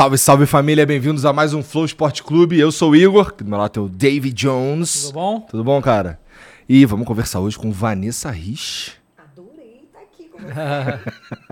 Salve, 0.00 0.16
salve 0.16 0.46
família, 0.46 0.86
bem-vindos 0.86 1.26
a 1.26 1.32
mais 1.34 1.52
um 1.52 1.62
Flow 1.62 1.84
Esporte 1.84 2.22
Clube. 2.22 2.58
Eu 2.58 2.72
sou 2.72 2.92
o 2.92 2.96
Igor, 2.96 3.34
que 3.34 3.44
do 3.44 3.50
meu 3.50 3.58
lado 3.58 3.70
tem 3.70 3.82
o 3.82 3.86
David 3.86 4.32
Jones. 4.32 5.02
Tudo 5.02 5.12
bom? 5.12 5.40
Tudo 5.40 5.62
bom, 5.62 5.82
cara? 5.82 6.18
E 6.66 6.86
vamos 6.86 7.06
conversar 7.06 7.38
hoje 7.40 7.58
com 7.58 7.70
Vanessa 7.70 8.30
Rich. 8.30 8.94
Adorei 9.18 9.82
estar 9.84 10.00
aqui 10.00 10.24
com 10.24 10.38
você. 10.38 10.52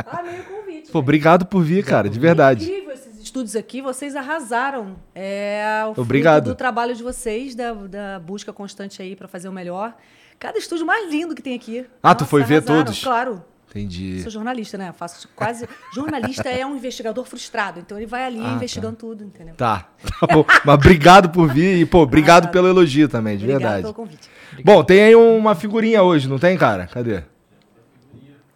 Amei 0.19 0.41
o 0.41 0.45
convite. 0.45 0.91
Pô, 0.91 0.99
obrigado 1.01 1.45
por 1.45 1.63
vir, 1.63 1.85
cara, 1.85 2.09
de 2.09 2.19
verdade. 2.19 2.65
Incrível 2.65 2.95
esses 2.95 3.19
estúdios 3.19 3.55
aqui, 3.55 3.83
vocês 3.83 4.17
arrasaram. 4.17 4.97
É 5.15 5.83
o 5.95 6.01
Obrigado. 6.01 6.45
do 6.45 6.55
trabalho 6.55 6.97
de 6.97 7.03
vocês, 7.03 7.55
da, 7.55 7.75
da 7.75 8.19
busca 8.19 8.51
constante 8.51 9.03
aí 9.03 9.15
pra 9.15 9.29
fazer 9.29 9.51
o 9.51 9.53
melhor. 9.53 9.95
Cada 10.39 10.57
estúdio 10.57 10.87
mais 10.87 11.11
lindo 11.11 11.35
que 11.35 11.43
tem 11.43 11.55
aqui. 11.55 11.85
Ah, 12.03 12.15
tu 12.15 12.25
foi 12.25 12.43
ver 12.45 12.63
arrasaram, 12.63 12.83
todos? 12.83 13.05
Claro. 13.05 13.45
Entendi. 13.71 14.23
Sou 14.23 14.31
jornalista, 14.31 14.79
né? 14.79 14.93
Faço 14.97 15.29
quase. 15.37 15.69
Jornalista 15.95 16.49
é 16.49 16.65
um 16.65 16.77
investigador 16.77 17.25
frustrado, 17.27 17.81
então 17.81 17.99
ele 17.99 18.07
vai 18.07 18.25
ali 18.25 18.41
Ah, 18.43 18.55
investigando 18.55 18.97
tudo, 18.97 19.25
entendeu? 19.25 19.55
Tá, 19.55 19.89
tá 20.21 20.27
bom. 20.27 20.45
Mas 20.65 20.75
obrigado 20.75 21.29
por 21.31 21.53
vir 21.53 21.77
e, 21.79 21.85
pô, 21.85 22.01
obrigado 22.01 22.45
Nada. 22.45 22.53
pelo 22.53 22.67
elogio 22.69 23.09
também, 23.09 23.37
de 23.37 23.45
Obrigada 23.45 23.65
verdade. 23.75 23.83
pelo 23.83 23.95
convite. 23.95 24.31
Bom, 24.65 24.83
tem 24.83 25.03
aí 25.03 25.15
uma 25.15 25.55
figurinha 25.55 26.03
hoje, 26.03 26.29
não 26.29 26.39
tem, 26.39 26.57
cara? 26.57 26.87
Cadê? 26.87 27.23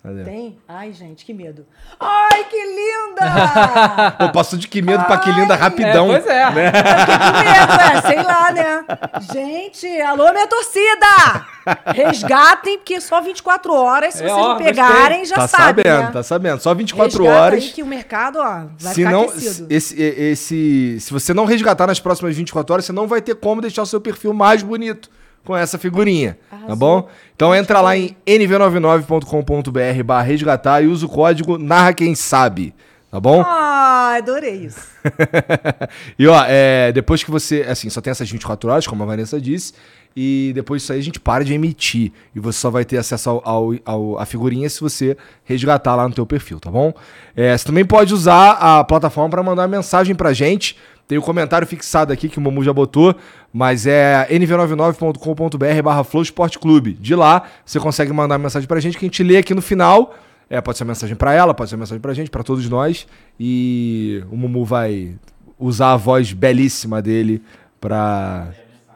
Cadê? 0.03 0.25
Tem? 0.25 0.58
Ai, 0.67 0.92
gente, 0.92 1.25
que 1.25 1.33
medo. 1.33 1.64
Ai, 2.00 2.42
que 2.50 2.56
linda! 2.56 4.11
Pô, 4.19 4.33
passou 4.33 4.59
de 4.59 4.67
que 4.67 4.83
medo 4.83 5.05
pra 5.05 5.19
que 5.19 5.31
linda 5.31 5.55
rapidão. 5.55 6.12
É, 6.12 6.19
pois 6.19 6.27
é. 6.27 6.42
Eu 6.42 6.48
fiquei 6.48 7.19
com 7.19 7.39
medo, 7.39 7.81
é, 7.81 8.03
sei 8.03 8.22
lá, 8.25 8.50
né? 8.50 8.84
Gente, 9.33 10.00
alô, 10.00 10.33
minha 10.33 10.48
torcida! 10.48 11.47
Resgatem, 11.94 12.78
porque 12.78 13.00
só 13.00 13.20
24 13.20 13.72
horas, 13.72 14.14
se 14.14 14.25
É, 14.25 14.27
vocês 14.27 14.33
ó, 14.33 14.41
não 14.48 14.48
gostei. 14.55 14.67
pegarem, 14.67 15.25
já 15.25 15.36
Tá 15.36 15.47
sabem, 15.48 15.84
sabendo, 15.84 16.05
né? 16.06 16.11
tá 16.12 16.22
sabendo. 16.25 16.61
Só 16.61 16.75
24 16.75 17.22
Resgata 17.22 17.41
horas. 17.44 17.62
aí 17.64 17.70
que 17.70 17.83
o 17.83 17.87
mercado, 17.87 18.39
ó, 18.41 18.64
vai 18.81 18.94
se 18.94 18.94
ficar 18.94 19.11
não, 19.12 19.22
aquecido. 19.25 19.66
esse, 19.70 20.00
esse, 20.03 20.97
se 21.00 21.12
você 21.12 21.33
não 21.33 21.44
resgatar 21.44 21.87
nas 21.87 22.00
próximas 22.00 22.34
24 22.37 22.72
horas, 22.72 22.84
você 22.84 22.92
não 22.92 23.06
vai 23.06 23.20
ter 23.22 23.37
como 23.37 23.61
deixar 23.61 23.83
o 23.83 23.87
seu 23.87 24.00
perfil 24.00 24.33
mais 24.33 24.64
bonito 24.64 25.09
com 25.44 25.56
essa 25.56 25.78
figurinha, 25.78 26.38
tá 26.50 26.56
Arrasou. 26.56 26.76
bom? 26.76 27.08
Então 27.34 27.54
entra 27.54 27.80
lá 27.80 27.96
em 27.96 28.16
nv99.com.br 28.26 30.02
barra 30.04 30.22
resgatar 30.22 30.82
e 30.82 30.86
usa 30.86 31.06
o 31.06 31.08
código 31.08 31.58
narra 31.58 31.92
quem 31.92 32.14
sabe, 32.14 32.74
tá 33.10 33.18
bom? 33.20 33.42
Ah, 33.44 34.14
adorei 34.18 34.66
isso. 34.66 34.80
e 36.18 36.26
ó, 36.26 36.44
é, 36.46 36.92
depois 36.92 37.22
que 37.22 37.31
você, 37.31 37.62
assim, 37.69 37.88
só 37.91 38.00
tem 38.00 38.10
essas 38.10 38.31
24 38.31 38.70
horas, 38.70 38.86
como 38.86 39.02
a 39.02 39.06
Vanessa 39.06 39.41
disse, 39.41 39.72
e 40.14 40.52
depois 40.54 40.82
disso 40.82 40.92
aí 40.92 40.98
a 40.98 41.02
gente 41.02 41.19
para 41.19 41.42
de 41.44 41.54
emitir 41.54 42.12
e 42.36 42.41
você 42.41 42.58
só 42.58 42.70
vai 42.70 42.84
ter 42.84 42.98
acesso 42.98 43.31
ao, 43.31 43.42
ao, 43.44 43.72
ao- 43.84 44.19
à 44.19 44.26
figurinha 44.26 44.69
se 44.69 44.81
você 44.81 45.16
resgatar 45.44 45.97
lá 45.97 46.06
no 46.06 46.14
teu 46.14 46.26
perfil, 46.26 46.60
tá 46.60 46.70
bom? 46.70 46.92
É, 47.34 47.56
você 47.56 47.64
também 47.64 47.84
pode 47.84 48.12
usar 48.12 48.52
a 48.52 48.84
plataforma 48.84 49.31
para 49.31 49.42
mandar 49.42 49.66
mensagem 49.66 50.14
pra 50.14 50.32
gente. 50.34 50.76
Tem 51.08 51.16
o 51.19 51.22
comentário 51.22 51.66
fixado 51.66 52.12
aqui 52.12 52.28
que 52.28 52.38
o 52.38 52.41
Momu 52.41 52.62
já 52.62 52.72
botou, 52.72 53.14
mas 53.52 53.86
é 53.86 54.26
nv99.com.br 54.30 55.82
barra 55.82 56.04
Flow 56.04 56.22
Esporte 56.22 56.58
Clube. 56.58 56.94
De 56.94 57.14
lá, 57.14 57.42
você 57.64 57.78
consegue 57.78 58.12
mandar 58.12 58.38
mensagem 58.38 58.66
pra 58.66 58.80
gente 58.80 58.96
que 58.98 59.04
a 59.04 59.08
gente 59.08 59.22
lê 59.22 59.36
aqui 59.36 59.54
no 59.54 59.62
final. 59.62 60.14
É, 60.48 60.60
pode 60.60 60.76
ser 60.78 60.84
mensagem 60.84 61.16
pra 61.16 61.32
ela, 61.32 61.54
pode 61.54 61.70
ser 61.70 61.76
mensagem 61.76 62.00
pra 62.00 62.12
gente, 62.14 62.30
pra 62.30 62.42
todos 62.42 62.68
nós. 62.68 63.06
E 63.38 64.22
o 64.30 64.36
Mumu 64.36 64.64
vai 64.64 65.14
usar 65.58 65.92
a 65.92 65.96
voz 65.96 66.32
belíssima 66.32 67.00
dele 67.00 67.42
pra. 67.80 68.48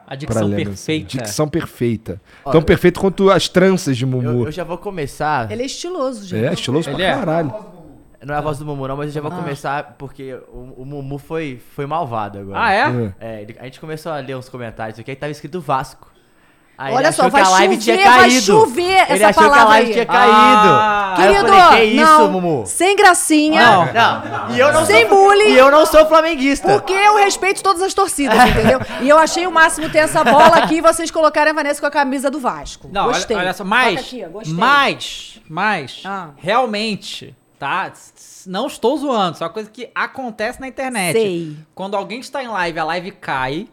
A 0.04 0.10
pra 0.10 0.16
dicção 0.16 0.50
perfeita. 0.50 1.06
Dicção 1.08 1.48
perfeita. 1.48 2.20
Tão 2.52 2.62
perfeito 2.62 3.00
quanto 3.00 3.28
as 3.30 3.48
tranças 3.48 3.96
de 3.96 4.04
Eu, 4.04 4.08
Mumu. 4.08 4.44
eu 4.46 4.52
já 4.52 4.62
vou 4.62 4.78
começar. 4.78 5.50
Ele 5.50 5.62
é 5.62 5.66
estiloso, 5.66 6.24
gente. 6.26 6.44
É, 6.44 6.52
estiloso 6.52 6.88
Ele 6.90 6.96
pra 6.96 7.06
é. 7.06 7.14
caralho. 7.14 7.54
Não 8.26 8.34
é 8.34 8.38
a 8.38 8.40
voz 8.40 8.58
do 8.58 8.66
Mumu, 8.66 8.88
não, 8.88 8.96
mas 8.96 9.06
eu 9.06 9.12
já 9.12 9.20
vou 9.20 9.30
Ah. 9.30 9.36
começar 9.36 9.94
porque 9.96 10.34
o, 10.52 10.74
o 10.78 10.84
Mumu 10.84 11.16
foi, 11.16 11.62
foi 11.76 11.86
malvado 11.86 12.40
agora. 12.40 12.58
Ah, 12.60 12.72
é? 12.72 12.80
É. 12.80 13.12
É, 13.20 13.42
ele- 13.42 13.56
a 13.60 13.64
gente 13.64 13.78
começou 13.78 14.10
a 14.10 14.16
ler 14.18 14.36
uns 14.36 14.48
comentários 14.48 14.98
aqui, 14.98 15.10
aí 15.12 15.16
tava 15.16 15.30
escrito 15.30 15.60
Vasco. 15.60 16.10
Aí 16.78 16.92
Olha 16.92 17.06
ele 17.06 17.12
só, 17.12 17.22
achou 17.22 17.30
vai 17.30 17.40
que 17.42 17.48
a 17.48 17.50
live 17.52 17.74
chover, 17.80 17.84
tinha 17.96 18.10
vai 18.10 18.18
caído. 18.18 18.42
chover 18.42 18.82
ele 18.82 19.00
essa 19.24 19.28
achou 19.28 19.42
que 19.44 19.48
a 19.48 19.50
palavra 19.52 19.68
live 19.70 19.86
aí. 19.86 19.92
tinha 19.94 20.04
caído. 20.06 20.32
Ah. 20.34 21.14
Aí 21.16 21.26
eu 21.28 21.32
Querido, 21.44 21.56
falei, 21.56 21.90
que 21.90 21.96
isso, 21.96 22.04
não, 22.18 22.28
Mumu? 22.32 22.66
sem 22.66 22.96
gracinha, 22.96 23.62
Não. 23.64 23.86
Não, 23.94 24.54
e 24.54 24.58
eu 24.60 24.72
não 24.74 24.84
Sem 24.84 25.08
sou, 25.08 25.16
bullying. 25.16 25.48
E 25.52 25.56
eu 25.56 25.70
não 25.70 25.86
sou 25.86 26.04
flamenguista. 26.06 26.68
porque 26.68 26.92
eu 26.92 27.16
respeito 27.16 27.62
todas 27.62 27.80
as 27.80 27.94
torcidas, 27.94 28.36
entendeu? 28.50 28.78
E 29.00 29.08
eu 29.08 29.16
achei 29.16 29.46
o 29.46 29.50
máximo 29.52 29.88
ter 29.88 29.98
essa 30.00 30.22
bola 30.22 30.56
aqui 30.58 30.74
e 30.76 30.80
vocês 30.82 31.10
colocarem 31.10 31.52
a 31.52 31.54
Vanessa 31.54 31.80
com 31.80 31.86
a 31.86 31.90
camisa 31.90 32.30
do 32.30 32.38
Vasco. 32.40 32.90
Não, 32.92 33.06
gostei. 33.06 33.36
olha, 33.36 33.46
olha 33.46 33.54
só, 33.54 33.64
mas, 33.64 34.00
aqui, 34.00 34.22
gostei. 34.26 34.52
mas, 34.54 35.40
mas, 35.48 36.02
Ah. 36.04 36.30
realmente, 36.36 37.34
tá? 37.58 37.92
Não 38.46 38.66
estou 38.66 38.96
zoando, 38.96 39.34
isso 39.34 39.44
é 39.44 39.46
uma 39.46 39.52
coisa 39.52 39.70
que 39.70 39.90
acontece 39.94 40.60
na 40.60 40.68
internet. 40.68 41.12
Sei. 41.18 41.56
Quando 41.74 41.96
alguém 41.96 42.20
está 42.20 42.42
em 42.42 42.48
live, 42.48 42.78
a 42.78 42.84
live 42.84 43.10
cai, 43.12 43.68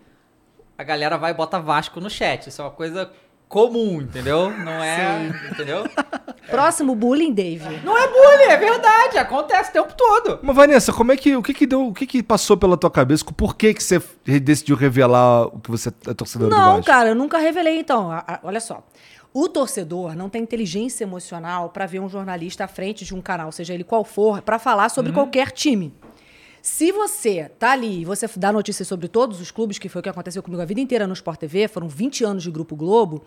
a 0.77 0.83
galera 0.83 1.17
vai 1.17 1.31
e 1.31 1.33
bota 1.33 1.59
Vasco 1.59 1.99
no 1.99 2.09
chat. 2.09 2.47
Isso 2.47 2.61
é 2.61 2.65
uma 2.65 2.71
coisa 2.71 3.11
comum, 3.47 4.01
entendeu? 4.01 4.49
Não 4.49 4.71
é, 4.83 5.31
entendeu? 5.51 5.83
Próximo 6.49 6.95
bullying, 6.95 7.31
Dave. 7.31 7.79
Não 7.85 7.95
é 7.97 8.07
bullying, 8.07 8.49
é 8.51 8.57
verdade, 8.57 9.17
acontece 9.17 9.69
o 9.69 9.73
tempo 9.73 9.93
todo. 9.95 10.39
Mas 10.41 10.55
Vanessa, 10.55 10.91
como 10.91 11.11
é 11.11 11.17
que 11.17 11.35
o 11.35 11.43
que 11.43 11.53
que 11.53 11.65
deu, 11.67 11.87
o 11.87 11.93
que 11.93 12.05
que 12.07 12.23
passou 12.23 12.57
pela 12.57 12.75
tua 12.75 12.89
cabeça? 12.91 13.23
Por 13.25 13.55
que 13.55 13.73
que 13.73 13.83
você 13.83 14.01
decidiu 14.41 14.75
revelar 14.75 15.45
o 15.47 15.59
que 15.59 15.69
você 15.71 15.89
é 16.07 16.13
torcedor 16.13 16.49
do 16.49 16.55
Não, 16.55 16.71
Vasco? 16.77 16.85
cara, 16.85 17.09
eu 17.09 17.15
nunca 17.15 17.37
revelei, 17.37 17.77
então. 17.79 18.11
A- 18.11 18.23
a- 18.27 18.39
olha 18.43 18.59
só. 18.59 18.83
O 19.33 19.49
torcedor 19.49 20.15
não 20.15 20.29
tem 20.29 20.43
inteligência 20.43 21.03
emocional 21.03 21.69
pra 21.69 21.87
ver 21.87 21.99
um 21.99 22.07
jornalista 22.07 22.65
à 22.65 22.67
frente 22.67 23.03
de 23.03 23.15
um 23.15 23.21
canal, 23.21 23.51
seja 23.51 23.73
ele 23.73 23.83
qual 23.83 24.03
for, 24.03 24.41
pra 24.41 24.59
falar 24.59 24.89
sobre 24.89 25.11
qualquer 25.11 25.49
time. 25.49 25.91
Se 26.61 26.91
você 26.91 27.49
tá 27.59 27.71
ali 27.71 28.01
e 28.01 28.05
você 28.05 28.29
dá 28.37 28.51
notícias 28.53 28.87
sobre 28.87 29.07
todos 29.07 29.41
os 29.41 29.49
clubes, 29.49 29.79
que 29.79 29.89
foi 29.89 29.99
o 29.99 30.03
que 30.03 30.09
aconteceu 30.09 30.43
comigo 30.43 30.61
a 30.61 30.65
vida 30.65 30.79
inteira 30.79 31.07
no 31.07 31.13
Sport 31.13 31.39
TV, 31.39 31.67
foram 31.67 31.89
20 31.89 32.23
anos 32.23 32.43
de 32.43 32.51
Grupo 32.51 32.75
Globo, 32.75 33.23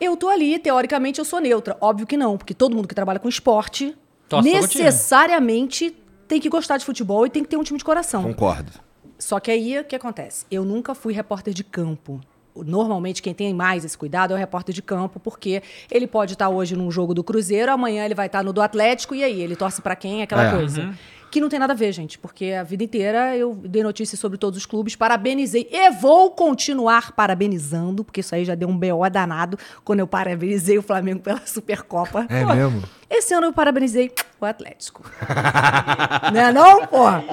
eu 0.00 0.16
tô 0.16 0.28
ali, 0.28 0.58
teoricamente 0.58 1.20
eu 1.20 1.24
sou 1.24 1.40
neutra. 1.40 1.76
Óbvio 1.80 2.06
que 2.06 2.16
não, 2.16 2.36
porque 2.36 2.52
todo 2.52 2.74
mundo 2.74 2.88
que 2.88 2.94
trabalha 2.94 3.20
com 3.20 3.28
esporte 3.28 3.96
necessariamente 4.42 5.96
tem 6.26 6.40
que 6.40 6.48
gostar 6.48 6.76
de 6.76 6.84
futebol 6.84 7.24
e 7.24 7.30
tem 7.30 7.44
que 7.44 7.48
ter 7.48 7.56
um 7.56 7.62
time 7.62 7.78
de 7.78 7.84
coração. 7.84 8.24
Concordo. 8.24 8.72
Só 9.16 9.38
que 9.38 9.50
aí 9.50 9.78
o 9.78 9.84
que 9.84 9.94
acontece? 9.94 10.44
Eu 10.50 10.64
nunca 10.64 10.94
fui 10.94 11.12
repórter 11.12 11.54
de 11.54 11.62
campo. 11.62 12.20
Normalmente 12.54 13.22
quem 13.22 13.32
tem 13.32 13.54
mais 13.54 13.84
esse 13.84 13.96
cuidado 13.96 14.32
é 14.32 14.34
o 14.34 14.38
repórter 14.38 14.74
de 14.74 14.82
campo, 14.82 15.18
porque 15.18 15.62
ele 15.90 16.06
pode 16.06 16.34
estar 16.34 16.48
hoje 16.48 16.76
num 16.76 16.90
jogo 16.90 17.14
do 17.14 17.24
Cruzeiro, 17.24 17.72
amanhã 17.72 18.04
ele 18.04 18.14
vai 18.14 18.26
estar 18.26 18.42
no 18.44 18.52
do 18.52 18.60
Atlético 18.60 19.14
e 19.14 19.24
aí 19.24 19.40
ele 19.40 19.56
torce 19.56 19.80
pra 19.80 19.96
quem, 19.96 20.22
aquela 20.22 20.48
É. 20.48 20.50
coisa. 20.50 20.94
Que 21.30 21.40
não 21.40 21.48
tem 21.48 21.58
nada 21.58 21.72
a 21.72 21.76
ver, 21.76 21.92
gente, 21.92 22.18
porque 22.18 22.52
a 22.52 22.62
vida 22.62 22.84
inteira 22.84 23.34
eu 23.34 23.54
dei 23.54 23.82
notícias 23.82 24.20
sobre 24.20 24.36
todos 24.36 24.58
os 24.58 24.66
clubes, 24.66 24.94
parabenizei 24.94 25.66
e 25.72 25.90
vou 25.92 26.30
continuar 26.30 27.12
parabenizando, 27.12 28.04
porque 28.04 28.20
isso 28.20 28.34
aí 28.34 28.44
já 28.44 28.54
deu 28.54 28.68
um 28.68 28.76
BO 28.76 29.08
danado 29.10 29.58
quando 29.82 30.00
eu 30.00 30.06
parabenizei 30.06 30.76
o 30.76 30.82
Flamengo 30.82 31.20
pela 31.20 31.40
Supercopa. 31.46 32.26
É 32.28 32.44
mesmo? 32.44 32.82
Esse 33.08 33.32
ano 33.32 33.46
eu 33.46 33.52
parabenizei 33.54 34.12
o 34.38 34.44
Atlético. 34.44 35.10
não 36.34 36.40
é 36.40 36.52
não, 36.52 36.86
porra? 36.86 37.24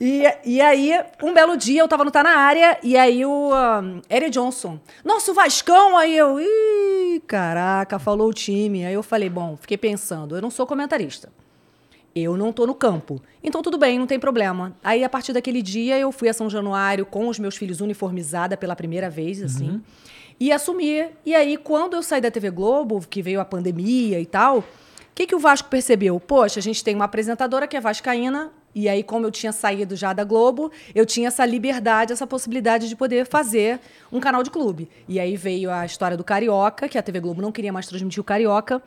E, 0.00 0.22
e 0.44 0.60
aí, 0.62 0.92
um 1.22 1.34
belo 1.34 1.56
dia, 1.56 1.82
eu 1.82 1.88
tava 1.88 2.04
no 2.04 2.10
Tá 2.10 2.22
Na 2.22 2.36
Área, 2.36 2.78
e 2.82 2.96
aí 2.96 3.24
o 3.24 3.50
um, 3.52 4.00
Eric 4.10 4.30
Johnson, 4.30 4.80
nosso 5.04 5.34
Vascão, 5.34 5.96
aí 5.96 6.16
eu, 6.16 6.40
ih, 6.40 7.20
caraca, 7.26 7.98
falou 7.98 8.28
o 8.28 8.32
time. 8.32 8.86
Aí 8.86 8.94
eu 8.94 9.02
falei, 9.02 9.28
bom, 9.28 9.58
fiquei 9.60 9.76
pensando, 9.76 10.34
eu 10.34 10.40
não 10.40 10.50
sou 10.50 10.66
comentarista. 10.66 11.30
Eu 12.14 12.36
não 12.36 12.52
tô 12.52 12.66
no 12.66 12.74
campo. 12.74 13.22
Então 13.42 13.62
tudo 13.62 13.78
bem, 13.78 13.98
não 13.98 14.06
tem 14.06 14.18
problema. 14.18 14.74
Aí 14.82 15.04
a 15.04 15.08
partir 15.08 15.32
daquele 15.32 15.62
dia 15.62 15.98
eu 15.98 16.10
fui 16.10 16.28
a 16.28 16.32
São 16.32 16.50
Januário 16.50 17.06
com 17.06 17.28
os 17.28 17.38
meus 17.38 17.56
filhos 17.56 17.80
uniformizada 17.80 18.56
pela 18.56 18.74
primeira 18.74 19.08
vez, 19.08 19.42
assim. 19.42 19.80
e 20.40 20.50
assumir. 20.50 21.10
E 21.24 21.34
aí, 21.34 21.58
quando 21.58 21.94
eu 21.94 22.02
saí 22.02 22.20
da 22.20 22.30
TV 22.30 22.50
Globo, 22.50 23.04
que 23.08 23.20
veio 23.20 23.40
a 23.40 23.44
pandemia 23.44 24.18
e 24.18 24.24
tal, 24.24 24.60
o 24.60 24.64
que, 25.14 25.26
que 25.26 25.34
o 25.34 25.38
Vasco 25.38 25.68
percebeu? 25.68 26.18
Poxa, 26.18 26.58
a 26.58 26.62
gente 26.62 26.82
tem 26.82 26.94
uma 26.94 27.04
apresentadora 27.04 27.68
que 27.68 27.76
é 27.76 27.80
vascaína, 27.80 28.50
e 28.74 28.88
aí, 28.88 29.02
como 29.02 29.26
eu 29.26 29.30
tinha 29.30 29.52
saído 29.52 29.96
já 29.96 30.12
da 30.12 30.22
Globo, 30.22 30.70
eu 30.94 31.04
tinha 31.04 31.28
essa 31.28 31.44
liberdade, 31.44 32.12
essa 32.12 32.26
possibilidade 32.26 32.88
de 32.88 32.94
poder 32.94 33.26
fazer 33.26 33.80
um 34.12 34.20
canal 34.20 34.42
de 34.42 34.50
clube. 34.50 34.88
E 35.08 35.18
aí 35.18 35.36
veio 35.36 35.70
a 35.70 35.84
história 35.84 36.16
do 36.16 36.22
Carioca, 36.22 36.88
que 36.88 36.96
a 36.96 37.02
TV 37.02 37.20
Globo 37.20 37.42
não 37.42 37.50
queria 37.50 37.72
mais 37.72 37.86
transmitir 37.86 38.20
o 38.20 38.24
Carioca. 38.24 38.80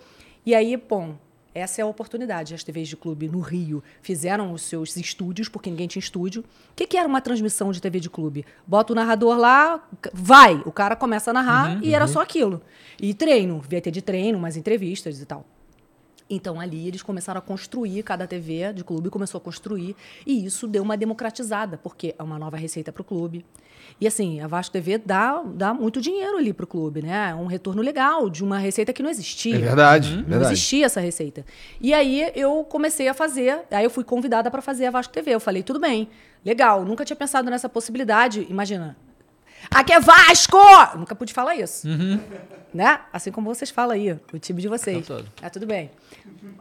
E 0.46 0.56
aí, 0.56 0.78
bom, 0.78 1.16
essa 1.54 1.82
é 1.82 1.84
a 1.84 1.86
oportunidade. 1.86 2.56
As 2.56 2.64
TVs 2.64 2.88
de 2.88 2.98
clube 2.98 3.28
no 3.28 3.40
Rio 3.40 3.84
fizeram 4.02 4.54
os 4.54 4.64
seus 4.64 4.96
estúdios, 4.96 5.50
porque 5.50 5.70
ninguém 5.70 5.88
tinha 5.88 6.00
estúdio. 6.00 6.42
O 6.72 6.76
que, 6.76 6.88
que 6.88 6.98
era 6.98 7.08
uma 7.08 7.22
transmissão 7.22 7.72
de 7.72 7.82
TV 7.82 8.00
de 8.00 8.10
clube? 8.10 8.46
Bota 8.66 8.94
o 8.94 8.96
narrador 8.96 9.38
lá, 9.38 9.84
vai, 10.14 10.62
o 10.66 10.72
cara 10.72 10.96
começa 10.96 11.30
a 11.30 11.34
narrar 11.34 11.84
e 11.84 11.94
era 11.94 12.08
só 12.08 12.22
aquilo. 12.22 12.62
E 13.02 13.14
treino, 13.14 13.62
ter 13.70 13.92
de 13.92 14.02
treino, 14.02 14.38
umas 14.38 14.58
entrevistas 14.58 15.22
e 15.22 15.26
tal. 15.26 15.46
Então 16.36 16.60
ali 16.60 16.88
eles 16.88 17.02
começaram 17.02 17.40
a 17.40 17.42
construir, 17.42 18.02
cada 18.04 18.26
TV 18.28 18.74
de 18.74 18.84
clube 18.84 19.10
começou 19.10 19.38
a 19.38 19.42
construir, 19.42 19.96
e 20.26 20.46
isso 20.46 20.68
deu 20.68 20.82
uma 20.84 20.98
democratizada, 20.98 21.78
porque 21.78 22.16
é 22.18 22.24
uma 22.24 22.40
nova 22.40 22.58
receita 22.58 22.92
para 22.92 23.02
o 23.02 23.06
clube. 23.06 23.46
E 24.00 24.08
assim, 24.08 24.40
a 24.42 24.48
Vasco 24.48 24.74
TV 24.74 24.98
dá, 24.98 25.42
dá 25.46 25.74
muito 25.74 26.02
dinheiro 26.02 26.38
ali 26.38 26.52
para 26.54 26.64
o 26.64 26.68
clube, 26.68 27.02
né? 27.02 27.30
É 27.32 27.36
um 27.36 27.46
retorno 27.46 27.82
legal 27.82 28.30
de 28.30 28.44
uma 28.44 28.58
receita 28.58 28.92
que 28.92 29.04
não 29.04 29.10
existia. 29.10 29.56
É 29.56 29.60
verdade, 29.60 30.16
Não 30.18 30.24
verdade. 30.24 30.54
existia 30.54 30.86
essa 30.86 31.00
receita. 31.00 31.46
E 31.80 31.94
aí 31.94 32.32
eu 32.36 32.64
comecei 32.64 33.08
a 33.08 33.14
fazer, 33.14 33.62
aí 33.70 33.84
eu 33.84 33.90
fui 33.90 34.04
convidada 34.04 34.50
para 34.50 34.62
fazer 34.62 34.86
a 34.88 34.92
Vasco 34.92 35.14
TV. 35.14 35.32
Eu 35.32 35.40
falei, 35.40 35.62
tudo 35.64 35.80
bem, 35.80 36.08
legal, 36.44 36.84
nunca 36.86 37.06
tinha 37.06 37.16
pensado 37.16 37.50
nessa 37.50 37.70
possibilidade. 37.70 38.48
Imagina, 38.50 38.98
aqui 39.74 39.94
é 39.94 40.00
Vasco! 40.00 40.58
Eu 40.94 41.00
nunca 41.00 41.16
pude 41.16 41.34
falar 41.34 41.56
isso. 41.56 41.88
Né? 42.74 43.00
Assim 43.12 43.32
como 43.32 43.54
vocês 43.54 43.70
falam 43.70 43.92
aí, 43.96 44.18
o 44.34 44.40
time 44.40 44.60
de 44.62 44.68
vocês. 44.68 45.06
Todo. 45.06 45.26
Ah, 45.42 45.50
tudo 45.50 45.66
bem. 45.68 45.92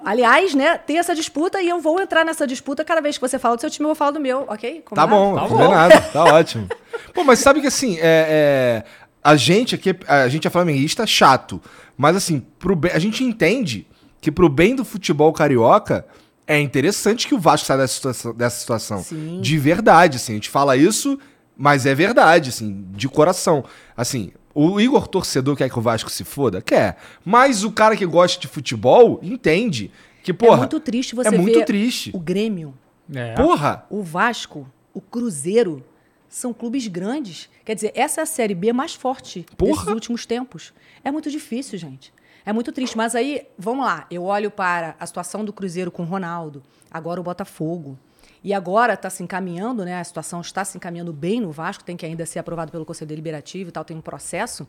Aliás, 0.04 0.54
né, 0.54 0.76
tem 0.76 0.98
essa 0.98 1.14
disputa 1.14 1.62
e 1.62 1.68
eu 1.68 1.80
vou 1.80 2.00
entrar 2.00 2.24
nessa 2.24 2.46
disputa 2.46 2.84
cada 2.84 3.00
vez 3.00 3.16
que 3.16 3.20
você 3.26 3.38
fala 3.38 3.56
do 3.56 3.60
seu 3.60 3.70
time, 3.70 3.84
eu 3.84 3.88
vou 3.88 3.94
falar 3.94 4.10
do 4.10 4.20
meu, 4.20 4.44
ok? 4.48 4.84
Tá 4.94 5.06
bom, 5.06 5.34
não 5.36 5.48
tem 5.48 5.68
nada, 5.70 6.00
tá 6.00 6.24
ótimo. 6.34 6.68
Pô, 7.14 7.24
mas 7.24 7.38
sabe 7.38 7.60
que 7.60 7.66
assim, 7.68 7.96
é, 7.98 8.02
é, 8.02 8.84
a 9.22 9.36
gente 9.36 9.74
aqui, 9.74 9.96
a 10.06 10.28
gente 10.28 10.46
é 10.46 10.50
flamenguista 10.50 11.06
chato, 11.06 11.62
mas 11.96 12.14
assim, 12.16 12.40
pro 12.58 12.76
bem- 12.76 12.92
a 12.92 12.98
gente 12.98 13.24
entende 13.24 13.86
que 14.20 14.30
pro 14.30 14.48
bem 14.48 14.74
do 14.76 14.84
futebol 14.84 15.32
carioca 15.32 16.04
é 16.46 16.60
interessante 16.60 17.26
que 17.26 17.34
o 17.34 17.38
Vasco 17.38 17.66
saia 17.66 17.78
dessa 17.78 17.94
situação. 17.94 18.34
Dessa 18.34 18.58
situação. 18.60 19.02
Sim. 19.02 19.40
De 19.40 19.56
verdade, 19.56 20.16
assim, 20.16 20.32
a 20.32 20.34
gente 20.34 20.50
fala 20.50 20.76
isso, 20.76 21.18
mas 21.56 21.86
é 21.86 21.94
verdade, 21.94 22.50
assim, 22.50 22.86
de 22.92 23.08
coração. 23.08 23.64
Assim, 23.96 24.32
o 24.54 24.80
Igor 24.80 25.06
torcedor 25.06 25.56
quer 25.56 25.68
que 25.70 25.78
o 25.78 25.82
Vasco 25.82 26.10
se 26.10 26.24
foda? 26.24 26.60
Quer. 26.60 26.96
Mas 27.24 27.64
o 27.64 27.70
cara 27.72 27.96
que 27.96 28.06
gosta 28.06 28.40
de 28.40 28.48
futebol 28.48 29.18
entende 29.22 29.90
que, 30.22 30.32
porra, 30.32 30.54
é 30.56 30.58
muito 30.58 30.80
triste 30.80 31.14
você 31.14 31.28
é 31.28 31.38
muito 31.38 31.58
ver 31.58 31.64
triste. 31.64 32.10
o 32.14 32.18
Grêmio, 32.18 32.74
É. 33.12 33.34
Porra! 33.34 33.84
o 33.90 34.02
Vasco, 34.02 34.66
o 34.94 35.00
Cruzeiro, 35.00 35.84
são 36.28 36.52
clubes 36.54 36.86
grandes. 36.88 37.48
Quer 37.64 37.74
dizer, 37.74 37.92
essa 37.94 38.20
é 38.20 38.22
a 38.22 38.26
Série 38.26 38.54
B 38.54 38.72
mais 38.72 38.94
forte 38.94 39.44
Porra! 39.56 39.72
desses 39.72 39.88
últimos 39.88 40.24
tempos. 40.24 40.72
É 41.04 41.10
muito 41.10 41.30
difícil, 41.30 41.78
gente. 41.78 42.12
É 42.44 42.52
muito 42.52 42.72
triste. 42.72 42.96
Mas 42.96 43.14
aí, 43.14 43.42
vamos 43.58 43.84
lá. 43.84 44.06
Eu 44.10 44.24
olho 44.24 44.50
para 44.50 44.96
a 44.98 45.06
situação 45.06 45.44
do 45.44 45.52
Cruzeiro 45.52 45.90
com 45.90 46.02
o 46.02 46.06
Ronaldo, 46.06 46.62
agora 46.90 47.20
o 47.20 47.22
Botafogo. 47.22 47.98
E 48.44 48.52
agora 48.52 48.94
está 48.94 49.08
se 49.08 49.22
encaminhando, 49.22 49.84
né? 49.84 50.00
A 50.00 50.04
situação 50.04 50.40
está 50.40 50.64
se 50.64 50.76
encaminhando 50.76 51.12
bem 51.12 51.40
no 51.40 51.52
Vasco, 51.52 51.84
tem 51.84 51.96
que 51.96 52.04
ainda 52.04 52.26
ser 52.26 52.40
aprovado 52.40 52.72
pelo 52.72 52.84
Conselho 52.84 53.08
Deliberativo 53.08 53.68
e 53.68 53.72
tal, 53.72 53.84
tem 53.84 53.96
um 53.96 54.00
processo. 54.00 54.66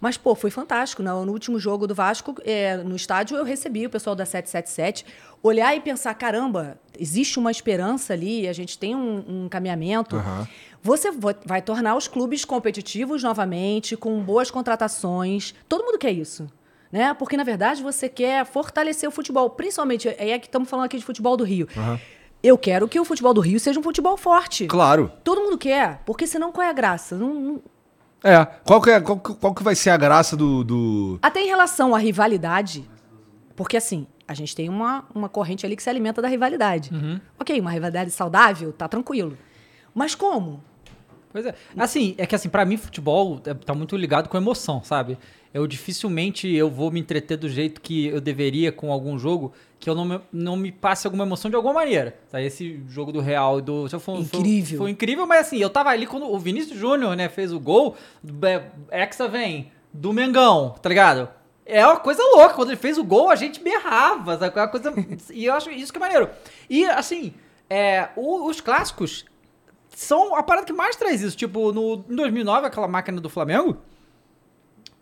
Mas, 0.00 0.16
pô, 0.16 0.36
foi 0.36 0.50
fantástico. 0.50 1.02
né? 1.02 1.10
No 1.10 1.32
último 1.32 1.58
jogo 1.58 1.86
do 1.88 1.94
Vasco, 1.94 2.36
é, 2.44 2.76
no 2.76 2.94
estádio, 2.94 3.36
eu 3.36 3.42
recebi 3.44 3.84
o 3.86 3.90
pessoal 3.90 4.14
da 4.14 4.24
777 4.24 5.04
olhar 5.42 5.74
e 5.76 5.80
pensar: 5.80 6.14
caramba, 6.14 6.78
existe 6.96 7.40
uma 7.40 7.50
esperança 7.50 8.12
ali, 8.12 8.46
a 8.46 8.52
gente 8.52 8.78
tem 8.78 8.94
um, 8.94 9.24
um 9.28 9.46
encaminhamento. 9.46 10.16
Você 10.80 11.10
vo- 11.10 11.34
vai 11.44 11.60
tornar 11.60 11.96
os 11.96 12.06
clubes 12.06 12.44
competitivos 12.44 13.24
novamente, 13.24 13.96
com 13.96 14.20
boas 14.22 14.48
contratações. 14.52 15.52
Todo 15.68 15.84
mundo 15.84 15.98
quer 15.98 16.12
isso. 16.12 16.48
Né? 16.92 17.12
Porque, 17.14 17.36
na 17.36 17.44
verdade, 17.44 17.82
você 17.82 18.08
quer 18.08 18.46
fortalecer 18.46 19.08
o 19.08 19.12
futebol. 19.12 19.50
Principalmente, 19.50 20.08
é 20.08 20.38
que 20.38 20.46
estamos 20.46 20.70
falando 20.70 20.86
aqui 20.86 20.96
de 20.96 21.04
futebol 21.04 21.36
do 21.36 21.42
Rio. 21.44 21.66
Eu 22.42 22.56
quero 22.56 22.86
que 22.86 22.98
o 23.00 23.04
futebol 23.04 23.34
do 23.34 23.40
Rio 23.40 23.58
seja 23.58 23.78
um 23.80 23.82
futebol 23.82 24.16
forte. 24.16 24.66
Claro. 24.66 25.10
Todo 25.24 25.40
mundo 25.42 25.58
quer, 25.58 26.02
porque 26.06 26.26
senão 26.26 26.52
qual 26.52 26.66
é 26.66 26.70
a 26.70 26.72
graça? 26.72 27.16
Não- 27.16 27.34
não- 27.34 27.62
É. 28.22 28.44
Qual 28.64 28.80
que, 28.80 28.90
é, 28.90 29.00
qual, 29.00 29.18
que- 29.18 29.34
qual 29.34 29.54
que 29.54 29.62
vai 29.62 29.74
ser 29.74 29.90
a 29.90 29.96
graça 29.96 30.36
do. 30.36 30.62
do... 30.64 31.18
Até 31.22 31.40
em 31.40 31.46
relação 31.46 31.94
à 31.94 31.98
rivalidade, 31.98 32.88
porque 33.56 33.76
assim, 33.76 34.06
a 34.26 34.34
gente 34.34 34.54
tem 34.54 34.68
uma, 34.68 35.04
uma 35.14 35.28
corrente 35.28 35.64
ali 35.66 35.74
que 35.76 35.82
se 35.82 35.90
alimenta 35.90 36.20
da 36.22 36.28
rivalidade. 36.28 36.90
Ok, 37.38 37.60
uma 37.60 37.70
rivalidade 37.70 38.10
saudável, 38.10 38.72
tá 38.72 38.86
tranquilo. 38.88 39.36
Mas 39.94 40.14
como? 40.14 40.62
Pois 41.32 41.44
é. 41.44 41.54
Assim, 41.76 42.14
é 42.18 42.26
que 42.26 42.34
assim, 42.34 42.48
pra 42.48 42.64
mim 42.64 42.76
futebol 42.76 43.40
é- 43.44 43.52
tá 43.54 43.74
muito 43.74 43.96
ligado 43.96 44.28
com 44.28 44.36
emoção, 44.36 44.82
sabe? 44.82 45.18
Eu 45.52 45.66
dificilmente 45.66 46.48
eu 46.54 46.70
vou 46.70 46.90
me 46.90 47.00
entreter 47.00 47.36
do 47.36 47.48
jeito 47.48 47.80
que 47.80 48.06
eu 48.06 48.20
deveria 48.20 48.70
com 48.70 48.92
algum 48.92 49.18
jogo 49.18 49.52
que 49.80 49.88
eu 49.88 49.94
não 49.94 50.04
me, 50.04 50.20
não 50.32 50.56
me 50.56 50.70
passe 50.72 51.06
alguma 51.06 51.24
emoção 51.24 51.48
de 51.50 51.56
alguma 51.56 51.72
maneira. 51.74 52.18
Tá? 52.30 52.42
Esse 52.42 52.82
jogo 52.88 53.12
do 53.12 53.20
Real 53.20 53.58
e 53.58 53.62
do... 53.62 53.88
Foi, 53.88 53.98
foi- 54.00 54.20
Incrível. 54.20 54.78
Foi, 54.78 54.90
incrível, 54.90 55.26
mas 55.26 55.46
assim, 55.46 55.58
eu 55.58 55.70
tava 55.70 55.90
ali 55.90 56.06
quando 56.06 56.30
o 56.30 56.38
Vinícius 56.38 56.78
Júnior, 56.78 57.16
né, 57.16 57.28
fez 57.28 57.52
o 57.52 57.60
gol, 57.60 57.96
é, 58.42 59.02
Hexa 59.04 59.28
vem, 59.28 59.70
do 59.92 60.12
Mengão, 60.12 60.74
tá 60.82 60.88
ligado? 60.88 61.28
É 61.64 61.86
uma 61.86 61.96
coisa 62.00 62.22
louca, 62.34 62.54
quando 62.54 62.68
ele 62.70 62.76
fez 62.76 62.98
o 62.98 63.04
gol, 63.04 63.30
a 63.30 63.36
gente 63.36 63.60
berrava, 63.62 64.36
sabe? 64.38 64.58
É 64.58 64.60
Uma 64.62 64.68
coisa... 64.68 64.92
e 65.32 65.44
eu 65.44 65.54
acho 65.54 65.70
isso 65.70 65.92
que 65.92 65.98
é 65.98 66.00
maneiro. 66.00 66.28
E, 66.68 66.84
assim, 66.86 67.32
é, 67.70 68.08
o- 68.16 68.46
os 68.48 68.60
clássicos 68.60 69.24
são 69.94 70.34
a 70.36 70.42
parada 70.42 70.66
que 70.66 70.72
mais 70.72 70.96
traz 70.96 71.20
isso. 71.22 71.36
Tipo, 71.36 71.72
no, 71.72 72.04
em 72.08 72.16
2009, 72.16 72.66
aquela 72.66 72.88
máquina 72.88 73.20
do 73.20 73.28
Flamengo 73.28 73.76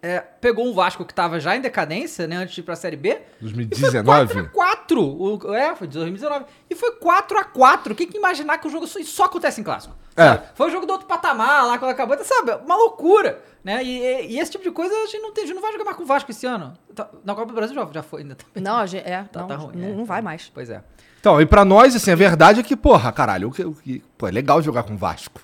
é, 0.07 0.21
pegou 0.21 0.67
um 0.67 0.73
Vasco 0.73 1.05
que 1.05 1.13
tava 1.15 1.39
já 1.41 1.57
em 1.57 1.61
decadência, 1.61 2.27
né, 2.27 2.37
antes 2.37 2.55
de 2.55 2.61
ir 2.61 2.65
pra 2.65 2.77
Série 2.77 2.97
B. 2.97 3.21
2019? 3.41 4.49
4 4.51 5.03
o 5.03 5.55
É, 5.55 5.75
foi 5.75 5.87
de 5.87 5.95
2019. 5.95 6.45
E 6.71 6.75
foi 6.75 6.93
4 6.93 7.39
a 7.39 7.45
4 7.45 7.95
Quem 7.95 8.07
que 8.07 8.17
imaginar 8.17 8.59
que 8.59 8.67
o 8.67 8.71
jogo 8.71 8.87
só, 8.87 9.03
só 9.03 9.25
acontece 9.25 9.61
em 9.61 9.65
clássico? 9.65 9.95
sabe? 10.17 10.43
Foi 10.55 10.69
o 10.69 10.71
jogo 10.71 10.87
do 10.87 10.93
outro 10.93 11.07
patamar 11.07 11.67
lá 11.67 11.79
quando 11.79 11.91
acabou. 11.91 12.17
Sabe? 12.25 12.53
Uma 12.65 12.77
loucura. 12.77 13.43
Né? 13.63 13.83
E, 13.83 13.99
e- 13.99 14.27
e 14.33 14.39
esse 14.39 14.51
tipo 14.53 14.63
de 14.65 14.71
coisa 14.71 14.95
a 14.95 15.07
gente 15.07 15.19
não, 15.21 15.33
tem, 15.33 15.45
a 15.45 15.47
gente 15.47 15.57
não 15.57 15.63
vai 15.63 15.73
jogar 15.73 15.85
mais 15.85 15.97
com 15.97 16.05
o 16.05 16.07
Vasco 16.07 16.31
esse 16.31 16.47
ano. 16.47 16.73
Tá- 16.95 17.09
Na 17.25 17.35
Copa 17.35 17.49
do 17.49 17.55
Brasil 17.55 17.75
já, 17.75 17.87
já 17.93 18.03
foi. 18.03 18.23
Ainda 18.23 18.35
tá, 18.37 18.45
Não, 18.55 18.77
a 18.77 18.87
gente- 18.87 19.07
é, 19.07 19.25
tá, 19.25 19.41
não, 19.41 19.47
tá 19.49 19.57
ruim. 19.57 19.77
não, 19.77 19.89
é. 19.89 19.93
não 19.93 20.05
vai 20.05 20.23
mais. 20.23 20.51
Pois 20.55 20.71
é. 20.71 20.83
Então, 21.21 21.41
e 21.41 21.47
pra 21.47 21.65
nós, 21.65 21.97
assim, 21.97 22.13
a 22.13 22.15
verdade 22.17 22.61
é 22.61 22.63
que, 22.63 22.77
porra, 22.77 23.11
caralho, 23.11 23.49
o 23.49 23.53
que, 23.53 23.65
o 23.65 23.73
que- 23.75 24.03
pô, 24.17 24.29
é 24.29 24.31
legal 24.31 24.63
jogar 24.63 24.85
com 24.85 24.95
o 24.95 24.97
Vasco. 24.97 25.41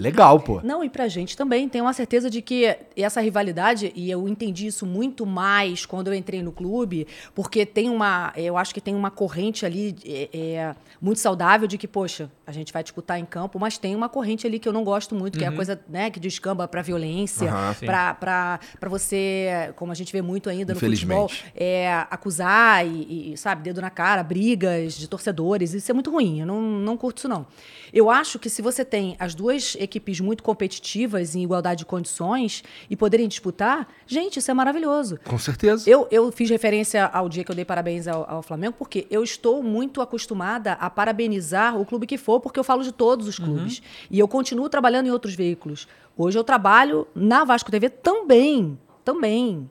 É 0.00 0.02
legal, 0.02 0.40
pô. 0.40 0.60
Não, 0.64 0.82
e 0.82 0.88
pra 0.88 1.06
gente 1.08 1.36
também. 1.36 1.68
Tenho 1.68 1.84
uma 1.84 1.92
certeza 1.92 2.30
de 2.30 2.40
que 2.40 2.74
essa 2.96 3.20
rivalidade, 3.20 3.92
e 3.94 4.10
eu 4.10 4.26
entendi 4.26 4.66
isso 4.66 4.86
muito 4.86 5.26
mais 5.26 5.84
quando 5.84 6.08
eu 6.08 6.14
entrei 6.14 6.42
no 6.42 6.50
clube, 6.50 7.06
porque 7.34 7.66
tem 7.66 7.90
uma. 7.90 8.32
Eu 8.34 8.56
acho 8.56 8.72
que 8.72 8.80
tem 8.80 8.94
uma 8.94 9.10
corrente 9.10 9.66
ali 9.66 9.94
é, 10.04 10.28
é, 10.32 10.74
muito 11.00 11.20
saudável 11.20 11.68
de 11.68 11.76
que, 11.76 11.86
poxa, 11.86 12.30
a 12.46 12.52
gente 12.52 12.72
vai 12.72 12.82
disputar 12.82 13.18
em 13.18 13.24
campo, 13.24 13.58
mas 13.58 13.76
tem 13.76 13.94
uma 13.94 14.08
corrente 14.08 14.46
ali 14.46 14.58
que 14.58 14.68
eu 14.68 14.72
não 14.72 14.82
gosto 14.82 15.14
muito, 15.14 15.38
que 15.38 15.44
é 15.44 15.48
a 15.48 15.52
coisa 15.52 15.78
né, 15.88 16.10
que 16.10 16.18
descamba 16.18 16.66
pra 16.66 16.80
violência, 16.82 17.50
sim. 17.74 17.86
pra, 17.86 18.14
pra, 18.14 18.60
pra 18.78 18.88
você, 18.88 19.72
como 19.76 19.92
a 19.92 19.94
gente 19.94 20.12
vê 20.12 20.22
muito 20.22 20.48
ainda 20.48 20.72
no 20.72 20.80
futebol, 20.80 21.30
é, 21.54 21.92
acusar 22.10 22.86
e, 22.86 23.32
e, 23.32 23.36
sabe, 23.36 23.62
dedo 23.62 23.80
na 23.80 23.90
cara, 23.90 24.22
brigas 24.22 24.94
de 24.94 25.06
torcedores. 25.06 25.74
Isso 25.74 25.90
é 25.90 25.94
muito 25.94 26.10
ruim. 26.10 26.40
Eu 26.40 26.46
não, 26.46 26.60
não 26.60 26.96
curto 26.96 27.18
isso, 27.18 27.28
não. 27.28 27.46
Eu 27.92 28.08
acho 28.08 28.38
que 28.38 28.48
se 28.48 28.62
você 28.62 28.84
tem 28.84 29.16
as 29.18 29.34
duas 29.34 29.76
equipes 29.78 29.89
muito 30.20 30.42
competitivas, 30.42 31.34
em 31.34 31.42
igualdade 31.42 31.80
de 31.80 31.86
condições, 31.86 32.62
e 32.88 32.94
poderem 32.94 33.26
disputar, 33.26 33.88
gente, 34.06 34.38
isso 34.38 34.50
é 34.50 34.54
maravilhoso. 34.54 35.18
Com 35.24 35.38
certeza. 35.38 35.88
Eu, 35.88 36.06
eu 36.10 36.30
fiz 36.30 36.50
referência 36.50 37.06
ao 37.06 37.28
dia 37.28 37.42
que 37.42 37.50
eu 37.50 37.56
dei 37.56 37.64
parabéns 37.64 38.06
ao, 38.06 38.28
ao 38.30 38.42
Flamengo, 38.42 38.74
porque 38.78 39.06
eu 39.10 39.24
estou 39.24 39.62
muito 39.62 40.00
acostumada 40.00 40.72
a 40.74 40.90
parabenizar 40.90 41.80
o 41.80 41.86
clube 41.86 42.06
que 42.06 42.18
for, 42.18 42.40
porque 42.40 42.60
eu 42.60 42.64
falo 42.64 42.82
de 42.82 42.92
todos 42.92 43.26
os 43.26 43.38
clubes. 43.38 43.82
E 44.10 44.18
eu 44.18 44.28
continuo 44.28 44.68
trabalhando 44.68 45.06
em 45.06 45.10
outros 45.10 45.34
veículos. 45.34 45.88
Hoje 46.16 46.38
eu 46.38 46.44
trabalho 46.44 47.08
na 47.14 47.44
Vasco 47.44 47.70
TV 47.70 47.88
também. 47.88 48.78
Também. 49.04 49.68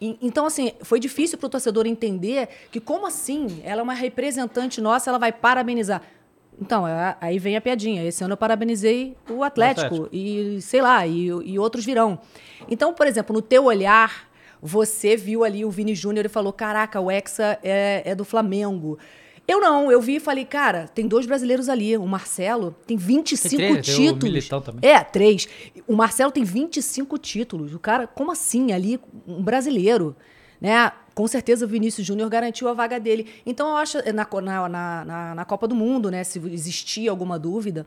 Então, 0.00 0.46
assim, 0.46 0.72
foi 0.82 1.00
difícil 1.00 1.38
para 1.38 1.46
o 1.46 1.50
torcedor 1.50 1.86
entender 1.86 2.48
que, 2.70 2.78
como 2.78 3.06
assim? 3.06 3.60
Ela 3.64 3.80
é 3.80 3.82
uma 3.82 3.94
representante 3.94 4.80
nossa, 4.80 5.10
ela 5.10 5.18
vai 5.18 5.32
parabenizar. 5.32 6.02
Então, 6.60 6.86
é- 6.86 7.16
aí 7.20 7.38
vem 7.38 7.56
a 7.56 7.60
piadinha. 7.60 8.04
Esse 8.04 8.22
ano 8.24 8.32
eu 8.32 8.36
parabenizei 8.36 9.16
o 9.30 9.42
Atlético, 9.44 9.86
Atlético. 9.86 10.08
e, 10.12 10.60
sei 10.60 10.82
lá, 10.82 11.06
e, 11.06 11.26
e 11.26 11.58
outros 11.58 11.84
virão. 11.84 12.18
Então, 12.68 12.92
por 12.92 13.06
exemplo, 13.06 13.34
no 13.34 13.40
teu 13.42 13.64
olhar, 13.64 14.28
você 14.60 15.16
viu 15.16 15.44
ali 15.44 15.64
o 15.64 15.70
Vini 15.70 15.94
Júnior 15.94 16.26
e 16.26 16.28
falou: 16.28 16.52
caraca, 16.52 17.00
o 17.00 17.10
Hexa 17.10 17.58
é, 17.62 18.02
é 18.04 18.14
do 18.14 18.24
Flamengo. 18.24 18.98
Eu 19.46 19.62
não, 19.62 19.90
eu 19.90 19.98
vi 19.98 20.16
e 20.16 20.20
falei, 20.20 20.44
cara, 20.44 20.88
tem 20.94 21.08
dois 21.08 21.24
brasileiros 21.24 21.70
ali. 21.70 21.96
O 21.96 22.06
Marcelo 22.06 22.76
tem 22.86 22.98
25 22.98 23.48
Tem 23.56 23.58
três, 23.72 23.86
tem 23.86 23.94
o 23.94 23.98
títulos. 23.98 24.24
Militão 24.24 24.60
também. 24.60 24.90
É, 24.90 25.02
três. 25.02 25.48
O 25.86 25.96
Marcelo 25.96 26.30
tem 26.30 26.44
25 26.44 27.16
títulos. 27.16 27.74
O 27.74 27.78
cara, 27.78 28.06
como 28.06 28.30
assim? 28.30 28.72
Ali, 28.72 29.00
um 29.26 29.42
brasileiro. 29.42 30.14
Né? 30.60 30.90
Com 31.14 31.26
certeza 31.26 31.64
o 31.64 31.68
Vinícius 31.68 32.06
Júnior 32.06 32.28
garantiu 32.28 32.68
a 32.68 32.72
vaga 32.72 32.98
dele. 33.00 33.26
Então, 33.44 33.70
eu 33.70 33.76
acho, 33.76 33.98
na, 34.12 34.26
na, 34.42 34.68
na, 35.04 35.34
na- 35.34 35.44
Copa 35.44 35.66
do 35.66 35.74
Mundo, 35.74 36.10
né? 36.10 36.22
Se 36.22 36.38
existia 36.38 37.10
alguma 37.10 37.38
dúvida. 37.38 37.84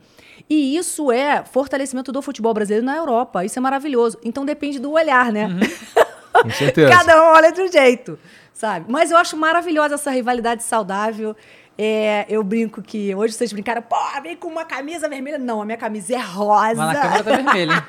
E 0.50 0.76
isso 0.76 1.12
é 1.12 1.44
fortalecimento 1.44 2.12
do 2.12 2.22
futebol 2.22 2.54
brasileiro 2.54 2.86
na 2.86 2.96
Europa. 2.98 3.46
Isso 3.46 3.58
é 3.58 3.62
maravilhoso. 3.62 4.18
Então, 4.24 4.44
depende 4.46 4.80
do 4.80 4.92
olhar, 4.92 5.32
né? 5.32 5.48
Com 6.34 6.50
certeza. 6.50 6.90
Cada 6.90 7.22
um 7.22 7.26
olha 7.36 7.52
de 7.52 7.62
um 7.62 7.72
jeito, 7.72 8.18
sabe? 8.54 8.86
Mas 8.90 9.12
eu 9.12 9.18
acho 9.18 9.38
maravilhosa 9.38 9.96
essa 9.96 10.12
rivalidade 10.12 10.64
saudável. 10.64 11.36
É, 11.84 12.28
eu 12.30 12.44
brinco 12.44 12.80
que 12.80 13.16
hoje 13.16 13.34
vocês 13.34 13.52
brincaram, 13.52 13.82
pô, 13.82 13.96
vem 14.22 14.38
com 14.38 14.48
uma 14.48 14.64
camisa 14.64 15.10
vermelha. 15.10 15.40
Não, 15.40 15.64
a 15.64 15.66
minha 15.66 15.80
camisa 15.80 16.14
é 16.14 16.20
rosa. 16.20 16.76
Mas 16.76 16.94
na 16.94 17.02
câmera 17.02 17.24
tá 17.24 17.36
vermelha? 17.36 17.82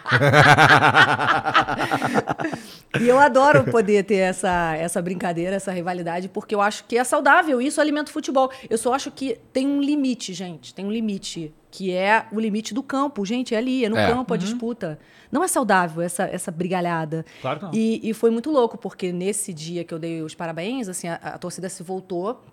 E 3.01 3.09
eu 3.09 3.19
adoro 3.19 3.65
poder 3.65 4.05
ter 4.05 4.17
essa, 4.17 4.77
essa 4.77 5.01
brincadeira, 5.01 5.57
essa 5.57 5.73
rivalidade, 5.73 6.29
porque 6.29 6.55
eu 6.55 6.61
acho 6.61 6.85
que 6.85 6.99
é 6.99 7.03
saudável. 7.03 7.61
e 7.61 7.67
Isso 7.67 7.81
alimenta 7.81 8.11
o 8.11 8.13
futebol. 8.13 8.51
Eu 8.69 8.77
só 8.77 8.93
acho 8.93 9.11
que 9.11 9.39
tem 9.51 9.67
um 9.67 9.81
limite, 9.81 10.35
gente. 10.35 10.75
Tem 10.75 10.85
um 10.85 10.93
limite. 10.93 11.55
Que 11.71 11.91
é 11.91 12.27
o 12.31 12.39
limite 12.39 12.75
do 12.75 12.83
campo. 12.83 13.25
Gente, 13.25 13.55
é 13.55 13.59
ali, 13.59 13.87
é 13.87 13.89
no 13.89 13.97
É. 13.97 14.07
campo 14.07 14.35
a 14.35 14.37
disputa. 14.37 14.99
Não 15.31 15.43
é 15.43 15.49
saudável 15.49 16.03
essa, 16.03 16.25
essa 16.25 16.51
brigalhada. 16.51 17.25
Claro 17.41 17.61
que 17.61 17.65
não. 17.65 17.73
E, 17.75 18.11
e 18.11 18.13
foi 18.13 18.31
muito 18.31 18.51
louco, 18.51 18.77
porque 18.77 19.11
nesse 19.11 19.55
dia 19.55 19.85
que 19.85 19.95
eu 19.95 19.99
dei 19.99 20.21
os 20.21 20.35
parabéns, 20.35 20.87
assim, 20.87 21.09
a, 21.09 21.15
a 21.15 21.39
torcida 21.39 21.71
se 21.71 21.83
voltou 21.83 22.45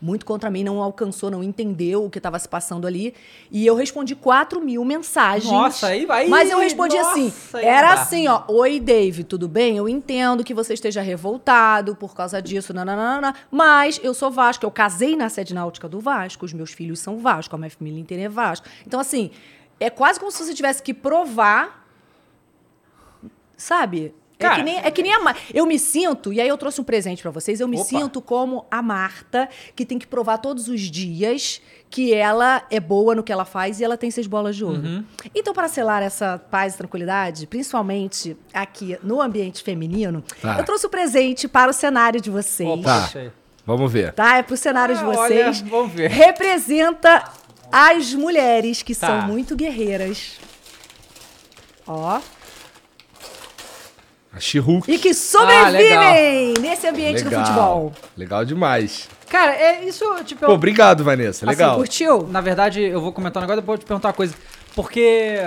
muito 0.00 0.26
contra 0.26 0.50
mim, 0.50 0.62
não 0.62 0.82
alcançou, 0.82 1.30
não 1.30 1.42
entendeu 1.42 2.04
o 2.04 2.10
que 2.10 2.18
estava 2.18 2.38
se 2.38 2.48
passando 2.48 2.86
ali. 2.86 3.14
E 3.50 3.66
eu 3.66 3.74
respondi 3.74 4.14
4 4.14 4.60
mil 4.60 4.84
mensagens. 4.84 5.50
Nossa, 5.50 5.88
aí 5.88 6.04
vai- 6.06 6.28
Mas 6.28 6.50
eu 6.50 6.58
respondi 6.58 6.96
assim. 6.96 7.24
Nossa, 7.24 7.58
aí 7.58 7.64
Era 7.64 7.92
assim, 7.94 8.28
ó. 8.28 8.42
Oi, 8.48 8.78
Dave, 8.80 9.24
tudo 9.24 9.48
bem? 9.48 9.76
Eu 9.76 9.88
entendo 9.88 10.44
que 10.44 10.52
você 10.54 10.74
esteja 10.74 11.00
revoltado 11.00 11.96
por 11.96 12.14
causa 12.14 12.40
disso, 12.42 12.74
nananana, 12.74 13.34
mas 13.50 13.98
eu 14.02 14.12
sou 14.14 14.30
Vasco. 14.30 14.64
Eu 14.66 14.70
casei 14.70 15.16
na 15.16 15.28
sede 15.28 15.54
náutica 15.54 15.88
do 15.88 16.00
Vasco, 16.00 16.44
os 16.44 16.52
meus 16.52 16.70
filhos 16.72 16.98
são 17.00 17.18
Vasco, 17.18 17.54
a 17.54 17.58
minha 17.58 17.70
família 17.70 18.00
inteira 18.00 18.24
é 18.24 18.28
Vasco. 18.28 18.66
Então, 18.86 19.00
assim, 19.00 19.30
é 19.80 19.88
quase 19.90 20.18
como 20.18 20.30
se 20.30 20.44
você 20.44 20.54
tivesse 20.54 20.82
que 20.82 20.92
provar 20.94 21.84
Sabe? 23.56 24.14
É, 24.38 24.42
Cara, 24.42 24.56
que 24.56 24.62
nem, 24.62 24.76
é 24.78 24.90
que 24.90 25.02
nem 25.02 25.12
a 25.14 25.20
Mar... 25.20 25.36
Eu 25.54 25.64
me 25.64 25.78
sinto, 25.78 26.32
e 26.32 26.40
aí 26.40 26.48
eu 26.48 26.58
trouxe 26.58 26.80
um 26.80 26.84
presente 26.84 27.22
pra 27.22 27.30
vocês, 27.30 27.58
eu 27.60 27.66
me 27.66 27.76
Opa. 27.78 27.86
sinto 27.86 28.20
como 28.20 28.66
a 28.70 28.82
Marta, 28.82 29.48
que 29.74 29.84
tem 29.86 29.98
que 29.98 30.06
provar 30.06 30.38
todos 30.38 30.68
os 30.68 30.80
dias 30.82 31.60
que 31.88 32.12
ela 32.12 32.62
é 32.70 32.78
boa 32.80 33.14
no 33.14 33.22
que 33.22 33.32
ela 33.32 33.44
faz 33.44 33.80
e 33.80 33.84
ela 33.84 33.96
tem 33.96 34.10
seis 34.10 34.26
bolas 34.26 34.54
de 34.56 34.64
ouro. 34.64 34.82
Uhum. 34.82 35.04
Então, 35.34 35.54
para 35.54 35.68
selar 35.68 36.02
essa 36.02 36.38
paz 36.50 36.74
e 36.74 36.78
tranquilidade, 36.78 37.46
principalmente 37.46 38.36
aqui 38.52 38.98
no 39.02 39.22
ambiente 39.22 39.62
feminino, 39.62 40.22
Tá. 40.42 40.58
eu 40.58 40.64
trouxe 40.64 40.84
o 40.86 40.90
presente 40.90 41.48
para 41.48 41.70
o 41.70 41.72
cenário 41.74 42.20
de 42.20 42.28
vocês. 42.30 42.68
Opa, 42.68 42.82
Tá. 42.82 43.00
deixa 43.00 43.18
aí. 43.20 43.30
Vamos 43.64 43.90
ver. 43.90 44.12
Tá? 44.12 44.36
É 44.36 44.42
pro 44.42 44.56
cenário 44.56 44.94
de 44.96 45.02
Ah, 45.02 45.08
olha, 45.08 45.16
vocês. 45.16 45.60
vamos 45.62 45.92
ver. 45.92 46.10
Representa 46.10 47.24
as 47.72 48.12
mulheres 48.14 48.82
que 48.82 48.94
Tá. 48.94 49.06
são 49.06 49.22
muito 49.28 49.56
guerreiras. 49.56 50.38
Ó. 51.86 52.20
A 54.36 54.40
She-Hulk. 54.40 54.90
E 54.92 54.98
que 54.98 55.08
Ah, 55.10 55.14
sobrevivem 55.14 56.54
nesse 56.60 56.86
ambiente 56.86 57.24
do 57.24 57.30
futebol. 57.30 57.92
Legal 58.16 58.44
demais. 58.44 59.08
Cara, 59.28 59.52
é 59.52 59.84
isso, 59.84 60.04
tipo... 60.24 60.44
Pô, 60.46 60.52
obrigado, 60.52 61.02
Vanessa. 61.02 61.44
Assim, 61.44 61.46
Legal. 61.46 61.76
curtiu? 61.76 62.26
Na 62.28 62.40
verdade, 62.40 62.82
eu 62.82 63.00
vou 63.00 63.12
comentar 63.12 63.42
um 63.42 63.46
negócio, 63.46 63.62
depois 63.62 63.76
eu 63.76 63.78
vou 63.78 63.84
te 63.84 63.88
perguntar 63.88 64.08
uma 64.08 64.14
coisa. 64.14 64.34
Porque 64.74 65.38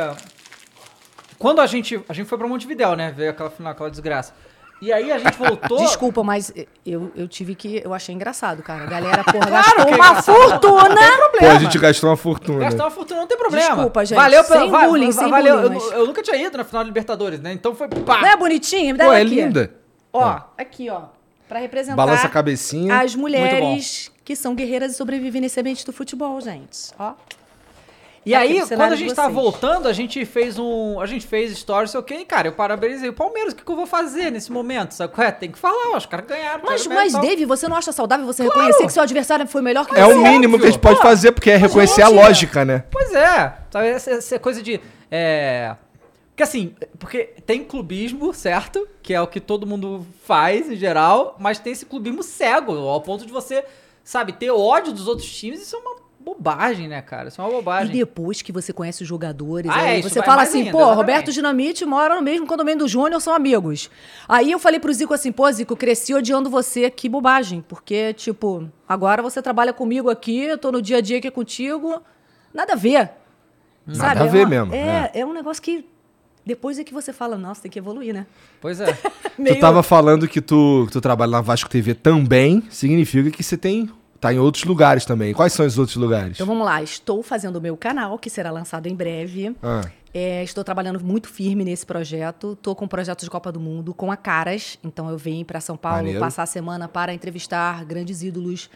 quando 1.38 1.62
a 1.62 1.68
gente, 1.68 2.02
a 2.10 2.14
gente 2.14 2.28
foi 2.28 2.38
pra 2.38 2.48
Montevidéu, 2.48 2.96
né? 2.96 3.14
Veio 3.16 3.30
aquela 3.30 3.50
final, 3.50 3.72
aquela 3.72 3.90
desgraça. 3.92 4.34
E 4.82 4.94
aí 4.94 5.12
a 5.12 5.18
gente 5.18 5.38
voltou... 5.38 5.78
Desculpa, 5.80 6.24
mas 6.24 6.54
eu, 6.86 7.12
eu 7.16 7.28
tive 7.28 7.54
que. 7.54 7.82
Eu 7.84 7.94
achei 7.94 8.16
engraçado, 8.16 8.64
cara. 8.64 8.84
A 8.84 8.88
galera, 8.88 9.24
porra, 9.26 9.48
Claro 9.48 9.52
gastou 9.52 9.76
que 9.76 9.82
é 9.92 9.96
uma 9.96 10.08
engraçado. 10.08 10.36
fortuna. 10.36 10.96
Pô, 11.38 11.46
a 11.46 11.60
gente 11.60 11.78
gastou 11.80 12.10
uma 12.10 12.16
fortuna. 12.18 12.60
Gastar 12.60 12.84
uma 12.86 12.92
fortuna 12.92 13.20
não 13.20 13.28
tem 13.28 13.38
problema. 13.38 13.68
Desculpa, 13.76 14.06
gente. 14.06 14.16
Valeu 14.18 14.44
pelo 14.46 14.60
Sem 14.62 14.72
bullying, 14.72 15.12
sem 15.12 15.30
valeu. 15.30 15.58
bullying, 15.62 15.76
eu, 15.76 15.82
mas- 15.82 15.92
eu 15.92 16.08
nunca 16.08 16.24
tinha 16.24 16.38
ido 16.38 16.58
na 16.58 16.64
final 16.64 16.84
da 16.84 16.88
Libertadores, 16.88 17.40
né? 17.42 17.52
Então 17.52 17.76
foi 17.76 17.90
pá. 17.90 18.22
Não 18.22 18.28
é 18.30 18.38
bonitinho? 18.38 18.94
Me 18.94 18.98
dá 18.98 19.06
Pô, 19.06 19.14
é 19.14 19.22
aqui. 19.22 19.30
linda. 19.36 19.74
Ó, 20.14 20.24
Ah. 20.24 20.48
aqui, 20.58 20.90
ó. 20.90 21.02
Pra 21.50 21.60
representar 21.60 21.96
Balança 21.98 22.28
a 22.28 22.30
cabecinha. 22.30 23.00
as 23.02 23.16
mulheres 23.16 24.12
que 24.24 24.36
são 24.36 24.54
guerreiras 24.56 24.94
e 24.94 24.96
sobrevivem 24.96 25.42
nesse 25.42 25.60
ambiente 25.60 25.86
do 25.86 25.92
futebol, 25.92 26.40
gente. 26.40 26.92
Ó. 26.98 27.14
E 28.26 28.36
aí, 28.36 28.62
quando 28.68 28.94
a 28.94 28.96
gente 28.96 29.14
tava 29.14 29.30
vocês. 29.30 29.44
voltando, 29.44 29.88
a 29.88 29.94
gente 29.94 30.26
fez 30.26 30.60
um. 30.60 31.00
A 31.00 31.06
gente 31.06 31.26
fez 31.26 31.58
stories, 31.58 31.92
sei 31.92 32.00
o 32.00 32.04
quê, 32.04 32.16
e, 32.16 32.26
cara, 32.26 32.48
eu 32.48 32.52
parabenizei 32.52 33.10
o 33.10 33.14
Palmeiras. 33.14 33.54
O 33.54 33.56
que, 33.56 33.64
que 33.64 33.72
eu 33.72 33.76
vou 33.76 33.88
fazer 33.88 34.32
nesse 34.32 34.52
momento? 34.52 34.92
Sabe 34.94 35.14
é? 35.20 35.32
Tem 35.32 35.52
que 35.52 35.58
falar, 35.58 35.94
ó, 35.94 35.98
os 35.98 36.06
caras 36.06 36.26
ganharam. 36.26 36.62
Mas, 36.66 36.86
mas. 36.88 37.14
Dave, 37.14 37.46
você 37.46 37.68
não 37.68 37.76
acha 37.76 37.92
saudável 37.92 38.26
você 38.26 38.44
reconhecer 38.44 38.86
que 38.86 38.94
seu 38.94 39.04
adversário 39.04 39.48
foi 39.48 39.62
melhor 39.62 39.86
que 39.86 39.98
É 39.98 40.04
você? 40.04 40.14
o 40.14 40.22
mínimo 40.22 40.60
que 40.60 40.66
a 40.66 40.70
gente 40.70 40.80
pode 40.80 40.98
Pô, 40.98 41.04
fazer, 41.04 41.32
porque 41.32 41.50
é 41.50 41.58
reconhecer 41.58 42.02
a 42.02 42.10
lógica, 42.10 42.66
né? 42.66 42.84
Pois 42.92 43.14
é, 43.14 43.54
sabe? 43.72 43.88
Essa, 43.88 44.12
essa 44.12 44.40
coisa 44.40 44.62
de. 44.62 44.80
É. 45.10 45.76
Porque 46.30 46.44
assim, 46.44 46.74
porque 46.98 47.34
tem 47.46 47.66
clubismo, 47.66 48.34
certo? 48.34 48.88
Que 49.04 49.14
é 49.14 49.22
o 49.22 49.28
que 49.28 49.42
todo 49.42 49.68
mundo 49.68 50.08
faz 50.24 50.72
em 50.72 50.76
geral, 50.76 51.36
mas 51.38 51.60
tem 51.60 51.74
esse 51.74 51.86
clubismo 51.86 52.24
cego, 52.24 52.72
ao 52.88 53.02
ponto 53.02 53.26
de 53.26 53.32
você, 53.32 53.66
sabe, 54.06 54.32
ter 54.32 54.50
ódio 54.50 54.94
dos 54.94 55.06
outros 55.06 55.30
times, 55.30 55.62
isso 55.62 55.76
é 55.76 55.80
uma 55.80 55.99
bobagem, 56.20 56.88
né, 56.88 57.02
cara? 57.02 57.30
Isso 57.30 57.40
é 57.42 57.44
uma 57.44 57.50
E 57.50 57.54
bobagem. 57.56 57.92
depois 57.96 58.42
que 58.42 58.52
você 58.52 58.74
conhece 58.74 59.02
os 59.04 59.08
jogadores, 59.08 59.72
Ah, 59.72 59.80
aí 59.80 60.00
é, 60.00 60.02
você 60.02 60.22
fala 60.22 60.42
assim, 60.44 60.60
ainda, 60.60 60.72
pô, 60.72 60.78
exatamente. 60.80 60.98
Roberto 60.98 61.32
Dinamite 61.32 61.86
mora 61.86 62.16
no 62.16 62.22
mesmo 62.22 62.46
condomínio 62.46 62.80
do 62.80 62.88
Júnior, 62.88 63.22
são 63.22 63.34
amigos. 63.34 63.90
Aí 64.28 64.52
eu 64.52 64.60
falei 64.60 64.80
pro 64.80 64.92
Zico 64.94 65.14
assim, 65.14 65.32
pô, 65.32 65.50
Zico, 65.52 65.76
cresci 65.76 66.14
odiando 66.14 66.50
você, 66.50 66.90
que 66.90 67.08
bobagem. 67.08 67.64
Porque, 67.68 68.14
tipo, 68.14 68.70
agora 68.88 69.22
você 69.22 69.42
trabalha 69.42 69.72
comigo 69.74 70.10
aqui, 70.10 70.42
eu 70.44 70.58
tô 70.58 70.72
no 70.72 70.82
dia 70.82 70.98
a 70.98 71.02
dia 71.02 71.18
aqui 71.20 71.32
contigo, 71.32 72.02
nada 72.54 72.74
a 72.74 72.76
ver. 72.76 73.12
Nada 73.88 74.00
Sabe? 74.00 74.20
a 74.22 74.26
É 74.26 74.28
ver 74.28 74.40
uma- 74.42 74.50
mesmo, 74.50 74.74
É, 74.76 75.12
é 75.16 75.26
um 75.26 75.34
negócio 75.34 75.64
que 75.64 75.86
depois 76.46 76.78
é 76.78 76.84
que 76.84 76.94
você 76.94 77.12
fala, 77.14 77.38
nossa, 77.38 77.62
tem 77.62 77.72
que 77.72 77.80
evoluir, 77.80 78.14
né? 78.14 78.26
Pois 78.62 78.80
é. 78.82 78.88
Tu 79.40 79.60
tava 79.60 79.82
falando 79.82 80.28
que 80.28 80.42
tu, 80.42 80.84
que 80.88 80.92
tu 80.94 81.00
trabalha 81.02 81.32
na 81.32 81.42
Vasco 81.42 81.70
TV 81.70 81.94
também, 81.94 82.62
significa 82.70 83.32
que 83.32 83.42
você 83.42 83.56
tem. 83.58 83.90
Tá 84.20 84.34
em 84.34 84.40
outros 84.40 84.66
lugares 84.66 85.06
também. 85.06 85.34
Quais 85.34 85.54
são 85.54 85.66
os 85.66 85.78
outros 85.78 85.96
lugares? 85.96 86.34
Então 86.36 86.46
vamos 86.46 86.66
lá, 86.66 86.84
estou 86.84 87.24
fazendo 87.24 87.56
o 87.56 87.62
meu 87.62 87.78
canal, 87.78 88.18
que 88.20 88.30
será 88.30 88.52
lançado 88.52 88.88
em 88.88 88.96
breve. 88.96 89.56
Ah, 89.64 89.82
É, 90.14 90.44
estou 90.44 90.64
trabalhando 90.64 91.00
muito 91.04 91.30
firme 91.30 91.64
nesse 91.64 91.86
projeto. 91.86 92.54
Estou 92.54 92.76
com 92.76 92.86
um 92.86 92.88
projeto 92.88 93.22
de 93.24 93.30
Copa 93.30 93.52
do 93.52 93.60
Mundo 93.60 93.94
com 93.94 94.12
a 94.12 94.18
Caras. 94.18 94.78
Então 94.84 95.08
eu 95.10 95.18
vim 95.18 95.44
para 95.46 95.62
São 95.62 95.78
Paulo 95.78 95.98
Maneiro. 96.00 96.20
passar 96.20 96.44
a 96.44 96.46
semana 96.48 96.88
para 96.88 97.14
entrevistar 97.14 97.86
grandes 97.86 98.22
ídolos 98.24 98.70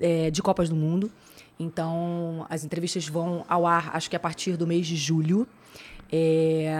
é, 0.00 0.30
de 0.30 0.42
Copas 0.42 0.68
do 0.68 0.74
Mundo. 0.76 1.10
Então 1.58 2.44
as 2.50 2.64
entrevistas 2.64 3.06
vão 3.08 3.44
ao 3.48 3.66
ar, 3.66 3.90
acho 3.94 4.10
que 4.10 4.16
a 4.16 4.20
partir 4.20 4.56
do 4.56 4.66
mês 4.66 4.86
de 4.86 4.96
julho. 4.96 5.46
É, 6.12 6.74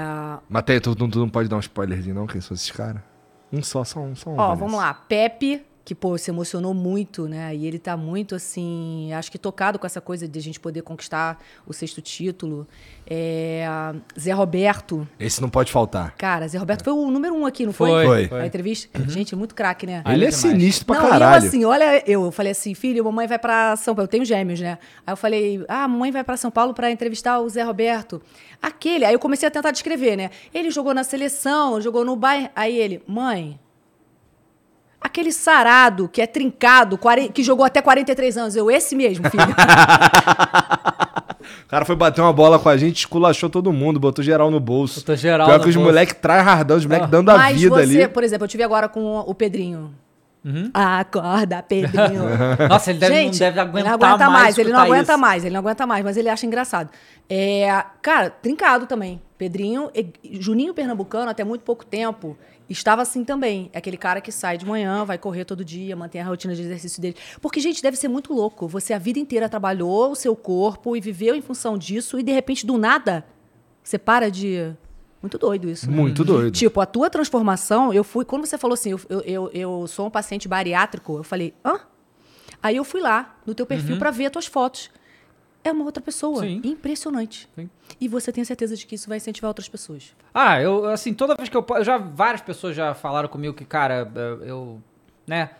Matheus, 0.48 0.80
tu, 0.80 0.94
tu- 0.96 1.08
tu 1.08 1.18
não 1.20 1.28
pode 1.28 1.48
dar 1.48 1.56
um 1.56 1.60
spoilerzinho, 1.60 2.14
não? 2.14 2.26
Quem 2.26 2.40
são 2.40 2.54
esses 2.54 2.70
caras? 2.70 3.00
Um 3.52 3.62
só, 3.62 3.84
só 3.84 4.00
um, 4.00 4.14
só 4.14 4.30
um. 4.30 4.34
Ó, 4.34 4.36
Vanessa. 4.36 4.56
vamos 4.56 4.76
lá. 4.76 4.92
Pepe, 4.94 5.62
que, 5.90 5.94
pô, 5.96 6.16
se 6.16 6.30
emocionou 6.30 6.72
muito, 6.72 7.26
né? 7.26 7.52
E 7.52 7.66
ele 7.66 7.76
tá 7.76 7.96
muito, 7.96 8.36
assim, 8.36 9.12
acho 9.12 9.28
que 9.28 9.36
tocado 9.36 9.76
com 9.76 9.84
essa 9.84 10.00
coisa 10.00 10.28
de 10.28 10.38
a 10.38 10.42
gente 10.42 10.60
poder 10.60 10.82
conquistar 10.82 11.42
o 11.66 11.72
sexto 11.72 12.00
título. 12.00 12.64
É, 13.04 13.66
Zé 14.16 14.30
Roberto. 14.30 15.04
Esse 15.18 15.42
não 15.42 15.50
pode 15.50 15.72
faltar. 15.72 16.14
Cara, 16.16 16.46
Zé 16.46 16.58
Roberto 16.58 16.84
foi 16.84 16.92
o 16.92 17.10
número 17.10 17.34
um 17.34 17.44
aqui, 17.44 17.66
não 17.66 17.72
foi? 17.72 18.06
Foi. 18.06 18.28
Foi. 18.28 18.40
A 18.40 18.46
entrevista? 18.46 18.88
Gente, 19.08 19.34
muito 19.34 19.52
craque, 19.52 19.84
né? 19.84 20.04
Ele 20.06 20.26
é 20.26 20.30
sinistro 20.30 20.86
pra 20.86 21.02
não, 21.02 21.10
caralho. 21.10 21.42
e 21.42 21.44
eu 21.44 21.48
assim, 21.48 21.64
olha, 21.64 22.04
eu, 22.08 22.24
eu 22.26 22.30
falei 22.30 22.52
assim, 22.52 22.72
filho, 22.72 23.04
mamãe 23.04 23.26
vai 23.26 23.40
pra 23.40 23.74
São 23.74 23.92
Paulo. 23.92 24.04
Eu 24.04 24.08
tenho 24.08 24.24
gêmeos, 24.24 24.60
né? 24.60 24.78
Aí 25.04 25.12
eu 25.12 25.16
falei, 25.16 25.64
ah, 25.68 25.88
mamãe 25.88 26.12
vai 26.12 26.22
pra 26.22 26.36
São 26.36 26.52
Paulo 26.52 26.72
pra 26.72 26.88
entrevistar 26.88 27.40
o 27.40 27.48
Zé 27.48 27.64
Roberto. 27.64 28.22
Aquele, 28.62 29.04
aí 29.04 29.12
eu 29.12 29.18
comecei 29.18 29.48
a 29.48 29.50
tentar 29.50 29.72
descrever, 29.72 30.14
né? 30.14 30.30
Ele 30.54 30.70
jogou 30.70 30.94
na 30.94 31.02
seleção, 31.02 31.80
jogou 31.80 32.04
no 32.04 32.14
Bayern. 32.14 32.50
Aí 32.54 32.76
ele, 32.76 33.02
mãe, 33.08 33.58
aquele 35.00 35.32
sarado 35.32 36.08
que 36.08 36.20
é 36.20 36.26
trincado, 36.26 36.98
que 37.32 37.42
jogou 37.42 37.64
até 37.64 37.80
43 37.80 38.36
anos. 38.36 38.56
Eu, 38.56 38.70
esse 38.70 38.94
mesmo, 38.94 39.28
filho. 39.30 39.44
O 41.64 41.68
cara 41.70 41.84
foi 41.84 41.96
bater 41.96 42.20
uma 42.20 42.32
bola 42.32 42.58
com 42.58 42.68
a 42.68 42.76
gente, 42.76 42.98
esculachou 42.98 43.48
todo 43.48 43.72
mundo, 43.72 43.98
botou 44.00 44.24
geral 44.24 44.50
no 44.50 44.58
bolso. 44.60 45.00
Botou 45.00 45.16
geral 45.16 45.46
Pior 45.46 45.58
no 45.58 45.64
que 45.64 45.70
os 45.70 45.76
moleques 45.76 46.16
traz 46.20 46.44
hardão, 46.44 46.76
os 46.76 46.84
moleques 46.84 47.08
dando 47.08 47.30
a 47.30 47.36
Mas 47.36 47.60
vida 47.60 47.74
você, 47.76 48.02
ali. 48.02 48.08
por 48.08 48.24
exemplo, 48.24 48.44
eu 48.44 48.48
tive 48.48 48.62
agora 48.62 48.88
com 48.88 49.20
o 49.20 49.34
Pedrinho. 49.34 49.94
Uhum. 50.44 50.70
Acorda, 50.72 51.62
Pedrinho. 51.62 52.22
Nossa, 52.68 52.90
ele 52.90 52.98
deve, 52.98 53.14
Gente, 53.14 53.32
não 53.34 53.38
deve 53.38 53.60
aguentar 53.60 53.92
ele 53.92 53.98
não 54.00 54.08
aguenta 54.08 54.30
mais, 54.30 54.58
ele 54.58 54.72
não 54.72 54.80
aguenta 54.80 55.12
isso. 55.12 55.20
mais, 55.20 55.44
ele 55.44 55.52
não 55.52 55.60
aguenta 55.60 55.86
mais, 55.86 56.04
mas 56.04 56.16
ele 56.16 56.28
acha 56.28 56.46
engraçado. 56.46 56.90
É, 57.28 57.84
cara, 58.02 58.30
trincado 58.30 58.86
também. 58.86 59.20
Pedrinho, 59.38 59.90
e- 59.94 60.12
Juninho 60.40 60.74
Pernambucano, 60.74 61.30
até 61.30 61.44
muito 61.44 61.62
pouco 61.62 61.84
tempo, 61.84 62.36
estava 62.70 63.02
assim 63.02 63.24
também. 63.24 63.70
É 63.72 63.78
aquele 63.78 63.96
cara 63.96 64.20
que 64.20 64.30
sai 64.30 64.56
de 64.56 64.64
manhã, 64.64 65.04
vai 65.04 65.18
correr 65.18 65.44
todo 65.44 65.64
dia, 65.64 65.96
mantém 65.96 66.20
a 66.20 66.24
rotina 66.24 66.54
de 66.54 66.62
exercício 66.62 67.02
dele. 67.02 67.16
Porque, 67.40 67.60
gente, 67.60 67.82
deve 67.82 67.96
ser 67.96 68.08
muito 68.08 68.32
louco. 68.32 68.68
Você 68.68 68.92
a 68.94 68.98
vida 68.98 69.18
inteira 69.18 69.48
trabalhou 69.48 70.12
o 70.12 70.14
seu 70.14 70.36
corpo 70.36 70.96
e 70.96 71.00
viveu 71.00 71.34
em 71.34 71.42
função 71.42 71.76
disso 71.76 72.18
e, 72.18 72.22
de 72.22 72.32
repente, 72.32 72.64
do 72.64 72.78
nada, 72.78 73.24
você 73.82 73.98
para 73.98 74.30
de... 74.30 74.72
Muito 75.22 75.36
doido 75.36 75.68
isso. 75.68 75.90
né? 75.90 75.94
Muito 75.94 76.24
doido. 76.24 76.50
Tipo, 76.50 76.80
a 76.80 76.86
tua 76.86 77.10
transformação, 77.10 77.92
eu 77.92 78.02
fui. 78.02 78.24
Quando 78.24 78.46
você 78.46 78.56
falou 78.56 78.72
assim, 78.72 78.92
eu, 78.92 79.00
eu, 79.26 79.50
eu, 79.52 79.86
sou 79.86 80.06
um 80.06 80.10
paciente 80.10 80.48
bariátrico, 80.48 81.18
eu 81.18 81.22
falei, 81.22 81.52
hã? 81.62 81.80
Aí 82.62 82.76
eu 82.76 82.84
fui 82.84 83.02
lá 83.02 83.38
no 83.44 83.54
teu 83.54 83.66
perfil 83.66 83.98
pra 83.98 84.10
ver 84.10 84.26
as 84.26 84.32
tuas 84.32 84.46
fotos. 84.46 84.90
É 85.62 85.72
uma 85.72 85.84
outra 85.84 86.02
pessoa. 86.02 86.42
Sim. 86.42 86.60
Impressionante. 86.64 87.48
Sim. 87.54 87.68
E 88.00 88.08
você 88.08 88.32
tem 88.32 88.42
certeza 88.44 88.76
de 88.76 88.86
que 88.86 88.94
isso 88.94 89.08
vai 89.08 89.18
incentivar 89.18 89.48
outras 89.48 89.68
pessoas. 89.68 90.14
Ah, 90.32 90.60
eu, 90.60 90.86
assim, 90.86 91.12
toda 91.12 91.34
vez 91.34 91.48
que 91.48 91.56
eu. 91.56 91.64
já 91.82 91.98
Várias 91.98 92.40
pessoas 92.40 92.74
já 92.74 92.94
falaram 92.94 93.28
comigo 93.28 93.54
que, 93.54 93.64
cara, 93.64 94.10
eu. 94.14 94.42
eu, 94.42 94.82
né? 95.26 95.50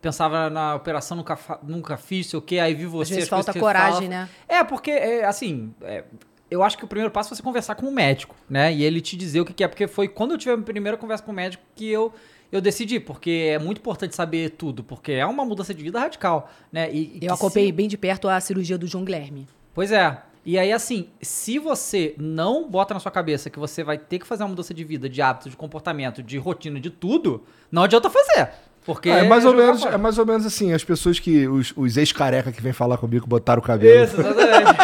Pensava 0.00 0.48
na 0.48 0.74
operação, 0.74 1.14
nunca, 1.14 1.38
nunca 1.62 1.96
fiz, 1.98 2.28
sei 2.28 2.38
o 2.38 2.42
quê, 2.42 2.58
aí 2.58 2.72
vi 2.72 2.86
você. 2.86 3.12
vezes 3.12 3.24
as 3.24 3.28
coisas 3.28 3.46
falta 3.46 3.60
coragem, 3.60 4.08
né? 4.08 4.30
É, 4.48 4.64
porque, 4.64 4.90
é, 4.90 5.26
assim. 5.26 5.74
é, 5.82 6.04
eu 6.50 6.62
acho 6.62 6.78
que 6.78 6.84
o 6.84 6.88
primeiro 6.88 7.12
passo 7.12 7.32
é 7.32 7.36
você 7.36 7.42
conversar 7.42 7.74
com 7.74 7.86
o 7.86 7.92
médico, 7.92 8.34
né? 8.48 8.72
E 8.72 8.82
ele 8.82 9.00
te 9.02 9.14
dizer 9.14 9.42
o 9.42 9.44
que, 9.44 9.52
que 9.52 9.62
é. 9.62 9.68
Porque 9.68 9.86
foi 9.86 10.08
quando 10.08 10.32
eu 10.32 10.38
tive 10.38 10.52
a 10.52 10.56
minha 10.56 10.64
primeira 10.64 10.96
conversa 10.96 11.22
com 11.22 11.32
o 11.32 11.34
médico 11.34 11.62
que 11.76 11.86
eu, 11.86 12.12
eu 12.52 12.60
decidi, 12.60 12.98
porque 13.00 13.48
é 13.52 13.58
muito 13.58 13.78
importante 13.78 14.14
saber 14.16 14.50
tudo, 14.50 14.82
porque 14.82 15.12
é 15.12 15.24
uma 15.26 15.44
mudança 15.44 15.72
de 15.74 15.82
vida 15.82 16.00
radical, 16.00 16.50
né? 16.72 16.90
E, 16.92 17.18
e 17.22 17.26
Eu 17.26 17.34
acompanhei 17.34 17.68
se- 17.68 17.72
bem 17.72 17.88
de 17.88 17.96
perto 17.96 18.28
a 18.28 18.40
cirurgia 18.40 18.76
do 18.78 18.86
João 18.86 19.04
Guilherme. 19.04 19.46
Pois 19.74 19.92
é. 19.92 20.18
E 20.44 20.58
aí, 20.58 20.72
assim, 20.72 21.08
se 21.20 21.58
você 21.58 22.14
não 22.18 22.68
bota 22.68 22.94
na 22.94 23.00
sua 23.00 23.12
cabeça 23.12 23.50
que 23.50 23.58
você 23.58 23.84
vai 23.84 23.98
ter 23.98 24.18
que 24.18 24.26
fazer 24.26 24.42
uma 24.42 24.48
mudança 24.48 24.72
de 24.72 24.82
vida, 24.82 25.06
de 25.08 25.20
hábito, 25.20 25.50
de 25.50 25.56
comportamento, 25.56 26.22
de 26.22 26.38
rotina, 26.38 26.80
de 26.80 26.88
tudo, 26.90 27.44
não 27.70 27.82
adianta 27.82 28.08
fazer. 28.08 28.48
Porque 28.86 29.10
É, 29.10 29.22
mais 29.28 29.44
ou 29.44 29.54
menos, 29.54 29.82
fora. 29.82 29.94
é 29.94 29.98
mais 29.98 30.16
ou 30.16 30.24
menos 30.24 30.46
assim, 30.46 30.72
as 30.72 30.82
pessoas 30.82 31.18
que. 31.20 31.46
Os, 31.46 31.74
os 31.76 31.98
ex-careca 31.98 32.50
que 32.50 32.62
vêm 32.62 32.72
falar 32.72 32.96
comigo 32.96 33.26
botaram 33.26 33.60
o 33.60 33.62
cabelo. 33.64 34.04
Isso, 34.04 34.18
exatamente. 34.18 34.80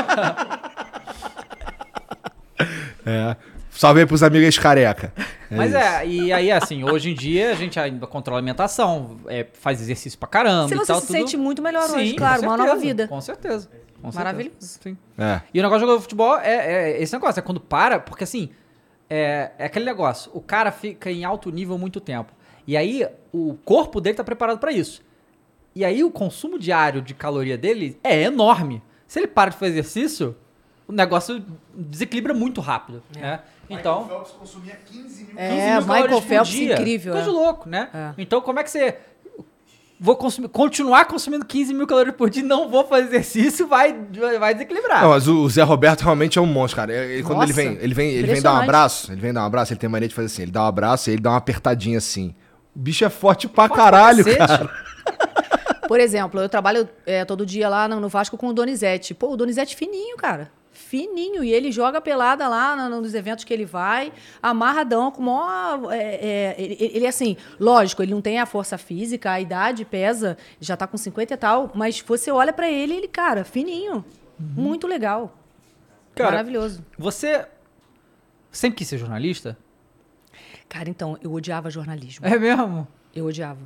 É. 3.08 3.36
Salve 3.76 4.00
aí 4.00 4.06
pros 4.06 4.22
amigos 4.22 4.44
ex-careca. 4.46 5.12
Mas 5.50 5.70
isso. 5.70 5.78
é, 5.78 6.06
e 6.06 6.32
aí, 6.32 6.50
assim, 6.50 6.82
hoje 6.84 7.10
em 7.10 7.14
dia 7.14 7.50
a 7.50 7.54
gente 7.54 7.78
ainda 7.78 8.06
controla 8.06 8.38
a 8.38 8.40
alimentação, 8.40 9.18
é, 9.28 9.46
faz 9.52 9.80
exercício 9.80 10.18
pra 10.18 10.28
caramba 10.28 10.68
Se 10.68 10.74
e 10.74 10.76
você 10.78 10.86
tal. 10.92 11.00
se 11.00 11.06
tudo. 11.06 11.16
sente 11.16 11.36
muito 11.36 11.62
melhor 11.62 11.84
hoje, 11.90 12.10
Sim, 12.10 12.16
claro, 12.16 12.40
com 12.40 12.46
uma 12.46 12.56
nova 12.56 12.70
certeza, 12.70 12.86
vida. 12.86 13.08
Com 13.08 13.20
certeza. 13.20 13.68
com 13.68 14.12
certeza. 14.12 14.18
Maravilhoso. 14.18 14.56
Sim. 14.60 14.96
É. 15.18 15.40
E 15.52 15.60
o 15.60 15.62
negócio 15.62 15.84
de 15.84 15.90
jogar 15.90 16.00
futebol 16.02 16.38
é, 16.38 16.94
é 16.96 17.02
esse 17.02 17.12
negócio, 17.12 17.38
é 17.38 17.42
quando 17.42 17.60
para, 17.60 18.00
porque 18.00 18.24
assim, 18.24 18.50
é, 19.08 19.52
é 19.58 19.66
aquele 19.66 19.84
negócio, 19.84 20.30
o 20.34 20.40
cara 20.40 20.72
fica 20.72 21.10
em 21.10 21.24
alto 21.24 21.50
nível 21.50 21.78
muito 21.78 22.00
tempo. 22.00 22.32
E 22.66 22.76
aí 22.76 23.06
o 23.32 23.54
corpo 23.64 24.00
dele 24.00 24.16
tá 24.16 24.24
preparado 24.24 24.58
pra 24.58 24.72
isso. 24.72 25.02
E 25.74 25.84
aí 25.84 26.02
o 26.02 26.10
consumo 26.10 26.58
diário 26.58 27.02
de 27.02 27.14
caloria 27.14 27.56
dele 27.56 27.98
é 28.02 28.22
enorme. 28.22 28.82
Se 29.06 29.20
ele 29.20 29.26
para 29.28 29.50
de 29.50 29.56
fazer 29.56 29.72
exercício, 29.72 30.34
o 30.88 30.92
negócio 30.92 31.44
desequilibra 31.74 32.32
muito 32.34 32.60
rápido, 32.60 33.02
né? 33.14 33.40
Então, 33.68 34.06
Phelps 34.08 34.30
consumia 34.32 34.76
15 34.86 35.24
mil. 35.24 35.36
15 35.36 35.38
É, 35.40 35.72
mil 35.80 35.86
Michael 35.86 36.22
Phelps, 36.22 36.48
dia. 36.52 36.74
incrível. 36.74 37.12
Coisa 37.14 37.28
é. 37.28 37.32
louco, 37.32 37.68
né? 37.68 37.88
É. 37.92 38.10
Então, 38.18 38.40
como 38.40 38.58
é 38.60 38.64
que 38.64 38.70
você. 38.70 38.96
Vou 39.98 40.14
consumir, 40.14 40.48
continuar 40.48 41.06
consumindo 41.06 41.42
15 41.46 41.72
mil 41.72 41.86
calorias 41.86 42.14
por 42.14 42.28
dia, 42.28 42.42
não 42.42 42.68
vou 42.68 42.86
fazer 42.86 43.06
exercício, 43.06 43.66
vai, 43.66 43.94
vai 44.38 44.52
desequilibrar. 44.52 45.00
Não, 45.02 45.08
mas 45.08 45.26
o 45.26 45.48
Zé 45.48 45.62
Roberto 45.62 46.02
realmente 46.02 46.38
é 46.38 46.42
um 46.42 46.44
monstro, 46.46 46.76
cara. 46.76 46.92
Ele- 46.92 47.22
quando 47.22 47.42
ele 47.42 47.52
vem, 47.54 47.78
ele 47.80 47.94
vem, 47.94 48.10
ele 48.10 48.26
vem 48.30 48.42
dar 48.42 48.52
um 48.52 48.62
abraço, 48.62 49.10
ele 49.10 49.20
vem 49.22 49.32
dar 49.32 49.42
um 49.42 49.46
abraço, 49.46 49.72
ele 49.72 49.80
tem 49.80 49.88
mania 49.88 50.06
de 50.06 50.14
fazer 50.14 50.26
assim, 50.26 50.42
ele 50.42 50.50
dá 50.50 50.64
um 50.64 50.66
abraço 50.66 51.08
e 51.08 51.14
ele 51.14 51.22
dá 51.22 51.30
uma 51.30 51.38
apertadinha 51.38 51.96
assim. 51.96 52.34
O 52.74 52.78
bicho 52.78 53.06
é 53.06 53.08
forte 53.08 53.48
pra 53.48 53.70
caralho, 53.70 54.22
cacete. 54.22 54.46
cara. 54.46 54.70
Por 55.88 55.98
exemplo, 55.98 56.40
eu 56.40 56.48
trabalho 56.48 56.86
é, 57.06 57.24
todo 57.24 57.46
dia 57.46 57.66
lá 57.68 57.88
no 57.88 57.98
no 57.98 58.08
Vasco 58.10 58.36
com 58.36 58.48
o 58.48 58.52
Donizete. 58.52 59.14
Pô, 59.14 59.30
o 59.32 59.36
Donizete 59.36 59.74
fininho, 59.74 60.16
cara. 60.18 60.50
Fininho. 60.96 61.44
E 61.44 61.52
ele 61.52 61.70
joga 61.70 62.00
pelada 62.00 62.48
lá 62.48 62.88
nos 62.88 63.14
eventos 63.14 63.44
que 63.44 63.52
ele 63.52 63.66
vai, 63.66 64.10
amarradão, 64.42 65.10
com 65.10 65.22
maior. 65.22 65.92
É, 65.92 65.98
é, 65.98 66.54
ele, 66.58 66.76
ele, 66.94 67.06
assim, 67.06 67.36
lógico, 67.60 68.02
ele 68.02 68.14
não 68.14 68.22
tem 68.22 68.38
a 68.38 68.46
força 68.46 68.78
física, 68.78 69.30
a 69.30 69.40
idade 69.40 69.84
pesa, 69.84 70.38
já 70.58 70.74
tá 70.74 70.86
com 70.86 70.96
50 70.96 71.34
e 71.34 71.36
tal, 71.36 71.70
mas 71.74 72.00
você 72.00 72.30
olha 72.30 72.52
pra 72.52 72.70
ele, 72.70 72.94
ele, 72.94 73.08
cara, 73.08 73.44
fininho. 73.44 74.02
Muito 74.38 74.86
legal. 74.86 75.36
Cara, 76.14 76.30
Maravilhoso. 76.30 76.82
Você 76.98 77.46
sempre 78.50 78.78
quis 78.78 78.88
ser 78.88 78.96
jornalista? 78.96 79.58
Cara, 80.66 80.88
então, 80.88 81.18
eu 81.22 81.30
odiava 81.32 81.68
jornalismo. 81.70 82.26
É 82.26 82.38
mesmo? 82.38 82.88
Eu 83.14 83.26
odiava. 83.26 83.60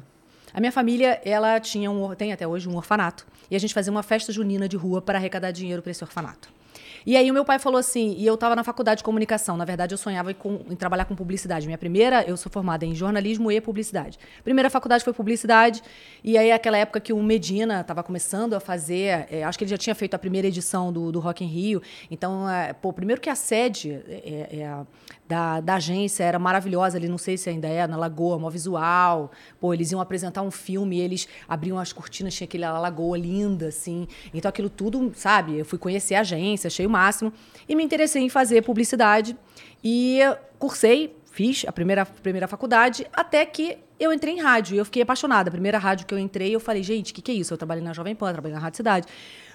A 0.53 0.59
minha 0.59 0.73
família, 0.73 1.21
ela 1.25 1.61
tinha 1.61 1.91
um, 1.91 2.13
tem 2.17 2.33
até 2.33 2.47
hoje 2.47 2.69
um 2.69 2.77
orfanato. 2.77 3.25
E 3.49 3.55
a 3.55 3.59
gente 3.59 3.73
fazia 3.73 3.93
uma 3.93 4.03
festa 4.03 4.33
junina 4.33 4.69
de 4.69 4.77
rua 4.77 5.01
para 5.01 5.17
arrecadar 5.17 5.53
dinheiro 5.53 5.81
para 5.81 5.93
esse 5.93 6.03
orfanato. 6.03 6.60
E 7.07 7.17
aí 7.17 7.31
o 7.31 7.35
meu 7.35 7.45
pai 7.45 7.59
falou 7.59 7.79
assim, 7.79 8.15
e 8.19 8.27
eu 8.27 8.35
estava 8.35 8.55
na 8.55 8.63
faculdade 8.65 8.99
de 8.99 9.05
comunicação. 9.05 9.57
Na 9.57 9.65
verdade, 9.65 9.95
eu 9.95 9.99
sonhava 9.99 10.31
em, 10.31 10.35
com- 10.35 10.61
em 10.71 10.77
trabalhar 10.77 11.05
com 11.05 11.15
publicidade. 11.17 11.67
Minha 11.67 11.79
primeira, 11.79 12.23
eu 12.25 12.37
sou 12.37 12.51
formada 12.53 12.85
em 12.85 12.95
jornalismo 12.95 13.51
e 13.51 13.61
publicidade. 13.61 14.19
Primeira 14.45 14.69
faculdade 14.71 15.03
foi 15.05 15.13
publicidade. 15.13 15.83
E 16.23 16.37
aí, 16.37 16.53
aquela 16.53 16.77
época 16.79 17.01
que 17.01 17.13
o 17.13 17.23
Medina 17.23 17.81
estava 17.81 18.03
começando 18.03 18.55
a 18.55 18.61
fazer, 18.61 19.27
é, 19.31 19.45
acho 19.45 19.57
que 19.59 19.65
ele 19.65 19.71
já 19.71 19.79
tinha 19.79 19.95
feito 19.95 20.15
a 20.15 20.19
primeira 20.19 20.49
edição 20.49 20.93
do, 20.93 21.11
do 21.11 21.21
Rock 21.21 21.45
in 21.45 21.49
Rio. 21.49 21.83
Então, 22.11 22.49
é, 22.49 22.73
pô, 22.73 22.93
primeiro 22.93 23.21
que 23.21 23.31
a 23.31 23.35
sede 23.35 24.01
é, 24.09 24.49
é, 24.61 24.67
a- 24.67 24.87
da, 25.31 25.61
da 25.61 25.75
agência 25.77 26.25
era 26.25 26.39
maravilhosa 26.41 26.99
ali, 26.99 27.09
não 27.09 27.17
sei 27.17 27.37
se 27.39 27.49
ainda 27.49 27.69
é, 27.69 27.87
na 27.87 27.97
Lagoa, 27.97 28.37
mó 28.37 28.51
visual. 28.51 29.31
Pô, 29.61 29.73
eles 29.73 29.93
iam 29.93 30.01
apresentar 30.01 30.43
um 30.43 30.51
filme, 30.51 30.99
eles 30.99 31.29
abriam 31.49 31.79
as 31.79 31.93
cortinas, 31.93 32.35
tinha 32.35 32.47
aquela 32.47 32.77
lagoa 32.81 33.17
linda, 33.17 33.69
assim. 33.69 34.09
Então 34.35 34.49
aquilo 34.49 34.69
tudo, 34.69 35.13
sabe? 35.15 35.57
Eu 35.59 35.65
fui 35.65 35.79
conhecer 35.79 36.17
a 36.17 36.21
agência, 36.23 36.67
achei 36.67 36.85
o 36.85 36.91
máximo. 36.91 37.33
E 37.69 37.77
me 37.77 37.85
interessei 37.85 38.23
em 38.23 38.29
fazer 38.29 38.63
publicidade. 38.63 39.37
E 39.85 40.19
cursei, 40.59 41.17
fiz 41.31 41.65
a 41.67 41.71
primeira, 41.73 42.05
primeira 42.05 42.49
faculdade, 42.49 43.07
até 43.13 43.47
que 43.47 43.79
eu 44.01 44.13
entrei 44.13 44.35
em 44.35 44.41
rádio. 44.41 44.75
E 44.75 44.79
eu 44.79 44.85
fiquei 44.85 45.03
apaixonada. 45.03 45.49
A 45.49 45.53
primeira 45.53 45.79
rádio 45.79 46.07
que 46.07 46.13
eu 46.13 46.19
entrei, 46.19 46.53
eu 46.55 46.59
falei, 46.61 46.83
gente, 46.83 47.13
o 47.13 47.15
que, 47.15 47.23
que 47.23 47.31
é 47.31 47.35
isso? 47.35 47.55
Eu 47.55 47.59
trabalhei 47.59 47.85
na 47.85 47.93
Jovem 47.93 48.15
Pan, 48.17 48.33
trabalhei 48.33 48.55
na 48.57 48.61
Rádio 48.61 48.79
Cidade. 48.79 49.07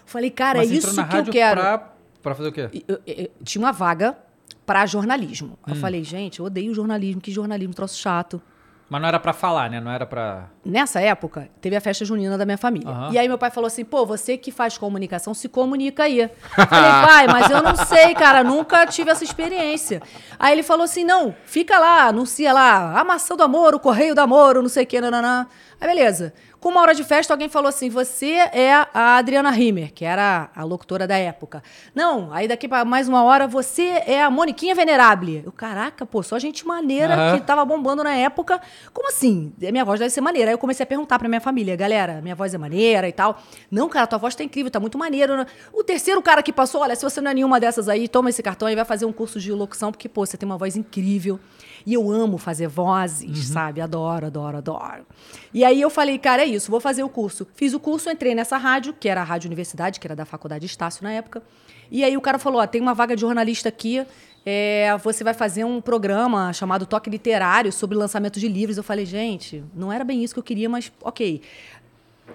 Falei, 0.05 0.29
cara, 0.31 0.59
Mas 0.59 0.71
é 0.71 0.75
isso 0.75 1.05
que 1.07 1.17
eu 1.17 1.25
quero. 1.25 1.59
Pra, 1.61 1.77
pra 2.21 2.33
fazer 2.35 2.49
o 2.49 2.51
quê? 2.53 2.69
Eu- 2.87 2.99
eu- 3.05 3.15
eu- 3.25 3.31
tinha 3.43 3.61
uma 3.63 3.71
vaga 3.73 4.17
para 4.65 4.85
jornalismo. 4.85 5.57
Hum. 5.67 5.73
Eu 5.73 5.75
falei, 5.75 6.03
gente, 6.03 6.39
eu 6.39 6.45
odeio 6.45 6.73
jornalismo, 6.73 7.21
que 7.21 7.31
jornalismo, 7.31 7.73
troço 7.73 7.99
chato. 7.99 8.41
Mas 8.87 9.01
não 9.01 9.07
era 9.07 9.19
pra 9.19 9.33
falar, 9.33 9.67
né? 9.69 9.79
Não 9.79 9.91
era 9.91 10.05
pra. 10.05 10.47
Nessa 10.63 11.01
época, 11.01 11.49
teve 11.59 11.75
a 11.75 11.81
festa 11.81 12.05
junina 12.05 12.37
da 12.37 12.45
minha 12.45 12.57
família. 12.57 12.87
Aham. 12.87 13.11
E 13.11 13.17
aí 13.17 13.27
meu 13.27 13.37
pai 13.37 13.49
falou 13.49 13.65
assim, 13.65 13.83
pô, 13.83 14.05
você 14.05 14.37
que 14.37 14.51
faz 14.51 14.77
comunicação, 14.77 15.33
se 15.33 15.49
comunica 15.49 16.03
aí. 16.03 16.19
Eu 16.19 16.29
Falei, 16.67 16.91
pai, 17.07 17.27
mas 17.27 17.49
eu 17.49 17.63
não 17.63 17.75
sei, 17.75 18.13
cara, 18.13 18.43
nunca 18.43 18.85
tive 18.85 19.09
essa 19.09 19.23
experiência. 19.23 20.03
Aí 20.37 20.53
ele 20.53 20.61
falou 20.61 20.83
assim, 20.83 21.03
não, 21.03 21.35
fica 21.45 21.79
lá, 21.79 22.03
anuncia 22.03 22.53
lá, 22.53 22.99
a 22.99 23.03
maçã 23.03 23.35
do 23.35 23.41
amor, 23.41 23.73
o 23.73 23.79
correio 23.79 24.13
do 24.13 24.19
amor, 24.19 24.61
não 24.61 24.69
sei 24.69 24.83
o 24.83 24.87
que, 24.87 25.01
nananã. 25.01 25.47
Aí 25.81 25.87
beleza. 25.87 26.31
Com 26.65 26.71
uma 26.71 26.81
hora 26.81 26.95
de 26.95 27.03
festa, 27.03 27.31
alguém 27.31 27.47
falou 27.47 27.69
assim, 27.69 27.91
você 27.91 28.31
é 28.31 28.73
a 28.91 29.17
Adriana 29.17 29.51
Rimmer, 29.51 29.93
que 29.93 30.03
era 30.03 30.49
a 30.55 30.63
locutora 30.63 31.05
da 31.05 31.15
época. 31.15 31.61
Não, 31.93 32.33
aí 32.33 32.47
daqui 32.47 32.67
pra 32.67 32.83
mais 32.83 33.07
uma 33.07 33.23
hora, 33.23 33.47
você 33.47 33.83
é 33.83 34.23
a 34.23 34.31
Moniquinha 34.31 34.73
Venerable. 34.73 35.43
Eu, 35.45 35.51
caraca, 35.51 36.07
pô, 36.07 36.23
só 36.23 36.39
gente 36.39 36.65
maneira 36.65 37.13
Aham. 37.13 37.37
que 37.37 37.45
tava 37.45 37.63
bombando 37.63 38.03
na 38.03 38.15
época. 38.15 38.59
Como 38.91 39.09
assim? 39.09 39.53
Minha 39.59 39.85
voz 39.85 39.99
deve 39.99 40.09
ser 40.09 40.21
maneira. 40.21 40.49
Aí 40.49 40.55
eu 40.55 40.57
comecei 40.57 40.83
a 40.83 40.87
perguntar 40.87 41.19
pra 41.19 41.29
minha 41.29 41.39
família, 41.39 41.75
galera, 41.75 42.19
minha 42.19 42.33
voz 42.33 42.51
é 42.51 42.57
maneira 42.57 43.07
e 43.07 43.11
tal. 43.11 43.39
Não, 43.69 43.87
cara, 43.87 44.07
tua 44.07 44.17
voz 44.17 44.33
tá 44.33 44.43
incrível, 44.43 44.71
tá 44.71 44.79
muito 44.79 44.97
maneiro. 44.97 45.45
O 45.71 45.83
terceiro 45.83 46.19
cara 46.19 46.41
que 46.41 46.51
passou, 46.51 46.81
olha, 46.81 46.95
se 46.95 47.03
você 47.03 47.21
não 47.21 47.29
é 47.29 47.35
nenhuma 47.35 47.59
dessas 47.59 47.87
aí, 47.87 48.07
toma 48.07 48.31
esse 48.31 48.41
cartão 48.41 48.67
e 48.67 48.73
vai 48.75 48.85
fazer 48.85 49.05
um 49.05 49.13
curso 49.13 49.39
de 49.39 49.51
locução, 49.51 49.91
porque, 49.91 50.09
pô, 50.09 50.25
você 50.25 50.35
tem 50.35 50.49
uma 50.49 50.57
voz 50.57 50.75
incrível. 50.75 51.39
E 51.85 51.93
eu 51.93 52.11
amo 52.11 52.37
fazer 52.37 52.67
vozes, 52.67 53.45
sabe? 53.47 53.79
Adoro, 53.79 54.25
adoro, 54.25 54.57
adoro. 54.57 55.05
E 55.53 55.63
aí 55.63 55.79
eu 55.79 55.89
falei, 55.89 56.17
cara, 56.17 56.43
é 56.43 56.45
isso, 56.45 56.71
vou 56.71 56.79
fazer 56.79 57.03
o 57.03 57.09
curso. 57.09 57.47
Fiz 57.53 57.73
o 57.73 57.79
curso, 57.79 58.09
entrei 58.09 58.33
nessa 58.33 58.57
rádio, 58.57 58.93
que 58.93 59.07
era 59.07 59.21
a 59.21 59.23
Rádio 59.23 59.47
Universidade, 59.47 59.99
que 59.99 60.07
era 60.07 60.15
da 60.15 60.25
Faculdade 60.25 60.65
Estácio 60.65 61.03
na 61.03 61.11
época. 61.11 61.43
E 61.91 62.03
aí 62.03 62.17
o 62.17 62.21
cara 62.21 62.39
falou, 62.39 62.61
ó, 62.61 62.65
tem 62.65 62.81
uma 62.81 62.93
vaga 62.93 63.15
de 63.15 63.21
jornalista 63.21 63.69
aqui, 63.69 64.05
é, 64.45 64.95
você 65.03 65.23
vai 65.23 65.33
fazer 65.33 65.63
um 65.63 65.81
programa 65.81 66.53
chamado 66.53 66.85
Toque 66.85 67.09
Literário 67.09 67.71
sobre 67.71 67.97
lançamento 67.97 68.39
de 68.39 68.47
livros. 68.47 68.77
Eu 68.77 68.83
falei, 68.83 69.05
gente, 69.05 69.63
não 69.73 69.91
era 69.91 70.03
bem 70.03 70.23
isso 70.23 70.35
que 70.35 70.39
eu 70.39 70.43
queria, 70.43 70.69
mas 70.69 70.91
ok. 71.01 71.41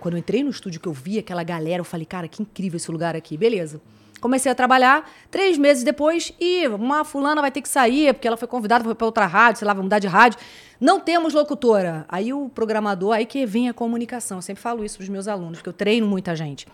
Quando 0.01 0.15
eu 0.15 0.19
entrei 0.19 0.43
no 0.43 0.51
estúdio 0.51 0.81
que 0.81 0.89
eu 0.89 0.93
vi 0.93 1.19
aquela 1.19 1.43
galera, 1.45 1.81
eu 1.81 1.85
falei, 1.85 2.07
cara, 2.07 2.27
que 2.27 2.43
incrível 2.43 2.77
esse 2.77 2.91
lugar 2.91 3.15
aqui. 3.15 3.37
Beleza. 3.37 3.81
Comecei 4.21 4.53
a 4.53 4.55
trabalhar, 4.55 5.11
três 5.31 5.57
meses 5.57 5.83
depois, 5.83 6.33
e 6.39 6.69
uma 6.69 7.05
fulana 7.05 7.41
vai 7.41 7.51
ter 7.51 7.63
que 7.63 7.69
sair, 7.69 8.13
porque 8.13 8.29
ela 8.29 8.37
foi 8.37 8.47
convidada 8.47 8.95
para 8.95 9.07
outra 9.07 9.27
rádio, 9.27 9.61
sei 9.61 9.67
lá, 9.67 9.73
vai 9.73 9.83
mudar 9.83 9.99
de 9.99 10.07
rádio. 10.07 10.39
Não 10.81 11.01
temos 11.01 11.35
locutora. 11.35 12.05
Aí 12.09 12.33
o 12.33 12.49
programador, 12.49 13.15
aí 13.15 13.25
que 13.25 13.47
vem 13.47 13.69
a 13.69 13.75
comunicação. 13.75 14.39
Eu 14.39 14.43
sempre 14.43 14.63
falo 14.63 14.85
isso 14.85 14.97
para 14.97 15.05
os 15.05 15.09
meus 15.09 15.27
alunos, 15.27 15.59
porque 15.59 15.69
eu 15.69 15.75
treino 15.75 16.07
muita 16.07 16.37
gente. 16.37 16.67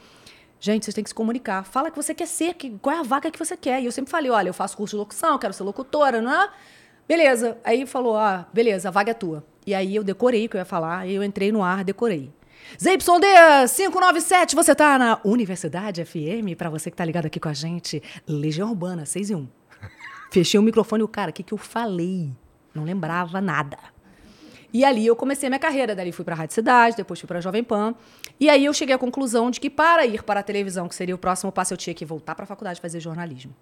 Gente, 0.59 0.85
vocês 0.85 0.95
têm 0.95 1.05
que 1.05 1.11
se 1.11 1.15
comunicar. 1.15 1.65
Fala 1.65 1.91
que 1.91 1.97
você 1.97 2.15
quer 2.15 2.27
ser, 2.27 2.55
que, 2.55 2.71
qual 2.81 2.97
é 2.97 2.99
a 2.99 3.03
vaga 3.03 3.31
que 3.31 3.39
você 3.39 3.57
quer. 3.57 3.81
E 3.83 3.87
eu 3.87 3.93
sempre 3.93 4.11
falei, 4.11 4.31
olha, 4.31 4.49
eu 4.49 4.55
faço 4.55 4.77
curso 4.77 4.97
de 4.97 4.99
locução, 4.99 5.39
quero 5.39 5.53
ser 5.53 5.63
locutora, 5.63 6.21
não 6.21 6.33
é? 6.33 6.51
Beleza. 7.07 7.59
Aí 7.63 7.87
falou, 7.87 8.17
ah, 8.17 8.47
beleza, 8.53 8.89
a 8.89 8.91
vaga 8.91 9.11
é 9.11 9.15
tua. 9.15 9.45
E 9.67 9.75
aí 9.75 9.95
eu 9.95 10.03
decorei 10.03 10.47
o 10.47 10.49
que 10.49 10.57
eu 10.57 10.61
ia 10.61 10.65
falar, 10.65 11.09
eu 11.09 11.23
entrei 11.23 11.53
no 11.53 11.63
ar, 11.63 11.85
decorei. 11.85 12.33
ZYD 12.75 13.03
597, 13.69 14.55
você 14.55 14.75
tá 14.75 14.99
na 14.99 15.21
Universidade 15.25 16.05
FM, 16.05 16.57
pra 16.59 16.69
você 16.69 16.91
que 16.91 16.97
tá 16.97 17.05
ligado 17.05 17.27
aqui 17.27 17.41
com 17.41 17.49
a 17.49 17.55
gente, 17.55 18.03
Legião 18.27 18.69
Urbana, 18.69 19.07
6 19.07 19.31
e 19.31 19.35
1. 19.35 19.49
Fechei 20.31 20.59
o 20.59 20.63
microfone 20.63 21.01
e 21.01 21.05
o 21.05 21.09
cara, 21.09 21.31
o 21.31 21.33
que 21.33 21.43
que 21.43 21.55
eu 21.55 21.59
falei? 21.59 22.31
Não 22.75 22.85
lembrava 22.85 23.41
nada. 23.41 23.79
E 24.75 24.85
ali 24.85 25.07
eu 25.07 25.17
comecei 25.17 25.49
minha 25.49 25.59
carreira, 25.59 25.95
dali 25.95 26.13
fui 26.13 26.25
pra 26.25 26.35
Rádio 26.35 26.55
Cidade, 26.55 26.97
depois 26.97 27.19
fui 27.19 27.27
pra 27.27 27.41
Jovem 27.41 27.65
Pan. 27.65 27.95
E 28.39 28.51
aí 28.51 28.65
eu 28.65 28.75
cheguei 28.75 28.95
à 28.95 28.99
conclusão 28.99 29.51
de 29.51 29.59
que 29.59 29.71
para 29.71 30.05
ir 30.05 30.23
para 30.23 30.41
a 30.41 30.43
televisão, 30.43 30.87
que 30.87 30.95
seria 30.95 31.15
o 31.15 31.19
próximo 31.19 31.51
passo, 31.51 31.73
eu 31.73 31.79
tinha 31.79 31.95
que 31.95 32.05
voltar 32.05 32.35
pra 32.35 32.45
faculdade 32.45 32.79
e 32.79 32.83
fazer 32.83 33.01
jornalismo. 33.01 33.55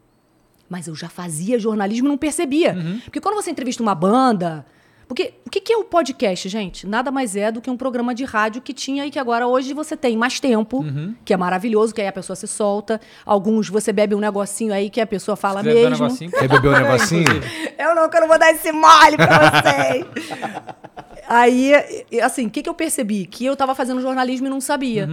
Mas 0.68 0.88
eu 0.88 0.94
já 0.94 1.08
fazia 1.08 1.56
jornalismo 1.58 2.08
e 2.08 2.10
não 2.10 2.18
percebia. 2.18 2.74
Porque 3.04 3.20
quando 3.20 3.36
você 3.36 3.50
entrevista 3.50 3.82
uma 3.82 3.94
banda. 3.94 4.66
Porque 5.06 5.34
o 5.46 5.50
que, 5.50 5.60
que 5.60 5.72
é 5.72 5.76
o 5.76 5.84
podcast, 5.84 6.48
gente? 6.48 6.86
Nada 6.86 7.10
mais 7.10 7.36
é 7.36 7.52
do 7.52 7.60
que 7.60 7.70
um 7.70 7.76
programa 7.76 8.14
de 8.14 8.24
rádio 8.24 8.62
que 8.62 8.72
tinha 8.72 9.06
e 9.06 9.10
que 9.10 9.18
agora 9.18 9.46
hoje 9.46 9.72
você 9.74 9.96
tem 9.96 10.16
mais 10.16 10.40
tempo, 10.40 10.84
que 11.24 11.32
é 11.32 11.36
maravilhoso, 11.36 11.94
que 11.94 12.00
aí 12.00 12.08
a 12.08 12.12
pessoa 12.12 12.36
se 12.36 12.46
solta. 12.46 13.00
Alguns 13.24 13.68
você 13.68 13.92
bebe 13.92 14.14
um 14.14 14.20
negocinho 14.20 14.72
aí 14.72 14.90
que 14.90 15.00
a 15.00 15.06
pessoa 15.06 15.36
fala 15.36 15.60
um 15.60 15.64
mesmo. 15.64 15.90
negocinho. 15.90 16.30
Quer 16.30 16.48
beber 16.48 16.68
um 16.68 16.72
negocinho? 16.82 17.24
Eu 17.78 17.94
não, 17.94 18.08
que 18.08 18.16
eu 18.16 18.20
não 18.22 18.28
vou 18.28 18.38
dar 18.38 18.50
esse 18.50 18.72
mole 18.72 19.16
pra 19.16 19.50
vocês. 19.50 20.06
Aí, 21.26 21.72
assim, 22.22 22.46
o 22.46 22.50
que, 22.50 22.62
que 22.62 22.68
eu 22.68 22.74
percebi? 22.74 23.24
Que 23.24 23.46
eu 23.46 23.56
tava 23.56 23.74
fazendo 23.74 24.00
jornalismo 24.02 24.46
e 24.46 24.50
não 24.50 24.60
sabia. 24.60 25.08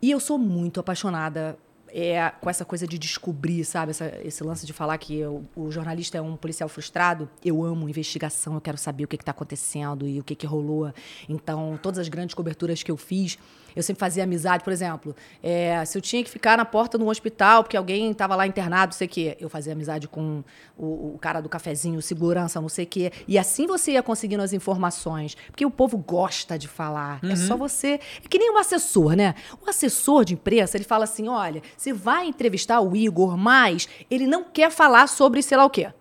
E 0.00 0.10
eu 0.10 0.18
sou 0.18 0.38
muito 0.38 0.80
apaixonada 0.80 1.58
é, 1.98 2.30
com 2.42 2.50
essa 2.50 2.62
coisa 2.62 2.86
de 2.86 2.98
descobrir, 2.98 3.64
sabe? 3.64 3.90
Essa- 3.92 4.12
esse 4.22 4.44
lance 4.44 4.66
de 4.66 4.72
falar 4.74 4.98
que 4.98 5.16
eu- 5.16 5.46
o 5.56 5.70
jornalista 5.70 6.18
é 6.18 6.20
um 6.20 6.36
policial 6.36 6.68
frustrado. 6.68 7.26
Eu 7.42 7.64
amo 7.64 7.88
investigação, 7.88 8.52
eu 8.52 8.60
quero 8.60 8.76
saber 8.76 9.04
o 9.04 9.08
que 9.08 9.16
está 9.16 9.30
acontecendo 9.30 10.06
e 10.06 10.20
o 10.20 10.22
que, 10.22 10.34
que 10.34 10.46
rolou. 10.46 10.92
Então, 11.26 11.78
todas 11.82 11.98
as 11.98 12.08
grandes 12.10 12.34
coberturas 12.34 12.82
que 12.82 12.90
eu 12.90 12.98
fiz, 12.98 13.38
eu 13.76 13.82
sempre 13.82 14.00
fazia 14.00 14.24
amizade. 14.24 14.64
Por 14.64 14.72
exemplo, 14.72 15.14
é, 15.42 15.84
se 15.84 15.96
eu 15.96 16.02
tinha 16.02 16.24
que 16.24 16.30
ficar 16.30 16.56
na 16.56 16.64
porta 16.64 16.96
de 16.96 17.04
um 17.04 17.08
hospital 17.08 17.62
porque 17.62 17.76
alguém 17.76 18.10
estava 18.10 18.34
lá 18.34 18.46
internado, 18.46 18.92
não 18.92 18.98
sei 18.98 19.06
o 19.06 19.10
quê, 19.10 19.36
eu 19.38 19.50
fazia 19.50 19.74
amizade 19.74 20.08
com 20.08 20.42
o, 20.76 21.14
o 21.14 21.18
cara 21.20 21.40
do 21.40 21.48
cafezinho, 21.48 22.00
segurança, 22.00 22.60
não 22.60 22.68
sei 22.68 22.86
o 22.86 22.88
quê. 22.88 23.12
E 23.28 23.38
assim 23.38 23.66
você 23.66 23.92
ia 23.92 24.02
conseguindo 24.02 24.42
as 24.42 24.54
informações. 24.54 25.36
Porque 25.48 25.66
o 25.66 25.70
povo 25.70 25.98
gosta 25.98 26.58
de 26.58 26.66
falar. 26.66 27.20
É 27.22 27.36
só 27.36 27.56
você. 27.56 28.00
É 28.24 28.28
que 28.28 28.38
nem 28.38 28.50
um 28.50 28.56
assessor, 28.56 29.14
né? 29.14 29.34
O 29.62 29.68
assessor 29.68 30.24
de 30.24 30.34
imprensa, 30.34 30.76
ele 30.76 30.84
fala 30.84 31.04
assim: 31.04 31.28
olha, 31.28 31.62
você 31.76 31.92
vai 31.92 32.26
entrevistar 32.26 32.80
o 32.80 32.96
Igor, 32.96 33.36
mas 33.36 33.88
ele 34.10 34.26
não 34.26 34.44
quer 34.44 34.70
falar 34.70 35.06
sobre 35.06 35.42
sei 35.42 35.56
lá 35.56 35.64
o 35.64 35.70
quê. 35.70 35.92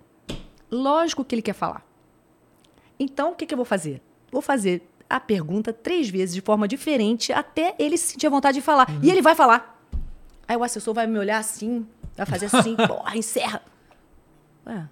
Lógico 0.72 1.26
que 1.26 1.36
ele 1.36 1.42
quer 1.42 1.54
falar. 1.54 1.86
Então, 3.00 3.32
o 3.32 3.36
que, 3.36 3.46
que 3.46 3.54
eu 3.54 3.58
vou 3.58 3.66
fazer? 3.66 4.02
Vou 4.32 4.42
fazer 4.42 4.82
a 5.10 5.20
pergunta 5.20 5.72
três 5.72 6.10
vezes 6.10 6.34
de 6.34 6.42
forma 6.42 6.68
diferente 6.68 7.32
até 7.32 7.76
ele 7.78 7.98
se 7.98 8.14
sentir 8.14 8.28
à 8.28 8.30
vontade 8.30 8.56
de 8.56 8.62
falar. 8.62 8.88
E 9.02 9.10
ele 9.10 9.22
vai 9.22 9.36
falar. 9.36 9.80
Aí 10.48 10.56
o 10.56 10.64
assessor 10.64 10.94
vai 10.94 11.08
me 11.08 11.18
olhar 11.18 11.38
assim, 11.38 11.86
vai 12.16 12.26
fazer 12.26 12.48
assim, 12.48 12.76
porra, 12.88 13.18
encerra. 13.18 13.62
Ué, 14.66 14.88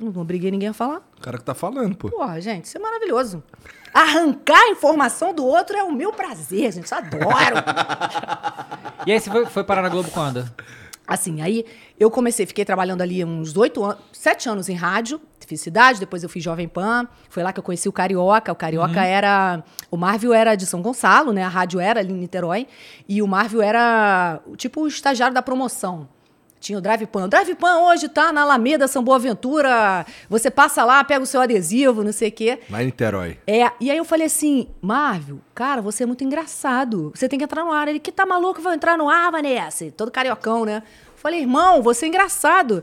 eu 0.00 0.10
não 0.10 0.22
obriguei 0.22 0.50
ninguém 0.50 0.68
a 0.68 0.72
falar. 0.72 1.02
O 1.18 1.20
cara 1.20 1.38
que 1.38 1.44
tá 1.44 1.54
falando, 1.54 1.96
pô. 1.96 2.10
Porra, 2.10 2.40
gente, 2.40 2.64
isso 2.64 2.76
é 2.76 2.80
maravilhoso. 2.80 3.42
Arrancar 3.92 4.58
a 4.58 4.68
informação 4.70 5.32
do 5.32 5.44
outro 5.44 5.76
é 5.76 5.84
o 5.84 5.92
meu 5.92 6.12
prazer, 6.12 6.72
gente. 6.72 6.90
Eu 6.90 6.98
adoro. 6.98 7.56
E 9.06 9.12
aí 9.12 9.20
você 9.20 9.30
foi, 9.30 9.44
foi 9.44 9.62
parar 9.64 9.82
na 9.82 9.90
Globo 9.90 10.10
quando? 10.10 10.50
Assim, 11.06 11.42
aí 11.42 11.66
eu 12.00 12.10
comecei, 12.10 12.46
fiquei 12.46 12.64
trabalhando 12.64 13.02
ali 13.02 13.24
uns 13.24 13.56
oito 13.56 13.84
anos, 13.84 13.98
sete 14.12 14.48
anos 14.48 14.70
em 14.70 14.74
rádio, 14.74 15.20
fiz 15.46 15.60
cidade, 15.60 16.00
depois 16.00 16.22
eu 16.22 16.28
fiz 16.28 16.42
Jovem 16.42 16.66
Pan, 16.66 17.06
foi 17.28 17.42
lá 17.42 17.52
que 17.52 17.60
eu 17.60 17.62
conheci 17.62 17.88
o 17.88 17.92
Carioca. 17.92 18.50
O 18.50 18.56
Carioca 18.56 19.04
era. 19.04 19.62
O 19.90 19.96
Marvio 19.96 20.32
era 20.32 20.54
de 20.54 20.64
São 20.66 20.80
Gonçalo, 20.80 21.32
né? 21.32 21.42
A 21.42 21.48
rádio 21.48 21.78
era 21.78 22.00
ali 22.00 22.12
em 22.12 22.16
Niterói. 22.16 22.66
E 23.08 23.20
o 23.20 23.28
Marvio 23.28 23.60
era 23.60 24.40
tipo 24.56 24.82
o 24.82 24.88
estagiário 24.88 25.34
da 25.34 25.42
promoção. 25.42 26.08
Tinha 26.64 26.78
o 26.78 26.80
Drive 26.80 27.04
Pan. 27.04 27.24
O 27.24 27.28
Drive 27.28 27.54
Pan 27.56 27.76
hoje 27.80 28.08
tá 28.08 28.32
na 28.32 28.40
Alameda 28.40 28.88
São 28.88 29.04
Boaventura. 29.04 30.06
Você 30.30 30.50
passa 30.50 30.82
lá, 30.82 31.04
pega 31.04 31.22
o 31.22 31.26
seu 31.26 31.42
adesivo, 31.42 32.02
não 32.02 32.10
sei 32.10 32.30
o 32.30 32.32
quê. 32.32 32.58
Lá 32.70 32.82
em 32.82 32.86
Niterói. 32.86 33.36
É, 33.46 33.70
e 33.78 33.90
aí 33.90 33.98
eu 33.98 34.04
falei 34.04 34.28
assim, 34.28 34.68
Marvel, 34.80 35.40
cara, 35.54 35.82
você 35.82 36.04
é 36.04 36.06
muito 36.06 36.24
engraçado. 36.24 37.12
Você 37.14 37.28
tem 37.28 37.38
que 37.38 37.44
entrar 37.44 37.62
no 37.62 37.70
ar. 37.70 37.86
Ele, 37.86 38.00
que 38.00 38.10
tá 38.10 38.24
maluco, 38.24 38.62
vai 38.62 38.76
entrar 38.76 38.96
no 38.96 39.10
ar, 39.10 39.30
Vanessa? 39.30 39.92
Todo 39.94 40.10
cariocão, 40.10 40.64
né? 40.64 40.82
Eu 41.08 41.18
falei, 41.18 41.40
irmão, 41.40 41.82
você 41.82 42.06
é 42.06 42.08
engraçado. 42.08 42.82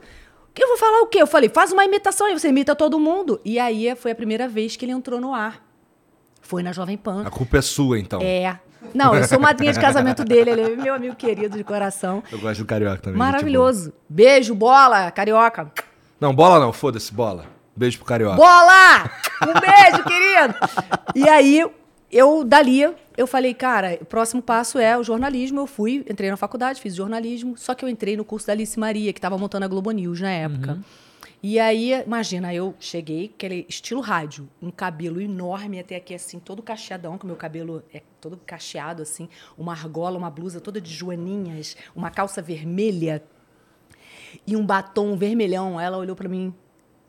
Eu 0.56 0.67
vou 0.67 0.78
falar 0.78 1.02
o 1.02 1.08
quê? 1.08 1.20
Eu 1.20 1.26
falei, 1.26 1.50
faz 1.50 1.72
uma 1.72 1.84
imitação 1.84 2.28
aí, 2.28 2.38
você 2.38 2.50
imita 2.50 2.76
todo 2.76 3.00
mundo. 3.00 3.41
E 3.44 3.58
aí 3.58 3.96
foi 3.96 4.12
a 4.12 4.15
primeira 4.15 4.48
vez 4.48 4.76
que 4.76 4.86
ele 4.86 4.91
entrou 4.91 5.20
no 5.20 5.34
ar. 5.34 5.60
Foi 6.39 6.62
na 6.62 6.72
Jovem 6.72 6.98
Pan. 6.98 7.24
A 7.26 7.32
culpa 7.32 7.58
é 7.58 7.62
sua, 7.63 7.98
então. 7.98 8.22
É. 8.22 8.60
Não, 8.94 9.15
eu 9.15 9.24
sou 9.24 9.39
madrinha 9.39 9.72
de 9.74 9.80
casamento 9.80 10.24
dele, 10.24 10.52
ele 10.52 10.62
é 10.62 10.76
meu 10.76 10.94
amigo 10.94 11.15
querido 11.15 11.58
de 11.58 11.63
coração. 11.63 12.24
Eu 12.32 12.39
gosto 12.39 12.60
do 12.60 12.65
carioca 12.65 12.98
também. 12.98 13.17
Maravilhoso. 13.17 13.94
Beijo, 14.10 14.54
bola, 14.54 15.10
carioca. 15.12 15.72
Não, 16.20 16.34
bola 16.34 16.60
não, 16.60 16.74
foda-se, 16.74 17.13
bola. 17.13 17.46
Beijo 17.76 17.98
pro 17.98 18.06
carioca. 18.06 18.36
Bola! 18.36 19.10
Um 19.44 19.60
beijo, 19.60 20.04
querido! 20.04 20.56
E 21.15 21.28
aí, 21.28 21.65
eu, 22.12 22.44
dali, 22.44 22.82
eu 23.17 23.26
falei, 23.26 23.54
cara, 23.54 23.98
o 24.02 24.06
próximo 24.06 24.41
passo 24.41 24.78
é 24.78 24.98
o 24.98 25.04
jornalismo. 25.04 25.62
Eu 25.62 25.67
fui, 25.67 26.06
entrei 26.10 26.30
na 26.30 26.38
faculdade, 26.38 26.82
fiz 26.82 26.94
jornalismo, 26.94 27.58
só 27.58 27.74
que 27.74 27.86
eu 27.86 27.89
entrei 27.89 28.17
no 28.17 28.26
curso 28.26 28.48
da 28.48 28.54
Alice 28.54 28.78
Maria, 28.80 29.13
que 29.13 29.20
estava 29.20 29.38
montando 29.38 29.65
a 29.65 29.67
Globo 29.67 29.89
News 29.91 30.20
na 30.20 30.32
época. 30.32 30.80
E 31.43 31.60
aí, 31.60 31.91
imagina, 32.06 32.54
eu 32.54 32.75
cheguei, 32.80 33.32
aquele 33.34 33.65
estilo 33.67 33.99
rádio, 33.99 34.47
um 34.62 34.69
cabelo 34.69 35.19
enorme 35.19 35.80
até 35.80 35.95
aqui, 35.95 36.13
assim, 36.13 36.38
todo 36.38 36.62
cacheadão, 36.62 37.17
que 37.17 37.23
o 37.23 37.27
meu 37.27 37.36
cabelo 37.36 37.84
é 37.91 38.04
todo 38.19 38.38
cacheado, 38.45 39.01
assim, 39.01 39.27
uma 39.58 39.71
argola, 39.71 40.19
uma 40.19 40.30
blusa 40.30 40.62
toda 40.62 40.80
de 40.80 40.93
joaninhas, 40.93 41.75
uma 41.95 42.12
calça 42.12 42.43
vermelha 42.43 43.23
e 44.45 44.56
um 44.56 44.63
batom 44.63 45.17
vermelhão. 45.17 45.82
Ela 45.82 45.97
olhou 45.97 46.15
pra 46.15 46.30
mim, 46.30 46.54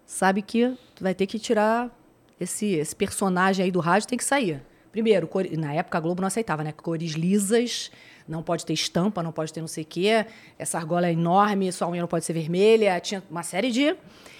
sabe 0.06 0.40
que 0.40 0.74
tu 0.94 1.04
vai 1.04 1.14
ter 1.14 1.26
que 1.26 1.38
tirar 1.38 1.94
esse, 2.40 2.66
esse 2.66 2.96
personagem 2.96 3.66
aí 3.66 3.70
do 3.70 3.80
rádio, 3.80 4.08
tem 4.08 4.16
que 4.16 4.24
sair. 4.24 4.62
Primeiro, 4.90 5.26
cor- 5.26 5.46
na 5.58 5.74
época 5.74 5.98
a 5.98 6.00
Globo 6.00 6.22
não 6.22 6.28
aceitava, 6.28 6.64
né? 6.64 6.72
Cores 6.72 7.12
lisas, 7.12 7.90
não 8.26 8.42
pode 8.42 8.64
ter 8.64 8.72
estampa, 8.72 9.22
não 9.22 9.32
pode 9.32 9.52
ter 9.52 9.60
não 9.60 9.68
sei 9.68 9.84
o 9.84 9.86
quê. 9.86 10.24
Essa 10.58 10.78
argola 10.78 11.06
é 11.06 11.12
enorme, 11.12 11.70
sua 11.70 11.88
unha 11.88 12.00
não 12.00 12.08
pode 12.08 12.24
ser 12.24 12.32
vermelha. 12.32 12.98
Tinha 12.98 13.22
uma 13.30 13.42
série 13.42 13.70
de... 13.70 13.94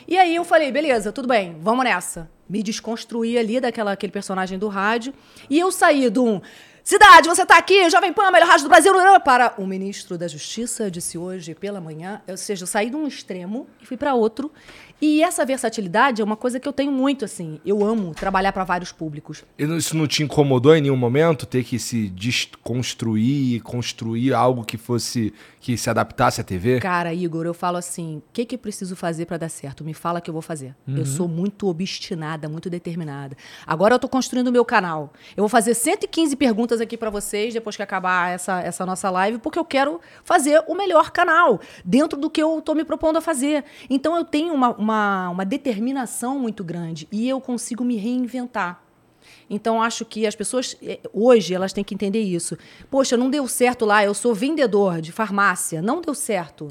E 0.07 0.19
aí 0.19 0.37
eu 0.37 0.45
falei, 0.45 0.71
beleza, 0.73 1.13
tudo 1.13 1.29
bem, 1.29 1.57
vamos 1.61 1.85
nessa. 1.85 2.31
Me 2.49 2.63
desconstruí 2.63 3.39
ali 3.39 3.61
daquela 3.61 3.93
aquele 3.93 4.13
personagem 4.13 4.59
do 4.59 4.69
rádio. 4.69 5.15
E 5.49 5.59
eu 5.59 5.71
saí 5.71 6.11
de 6.11 6.19
um... 6.19 6.41
Cidade, 6.85 7.29
você 7.29 7.47
tá 7.47 7.59
aqui, 7.59 7.89
Jovem 7.89 8.13
Pan, 8.13 8.33
melhor 8.33 8.49
rádio 8.49 8.65
do 8.65 8.69
Brasil, 8.69 8.93
para 9.25 9.55
o 9.57 9.65
ministro 9.65 10.19
da 10.19 10.27
Justiça 10.27 10.91
disse 10.91 11.17
hoje 11.17 11.55
pela 11.55 11.81
manhã. 11.81 12.21
Ou 12.27 12.37
seja, 12.37 12.65
eu 12.65 12.67
saí 12.67 12.91
de 12.91 12.97
um 12.97 13.07
extremo 13.07 13.69
e 13.81 13.87
fui 13.87 13.97
para 13.97 14.15
outro. 14.15 14.51
E 15.03 15.21
essa 15.21 15.45
versatilidade 15.45 16.23
é 16.23 16.25
uma 16.25 16.37
coisa 16.37 16.61
que 16.61 16.69
eu 16.69 16.73
tenho 16.73 16.93
muito, 16.93 17.25
assim. 17.25 17.59
Eu 17.67 17.85
amo 17.85 18.15
trabalhar 18.15 18.53
para 18.53 18.63
vários 18.63 18.93
públicos. 18.93 19.45
E 19.59 19.65
Isso 19.65 19.97
não 19.97 20.07
te 20.07 20.23
incomodou 20.23 20.77
em 20.77 20.81
nenhum 20.81 20.97
momento? 20.97 21.45
Ter 21.45 21.65
que 21.65 21.77
se 21.77 22.09
desconstruir, 22.09 23.61
construir 23.65 24.33
algo 24.33 24.65
que 24.65 24.77
fosse. 24.77 25.35
que 25.61 25.77
se 25.77 25.91
adaptasse 25.91 26.41
à 26.41 26.45
TV? 26.45 26.79
Cara, 26.79 27.13
Igor, 27.13 27.47
eu 27.47 27.53
falo 27.53 27.79
assim: 27.79 28.19
o 28.19 28.23
que, 28.33 28.45
que 28.45 28.55
eu 28.55 28.59
preciso 28.61 28.95
fazer 28.95 29.27
para 29.27 29.39
dar 29.39 29.49
certo? 29.49 29.83
Me 29.83 29.93
fala 29.93 30.21
que 30.21 30.31
eu 30.31 30.33
vou 30.33 30.43
fazer. 30.43 30.73
Eu 30.87 31.05
sou 31.05 31.27
muito 31.27 31.67
obstinada, 31.67 32.49
muito 32.49 32.71
determinada. 32.71 33.37
Agora 33.67 33.97
eu 33.97 33.99
tô 33.99 34.09
construindo 34.09 34.47
o 34.47 34.53
meu 34.53 34.65
canal. 34.65 35.13
Eu 35.37 35.43
vou 35.43 35.49
fazer 35.49 35.75
115 35.75 36.37
perguntas 36.37 36.81
aqui 36.81 36.97
para 36.97 37.11
vocês 37.11 37.53
depois 37.53 37.75
que 37.75 37.83
acabar 37.83 38.31
essa, 38.31 38.61
essa 38.61 38.87
nossa 38.87 39.11
live, 39.11 39.39
porque 39.39 39.59
eu 39.59 39.65
quero 39.65 40.01
fazer 40.23 40.63
o 40.69 40.77
melhor 40.77 41.11
canal 41.11 41.61
dentro 41.85 42.17
do 42.17 42.31
que 42.31 42.41
eu 42.41 42.63
tô 42.63 42.73
me 42.73 42.85
propondo 42.85 43.17
a 43.17 43.21
fazer. 43.21 43.65
Então 43.91 44.17
eu 44.17 44.25
tenho 44.25 44.55
uma, 44.55 44.71
uma, 44.77 44.92
uma 45.31 45.45
determinação 45.45 46.39
muito 46.39 46.63
grande 46.63 47.09
e 47.11 47.29
eu 47.29 47.41
consigo 47.41 47.85
me 47.85 47.97
reinventar. 47.97 48.83
Então, 49.49 49.83
acho 49.83 50.05
que 50.05 50.27
as 50.27 50.35
pessoas, 50.35 50.77
eh, 50.83 50.99
hoje, 51.13 51.55
elas 51.55 51.73
têm 51.73 51.85
que 51.85 51.95
entender 51.95 52.21
isso. 52.21 52.57
Poxa, 52.91 53.17
não 53.17 53.31
deu 53.31 53.47
certo 53.47 53.85
lá, 53.85 54.05
eu 54.05 54.15
sou 54.15 54.35
vendedor 54.35 55.01
de 55.01 55.13
farmácia, 55.13 55.83
não 55.83 56.01
deu 56.01 56.15
certo. 56.15 56.69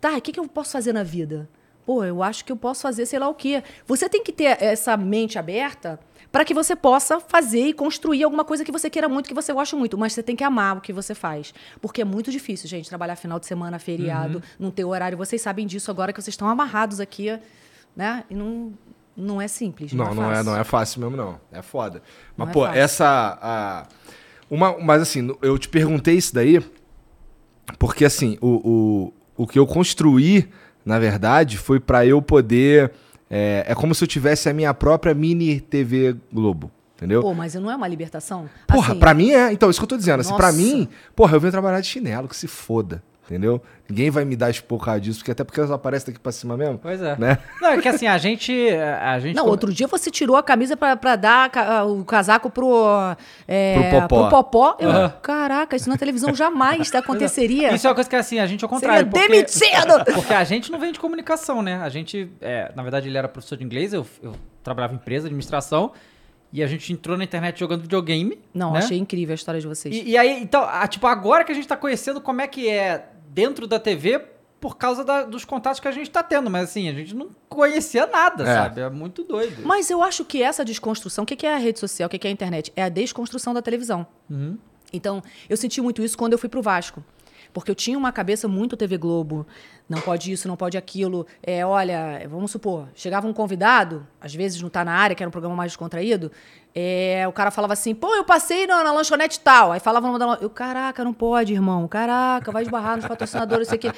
Tá, 0.00 0.16
o 0.16 0.20
que, 0.20 0.32
que 0.32 0.40
eu 0.40 0.48
posso 0.48 0.72
fazer 0.72 0.92
na 0.92 1.02
vida? 1.02 1.48
Pô, 1.84 2.02
eu 2.04 2.22
acho 2.22 2.44
que 2.44 2.50
eu 2.50 2.56
posso 2.56 2.82
fazer 2.82 3.06
sei 3.06 3.18
lá 3.18 3.28
o 3.28 3.34
quê. 3.34 3.62
Você 3.86 4.08
tem 4.08 4.22
que 4.22 4.32
ter 4.32 4.60
essa 4.60 4.96
mente 4.96 5.38
aberta 5.38 6.00
para 6.36 6.44
que 6.44 6.52
você 6.52 6.76
possa 6.76 7.18
fazer 7.18 7.68
e 7.68 7.72
construir 7.72 8.22
alguma 8.22 8.44
coisa 8.44 8.62
que 8.62 8.70
você 8.70 8.90
queira 8.90 9.08
muito, 9.08 9.26
que 9.26 9.32
você 9.32 9.54
goste 9.54 9.74
muito. 9.74 9.96
Mas 9.96 10.12
você 10.12 10.22
tem 10.22 10.36
que 10.36 10.44
amar 10.44 10.76
o 10.76 10.82
que 10.82 10.92
você 10.92 11.14
faz. 11.14 11.54
Porque 11.80 12.02
é 12.02 12.04
muito 12.04 12.30
difícil, 12.30 12.68
gente, 12.68 12.90
trabalhar 12.90 13.16
final 13.16 13.40
de 13.40 13.46
semana, 13.46 13.78
feriado, 13.78 14.42
não 14.58 14.70
ter 14.70 14.84
horário. 14.84 15.16
Vocês 15.16 15.40
sabem 15.40 15.66
disso 15.66 15.90
agora 15.90 16.12
que 16.12 16.20
vocês 16.20 16.34
estão 16.34 16.46
amarrados 16.46 17.00
aqui, 17.00 17.40
né? 17.96 18.22
E 18.28 18.34
não, 18.34 18.74
não 19.16 19.40
é 19.40 19.48
simples. 19.48 19.94
Não, 19.94 20.14
não 20.14 20.30
é, 20.30 20.34
fácil. 20.34 20.44
não 20.44 20.58
é 20.58 20.64
fácil 20.64 21.00
mesmo, 21.00 21.16
não. 21.16 21.40
É 21.50 21.62
foda. 21.62 22.02
Mas, 22.36 22.46
Não 22.46 22.50
é 22.50 22.52
pô, 22.52 22.64
fácil. 22.66 22.80
essa. 22.82 23.38
A, 23.40 23.86
uma, 24.50 24.78
mas 24.78 25.00
assim, 25.00 25.34
eu 25.40 25.56
te 25.56 25.70
perguntei 25.70 26.16
isso 26.16 26.34
daí, 26.34 26.62
porque 27.78 28.04
assim, 28.04 28.36
o, 28.42 29.12
o, 29.36 29.42
o 29.42 29.46
que 29.46 29.58
eu 29.58 29.66
construí, 29.66 30.50
na 30.84 30.98
verdade, 30.98 31.56
foi 31.56 31.80
pra 31.80 32.04
eu 32.04 32.20
poder 32.20 32.92
É, 33.30 33.64
é 33.68 33.74
como 33.74 33.94
se 33.94 34.02
eu 34.04 34.08
tivesse 34.08 34.48
a 34.48 34.52
minha 34.52 34.72
própria 34.72 35.14
mini 35.14 35.60
TV 35.60 36.16
Globo, 36.32 36.70
entendeu? 36.96 37.22
Pô, 37.22 37.34
mas 37.34 37.54
não 37.54 37.70
é 37.70 37.76
uma 37.76 37.88
libertação? 37.88 38.48
Porra, 38.66 38.92
Assim, 38.92 39.00
pra 39.00 39.14
mim 39.14 39.30
é. 39.32 39.52
Então, 39.52 39.68
isso 39.68 39.80
que 39.80 39.84
eu 39.84 39.88
tô 39.88 39.96
dizendo. 39.96 40.20
Assim, 40.20 40.34
pra 40.36 40.52
mim, 40.52 40.88
porra, 41.14 41.36
eu 41.36 41.40
venho 41.40 41.50
trabalhar 41.52 41.80
de 41.80 41.86
chinelo, 41.88 42.28
que 42.28 42.36
se 42.36 42.46
foda. 42.46 43.02
Entendeu? 43.26 43.60
Ninguém 43.88 44.08
vai 44.08 44.24
me 44.24 44.36
dar 44.36 44.50
esporra 44.50 45.00
disso, 45.00 45.18
porque 45.18 45.32
até 45.32 45.42
porque 45.42 45.58
elas 45.58 45.72
aparecem 45.72 46.06
daqui 46.06 46.20
pra 46.20 46.30
cima 46.30 46.56
mesmo. 46.56 46.78
Pois 46.78 47.02
é. 47.02 47.16
Né? 47.18 47.38
Não, 47.60 47.70
é 47.70 47.82
que 47.82 47.88
assim, 47.88 48.06
a 48.06 48.16
gente. 48.18 48.52
A 49.02 49.18
gente 49.18 49.34
Não, 49.34 49.42
come- 49.42 49.50
outro 49.50 49.72
dia 49.72 49.88
você 49.88 50.12
tirou 50.12 50.36
a 50.36 50.42
camisa 50.44 50.76
pra, 50.76 50.96
pra 50.96 51.16
dar 51.16 51.50
o 51.88 52.04
casaco 52.04 52.48
pro. 52.48 52.86
É, 53.48 53.90
Pro 53.90 54.00
Popó. 54.02 54.28
pro 54.28 54.30
Popó. 54.30 54.76
Eu. 54.78 55.10
Caraca, 55.22 55.74
isso 55.74 55.88
na 55.88 55.96
televisão 55.96 56.32
jamais 56.34 56.90
aconteceria. 56.94 57.74
Isso 57.74 57.86
é 57.86 57.90
uma 57.90 57.94
coisa 57.96 58.08
que 58.08 58.14
assim, 58.16 58.38
a 58.38 58.46
gente 58.46 58.64
ao 58.64 58.70
Seria 58.78 59.02
contrário. 59.02 59.10
porque- 59.10 59.28
demitido! 59.28 60.04
Porque 60.14 60.32
a 60.34 60.44
gente 60.44 60.70
não 60.70 60.78
vem 60.78 60.92
de 60.92 61.00
comunicação, 61.00 61.62
né? 61.62 61.80
A 61.82 61.88
gente, 61.88 62.30
é, 62.40 62.70
na 62.76 62.82
verdade, 62.82 63.08
ele 63.08 63.18
era 63.18 63.26
professor 63.28 63.56
de 63.58 63.64
inglês, 63.64 63.92
eu, 63.92 64.06
eu 64.22 64.34
trabalhava 64.62 64.92
em 64.94 64.96
empresa, 64.96 65.26
administração, 65.26 65.90
e 66.52 66.62
a 66.62 66.66
gente 66.66 66.92
entrou 66.92 67.16
na 67.18 67.24
internet 67.24 67.58
jogando 67.58 67.82
videogame. 67.82 68.38
Não, 68.54 68.72
né? 68.72 68.78
achei 68.78 68.96
incrível 68.98 69.32
a 69.32 69.34
história 69.34 69.60
de 69.60 69.66
vocês. 69.66 69.94
E, 69.94 70.10
e 70.10 70.16
aí, 70.16 70.40
então, 70.42 70.62
a- 70.62 70.86
tipo, 70.86 71.06
agora 71.06 71.44
que 71.44 71.52
a 71.52 71.54
gente 71.54 71.66
tá 71.66 71.76
conhecendo 71.76 72.20
como 72.20 72.40
é 72.40 72.46
que 72.46 72.68
é 72.68 73.06
dentro 73.30 73.66
da 73.66 73.78
TV 73.78 74.20
por 74.60 74.76
causa 74.78 75.04
da- 75.04 75.22
dos 75.24 75.44
contatos 75.44 75.78
que 75.80 75.86
a 75.86 75.90
gente 75.92 76.10
tá 76.10 76.22
tendo, 76.22 76.50
mas 76.50 76.70
assim, 76.70 76.88
a 76.88 76.92
gente 76.92 77.14
não 77.14 77.28
conhecia 77.48 78.06
nada, 78.06 78.42
É. 78.42 78.54
sabe? 78.54 78.80
É 78.80 78.88
muito 78.90 79.22
doido. 79.22 79.62
Mas 79.64 79.90
eu 79.90 80.02
acho 80.02 80.24
que 80.24 80.42
essa 80.42 80.64
desconstrução, 80.64 81.24
o 81.24 81.26
que 81.26 81.36
que 81.36 81.46
é 81.46 81.54
a 81.54 81.58
rede 81.58 81.78
social, 81.78 82.06
o 82.06 82.10
que 82.10 82.18
que 82.18 82.26
é 82.26 82.30
a 82.30 82.32
internet? 82.32 82.72
É 82.74 82.82
a 82.82 82.88
desconstrução 82.88 83.52
da 83.52 83.60
televisão. 83.60 84.06
Uhum. 84.30 84.56
Então, 84.92 85.22
eu 85.48 85.56
senti 85.56 85.80
muito 85.80 86.02
isso 86.02 86.16
quando 86.16 86.32
eu 86.32 86.38
fui 86.38 86.48
pro 86.48 86.62
Vasco. 86.62 87.04
Porque 87.52 87.70
eu 87.70 87.74
tinha 87.74 87.96
uma 87.96 88.12
cabeça 88.12 88.46
muito 88.48 88.76
TV 88.76 88.96
Globo. 88.98 89.46
Não 89.88 90.00
pode 90.00 90.32
isso, 90.32 90.48
não 90.48 90.56
pode 90.56 90.76
aquilo. 90.76 91.26
É, 91.42 91.64
olha, 91.64 92.26
vamos 92.28 92.50
supor, 92.50 92.88
chegava 92.94 93.26
um 93.28 93.32
convidado, 93.32 94.06
às 94.20 94.34
vezes 94.34 94.60
não 94.60 94.68
tá 94.68 94.84
na 94.84 94.92
área, 94.92 95.14
que 95.14 95.22
era 95.22 95.28
um 95.28 95.30
programa 95.30 95.54
mais 95.54 95.70
descontraído. 95.72 96.32
é, 96.74 97.24
o 97.28 97.32
cara 97.32 97.50
falava 97.52 97.72
assim, 97.72 97.94
pô, 97.94 98.14
eu 98.14 98.24
passei 98.24 98.66
na, 98.66 98.82
na 98.82 98.92
lanchonete 98.92 99.38
tal. 99.40 99.72
Aí 99.72 99.80
falava 99.80 100.06
o 100.08 100.12
nome 100.18 100.18
da 100.38 100.42
Eu, 100.42 100.50
caraca, 100.50 101.02
não 101.04 101.12
pode, 101.14 101.52
irmão. 101.54 101.86
Caraca, 101.88 102.50
vai 102.52 102.62
esbarrar 102.64 102.96
nos 102.96 103.06
patrocinadores, 103.06 103.68
isso 103.68 103.74
aqui. 103.76 103.90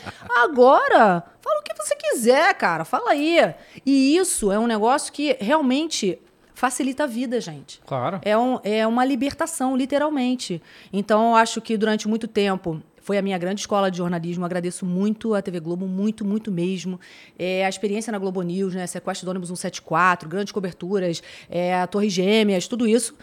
Agora, 0.42 1.24
fala 1.40 1.60
o 1.60 1.62
que 1.62 1.74
você 1.74 1.96
quiser, 1.96 2.54
cara. 2.54 2.84
Fala 2.84 3.10
aí. 3.10 3.54
E 3.84 4.16
isso 4.16 4.52
é 4.52 4.58
um 4.58 4.66
negócio 4.66 5.12
que 5.12 5.36
realmente 5.40 6.18
facilita 6.54 7.04
a 7.04 7.06
vida, 7.06 7.40
gente. 7.40 7.80
Claro. 7.86 8.20
É, 8.22 8.36
um- 8.36 8.58
é 8.62 8.86
uma 8.86 9.04
libertação, 9.04 9.76
literalmente. 9.76 10.62
Então, 10.92 11.30
eu 11.30 11.36
acho 11.36 11.60
que 11.60 11.76
durante 11.76 12.06
muito 12.08 12.26
tempo 12.28 12.82
foi 13.08 13.16
a 13.16 13.22
minha 13.22 13.38
grande 13.38 13.62
escola 13.62 13.90
de 13.90 13.96
jornalismo. 13.96 14.44
Agradeço 14.44 14.84
muito 14.84 15.32
a 15.34 15.40
TV 15.40 15.60
Globo, 15.60 15.86
muito, 15.88 16.26
muito 16.26 16.52
mesmo. 16.52 17.00
É, 17.38 17.64
a 17.64 17.68
experiência 17.70 18.10
na 18.12 18.18
Globo 18.18 18.42
News, 18.42 18.74
né? 18.74 18.86
Sequestro 18.86 19.24
do 19.24 19.30
ônibus 19.30 19.48
174, 19.48 20.28
grandes 20.28 20.52
coberturas, 20.52 21.22
é, 21.48 21.74
a 21.80 21.86
Torre 21.86 22.10
Gêmeas, 22.10 22.68
tudo 22.68 22.86
isso. 22.86 23.14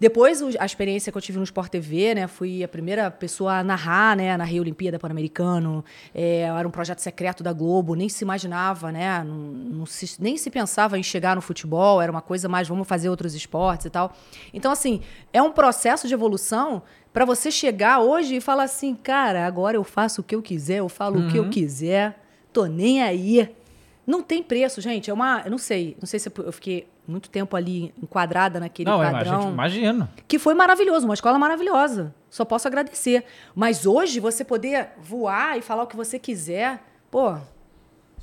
Depois, 0.00 0.42
a 0.58 0.64
experiência 0.64 1.12
que 1.12 1.18
eu 1.18 1.22
tive 1.22 1.36
no 1.36 1.44
Sport 1.44 1.70
TV, 1.70 2.14
né? 2.14 2.26
Fui 2.26 2.64
a 2.64 2.68
primeira 2.68 3.10
pessoa 3.10 3.58
a 3.58 3.62
narrar, 3.62 4.16
né? 4.16 4.34
Narrei 4.34 4.58
Olimpíada 4.58 4.98
Pan-Americano. 4.98 5.84
É, 6.14 6.40
era 6.40 6.66
um 6.66 6.70
projeto 6.70 7.00
secreto 7.00 7.42
da 7.42 7.52
Globo, 7.52 7.94
nem 7.94 8.08
se 8.08 8.24
imaginava, 8.24 8.90
né? 8.90 9.22
Não, 9.22 9.36
não 9.36 9.86
se- 9.86 10.16
nem 10.20 10.38
se 10.38 10.50
pensava 10.50 10.98
em 10.98 11.02
chegar 11.02 11.36
no 11.36 11.42
futebol, 11.42 12.00
era 12.00 12.10
uma 12.10 12.22
coisa 12.22 12.48
mais, 12.48 12.66
vamos 12.66 12.88
fazer 12.88 13.10
outros 13.10 13.34
esportes 13.34 13.84
e 13.86 13.90
tal. 13.90 14.16
Então, 14.54 14.72
assim, 14.72 15.02
é 15.34 15.42
um 15.42 15.52
processo 15.52 16.08
de 16.08 16.14
evolução 16.14 16.82
para 17.12 17.24
você 17.24 17.50
chegar 17.50 18.00
hoje 18.00 18.36
e 18.36 18.40
falar 18.40 18.64
assim, 18.64 18.94
cara, 18.94 19.46
agora 19.46 19.76
eu 19.76 19.84
faço 19.84 20.20
o 20.20 20.24
que 20.24 20.34
eu 20.34 20.42
quiser, 20.42 20.78
eu 20.78 20.88
falo 20.88 21.26
o 21.26 21.30
que 21.30 21.36
eu 21.36 21.48
quiser, 21.50 22.18
tô 22.52 22.66
nem 22.66 23.02
aí. 23.02 23.54
Não 24.06 24.22
tem 24.22 24.42
preço, 24.42 24.80
gente. 24.80 25.10
É 25.10 25.14
uma. 25.14 25.42
Eu 25.44 25.50
não 25.50 25.58
sei. 25.58 25.96
Não 26.00 26.06
sei 26.06 26.18
se 26.18 26.28
eu 26.36 26.52
fiquei 26.52 26.88
muito 27.06 27.30
tempo 27.30 27.56
ali 27.56 27.92
enquadrada 28.02 28.58
naquele 28.58 28.88
Não, 28.90 29.02
é, 29.02 29.10
padrão 29.10 29.38
a 29.38 29.40
gente 29.42 29.52
imagina. 29.52 30.10
que 30.26 30.38
foi 30.38 30.54
maravilhoso, 30.54 31.04
uma 31.06 31.14
escola 31.14 31.38
maravilhosa. 31.38 32.14
Só 32.28 32.44
posso 32.44 32.66
agradecer. 32.66 33.24
Mas 33.54 33.86
hoje 33.86 34.18
você 34.18 34.44
poder 34.44 34.88
voar 35.00 35.56
e 35.58 35.62
falar 35.62 35.84
o 35.84 35.86
que 35.86 35.96
você 35.96 36.18
quiser, 36.18 36.82
pô, 37.10 37.36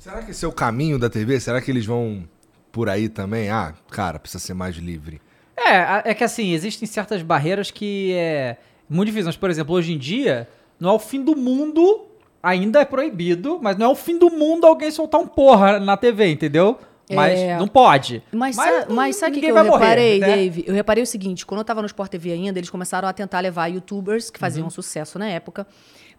Será 0.00 0.22
que 0.22 0.30
esse 0.30 0.42
é 0.46 0.48
o 0.48 0.52
caminho 0.52 0.98
da 0.98 1.10
TV? 1.10 1.38
Será 1.38 1.60
que 1.60 1.70
eles 1.70 1.84
vão 1.84 2.26
por 2.72 2.88
aí 2.88 3.06
também? 3.06 3.50
Ah, 3.50 3.74
cara, 3.90 4.18
precisa 4.18 4.42
ser 4.42 4.54
mais 4.54 4.74
livre. 4.76 5.20
É, 5.54 6.10
é 6.10 6.14
que 6.14 6.24
assim, 6.24 6.52
existem 6.52 6.88
certas 6.88 7.20
barreiras 7.20 7.70
que 7.70 8.14
é 8.14 8.56
muito 8.90 9.06
difícil. 9.06 9.26
Mas, 9.26 9.36
por 9.36 9.48
exemplo, 9.48 9.74
hoje 9.74 9.92
em 9.92 9.98
dia, 9.98 10.48
não 10.78 10.90
é 10.90 10.92
o 10.92 10.98
fim 10.98 11.22
do 11.22 11.36
mundo, 11.36 12.06
ainda 12.42 12.80
é 12.80 12.84
proibido, 12.84 13.58
mas 13.62 13.76
não 13.78 13.86
é 13.86 13.88
o 13.88 13.94
fim 13.94 14.18
do 14.18 14.28
mundo 14.30 14.66
alguém 14.66 14.90
soltar 14.90 15.20
um 15.20 15.26
porra 15.26 15.78
na 15.78 15.96
TV, 15.96 16.30
entendeu? 16.30 16.78
Mas 17.12 17.40
É. 17.40 17.58
não 17.58 17.66
pode. 17.66 18.22
Mas, 18.32 18.56
não- 18.56 18.94
mas 18.94 19.16
sabe 19.16 19.32
o 19.32 19.34
que, 19.34 19.40
que 19.40 19.50
eu 19.50 19.54
vai 19.54 19.64
morrer, 19.64 19.84
reparei, 19.84 20.18
né? 20.20 20.26
Dave? 20.28 20.64
Eu 20.66 20.74
reparei 20.74 21.02
o 21.02 21.06
seguinte: 21.06 21.44
quando 21.44 21.58
eu 21.58 21.64
tava 21.64 21.80
no 21.82 21.86
Sport 21.86 22.08
TV 22.10 22.30
ainda, 22.32 22.58
eles 22.58 22.70
começaram 22.70 23.08
a 23.08 23.12
tentar 23.12 23.40
levar 23.40 23.66
youtubers 23.66 24.30
que 24.30 24.38
faziam 24.38 24.64
Uhum. 24.64 24.70
sucesso 24.70 25.18
na 25.18 25.26
época 25.28 25.66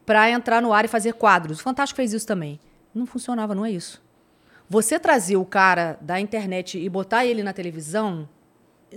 pra 0.05 0.29
entrar 0.29 0.61
no 0.61 0.73
ar 0.73 0.83
e 0.83 0.89
fazer 0.89 1.13
quadros. 1.13 1.59
O 1.59 1.63
Fantástico 1.63 1.95
fez 1.95 2.11
isso 2.11 2.27
também. 2.27 2.59
Não 2.93 3.05
funcionava, 3.05 3.55
não 3.55 3.65
é 3.65 3.71
isso. 3.71 4.01
Você 4.69 4.99
trazer 4.99 5.37
o 5.37 5.45
cara 5.45 5.97
da 6.01 6.19
internet 6.19 6.77
e 6.77 6.89
botar 6.89 7.25
ele 7.25 7.41
na 7.41 7.53
televisão. 7.53 8.27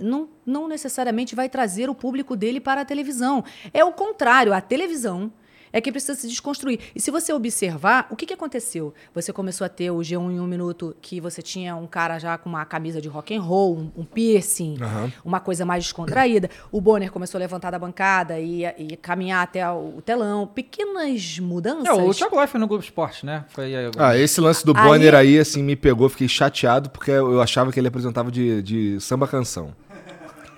Não, 0.01 0.29
não 0.45 0.67
necessariamente 0.67 1.35
vai 1.35 1.49
trazer 1.49 1.89
o 1.89 1.95
público 1.95 2.35
dele 2.35 2.59
para 2.59 2.81
a 2.81 2.85
televisão. 2.85 3.43
É 3.73 3.83
o 3.83 3.91
contrário, 3.91 4.53
a 4.53 4.61
televisão 4.61 5.31
é 5.73 5.81
que 5.81 5.91
precisa 5.91 6.15
se 6.15 6.25
desconstruir. 6.29 6.79
E 6.95 7.01
se 7.01 7.11
você 7.11 7.33
observar, 7.33 8.07
o 8.09 8.15
que, 8.15 8.25
que 8.25 8.33
aconteceu? 8.33 8.93
Você 9.13 9.33
começou 9.33 9.65
a 9.65 9.69
ter 9.69 9.91
o 9.91 9.97
G1 9.97 10.31
em 10.31 10.39
um 10.39 10.47
minuto, 10.47 10.95
que 11.01 11.19
você 11.19 11.41
tinha 11.41 11.75
um 11.75 11.85
cara 11.85 12.17
já 12.17 12.37
com 12.37 12.47
uma 12.47 12.63
camisa 12.63 13.01
de 13.01 13.09
rock 13.09 13.35
and 13.35 13.41
roll, 13.41 13.75
um, 13.77 13.91
um 14.01 14.05
piercing, 14.05 14.77
uma 15.25 15.41
coisa 15.41 15.65
mais 15.65 15.83
descontraída. 15.83 16.49
O 16.71 16.79
Bonner 16.79 17.11
começou 17.11 17.37
a 17.37 17.41
levantar 17.41 17.71
da 17.71 17.79
bancada 17.79 18.39
e, 18.39 18.63
e 18.77 18.95
caminhar 18.95 19.43
até 19.43 19.69
o 19.69 20.01
telão. 20.01 20.47
Pequenas 20.47 21.39
mudanças. 21.39 21.87
É, 21.87 21.91
o 21.93 22.13
Thiago 22.13 22.39
Life 22.39 22.51
foi 22.51 22.59
no 22.61 22.67
Globo 22.67 22.81
Esporte, 22.81 23.25
né? 23.25 23.43
Foi 23.49 23.75
aí, 23.75 23.91
Ah, 23.97 24.17
esse 24.17 24.39
lance 24.39 24.65
do 24.65 24.71
Aí- 24.77 24.81
Bonner 24.81 25.13
aí, 25.13 25.37
assim, 25.37 25.61
me 25.61 25.75
pegou, 25.75 26.07
fiquei 26.07 26.29
chateado, 26.29 26.89
porque 26.89 27.11
eu 27.11 27.41
achava 27.41 27.73
que 27.73 27.77
ele 27.77 27.89
apresentava 27.89 28.31
de, 28.31 28.61
de 28.61 28.97
samba 29.01 29.27
canção. 29.27 29.75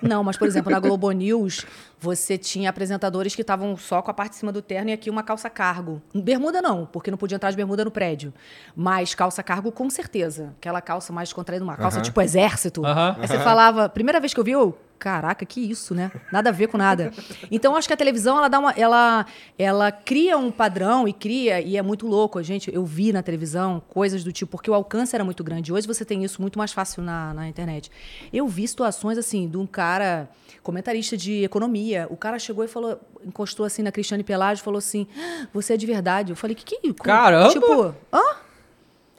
Não, 0.00 0.22
mas, 0.22 0.36
por 0.36 0.46
exemplo, 0.46 0.70
na 0.70 0.78
Globo 0.78 1.10
News, 1.10 1.66
você 1.98 2.38
tinha 2.38 2.70
apresentadores 2.70 3.34
que 3.34 3.42
estavam 3.42 3.76
só 3.76 4.00
com 4.00 4.10
a 4.10 4.14
parte 4.14 4.32
de 4.32 4.38
cima 4.38 4.52
do 4.52 4.62
terno 4.62 4.90
e 4.90 4.92
aqui 4.92 5.10
uma 5.10 5.22
calça 5.22 5.50
cargo. 5.50 6.00
Bermuda 6.14 6.62
não, 6.62 6.86
porque 6.86 7.10
não 7.10 7.18
podia 7.18 7.36
entrar 7.36 7.50
de 7.50 7.56
bermuda 7.56 7.84
no 7.84 7.90
prédio. 7.90 8.32
Mas 8.76 9.14
calça 9.14 9.42
cargo, 9.42 9.72
com 9.72 9.90
certeza. 9.90 10.54
Aquela 10.58 10.80
calça 10.80 11.12
mais 11.12 11.32
contraída, 11.32 11.64
uma 11.64 11.76
calça 11.76 11.98
Aham. 11.98 12.04
tipo 12.04 12.20
exército. 12.20 12.84
Aham. 12.84 13.16
Aí 13.18 13.26
você 13.26 13.38
falava, 13.38 13.88
primeira 13.88 14.20
vez 14.20 14.32
que 14.32 14.40
eu 14.40 14.44
vi, 14.44 14.52
eu, 14.52 14.78
caraca, 14.98 15.46
que 15.46 15.60
isso, 15.60 15.94
né? 15.94 16.10
Nada 16.32 16.50
a 16.50 16.52
ver 16.52 16.66
com 16.68 16.76
nada. 16.76 17.12
Então, 17.50 17.76
acho 17.76 17.86
que 17.86 17.94
a 17.94 17.96
televisão, 17.96 18.38
ela 18.38 18.48
dá 18.48 18.58
uma. 18.58 18.72
Ela, 18.72 19.26
ela 19.58 19.92
cria 19.92 20.36
um 20.36 20.50
padrão 20.50 21.06
e 21.06 21.12
cria, 21.12 21.60
e 21.60 21.76
é 21.76 21.82
muito 21.82 22.06
louco. 22.06 22.38
A 22.38 22.42
gente, 22.42 22.72
eu 22.74 22.84
vi 22.84 23.12
na 23.12 23.22
televisão 23.22 23.82
coisas 23.88 24.24
do 24.24 24.32
tipo, 24.32 24.52
porque 24.52 24.70
o 24.70 24.74
alcance 24.74 25.14
era 25.14 25.24
muito 25.24 25.42
grande. 25.44 25.72
Hoje 25.72 25.86
você 25.86 26.04
tem 26.04 26.24
isso 26.24 26.40
muito 26.40 26.58
mais 26.58 26.72
fácil 26.72 27.02
na, 27.02 27.32
na 27.32 27.48
internet. 27.48 27.90
Eu 28.32 28.46
vi 28.48 28.66
situações 28.66 29.16
assim, 29.16 29.48
de 29.48 29.56
um 29.56 29.66
cara, 29.66 30.28
comentarista 30.62 31.16
de 31.16 31.44
economia. 31.44 32.06
O 32.10 32.16
cara 32.16 32.38
chegou 32.38 32.64
e 32.64 32.68
falou, 32.68 33.00
encostou 33.24 33.64
assim 33.64 33.82
na 33.82 33.92
Cristiane 33.92 34.24
Pelágio 34.24 34.62
e 34.62 34.64
falou 34.64 34.78
assim: 34.78 35.06
"Ah, 35.16 35.46
você 35.52 35.74
é 35.74 35.76
de 35.76 35.86
verdade. 35.86 36.32
Eu 36.32 36.36
falei, 36.36 36.54
que 36.54 36.64
que 36.64 36.92
Caramba! 36.94 37.52
Tipo, 37.52 37.94
hã? 38.12 38.47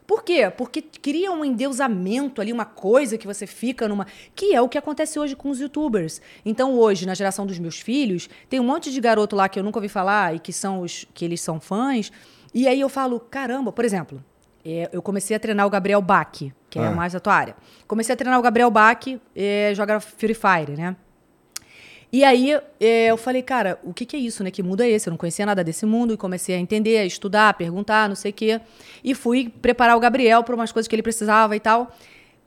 Por 0.10 0.24
quê? 0.24 0.50
Porque 0.50 0.82
cria 0.82 1.32
um 1.32 1.46
endeusamento 1.46 2.42
ali, 2.42 2.52
uma 2.52 2.66
coisa 2.66 3.16
que 3.16 3.28
você 3.28 3.46
fica 3.46 3.88
numa. 3.88 4.08
Que 4.34 4.56
é 4.56 4.60
o 4.60 4.68
que 4.68 4.76
acontece 4.76 5.20
hoje 5.20 5.36
com 5.36 5.52
os 5.52 5.60
youtubers. 5.60 6.20
Então, 6.44 6.74
hoje, 6.74 7.06
na 7.06 7.14
geração 7.14 7.46
dos 7.46 7.60
meus 7.60 7.80
filhos, 7.80 8.28
tem 8.50 8.60
um 8.60 8.64
monte 8.64 8.92
de 8.92 9.00
garoto 9.00 9.36
lá 9.36 9.48
que 9.48 9.60
eu 9.60 9.64
nunca 9.64 9.78
ouvi 9.78 9.88
falar 9.88 10.36
e 10.36 10.40
que 10.40 10.52
são 10.52 10.82
os 10.82 11.06
que 11.14 11.24
eles 11.24 11.42
são 11.42 11.60
fãs. 11.60 12.12
E 12.56 12.68
aí 12.68 12.80
eu 12.82 12.90
falo, 12.90 13.20
caramba, 13.20 13.72
por 13.72 13.86
exemplo, 13.86 14.20
é, 14.66 14.90
eu 14.92 15.00
comecei 15.00 15.36
a 15.38 15.40
treinar 15.40 15.68
o 15.68 15.70
Gabriel 15.70 16.02
Bach, 16.02 16.32
que 16.72 16.80
é 16.80 16.88
Ah. 16.88 16.90
mais 16.92 17.14
da 17.14 17.20
tua 17.20 17.36
área. 17.36 17.56
Comecei 17.88 18.12
a 18.12 18.18
treinar 18.18 18.40
o 18.40 18.42
Gabriel 18.42 18.72
Bach, 18.72 19.06
é, 19.36 19.74
joga 19.76 20.00
Free 20.00 20.34
Fire, 20.34 20.76
né? 20.76 20.96
E 22.12 22.24
aí 22.24 22.60
é, 22.80 23.08
eu 23.08 23.18
falei, 23.18 23.44
cara, 23.44 23.80
o 23.84 23.94
que, 23.94 24.06
que 24.06 24.16
é 24.16 24.20
isso, 24.20 24.44
né? 24.44 24.50
Que 24.50 24.64
mundo 24.64 24.82
é 24.82 24.90
esse? 24.90 25.08
Eu 25.08 25.12
não 25.12 25.18
conhecia 25.18 25.46
nada 25.46 25.64
desse 25.64 25.86
mundo 25.86 26.14
e 26.14 26.18
comecei 26.18 26.56
a 26.56 26.58
entender, 26.58 26.98
a 26.98 27.06
estudar, 27.06 27.50
a 27.50 27.54
perguntar, 27.54 28.10
não 28.10 28.16
sei 28.16 28.32
o 28.32 28.34
quê. 28.34 28.60
E 29.04 29.14
fui 29.14 29.50
preparar 29.62 29.96
o 29.96 30.00
Gabriel 30.00 30.44
para 30.44 30.56
umas 30.56 30.72
coisas 30.72 30.88
que 30.88 30.96
ele 30.96 31.04
precisava 31.04 31.56
e 31.56 31.60
tal. 31.60 31.92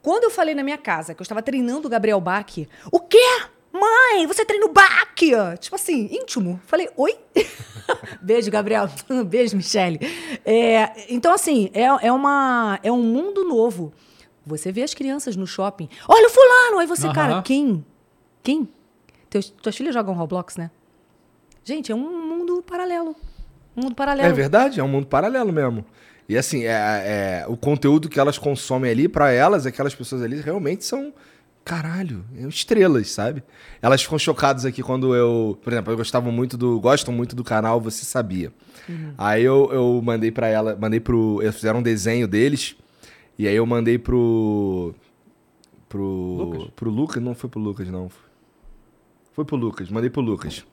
Quando 0.03 0.25
eu 0.25 0.31
falei 0.31 0.55
na 0.55 0.65
minha 0.65 0.79
casa 0.79 1.15
que 1.15 1.21
eu 1.21 1.23
estava 1.25 1.41
treinando 1.41 1.87
o 1.87 1.91
Gabriel 1.91 2.21
Bach, 2.21 2.67
o 2.91 2.99
quê? 2.99 3.43
Mãe, 3.73 4.27
você 4.27 4.45
treina 4.45 4.67
o 4.67 4.73
Bach? 4.73 5.15
Tipo 5.61 5.77
assim, 5.77 6.09
íntimo. 6.11 6.61
Falei, 6.67 6.91
oi? 6.97 7.17
Beijo, 8.21 8.51
Gabriel. 8.51 8.89
Beijo, 9.27 9.57
Michele. 9.57 10.01
É, 10.45 11.07
então, 11.09 11.33
assim, 11.33 11.71
é, 11.73 11.85
é, 11.85 12.13
uma, 12.13 12.81
é 12.83 12.91
um 12.91 13.03
mundo 13.03 13.45
novo. 13.45 13.93
Você 14.45 14.73
vê 14.73 14.83
as 14.83 14.93
crianças 14.93 15.37
no 15.37 15.47
shopping. 15.47 15.89
Olha 16.09 16.27
o 16.27 16.31
fulano! 16.31 16.79
Aí 16.81 16.87
você, 16.87 17.07
Aham. 17.07 17.15
cara, 17.15 17.43
quem? 17.43 17.85
Quem? 18.43 18.69
Teus, 19.33 19.49
tuas 19.49 19.75
filhas 19.75 19.95
jogam 19.95 20.13
Roblox, 20.13 20.59
né? 20.59 20.71
Gente, 21.65 21.91
é 21.91 21.95
um 21.95 22.29
mundo 22.29 22.63
paralelo. 22.63 23.17
Um 23.75 23.85
mundo 23.85 23.95
paralelo. 23.95 24.29
É 24.29 24.33
verdade, 24.33 24.79
é 24.79 24.85
um 24.85 24.89
mundo 24.89 25.07
paralelo 25.07 25.51
mesmo. 25.51 25.87
E 26.29 26.37
assim, 26.37 26.65
é, 26.65 26.73
é, 26.73 27.45
o 27.49 27.57
conteúdo 27.57 28.11
que 28.11 28.21
elas 28.21 28.37
consomem 28.37 28.91
ali, 28.91 29.09
pra 29.09 29.33
elas, 29.33 29.65
aquelas 29.65 29.95
pessoas 29.95 30.21
ali 30.21 30.39
realmente 30.39 30.85
são. 30.85 31.15
Caralho, 31.65 32.27
é 32.37 32.47
estrelas, 32.47 33.11
sabe? 33.11 33.43
Elas 33.81 34.03
ficam 34.03 34.19
chocadas 34.19 34.67
aqui 34.67 34.83
quando 34.83 35.17
eu. 35.17 35.59
Por 35.63 35.73
exemplo, 35.73 35.95
eu 35.95 35.97
gostava 35.97 36.31
muito 36.31 36.59
do. 36.59 36.79
Gostam 36.79 37.15
muito 37.15 37.35
do 37.35 37.43
canal 37.43 37.81
Você 37.81 38.05
Sabia. 38.05 38.53
Aí 39.17 39.43
eu, 39.43 39.71
eu 39.73 40.03
mandei 40.05 40.31
pra 40.31 40.47
ela. 40.47 40.77
Mandei 40.79 41.01
pro. 41.01 41.41
Eles 41.41 41.55
fizeram 41.55 41.79
um 41.79 41.83
desenho 41.83 42.29
deles. 42.29 42.77
E 43.39 43.49
aí 43.49 43.57
eu 43.57 43.65
mandei 43.65 43.97
pro. 43.97 44.95
Pro. 45.89 46.03
Lucas? 46.05 46.71
Pro 46.77 46.91
Lucas? 46.91 47.23
Não 47.23 47.35
foi 47.35 47.49
pro 47.49 47.61
Lucas, 47.61 47.89
não. 47.89 48.11
Foi 49.33 49.45
pro 49.45 49.57
Lucas, 49.57 49.89
mandei 49.91 50.11
pro 50.11 50.21
Lucas. 50.21 50.65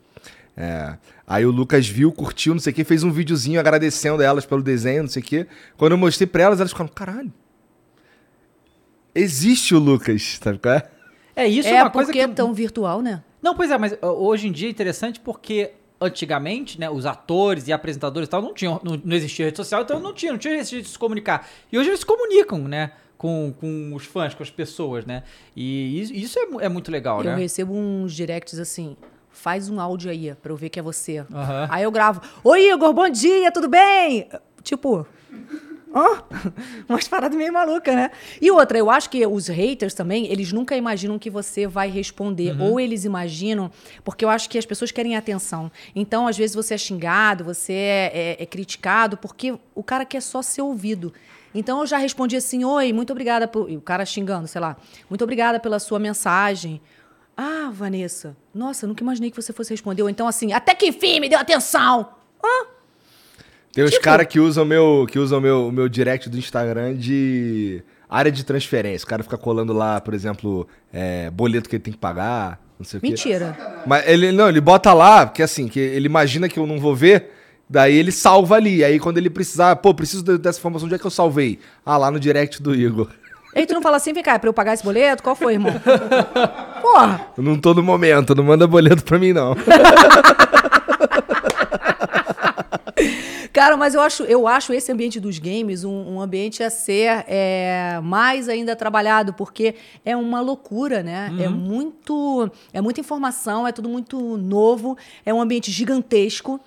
É. 0.56 0.98
Aí 1.26 1.45
o 1.45 1.52
Lucas 1.52 1.88
viu, 1.88 2.12
curtiu, 2.12 2.54
não 2.54 2.60
sei 2.60 2.74
o 2.74 2.76
que, 2.76 2.84
fez 2.84 3.04
um 3.04 3.12
videozinho 3.12 3.60
agradecendo 3.60 4.22
elas 4.22 4.45
pelo 4.45 4.62
desenho, 4.62 5.04
não 5.04 5.10
sei 5.10 5.22
o 5.22 5.26
que. 5.26 5.48
Quando 5.78 5.93
eu 5.93 5.98
mostrei 5.98 6.28
pra 6.28 6.43
elas, 6.43 6.60
elas 6.60 6.72
ficaram, 6.72 6.89
caralho. 6.89 7.32
Existe 9.15 9.74
o 9.74 9.80
Lucas, 9.80 10.39
sabe 10.41 10.60
qual 10.60 10.76
é? 10.76 10.89
É 11.36 11.48
isso, 11.48 11.69
é 11.69 11.82
uma 11.82 11.89
coisa 11.89 12.12
porque 12.12 12.26
que... 12.26 12.32
é 12.32 12.34
tão 12.34 12.54
virtual, 12.54 13.02
né? 13.02 13.24
Não, 13.41 13.56
pois 13.56 13.72
é, 13.72 13.78
mas 13.78 13.98
hoje 14.02 14.48
em 14.48 14.52
dia 14.52 14.67
é 14.67 14.72
interessante 14.72 15.19
porque 15.19 15.72
antigamente, 16.02 16.80
né, 16.80 16.89
os 16.89 17.06
atores 17.06 17.67
e 17.67 17.74
apresentadores 17.74 18.28
e 18.28 18.30
tal 18.30 18.41
não 18.41 18.54
tinham, 18.54 18.80
não, 18.84 19.00
não 19.04 19.15
existia 19.15 19.45
rede 19.45 19.58
social, 19.58 19.82
então 19.82 20.00
não 20.00 20.13
tinha, 20.13 20.32
não 20.32 20.39
tinha 20.39 20.56
esse 20.56 20.72
jeito 20.72 20.86
de 20.86 20.91
se 20.91 21.00
comunicar. 21.00 21.48
E 21.72 21.78
hoje 21.78 21.89
eles 21.89 22.02
se 22.02 22.06
comunicam, 22.06 22.60
né, 22.67 22.91
com, 23.19 23.53
com 23.60 23.93
os 23.93 24.05
fãs, 24.05 24.34
com 24.34 24.41
as 24.41 24.49
pessoas, 24.49 25.05
né? 25.05 25.23
E 25.53 25.99
isso, 26.01 26.13
isso 26.13 26.39
é, 26.39 26.65
é 26.65 26.69
muito 26.69 26.89
legal, 26.89 27.19
Eu 27.19 27.25
né? 27.25 27.36
recebo 27.36 27.73
uns 27.75 28.13
directs 28.15 28.58
assim. 28.58 28.95
Faz 29.29 29.69
um 29.69 29.79
áudio 29.79 30.10
aí 30.10 30.34
pra 30.41 30.51
eu 30.53 30.55
ver 30.55 30.69
que 30.69 30.79
é 30.79 30.82
você. 30.82 31.19
Aham. 31.32 31.67
Aí 31.69 31.84
eu 31.84 31.91
gravo. 31.91 32.21
Oi, 32.43 32.71
Igor, 32.71 32.93
bom 32.93 33.10
dia, 33.10 33.51
tudo 33.51 33.67
bem? 33.67 34.27
Tipo. 34.63 35.05
Hã? 35.93 36.23
Umas 36.88 37.08
paradas 37.08 37.38
meio 37.38 37.51
malucas, 37.51 37.93
né? 37.95 38.10
E 38.41 38.49
outra, 38.51 38.77
eu 38.77 38.89
acho 38.89 39.10
que 39.10 39.25
os 39.27 39.47
haters 39.47 39.93
também, 39.93 40.32
eles 40.32 40.53
nunca 40.53 40.77
imaginam 40.77 41.19
que 41.19 41.29
você 41.29 41.67
vai 41.67 41.89
responder. 41.89 42.53
Uhum. 42.55 42.71
Ou 42.71 42.79
eles 42.79 43.03
imaginam, 43.05 43.69
porque 44.03 44.23
eu 44.23 44.29
acho 44.29 44.49
que 44.49 44.58
as 44.58 44.65
pessoas 44.65 44.91
querem 44.91 45.17
atenção. 45.17 45.69
Então, 45.95 46.25
às 46.27 46.38
vezes, 46.38 46.55
você 46.55 46.73
é 46.75 46.77
xingado, 46.77 47.43
você 47.43 47.73
é, 47.73 48.12
é- 48.39 48.43
é 48.43 48.45
criticado, 48.45 49.17
porque 49.17 49.58
o 49.75 49.84
cara 49.84 50.05
quer 50.05 50.21
só 50.21 50.41
ser 50.41 50.62
ouvido. 50.62 51.12
Então, 51.54 51.80
eu 51.80 51.88
já 51.88 51.98
respondi 51.98 52.36
assim: 52.36 52.64
Oi, 52.64 52.94
muito 52.94 53.12
obrigada 53.12 53.48
por. 53.48 53.70
E 53.70 53.78
o 53.78 53.82
cara 53.82 54.06
xingando, 54.06 54.48
sei 54.48 54.62
lá. 54.62 54.78
Muito 55.10 55.24
obrigada 55.24 55.60
pela 55.60 55.80
sua 55.80 56.00
mensagem. 56.00 56.82
Ah, 57.36 57.72
Vanessa, 57.72 58.36
nossa, 58.54 58.86
nunca 58.86 59.02
imaginei 59.02 59.32
que 59.32 59.42
você 59.42 59.54
fosse 59.54 59.72
responder. 59.72 60.04
Ou 60.04 60.10
então, 60.10 60.28
assim, 60.28 60.52
até 60.52 60.76
que 60.76 60.88
enfim, 60.88 61.20
me 61.22 61.30
deu 61.30 61.40
atenção. 61.40 62.10
Hã? 62.44 62.68
Tem 63.72 63.86
Tipo 63.86 63.98
os 63.98 63.98
caras 64.00 64.28
que 64.28 64.40
usam 64.40 64.66
meu, 64.66 65.08
que 65.10 65.18
usam 65.18 65.40
meu, 65.40 65.68
o 65.68 65.72
meu 65.72 65.88
direct 65.88 66.30
do 66.30 66.38
Instagram 66.38 66.96
de 66.96 67.82
área 68.10 68.32
de 68.32 68.44
transferência. 68.44 69.06
O 69.06 69.08
cara 69.08 69.24
fica 69.24 69.38
colando 69.38 69.72
lá, 69.72 70.02
por 70.02 70.14
exemplo, 70.14 70.68
é, 70.92 71.30
boleto 71.30 71.70
que 71.70 71.76
ele 71.76 71.84
tem 71.84 71.94
que 71.94 72.00
pagar, 72.00 72.60
não 72.78 72.86
sei 72.86 72.98
o 72.98 73.02
quê. 73.02 73.08
Mentira. 73.08 73.84
Mas 73.86 74.08
ele 74.08 74.32
não, 74.32 74.50
ele 74.50 74.60
bota 74.60 74.92
lá, 74.94 75.26
porque 75.26 75.44
assim, 75.44 75.68
que 75.68 75.80
ele 75.80 76.08
imagina 76.08 76.50
que 76.50 76.60
eu 76.60 76.66
não 76.66 76.80
vou 76.80 76.96
ver, 76.96 77.32
daí 77.69 77.95
ele 77.95 78.12
salva 78.12 78.55
ali. 78.55 78.84
Aí 78.84 78.99
quando 78.99 79.17
ele 79.17 79.29
precisar, 79.29 79.75
pô, 79.77 79.93
preciso 79.93 80.23
de- 80.23 80.38
dessa 80.38 80.58
informação, 80.60 80.86
onde 80.88 80.95
é 80.95 80.99
que 80.99 81.05
eu 81.05 81.12
salvei? 81.12 81.60
Ah, 81.86 81.97
lá 81.97 82.10
no 82.12 82.19
direct 82.19 82.62
do 82.62 82.73
Igor. 82.73 83.10
Aí 83.55 83.65
tu 83.65 83.73
não 83.73 83.82
fala 83.82 83.97
assim, 83.97 84.13
vem 84.13 84.21
cá, 84.23 84.34
é 84.36 84.38
pra 84.38 84.47
eu 84.49 84.53
pagar 84.53 84.73
esse 84.75 84.84
boleto? 84.84 85.23
Qual 85.23 85.36
foi, 85.36 85.53
irmão? 85.53 85.73
Porra! 86.82 87.27
Eu 87.38 87.43
não 87.43 87.58
tô 87.60 87.73
no 87.73 87.82
momento, 87.82 88.36
não 88.36 88.43
manda 88.43 88.67
boleto 88.67 89.03
pra 89.03 89.17
mim, 89.17 89.34
não. 89.34 89.55
Cara, 93.53 93.75
mas 93.75 93.93
eu 93.95 94.01
acho, 94.01 94.23
eu 94.23 94.47
acho 94.47 94.71
esse 94.73 94.91
ambiente 94.91 95.19
dos 95.19 95.39
games 95.39 95.84
um, 95.84 96.13
um 96.15 96.21
ambiente 96.21 96.62
a 96.63 96.69
ser 96.69 97.25
é, 97.27 97.99
mais 98.03 98.47
ainda 98.47 98.75
trabalhado, 98.75 99.34
porque 99.34 99.75
é 100.05 100.15
uma 100.15 100.39
loucura, 100.39 101.01
né? 101.01 101.32
É 101.39 101.49
muito. 101.49 102.49
É 102.71 102.79
muita 102.79 103.01
informação, 103.01 103.67
é 103.67 103.71
tudo 103.71 103.89
muito 103.89 104.38
novo, 104.38 104.97
é 105.25 105.34
um 105.34 105.41
ambiente 105.41 105.71
gigantesco. 105.71 106.60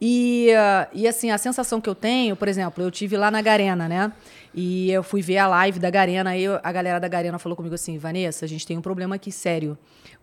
E, 0.00 0.48
e 0.92 1.08
assim, 1.08 1.30
a 1.30 1.38
sensação 1.38 1.80
que 1.80 1.88
eu 1.88 1.94
tenho, 1.94 2.36
por 2.36 2.48
exemplo, 2.48 2.84
eu 2.84 2.90
tive 2.90 3.16
lá 3.16 3.30
na 3.30 3.40
Garena, 3.40 3.88
né? 3.88 4.12
E 4.54 4.90
eu 4.90 5.02
fui 5.02 5.22
ver 5.22 5.38
a 5.38 5.46
live 5.48 5.78
da 5.78 5.90
Garena, 5.90 6.30
aí 6.30 6.46
a 6.46 6.72
galera 6.72 6.98
da 6.98 7.08
Garena 7.08 7.38
falou 7.38 7.56
comigo 7.56 7.74
assim, 7.74 7.98
Vanessa, 7.98 8.44
a 8.44 8.48
gente 8.48 8.66
tem 8.66 8.76
um 8.76 8.82
problema 8.82 9.14
aqui 9.14 9.32
sério. 9.32 9.76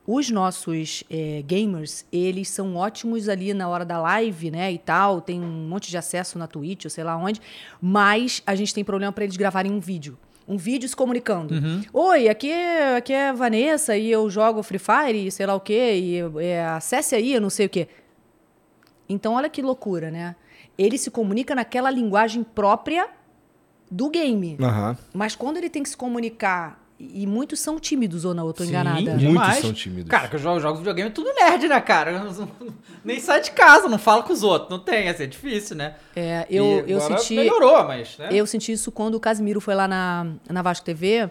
Os 0.05 0.29
nossos 0.29 1.03
eh, 1.09 1.43
gamers, 1.45 2.05
eles 2.12 2.49
são 2.49 2.75
ótimos 2.75 3.29
ali 3.29 3.53
na 3.53 3.69
hora 3.69 3.86
da 3.86 4.01
live, 4.01 4.51
né, 4.51 4.71
e 4.71 4.77
tal, 4.77 5.21
tem 5.21 5.39
um 5.39 5.67
monte 5.67 5.89
de 5.89 5.97
acesso 5.97 6.38
na 6.38 6.45
Twitch, 6.45 6.86
ou 6.86 6.89
sei 6.89 7.03
lá 7.03 7.15
onde, 7.15 7.39
mas 7.81 8.43
a 8.45 8.53
gente 8.55 8.73
tem 8.73 8.83
problema 8.83 9.12
para 9.12 9.23
eles 9.23 9.38
gravarem 9.38 9.71
um 9.71 9.79
vídeo. 9.79 10.17
Um 10.47 10.57
vídeo 10.57 10.89
se 10.89 10.95
comunicando. 10.95 11.55
Oi, 11.93 12.27
aqui 12.27 12.51
é, 12.51 12.97
aqui 12.97 13.13
é 13.13 13.29
a 13.29 13.33
Vanessa 13.33 13.95
e 13.95 14.12
eu 14.12 14.29
jogo 14.29 14.62
Free 14.62 14.79
Fire 14.79 15.27
e 15.27 15.31
sei 15.31 15.45
lá 15.45 15.55
o 15.55 15.59
quê, 15.59 15.93
e 15.95 16.43
é, 16.43 16.65
acesse 16.65 17.15
aí, 17.15 17.33
eu 17.33 17.39
não 17.39 17.49
sei 17.49 17.67
o 17.67 17.69
quê. 17.69 17.88
Então, 19.07 19.33
olha 19.33 19.49
que 19.49 19.61
loucura, 19.61 20.09
né? 20.09 20.35
Ele 20.77 20.97
se 20.97 21.11
comunica 21.11 21.53
naquela 21.53 21.89
linguagem 21.91 22.43
própria 22.43 23.07
do 23.91 24.09
game. 24.09 24.57
Aham. 24.59 24.97
Mas 25.13 25.35
quando 25.35 25.57
ele 25.57 25.69
tem 25.69 25.83
que 25.83 25.89
se 25.89 25.97
comunicar, 25.97 26.81
e 26.99 27.27
muitos 27.27 27.59
são 27.59 27.79
tímidos 27.79 28.23
ou 28.25 28.33
não, 28.33 28.47
eu 28.47 28.53
tô 28.53 28.63
Sim, 28.63 28.69
enganada. 28.69 29.01
Muitos 29.11 29.19
demais. 29.19 29.57
são 29.59 29.73
tímidos. 29.73 30.09
Cara, 30.09 30.27
que 30.27 30.35
eu 30.35 30.39
jogo, 30.39 30.59
jogo 30.59 30.77
videogame 30.77 31.09
é 31.09 31.13
tudo 31.13 31.33
nerd, 31.33 31.67
né, 31.67 31.79
cara? 31.81 32.11
Eu 32.11 32.23
não- 32.31 32.49
Nem 33.03 33.19
sai 33.19 33.41
de 33.41 33.51
casa, 33.51 33.87
não 33.89 33.97
fala 33.99 34.23
com 34.23 34.31
os 34.31 34.41
outros. 34.41 34.69
Não 34.71 34.79
tem, 34.79 35.09
assim, 35.09 35.23
é 35.23 35.27
difícil, 35.27 35.75
né? 35.75 35.95
É, 36.15 36.47
eu, 36.49 36.85
E 36.87 36.91
eu 36.91 36.97
agora 37.03 37.19
senti. 37.19 37.35
Melhorou, 37.35 37.83
mas, 37.85 38.17
né? 38.17 38.29
Eu 38.31 38.45
senti 38.47 38.71
isso 38.71 38.91
quando 38.91 39.15
o 39.15 39.19
Casimiro 39.19 39.59
foi 39.59 39.75
lá 39.75 39.87
na, 39.87 40.27
na 40.49 40.61
Vasco 40.61 40.85
TV. 40.85 41.29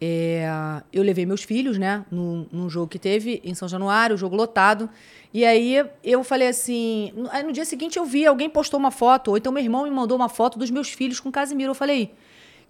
É, 0.00 0.46
eu 0.92 1.02
levei 1.02 1.24
meus 1.24 1.42
filhos, 1.42 1.78
né, 1.78 2.04
num, 2.10 2.46
num 2.52 2.68
jogo 2.68 2.86
que 2.88 2.98
teve 2.98 3.40
em 3.42 3.54
São 3.54 3.66
Januário, 3.66 4.16
jogo 4.16 4.36
lotado. 4.36 4.90
E 5.32 5.44
aí 5.44 5.84
eu 6.04 6.22
falei 6.22 6.48
assim. 6.48 7.12
no- 7.16 7.28
Aí 7.30 7.42
no 7.42 7.52
dia 7.52 7.64
seguinte 7.64 7.98
eu 7.98 8.04
vi, 8.04 8.26
alguém 8.26 8.48
postou 8.50 8.78
uma 8.78 8.90
foto, 8.90 9.28
ou 9.30 9.36
então 9.36 9.52
meu 9.52 9.62
irmão 9.62 9.84
me 9.84 9.90
mandou 9.90 10.16
uma 10.16 10.28
foto 10.28 10.58
dos 10.58 10.70
meus 10.70 10.90
filhos 10.90 11.18
com 11.20 11.28
o 11.30 11.32
Casimiro. 11.32 11.70
Eu 11.70 11.74
falei. 11.74 12.12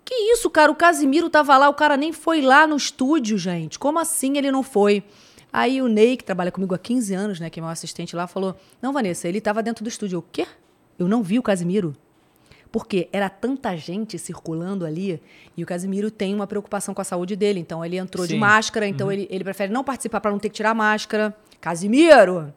Que 0.04 0.14
isso, 0.32 0.48
cara? 0.48 0.70
O 0.70 0.74
Casimiro 0.76 1.28
tava 1.28 1.56
lá, 1.58 1.68
o 1.68 1.74
cara 1.74 1.96
nem 1.96 2.12
foi 2.12 2.40
lá 2.40 2.64
no 2.64 2.76
estúdio, 2.76 3.36
gente. 3.36 3.76
Como 3.76 3.98
assim 3.98 4.36
ele 4.38 4.52
não 4.52 4.62
foi? 4.62 5.02
Aí 5.52 5.82
o 5.82 5.88
Ney, 5.88 6.16
que 6.16 6.22
trabalha 6.22 6.52
comigo 6.52 6.74
há 6.76 6.78
15 6.78 7.12
anos, 7.12 7.40
né, 7.40 7.50
que 7.50 7.58
é 7.58 7.62
meu 7.62 7.68
assistente 7.70 8.14
lá, 8.14 8.28
falou: 8.28 8.54
Não, 8.80 8.92
Vanessa, 8.92 9.26
ele 9.26 9.40
tava 9.40 9.64
dentro 9.64 9.82
do 9.82 9.88
estúdio. 9.88 10.16
Eu, 10.16 10.20
o 10.20 10.24
quê? 10.30 10.46
Eu 10.96 11.08
não 11.08 11.24
vi 11.24 11.40
o 11.40 11.42
Casimiro. 11.42 11.92
Porque 12.76 13.08
era 13.10 13.30
tanta 13.30 13.74
gente 13.74 14.18
circulando 14.18 14.84
ali 14.84 15.18
e 15.56 15.62
o 15.62 15.66
Casimiro 15.66 16.10
tem 16.10 16.34
uma 16.34 16.46
preocupação 16.46 16.92
com 16.92 17.00
a 17.00 17.04
saúde 17.04 17.34
dele. 17.34 17.58
Então 17.58 17.82
ele 17.82 17.96
entrou 17.96 18.26
de 18.26 18.34
Sim. 18.34 18.38
máscara, 18.38 18.86
então 18.86 19.10
ele, 19.10 19.26
ele 19.30 19.42
prefere 19.42 19.72
não 19.72 19.82
participar 19.82 20.20
para 20.20 20.30
não 20.30 20.38
ter 20.38 20.50
que 20.50 20.56
tirar 20.56 20.72
a 20.72 20.74
máscara. 20.74 21.34
Casimiro! 21.58 22.52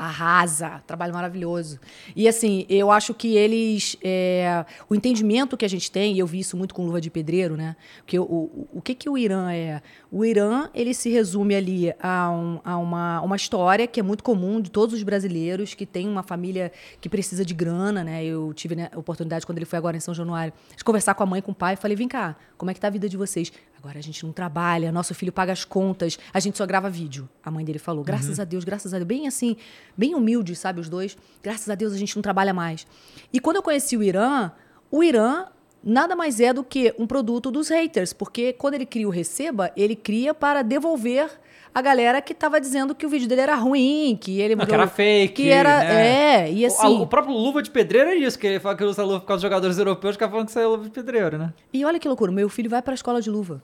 Arrasa, 0.00 0.80
trabalho 0.86 1.12
maravilhoso. 1.12 1.80
E 2.14 2.28
assim, 2.28 2.64
eu 2.68 2.90
acho 2.90 3.12
que 3.12 3.36
eles. 3.36 3.96
é, 4.02 4.64
o 4.88 4.94
entendimento 4.94 5.56
que 5.56 5.64
a 5.64 5.68
gente 5.68 5.90
tem, 5.90 6.14
e 6.14 6.20
eu 6.20 6.26
vi 6.26 6.38
isso 6.38 6.56
muito 6.56 6.72
com 6.72 6.86
luva 6.86 7.00
de 7.00 7.10
pedreiro, 7.10 7.56
né? 7.56 7.74
Porque 7.98 8.16
o, 8.16 8.22
o, 8.22 8.68
o 8.74 8.80
que, 8.80 8.94
que 8.94 9.10
o 9.10 9.18
Irã 9.18 9.52
é? 9.52 9.82
O 10.10 10.24
Irã, 10.24 10.68
ele 10.72 10.94
se 10.94 11.10
resume 11.10 11.54
ali 11.56 11.92
a, 12.00 12.30
um- 12.30 12.60
a 12.64 12.76
uma, 12.78 13.20
uma 13.22 13.34
história 13.36 13.86
que 13.88 13.98
é 13.98 14.02
muito 14.02 14.22
comum 14.22 14.60
de 14.60 14.70
todos 14.70 14.94
os 14.94 15.02
brasileiros, 15.02 15.74
que 15.74 15.84
tem 15.84 16.08
uma 16.08 16.22
família 16.22 16.70
que 17.00 17.08
precisa 17.08 17.44
de 17.44 17.52
grana, 17.52 18.04
né? 18.04 18.24
Eu 18.24 18.54
tive 18.54 18.76
né, 18.76 18.88
a 18.94 18.98
oportunidade, 18.98 19.44
quando 19.44 19.58
ele 19.58 19.66
foi 19.66 19.76
agora 19.78 19.96
em 19.96 20.00
São 20.00 20.14
Januário, 20.14 20.52
de 20.76 20.84
conversar 20.84 21.14
com 21.14 21.24
a 21.24 21.26
mãe 21.26 21.40
e 21.40 21.42
com 21.42 21.50
o 21.50 21.54
pai. 21.54 21.74
Falei, 21.74 21.96
vem 21.96 22.06
cá, 22.06 22.36
como 22.56 22.70
é 22.70 22.74
que 22.74 22.80
tá 22.80 22.86
a 22.86 22.90
vida 22.90 23.08
de 23.08 23.16
vocês? 23.16 23.52
Agora 23.78 23.98
a 23.98 24.02
gente 24.02 24.24
não 24.26 24.32
trabalha, 24.32 24.90
nosso 24.90 25.14
filho 25.14 25.32
paga 25.32 25.52
as 25.52 25.64
contas, 25.64 26.18
a 26.34 26.40
gente 26.40 26.58
só 26.58 26.66
grava 26.66 26.90
vídeo. 26.90 27.28
A 27.44 27.50
mãe 27.50 27.64
dele 27.64 27.78
falou, 27.78 28.02
graças 28.02 28.40
a 28.40 28.44
Deus, 28.44 28.64
graças 28.64 28.92
a 28.92 28.98
Deus. 28.98 29.06
Bem 29.06 29.28
assim, 29.28 29.56
bem 29.96 30.16
humilde, 30.16 30.56
sabe, 30.56 30.80
os 30.80 30.88
dois. 30.88 31.16
Graças 31.40 31.70
a 31.70 31.76
Deus 31.76 31.92
a 31.92 31.96
gente 31.96 32.16
não 32.16 32.22
trabalha 32.22 32.52
mais. 32.52 32.86
E 33.32 33.38
quando 33.38 33.56
eu 33.56 33.62
conheci 33.62 33.96
o 33.96 34.02
Irã, 34.02 34.50
o 34.90 35.02
Irã 35.04 35.46
nada 35.82 36.16
mais 36.16 36.40
é 36.40 36.52
do 36.52 36.64
que 36.64 36.92
um 36.98 37.06
produto 37.06 37.52
dos 37.52 37.68
haters, 37.68 38.12
porque 38.12 38.52
quando 38.52 38.74
ele 38.74 38.84
cria 38.84 39.06
o 39.06 39.10
Receba, 39.10 39.70
ele 39.76 39.94
cria 39.94 40.34
para 40.34 40.62
devolver 40.62 41.30
a 41.74 41.80
galera 41.82 42.20
que 42.20 42.32
estava 42.32 42.60
dizendo 42.60 42.94
que 42.94 43.04
o 43.06 43.08
vídeo 43.08 43.28
dele 43.28 43.42
era 43.42 43.54
ruim, 43.54 44.18
que 44.20 44.40
ele 44.40 44.56
Não, 44.56 44.66
que 44.66 44.74
era 44.74 44.86
fake, 44.86 45.34
que 45.42 45.48
era 45.50 45.78
né? 45.80 46.44
é, 46.46 46.52
e 46.52 46.64
O- 46.64 46.66
assim. 46.66 47.00
O, 47.00 47.06
próprio 47.06 47.34
Luva 47.34 47.62
de 47.62 47.70
Pedreiro 47.70 48.10
é 48.10 48.14
isso, 48.16 48.38
que 48.38 48.46
ele 48.46 48.60
fala 48.60 48.76
que 48.76 48.84
usa 48.84 49.02
luva 49.04 49.20
por 49.20 49.26
causa 49.26 49.38
dos 49.38 49.42
jogadores 49.42 49.78
europeus, 49.78 50.16
que 50.16 50.28
falando 50.28 50.46
que 50.46 50.50
isso 50.50 50.58
é 50.58 50.66
luva 50.66 50.84
de 50.84 50.90
pedreiro, 50.90 51.38
né? 51.38 51.52
E 51.72 51.84
olha 51.84 51.98
que 51.98 52.08
loucura, 52.08 52.32
meu 52.32 52.48
filho 52.48 52.68
vai 52.70 52.82
para 52.82 52.92
a 52.92 52.96
escola 52.96 53.20
de 53.22 53.30
luva. 53.30 53.62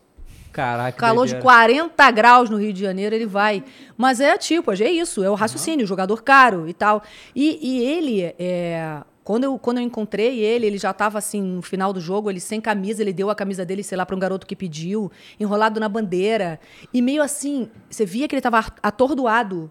Caraca. 0.53 0.97
Calor 0.97 1.26
de 1.26 1.33
doideira. 1.35 1.43
40 1.43 2.11
graus 2.12 2.49
no 2.49 2.57
Rio 2.59 2.72
de 2.72 2.81
Janeiro, 2.81 3.12
ele 3.12 3.26
vai. 3.26 3.64
Mas 3.97 4.20
é 4.20 4.39
tipo, 4.39 4.70
é 4.72 4.89
isso, 4.89 5.24
é 5.24 5.29
o 5.29 5.35
raciocínio, 5.35 5.85
jogador 5.85 6.22
caro 6.22 6.68
e 6.68 6.72
tal. 6.72 7.03
E, 7.35 7.59
e 7.61 7.85
ele, 7.85 8.22
é, 8.39 8.99
quando, 9.25 9.45
eu, 9.45 9.59
quando 9.59 9.79
eu 9.79 9.83
encontrei 9.83 10.41
ele, 10.41 10.66
ele 10.66 10.77
já 10.77 10.91
estava 10.91 11.16
assim, 11.16 11.41
no 11.41 11.62
final 11.62 11.95
do 11.95 12.01
jogo, 12.01 12.31
ele 12.31 12.41
sem 12.41 12.61
camisa, 12.61 13.03
ele 13.03 13.12
deu 13.12 13.31
a 13.31 13.35
camisa 13.35 13.64
dele, 13.64 13.83
sei 13.83 13.97
lá, 13.97 14.05
para 14.05 14.14
um 14.14 14.18
garoto 14.18 14.47
que 14.47 14.55
pediu, 14.55 15.11
enrolado 15.41 15.81
na 15.81 15.89
bandeira. 15.89 16.61
E 16.93 17.01
meio 17.01 17.22
assim, 17.22 17.70
você 17.89 18.05
via 18.05 18.29
que 18.29 18.35
ele 18.35 18.41
estava 18.41 18.66
atordoado. 18.83 19.70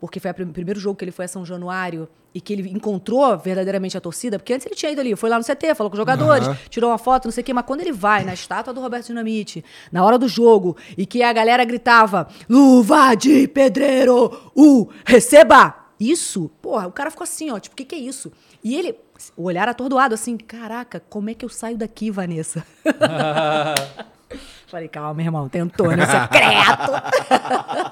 porque 0.00 0.20
foi 0.20 0.30
o 0.30 0.34
primeiro 0.34 0.78
jogo 0.78 0.96
que 0.96 1.04
ele 1.04 1.10
foi 1.10 1.24
a 1.24 1.28
São 1.28 1.44
Januário 1.44 2.08
e 2.32 2.40
que 2.40 2.52
ele 2.52 2.68
encontrou 2.68 3.36
verdadeiramente 3.38 3.96
a 3.96 4.00
torcida, 4.00 4.38
porque 4.38 4.52
antes 4.52 4.66
ele 4.66 4.74
tinha 4.74 4.92
ido 4.92 5.00
ali, 5.00 5.16
foi 5.16 5.30
lá 5.30 5.38
no 5.38 5.44
CT, 5.44 5.74
falou 5.74 5.90
com 5.90 5.94
os 5.94 5.98
jogadores, 5.98 6.48
tirou 6.68 6.90
uma 6.90 6.98
foto, 6.98 7.26
não 7.26 7.32
sei 7.32 7.42
o 7.42 7.44
quê, 7.44 7.52
mas 7.52 7.64
quando 7.64 7.80
ele 7.80 7.92
vai 7.92 8.24
na 8.24 8.34
estátua 8.34 8.72
do 8.74 8.80
Roberto 8.80 9.06
Dinamite, 9.06 9.64
na 9.90 10.04
hora 10.04 10.18
do 10.18 10.28
jogo, 10.28 10.76
e 10.98 11.06
que 11.06 11.22
a 11.22 11.32
galera 11.32 11.64
gritava, 11.64 12.28
luva 12.48 13.14
de 13.14 13.48
pedreiro, 13.48 14.50
uh, 14.56 14.88
receba! 15.04 15.82
Isso, 15.98 16.50
porra, 16.60 16.88
o 16.88 16.92
cara 16.92 17.10
ficou 17.10 17.22
assim, 17.22 17.50
ó, 17.50 17.58
tipo, 17.58 17.74
o 17.74 17.76
que 17.76 17.84
que 17.84 17.94
é 17.94 17.98
isso? 17.98 18.32
E 18.64 18.74
ele, 18.74 18.96
o 19.36 19.42
olhar 19.44 19.68
atordoado, 19.68 20.14
assim, 20.14 20.36
caraca, 20.38 20.98
como 21.10 21.28
é 21.28 21.34
que 21.34 21.44
eu 21.44 21.48
saio 21.50 21.76
daqui, 21.76 22.10
Vanessa? 22.10 22.64
Falei, 24.66 24.88
calma, 24.88 25.14
meu 25.14 25.26
irmão, 25.26 25.48
tentou, 25.48 25.88
né? 25.94 26.04
Secreto! 26.06 26.92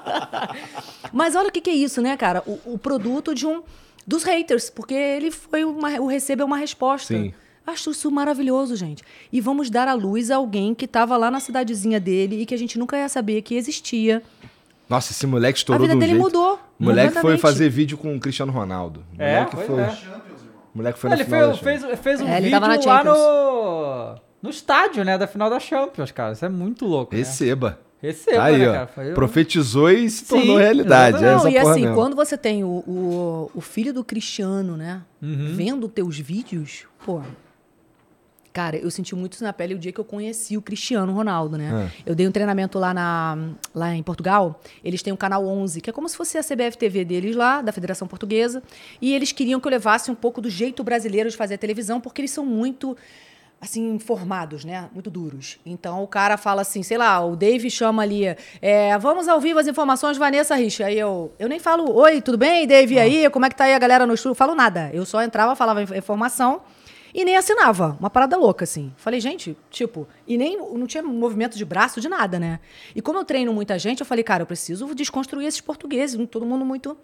Mas 1.13 1.35
olha 1.35 1.49
o 1.49 1.51
que, 1.51 1.61
que 1.61 1.69
é 1.69 1.73
isso, 1.73 2.01
né, 2.01 2.17
cara? 2.17 2.41
O, 2.45 2.73
o 2.73 2.77
produto 2.77 3.33
de 3.35 3.45
um 3.45 3.61
dos 4.05 4.23
haters, 4.23 4.69
porque 4.69 4.93
ele 4.93 5.31
foi 5.31 5.63
uma, 5.63 5.89
o 6.01 6.07
recebe 6.07 6.43
uma 6.43 6.57
resposta. 6.57 7.13
Sim. 7.13 7.33
Acho 7.65 7.91
isso 7.91 8.11
maravilhoso, 8.11 8.75
gente. 8.75 9.03
E 9.31 9.39
vamos 9.39 9.69
dar 9.69 9.87
à 9.87 9.93
luz 9.93 10.29
a 10.29 10.35
alguém 10.35 10.73
que 10.75 10.83
estava 10.83 11.15
lá 11.15 11.31
na 11.31 11.39
cidadezinha 11.39 11.99
dele 11.99 12.41
e 12.41 12.45
que 12.45 12.53
a 12.53 12.57
gente 12.57 12.77
nunca 12.77 12.97
ia 12.97 13.07
saber 13.07 13.41
que 13.41 13.55
existia. 13.55 14.21
Nossa, 14.89 15.13
esse 15.13 15.25
moleque 15.25 15.59
estourou 15.59 15.85
a 15.85 15.87
vida 15.87 15.93
de 15.93 15.97
um 15.97 15.99
dele 15.99 16.11
jeito. 16.13 16.23
mudou. 16.23 16.59
O 16.77 16.83
moleque 16.83 17.17
foi 17.21 17.37
fazer 17.37 17.69
vídeo 17.69 17.97
com 17.97 18.13
o 18.13 18.19
Cristiano 18.19 18.51
Ronaldo. 18.51 19.05
O 19.17 19.21
É, 19.21 19.39
moleque 19.45 19.55
foi. 19.65 19.79
é. 19.79 19.97
O 20.73 20.77
moleque 20.77 20.97
foi 20.99 21.09
na 21.09 21.15
ele 21.15 21.25
final 21.25 21.47
da 21.49 21.53
fez, 21.55 21.99
fez, 21.99 22.21
um 22.21 22.27
É, 22.27 22.37
ele 22.37 22.49
vídeo 22.49 22.87
lá 22.87 23.03
no, 23.03 24.15
no 24.41 24.49
estádio, 24.49 25.03
né, 25.05 25.17
da 25.17 25.27
final 25.27 25.49
da 25.49 25.59
Champions, 25.59 26.11
cara. 26.11 26.33
Isso 26.33 26.43
é 26.45 26.49
muito 26.49 26.85
louco, 26.85 27.13
né? 27.13 27.19
Receba. 27.19 27.79
Receba, 28.01 28.37
Tá 28.37 28.43
aí, 28.45 28.57
né, 28.57 28.69
ó. 28.69 28.73
cara? 28.73 28.87
Foi- 28.87 29.13
Profetizou 29.13 29.89
e 29.89 30.09
se 30.09 30.25
Sim, 30.25 30.35
tornou 30.35 30.57
realidade. 30.57 31.17
É 31.17 31.19
exatamente. 31.19 31.35
essa 31.35 31.43
Não, 31.45 31.51
e 31.51 31.57
assim, 31.71 31.81
mesmo. 31.81 31.95
quando 31.95 32.15
você 32.17 32.37
tem 32.37 32.63
o, 32.63 32.67
o, 32.67 33.51
o 33.55 33.61
filho 33.61 33.93
do 33.93 34.03
Cristiano, 34.03 34.75
né? 34.75 35.01
Uhum. 35.21 35.53
Vendo 35.55 35.87
teus 35.87 36.19
vídeos, 36.19 36.85
pô. 37.05 37.21
Cara, 38.53 38.77
eu 38.77 38.91
senti 38.91 39.15
muito 39.15 39.33
isso 39.33 39.43
na 39.43 39.51
pele 39.51 39.73
o 39.73 39.79
dia 39.79 39.91
que 39.91 39.99
eu 39.99 40.05
conheci 40.05 40.55
o 40.55 40.61
Cristiano 40.61 41.11
Ronaldo, 41.11 41.57
né? 41.57 41.89
É. 42.05 42.11
Eu 42.11 42.15
dei 42.15 42.27
um 42.27 42.31
treinamento 42.31 42.77
lá, 42.77 42.93
na, 42.93 43.35
lá 43.73 43.95
em 43.95 44.03
Portugal. 44.03 44.61
Eles 44.83 45.01
têm 45.01 45.11
o 45.11 45.17
canal 45.17 45.43
11, 45.43 45.81
que 45.81 45.89
é 45.89 45.93
como 45.93 46.07
se 46.07 46.15
fosse 46.15 46.37
a 46.37 46.43
CBF 46.43 46.77
TV 46.77 47.03
deles 47.03 47.35
lá, 47.35 47.63
da 47.63 47.71
Federação 47.71 48.07
Portuguesa. 48.07 48.61
E 49.01 49.11
eles 49.11 49.31
queriam 49.31 49.59
que 49.59 49.67
eu 49.67 49.71
levasse 49.71 50.11
um 50.11 50.15
pouco 50.15 50.39
do 50.39 50.51
jeito 50.51 50.83
brasileiro 50.83 51.31
de 51.31 51.35
fazer 51.35 51.55
a 51.55 51.57
televisão, 51.57 51.99
porque 51.99 52.21
eles 52.21 52.29
são 52.29 52.45
muito 52.45 52.95
assim, 53.59 53.97
formados, 53.97 54.65
né? 54.65 54.89
Muito 54.93 55.09
duros. 55.09 55.57
Então 55.65 56.03
o 56.03 56.07
cara 56.07 56.35
fala 56.37 56.61
assim, 56.61 56.83
sei 56.83 56.97
lá, 56.97 57.25
o 57.25 57.35
Dave 57.35 57.71
chama 57.71 58.01
ali, 58.03 58.25
é, 58.61 58.97
vamos 58.99 59.27
ao 59.27 59.39
vivo 59.39 59.57
as 59.57 59.67
informações, 59.67 60.17
Vanessa 60.17 60.53
Rich. 60.53 60.83
Aí 60.83 60.99
eu, 60.99 61.33
eu 61.39 61.47
nem 61.47 61.59
falo, 61.59 61.89
oi, 61.95 62.21
tudo 62.21 62.37
bem, 62.37 62.67
Dave? 62.67 62.95
E 62.95 62.99
aí, 62.99 63.29
como 63.29 63.45
é 63.45 63.49
que 63.49 63.55
tá 63.55 63.63
aí 63.63 63.73
a 63.73 63.79
galera 63.79 64.05
no 64.05 64.13
estúdio? 64.13 64.31
Eu 64.31 64.35
falo 64.35 64.53
nada. 64.53 64.91
Eu 64.93 65.05
só 65.05 65.23
entrava, 65.23 65.55
falava 65.55 65.81
inf- 65.81 65.95
informação 65.95 66.61
e 67.13 67.23
nem 67.23 67.37
assinava. 67.37 67.95
Uma 67.99 68.09
parada 68.09 68.35
louca, 68.35 68.63
assim. 68.63 68.91
Falei, 68.97 69.19
gente, 69.19 69.55
tipo, 69.69 70.07
e 70.27 70.37
nem 70.37 70.57
não 70.57 70.87
tinha 70.87 71.03
movimento 71.03 71.57
de 71.57 71.63
braço, 71.63 72.01
de 72.01 72.09
nada, 72.09 72.39
né? 72.39 72.59
E 72.95 73.01
como 73.01 73.19
eu 73.19 73.25
treino 73.25 73.53
muita 73.53 73.77
gente, 73.77 73.99
eu 73.99 74.05
falei, 74.05 74.23
cara, 74.23 74.43
eu 74.43 74.47
preciso 74.47 74.93
desconstruir 74.95 75.47
esses 75.47 75.61
portugueses, 75.61 76.19
todo 76.29 76.45
mundo 76.45 76.65
muito. 76.65 76.97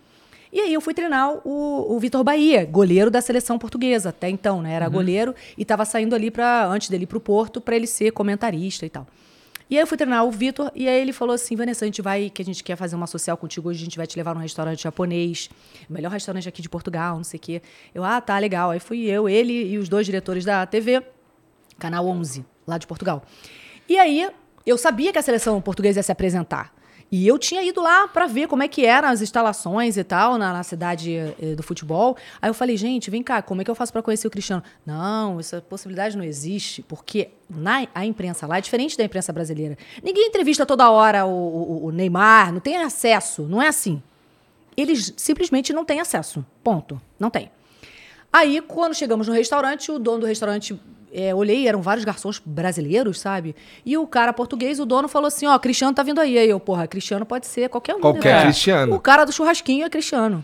E 0.52 0.60
aí 0.60 0.74
eu 0.74 0.82
fui 0.82 0.96
treinar 0.96 1.32
o, 1.46 1.96
o 1.96 2.00
Vitor 2.00 2.24
Bahia, 2.24 2.66
goleiro 2.66 3.12
da 3.12 3.22
seleção 3.22 3.60
portuguesa, 3.60 4.10
até 4.10 4.30
então, 4.30 4.64
né? 4.64 4.74
Era 4.74 4.90
goleiro 4.90 5.36
e 5.56 5.62
estava 5.62 5.86
saindo 5.86 6.16
ali 6.16 6.32
para 6.32 6.66
antes 6.66 6.90
dele 6.90 7.04
ir 7.04 7.08
pro 7.08 7.20
Porto 7.20 7.62
para 7.62 7.76
ele 7.76 7.86
ser 7.86 8.12
comentarista 8.12 8.86
e 8.86 8.90
tal. 8.90 9.06
E 9.70 9.76
aí 9.76 9.84
eu 9.84 9.88
fui 9.88 9.98
treinar 9.98 10.26
o 10.26 10.32
Vitor 10.32 10.72
e 10.74 10.88
aí 10.88 11.00
ele 11.00 11.14
falou 11.14 11.36
assim: 11.36 11.56
"Vanessa, 11.56 11.86
a 11.86 11.88
gente 11.88 12.02
vai 12.02 12.30
que 12.30 12.42
a 12.42 12.46
gente 12.46 12.64
quer 12.64 12.76
fazer 12.76 12.96
uma 12.96 13.06
social 13.06 13.38
contigo 13.38 13.70
hoje, 13.70 13.82
a 13.82 13.86
gente 13.86 13.98
vai 13.98 14.08
te 14.08 14.18
levar 14.18 14.34
num 14.34 14.42
restaurante 14.42 14.82
japonês, 14.82 15.50
o 15.88 15.94
melhor 15.94 16.12
restaurante 16.12 16.50
aqui 16.50 16.62
de 16.62 16.70
Portugal, 16.70 17.18
não 17.18 17.24
sei 17.24 17.38
o 17.38 17.42
quê". 17.42 17.62
Eu: 17.94 18.04
"Ah, 18.04 18.20
tá, 18.20 18.38
legal". 18.40 18.72
Aí 18.72 18.80
fui 18.80 19.06
eu, 19.06 19.30
ele 19.30 19.54
e 19.54 19.78
os 19.78 19.88
dois 19.88 20.06
diretores 20.06 20.44
da 20.44 20.66
TV, 20.66 21.04
Canal 21.78 22.08
11, 22.08 22.44
lá 22.66 22.78
de 22.78 22.88
Portugal. 22.88 23.24
E 23.88 23.98
aí 23.98 24.30
eu 24.66 24.78
sabia 24.78 25.12
que 25.12 25.20
a 25.20 25.22
seleção 25.22 25.62
portuguesa 25.62 26.00
ia 26.00 26.04
se 26.04 26.12
apresentar. 26.12 26.74
E 27.12 27.28
eu 27.28 27.40
tinha 27.40 27.64
ido 27.64 27.82
lá 27.82 28.08
para 28.08 28.28
ver 28.28 28.48
como 28.48 28.62
é 28.62 28.68
que 28.68 28.86
eram 28.86 29.08
as 29.10 29.20
instalações 29.22 29.98
e 29.98 30.04
tal 30.04 30.38
na, 30.38 30.54
na 30.54 30.62
cidade 30.64 31.16
eh, 31.18 31.56
do 31.56 31.64
futebol. 31.64 32.16
Aí 32.40 32.50
eu 32.50 32.54
falei, 32.54 32.78
gente, 32.78 33.10
vem 33.10 33.24
cá, 33.24 33.42
como 33.42 33.62
é 33.62 33.64
que 33.66 33.72
eu 33.72 33.74
faço 33.74 33.92
para 33.92 34.04
conhecer 34.04 34.28
o 34.28 34.30
Cristiano? 34.32 34.62
Não, 34.86 35.40
essa 35.40 35.60
possibilidade 35.60 36.16
não 36.16 36.24
existe, 36.24 36.84
porque 36.84 37.30
na 37.50 37.88
a 37.96 38.06
imprensa 38.06 38.46
lá 38.46 38.60
é 38.60 38.62
diferente 38.62 38.96
da 38.96 39.04
imprensa 39.04 39.34
brasileira. 39.34 39.76
Ninguém 40.04 40.28
entrevista 40.28 40.66
toda 40.68 40.90
hora 40.92 41.26
o, 41.26 41.32
o- 41.32 41.86
o 41.88 41.92
Neymar, 41.92 42.54
não 42.54 42.60
tem 42.60 42.78
acesso, 42.78 43.42
não 43.44 43.60
é 43.60 43.68
assim. 43.68 44.02
Eles 44.78 45.12
simplesmente 45.18 45.74
não 45.74 45.84
têm 45.84 46.00
acesso. 46.00 46.46
Ponto. 46.64 47.02
Não 47.20 47.30
tem. 47.32 47.52
Aí, 48.32 48.62
quando 48.62 48.94
chegamos 48.94 49.28
no 49.28 49.34
restaurante, 49.34 49.92
o 49.92 49.98
dono 49.98 50.20
do 50.20 50.26
restaurante, 50.28 50.80
é, 51.12 51.34
olhei, 51.34 51.68
eram 51.68 51.82
vários 51.82 52.06
garçons 52.06 52.42
brasileiros, 52.44 53.20
sabe? 53.20 53.56
E 53.86 53.98
o 53.98 54.06
cara 54.06 54.32
português, 54.32 54.80
o 54.80 54.86
dono, 54.86 55.08
falou 55.08 55.28
assim: 55.28 55.46
Ó, 55.46 55.58
Cristiano 55.60 55.94
tá 55.94 56.04
vindo 56.04 56.20
aí. 56.20 56.38
Aí 56.38 56.50
eu, 56.50 56.60
porra, 56.60 56.88
Cristiano 56.88 57.26
pode 57.26 57.48
ser 57.48 57.70
qualquer 57.70 57.96
um. 57.96 58.00
Qualquer 58.00 58.36
né? 58.36 58.44
Cristiano. 58.44 58.96
O 58.96 59.00
cara 59.00 59.26
do 59.26 59.32
churrasquinho 59.32 59.86
é 59.86 59.90
Cristiano. 59.90 60.44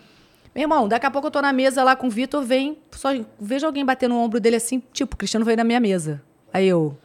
Meu 0.54 0.64
irmão, 0.64 0.88
daqui 0.88 1.06
a 1.06 1.12
pouco 1.12 1.28
eu 1.28 1.32
tô 1.32 1.42
na 1.42 1.52
mesa 1.52 1.84
lá 1.84 1.96
com 1.98 2.08
o 2.08 2.10
Vitor, 2.10 2.42
vem, 2.42 2.78
só 2.92 3.10
vejo 3.38 3.66
alguém 3.66 3.84
bater 3.84 4.08
no 4.08 4.18
ombro 4.18 4.40
dele 4.40 4.56
assim, 4.56 4.82
tipo, 4.94 5.14
o 5.14 5.18
Cristiano 5.18 5.46
veio 5.46 5.58
na 5.58 5.66
minha 5.66 5.82
mesa. 5.82 6.22
Aí 6.54 6.66
eu 6.66 6.98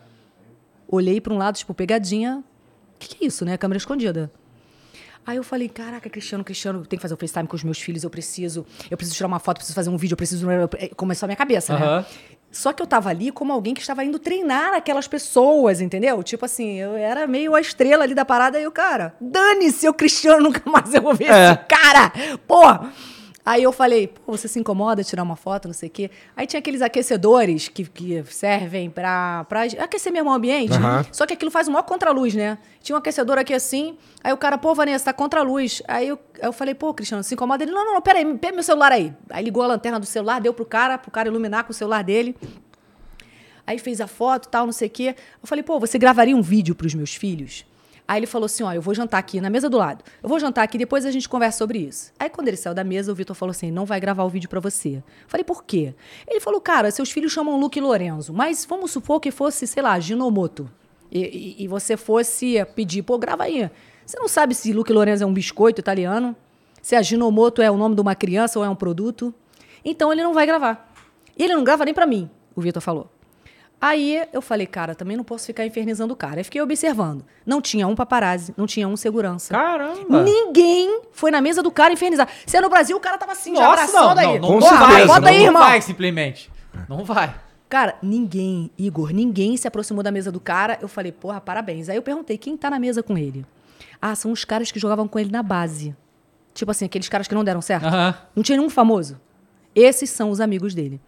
olhei 0.86 1.20
pra 1.20 1.34
um 1.34 1.36
lado, 1.38 1.56
tipo, 1.56 1.74
pegadinha. 1.74 2.44
O 2.94 2.98
que, 3.00 3.08
que 3.08 3.24
é 3.24 3.26
isso, 3.26 3.44
né? 3.44 3.56
Câmera 3.56 3.78
escondida. 3.78 4.30
Aí 5.26 5.36
eu 5.36 5.42
falei, 5.42 5.68
caraca, 5.68 6.08
Cristiano, 6.08 6.44
Cristiano, 6.44 6.86
tem 6.86 6.96
que 6.96 7.02
fazer 7.02 7.14
o 7.14 7.16
FaceTime 7.16 7.48
com 7.48 7.56
os 7.56 7.64
meus 7.64 7.78
filhos, 7.78 8.04
eu 8.04 8.10
preciso, 8.10 8.64
eu 8.90 8.96
preciso 8.96 9.16
tirar 9.16 9.26
uma 9.26 9.38
foto, 9.38 9.56
preciso 9.58 9.74
fazer 9.74 9.90
um 9.90 9.96
vídeo, 9.96 10.14
eu 10.14 10.16
preciso. 10.16 10.46
Começou 10.96 11.26
a 11.26 11.28
minha 11.28 11.36
cabeça, 11.36 11.78
né? 11.78 11.84
Aham. 11.84 12.06
Só 12.52 12.72
que 12.72 12.82
eu 12.82 12.86
tava 12.86 13.08
ali 13.10 13.30
como 13.30 13.52
alguém 13.52 13.74
que 13.74 13.80
estava 13.80 14.04
indo 14.04 14.18
treinar 14.18 14.74
aquelas 14.74 15.06
pessoas, 15.06 15.80
entendeu? 15.80 16.20
Tipo 16.22 16.44
assim, 16.44 16.74
eu 16.80 16.96
era 16.96 17.26
meio 17.26 17.54
a 17.54 17.60
estrela 17.60 18.02
ali 18.02 18.14
da 18.14 18.24
parada 18.24 18.60
e 18.60 18.66
o 18.66 18.72
cara, 18.72 19.14
dane-se, 19.20 19.88
o 19.88 19.94
Cristiano, 19.94 20.42
nunca 20.44 20.62
mais 20.68 20.92
eu 20.92 21.00
vou 21.02 21.14
ver 21.14 21.30
É. 21.30 21.50
esse 21.52 21.58
cara! 21.68 22.12
Pô! 22.48 22.62
Aí 23.44 23.62
eu 23.62 23.72
falei, 23.72 24.06
pô, 24.06 24.36
você 24.36 24.46
se 24.46 24.58
incomoda 24.58 25.02
tirar 25.02 25.22
uma 25.22 25.36
foto, 25.36 25.66
não 25.66 25.72
sei 25.72 25.88
o 25.88 25.92
quê. 25.92 26.10
Aí 26.36 26.46
tinha 26.46 26.60
aqueles 26.60 26.82
aquecedores 26.82 27.68
que, 27.68 27.84
que 27.84 28.22
servem 28.24 28.90
pra, 28.90 29.44
pra 29.44 29.62
aquecer 29.62 30.12
mesmo 30.12 30.28
o 30.30 30.32
ambiente. 30.32 30.74
Aham. 30.74 31.04
Só 31.10 31.26
que 31.26 31.32
aquilo 31.32 31.50
faz 31.50 31.66
o 31.66 31.70
maior 31.70 31.84
contraluz, 31.84 32.34
né? 32.34 32.58
Tinha 32.82 32.94
um 32.96 32.98
aquecedor 32.98 33.38
aqui 33.38 33.54
assim, 33.54 33.96
aí 34.22 34.32
o 34.32 34.36
cara, 34.36 34.58
pô, 34.58 34.74
Vanessa, 34.74 35.06
tá 35.06 35.12
contraluz. 35.12 35.82
Aí 35.88 36.08
eu, 36.08 36.18
aí 36.40 36.48
eu 36.48 36.52
falei, 36.52 36.74
pô, 36.74 36.92
Cristiano, 36.92 37.22
se 37.24 37.34
incomoda? 37.34 37.64
Ele, 37.64 37.72
não, 37.72 37.84
não, 37.84 37.94
não, 37.94 38.02
peraí, 38.02 38.24
pega 38.36 38.54
meu 38.54 38.62
celular 38.62 38.92
aí. 38.92 39.12
Aí 39.30 39.42
ligou 39.42 39.62
a 39.62 39.66
lanterna 39.66 39.98
do 39.98 40.06
celular, 40.06 40.40
deu 40.40 40.52
pro 40.52 40.66
cara, 40.66 40.98
pro 40.98 41.10
cara 41.10 41.28
iluminar 41.28 41.64
com 41.64 41.72
o 41.72 41.74
celular 41.74 42.04
dele. 42.04 42.36
Aí 43.66 43.78
fez 43.78 44.00
a 44.00 44.06
foto 44.06 44.48
tal, 44.48 44.66
não 44.66 44.72
sei 44.72 44.88
o 44.88 44.90
quê. 44.90 45.14
Eu 45.42 45.46
falei, 45.46 45.62
pô, 45.62 45.78
você 45.78 45.98
gravaria 45.98 46.36
um 46.36 46.42
vídeo 46.42 46.74
pros 46.74 46.92
meus 46.92 47.14
filhos? 47.14 47.64
Aí 48.10 48.18
ele 48.18 48.26
falou 48.26 48.46
assim: 48.46 48.64
ó, 48.64 48.72
eu 48.72 48.82
vou 48.82 48.92
jantar 48.92 49.18
aqui 49.18 49.40
na 49.40 49.48
mesa 49.48 49.70
do 49.70 49.76
lado. 49.76 50.04
Eu 50.20 50.28
vou 50.28 50.40
jantar 50.40 50.64
aqui, 50.64 50.76
depois 50.76 51.06
a 51.06 51.12
gente 51.12 51.28
conversa 51.28 51.58
sobre 51.58 51.78
isso. 51.78 52.10
Aí 52.18 52.28
quando 52.28 52.48
ele 52.48 52.56
saiu 52.56 52.74
da 52.74 52.82
mesa, 52.82 53.12
o 53.12 53.14
Vitor 53.14 53.36
falou 53.36 53.52
assim: 53.52 53.70
não 53.70 53.84
vai 53.86 54.00
gravar 54.00 54.24
o 54.24 54.28
vídeo 54.28 54.48
pra 54.50 54.58
você. 54.58 55.00
Falei, 55.28 55.44
por 55.44 55.62
quê? 55.62 55.94
Ele 56.26 56.40
falou, 56.40 56.60
cara, 56.60 56.90
seus 56.90 57.08
filhos 57.12 57.30
chamam 57.30 57.56
Luke 57.60 57.78
e 57.78 57.82
Lorenzo, 57.82 58.32
mas 58.34 58.64
vamos 58.66 58.90
supor 58.90 59.20
que 59.20 59.30
fosse, 59.30 59.64
sei 59.64 59.80
lá, 59.80 60.00
Ginomoto. 60.00 60.68
E, 61.08 61.20
e- 61.20 61.64
e 61.64 61.68
você 61.68 61.96
fosse 61.96 62.56
pedir, 62.74 63.02
pô, 63.02 63.16
grava 63.16 63.44
aí. 63.44 63.70
Você 64.04 64.18
não 64.18 64.26
sabe 64.26 64.56
se 64.56 64.72
Luke 64.72 64.92
Lorenzo 64.92 65.22
é 65.22 65.26
um 65.26 65.32
biscoito 65.32 65.80
italiano? 65.80 66.34
Se 66.82 66.96
a 66.96 67.02
Ginomoto 67.02 67.62
é 67.62 67.70
o 67.70 67.76
nome 67.76 67.94
de 67.94 68.00
uma 68.00 68.16
criança 68.16 68.58
ou 68.58 68.64
é 68.64 68.68
um 68.68 68.74
produto? 68.74 69.32
Então 69.84 70.12
ele 70.12 70.22
não 70.24 70.34
vai 70.34 70.46
gravar. 70.46 70.92
E 71.38 71.44
ele 71.44 71.54
não 71.54 71.62
grava 71.62 71.84
nem 71.84 71.94
pra 71.94 72.06
mim, 72.06 72.28
o 72.56 72.60
Vitor 72.60 72.82
falou. 72.82 73.08
Aí 73.80 74.22
eu 74.30 74.42
falei, 74.42 74.66
cara, 74.66 74.94
também 74.94 75.16
não 75.16 75.24
posso 75.24 75.46
ficar 75.46 75.64
infernizando 75.64 76.12
o 76.12 76.16
cara. 76.16 76.38
Aí 76.38 76.44
fiquei 76.44 76.60
observando. 76.60 77.24
Não 77.46 77.62
tinha 77.62 77.86
um 77.86 77.94
paparazzi, 77.94 78.52
não 78.56 78.66
tinha 78.66 78.86
um 78.86 78.94
segurança. 78.96 79.54
Caramba! 79.54 80.22
Ninguém 80.22 81.00
foi 81.12 81.30
na 81.30 81.40
mesa 81.40 81.62
do 81.62 81.70
cara 81.70 81.92
infernizar. 81.92 82.28
Se 82.44 82.58
é 82.58 82.60
no 82.60 82.68
Brasil, 82.68 82.94
o 82.96 83.00
cara 83.00 83.16
tava 83.16 83.32
assim, 83.32 83.56
já 83.56 83.62
Nossa, 83.62 83.90
não, 83.92 84.10
abraçando 84.10 84.18
aí. 84.18 84.38
não, 84.38 84.50
não, 84.50 84.58
Porra, 84.60 84.76
vai, 84.86 85.06
bota 85.06 85.20
não, 85.22 85.28
aí, 85.28 85.38
não 85.38 85.44
irmão. 85.46 85.62
vai 85.62 85.80
simplesmente. 85.80 86.50
Não 86.88 87.04
vai. 87.04 87.34
Cara, 87.70 87.94
ninguém, 88.02 88.70
Igor, 88.76 89.12
ninguém 89.12 89.56
se 89.56 89.66
aproximou 89.66 90.02
da 90.02 90.10
mesa 90.10 90.30
do 90.30 90.40
cara. 90.40 90.78
Eu 90.82 90.88
falei, 90.88 91.12
porra, 91.12 91.40
parabéns. 91.40 91.88
Aí 91.88 91.96
eu 91.96 92.02
perguntei, 92.02 92.36
quem 92.36 92.56
tá 92.56 92.68
na 92.68 92.78
mesa 92.78 93.02
com 93.02 93.16
ele? 93.16 93.46
Ah, 94.02 94.14
são 94.14 94.30
os 94.30 94.44
caras 94.44 94.70
que 94.70 94.78
jogavam 94.78 95.08
com 95.08 95.18
ele 95.18 95.30
na 95.30 95.42
base. 95.42 95.94
Tipo 96.52 96.70
assim, 96.70 96.84
aqueles 96.84 97.08
caras 97.08 97.26
que 97.28 97.34
não 97.34 97.44
deram 97.44 97.62
certo. 97.62 97.86
Aham. 97.86 98.14
Não 98.36 98.42
tinha 98.42 98.58
nenhum 98.58 98.68
famoso. 98.68 99.18
Esses 99.74 100.10
são 100.10 100.30
os 100.30 100.40
amigos 100.40 100.74
dele. 100.74 101.00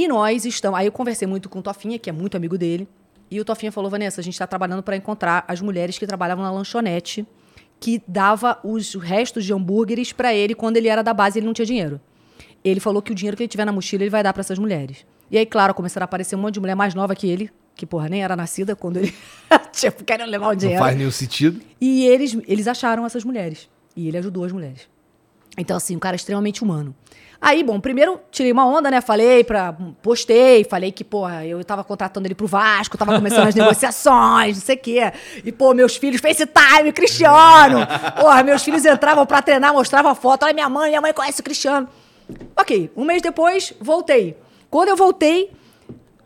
E 0.00 0.08
nós 0.08 0.46
estamos. 0.46 0.80
Aí 0.80 0.86
eu 0.86 0.92
conversei 0.92 1.28
muito 1.28 1.50
com 1.50 1.58
o 1.58 1.62
Tofinha, 1.62 1.98
que 1.98 2.08
é 2.08 2.12
muito 2.12 2.34
amigo 2.34 2.56
dele. 2.56 2.88
E 3.30 3.38
o 3.38 3.44
Tofinha 3.44 3.70
falou: 3.70 3.90
Vanessa, 3.90 4.22
a 4.22 4.24
gente 4.24 4.32
está 4.32 4.46
trabalhando 4.46 4.82
para 4.82 4.96
encontrar 4.96 5.44
as 5.46 5.60
mulheres 5.60 5.98
que 5.98 6.06
trabalhavam 6.06 6.42
na 6.42 6.50
lanchonete, 6.50 7.26
que 7.78 8.02
dava 8.08 8.58
os 8.64 8.94
restos 8.94 9.44
de 9.44 9.52
hambúrgueres 9.52 10.10
para 10.10 10.34
ele 10.34 10.54
quando 10.54 10.78
ele 10.78 10.88
era 10.88 11.02
da 11.02 11.12
base 11.12 11.36
e 11.36 11.40
ele 11.40 11.46
não 11.46 11.52
tinha 11.52 11.66
dinheiro. 11.66 12.00
Ele 12.64 12.80
falou 12.80 13.02
que 13.02 13.12
o 13.12 13.14
dinheiro 13.14 13.36
que 13.36 13.42
ele 13.42 13.48
tiver 13.48 13.66
na 13.66 13.72
mochila 13.72 14.02
ele 14.02 14.08
vai 14.08 14.22
dar 14.22 14.32
para 14.32 14.40
essas 14.40 14.58
mulheres. 14.58 15.04
E 15.30 15.36
aí, 15.36 15.44
claro, 15.44 15.74
começaram 15.74 16.04
a 16.04 16.06
aparecer 16.06 16.34
um 16.34 16.38
monte 16.38 16.54
de 16.54 16.60
mulher 16.60 16.74
mais 16.74 16.94
nova 16.94 17.14
que 17.14 17.28
ele, 17.28 17.50
que 17.76 17.84
porra, 17.84 18.08
nem 18.08 18.24
era 18.24 18.34
nascida 18.34 18.74
quando 18.74 18.96
ele. 18.96 19.12
tipo, 19.70 20.02
querendo 20.02 20.30
levar 20.30 20.46
o 20.46 20.48
Não 20.52 20.56
dinheiro. 20.56 20.82
faz 20.82 20.96
nenhum 20.96 21.10
sentido. 21.10 21.60
E 21.78 22.06
eles, 22.06 22.38
eles 22.48 22.66
acharam 22.66 23.04
essas 23.04 23.22
mulheres. 23.22 23.68
E 23.94 24.08
ele 24.08 24.16
ajudou 24.16 24.44
as 24.44 24.52
mulheres. 24.52 24.88
Então, 25.58 25.76
assim, 25.76 25.94
um 25.94 25.98
cara 25.98 26.16
extremamente 26.16 26.64
humano. 26.64 26.94
Aí, 27.42 27.64
bom, 27.64 27.80
primeiro 27.80 28.20
tirei 28.30 28.52
uma 28.52 28.66
onda, 28.66 28.90
né? 28.90 29.00
Falei 29.00 29.42
pra. 29.42 29.74
Postei, 30.02 30.62
falei 30.62 30.92
que, 30.92 31.02
porra, 31.02 31.46
eu 31.46 31.64
tava 31.64 31.82
contratando 31.82 32.26
ele 32.26 32.34
pro 32.34 32.46
Vasco, 32.46 32.98
tava 32.98 33.14
começando 33.14 33.48
as 33.48 33.54
negociações, 33.56 34.58
não 34.58 34.64
sei 34.64 34.76
o 34.76 34.78
quê. 34.78 35.12
E, 35.42 35.50
pô, 35.50 35.72
meus 35.72 35.96
filhos, 35.96 36.20
FaceTime, 36.20 36.92
Cristiano. 36.92 37.78
Porra, 38.20 38.42
meus 38.42 38.62
filhos 38.62 38.84
entravam 38.84 39.24
pra 39.24 39.40
treinar, 39.40 39.72
mostravam 39.72 40.14
foto. 40.14 40.44
Olha 40.44 40.52
minha 40.52 40.68
mãe, 40.68 40.90
minha 40.90 41.00
mãe 41.00 41.14
conhece 41.14 41.40
o 41.40 41.44
Cristiano. 41.44 41.88
Ok, 42.54 42.90
um 42.94 43.04
mês 43.04 43.22
depois, 43.22 43.72
voltei. 43.80 44.36
Quando 44.68 44.90
eu 44.90 44.96
voltei, 44.96 45.50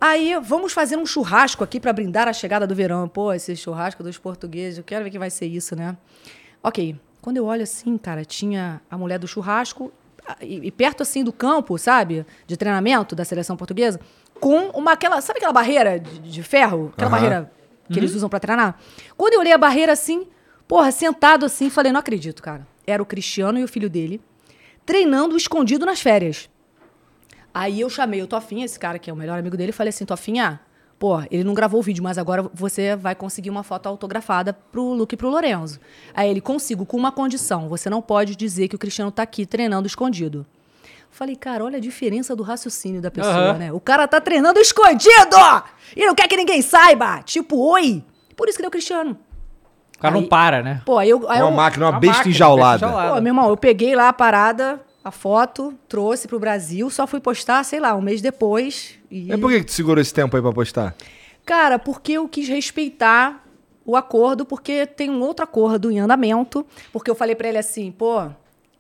aí 0.00 0.36
vamos 0.42 0.72
fazer 0.72 0.96
um 0.96 1.06
churrasco 1.06 1.62
aqui 1.62 1.78
pra 1.78 1.92
brindar 1.92 2.26
a 2.26 2.32
chegada 2.32 2.66
do 2.66 2.74
verão. 2.74 3.08
Pô, 3.08 3.32
esse 3.32 3.54
churrasco 3.54 4.02
dos 4.02 4.18
portugueses, 4.18 4.78
eu 4.78 4.84
quero 4.84 5.04
ver 5.04 5.10
que 5.10 5.18
vai 5.18 5.30
ser 5.30 5.46
isso, 5.46 5.76
né? 5.76 5.96
Ok, 6.60 6.96
quando 7.22 7.36
eu 7.36 7.44
olho 7.46 7.62
assim, 7.62 7.96
cara, 7.96 8.24
tinha 8.24 8.82
a 8.90 8.98
mulher 8.98 9.18
do 9.18 9.28
churrasco 9.28 9.92
e, 10.40 10.66
e 10.66 10.70
perto 10.70 11.02
assim 11.02 11.22
do 11.22 11.32
campo, 11.32 11.76
sabe? 11.78 12.26
De 12.46 12.56
treinamento 12.56 13.14
da 13.14 13.24
seleção 13.24 13.56
portuguesa, 13.56 14.00
com 14.40 14.68
uma 14.70 14.92
aquela, 14.92 15.20
sabe 15.20 15.38
aquela 15.38 15.52
barreira 15.52 15.98
de, 15.98 16.18
de 16.18 16.42
ferro? 16.42 16.90
Aquela 16.92 17.10
Aham. 17.10 17.16
barreira 17.16 17.52
que 17.90 17.98
eles 17.98 18.14
usam 18.14 18.28
pra 18.28 18.40
treinar? 18.40 18.78
Quando 19.16 19.34
eu 19.34 19.40
olhei 19.40 19.52
a 19.52 19.58
barreira 19.58 19.92
assim, 19.92 20.26
porra, 20.66 20.90
sentado 20.90 21.44
assim, 21.44 21.68
falei, 21.68 21.92
não 21.92 22.00
acredito, 22.00 22.42
cara. 22.42 22.66
Era 22.86 23.02
o 23.02 23.06
Cristiano 23.06 23.58
e 23.58 23.64
o 23.64 23.68
filho 23.68 23.90
dele 23.90 24.20
treinando 24.84 25.36
escondido 25.36 25.86
nas 25.86 26.00
férias. 26.00 26.48
Aí 27.52 27.80
eu 27.80 27.88
chamei 27.88 28.22
o 28.22 28.26
Tofinha, 28.26 28.64
esse 28.64 28.78
cara 28.78 28.98
que 28.98 29.08
é 29.08 29.12
o 29.12 29.16
melhor 29.16 29.38
amigo 29.38 29.56
dele, 29.56 29.70
e 29.70 29.72
falei 29.72 29.90
assim, 29.90 30.04
Tofinha, 30.04 30.60
pô, 30.98 31.20
ele 31.30 31.44
não 31.44 31.54
gravou 31.54 31.80
o 31.80 31.82
vídeo, 31.82 32.02
mas 32.02 32.16
agora 32.18 32.48
você 32.54 32.96
vai 32.96 33.14
conseguir 33.14 33.50
uma 33.50 33.62
foto 33.62 33.86
autografada 33.88 34.52
pro 34.52 34.92
Luke 34.92 35.14
e 35.14 35.18
pro 35.18 35.28
Lorenzo. 35.28 35.78
Aí 36.14 36.30
ele, 36.30 36.40
consigo, 36.40 36.86
com 36.86 36.96
uma 36.96 37.12
condição, 37.12 37.68
você 37.68 37.90
não 37.90 38.00
pode 38.00 38.36
dizer 38.36 38.68
que 38.68 38.76
o 38.76 38.78
Cristiano 38.78 39.10
tá 39.10 39.22
aqui 39.22 39.44
treinando 39.46 39.86
escondido. 39.86 40.46
Falei, 41.10 41.36
cara, 41.36 41.64
olha 41.64 41.76
a 41.76 41.80
diferença 41.80 42.34
do 42.34 42.42
raciocínio 42.42 43.00
da 43.00 43.10
pessoa, 43.10 43.34
Aham. 43.34 43.58
né? 43.58 43.72
O 43.72 43.78
cara 43.78 44.08
tá 44.08 44.20
treinando 44.20 44.58
escondido! 44.58 45.36
E 45.96 46.04
não 46.04 46.14
quer 46.14 46.26
que 46.26 46.36
ninguém 46.36 46.60
saiba! 46.60 47.22
Tipo, 47.22 47.56
oi! 47.56 48.02
Por 48.36 48.48
isso 48.48 48.58
que 48.58 48.62
deu 48.62 48.70
Cristiano. 48.70 49.16
O 49.96 49.98
cara 50.00 50.12
não 50.14 50.22
Aí- 50.22 50.28
para, 50.28 50.60
né? 50.62 50.82
Pô, 50.84 50.98
aí 50.98 51.08
eu. 51.08 51.18
Aí 51.30 51.40
Uma 51.40 51.50
eu 51.50 51.54
máquina, 51.54 51.84
uma 51.86 51.92
Uma 51.92 52.00
besta 52.00 52.16
máquina, 52.16 52.34
enjaulada. 52.34 52.72
besta 52.78 52.86
enjaulada. 52.86 53.14
Pô, 53.14 53.20
meu 53.22 53.30
irmão, 53.30 53.48
eu 53.48 53.56
peguei 53.56 53.94
lá 53.94 54.08
a 54.08 54.12
parada, 54.12 54.80
a 55.04 55.10
foto, 55.10 55.74
trouxe 55.86 56.26
pro 56.26 56.40
Brasil, 56.40 56.88
só 56.88 57.06
fui 57.06 57.20
postar, 57.20 57.62
sei 57.62 57.78
lá, 57.78 57.94
um 57.94 58.00
mês 58.00 58.22
depois. 58.22 58.98
E... 59.10 59.30
É 59.30 59.36
por 59.36 59.50
que 59.50 59.58
que 59.58 59.66
tu 59.66 59.72
segurou 59.72 60.00
esse 60.00 60.14
tempo 60.14 60.34
aí 60.34 60.42
pra 60.42 60.50
postar? 60.50 60.96
Cara, 61.44 61.78
porque 61.78 62.12
eu 62.12 62.26
quis 62.26 62.48
respeitar 62.48 63.44
o 63.84 63.96
acordo, 63.96 64.46
porque 64.46 64.86
tem 64.86 65.10
um 65.10 65.20
outro 65.20 65.44
acordo 65.44 65.90
em 65.90 66.00
andamento, 66.00 66.64
porque 66.90 67.10
eu 67.10 67.14
falei 67.14 67.34
pra 67.34 67.48
ele 67.48 67.58
assim, 67.58 67.92
pô, 67.92 68.30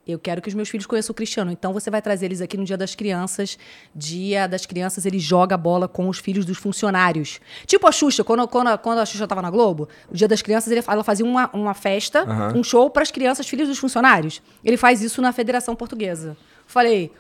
eu 0.06 0.18
quero 0.18 0.42
que 0.42 0.48
os 0.48 0.54
meus 0.54 0.68
filhos 0.68 0.86
conheçam 0.86 1.12
o 1.12 1.14
Cristiano, 1.14 1.50
então 1.50 1.72
você 1.72 1.90
vai 1.90 2.02
trazer 2.02 2.26
eles 2.26 2.40
aqui 2.42 2.56
no 2.56 2.64
Dia 2.64 2.76
das 2.76 2.94
Crianças. 2.94 3.58
Dia 3.94 4.46
das 4.46 4.66
Crianças, 4.66 5.06
ele 5.06 5.18
joga 5.18 5.56
bola 5.56 5.88
com 5.88 6.08
os 6.08 6.18
filhos 6.18 6.44
dos 6.44 6.58
funcionários. 6.58 7.40
Tipo 7.66 7.86
a 7.86 7.92
Xuxa, 7.92 8.22
quando, 8.22 8.46
quando, 8.46 8.76
quando 8.78 8.98
a 8.98 9.06
Xuxa 9.06 9.26
tava 9.26 9.40
na 9.40 9.50
Globo, 9.50 9.88
o 10.10 10.14
Dia 10.14 10.28
das 10.28 10.42
Crianças, 10.42 10.70
ele, 10.70 10.82
ela 10.86 11.02
fazia 11.02 11.24
uma, 11.24 11.48
uma 11.54 11.72
festa, 11.72 12.20
Aham. 12.20 12.52
um 12.56 12.62
show 12.62 12.90
para 12.90 13.02
as 13.02 13.10
crianças, 13.10 13.48
filhos 13.48 13.68
dos 13.68 13.78
funcionários. 13.78 14.42
Ele 14.62 14.76
faz 14.76 15.00
isso 15.02 15.22
na 15.22 15.32
Federação 15.32 15.74
Portuguesa. 15.74 16.36
Falei, 16.66 17.10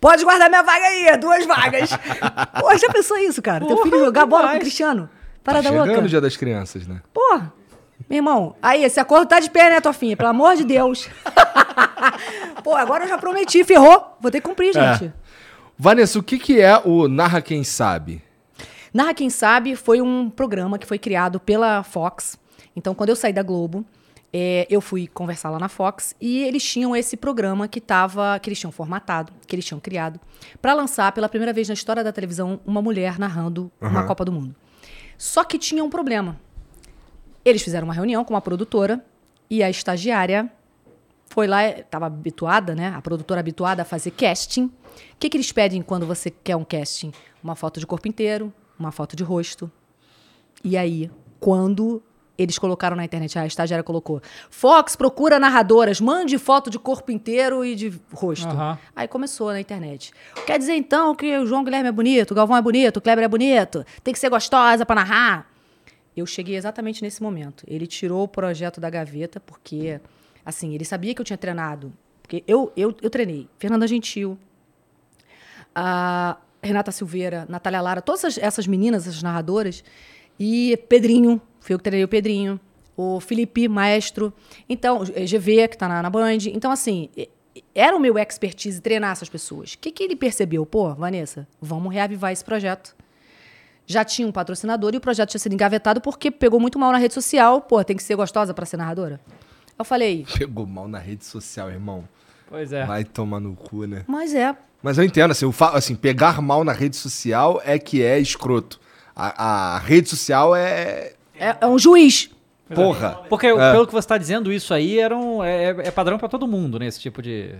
pode 0.00 0.24
guardar 0.24 0.48
minha 0.48 0.62
vaga 0.62 0.86
aí, 0.86 1.16
duas 1.18 1.44
vagas. 1.44 1.90
Pô, 2.60 2.76
já 2.78 2.88
pensou 2.90 3.18
isso, 3.18 3.42
cara? 3.42 3.66
Teu 3.66 3.76
Porra, 3.76 3.90
filho 3.90 4.04
jogar 4.06 4.24
bola 4.24 4.50
com 4.50 4.56
o. 4.56 4.60
Cristiano? 4.60 5.10
Tá 5.44 5.52
Parada 5.52 5.68
chegando 5.68 5.86
louca. 5.88 6.02
o 6.04 6.08
Dia 6.08 6.20
das 6.20 6.36
Crianças, 6.36 6.86
né? 6.86 7.00
Porra. 7.12 7.52
Meu 8.08 8.18
irmão, 8.18 8.54
aí, 8.62 8.84
esse 8.84 9.00
acordo 9.00 9.26
tá 9.26 9.40
de 9.40 9.50
pé, 9.50 9.68
né, 9.68 9.80
Tofinha? 9.80 10.16
Pelo 10.16 10.28
amor 10.28 10.54
de 10.54 10.64
Deus. 10.64 11.08
Pô, 12.62 12.74
agora 12.76 13.04
eu 13.04 13.08
já 13.08 13.18
prometi, 13.18 13.64
ferrou. 13.64 14.16
Vou 14.20 14.30
ter 14.30 14.40
que 14.40 14.48
cumprir, 14.48 14.72
gente. 14.72 15.12
Vanessa, 15.76 16.18
o 16.18 16.22
que 16.22 16.38
que 16.38 16.60
é 16.60 16.80
o 16.84 17.08
Narra 17.08 17.42
Quem 17.42 17.64
Sabe? 17.64 18.22
Narra 18.94 19.12
Quem 19.12 19.28
Sabe 19.28 19.74
foi 19.74 20.00
um 20.00 20.30
programa 20.30 20.78
que 20.78 20.86
foi 20.86 20.98
criado 20.98 21.40
pela 21.40 21.82
Fox. 21.82 22.38
Então, 22.76 22.94
quando 22.94 23.10
eu 23.10 23.16
saí 23.16 23.32
da 23.32 23.42
Globo, 23.42 23.84
é, 24.32 24.66
eu 24.70 24.80
fui 24.80 25.06
conversar 25.06 25.50
lá 25.50 25.58
na 25.58 25.68
Fox 25.68 26.14
e 26.20 26.42
eles 26.44 26.62
tinham 26.62 26.94
esse 26.94 27.16
programa 27.16 27.66
que 27.66 27.80
tava, 27.80 28.38
que 28.38 28.48
eles 28.48 28.58
tinham 28.58 28.72
formatado, 28.72 29.32
que 29.46 29.54
eles 29.54 29.64
tinham 29.64 29.80
criado, 29.80 30.20
para 30.62 30.74
lançar 30.74 31.10
pela 31.12 31.28
primeira 31.28 31.52
vez 31.52 31.68
na 31.68 31.74
história 31.74 32.04
da 32.04 32.12
televisão 32.12 32.60
uma 32.64 32.80
mulher 32.80 33.18
narrando 33.18 33.70
uma 33.80 34.04
Copa 34.06 34.24
do 34.24 34.32
Mundo. 34.32 34.54
Só 35.18 35.42
que 35.42 35.58
tinha 35.58 35.82
um 35.82 35.90
problema. 35.90 36.38
Eles 37.46 37.62
fizeram 37.62 37.86
uma 37.86 37.94
reunião 37.94 38.24
com 38.24 38.34
uma 38.34 38.40
produtora 38.40 39.04
e 39.48 39.62
a 39.62 39.70
estagiária 39.70 40.50
foi 41.26 41.46
lá, 41.46 41.64
estava 41.64 42.06
habituada, 42.06 42.74
né? 42.74 42.92
A 42.96 43.00
produtora 43.00 43.38
habituada 43.38 43.82
a 43.82 43.84
fazer 43.84 44.10
casting. 44.10 44.64
O 44.64 44.72
que, 45.20 45.30
que 45.30 45.36
eles 45.36 45.52
pedem 45.52 45.80
quando 45.80 46.04
você 46.04 46.28
quer 46.28 46.56
um 46.56 46.64
casting? 46.64 47.12
Uma 47.40 47.54
foto 47.54 47.78
de 47.78 47.86
corpo 47.86 48.08
inteiro, 48.08 48.52
uma 48.76 48.90
foto 48.90 49.14
de 49.14 49.22
rosto. 49.22 49.70
E 50.64 50.76
aí, 50.76 51.08
quando 51.38 52.02
eles 52.36 52.58
colocaram 52.58 52.96
na 52.96 53.04
internet, 53.04 53.38
a 53.38 53.46
estagiária 53.46 53.84
colocou: 53.84 54.20
Fox 54.50 54.96
procura 54.96 55.38
narradoras, 55.38 56.00
mande 56.00 56.38
foto 56.38 56.68
de 56.68 56.80
corpo 56.80 57.12
inteiro 57.12 57.64
e 57.64 57.76
de 57.76 57.92
rosto. 58.12 58.48
Aham. 58.48 58.76
Aí 58.96 59.06
começou 59.06 59.52
na 59.52 59.60
internet. 59.60 60.10
Quer 60.46 60.58
dizer 60.58 60.74
então 60.74 61.14
que 61.14 61.38
o 61.38 61.46
João 61.46 61.62
Guilherme 61.62 61.90
é 61.90 61.92
bonito, 61.92 62.32
o 62.32 62.34
Galvão 62.34 62.56
é 62.56 62.62
bonito, 62.62 62.96
o 62.96 63.00
Kleber 63.00 63.24
é 63.24 63.28
bonito, 63.28 63.84
tem 64.02 64.12
que 64.12 64.18
ser 64.18 64.30
gostosa 64.30 64.84
pra 64.84 64.96
narrar. 64.96 65.55
Eu 66.16 66.24
cheguei 66.24 66.56
exatamente 66.56 67.02
nesse 67.02 67.22
momento. 67.22 67.64
Ele 67.68 67.86
tirou 67.86 68.24
o 68.24 68.28
projeto 68.28 68.80
da 68.80 68.88
gaveta, 68.88 69.38
porque, 69.38 70.00
assim, 70.44 70.74
ele 70.74 70.84
sabia 70.84 71.14
que 71.14 71.20
eu 71.20 71.24
tinha 71.24 71.36
treinado. 71.36 71.92
Porque 72.22 72.42
eu, 72.48 72.72
eu, 72.74 72.94
eu 73.02 73.10
treinei 73.10 73.48
Fernanda 73.58 73.86
Gentil, 73.86 74.38
a 75.74 76.38
Renata 76.62 76.90
Silveira, 76.90 77.46
Natália 77.48 77.82
Lara, 77.82 78.00
todas 78.00 78.38
essas, 78.38 78.66
meninas, 78.66 79.06
essas 79.06 79.22
narradoras, 79.22 79.84
e 80.40 80.76
Pedrinho, 80.88 81.40
fui 81.60 81.74
eu 81.74 81.78
que 81.78 81.84
treinei 81.84 82.04
o 82.04 82.08
Pedrinho, 82.08 82.58
o 82.96 83.20
Felipe 83.20 83.68
Maestro, 83.68 84.32
então, 84.66 85.04
GV, 85.04 85.68
que 85.68 85.76
tá 85.76 85.86
na, 85.86 86.02
na 86.02 86.08
Band. 86.08 86.38
Então, 86.52 86.70
assim, 86.70 87.10
era 87.74 87.94
o 87.94 88.00
meu 88.00 88.18
expertise 88.18 88.80
treinar 88.80 89.12
essas 89.12 89.28
pessoas. 89.28 89.74
O 89.74 89.78
que, 89.78 89.92
que 89.92 90.02
ele 90.02 90.16
percebeu? 90.16 90.64
Pô, 90.64 90.94
Vanessa, 90.94 91.46
vamos 91.60 91.92
reavivar 91.92 92.32
esse 92.32 92.44
projeto 92.44 92.95
já 93.86 94.04
tinha 94.04 94.26
um 94.26 94.32
patrocinador 94.32 94.92
e 94.94 94.96
o 94.96 95.00
projeto 95.00 95.30
tinha 95.30 95.40
sido 95.40 95.52
engavetado 95.52 96.00
porque 96.00 96.30
pegou 96.30 96.58
muito 96.60 96.78
mal 96.78 96.92
na 96.92 96.98
rede 96.98 97.14
social. 97.14 97.60
Pô, 97.60 97.82
tem 97.84 97.96
que 97.96 98.02
ser 98.02 98.16
gostosa 98.16 98.52
pra 98.52 98.66
ser 98.66 98.76
narradora. 98.76 99.20
Eu 99.78 99.84
falei, 99.84 100.26
Pegou 100.38 100.66
mal 100.66 100.88
na 100.88 100.98
rede 100.98 101.24
social, 101.24 101.70
irmão. 101.70 102.04
Pois 102.48 102.72
é. 102.72 102.84
Vai 102.84 103.04
tomar 103.04 103.40
no 103.40 103.54
cu, 103.54 103.84
né? 103.86 104.04
mas 104.06 104.34
é. 104.34 104.56
Mas 104.82 104.98
eu 104.98 105.04
entendo, 105.04 105.30
assim, 105.32 105.44
o 105.46 105.52
fa- 105.52 105.72
assim, 105.76 105.94
pegar 105.96 106.40
mal 106.40 106.62
na 106.62 106.72
rede 106.72 106.96
social 106.96 107.60
é 107.64 107.78
que 107.78 108.02
é 108.02 108.18
escroto. 108.20 108.78
A, 109.14 109.74
a 109.74 109.78
rede 109.78 110.08
social 110.08 110.54
é. 110.54 111.14
É, 111.38 111.56
é 111.60 111.66
um 111.66 111.78
juiz. 111.78 112.30
Porra! 112.72 113.20
Porque, 113.28 113.46
É. 113.46 113.72
pelo 113.72 113.86
que 113.86 113.92
você 113.92 114.06
tá 114.06 114.18
dizendo, 114.18 114.52
isso 114.52 114.72
aí 114.74 114.98
era 114.98 115.16
um, 115.16 115.42
é, 115.42 115.68
é 115.70 115.90
padrão 115.90 116.18
pra 116.18 116.28
todo 116.28 116.46
mundo, 116.46 116.78
né? 116.78 116.86
Esse 116.86 117.00
tipo 117.00 117.20
de, 117.22 117.54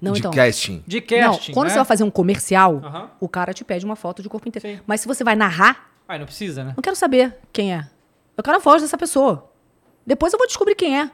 Não, 0.00 0.12
de 0.12 0.18
então. 0.20 0.30
casting. 0.30 0.82
de 0.86 1.00
casting, 1.00 1.50
não, 1.50 1.54
quando 1.54 1.66
né? 1.66 1.70
você 1.72 1.76
vai 1.76 1.84
fazer 1.84 2.04
um 2.04 2.10
comercial, 2.10 2.80
o 3.20 3.28
cara 3.28 3.52
te 3.52 3.64
pede 3.64 3.84
uma 3.84 3.96
foto 3.96 4.22
de 4.22 4.28
corpo 4.28 4.48
inteiro. 4.48 4.68
Sim. 4.68 4.80
Mas 4.86 5.00
se 5.00 5.08
você 5.08 5.24
vai 5.24 5.34
narrar, 5.34 5.90
Ah, 6.06 6.18
não 6.18 6.26
precisa, 6.26 6.64
né? 6.64 6.72
não 6.76 6.82
quero 6.82 6.96
saber 6.96 7.36
quem 7.52 7.74
é. 7.74 7.86
Eu 8.36 8.44
quero 8.44 8.56
a 8.56 8.60
voz 8.60 8.82
dessa 8.82 8.98
pessoa. 8.98 9.50
Depois 10.06 10.32
eu 10.32 10.38
vou 10.38 10.46
descobrir 10.46 10.74
quem 10.74 11.00
é. 11.00 11.10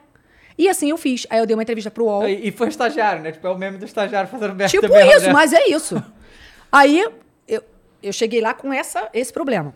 E 0.58 0.68
assim 0.68 0.90
eu 0.90 0.98
fiz. 0.98 1.26
Aí 1.30 1.38
eu 1.38 1.46
dei 1.46 1.54
uma 1.56 1.62
entrevista 1.62 1.90
pro 1.90 2.04
UOL. 2.04 2.28
E, 2.28 2.48
e 2.48 2.52
foi 2.52 2.68
estagiário, 2.68 3.22
né? 3.22 3.32
Tipo, 3.32 3.46
é 3.46 3.50
o 3.50 3.56
meme 3.56 3.78
do 3.78 3.84
estagiário 3.84 4.28
fazendo 4.28 4.54
merda. 4.54 4.68
Tipo 4.70 4.86
isso, 4.86 5.26
né? 5.26 5.32
mas 5.32 5.52
é 5.52 5.68
isso. 5.68 6.02
Aí 6.70 7.04
eu, 7.48 7.62
eu 8.02 8.12
cheguei 8.12 8.40
lá 8.40 8.52
com 8.52 8.72
essa, 8.72 9.08
esse 9.14 9.32
problema. 9.32 9.72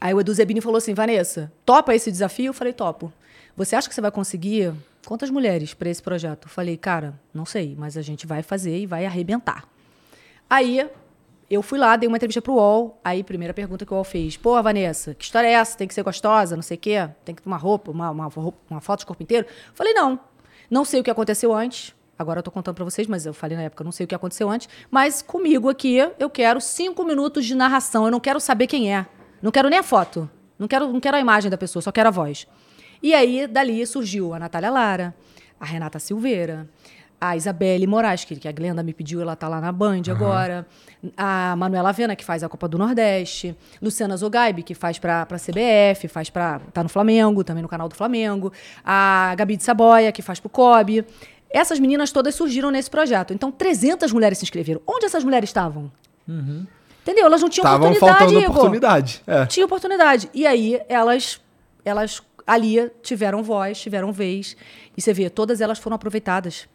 Aí 0.00 0.12
o 0.12 0.20
Edu 0.20 0.32
Zebini 0.34 0.60
falou 0.60 0.78
assim, 0.78 0.92
Vanessa, 0.94 1.52
topa 1.64 1.94
esse 1.94 2.10
desafio? 2.10 2.46
Eu 2.50 2.52
falei, 2.54 2.72
topo. 2.72 3.12
Você 3.56 3.74
acha 3.76 3.88
que 3.88 3.94
você 3.94 4.00
vai 4.00 4.10
conseguir 4.10 4.72
quantas 5.06 5.30
mulheres 5.30 5.72
para 5.72 5.88
esse 5.88 6.02
projeto? 6.02 6.48
Falei, 6.48 6.76
cara, 6.76 7.18
não 7.32 7.46
sei, 7.46 7.74
mas 7.78 7.96
a 7.96 8.02
gente 8.02 8.26
vai 8.26 8.42
fazer 8.42 8.78
e 8.78 8.86
vai 8.86 9.06
arrebentar. 9.06 9.66
Aí 10.50 10.88
eu 11.48 11.62
fui 11.62 11.78
lá, 11.78 11.96
dei 11.96 12.08
uma 12.08 12.16
entrevista 12.16 12.42
pro 12.42 12.54
UOL. 12.54 13.00
Aí, 13.04 13.22
primeira 13.22 13.54
pergunta 13.54 13.86
que 13.86 13.92
o 13.92 13.94
UOL 13.94 14.04
fez: 14.04 14.36
Pô, 14.36 14.60
Vanessa, 14.62 15.14
que 15.14 15.24
história 15.24 15.46
é 15.46 15.52
essa? 15.52 15.78
Tem 15.78 15.86
que 15.86 15.94
ser 15.94 16.02
gostosa, 16.02 16.56
não 16.56 16.62
sei 16.62 16.76
o 16.76 16.80
quê? 16.80 17.08
Tem 17.24 17.34
que 17.34 17.42
ter 17.42 17.48
uma 17.48 17.56
roupa, 17.56 17.90
uma, 17.90 18.10
uma, 18.10 18.28
uma 18.68 18.80
foto 18.80 19.00
de 19.00 19.06
corpo 19.06 19.22
inteiro? 19.22 19.46
Falei, 19.74 19.94
não. 19.94 20.18
Não 20.68 20.84
sei 20.84 21.00
o 21.00 21.04
que 21.04 21.10
aconteceu 21.10 21.54
antes. 21.54 21.94
Agora 22.18 22.40
eu 22.40 22.42
tô 22.42 22.50
contando 22.50 22.74
pra 22.74 22.84
vocês, 22.84 23.06
mas 23.06 23.26
eu 23.26 23.34
falei 23.34 23.56
na 23.56 23.64
época, 23.64 23.84
não 23.84 23.92
sei 23.92 24.04
o 24.04 24.06
que 24.08 24.14
aconteceu 24.14 24.50
antes. 24.50 24.68
Mas 24.90 25.22
comigo 25.22 25.68
aqui, 25.68 25.98
eu 26.18 26.30
quero 26.30 26.60
cinco 26.60 27.04
minutos 27.04 27.44
de 27.44 27.54
narração. 27.54 28.06
Eu 28.06 28.10
não 28.10 28.18
quero 28.18 28.40
saber 28.40 28.66
quem 28.66 28.92
é. 28.92 29.06
Não 29.40 29.52
quero 29.52 29.68
nem 29.68 29.78
a 29.78 29.82
foto. 29.82 30.28
Não 30.58 30.66
quero, 30.66 30.92
não 30.92 30.98
quero 30.98 31.16
a 31.16 31.20
imagem 31.20 31.50
da 31.50 31.58
pessoa, 31.58 31.82
só 31.82 31.92
quero 31.92 32.08
a 32.08 32.12
voz. 32.12 32.46
E 33.06 33.14
aí, 33.14 33.46
dali 33.46 33.86
surgiu 33.86 34.34
a 34.34 34.38
Natália 34.40 34.68
Lara, 34.68 35.14
a 35.60 35.64
Renata 35.64 35.96
Silveira, 35.96 36.68
a 37.20 37.36
Isabelle 37.36 37.86
Moraes, 37.86 38.24
que, 38.24 38.34
que 38.34 38.48
a 38.48 38.50
Glenda 38.50 38.82
me 38.82 38.92
pediu, 38.92 39.20
ela 39.20 39.36
tá 39.36 39.46
lá 39.46 39.60
na 39.60 39.70
Band 39.70 40.02
agora. 40.10 40.66
A 41.16 41.54
Manuela 41.54 41.90
Avena, 41.90 42.16
que 42.16 42.24
faz 42.24 42.42
a 42.42 42.48
Copa 42.48 42.66
do 42.66 42.76
Nordeste. 42.76 43.56
Luciana 43.80 44.16
Zogaibe, 44.16 44.64
que 44.64 44.74
faz 44.74 44.98
pra, 44.98 45.24
pra 45.24 45.38
CBF, 45.38 46.08
faz 46.08 46.30
pra. 46.30 46.60
tá 46.72 46.82
no 46.82 46.88
Flamengo, 46.88 47.44
também 47.44 47.62
no 47.62 47.68
canal 47.68 47.88
do 47.88 47.94
Flamengo. 47.94 48.52
A 48.84 49.36
Gabi 49.38 49.56
de 49.56 49.62
Saboia, 49.62 50.10
que 50.10 50.20
faz 50.20 50.40
pro 50.40 50.50
COB. 50.50 51.04
Essas 51.48 51.78
meninas 51.78 52.10
todas 52.10 52.34
surgiram 52.34 52.72
nesse 52.72 52.90
projeto. 52.90 53.32
Então, 53.32 53.52
300 53.52 54.12
mulheres 54.12 54.38
se 54.38 54.44
inscreveram. 54.44 54.80
Onde 54.84 55.06
essas 55.06 55.22
mulheres 55.22 55.48
estavam? 55.48 55.92
Entendeu? 57.02 57.26
Elas 57.26 57.40
não 57.40 57.48
tinham 57.48 57.66
Estavam 57.66 57.86
oportunidade, 57.86 58.18
faltando 58.18 58.40
Igor. 58.40 58.50
oportunidade. 58.56 59.22
É. 59.28 59.46
Tinha 59.46 59.64
oportunidade. 59.64 60.28
E 60.34 60.44
aí, 60.44 60.80
elas, 60.88 61.40
elas 61.84 62.20
ali 62.46 62.90
tiveram 63.02 63.42
voz, 63.42 63.80
tiveram 63.80 64.12
vez. 64.12 64.56
E 64.96 65.02
você 65.02 65.12
vê, 65.12 65.28
todas 65.28 65.60
elas 65.60 65.78
foram 65.78 65.96
aproveitadas. 65.96 66.68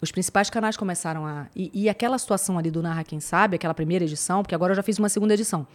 Os 0.00 0.12
principais 0.12 0.48
canais 0.48 0.76
começaram 0.76 1.26
a. 1.26 1.46
E, 1.56 1.70
e 1.74 1.88
aquela 1.88 2.18
situação 2.18 2.58
ali 2.58 2.70
do 2.70 2.82
Narra 2.82 3.02
Quem 3.02 3.18
Sabe, 3.18 3.56
aquela 3.56 3.74
primeira 3.74 4.04
edição, 4.04 4.42
porque 4.42 4.54
agora 4.54 4.72
eu 4.72 4.76
já 4.76 4.82
fiz 4.82 4.98
uma 4.98 5.08
segunda 5.08 5.34
edição. 5.34 5.66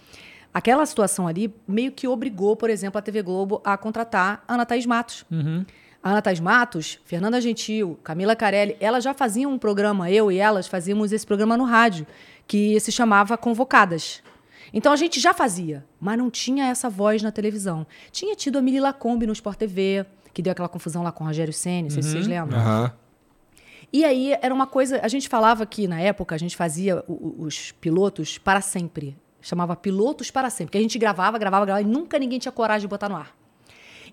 Aquela 0.54 0.86
situação 0.86 1.28
ali 1.28 1.54
meio 1.68 1.92
que 1.92 2.08
obrigou, 2.08 2.56
por 2.56 2.70
exemplo, 2.70 3.00
a 3.00 3.02
TV 3.02 3.24
Globo 3.24 3.60
a 3.66 3.76
contratar 3.76 4.44
a 4.48 4.54
Ana 4.54 4.66
Thaís 4.66 4.86
Matos. 4.86 5.26
A 6.02 6.12
Ana 6.12 6.22
Thaís 6.22 6.40
Matos, 6.40 7.00
Fernanda 7.06 7.42
Gentil, 7.42 7.98
Camila 8.04 8.36
Carelli, 8.36 8.78
elas 8.80 9.04
já 9.04 9.14
faziam 9.14 9.52
um 9.52 9.58
programa, 9.58 10.12
eu 10.12 10.32
e 10.32 10.38
elas 10.38 10.68
fazíamos 10.68 11.12
esse 11.12 11.26
programa 11.26 11.58
no 11.58 11.64
rádio, 11.64 12.06
que 12.46 12.80
se 12.80 12.92
chamava 12.92 13.38
Convocadas. 13.38 14.22
Então 14.74 14.92
a 14.92 14.96
gente 14.96 15.20
já 15.20 15.34
fazia, 15.34 15.86
mas 16.00 16.18
não 16.18 16.32
tinha 16.32 16.66
essa 16.66 16.90
voz 16.90 17.22
na 17.22 17.32
televisão. 17.32 17.86
Tinha 18.12 18.36
tido 18.36 18.58
a 18.58 18.62
Mili 18.62 18.80
Lacombe 18.80 19.28
no 19.28 19.34
Sport 19.34 19.58
TV, 19.58 20.06
que 20.34 20.42
deu 20.42 20.52
aquela 20.52 20.68
confusão 20.68 21.04
lá 21.04 21.12
com 21.12 21.24
o 21.24 21.28
Rogério 21.28 21.54
Senna, 21.54 21.84
não 21.84 21.90
sei 21.92 22.02
se 22.02 22.10
vocês 22.10 22.28
lembram. 22.28 22.58
Aham. 22.58 22.92
E 23.92 24.04
aí 24.04 24.36
era 24.42 24.52
uma 24.52 24.66
coisa. 24.66 25.00
A 25.04 25.08
gente 25.08 25.30
falava 25.30 25.68
que 25.68 25.88
na 25.88 26.02
época 26.02 26.34
a 26.34 26.38
gente 26.38 26.56
fazia 26.56 27.04
os 27.08 27.72
pilotos 27.74 28.40
para 28.40 28.60
sempre. 28.60 29.16
Chamava 29.40 29.76
pilotos 29.76 30.32
para 30.32 30.50
sempre. 30.50 30.66
Porque 30.66 30.80
a 30.80 30.82
gente 30.82 30.98
gravava, 30.98 31.38
gravava, 31.38 31.66
gravava 31.66 31.88
e 31.88 31.92
nunca 31.92 32.18
ninguém 32.18 32.40
tinha 32.40 32.52
coragem 32.52 32.82
de 32.82 32.88
botar 32.88 33.08
no 33.08 33.16
ar. 33.16 33.43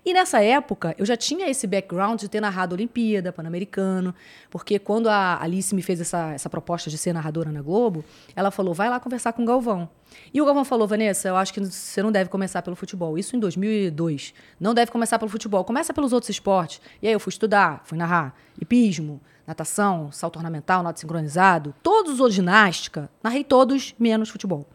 E 0.03 0.13
nessa 0.13 0.41
época, 0.41 0.95
eu 0.97 1.05
já 1.05 1.15
tinha 1.15 1.47
esse 1.47 1.67
background 1.67 2.19
de 2.19 2.27
ter 2.27 2.41
narrado 2.41 2.73
Olimpíada, 2.73 3.31
Pan-Americano, 3.31 4.15
porque 4.49 4.79
quando 4.79 5.07
a 5.07 5.41
Alice 5.41 5.75
me 5.75 5.81
fez 5.83 6.01
essa, 6.01 6.31
essa 6.31 6.49
proposta 6.49 6.89
de 6.89 6.97
ser 6.97 7.13
narradora 7.13 7.51
na 7.51 7.61
Globo, 7.61 8.03
ela 8.35 8.49
falou: 8.49 8.73
vai 8.73 8.89
lá 8.89 8.99
conversar 8.99 9.31
com 9.33 9.43
o 9.43 9.45
Galvão. 9.45 9.87
E 10.33 10.41
o 10.41 10.45
Galvão 10.45 10.65
falou: 10.65 10.87
Vanessa, 10.87 11.27
eu 11.27 11.35
acho 11.35 11.53
que 11.53 11.59
você 11.59 12.01
não 12.01 12.11
deve 12.11 12.31
começar 12.31 12.63
pelo 12.63 12.75
futebol. 12.75 13.15
Isso 13.15 13.35
em 13.35 13.39
2002. 13.39 14.33
Não 14.59 14.73
deve 14.73 14.91
começar 14.91 15.19
pelo 15.19 15.29
futebol, 15.29 15.63
começa 15.63 15.93
pelos 15.93 16.13
outros 16.13 16.31
esportes. 16.31 16.81
E 16.99 17.07
aí 17.07 17.13
eu 17.13 17.19
fui 17.19 17.29
estudar, 17.29 17.83
fui 17.85 17.95
narrar 17.95 18.35
hipismo, 18.59 19.21
natação, 19.45 20.11
salto 20.11 20.37
ornamental, 20.37 20.81
nado 20.81 20.99
sincronizado, 20.99 21.75
todos 21.83 22.19
os 22.19 22.33
ginástica, 22.33 23.07
narrei 23.21 23.43
todos, 23.43 23.93
menos 23.99 24.29
futebol. 24.29 24.65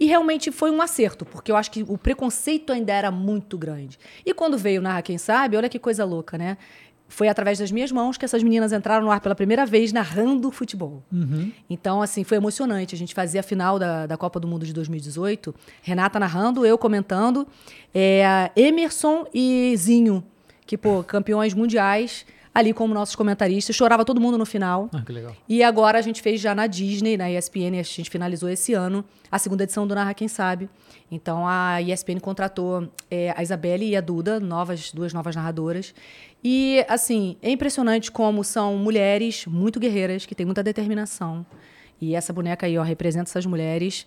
E 0.00 0.06
realmente 0.06 0.52
foi 0.52 0.70
um 0.70 0.80
acerto, 0.80 1.24
porque 1.24 1.50
eu 1.50 1.56
acho 1.56 1.70
que 1.70 1.84
o 1.88 1.98
preconceito 1.98 2.72
ainda 2.72 2.92
era 2.92 3.10
muito 3.10 3.58
grande. 3.58 3.98
E 4.24 4.32
quando 4.32 4.56
veio 4.56 4.80
Narra 4.80 5.02
Quem 5.02 5.18
Sabe, 5.18 5.56
olha 5.56 5.68
que 5.68 5.78
coisa 5.78 6.04
louca, 6.04 6.38
né? 6.38 6.56
Foi 7.10 7.26
através 7.26 7.58
das 7.58 7.72
minhas 7.72 7.90
mãos 7.90 8.18
que 8.18 8.24
essas 8.24 8.42
meninas 8.42 8.70
entraram 8.70 9.02
no 9.04 9.10
ar 9.10 9.20
pela 9.20 9.34
primeira 9.34 9.64
vez 9.64 9.92
narrando 9.92 10.50
futebol. 10.50 11.02
Então, 11.68 12.02
assim, 12.02 12.22
foi 12.22 12.36
emocionante. 12.36 12.94
A 12.94 12.98
gente 12.98 13.14
fazia 13.14 13.40
a 13.40 13.42
final 13.42 13.78
da, 13.78 14.06
da 14.06 14.16
Copa 14.16 14.38
do 14.38 14.46
Mundo 14.46 14.66
de 14.66 14.74
2018, 14.74 15.54
Renata 15.80 16.20
narrando, 16.20 16.66
eu 16.66 16.76
comentando, 16.76 17.48
é, 17.94 18.50
Emerson 18.54 19.26
e 19.32 19.74
Zinho, 19.76 20.22
que, 20.66 20.76
pô, 20.76 21.02
campeões 21.02 21.54
mundiais, 21.54 22.26
ali 22.58 22.72
como 22.72 22.92
nossos 22.92 23.14
comentaristas. 23.14 23.76
Chorava 23.76 24.04
todo 24.04 24.20
mundo 24.20 24.36
no 24.36 24.44
final. 24.44 24.90
Ah, 24.92 25.02
que 25.02 25.12
legal. 25.12 25.34
E 25.48 25.62
agora 25.62 25.98
a 25.98 26.02
gente 26.02 26.20
fez 26.20 26.40
já 26.40 26.54
na 26.54 26.66
Disney, 26.66 27.16
na 27.16 27.30
ESPN, 27.30 27.78
a 27.78 27.82
gente 27.82 28.10
finalizou 28.10 28.48
esse 28.48 28.74
ano 28.74 29.04
a 29.30 29.38
segunda 29.38 29.62
edição 29.62 29.86
do 29.86 29.94
Narra 29.94 30.12
Quem 30.12 30.26
Sabe. 30.26 30.68
Então 31.10 31.46
a 31.46 31.80
ESPN 31.80 32.18
contratou 32.20 32.88
é, 33.10 33.32
a 33.36 33.42
Isabelle 33.42 33.88
e 33.88 33.96
a 33.96 34.00
Duda, 34.00 34.40
novas, 34.40 34.90
duas 34.92 35.12
novas 35.12 35.36
narradoras. 35.36 35.94
E, 36.42 36.84
assim, 36.88 37.36
é 37.42 37.50
impressionante 37.50 38.10
como 38.10 38.42
são 38.42 38.76
mulheres 38.76 39.46
muito 39.46 39.78
guerreiras, 39.80 40.26
que 40.26 40.34
têm 40.34 40.46
muita 40.46 40.62
determinação. 40.62 41.44
E 42.00 42.14
essa 42.14 42.32
boneca 42.32 42.64
aí, 42.66 42.78
ó, 42.78 42.82
representa 42.82 43.28
essas 43.28 43.44
mulheres 43.44 44.06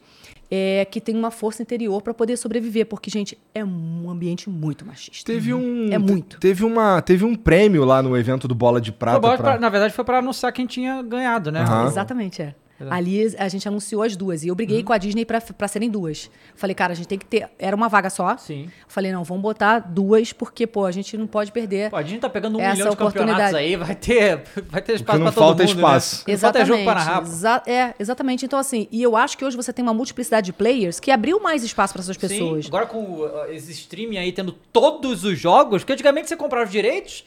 é, 0.49 0.85
que 0.89 1.01
têm 1.01 1.15
uma 1.15 1.29
força 1.31 1.61
interior 1.61 2.01
para 2.01 2.13
poder 2.13 2.37
sobreviver, 2.37 2.85
porque, 2.85 3.09
gente, 3.09 3.37
é 3.53 3.63
um 3.65 4.09
ambiente 4.09 4.49
muito 4.49 4.85
machista. 4.85 5.31
Teve 5.31 5.53
um. 5.53 5.91
É 5.91 5.97
muito. 5.97 6.37
te- 6.37 6.39
Teve, 6.39 6.63
uma, 6.63 7.01
teve 7.01 7.25
um 7.25 7.35
prêmio 7.35 7.83
lá 7.83 8.01
no 8.01 8.15
evento 8.17 8.47
do 8.47 8.55
Bola 8.55 8.79
de 8.79 8.91
Prata. 8.91 9.19
bom 9.19 9.27
pra- 9.29 9.37
pra- 9.37 9.59
na 9.59 9.69
verdade, 9.69 9.93
foi 9.93 10.05
pra 10.05 10.19
anunciar 10.19 10.51
quem 10.53 10.65
tinha 10.65 11.01
ganhado, 11.01 11.51
né? 11.51 11.61
Aham. 11.61 11.87
Exatamente, 11.87 12.41
é. 12.41 12.55
Ali 12.89 13.35
a 13.37 13.47
gente 13.47 13.67
anunciou 13.67 14.01
as 14.03 14.15
duas. 14.15 14.43
E 14.43 14.47
eu 14.47 14.55
briguei 14.55 14.83
com 14.83 14.93
a 14.93 14.97
Disney 14.97 15.25
pra, 15.25 15.39
pra 15.41 15.67
serem 15.67 15.89
duas. 15.89 16.29
Falei, 16.55 16.73
cara, 16.73 16.93
a 16.93 16.95
gente 16.95 17.07
tem 17.07 17.17
que 17.19 17.25
ter. 17.25 17.47
Era 17.59 17.75
uma 17.75 17.87
vaga 17.87 18.09
só. 18.09 18.37
Sim. 18.37 18.69
Falei, 18.87 19.11
não, 19.11 19.23
vamos 19.23 19.41
botar 19.43 19.79
duas, 19.79 20.33
porque, 20.33 20.65
pô, 20.65 20.85
a 20.85 20.91
gente 20.91 21.15
não 21.17 21.27
pode 21.27 21.51
perder. 21.51 21.89
Pô, 21.89 21.97
a 21.97 22.03
gente 22.03 22.19
tá 22.21 22.29
pegando 22.29 22.57
um 22.57 22.61
milhão 22.61 22.89
de 22.89 22.97
campeonatos 22.97 23.53
aí, 23.53 23.75
vai 23.75 23.95
ter, 23.95 24.41
vai 24.69 24.81
ter 24.81 24.93
espaço 24.95 25.19
não 25.19 25.25
pra 25.25 25.33
todo 25.33 25.43
falta 25.43 25.63
mundo, 25.63 25.75
espaço. 25.75 26.23
né? 26.27 26.33
Não 26.33 26.39
falta 26.39 26.65
jogo 26.65 26.83
para 26.83 26.93
narrar. 26.95 27.21
Exa- 27.23 27.63
é, 27.67 27.93
exatamente. 27.99 28.45
Então, 28.45 28.57
assim, 28.59 28.87
e 28.91 29.01
eu 29.03 29.15
acho 29.15 29.37
que 29.37 29.45
hoje 29.45 29.55
você 29.57 29.71
tem 29.73 29.83
uma 29.83 29.93
multiplicidade 29.93 30.45
de 30.45 30.53
players 30.53 30.99
que 30.99 31.11
abriu 31.11 31.39
mais 31.39 31.63
espaço 31.63 31.93
para 31.93 32.01
essas 32.01 32.17
pessoas. 32.17 32.65
Sim, 32.65 32.69
agora 32.69 32.85
com 32.85 33.21
uh, 33.21 33.45
esse 33.51 33.71
streaming 33.71 34.17
aí 34.17 34.31
tendo 34.31 34.51
todos 34.51 35.23
os 35.23 35.37
jogos, 35.37 35.81
porque 35.83 35.93
antigamente 35.93 36.27
você 36.29 36.35
comprava 36.35 36.65
os 36.65 36.71
direitos, 36.71 37.25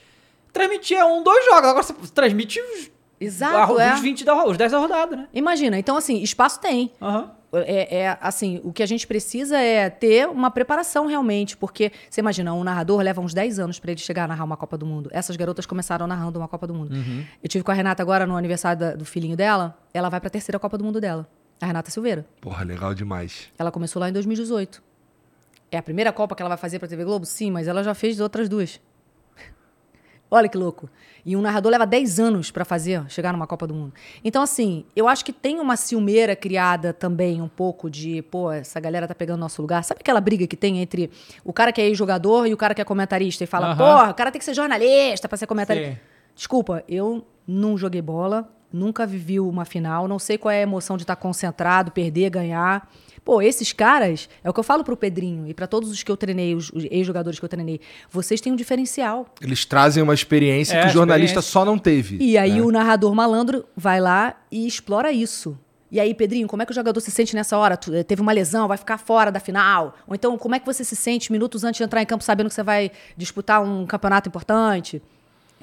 transmitia 0.52 1.04
um, 1.06 1.22
dois 1.22 1.44
jogos, 1.44 1.68
agora 1.68 1.82
você 1.82 1.92
transmite 2.14 2.60
os, 2.60 2.90
Exato, 3.20 3.74
os 3.74 3.80
é. 3.80 3.94
20 3.96 4.24
da, 4.24 4.44
os 4.46 4.56
10 4.56 4.72
da 4.72 4.78
rodada, 4.78 5.16
né? 5.16 5.28
Imagina, 5.32 5.78
então, 5.78 5.96
assim, 5.96 6.22
espaço 6.22 6.60
tem. 6.60 6.90
Aham. 7.00 7.30
É, 7.56 7.98
é, 8.00 8.18
assim, 8.20 8.60
o 8.64 8.72
que 8.72 8.82
a 8.82 8.86
gente 8.86 9.06
precisa 9.06 9.56
é 9.56 9.88
ter 9.88 10.26
uma 10.28 10.50
preparação 10.50 11.06
realmente, 11.06 11.56
porque 11.56 11.92
você 12.10 12.20
imagina, 12.20 12.52
um 12.52 12.64
narrador 12.64 13.00
leva 13.00 13.20
uns 13.20 13.32
10 13.32 13.60
anos 13.60 13.78
para 13.78 13.92
ele 13.92 14.00
chegar 14.00 14.24
a 14.24 14.26
narrar 14.26 14.42
uma 14.42 14.56
Copa 14.56 14.76
do 14.76 14.84
Mundo. 14.84 15.08
Essas 15.12 15.36
garotas 15.36 15.64
começaram 15.64 16.04
narrando 16.08 16.36
uma 16.40 16.48
Copa 16.48 16.66
do 16.66 16.74
Mundo. 16.74 16.96
Eu 17.40 17.48
tive 17.48 17.62
com 17.62 17.70
a 17.70 17.74
Renata 17.74 18.02
agora 18.02 18.26
no 18.26 18.36
aniversário 18.36 18.80
da- 18.80 18.94
do 18.96 19.04
filhinho 19.04 19.36
dela, 19.36 19.78
ela 19.94 20.08
vai 20.08 20.18
para 20.18 20.26
a 20.26 20.30
terceira 20.30 20.58
Copa 20.58 20.76
do 20.76 20.82
Mundo 20.82 21.00
dela. 21.00 21.28
A 21.60 21.66
Renata 21.66 21.92
Silveira. 21.92 22.26
Porra, 22.40 22.64
legal 22.64 22.92
demais. 22.92 23.48
Ela 23.56 23.70
começou 23.70 24.00
lá 24.00 24.08
em 24.08 24.12
2018. 24.12 24.82
É 25.70 25.78
a 25.78 25.82
primeira 25.82 26.12
Copa 26.12 26.34
que 26.34 26.42
ela 26.42 26.48
vai 26.48 26.58
fazer 26.58 26.80
para 26.80 26.88
TV 26.88 27.04
Globo? 27.04 27.24
Sim, 27.24 27.52
mas 27.52 27.68
ela 27.68 27.84
já 27.84 27.94
fez 27.94 28.18
outras 28.18 28.48
duas. 28.48 28.80
Olha 30.30 30.48
que 30.48 30.56
louco. 30.58 30.90
E 31.24 31.36
um 31.36 31.40
narrador 31.40 31.70
leva 31.70 31.86
10 31.86 32.18
anos 32.20 32.50
para 32.50 32.64
fazer, 32.64 33.04
chegar 33.08 33.32
numa 33.32 33.46
Copa 33.46 33.66
do 33.66 33.74
Mundo. 33.74 33.94
Então, 34.24 34.42
assim, 34.42 34.84
eu 34.94 35.06
acho 35.08 35.24
que 35.24 35.32
tem 35.32 35.60
uma 35.60 35.76
ciumeira 35.76 36.34
criada 36.34 36.92
também 36.92 37.40
um 37.40 37.48
pouco 37.48 37.88
de, 37.88 38.20
pô, 38.22 38.50
essa 38.50 38.80
galera 38.80 39.06
tá 39.06 39.14
pegando 39.14 39.40
nosso 39.40 39.62
lugar. 39.62 39.84
Sabe 39.84 40.00
aquela 40.00 40.20
briga 40.20 40.46
que 40.46 40.56
tem 40.56 40.80
entre 40.80 41.10
o 41.44 41.52
cara 41.52 41.72
que 41.72 41.80
é 41.80 41.86
ex-jogador 41.86 42.46
e 42.46 42.52
o 42.52 42.56
cara 42.56 42.74
que 42.74 42.80
é 42.80 42.84
comentarista 42.84 43.44
e 43.44 43.46
fala, 43.46 43.68
Aham. 43.68 43.76
porra, 43.76 44.10
o 44.10 44.14
cara 44.14 44.30
tem 44.30 44.38
que 44.38 44.44
ser 44.44 44.54
jornalista 44.54 45.28
para 45.28 45.38
ser 45.38 45.46
comentarista. 45.46 45.92
Sim. 45.92 46.13
Desculpa, 46.34 46.82
eu 46.88 47.26
não 47.46 47.76
joguei 47.76 48.02
bola, 48.02 48.48
nunca 48.72 49.06
vivi 49.06 49.38
uma 49.38 49.64
final, 49.64 50.08
não 50.08 50.18
sei 50.18 50.36
qual 50.36 50.50
é 50.52 50.58
a 50.58 50.62
emoção 50.62 50.96
de 50.96 51.04
estar 51.04 51.16
concentrado, 51.16 51.92
perder, 51.92 52.30
ganhar. 52.30 52.90
Pô, 53.24 53.40
esses 53.40 53.72
caras, 53.72 54.28
é 54.42 54.50
o 54.50 54.52
que 54.52 54.60
eu 54.60 54.64
falo 54.64 54.84
pro 54.84 54.96
Pedrinho 54.96 55.46
e 55.46 55.54
para 55.54 55.66
todos 55.66 55.90
os 55.90 56.02
que 56.02 56.10
eu 56.10 56.16
treinei, 56.16 56.54
os, 56.54 56.70
os 56.70 56.84
ex-jogadores 56.90 57.38
que 57.38 57.44
eu 57.44 57.48
treinei, 57.48 57.80
vocês 58.10 58.40
têm 58.40 58.52
um 58.52 58.56
diferencial. 58.56 59.26
Eles 59.40 59.64
trazem 59.64 60.02
uma 60.02 60.12
experiência 60.12 60.76
É, 60.76 60.82
que 60.82 60.88
o 60.88 60.90
jornalista 60.90 61.40
só 61.40 61.64
não 61.64 61.78
teve. 61.78 62.18
E 62.20 62.36
aí 62.36 62.56
né? 62.56 62.60
o 62.60 62.70
narrador 62.70 63.14
malandro 63.14 63.64
vai 63.74 64.00
lá 64.00 64.34
e 64.50 64.66
explora 64.66 65.10
isso. 65.10 65.58
E 65.90 66.00
aí, 66.00 66.12
Pedrinho, 66.12 66.48
como 66.48 66.60
é 66.60 66.66
que 66.66 66.72
o 66.72 66.74
jogador 66.74 67.00
se 67.00 67.10
sente 67.12 67.36
nessa 67.36 67.56
hora? 67.56 67.76
Tu, 67.76 67.94
eh, 67.94 68.02
teve 68.02 68.20
uma 68.20 68.32
lesão, 68.32 68.66
vai 68.66 68.76
ficar 68.76 68.98
fora 68.98 69.30
da 69.30 69.38
final? 69.38 69.94
Ou 70.08 70.14
então, 70.14 70.36
como 70.36 70.56
é 70.56 70.58
que 70.58 70.66
você 70.66 70.82
se 70.82 70.96
sente 70.96 71.30
minutos 71.30 71.62
antes 71.62 71.78
de 71.78 71.84
entrar 71.84 72.02
em 72.02 72.06
campo 72.06 72.24
sabendo 72.24 72.48
que 72.48 72.54
você 72.54 72.64
vai 72.64 72.90
disputar 73.16 73.62
um 73.62 73.86
campeonato 73.86 74.28
importante? 74.28 75.00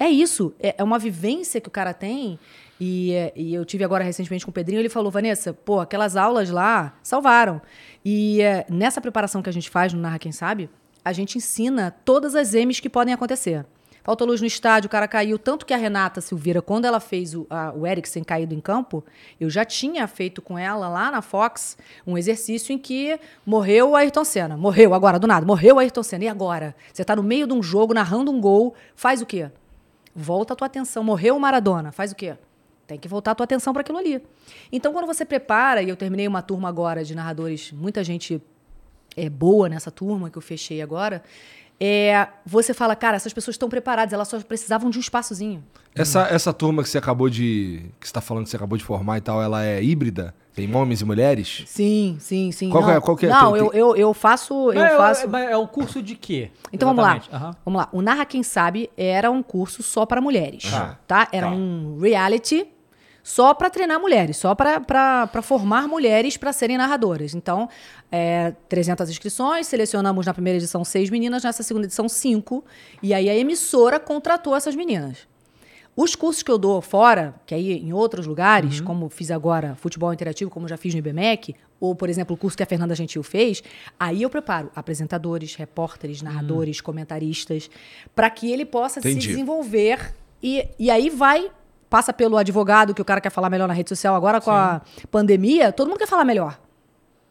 É 0.02 0.10
isso, 0.10 0.52
é, 0.58 0.74
é 0.78 0.82
uma 0.82 0.98
vivência 0.98 1.60
que 1.60 1.68
o 1.68 1.70
cara 1.70 1.94
tem. 1.94 2.36
E, 2.80 3.12
eh, 3.12 3.32
e 3.36 3.54
eu 3.54 3.64
tive 3.64 3.84
agora 3.84 4.02
recentemente 4.02 4.44
com 4.44 4.50
o 4.50 4.52
Pedrinho, 4.52 4.80
ele 4.80 4.88
falou, 4.88 5.12
Vanessa, 5.12 5.52
pô, 5.52 5.78
aquelas 5.78 6.16
aulas 6.16 6.50
lá 6.50 6.98
salvaram. 7.04 7.62
E 8.04 8.42
eh, 8.42 8.66
nessa 8.68 9.00
preparação 9.00 9.40
que 9.40 9.48
a 9.48 9.52
gente 9.52 9.70
faz 9.70 9.92
no 9.92 10.00
Narra 10.00 10.18
Quem 10.18 10.32
Sabe, 10.32 10.68
a 11.04 11.12
gente 11.12 11.38
ensina 11.38 11.94
todas 12.04 12.34
as 12.34 12.52
M's 12.52 12.80
que 12.80 12.90
podem 12.90 13.14
acontecer. 13.14 13.64
Faltou 14.02 14.26
luz 14.26 14.40
no 14.40 14.46
estádio, 14.48 14.88
o 14.88 14.90
cara 14.90 15.06
caiu. 15.06 15.38
Tanto 15.38 15.64
que 15.64 15.72
a 15.72 15.76
Renata 15.76 16.20
Silveira, 16.20 16.60
quando 16.60 16.84
ela 16.84 16.98
fez 16.98 17.32
o, 17.32 17.46
a, 17.48 17.72
o 17.72 17.86
Eriksen 17.86 18.24
caído 18.24 18.52
em 18.56 18.60
campo, 18.60 19.04
eu 19.40 19.48
já 19.48 19.64
tinha 19.64 20.08
feito 20.08 20.42
com 20.42 20.58
ela 20.58 20.88
lá 20.88 21.12
na 21.12 21.22
Fox 21.22 21.78
um 22.04 22.18
exercício 22.18 22.72
em 22.72 22.78
que 22.78 23.20
morreu 23.46 23.90
o 23.90 23.94
Ayrton 23.94 24.24
Senna. 24.24 24.56
Morreu 24.56 24.94
agora, 24.94 25.20
do 25.20 25.28
nada. 25.28 25.46
Morreu 25.46 25.76
o 25.76 25.78
Ayrton 25.78 26.02
Senna. 26.02 26.24
E 26.24 26.28
agora? 26.28 26.74
Você 26.92 27.04
tá 27.04 27.14
no 27.14 27.22
meio 27.22 27.46
de 27.46 27.52
um 27.52 27.62
jogo, 27.62 27.94
narrando 27.94 28.32
um 28.32 28.40
gol, 28.40 28.74
faz 28.96 29.22
o 29.22 29.26
quê? 29.26 29.48
Volta 30.14 30.52
a 30.52 30.56
tua 30.56 30.66
atenção. 30.66 31.02
Morreu 31.02 31.36
o 31.36 31.40
Maradona, 31.40 31.92
faz 31.92 32.12
o 32.12 32.14
quê? 32.14 32.36
Tem 32.86 32.98
que 32.98 33.08
voltar 33.08 33.30
a 33.30 33.34
tua 33.34 33.44
atenção 33.44 33.72
para 33.72 33.80
aquilo 33.80 33.98
ali. 33.98 34.22
Então, 34.70 34.92
quando 34.92 35.06
você 35.06 35.24
prepara, 35.24 35.82
e 35.82 35.88
eu 35.88 35.96
terminei 35.96 36.28
uma 36.28 36.42
turma 36.42 36.68
agora 36.68 37.04
de 37.04 37.14
narradores, 37.14 37.72
muita 37.72 38.04
gente 38.04 38.42
é, 39.16 39.30
boa 39.30 39.68
nessa 39.68 39.90
turma 39.90 40.30
que 40.30 40.36
eu 40.36 40.42
fechei 40.42 40.82
agora, 40.82 41.22
é, 41.80 42.28
você 42.44 42.72
fala, 42.72 42.94
cara, 42.94 43.16
essas 43.16 43.32
pessoas 43.32 43.54
estão 43.54 43.68
preparadas, 43.68 44.12
elas 44.12 44.28
só 44.28 44.38
precisavam 44.40 44.90
de 44.90 44.98
um 44.98 45.00
espaçozinho. 45.00 45.64
Essa, 45.94 46.28
essa 46.28 46.52
turma 46.52 46.82
que 46.82 46.88
você 46.88 46.98
acabou 46.98 47.28
de. 47.28 47.90
que 47.98 48.06
você 48.06 48.12
tá 48.12 48.20
falando 48.20 48.44
que 48.44 48.50
você 48.50 48.56
acabou 48.56 48.78
de 48.78 48.84
formar 48.84 49.18
e 49.18 49.20
tal, 49.20 49.42
ela 49.42 49.64
é 49.64 49.82
híbrida? 49.82 50.34
Tem 50.54 50.74
homens 50.74 51.00
e 51.00 51.04
mulheres? 51.04 51.64
Sim, 51.66 52.16
sim, 52.20 52.52
sim. 52.52 52.68
Qual 52.68 52.82
que 52.84 52.90
não, 52.90 52.96
é- 52.96 53.00
qual 53.00 53.16
que 53.16 53.26
é? 53.26 53.28
Não, 53.30 53.52
Tem- 53.52 53.60
eu, 53.60 53.72
eu, 53.72 53.96
eu 53.96 54.14
faço. 54.14 54.70
Eu 54.70 54.74
Mas 54.80 54.92
é- 54.92 54.96
faço... 54.96 55.28
mas 55.28 55.50
é 55.50 55.56
o 55.56 55.66
curso 55.66 56.02
de 56.02 56.14
quê? 56.14 56.50
Então 56.72 56.88
vamos 56.88 57.02
lá. 57.02 57.16
Exatamente. 57.16 57.42
Aham. 57.44 57.56
Vamos 57.64 57.80
lá. 57.80 57.88
O 57.92 58.02
Narra 58.02 58.24
Quem 58.26 58.42
Sabe 58.42 58.90
era 58.96 59.30
um 59.30 59.42
curso 59.42 59.82
só 59.82 60.04
para 60.04 60.20
mulheres, 60.20 60.64
Aham. 60.72 60.96
tá? 61.06 61.28
Era 61.32 61.46
Tá. 61.48 61.52
um 61.54 61.98
reality 62.00 62.66
só 63.24 63.54
para 63.54 63.70
treinar 63.70 64.00
mulheres, 64.00 64.36
só 64.36 64.52
para 64.54 65.28
formar 65.42 65.86
mulheres 65.88 66.36
para 66.36 66.52
serem 66.52 66.76
narradoras. 66.76 67.34
Então, 67.34 67.68
é, 68.10 68.52
300 68.68 69.08
inscrições, 69.08 69.66
selecionamos 69.68 70.26
na 70.26 70.34
primeira 70.34 70.58
edição 70.58 70.84
seis 70.84 71.08
meninas, 71.08 71.44
nessa 71.44 71.62
segunda 71.62 71.86
edição 71.86 72.08
cinco, 72.08 72.64
e 73.02 73.14
aí 73.14 73.30
a 73.30 73.34
emissora 73.36 74.00
contratou 74.00 74.54
essas 74.56 74.74
meninas. 74.74 75.18
Os 75.94 76.14
cursos 76.16 76.42
que 76.42 76.50
eu 76.50 76.56
dou 76.56 76.80
fora, 76.80 77.34
que 77.44 77.54
aí 77.54 77.72
em 77.72 77.92
outros 77.92 78.26
lugares, 78.26 78.80
como 78.80 79.10
fiz 79.10 79.30
agora 79.30 79.74
futebol 79.74 80.12
interativo, 80.12 80.50
como 80.50 80.66
já 80.66 80.78
fiz 80.78 80.94
no 80.94 80.98
IBMEC, 80.98 81.54
ou, 81.78 81.94
por 81.94 82.08
exemplo, 82.08 82.34
o 82.34 82.38
curso 82.38 82.56
que 82.56 82.62
a 82.62 82.66
Fernanda 82.66 82.94
Gentil 82.94 83.22
fez, 83.22 83.62
aí 84.00 84.22
eu 84.22 84.30
preparo 84.30 84.70
apresentadores, 84.74 85.54
repórteres, 85.54 86.22
narradores, 86.22 86.80
comentaristas, 86.80 87.68
para 88.14 88.30
que 88.30 88.50
ele 88.50 88.64
possa 88.64 89.00
Entendi. 89.00 89.20
se 89.20 89.28
desenvolver. 89.28 90.14
E, 90.42 90.66
e 90.78 90.90
aí 90.90 91.10
vai, 91.10 91.50
passa 91.90 92.10
pelo 92.10 92.38
advogado, 92.38 92.94
que 92.94 93.02
o 93.02 93.04
cara 93.04 93.20
quer 93.20 93.30
falar 93.30 93.50
melhor 93.50 93.68
na 93.68 93.74
rede 93.74 93.90
social. 93.90 94.14
Agora, 94.14 94.40
com 94.40 94.50
a 94.50 94.80
pandemia, 95.10 95.72
todo 95.72 95.88
mundo 95.88 95.98
quer 95.98 96.08
falar 96.08 96.24
melhor. 96.24 96.58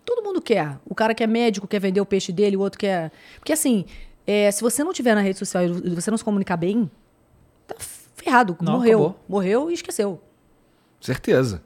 Todo 0.06 0.24
mundo 0.24 0.40
quer. 0.40 0.78
O 0.86 0.94
cara 0.94 1.16
que 1.16 1.24
é 1.24 1.28
médico 1.28 1.66
quer 1.66 1.80
vender 1.80 2.02
o 2.02 2.06
peixe 2.06 2.32
dele, 2.32 2.58
o 2.58 2.60
outro 2.60 2.78
quer. 2.78 3.12
Porque 3.40 3.54
assim, 3.54 3.86
é, 4.28 4.52
se 4.52 4.62
você 4.62 4.84
não 4.84 4.94
tiver 4.94 5.16
na 5.16 5.22
rede 5.22 5.40
social 5.40 5.64
e 5.64 5.96
você 5.96 6.12
não 6.12 6.18
se 6.18 6.24
comunicar 6.24 6.58
bem, 6.58 6.92
tá 7.66 7.76
ferrado. 8.24 8.58
Não, 8.62 8.74
morreu. 8.74 9.00
acabou. 9.00 9.20
Morreu 9.28 9.72
e 9.72 9.74
esqueceu. 9.74 10.22
Certeza. 11.00 11.62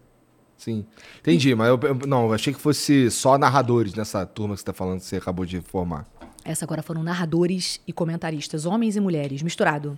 Sim. 0.58 0.86
Entendi, 1.20 1.54
mas 1.54 1.68
eu, 1.68 1.80
eu- 1.82 2.08
não, 2.08 2.26
eu 2.28 2.34
achei 2.34 2.54
que 2.54 2.60
fosse 2.60 3.12
só 3.12 3.38
narradores 3.38 3.94
nessa 3.94 4.26
turma 4.26 4.54
que 4.56 4.62
você 4.62 4.66
tá 4.66 4.74
falando 4.74 5.00
que 5.00 5.06
você 5.06 5.18
acabou 5.18 5.46
de 5.46 5.60
formar. 5.62 6.06
Essa 6.44 6.64
agora 6.64 6.82
foram 6.82 7.04
narradores 7.04 7.82
e 7.88 7.92
comentaristas, 7.92 8.66
homens 8.66 8.96
e 8.96 9.00
mulheres, 9.00 9.42
misturado. 9.42 9.98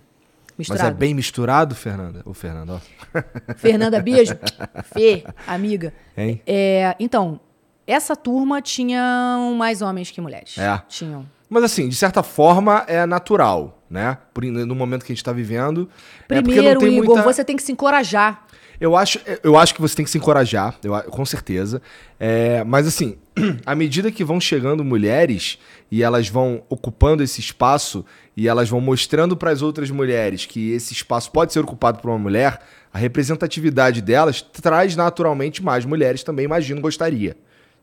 Mas 0.56 0.68
Misturado. 0.70 0.88
é 0.88 0.98
bem 0.98 1.14
misturado, 1.14 1.74
Fernanda? 1.76 2.20
Ô, 2.24 2.34
Fernanda, 2.34 2.74
ó. 3.14 3.20
Fernanda, 3.54 4.02
beijo. 4.02 4.36
Fê, 4.92 5.24
amiga. 5.46 5.94
Hein? 6.16 6.42
É, 6.44 6.96
então, 6.98 7.38
essa 7.86 8.16
turma 8.16 8.60
tinham 8.60 9.54
mais 9.54 9.82
homens 9.82 10.10
que 10.10 10.20
mulheres. 10.20 10.58
É. 10.58 10.82
Tinham. 10.88 11.24
Mas 11.48 11.64
assim, 11.64 11.88
de 11.88 11.96
certa 11.96 12.22
forma 12.22 12.84
é 12.86 13.06
natural, 13.06 13.82
né? 13.88 14.18
No 14.66 14.74
momento 14.74 15.04
que 15.04 15.12
a 15.12 15.14
gente 15.14 15.24
tá 15.24 15.32
vivendo. 15.32 15.88
é 16.28 16.42
Primeiro, 16.42 16.80
tem 16.80 16.98
Igor, 16.98 17.16
muita... 17.16 17.22
você 17.22 17.44
tem 17.44 17.56
que 17.56 17.62
se 17.62 17.72
encorajar. 17.72 18.46
Eu 18.80 18.94
acho, 18.94 19.18
eu 19.42 19.58
acho 19.58 19.74
que 19.74 19.80
você 19.80 19.96
tem 19.96 20.04
que 20.04 20.10
se 20.10 20.18
encorajar, 20.18 20.78
eu 20.84 20.94
com 21.10 21.24
certeza. 21.24 21.82
É, 22.18 22.62
mas 22.62 22.86
assim, 22.86 23.18
à 23.66 23.74
medida 23.74 24.12
que 24.12 24.22
vão 24.22 24.40
chegando 24.40 24.84
mulheres 24.84 25.58
e 25.90 26.00
elas 26.00 26.28
vão 26.28 26.62
ocupando 26.68 27.22
esse 27.22 27.40
espaço 27.40 28.04
e 28.36 28.46
elas 28.46 28.68
vão 28.68 28.80
mostrando 28.80 29.36
para 29.36 29.50
as 29.50 29.62
outras 29.62 29.90
mulheres 29.90 30.46
que 30.46 30.70
esse 30.70 30.92
espaço 30.92 31.32
pode 31.32 31.52
ser 31.52 31.58
ocupado 31.58 31.98
por 31.98 32.08
uma 32.08 32.18
mulher, 32.18 32.60
a 32.92 32.98
representatividade 32.98 34.00
delas 34.00 34.42
traz 34.42 34.94
naturalmente 34.94 35.60
mais 35.60 35.84
mulheres 35.84 36.22
também, 36.22 36.44
imagino, 36.44 36.80
gostaria. 36.80 37.36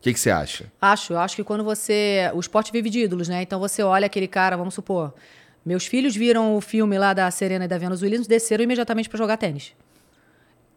O 0.06 0.08
que, 0.08 0.14
que 0.14 0.20
você 0.20 0.30
acha? 0.30 0.66
Acho, 0.80 1.14
eu 1.14 1.18
acho 1.18 1.34
que 1.34 1.42
quando 1.42 1.64
você. 1.64 2.30
O 2.32 2.38
esporte 2.38 2.70
vive 2.70 2.88
de 2.88 3.00
ídolos, 3.00 3.26
né? 3.28 3.42
Então 3.42 3.58
você 3.58 3.82
olha 3.82 4.06
aquele 4.06 4.28
cara, 4.28 4.56
vamos 4.56 4.72
supor. 4.72 5.12
Meus 5.64 5.84
filhos 5.84 6.14
viram 6.14 6.54
o 6.56 6.60
filme 6.60 6.96
lá 6.96 7.12
da 7.12 7.28
Serena 7.28 7.64
e 7.64 7.68
da 7.68 7.76
Venus 7.76 8.02
Williams, 8.02 8.28
desceram 8.28 8.62
imediatamente 8.62 9.08
pra 9.08 9.18
jogar 9.18 9.36
tênis. 9.36 9.74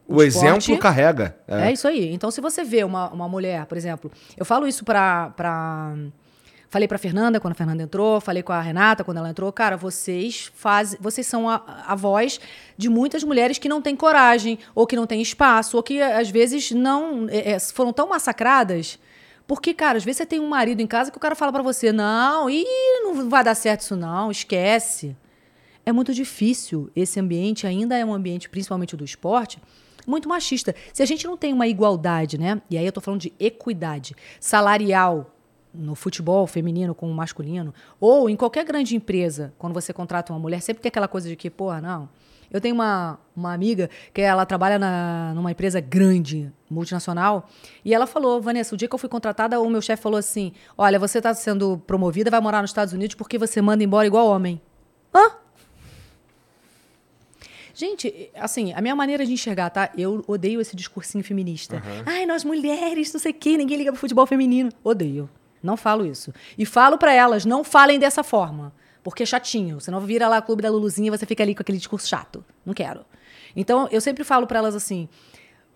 O, 0.07 0.23
esporte- 0.23 0.47
exemplo 0.47 0.77
carrega. 0.79 1.37
É. 1.47 1.71
isso 1.71 1.87
aí. 1.87 2.11
Então, 2.11 2.31
se 2.31 2.41
você 2.41 2.63
vê 2.63 2.83
uma, 2.83 3.07
uma 3.11 3.29
mulher, 3.29 3.67
por 3.67 3.77
exemplo, 3.77 4.11
eu 4.35 4.43
falo 4.43 4.67
isso 4.67 4.83
pra. 4.83 5.29
pra 5.37 5.93
falei 6.71 6.87
pra 6.87 6.97
Fernanda 6.97 7.39
quando 7.39 7.51
a 7.51 7.55
Fernanda 7.55 7.83
entrou, 7.83 8.19
falei 8.19 8.41
com 8.41 8.51
a 8.51 8.59
Renata 8.59 9.03
quando 9.03 9.17
ela 9.17 9.29
entrou. 9.29 9.51
Cara, 9.53 9.77
vocês 9.77 10.51
fazem. 10.55 10.97
Vocês 10.99 11.27
são 11.27 11.47
a, 11.47 11.83
a 11.85 11.93
voz 11.93 12.39
de 12.75 12.89
muitas 12.89 13.23
mulheres 13.23 13.59
que 13.59 13.69
não 13.69 13.79
têm 13.79 13.95
coragem, 13.95 14.57
ou 14.73 14.87
que 14.87 14.95
não 14.95 15.05
têm 15.05 15.21
espaço, 15.21 15.77
ou 15.77 15.83
que 15.83 16.01
às 16.01 16.31
vezes 16.31 16.71
não. 16.71 17.27
é, 17.29 17.51
é, 17.51 17.59
foram 17.59 17.93
tão 17.93 18.09
massacradas. 18.09 18.97
Porque, 19.49 19.73
cara, 19.73 19.97
às 19.97 20.05
vezes 20.05 20.17
você 20.17 20.27
tem 20.27 20.39
um 20.39 20.47
marido 20.47 20.79
em 20.79 20.85
casa 20.85 21.09
que 21.09 21.17
o 21.17 21.19
cara 21.19 21.33
fala 21.33 21.51
pra 21.51 21.63
você: 21.63 21.91
não, 21.91 22.47
e 22.47 22.63
não 23.01 23.27
vai 23.27 23.43
dar 23.43 23.55
certo 23.55 23.81
isso, 23.81 23.95
não, 23.95 24.29
esquece. 24.29 25.17
É 25.83 25.91
muito 25.91 26.13
difícil. 26.13 26.91
Esse 26.95 27.19
ambiente 27.19 27.65
ainda 27.65 27.97
é 27.97 28.05
um 28.05 28.13
ambiente, 28.13 28.47
principalmente 28.47 28.95
do 28.95 29.03
esporte, 29.03 29.59
muito 30.05 30.29
machista. 30.29 30.75
Se 30.93 31.01
a 31.01 31.05
gente 31.05 31.25
não 31.25 31.35
tem 31.35 31.51
uma 31.51 31.65
igualdade, 31.65 32.37
né? 32.37 32.61
E 32.69 32.77
aí 32.77 32.85
eu 32.85 32.91
tô 32.91 33.01
falando 33.01 33.21
de 33.21 33.33
equidade 33.39 34.15
salarial 34.39 35.33
no 35.73 35.95
futebol 35.95 36.45
feminino 36.45 36.93
com 36.93 37.09
o 37.09 37.13
masculino, 37.15 37.73
ou 37.99 38.29
em 38.29 38.35
qualquer 38.35 38.63
grande 38.63 38.95
empresa, 38.95 39.51
quando 39.57 39.73
você 39.73 39.91
contrata 39.91 40.31
uma 40.31 40.37
mulher, 40.37 40.61
sempre 40.61 40.83
tem 40.83 40.89
aquela 40.89 41.07
coisa 41.07 41.27
de 41.27 41.35
que, 41.35 41.49
porra, 41.49 41.81
não. 41.81 42.07
Eu 42.51 42.59
tenho 42.59 42.73
uma, 42.73 43.19
uma 43.35 43.53
amiga 43.53 43.89
que 44.13 44.21
ela 44.21 44.45
trabalha 44.45 44.79
na, 44.79 45.33
numa 45.35 45.51
empresa 45.51 45.79
grande, 45.79 46.51
multinacional, 46.69 47.47
e 47.83 47.93
ela 47.93 48.07
falou, 48.07 48.41
Vanessa, 48.41 48.73
o 48.73 48.77
dia 48.77 48.87
que 48.87 48.95
eu 48.95 48.99
fui 48.99 49.09
contratada, 49.09 49.59
o 49.59 49.69
meu 49.69 49.81
chefe 49.81 50.01
falou 50.01 50.17
assim: 50.17 50.51
olha, 50.77 50.97
você 50.97 51.19
está 51.19 51.33
sendo 51.33 51.77
promovida, 51.85 52.31
vai 52.31 52.39
morar 52.39 52.61
nos 52.61 52.71
Estados 52.71 52.93
Unidos 52.93 53.15
porque 53.15 53.37
você 53.37 53.61
manda 53.61 53.83
embora 53.83 54.07
igual 54.07 54.27
homem. 54.27 54.61
Hã? 55.13 55.31
Gente, 57.73 58.29
assim, 58.35 58.73
a 58.73 58.81
minha 58.81 58.93
maneira 58.93 59.25
de 59.25 59.31
enxergar, 59.31 59.69
tá? 59.69 59.89
Eu 59.97 60.21
odeio 60.27 60.59
esse 60.59 60.75
discursinho 60.75 61.23
feminista. 61.23 61.81
Ai, 62.05 62.25
nós 62.25 62.43
mulheres, 62.43 63.13
não 63.13 63.19
sei 63.21 63.31
o 63.31 63.35
quê, 63.35 63.55
ninguém 63.55 63.77
liga 63.77 63.91
pro 63.91 64.01
futebol 64.01 64.25
feminino. 64.25 64.69
Odeio. 64.83 65.29
Não 65.63 65.77
falo 65.77 66.05
isso. 66.05 66.33
E 66.57 66.65
falo 66.65 66.97
pra 66.97 67.13
elas, 67.13 67.45
não 67.45 67.63
falem 67.63 67.97
dessa 67.97 68.21
forma. 68.21 68.73
Porque 69.03 69.23
é 69.23 69.25
chatinho. 69.25 69.79
Senão 69.79 69.99
vira 70.01 70.27
lá 70.27 70.39
o 70.39 70.41
clube 70.43 70.61
da 70.61 70.69
Luluzinha 70.69 71.07
e 71.07 71.11
você 71.11 71.25
fica 71.25 71.41
ali 71.43 71.55
com 71.55 71.61
aquele 71.61 71.77
discurso 71.77 72.07
chato. 72.07 72.43
Não 72.65 72.73
quero. 72.73 73.05
Então, 73.55 73.87
eu 73.91 74.01
sempre 74.01 74.23
falo 74.23 74.45
pra 74.45 74.59
elas 74.59 74.75
assim: 74.75 75.07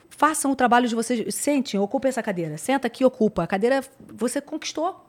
façam 0.09 0.51
o 0.51 0.55
trabalho 0.55 0.87
de 0.87 0.95
vocês. 0.95 1.33
Sentem, 1.33 1.79
ocupem 1.79 2.09
essa 2.09 2.21
cadeira. 2.21 2.57
Senta 2.57 2.87
aqui, 2.87 3.03
ocupa. 3.05 3.43
A 3.43 3.47
cadeira 3.47 3.81
você 4.13 4.41
conquistou. 4.41 5.05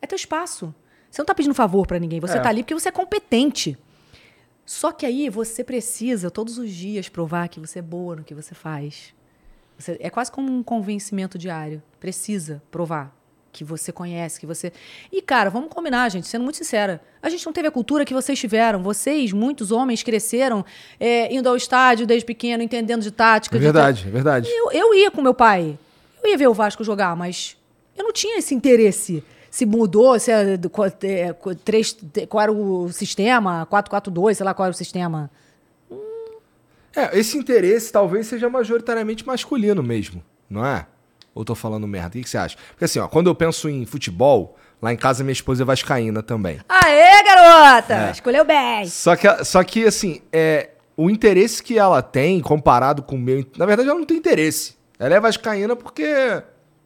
É 0.00 0.06
teu 0.06 0.16
espaço. 0.16 0.74
Você 1.10 1.20
não 1.20 1.26
tá 1.26 1.34
pedindo 1.34 1.54
favor 1.54 1.86
pra 1.86 1.98
ninguém. 1.98 2.18
Você 2.20 2.38
É. 2.38 2.40
tá 2.40 2.48
ali 2.48 2.62
porque 2.62 2.74
você 2.74 2.88
é 2.88 2.92
competente. 2.92 3.76
Só 4.64 4.90
que 4.92 5.04
aí 5.04 5.28
você 5.28 5.62
precisa 5.62 6.30
todos 6.30 6.56
os 6.56 6.70
dias 6.70 7.08
provar 7.08 7.48
que 7.48 7.60
você 7.60 7.80
é 7.80 7.82
boa 7.82 8.16
no 8.16 8.24
que 8.24 8.34
você 8.34 8.54
faz. 8.54 9.12
Você- 9.78 9.98
é 10.00 10.08
quase 10.08 10.30
como 10.32 10.50
um 10.50 10.62
convencimento 10.62 11.36
diário. 11.36 11.82
Precisa 12.00 12.62
provar 12.70 13.14
que 13.52 13.62
você 13.62 13.92
conhece, 13.92 14.40
que 14.40 14.46
você. 14.46 14.72
E, 15.12 15.20
cara, 15.20 15.50
vamos 15.50 15.68
combinar, 15.68 16.08
gente, 16.08 16.26
sendo 16.26 16.42
muito 16.42 16.56
sincera. 16.56 17.00
A 17.22 17.28
gente 17.28 17.44
não 17.44 17.52
teve 17.52 17.68
a 17.68 17.70
cultura 17.70 18.04
que 18.04 18.14
vocês 18.14 18.38
tiveram. 18.38 18.82
Vocês, 18.82 19.30
muitos 19.32 19.70
homens, 19.70 20.02
cresceram 20.02 20.64
é, 20.98 21.32
indo 21.32 21.48
ao 21.48 21.54
estádio 21.54 22.06
desde 22.06 22.24
pequeno, 22.24 22.62
entendendo 22.62 23.02
de 23.02 23.10
tática. 23.10 23.54
É 23.54 23.58
de 23.58 23.64
verdade, 23.64 24.04
é 24.08 24.10
verdade. 24.10 24.48
eu, 24.48 24.72
eu 24.72 24.94
ia 24.94 25.10
com 25.10 25.20
meu 25.20 25.34
pai. 25.34 25.78
Eu 26.24 26.30
ia 26.30 26.38
ver 26.38 26.48
o 26.48 26.54
Vasco 26.54 26.82
jogar, 26.82 27.14
mas 27.14 27.56
eu 27.96 28.04
não 28.04 28.12
tinha 28.12 28.38
esse 28.38 28.54
interesse. 28.54 29.22
Se 29.50 29.66
mudou, 29.66 30.18
se 30.18 30.32
é, 30.32 30.54
é, 30.54 31.34
três, 31.62 31.94
qual 32.26 32.42
era 32.42 32.52
o 32.52 32.90
sistema, 32.90 33.66
442, 33.66 34.38
sei 34.38 34.46
lá 34.46 34.54
qual 34.54 34.64
era 34.66 34.72
o 34.72 34.76
sistema. 34.76 35.30
É, 36.96 37.18
esse 37.18 37.36
interesse 37.36 37.92
talvez 37.92 38.26
seja 38.26 38.48
majoritariamente 38.48 39.26
masculino 39.26 39.82
mesmo, 39.82 40.22
não 40.48 40.64
é? 40.64 40.86
Ou 41.34 41.44
tô 41.44 41.54
falando 41.54 41.86
merda? 41.86 42.18
O 42.18 42.22
que 42.22 42.28
você 42.28 42.36
acha? 42.38 42.56
Porque 42.70 42.84
assim, 42.84 42.98
ó, 42.98 43.08
quando 43.08 43.28
eu 43.28 43.34
penso 43.34 43.68
em 43.68 43.86
futebol, 43.86 44.56
lá 44.80 44.92
em 44.92 44.96
casa 44.96 45.24
minha 45.24 45.32
esposa 45.32 45.62
é 45.62 45.66
vascaína 45.66 46.22
também. 46.22 46.60
Aê, 46.68 47.22
garota! 47.24 47.94
É. 47.94 48.10
Escolheu 48.10 48.44
bem. 48.44 48.86
Só 48.86 49.16
que, 49.16 49.44
só 49.44 49.64
que 49.64 49.86
assim, 49.86 50.20
é, 50.32 50.70
o 50.96 51.08
interesse 51.08 51.62
que 51.62 51.78
ela 51.78 52.02
tem 52.02 52.40
comparado 52.40 53.02
com 53.02 53.16
o 53.16 53.18
meu... 53.18 53.44
Na 53.56 53.64
verdade, 53.64 53.88
ela 53.88 53.98
não 53.98 54.06
tem 54.06 54.18
interesse. 54.18 54.76
Ela 54.98 55.14
é 55.14 55.20
vascaína 55.20 55.74
porque, 55.74 56.42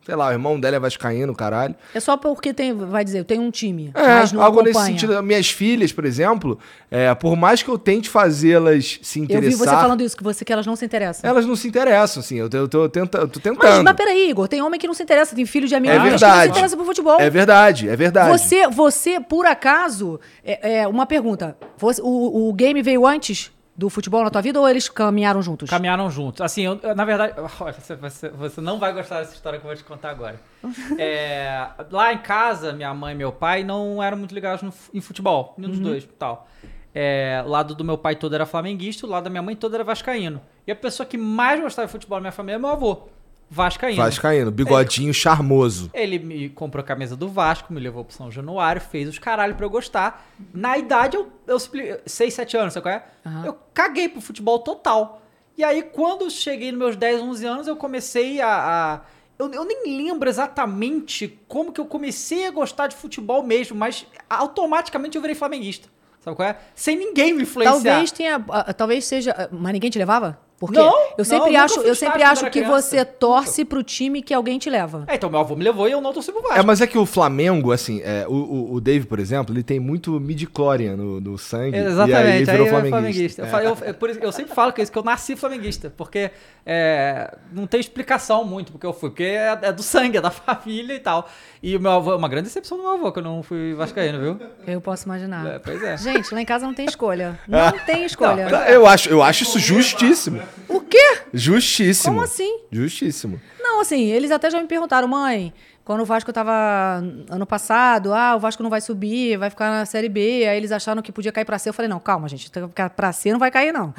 sei 0.06 0.14
lá, 0.14 0.28
o 0.28 0.30
irmão 0.32 0.58
dela 0.60 0.76
é 0.76 0.78
vascaíno, 0.78 1.34
caralho. 1.34 1.74
É 1.92 1.98
só 1.98 2.16
porque 2.16 2.54
tem, 2.54 2.72
vai 2.72 3.04
dizer, 3.04 3.18
eu 3.18 3.24
tenho 3.24 3.42
um 3.42 3.50
time, 3.50 3.90
É, 3.92 4.20
mas 4.20 4.30
não 4.30 4.40
algo 4.40 4.60
acompanha. 4.60 4.86
nesse 4.86 5.00
sentido. 5.00 5.20
Minhas 5.20 5.50
filhas, 5.50 5.92
por 5.92 6.04
exemplo, 6.04 6.58
é, 6.88 7.12
por 7.16 7.34
mais 7.34 7.60
que 7.60 7.68
eu 7.68 7.76
tente 7.76 8.08
fazê-las 8.08 9.00
se 9.02 9.18
Eu 9.18 9.24
interessar... 9.24 9.50
vi 9.50 9.56
você 9.56 9.64
falando 9.70 10.00
isso, 10.02 10.16
que, 10.16 10.22
você, 10.22 10.44
que 10.44 10.52
elas 10.52 10.64
não 10.64 10.76
se 10.76 10.84
interessam. 10.84 11.28
Elas 11.28 11.44
não 11.44 11.56
se 11.56 11.66
interessam, 11.66 12.20
assim. 12.20 12.36
Eu 12.36 12.48
tô, 12.48 12.56
eu 12.58 12.68
tô, 12.68 12.88
tenta, 12.88 13.18
eu 13.18 13.26
tô 13.28 13.40
Mas, 13.44 13.58
tentando. 13.58 13.82
mas 13.84 13.96
peraí, 13.96 14.30
Igor, 14.30 14.46
tem 14.46 14.62
homem 14.62 14.78
que 14.78 14.86
não 14.86 14.94
se 14.94 15.02
interessa, 15.02 15.34
tem 15.34 15.44
filho 15.44 15.66
de 15.66 15.74
amigo 15.74 15.92
É 15.92 15.98
que 15.98 16.10
não 16.10 16.18
se 16.18 16.48
interessa 16.48 16.76
por 16.76 16.86
futebol. 16.86 17.20
É 17.20 17.28
verdade, 17.28 17.88
é 17.88 17.96
verdade. 17.96 18.30
Você, 18.30 18.68
você, 18.68 19.18
por 19.18 19.44
acaso, 19.44 20.20
é, 20.44 20.82
é, 20.82 20.88
uma 20.88 21.04
pergunta. 21.04 21.56
Você- 21.78 22.00
o, 22.00 22.48
o 22.48 22.52
game 22.52 22.80
veio 22.80 23.04
antes 23.04 23.50
do 23.76 23.90
futebol 23.90 24.22
na 24.24 24.30
tua 24.30 24.40
vida 24.40 24.58
ou 24.58 24.68
eles 24.68 24.88
caminharam 24.88 25.42
juntos? 25.42 25.68
Caminharam 25.68 26.08
juntos. 26.10 26.40
Assim, 26.40 26.62
eu- 26.62 26.80
na 26.94 27.04
verdade, 27.04 27.34
olha, 27.60 27.72
você, 27.74 27.94
você- 28.30 28.60
não 28.60 28.78
vai 28.78 28.92
gostar 28.92 29.20
dessa 29.20 29.34
história 29.34 29.58
que 29.58 29.64
eu 29.64 29.68
vou 29.68 29.76
te 29.76 29.84
contar 29.84 30.10
agora. 30.10 30.40
É, 30.98 31.68
lá 31.90 32.12
em 32.12 32.18
casa, 32.18 32.72
minha 32.72 32.92
mãe 32.94 33.14
e 33.14 33.16
meu 33.16 33.30
pai 33.32 33.62
não 33.64 34.02
eram 34.02 34.16
muito 34.16 34.34
ligados 34.34 34.62
no 34.62 34.72
em 34.94 35.00
futebol, 35.00 35.54
nenhum 35.58 35.72
Uhum. 35.72 35.78
dos 35.80 35.88
dois 35.88 36.08
tal. 36.18 36.48
É, 36.94 37.42
o 37.44 37.48
lado 37.50 37.74
do 37.74 37.84
meu 37.84 37.98
pai 37.98 38.16
todo 38.16 38.34
era 38.34 38.46
flamenguista, 38.46 39.06
o 39.06 39.10
lado 39.10 39.24
da 39.24 39.30
minha 39.30 39.42
mãe 39.42 39.54
todo 39.54 39.74
era 39.74 39.84
vascaíno. 39.84 40.40
E 40.66 40.72
a 40.72 40.76
pessoa 40.76 41.06
que 41.06 41.18
mais 41.18 41.60
gostava 41.60 41.86
de 41.86 41.92
futebol 41.92 42.16
na 42.18 42.22
minha 42.22 42.32
família 42.32 42.56
é 42.56 42.58
meu 42.58 42.70
avô, 42.70 43.02
vascaíno. 43.50 43.96
Vascaíno, 44.02 44.50
bigodinho 44.50 45.14
charmoso. 45.14 45.90
Ele 45.94 46.18
me 46.18 46.48
comprou 46.48 46.82
a 46.82 46.84
camisa 46.86 47.16
do 47.16 47.28
Vasco, 47.28 47.72
me 47.72 47.80
levou 47.80 48.04
pro 48.04 48.14
São 48.14 48.30
Januário, 48.30 48.80
fez 48.80 49.08
os 49.08 49.18
caralho 49.18 49.54
pra 49.54 49.64
eu 49.66 49.70
gostar. 49.70 50.26
Na 50.52 50.76
idade, 50.78 51.16
eu, 51.16 51.30
eu 51.46 51.58
6, 51.58 52.34
7 52.34 52.56
anos, 52.56 52.74
sabe 52.74 52.84
qual 52.84 52.94
é? 52.94 53.04
Eu 53.46 53.56
caguei 53.72 54.08
pro 54.08 54.20
futebol 54.20 54.58
total. 54.58 55.22
E 55.56 55.64
aí, 55.64 55.82
quando 55.82 56.30
cheguei 56.30 56.70
nos 56.70 56.78
meus 56.78 56.96
10, 56.96 57.22
11 57.22 57.46
anos, 57.46 57.66
eu 57.66 57.76
comecei 57.76 58.40
a... 58.40 58.48
a- 58.48 59.00
eu, 59.38 59.52
eu 59.52 59.64
nem 59.66 59.98
lembro 59.98 60.28
exatamente 60.30 61.38
como 61.46 61.70
que 61.70 61.78
eu 61.80 61.84
comecei 61.84 62.46
a 62.46 62.50
gostar 62.50 62.86
de 62.86 62.96
futebol 62.96 63.42
mesmo, 63.42 63.76
mas 63.76 64.06
automaticamente 64.30 65.16
eu 65.16 65.20
virei 65.22 65.34
flamenguista. 65.34 65.88
Sabe 66.20 66.36
qual 66.36 66.48
é? 66.48 66.56
Sem 66.74 66.96
ninguém 66.96 67.32
me 67.34 67.42
influenciar. 67.42 67.72
Talvez 67.82 68.10
tenha, 68.12 68.44
ah, 68.50 68.72
talvez 68.72 69.04
seja, 69.04 69.32
ah, 69.38 69.48
mas 69.52 69.72
ninguém 69.74 69.90
te 69.90 69.98
levava? 69.98 70.38
Porque 70.58 70.78
Não, 70.78 70.94
eu 71.18 71.24
sempre 71.24 71.52
não, 71.52 71.60
acho, 71.60 71.80
eu 71.80 71.94
sempre 71.94 72.22
acho 72.22 72.44
que 72.44 72.50
criança. 72.62 72.80
você 72.80 73.04
torce 73.04 73.62
pro 73.62 73.82
time 73.82 74.22
que 74.22 74.32
alguém 74.32 74.58
te 74.58 74.70
leva. 74.70 75.04
É, 75.06 75.14
então 75.16 75.28
meu 75.28 75.38
avô 75.40 75.54
me 75.54 75.62
levou 75.62 75.86
e 75.86 75.92
eu 75.92 76.00
não 76.00 76.14
torci 76.14 76.32
pro 76.32 76.40
Vasco. 76.40 76.58
É, 76.58 76.62
mas 76.62 76.80
é 76.80 76.86
que 76.86 76.96
o 76.96 77.04
Flamengo, 77.04 77.72
assim, 77.72 78.00
é, 78.02 78.24
o, 78.26 78.32
o, 78.32 78.72
o 78.76 78.80
Dave, 78.80 79.04
por 79.04 79.18
exemplo, 79.18 79.54
ele 79.54 79.62
tem 79.62 79.78
muito 79.78 80.18
midi-chlorian 80.18 80.96
no, 80.96 81.20
no 81.20 81.36
sangue. 81.36 81.76
Exatamente, 81.76 82.10
E 82.10 82.14
aí 82.30 82.36
ele 82.38 82.44
virou 82.46 82.66
é 82.66 82.88
flamenguista. 82.88 83.42
Eu, 83.42 83.46
fa- 83.48 83.62
eu- 83.62 83.76
é 83.82 83.92
por 83.92 84.08
isso- 84.08 84.18
eu 84.22 84.32
sempre 84.32 84.54
falo 84.54 84.72
que 84.72 84.80
é 84.80 84.84
isso, 84.84 84.90
que 84.92 84.96
eu 84.98 85.02
nasci 85.04 85.36
flamenguista, 85.36 85.92
porque 85.94 86.30
é, 86.64 87.36
não 87.52 87.66
tem 87.66 87.78
explicação 87.78 88.42
muito 88.42 88.72
porque 88.72 88.86
eu 88.86 88.94
fui, 88.94 89.10
porque 89.10 89.24
é, 89.24 89.58
é 89.60 89.72
do 89.72 89.82
sangue, 89.82 90.16
é 90.16 90.20
da 90.22 90.30
família 90.32 90.94
e 90.94 91.00
tal. 91.00 91.28
E 91.62 91.76
o 91.76 91.80
meu 91.80 91.90
avô, 91.90 92.16
uma 92.16 92.28
grande 92.28 92.44
decepção 92.44 92.78
do 92.78 92.82
meu 92.82 92.92
avô, 92.92 93.12
que 93.12 93.18
eu 93.18 93.22
não 93.22 93.42
fui 93.42 93.74
vascaíno, 93.74 94.20
viu? 94.20 94.40
Eu 94.66 94.80
posso 94.80 95.04
imaginar. 95.04 95.46
É, 95.46 95.58
pois 95.58 95.82
é. 95.82 95.98
Gente, 95.98 96.32
lá 96.32 96.40
em 96.40 96.46
casa 96.46 96.64
não 96.66 96.72
tem 96.72 96.86
escolha. 96.86 97.38
Não 97.46 97.72
tem 97.84 98.06
escolha. 98.06 98.48
Tá, 98.48 98.70
Eu 98.70 98.86
acho, 98.86 99.08
eu 99.10 99.22
acho 99.22 99.42
isso 99.42 99.58
justíssimo. 99.58 100.45
O 100.68 100.80
quê? 100.80 101.18
Justíssimo. 101.32 102.14
Como 102.14 102.24
assim? 102.24 102.60
Justíssimo. 102.70 103.40
Não, 103.60 103.80
assim, 103.80 104.06
eles 104.06 104.30
até 104.30 104.50
já 104.50 104.60
me 104.60 104.66
perguntaram, 104.66 105.06
mãe, 105.08 105.52
quando 105.84 106.00
o 106.00 106.04
Vasco 106.04 106.32
tava 106.32 107.02
ano 107.30 107.46
passado, 107.46 108.12
ah, 108.12 108.34
o 108.34 108.40
Vasco 108.40 108.62
não 108.62 108.70
vai 108.70 108.80
subir, 108.80 109.36
vai 109.36 109.50
ficar 109.50 109.70
na 109.70 109.86
Série 109.86 110.08
B, 110.08 110.46
aí 110.46 110.56
eles 110.56 110.72
acharam 110.72 111.00
que 111.00 111.12
podia 111.12 111.30
cair 111.30 111.44
pra 111.44 111.58
C. 111.58 111.68
Eu 111.68 111.74
falei, 111.74 111.88
não, 111.88 112.00
calma, 112.00 112.28
gente, 112.28 112.50
ficar 112.50 112.90
pra 112.90 113.12
C 113.12 113.32
não 113.32 113.38
vai 113.38 113.50
cair, 113.50 113.72
não. 113.72 113.94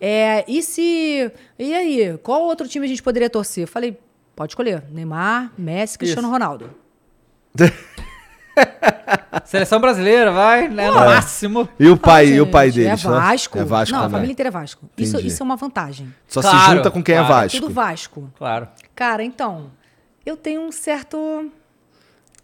É, 0.00 0.44
e 0.48 0.62
se. 0.62 1.30
E 1.58 1.74
aí, 1.74 2.18
qual 2.22 2.42
outro 2.42 2.66
time 2.66 2.86
a 2.86 2.88
gente 2.88 3.02
poderia 3.02 3.30
torcer? 3.30 3.64
Eu 3.64 3.68
falei, 3.68 3.98
pode 4.34 4.52
escolher. 4.52 4.84
Neymar, 4.90 5.52
Messi, 5.56 5.98
Cristiano 5.98 6.28
Ronaldo. 6.30 6.70
Seleção 9.44 9.80
brasileira, 9.80 10.30
vai, 10.32 10.68
né? 10.68 10.88
No 10.88 10.96
máximo. 10.96 11.68
E 11.78 11.88
o 11.88 11.96
pai, 11.96 12.26
Ah, 12.26 12.36
e 12.36 12.40
o 12.40 12.46
pai 12.50 12.70
deles? 12.70 13.04
É 13.04 13.08
né? 13.08 13.14
Vasco. 13.14 13.58
É 13.58 13.64
Vasco 13.64 13.92
não, 13.94 14.00
a 14.00 14.02
também. 14.04 14.16
família 14.16 14.32
inteira 14.32 14.48
é 14.48 14.50
Vasco. 14.50 14.88
Isso, 14.96 15.14
Entendi. 15.14 15.28
isso 15.28 15.42
é 15.42 15.44
uma 15.44 15.56
vantagem. 15.56 16.12
Só 16.26 16.42
se 16.42 16.48
Claro, 16.50 16.76
junta 16.76 16.90
com 16.90 17.02
quem 17.02 17.14
é 17.14 17.18
claro. 17.18 17.34
Vasco. 17.34 17.60
Tudo 17.60 17.72
Vasco. 17.72 18.30
Claro. 18.36 18.68
Cara, 18.94 19.22
então, 19.24 19.70
eu 20.26 20.36
tenho 20.36 20.60
um 20.62 20.72
certo. 20.72 21.50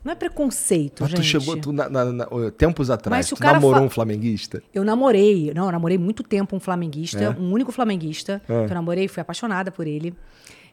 Não 0.02 0.12
é 0.12 0.14
preconceito, 0.14 1.02
Mas 1.02 1.10
gente. 1.12 1.20
tu 1.20 1.24
chegou, 1.24 1.56
tu, 1.56 1.72
na- 1.72 1.88
na- 1.88 2.04
na- 2.04 2.26
tempos 2.58 2.90
atrás, 2.90 3.26
se 3.26 3.34
tu 3.34 3.42
namorou 3.42 3.80
fa- 3.80 3.86
um 3.86 3.90
flamenguista? 3.90 4.62
Eu 4.74 4.84
namorei, 4.84 5.50
não, 5.54 5.64
eu 5.66 5.72
namorei 5.72 5.96
muito 5.96 6.22
tempo 6.22 6.54
um 6.54 6.60
flamenguista, 6.60 7.22
É? 7.24 7.30
um 7.30 7.50
único 7.52 7.72
flamenguista. 7.72 8.42
É. 8.46 8.66
Que 8.66 8.70
eu 8.70 8.74
namorei, 8.74 9.08
fui 9.08 9.22
apaixonada 9.22 9.70
por 9.70 9.86
ele. 9.86 10.14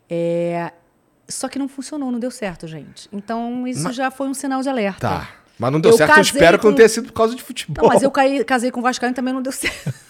É, 0.09 0.73
Só 1.31 1.47
que 1.47 1.57
não 1.59 1.67
funcionou, 1.67 2.11
não 2.11 2.19
deu 2.19 2.31
certo, 2.31 2.67
gente. 2.67 3.07
Então, 3.11 3.67
isso 3.67 3.83
Mas- 3.85 3.95
já 3.95 4.11
foi 4.11 4.27
um 4.27 4.33
sinal 4.33 4.61
de 4.61 4.69
alerta. 4.69 4.99
Tá. 5.07 5.27
Mas 5.59 5.71
não 5.71 5.79
deu 5.79 5.91
Eu 5.91 5.97
certo, 5.97 6.15
eu 6.17 6.21
espero 6.21 6.57
que 6.57 6.65
não 6.65 6.71
com- 6.71 6.75
tenha 6.75 6.89
sido 6.89 7.05
por 7.07 7.13
causa 7.13 7.35
de 7.35 7.43
futebol. 7.43 7.83
Não, 7.83 7.93
mas 7.93 8.01
eu 8.01 8.09
caí- 8.09 8.43
casei 8.43 8.71
com 8.71 8.79
o 8.79 8.83
Vascaíno 8.83 9.13
também 9.13 9.31
não 9.31 9.43
deu 9.43 9.51
certo. 9.51 9.93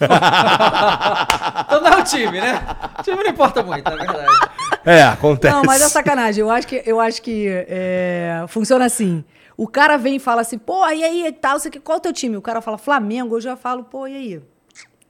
Então 1.66 1.80
não 1.80 1.88
é 1.88 2.00
o 2.00 2.04
time, 2.04 2.40
né? 2.40 2.64
O 2.98 3.02
time 3.02 3.16
não 3.22 3.30
importa 3.30 3.62
muito, 3.62 3.86
é 3.86 3.96
verdade. 3.96 4.50
É, 4.84 5.02
acontece. 5.02 5.54
Não, 5.54 5.62
mas 5.64 5.82
é 5.82 5.88
sacanagem. 5.88 6.40
Eu 6.42 6.50
acho 6.50 6.66
que, 6.66 6.82
eu 6.86 7.00
acho 7.00 7.20
que 7.22 7.46
é, 7.68 8.44
funciona 8.48 8.84
assim. 8.84 9.24
O 9.56 9.68
cara 9.68 9.96
vem 9.98 10.16
e 10.16 10.18
fala 10.18 10.40
assim, 10.40 10.58
pô, 10.58 10.86
e 10.88 11.04
aí, 11.04 11.26
e 11.26 11.32
tal, 11.32 11.58
sei 11.58 11.70
que, 11.70 11.78
qual 11.78 11.96
é 11.96 11.98
o 11.98 12.02
teu 12.02 12.12
time? 12.12 12.36
O 12.36 12.42
cara 12.42 12.60
fala 12.62 12.78
Flamengo, 12.78 13.36
eu 13.36 13.40
já 13.40 13.54
falo, 13.56 13.84
pô, 13.84 14.06
e 14.06 14.16
aí? 14.16 14.42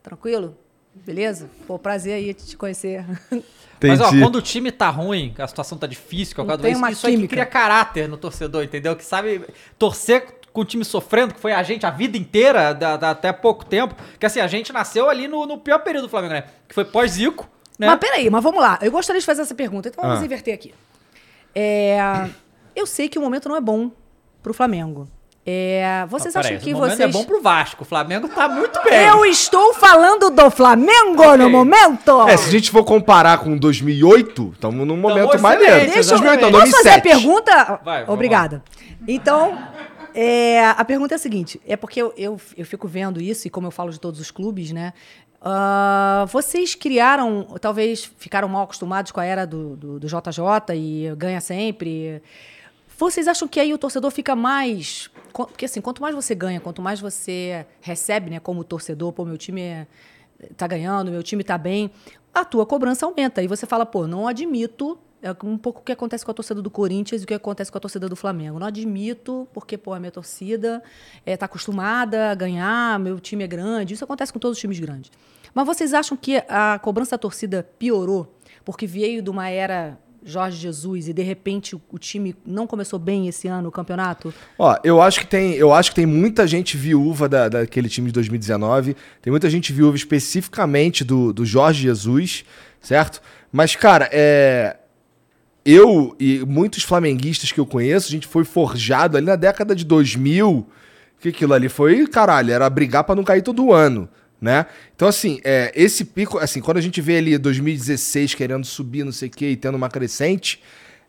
Tranquilo? 0.03 0.57
Beleza? 1.05 1.51
Pô, 1.67 1.79
prazer 1.79 2.15
aí 2.15 2.33
te 2.35 2.57
conhecer. 2.57 3.05
Mas 3.85 4.01
ó, 4.01 4.07
Entendi. 4.07 4.23
quando 4.23 4.37
o 4.37 4.43
time 4.43 4.71
tá 4.71 4.89
ruim, 4.91 5.33
que 5.35 5.43
a 5.43 5.49
situação 5.49 5.77
tá 5.77 5.89
difícil, 5.89 6.35
que 6.37 6.41
é 6.41 6.45
o 6.45 6.47
Não 6.47 6.51
caso 6.53 6.63
tem 6.63 6.71
isso, 6.73 6.79
uma 6.81 6.91
isso 6.93 7.07
aí 7.07 7.17
que 7.19 7.27
cria 7.27 7.45
caráter 7.45 8.09
no 8.09 8.17
torcedor, 8.17 8.63
entendeu? 8.63 8.95
Que 8.95 9.05
sabe 9.05 9.45
torcer 9.77 10.25
com 10.53 10.61
o 10.61 10.65
time 10.65 10.85
sofrendo, 10.85 11.35
que 11.35 11.41
foi 11.41 11.53
a 11.53 11.63
gente 11.65 11.85
a 11.85 11.91
vida 11.91 12.17
inteira, 12.17 12.73
da, 12.73 12.97
da- 12.97 13.11
até 13.11 13.33
pouco 13.33 13.65
tempo. 13.65 13.97
Que 14.21 14.27
assim, 14.27 14.39
a 14.39 14.47
gente 14.47 14.73
nasceu 14.73 15.09
ali 15.11 15.27
no, 15.27 15.45
no 15.47 15.59
pior 15.59 15.81
período 15.81 16.05
do 16.05 16.09
Flamengo, 16.09 16.35
né? 16.35 16.45
Que 16.69 16.75
foi 16.77 16.85
pós-Zico, 16.85 17.49
né? 17.77 17.89
Mas 17.89 17.99
peraí, 17.99 18.31
mas 18.31 18.43
vamos 18.45 18.61
lá. 18.61 18.79
Eu 18.81 18.93
gostaria 18.93 19.19
de 19.19 19.27
fazer 19.27 19.43
essa 19.43 19.55
pergunta, 19.55 19.89
então 19.89 20.05
vamos 20.05 20.21
Ah. 20.21 20.25
inverter 20.25 20.55
aqui. 20.55 20.73
É, 21.53 21.99
eu 22.77 22.87
sei 22.87 23.09
que 23.09 23.19
o 23.19 23.23
momento 23.23 23.49
não 23.49 23.57
é 23.57 23.61
bom 23.61 23.91
pro 24.43 24.55
Flamengo. 24.55 25.09
É, 25.45 26.07
vocês 26.09 26.33
Não, 26.35 26.41
acham 26.41 26.57
que 26.59 26.73
o 26.73 26.77
momento 26.77 26.97
vocês... 26.97 27.09
é 27.09 27.13
bom 27.13 27.25
pro 27.25 27.43
Vasco. 27.43 27.83
O 27.83 27.85
Flamengo 27.85 28.29
tá 28.29 28.49
muito 28.49 28.81
bem. 28.85 29.07
Eu 29.09 29.25
estou 29.25 29.75
falando 29.75 30.31
do 30.31 30.51
Flamengo 30.51 31.21
Ok. 31.23 31.37
no 31.37 31.51
momento! 31.51 32.29
É, 32.29 32.37
se 32.37 32.49
a 32.49 32.53
gente 32.53 32.71
for 32.71 32.85
comparar 32.85 33.39
com 33.39 33.57
2008, 33.57 34.53
estamos 34.55 34.87
num 34.87 34.97
momento 34.97 35.35
excelente, 35.35 35.43
maneiro. 35.43 35.93
Deixa 35.93 35.99
eu- 36.15 36.19
2008, 36.19 36.41
não, 36.43 36.51
Posso 36.53 36.73
fazer 36.73 36.89
a 36.91 36.93
2007. 36.99 37.03
pergunta? 37.03 37.81
Vai, 37.85 38.05
Obrigada. 38.07 38.63
Então, 39.09 39.59
é, 40.15 40.65
a 40.65 40.85
pergunta 40.85 41.15
é 41.15 41.17
a 41.17 41.19
seguinte: 41.19 41.61
é 41.67 41.77
porque 41.77 42.01
eu, 42.01 42.15
eu, 42.17 42.41
eu 42.57 42.65
fico 42.65 42.87
vendo 42.87 43.21
isso, 43.21 43.49
e 43.49 43.51
como 43.51 43.67
eu 43.67 43.73
falo 43.73 43.91
de 43.91 43.99
todos 43.99 44.21
os 44.21 44.31
clubes, 44.31 44.71
né? 44.71 44.93
ah, 45.45 46.25
vocês 46.29 46.75
criaram, 46.77 47.49
talvez 47.61 48.09
ficaram 48.17 48.49
mal 48.49 48.63
acostumados 48.63 49.11
com 49.11 49.19
a 49.19 49.25
era 49.25 49.45
do, 49.45 49.75
do, 49.77 49.99
do 49.99 50.07
JJ 50.07 50.73
e 50.77 51.13
ganha 51.17 51.41
sempre. 51.41 52.23
Vocês 52.99 53.27
acham 53.29 53.49
que 53.49 53.59
aí 53.59 53.73
o 53.73 53.79
torcedor 53.79 54.11
fica 54.11 54.37
mais. 54.37 55.11
Porque 55.33 55.65
assim, 55.65 55.81
quanto 55.81 56.03
mais 56.03 56.15
você 56.15 56.35
ganha, 56.35 56.61
quanto 56.61 56.83
mais 56.83 57.01
você 57.01 57.67
recebe, 57.81 58.31
né, 58.31 58.39
como 58.39 58.63
torcedor, 58.63 59.13
pô, 59.13 59.25
meu 59.25 59.39
time 59.39 59.63
é, 59.63 59.87
tá 60.57 60.67
ganhando, 60.67 61.11
meu 61.11 61.23
time 61.23 61.43
tá 61.43 61.57
bem, 61.57 61.91
a 62.35 62.45
tua 62.45 62.67
cobrança 62.67 63.07
aumenta. 63.07 63.43
E 63.43 63.49
você 63.49 63.67
fala, 63.67 63.87
pô, 63.87 64.07
não 64.07 64.27
admito. 64.29 64.99
É 65.23 65.31
um 65.45 65.57
pouco 65.57 65.81
o 65.81 65.83
que 65.85 65.93
acontece 65.93 66.25
com 66.25 66.33
a 66.33 66.35
torcida 66.35 66.61
do 66.61 66.69
Corinthians 66.69 67.23
e 67.23 67.25
o 67.25 67.29
que 67.29 67.35
acontece 67.35 67.71
com 67.71 67.79
a 67.79 67.81
torcida 67.81 68.09
do 68.09 68.17
Flamengo. 68.17 68.59
Não 68.59 68.67
admito, 68.67 69.47
porque, 69.53 69.79
pô, 69.79 69.93
a 69.93 70.01
minha 70.01 70.11
torcida 70.11 70.83
é, 71.25 71.37
tá 71.37 71.47
acostumada 71.47 72.33
a 72.33 72.35
ganhar, 72.35 72.99
meu 72.99 73.21
time 73.21 73.45
é 73.45 73.47
grande. 73.47 73.95
Isso 73.95 74.03
acontece 74.03 74.33
com 74.33 74.41
todos 74.41 74.57
os 74.59 74.61
times 74.61 74.81
grandes. 74.81 75.13
Mas 75.55 75.65
vocês 75.65 75.95
acham 75.95 76.17
que 76.17 76.43
a 76.49 76.81
cobrança 76.83 77.13
da 77.13 77.19
torcida 77.19 77.63
piorou 77.79 78.35
porque 78.65 78.87
veio 78.87 79.23
de 79.23 79.31
uma 79.31 79.49
era 79.49 79.99
Jorge 80.25 80.57
Jesus 80.57 81.09
e 81.09 81.13
de 81.13 81.23
repente 81.23 81.75
o, 81.75 81.99
time 81.99 82.35
não 82.47 82.67
começou 82.67 82.99
bem 82.99 83.29
esse 83.29 83.49
ano 83.49 83.69
o 83.69 83.73
campeonato? 83.73 84.33
Ó, 84.59 84.77
eu 84.85 85.03
acho 85.03 85.21
que 85.21 85.27
tem, 85.27 85.55
eu 85.55 85.73
acho 85.73 85.91
que 85.91 85.97
tem 85.97 86.07
muita 86.07 86.47
gente 86.47 86.77
viúva 86.77 87.29
da, 87.29 87.49
daquele 87.49 87.89
time 87.89 88.07
de 88.07 88.13
2019. 88.13 88.97
Tem 89.21 89.31
muita 89.31 89.51
gente 89.51 89.73
viúva 89.73 89.97
especificamente 89.97 91.05
do, 91.05 91.33
do 91.33 91.45
Jorge 91.45 91.83
Jesus, 91.83 92.45
certo? 92.81 93.21
Mas, 93.51 93.77
cara, 93.77 94.09
é. 94.13 94.77
Eu 95.65 96.17
e 96.19 96.45
muitos 96.45 96.83
flamenguistas 96.83 97.53
que 97.53 97.61
eu 97.61 97.67
conheço, 97.67 98.09
a 98.09 98.11
gente 98.11 98.27
foi 98.27 98.43
forjado 98.45 99.17
ali 99.17 99.27
na 99.27 99.37
década 99.37 99.77
de 99.77 99.85
2000. 99.85 100.67
Que 101.21 101.29
aquilo 101.29 101.55
ali 101.55 101.69
foi, 101.69 102.05
caralho, 102.09 102.53
era 102.53 102.69
brigar 102.69 103.05
pra 103.05 103.15
não 103.15 103.23
cair 103.23 103.43
todo 103.43 103.73
ano, 103.73 104.09
né? 104.43 104.67
Então, 104.97 105.07
assim, 105.07 105.41
é, 105.45 105.71
esse 105.73 106.05
pico, 106.05 106.37
assim, 106.39 106.61
quando 106.61 106.79
a 106.79 106.81
gente 106.81 107.01
vê 107.01 107.19
ali 107.19 107.39
2016 107.39 108.35
querendo 108.35 108.67
subir, 108.67 109.05
não 109.05 109.13
sei 109.13 109.29
o 109.29 109.31
quê, 109.31 109.51
e 109.51 109.57
tendo 109.57 109.77
uma 109.77 109.89
crescente, 109.89 110.61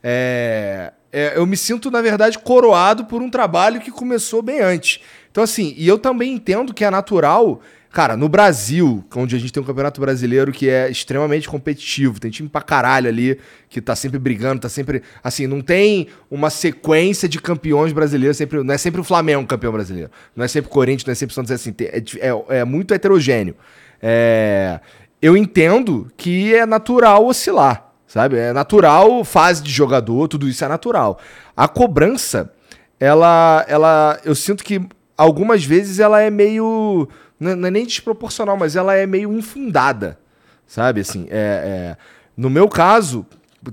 é, 0.03 0.93
é, 1.11 1.33
eu 1.35 1.45
me 1.47 1.57
sinto, 1.57 1.89
na 1.89 1.99
verdade, 1.99 2.37
coroado 2.37 3.05
por 3.05 3.23
um 3.23 3.31
trabalho 3.31 3.81
que 3.81 3.89
começou 3.89 4.43
bem 4.43 4.59
antes. 4.61 4.99
Então, 5.31 5.43
assim, 5.43 5.73
e 5.75 5.87
eu 5.87 5.97
também 5.97 6.31
entendo 6.31 6.75
que 6.75 6.85
é 6.85 6.91
natural, 6.91 7.59
cara, 7.93 8.17
no 8.17 8.27
Brasil, 8.27 9.05
onde 9.15 9.35
a 9.35 9.39
gente 9.39 9.53
tem 9.53 9.61
um 9.63 9.65
campeonato 9.65 10.01
brasileiro 10.01 10.51
que 10.51 10.67
é 10.69 10.89
extremamente 10.89 11.47
competitivo, 11.47 12.19
tem 12.19 12.29
time 12.31 12.49
pra 12.49 12.61
caralho 12.61 13.07
ali, 13.07 13.39
que 13.69 13.79
tá 13.79 13.95
sempre 13.95 14.19
brigando, 14.19 14.59
tá 14.61 14.67
sempre. 14.67 15.03
Assim, 15.23 15.47
não 15.47 15.61
tem 15.61 16.07
uma 16.29 16.49
sequência 16.49 17.29
de 17.29 17.39
campeões 17.39 17.93
brasileiros, 17.93 18.35
sempre, 18.35 18.61
não 18.63 18.73
é 18.73 18.77
sempre 18.77 18.99
o 18.99 19.03
Flamengo 19.03 19.45
campeão 19.47 19.71
brasileiro, 19.71 20.09
não 20.35 20.43
é 20.43 20.47
sempre 20.47 20.69
o 20.69 20.73
Corinthians, 20.73 21.05
não 21.05 21.11
é 21.11 21.15
sempre 21.15 21.31
o 21.31 21.35
Santos, 21.35 21.51
é 21.51 21.55
assim, 21.55 21.73
é, 21.79 22.03
é- 22.19 22.59
é 22.59 22.65
muito 22.65 22.93
heterogêneo. 22.93 23.55
É, 24.01 24.79
eu 25.21 25.37
entendo 25.37 26.11
que 26.17 26.53
é 26.53 26.65
natural 26.65 27.25
oscilar, 27.25 27.91
sabe? 28.05 28.37
É 28.37 28.51
natural, 28.51 29.23
fase 29.23 29.63
de 29.63 29.71
jogador, 29.71 30.27
tudo 30.27 30.49
isso 30.49 30.65
é 30.65 30.67
natural. 30.67 31.17
A 31.55 31.67
cobrança, 31.67 32.51
ela, 32.99 33.63
ela, 33.67 34.19
eu 34.25 34.35
sinto 34.35 34.63
que 34.63 34.81
algumas 35.17 35.63
vezes 35.63 35.99
ela 35.99 36.19
é 36.21 36.29
meio, 36.29 37.07
Não, 37.43 37.51
é- 37.51 37.55
não 37.55 37.67
é 37.67 37.71
nem 37.71 37.85
desproporcional, 37.85 38.57
mas 38.57 38.75
ela 38.75 38.95
é 38.95 39.05
meio 39.05 39.31
infundada. 39.33 40.17
Sabe, 40.65 41.01
assim, 41.01 41.27
é, 41.29 41.95
é- 41.95 41.97
No 42.35 42.49
meu 42.49 42.67
caso, 42.67 43.23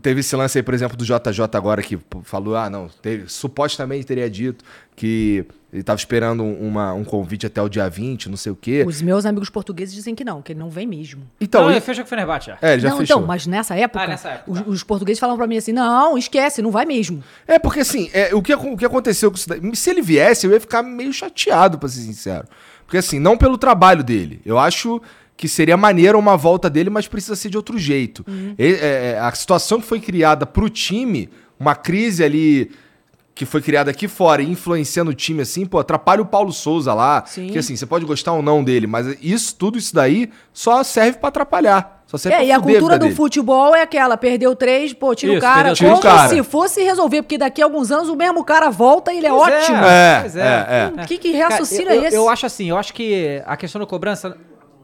teve 0.02 0.20
esse 0.20 0.36
lance 0.36 0.58
aí, 0.58 0.62
por 0.62 0.74
exemplo, 0.74 0.94
do 0.96 1.04
JJ 1.04 1.56
agora 1.56 1.82
que 1.82 1.98
falou, 2.24 2.54
ah, 2.56 2.68
não, 2.68 2.88
teve- 3.00 3.26
supostamente 3.26 4.04
teria 4.04 4.28
dito 4.28 4.62
que 4.94 5.46
ele 5.72 5.82
tava 5.82 5.96
esperando 5.98 6.42
um- 6.42 6.68
uma, 6.68 6.92
um 6.92 7.02
convite 7.04 7.46
até 7.46 7.62
o 7.62 7.68
dia 7.70 7.88
20, 7.88 8.28
não 8.28 8.36
sei 8.36 8.52
o 8.52 8.56
quê. 8.56 8.84
Os 8.86 9.00
meus 9.00 9.24
amigos 9.24 9.48
portugueses 9.48 9.94
dizem 9.94 10.14
que 10.14 10.22
não, 10.24 10.42
que 10.42 10.52
ele 10.52 10.58
não 10.60 10.68
vem 10.68 10.86
mesmo. 10.86 11.22
Então, 11.40 11.62
não, 11.62 11.70
ele 11.70 11.80
fechou 11.80 12.04
com 12.04 12.08
o 12.08 12.10
Fenerbahçe 12.10 12.48
já. 12.48 12.58
é, 12.60 12.72
ele 12.74 12.82
já 12.82 12.90
não, 12.90 12.98
fechou. 12.98 13.16
então, 13.16 13.26
mas 13.26 13.46
nessa 13.46 13.74
época, 13.76 14.04
Ah, 14.04 14.06
nessa 14.08 14.28
época, 14.28 14.50
os, 14.52 14.58
tá. 14.60 14.64
os 14.68 14.82
portugueses 14.82 15.18
falam 15.18 15.36
pra 15.38 15.46
mim 15.46 15.56
assim: 15.56 15.72
não, 15.72 16.18
esquece, 16.18 16.60
não 16.60 16.70
vai 16.70 16.84
mesmo. 16.84 17.22
É, 17.48 17.58
porque 17.58 17.80
assim, 17.80 18.10
é, 18.12 18.34
o, 18.34 18.42
que, 18.42 18.54
o 18.54 18.76
que 18.76 18.84
aconteceu 18.84 19.30
com 19.30 19.36
isso 19.38 19.48
daí, 19.48 19.60
se 19.74 19.88
ele 19.88 20.02
viesse, 20.02 20.46
eu 20.46 20.52
ia 20.52 20.60
ficar 20.60 20.82
meio 20.82 21.12
chateado, 21.14 21.78
pra 21.78 21.88
ser 21.88 22.00
sincero. 22.00 22.46
Porque 22.90 22.98
assim, 22.98 23.20
não 23.20 23.36
pelo 23.36 23.56
trabalho 23.56 24.02
dele. 24.02 24.40
Eu 24.44 24.58
acho 24.58 25.00
que 25.36 25.46
seria 25.46 25.76
maneiro 25.76 26.18
uma 26.18 26.36
volta 26.36 26.68
dele, 26.68 26.90
mas 26.90 27.06
precisa 27.06 27.36
ser 27.36 27.48
de 27.48 27.56
outro 27.56 27.78
jeito. 27.78 28.26
E- 28.58 28.72
é, 28.74 29.12
é, 29.12 29.18
a 29.20 29.30
situação 29.32 29.80
que 29.80 29.86
foi 29.86 30.00
criada 30.00 30.44
pro 30.44 30.68
time, 30.68 31.30
uma 31.56 31.76
crise 31.76 32.24
ali 32.24 32.72
que 33.32 33.46
foi 33.46 33.62
criada 33.62 33.92
aqui 33.92 34.08
fora 34.08 34.42
e 34.42 34.50
influenciando 34.50 35.12
o 35.12 35.14
time 35.14 35.42
assim, 35.42 35.64
pô, 35.64 35.78
atrapalha 35.78 36.20
o 36.20 36.26
Paulo 36.26 36.52
Souza 36.52 36.92
lá. 36.92 37.24
Sim. 37.26 37.46
Que 37.46 37.58
assim, 37.60 37.76
você 37.76 37.86
pode 37.86 38.04
gostar 38.04 38.32
ou 38.32 38.42
não 38.42 38.62
dele, 38.64 38.88
mas 38.88 39.16
isso, 39.22 39.54
tudo 39.54 39.78
isso 39.78 39.94
daí 39.94 40.28
só 40.52 40.82
serve 40.82 41.18
pra 41.18 41.28
atrapalhar. 41.28 41.99
Só 42.10 42.18
serve 42.18 42.34
É, 42.34 42.38
pra 42.38 42.46
e 42.46 42.50
a 42.52 42.58
cultura 42.58 42.98
do 42.98 43.04
dele. 43.04 43.14
futebol 43.14 43.72
é 43.72 43.82
aquela, 43.82 44.16
perdeu 44.16 44.56
três, 44.56 44.92
pô, 44.92 45.14
tira 45.14 45.30
o 45.32 45.34
Isso, 45.36 45.42
cara. 45.42 45.54
perdeu 45.68 45.76
três. 45.76 45.90
Como 45.90 46.00
Tira 46.00 46.12
o 46.12 46.16
cara. 46.16 46.28
se 46.28 46.42
fosse 46.42 46.82
resolver, 46.82 47.22
porque 47.22 47.38
daqui 47.38 47.62
a 47.62 47.64
alguns 47.64 47.92
anos 47.92 48.08
o 48.08 48.16
mesmo 48.16 48.42
cara 48.44 48.68
volta 48.68 49.12
e 49.12 49.18
ele 49.18 49.26
é 49.28 49.30
Pois 49.30 49.42
ótimo. 49.54 49.76
É, 49.84 50.18
pois 50.22 50.36
é, 50.36 50.92
é. 50.98 51.06
Que- 51.06 51.18
que 51.18 51.38
raciocínio 51.38 51.84
Cara, 51.86 51.96
eu, 51.96 52.02
é 52.02 52.06
esse? 52.08 52.16
Eu, 52.16 52.28
acho 52.28 52.46
assim, 52.46 52.68
eu 52.68 52.76
acho 52.76 52.92
que 52.92 53.40
a 53.46 53.56
questão 53.56 53.80
da 53.80 53.86
cobrança. 53.86 54.36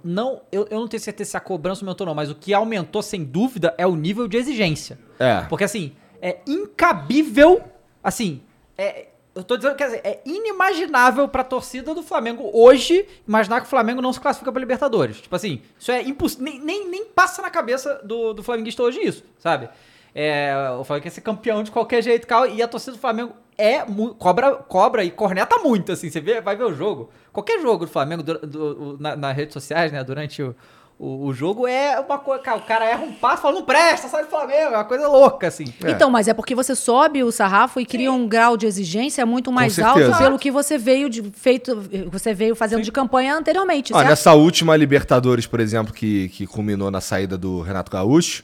Não, 0.04 0.40
eu, 0.52 0.68
eu 0.70 0.78
não 0.78 0.86
tenho 0.86 1.02
certeza 1.02 1.30
se 1.32 1.36
a 1.36 1.40
cobrança 1.40 1.84
aumentou, 1.84 2.06
não, 2.06 2.14
mas 2.14 2.30
o 2.30 2.34
que 2.36 2.54
aumentou, 2.54 3.02
sem 3.02 3.24
dúvida, 3.24 3.74
é 3.76 3.84
o 3.84 3.96
nível 3.96 4.28
de 4.28 4.36
exigência. 4.36 4.96
É. 5.18 5.40
Porque, 5.48 5.64
assim, 5.64 5.94
é 6.22 6.36
incabível. 6.46 7.60
Assim, 8.04 8.40
é, 8.78 9.06
eu 9.36 9.44
tô 9.44 9.56
dizendo 9.56 9.72
que 9.72 9.78
quer 9.78 9.86
dizer, 9.86 10.00
é 10.02 10.20
inimaginável 10.24 11.28
pra 11.28 11.44
torcida 11.44 11.94
do 11.94 12.02
Flamengo 12.02 12.50
hoje 12.52 13.06
imaginar 13.28 13.60
que 13.60 13.66
o 13.66 13.70
Flamengo 13.70 14.02
não 14.02 14.12
se 14.12 14.18
classifica 14.20 14.50
pra 14.50 14.58
Libertadores. 14.60 15.20
Tipo 15.20 15.36
assim, 15.36 15.60
isso 15.78 15.92
é 15.92 16.02
impossível. 16.02 16.44
Nem, 16.44 16.58
nem, 16.60 16.88
nem 16.88 17.04
passa 17.04 17.40
na 17.42 17.50
cabeça 17.50 18.00
do, 18.02 18.32
do 18.32 18.42
flamenguista 18.42 18.82
hoje 18.82 19.00
isso, 19.00 19.22
sabe? 19.38 19.68
É, 20.14 20.54
o 20.80 20.82
Flamengo 20.84 21.02
quer 21.04 21.10
ser 21.10 21.20
campeão 21.20 21.62
de 21.62 21.70
qualquer 21.70 22.02
jeito 22.02 22.26
e 22.54 22.62
a 22.62 22.66
torcida 22.68 22.92
do 22.92 22.98
Flamengo 22.98 23.32
é 23.58 23.84
cobra, 24.18 24.54
cobra 24.54 25.04
e 25.04 25.10
corneta 25.10 25.58
muito, 25.58 25.92
assim. 25.92 26.08
Você 26.10 26.20
vê, 26.20 26.40
vai 26.40 26.56
ver 26.56 26.64
o 26.64 26.72
jogo. 26.74 27.10
Qualquer 27.32 27.60
jogo 27.60 27.84
do 27.84 27.90
Flamengo 27.92 28.22
do- 28.22 28.94
o- 28.94 28.96
na- 28.98 29.14
nas 29.14 29.36
redes 29.36 29.52
sociais, 29.52 29.92
né, 29.92 30.02
durante 30.02 30.42
o, 30.42 30.56
o, 30.98 31.26
o 31.26 31.32
jogo, 31.34 31.66
é 31.66 32.00
uma 32.00 32.18
coisa. 32.18 32.42
Cara, 32.42 32.56
o 32.58 32.62
cara 32.62 32.84
erra 32.86 33.02
um 33.02 33.12
passo 33.12 33.38
e 33.38 33.42
fala, 33.42 33.54
não 33.56 33.64
presta, 33.64 34.08
sai 34.08 34.24
do 34.24 34.30
Flamengo. 34.30 34.54
É 34.72 34.76
uma 34.76 34.84
coisa 34.84 35.06
louca, 35.08 35.46
assim. 35.48 35.64
Então, 35.86 36.10
mas 36.10 36.26
é 36.28 36.32
porque 36.34 36.54
você 36.54 36.74
sobe 36.74 37.22
o 37.22 37.30
sarrafo 37.30 37.78
e 37.78 37.84
cria 37.84 38.10
um 38.10 38.26
grau 38.26 38.56
de 38.56 38.64
exigência 38.66 39.26
muito 39.26 39.52
mais 39.52 39.78
alto 39.78 40.16
pelo 40.18 40.38
que 40.38 40.50
você 40.50 40.78
veio 40.78 41.10
de 41.10 41.22
feito, 41.34 41.82
você 42.10 42.32
veio 42.32 42.56
fazendo 42.56 42.82
de 42.82 42.90
campanha 42.90 43.34
anteriormente, 43.36 43.92
Ah, 43.92 43.98
certo? 43.98 44.08
nessa 44.08 44.32
última 44.34 44.74
Libertadores, 44.76 45.46
por 45.46 45.60
exemplo, 45.60 45.92
que, 45.92 46.28
que 46.30 46.46
culminou 46.46 46.90
na 46.90 47.00
saída 47.02 47.36
do 47.36 47.60
Renato 47.60 47.90
Gaúcho, 47.92 48.42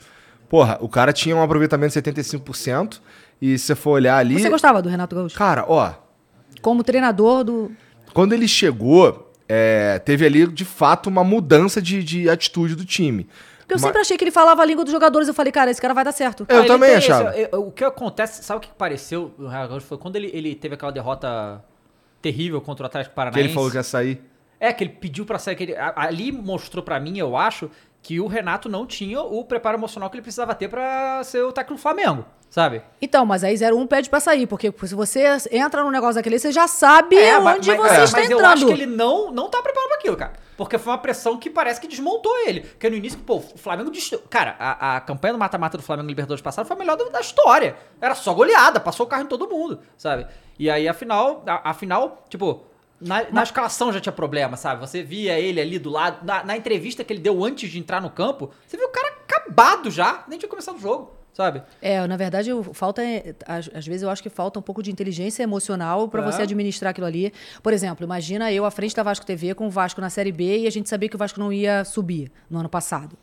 porra, 0.49 0.77
o 0.83 0.89
cara 0.89 1.13
tinha 1.13 1.35
um 1.35 1.43
aproveitamento 1.43 1.95
de 1.95 2.13
75%, 2.13 3.01
e 3.41 3.59
se 3.59 3.65
você 3.67 3.75
for 3.75 3.93
olhar 3.93 4.19
ali. 4.19 4.39
Você 4.39 4.51
gostava 4.51 4.83
do 4.83 4.89
Renato 4.91 5.17
Gaúcho? 5.17 5.37
Cara, 5.37 5.65
ó, 5.67 5.93
Como 6.61 6.85
treinador 6.85 7.43
do. 7.45 7.73
quando 8.13 8.35
ele 8.35 8.47
chegou, 8.47 9.32
é, 9.55 9.99
teve 9.99 10.25
ali, 10.25 10.47
de 10.47 10.65
fato, 10.65 11.09
uma 11.09 11.23
mudança 11.23 11.83
de, 11.83 12.03
de 12.03 12.31
atitude 12.31 12.75
do 12.75 12.85
time. 12.85 13.29
Porque 13.59 13.75
eu 13.75 13.79
Ma- 13.79 13.87
sempre 13.87 14.01
achei 14.01 14.17
que 14.17 14.25
ele 14.25 14.31
falava 14.31 14.63
a 14.63 14.65
língua 14.65 14.85
dos 14.85 14.93
jogadores. 14.93 15.29
Eu 15.29 15.35
falei, 15.35 15.53
cara, 15.53 15.71
esse 15.71 15.81
cara 15.81 15.93
vai 15.95 16.05
dar 16.05 16.13
certo. 16.13 16.47
Eu 16.49 16.63
Ah, 16.63 16.67
também 16.67 16.95
achava. 16.95 17.31
esse- 17.37 17.49
eu- 17.53 17.67
o 17.67 17.71
que 17.73 17.85
acontece, 17.85 18.43
sabe 18.43 18.59
o 18.59 18.61
que 18.61 18.69
pareceu 18.77 19.33
no 19.39 19.49
Real 19.49 19.69
Gaúcho? 19.69 19.87
Foi 19.87 19.99
quando 19.99 20.17
ele, 20.17 20.31
ele 20.33 20.55
teve 20.55 20.75
aquela 20.75 20.91
derrota 20.93 21.63
terrível 22.21 22.61
contra 22.61 22.85
o 22.85 22.87
Atlético 22.87 23.13
Que 23.13 23.17
Paranaense. 23.17 23.47
ele 23.47 23.55
falou 23.55 23.71
que 23.71 23.77
ia 23.77 23.83
sair. 23.83 24.23
É, 24.59 24.73
que 24.73 24.85
ele 24.85 24.91
pediu 24.93 25.25
pra 25.27 25.39
sair. 25.39 25.57
Que 25.57 25.65
ele, 25.65 25.75
ali 25.77 26.31
mostrou 26.33 26.83
pra 26.83 26.99
mim, 27.01 27.19
eu 27.19 27.37
acho, 27.37 27.71
que 28.03 28.19
o 28.21 28.27
Renato 28.27 28.69
não 28.69 28.87
tinha 28.87 29.21
o 29.21 29.45
preparo 29.45 29.77
emocional 29.77 30.09
que 30.11 30.17
ele 30.17 30.23
precisava 30.23 30.55
ter 30.55 30.69
pra 30.69 31.23
ser 31.25 31.43
o 31.43 31.53
técnico 31.53 31.75
do 31.75 31.83
Flamengo, 31.83 32.25
sabe? 32.53 32.83
Então, 33.01 33.25
mas 33.25 33.43
aí 33.43 33.57
01 33.57 33.87
pede 33.87 34.11
pra 34.11 34.21
sair, 34.21 34.47
porque 34.47 34.71
se 34.85 34.95
você 34.95 35.25
entra 35.51 35.83
num 35.83 35.91
negócio 35.91 36.17
daquele, 36.17 36.39
você 36.39 36.53
já 36.53 36.69
sabe 36.69 37.17
É, 37.17 37.39
onde 37.39 37.69
mas, 37.71 37.81
você 37.81 38.01
é, 38.01 38.05
está 38.05 38.19
mas 38.21 38.31
eu 38.31 38.37
entrando. 38.39 38.53
acho 38.53 38.67
que 38.67 38.73
ele 38.73 38.85
não, 38.87 39.33
não 39.33 39.49
tá 39.49 39.63
preparado 39.63 39.89
pra 39.89 39.97
aquilo, 39.99 40.17
cara. 40.17 40.33
Porque 40.55 40.77
foi 40.77 40.93
uma 40.93 40.99
pressão 40.99 41.39
que 41.39 41.49
parece 41.49 41.81
que 41.81 41.89
desmontou 41.89 42.37
ele. 42.47 42.61
Porque 42.61 42.91
no 42.91 42.95
início, 42.95 43.19
pô, 43.21 43.37
o 43.37 43.41
Flamengo. 43.59 43.91
destru- 43.91 44.21
Cara, 44.29 44.55
a, 44.59 44.97
a 44.97 45.01
campanha 45.01 45.33
do 45.33 45.39
mata-mata 45.39 45.79
do 45.79 45.83
Flamengo 45.83 46.09
Libertadores 46.09 46.43
passado 46.43 46.67
foi 46.67 46.77
a 46.77 46.79
melhor 46.79 46.95
da, 46.97 47.07
da 47.07 47.21
história. 47.21 47.75
Era 48.01 48.15
só 48.15 48.35
goleada, 48.35 48.79
passou 48.79 49.07
o 49.07 49.09
carro 49.09 49.23
em 49.23 49.27
todo 49.27 49.49
mundo, 49.49 49.81
sabe? 49.97 50.27
E 50.59 50.69
aí, 50.71 50.87
afinal, 50.87 51.43
a- 51.47 51.71
afinal, 51.71 52.23
tipo. 52.29 52.63
Na, 53.01 53.25
na 53.33 53.43
escalação 53.43 53.93
já 53.93 53.99
tinha 54.01 54.13
problema, 54.13 54.57
sabe? 54.57 54.81
Você 54.81 55.03
via 55.03 55.37
ele 55.41 55.61
ali 55.61 55.77
do 55.77 55.91
lado. 55.91 56.25
Na, 56.25 56.45
na 56.45 56.57
entrevista 56.57 57.03
que 57.03 57.13
ele 57.13 57.19
deu 57.21 57.43
antes 57.45 57.69
de 57.69 57.77
entrar 57.81 58.01
no 58.01 58.09
campo, 58.11 58.51
você 58.65 58.77
viu 58.77 58.87
o 58.87 58.91
cara 58.93 59.09
acabado 59.27 59.91
já, 59.91 60.23
nem 60.29 60.39
tinha 60.39 60.49
começado 60.49 60.77
o 60.77 60.81
jogo, 60.81 61.11
sabe? 61.33 61.63
É, 61.81 62.07
na 62.07 62.17
verdade, 62.17 62.51
falta. 62.73 63.03
é, 63.03 63.35
Às, 63.47 63.87
vezes 63.87 64.03
eu 64.03 64.11
acho 64.11 64.23
que 64.23 64.29
falta 64.31 64.59
um 64.59 64.63
pouco 64.63 64.83
de 64.83 64.91
inteligência 64.91 65.43
emocional 65.43 66.09
pra 66.09 66.23
É. 66.23 66.25
você 66.25 66.43
administrar 66.43 66.91
aquilo 66.91 67.07
ali. 67.07 67.33
Por 67.63 67.73
exemplo, 67.73 68.05
imagina 68.05 68.53
eu 68.53 68.65
à 68.65 68.71
frente 68.71 68.95
da 68.95 69.03
Vasco 69.03 69.25
TV 69.27 69.55
com 69.55 69.67
o 69.67 69.71
Vasco 69.71 70.01
na 70.01 70.11
Série 70.11 70.33
B 70.33 70.61
e 70.61 70.67
a 70.67 70.71
gente 70.71 70.89
sabia 70.89 71.09
que 71.09 71.17
o 71.17 71.19
Vasco 71.19 71.41
não 71.41 71.53
ia 71.53 71.85
subir 71.85 72.31
no 72.51 72.59
ano 72.59 72.69
passado. 72.69 73.17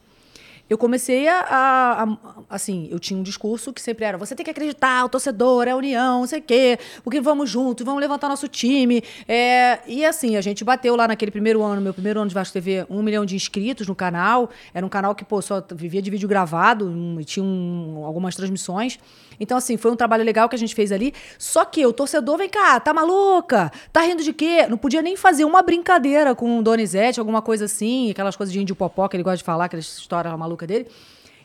Eu 0.70 0.78
comecei 0.78 1.28
a, 1.28 1.40
a- 1.42 2.04
a- 2.04 2.40
Assim, 2.50 2.88
eu 2.92 3.00
tinha 3.00 3.20
um 3.20 3.24
discurso 3.24 3.72
que 3.74 3.82
sempre 3.82 4.06
era: 4.06 4.18
você 4.18 4.36
tem 4.36 4.44
que 4.44 4.50
acreditar, 4.52 5.06
o 5.06 5.10
torcedor, 5.10 5.68
é 5.68 5.72
a 5.72 5.76
união, 5.76 6.22
não 6.22 6.28
sei 6.28 6.40
o 6.40 6.42
quê, 6.42 6.80
porque 7.04 7.20
vamos 7.22 7.50
juntos, 7.50 7.86
vamos 7.86 8.02
levantar 8.02 8.28
nosso 8.30 8.48
time. 8.48 9.04
É, 9.28 9.80
e 9.88 10.04
assim, 10.06 10.36
a 10.36 10.42
gente 10.42 10.64
bateu 10.64 10.96
lá 10.96 11.08
naquele 11.08 11.32
primeiro 11.32 11.62
ano, 11.64 11.82
meu 11.82 11.94
primeiro 11.94 12.20
ano 12.20 12.28
de 12.30 12.34
Vasco 12.34 12.54
TV, 12.54 12.86
um 12.90 13.02
milhão 13.04 13.26
de 13.26 13.36
inscritos 13.36 13.88
no 13.88 13.94
canal. 13.96 14.50
Era 14.74 14.86
um 14.86 14.90
canal 14.90 15.14
que, 15.14 15.24
pô, 15.24 15.42
só 15.42 15.64
vivia 15.74 16.02
de 16.02 16.10
vídeo 16.10 16.28
gravado, 16.30 16.88
um, 16.88 17.20
tinha 17.24 17.44
um- 17.44 18.04
algumas 18.06 18.36
transmissões. 18.36 19.00
Então, 19.40 19.58
assim, 19.58 19.78
foi 19.78 19.92
um 19.92 19.96
trabalho 19.96 20.24
legal 20.24 20.50
que 20.50 20.56
a 20.56 20.60
gente 20.60 20.76
fez 20.76 20.92
ali. 20.92 21.14
Só 21.38 21.64
que 21.66 21.86
o 21.86 21.94
torcedor, 21.94 22.38
vem 22.38 22.50
cá, 22.50 22.80
tá 22.80 22.94
maluca? 22.94 23.72
Tá 23.94 24.02
rindo 24.02 24.24
de 24.24 24.34
quê? 24.34 24.68
Não 24.68 24.78
podia 24.78 25.02
nem 25.02 25.16
fazer 25.16 25.46
uma 25.46 25.62
brincadeira 25.62 26.36
com 26.36 26.60
o 26.60 26.62
Donizete, 26.62 27.20
alguma 27.20 27.42
coisa 27.42 27.66
assim, 27.66 28.12
aquelas 28.12 28.36
coisas 28.36 28.52
de 28.52 28.60
índio 28.60 28.76
popó 28.76 29.08
que 29.08 29.16
ele 29.16 29.24
gosta 29.24 29.38
de 29.38 29.44
falar, 29.44 29.66
aquela 29.66 29.80
história 29.80 30.36
maluca 30.36 30.68
dele. 30.68 30.88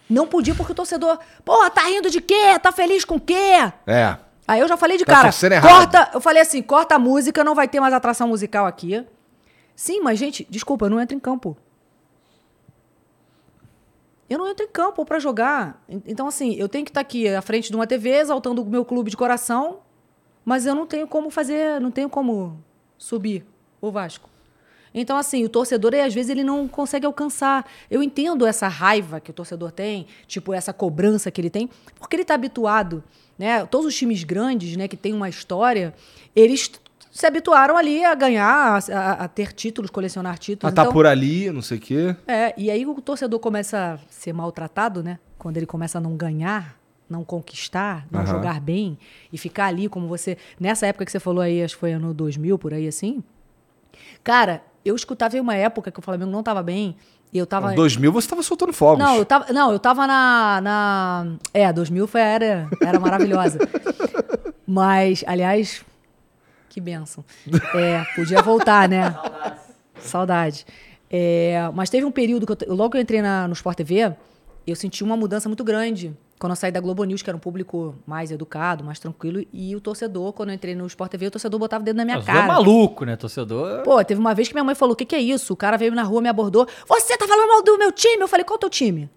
Não 0.08 0.26
podia 0.26 0.54
porque 0.54 0.72
o 0.72 0.74
torcedor, 0.74 1.18
porra, 1.44 1.70
tá 1.70 1.82
rindo 1.82 2.10
de 2.10 2.20
quê? 2.20 2.58
Tá 2.62 2.70
feliz 2.72 3.04
com 3.04 3.16
o 3.16 3.20
quê? 3.20 3.72
É. 3.86 4.16
Aí 4.46 4.60
eu 4.60 4.68
já 4.68 4.76
falei 4.76 4.98
de 4.98 5.04
Tá 5.04 5.14
cara, 5.14 5.30
errado. 5.54 5.70
corta, 5.70 6.10
eu 6.12 6.20
falei 6.20 6.42
assim, 6.42 6.60
corta 6.60 6.96
a 6.96 6.98
música, 6.98 7.42
não 7.42 7.54
vai 7.54 7.66
ter 7.66 7.80
mais 7.80 7.94
atração 7.94 8.28
musical 8.28 8.66
aqui. 8.66 9.02
Sim, 9.74 10.00
mas 10.02 10.18
gente, 10.18 10.46
desculpa, 10.50 10.86
eu 10.86 10.90
não 10.90 11.00
entro 11.00 11.16
em 11.16 11.20
campo. 11.20 11.56
Eu 14.28 14.38
não 14.38 14.48
entro 14.48 14.64
em 14.64 14.68
campo 14.68 15.04
pra 15.04 15.18
jogar. 15.18 15.82
En- 15.88 16.02
Então 16.06 16.26
assim, 16.26 16.54
eu 16.54 16.68
tenho 16.68 16.84
que 16.84 16.90
estar 16.90 17.00
aqui 17.00 17.28
à 17.28 17.42
frente 17.42 17.70
de 17.70 17.76
uma 17.76 17.86
TV 17.86 18.10
exaltando 18.10 18.62
o 18.62 18.66
meu 18.66 18.84
clube 18.84 19.10
de 19.10 19.16
coração, 19.16 19.80
mas 20.44 20.66
eu 20.66 20.74
não 20.74 20.86
tenho 20.86 21.06
como 21.06 21.30
fazer, 21.30 21.80
não 21.80 21.90
tenho 21.90 22.08
como 22.08 22.62
subir 22.98 23.44
o 23.80 23.90
Vasco. 23.90 24.28
Então, 24.96 25.16
assim, 25.16 25.42
o 25.44 25.48
torcedor, 25.48 25.92
às 25.96 26.14
vezes, 26.14 26.30
ele 26.30 26.44
não 26.44 26.68
consegue 26.68 27.04
alcançar. 27.04 27.66
Eu 27.90 28.00
entendo 28.00 28.46
essa 28.46 28.68
raiva 28.68 29.18
que 29.18 29.28
o 29.28 29.34
torcedor 29.34 29.72
tem, 29.72 30.06
tipo, 30.28 30.54
essa 30.54 30.72
cobrança 30.72 31.32
que 31.32 31.40
ele 31.40 31.50
tem, 31.50 31.68
porque 31.98 32.14
ele 32.14 32.22
está 32.22 32.34
habituado, 32.34 33.02
né? 33.36 33.66
Todos 33.66 33.88
os 33.88 33.96
times 33.96 34.22
grandes, 34.22 34.76
né, 34.76 34.86
que 34.86 34.96
têm 34.96 35.12
uma 35.12 35.28
história, 35.28 35.92
eles 36.36 36.70
se 37.16 37.24
habituaram 37.26 37.76
ali 37.76 38.04
a 38.04 38.12
ganhar, 38.14 38.44
a, 38.90 38.98
a- 38.98 39.12
a 39.24 39.28
ter 39.28 39.52
títulos, 39.52 39.88
colecionar 39.90 40.36
títulos. 40.36 40.74
tá 40.74 40.82
Então, 40.82 40.92
por 40.92 41.06
ali, 41.06 41.48
não 41.52 41.62
sei 41.62 41.78
o 41.78 41.80
quê. 41.80 42.16
é, 42.26 42.52
e 42.56 42.70
aí 42.72 42.84
o 42.84 42.94
torcedor 43.00 43.38
começa 43.38 43.94
a 43.94 43.98
ser 44.12 44.32
maltratado, 44.32 45.00
né? 45.02 45.20
Quando 45.38 45.56
ele 45.56 45.66
começa 45.66 45.98
a 45.98 46.00
não 46.00 46.16
ganhar, 46.16 46.76
não 47.08 47.22
conquistar, 47.24 48.04
não 48.10 48.20
Aham. 48.22 48.30
jogar 48.30 48.60
bem 48.60 48.98
e 49.32 49.38
ficar 49.38 49.66
ali 49.66 49.88
como 49.88 50.08
você. 50.08 50.36
Nessa 50.58 50.86
época 50.88 51.04
que 51.04 51.12
você 51.12 51.20
falou 51.20 51.40
aí, 51.40 51.62
acho 51.62 51.74
que 51.74 51.80
foi 51.80 51.92
ano 51.92 52.12
2000, 52.12 52.58
por 52.58 52.74
aí 52.74 52.88
assim. 52.88 53.22
Cara, 54.24 54.62
eu 54.84 54.96
escutava 54.96 55.36
em 55.36 55.40
uma 55.40 55.54
época 55.54 55.92
que 55.92 56.00
o 56.00 56.02
Flamengo 56.02 56.32
não 56.32 56.42
tava 56.42 56.62
bem. 56.64 56.96
E 57.32 57.38
eu 57.38 57.46
tava. 57.46 57.72
Em 57.72 57.76
2000 57.76 58.10
você 58.12 58.28
tava 58.28 58.42
soltando 58.42 58.72
fogos. 58.72 59.04
Não, 59.04 59.16
eu 59.18 59.24
tava, 59.24 59.52
não, 59.52 59.70
eu 59.70 59.78
tava 59.78 60.04
na, 60.06 60.60
na. 60.60 61.26
É, 61.52 61.72
2000 61.72 62.06
foi 62.08 62.22
a 62.22 62.26
era, 62.26 62.68
era 62.80 62.98
maravilhosa. 62.98 63.60
Mas, 64.66 65.22
aliás, 65.26 65.84
que 66.74 66.80
benção. 66.80 67.24
É, 67.72 68.04
podia 68.16 68.42
voltar, 68.42 68.88
né? 68.88 69.16
Saudade. 70.00 70.66
É, 71.08 71.70
mas 71.72 71.88
teve 71.88 72.04
um 72.04 72.10
período 72.10 72.44
que 72.44 72.64
eu, 72.64 72.74
logo 72.74 72.90
que 72.90 72.96
eu 72.96 73.00
entrei 73.00 73.22
na, 73.22 73.46
no 73.46 73.52
Sport 73.54 73.76
TV, 73.76 74.12
eu 74.66 74.74
senti 74.74 75.04
uma 75.04 75.16
mudança 75.16 75.48
muito 75.48 75.62
grande 75.62 76.12
Quando 76.36 76.50
eu 76.50 76.56
saí 76.56 76.72
da 76.72 76.80
Globo 76.80 77.04
News, 77.04 77.22
que 77.22 77.30
era 77.30 77.36
um 77.36 77.40
público 77.40 77.94
mais 78.04 78.32
educado, 78.32 78.82
mais 78.82 78.98
tranquilo, 78.98 79.46
e 79.52 79.76
o 79.76 79.80
torcedor, 79.80 80.32
quando 80.32 80.48
eu 80.48 80.56
entrei 80.56 80.74
no 80.74 80.84
Sport 80.88 81.12
TV, 81.12 81.28
o 81.28 81.30
torcedor 81.30 81.60
botava 81.60 81.82
o 81.82 81.84
dedo 81.84 81.96
na 81.96 82.04
minha 82.04 82.16
Torcedor 82.16 82.40
cara. 82.40 82.52
é 82.52 82.56
maluco, 82.56 83.04
né, 83.04 83.14
torcedor? 83.14 83.82
Pô, 83.84 84.04
teve 84.04 84.18
uma 84.18 84.34
vez 84.34 84.48
que 84.48 84.54
minha 84.54 84.64
mãe 84.64 84.74
falou: 84.74 84.94
o 84.94 84.96
que, 84.96 85.04
que 85.04 85.14
é 85.14 85.20
isso? 85.20 85.52
O 85.52 85.56
cara 85.56 85.76
veio 85.76 85.94
na 85.94 86.02
rua, 86.02 86.20
me 86.20 86.28
abordou. 86.28 86.66
Você 86.88 87.16
tá 87.16 87.28
falando 87.28 87.48
mal 87.48 87.62
do 87.62 87.78
meu 87.78 87.92
time? 87.92 88.20
Eu 88.20 88.28
falei, 88.28 88.44
qual 88.44 88.56
é 88.56 88.58
o 88.58 88.60
teu 88.60 88.70
time? 88.70 89.08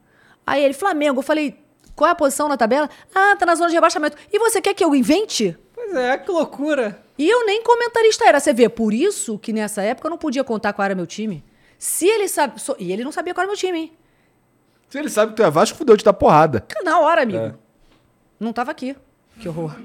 Aí 0.46 0.64
ele, 0.64 0.76
Flamengo. 0.76 1.20
Eu 1.20 1.24
falei, 1.24 1.58
qual 1.96 2.08
é 2.08 2.12
a 2.12 2.16
posição 2.16 2.48
na 2.48 2.56
tabela? 2.56 2.88
Ah, 3.16 3.36
tá 3.36 3.48
na 3.48 3.56
zona 3.56 3.70
de 3.70 3.76
rebaixamento. 3.76 4.16
E 4.32 4.38
você 4.38 4.62
quer 4.62 4.76
que 4.76 4.86
eu 4.86 4.94
invente? 4.94 5.58
Pois 5.92 5.96
é, 5.96 6.18
que 6.18 6.32
loucura. 6.32 7.00
E 7.18 7.28
eu 7.30 7.46
nem 7.46 7.64
comentarista 7.64 8.26
era. 8.26 8.40
Você 8.40 8.54
vê, 8.54 8.68
por 8.70 8.94
isso 8.94 9.38
que 9.40 9.52
nessa 9.54 9.82
época 9.82 10.08
eu 10.08 10.12
não 10.12 10.18
podia 10.18 10.44
contar 10.44 10.74
qual 10.74 10.86
era 10.86 10.94
meu 10.96 11.08
time. 11.08 11.44
Se 11.80 12.06
ele 12.08 12.28
sabe. 12.28 12.60
so- 12.62 12.76
E 12.80 12.92
ele 12.92 13.04
não 13.04 13.12
sabia 13.12 13.34
qual 13.34 13.44
era 13.44 13.48
meu 13.52 13.58
time, 13.58 13.78
hein? 13.80 13.94
Se 14.90 14.98
ele 15.00 15.10
sabe 15.10 15.32
que 15.32 15.38
tu 15.38 15.44
é 15.44 15.50
Vasco, 15.50 15.78
fudeu 15.78 15.98
de 15.98 16.04
dar 16.04 16.14
porrada. 16.14 16.66
Na 16.84 17.00
hora, 17.00 17.24
amigo. 17.24 17.38
É. 17.40 17.54
Não 18.40 18.54
tava 18.54 18.72
aqui. 18.72 18.96
Que 19.40 19.48
horror. 19.50 19.76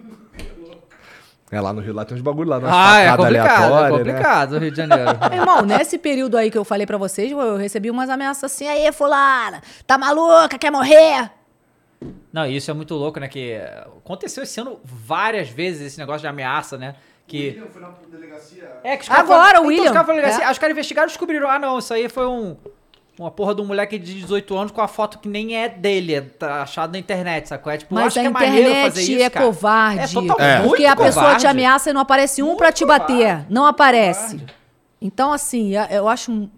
É, 1.50 1.60
lá 1.60 1.70
no 1.72 1.82
Rio 1.82 1.92
lá 1.92 2.02
tem 2.04 2.16
uns 2.16 2.22
bagulho 2.22 2.48
lá, 2.48 2.56
umas 2.58 2.70
Ah, 2.72 2.98
é 3.00 3.14
complicado, 3.16 3.74
é 3.74 3.82
né? 3.82 3.88
complicado, 3.90 4.58
Rio 4.58 4.70
de 4.70 4.76
Janeiro. 4.78 5.10
Irmão, 5.32 5.60
nesse 5.62 5.98
período 5.98 6.38
aí 6.38 6.50
que 6.50 6.56
eu 6.56 6.64
falei 6.64 6.86
pra 6.86 6.96
vocês, 6.96 7.30
eu 7.30 7.56
recebi 7.56 7.90
umas 7.90 8.08
ameaças 8.08 8.44
assim. 8.50 8.66
Aí, 8.66 8.90
fulana, 8.90 9.60
tá 9.86 9.98
maluca, 9.98 10.56
quer 10.58 10.70
morrer? 10.70 11.30
Não, 12.32 12.46
isso 12.46 12.70
é 12.70 12.74
muito 12.74 12.94
louco, 12.94 13.18
né? 13.20 13.28
Que 13.28 13.56
aconteceu 14.02 14.42
esse 14.42 14.60
ano 14.60 14.78
várias 14.84 15.48
vezes 15.48 15.82
esse 15.88 15.98
negócio 15.98 16.20
de 16.20 16.26
ameaça, 16.26 16.76
né? 16.78 16.94
Que. 17.26 17.60
É, 18.84 18.96
que 18.96 19.02
os 19.02 19.08
caras 19.08 19.24
Agora, 19.24 19.58
foram- 19.58 19.68
o 19.68 19.72
então, 19.72 19.84
William. 19.84 19.84
Os 19.84 19.92
caras, 19.92 20.06
delegacia, 20.06 20.44
É. 20.44 20.50
os 20.50 20.58
caras 20.58 20.72
investigaram 20.72 21.06
e 21.08 21.10
descobriram. 21.10 21.48
Ah, 21.50 21.58
não, 21.58 21.78
isso 21.78 21.92
aí 21.94 22.08
foi 22.08 22.26
um. 22.26 22.56
Uma 23.18 23.30
porra 23.30 23.54
de 23.54 23.60
um 23.60 23.66
moleque 23.66 23.98
de 23.98 24.14
18 24.14 24.56
anos 24.56 24.72
com 24.72 24.80
a 24.80 24.88
foto 24.88 25.18
que 25.18 25.28
nem 25.28 25.54
é 25.54 25.68
dele, 25.68 26.14
é 26.14 26.20
tá 26.22 26.62
achado 26.62 26.92
na 26.92 26.98
internet, 26.98 27.46
sacou? 27.46 27.70
É 27.70 27.76
tipo, 27.76 27.92
eu 27.94 27.96
Mas 27.96 28.06
acho 28.06 28.18
a 28.18 28.22
que 28.22 28.26
é 28.26 28.30
maneiro 28.30 28.56
fazer 28.70 29.02
internet 29.02 29.12
isso, 29.12 29.22
é 29.22 29.30
cara. 29.30 29.46
covarde. 29.46 29.98
É 30.00 30.06
totalmente 30.08 30.40
É. 30.42 30.56
Porque 30.62 30.82
muito 30.82 30.86
a 30.92 30.96
pessoa 30.96 31.24
covarde. 31.24 31.40
te 31.42 31.46
ameaça 31.46 31.90
e 31.90 31.92
não 31.92 32.00
aparece 32.00 32.42
um 32.42 32.46
Muito 32.46 32.58
pra 32.58 32.72
te 32.72 32.84
bater. 32.86 33.14
covarde. 33.28 33.46
Não 33.50 33.66
aparece. 33.66 34.40
Então, 35.00 35.30
assim, 35.32 35.72
eu- 35.90 36.08
acho. 36.08 36.32
um- 36.32 36.50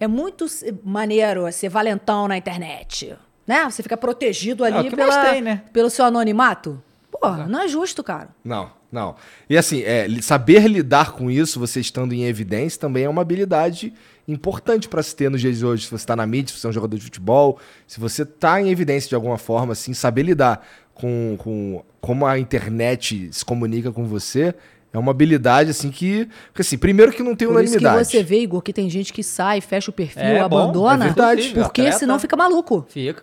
É 0.00 0.06
muito 0.06 0.48
se- 0.48 0.72
maneiro 0.84 1.50
ser 1.52 1.68
valentão 1.68 2.26
na 2.28 2.36
internet. 2.38 3.16
Né? 3.48 3.64
Você 3.64 3.82
fica 3.82 3.96
protegido 3.96 4.64
É, 4.64 4.68
ali 4.70 4.90
que 4.90 4.94
pela, 4.96 5.24
tem, 5.24 5.40
né? 5.40 5.62
pelo 5.72 5.88
seu 5.90 6.04
anonimato. 6.04 6.80
Porra, 7.10 7.46
não 7.48 7.62
é 7.62 7.66
justo, 7.66 8.04
cara. 8.04 8.28
Não, 8.44 8.70
não. 8.92 9.16
E 9.48 9.56
assim, 9.56 9.82
é, 9.82 10.06
saber 10.20 10.68
lidar 10.68 11.12
com 11.12 11.30
isso, 11.30 11.58
você 11.58 11.80
estando 11.80 12.12
em 12.12 12.24
evidência, 12.24 12.78
também 12.78 13.04
é 13.04 13.08
uma 13.08 13.22
habilidade 13.22 13.92
importante 14.28 14.86
pra 14.88 15.02
se 15.02 15.16
ter 15.16 15.30
nos 15.30 15.40
dias 15.40 15.56
de 15.58 15.64
hoje. 15.64 15.86
Se 15.86 15.90
você 15.90 16.06
tá 16.06 16.14
na 16.14 16.26
mídia, 16.26 16.54
se 16.54 16.60
você 16.60 16.66
é 16.66 16.70
um 16.70 16.72
jogador 16.74 16.94
de 16.96 17.02
futebol, 17.02 17.58
se 17.86 17.98
você 17.98 18.24
tá 18.26 18.60
em 18.60 18.68
evidência 18.70 19.08
de 19.08 19.14
alguma 19.14 19.38
forma, 19.38 19.72
assim, 19.72 19.94
saber 19.94 20.22
lidar 20.24 20.64
com, 20.94 21.34
com 21.38 21.82
como 22.00 22.26
a 22.26 22.38
internet 22.38 23.30
se 23.32 23.44
comunica 23.44 23.90
com 23.90 24.04
você 24.04 24.54
é 24.92 24.98
uma 24.98 25.10
habilidade, 25.10 25.70
assim, 25.70 25.90
que. 25.90 26.26
Porque, 26.46 26.62
assim, 26.62 26.78
primeiro 26.78 27.12
que 27.12 27.22
não 27.22 27.34
tem 27.36 27.46
Por 27.48 27.62
isso 27.62 27.72
que 27.74 27.78
unanimidade. 27.78 28.08
você 28.10 28.22
vê, 28.22 28.40
Igor, 28.40 28.62
que 28.62 28.72
tem 28.72 28.88
gente 28.88 29.12
que 29.12 29.22
sai, 29.22 29.60
fecha 29.60 29.90
o 29.90 29.94
perfil, 29.94 30.22
É 30.22 30.38
bom, 30.48 30.58
abandona. 30.58 31.04
é 31.04 31.08
verdade. 31.08 31.50
Porque 31.54 31.80
Atleta. 31.82 31.98
senão 31.98 32.18
fica 32.18 32.36
maluco. 32.36 32.86
Fica. 32.88 33.22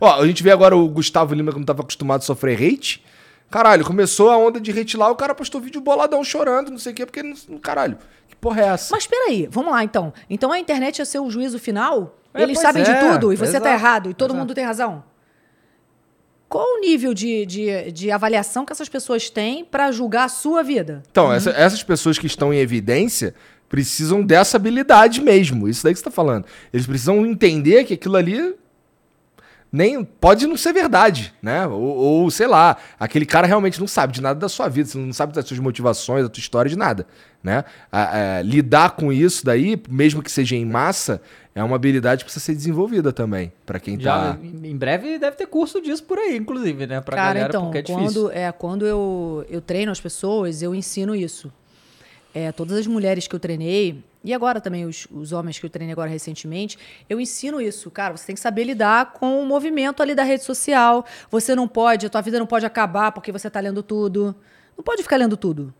Ó, 0.00 0.20
a 0.20 0.26
gente 0.26 0.42
vê 0.42 0.50
agora 0.50 0.76
o 0.76 0.88
Gustavo 0.88 1.34
Lima, 1.34 1.52
que 1.52 1.58
não 1.58 1.64
tava 1.64 1.82
acostumado 1.82 2.20
a 2.20 2.24
sofrer 2.24 2.60
hate. 2.62 3.04
Caralho, 3.50 3.84
começou 3.84 4.30
a 4.30 4.36
onda 4.36 4.60
de 4.60 4.70
hate 4.72 4.96
lá, 4.96 5.10
o 5.10 5.14
cara 5.16 5.34
postou 5.34 5.60
vídeo 5.60 5.80
boladão 5.80 6.24
chorando, 6.24 6.70
não 6.70 6.78
sei 6.78 6.92
o 6.92 6.94
quê, 6.96 7.06
porque, 7.06 7.22
não- 7.22 7.58
caralho, 7.58 7.96
que 8.28 8.34
porra 8.36 8.62
é 8.62 8.66
essa? 8.68 8.94
Mas 8.94 9.06
peraí, 9.06 9.46
vamos 9.50 9.70
lá 9.70 9.84
então. 9.84 10.12
Então 10.28 10.50
a 10.50 10.58
internet 10.58 11.00
é 11.00 11.04
seu 11.04 11.28
juízo 11.30 11.58
final? 11.58 12.18
É, 12.32 12.42
Eles 12.42 12.58
sabem 12.58 12.82
de 12.82 12.90
é, 12.90 13.12
tudo 13.12 13.32
e 13.32 13.36
você 13.36 13.52
tá 13.60 13.68
exato, 13.68 13.68
errado 13.68 14.10
e 14.10 14.14
todo 14.14 14.30
exato. 14.30 14.40
mundo 14.40 14.54
tem 14.54 14.64
razão? 14.64 15.04
Qual 16.48 16.64
o 16.76 16.80
nível 16.80 17.12
de, 17.14 17.46
de, 17.46 17.92
de 17.92 18.10
avaliação 18.10 18.64
que 18.64 18.72
essas 18.72 18.88
pessoas 18.88 19.28
têm 19.30 19.64
pra 19.64 19.90
julgar 19.90 20.24
a 20.24 20.28
sua 20.28 20.62
vida? 20.62 21.02
Então, 21.10 21.32
essa- 21.32 21.50
essas 21.50 21.82
pessoas 21.82 22.18
que 22.18 22.26
estão 22.26 22.52
em 22.52 22.58
evidência 22.58 23.34
precisam 23.68 24.22
dessa 24.22 24.56
habilidade 24.56 25.20
mesmo. 25.20 25.68
Isso 25.68 25.82
daí 25.82 25.92
que 25.92 25.98
você 25.98 26.04
tá 26.04 26.10
falando. 26.10 26.44
Eles 26.72 26.86
precisam 26.86 27.24
entender 27.26 27.84
que 27.84 27.94
aquilo 27.94 28.16
ali 28.16 28.54
nem 29.76 30.04
pode 30.04 30.46
não 30.46 30.56
ser 30.56 30.72
verdade, 30.72 31.34
né? 31.42 31.66
Ou, 31.66 31.80
ou, 31.82 32.30
sei 32.30 32.46
lá, 32.46 32.76
aquele 32.98 33.26
cara 33.26 33.44
realmente 33.44 33.80
não 33.80 33.88
sabe 33.88 34.12
de 34.12 34.20
nada 34.22 34.38
da 34.38 34.48
sua 34.48 34.68
vida, 34.68 34.88
você 34.88 34.96
não 34.98 35.12
sabe 35.12 35.32
das 35.32 35.44
suas 35.44 35.58
motivações, 35.58 36.22
da 36.22 36.28
tua 36.28 36.40
história, 36.40 36.68
de 36.68 36.76
nada, 36.78 37.04
né? 37.42 37.64
A- 37.90 38.36
a- 38.38 38.42
lidar 38.42 38.90
com 38.92 39.12
isso 39.12 39.44
daí, 39.44 39.80
mesmo 39.88 40.22
que 40.22 40.30
seja 40.30 40.54
em 40.54 40.64
massa, 40.64 41.20
é 41.56 41.62
uma 41.64 41.74
habilidade 41.74 42.20
que 42.20 42.26
precisa 42.26 42.44
ser 42.44 42.54
desenvolvida 42.54 43.12
também, 43.12 43.52
pra 43.66 43.80
quem 43.80 43.98
Já, 43.98 44.34
tá... 44.34 44.38
em 44.42 44.76
breve 44.76 45.18
deve 45.18 45.36
ter 45.36 45.46
curso 45.48 45.80
disso 45.80 46.04
por 46.04 46.18
aí, 46.18 46.36
inclusive, 46.36 46.86
né? 46.86 47.00
Pra 47.00 47.16
Cara, 47.16 47.28
galera, 47.34 47.48
então, 47.48 47.64
porque 47.64 47.78
é 47.78 47.82
difícil. 47.82 48.04
quando, 48.22 48.30
é, 48.32 48.52
quando 48.52 48.86
eu, 48.86 49.44
eu 49.50 49.60
treino 49.60 49.90
as 49.90 50.00
pessoas, 50.00 50.62
eu 50.62 50.72
ensino 50.72 51.16
isso. 51.16 51.52
É, 52.32 52.52
todas 52.52 52.78
as 52.78 52.86
mulheres 52.86 53.26
que 53.26 53.34
eu 53.34 53.40
treinei, 53.40 54.04
e 54.24 54.32
agora 54.32 54.60
também 54.60 54.86
os, 54.86 55.06
os 55.10 55.32
homens 55.32 55.58
que 55.58 55.66
eu 55.66 55.70
treinei 55.70 55.92
agora 55.92 56.08
recentemente, 56.08 56.78
eu 57.08 57.20
ensino 57.20 57.60
isso. 57.60 57.90
Cara, 57.90 58.16
você 58.16 58.26
tem 58.26 58.34
que 58.34 58.40
saber 58.40 58.64
lidar 58.64 59.12
com 59.12 59.40
o 59.42 59.44
movimento 59.46 60.02
ali 60.02 60.14
da 60.14 60.22
rede 60.22 60.42
social. 60.44 61.04
Você 61.30 61.54
não 61.54 61.68
pode, 61.68 62.06
a 62.06 62.08
tua 62.10 62.22
vida 62.22 62.38
não 62.38 62.46
pode 62.46 62.64
acabar 62.64 63.12
porque 63.12 63.30
você 63.30 63.50
tá 63.50 63.60
lendo 63.60 63.82
tudo. 63.82 64.34
Não 64.76 64.82
pode 64.82 65.02
ficar 65.02 65.16
lendo 65.16 65.36
tudo. 65.36 65.72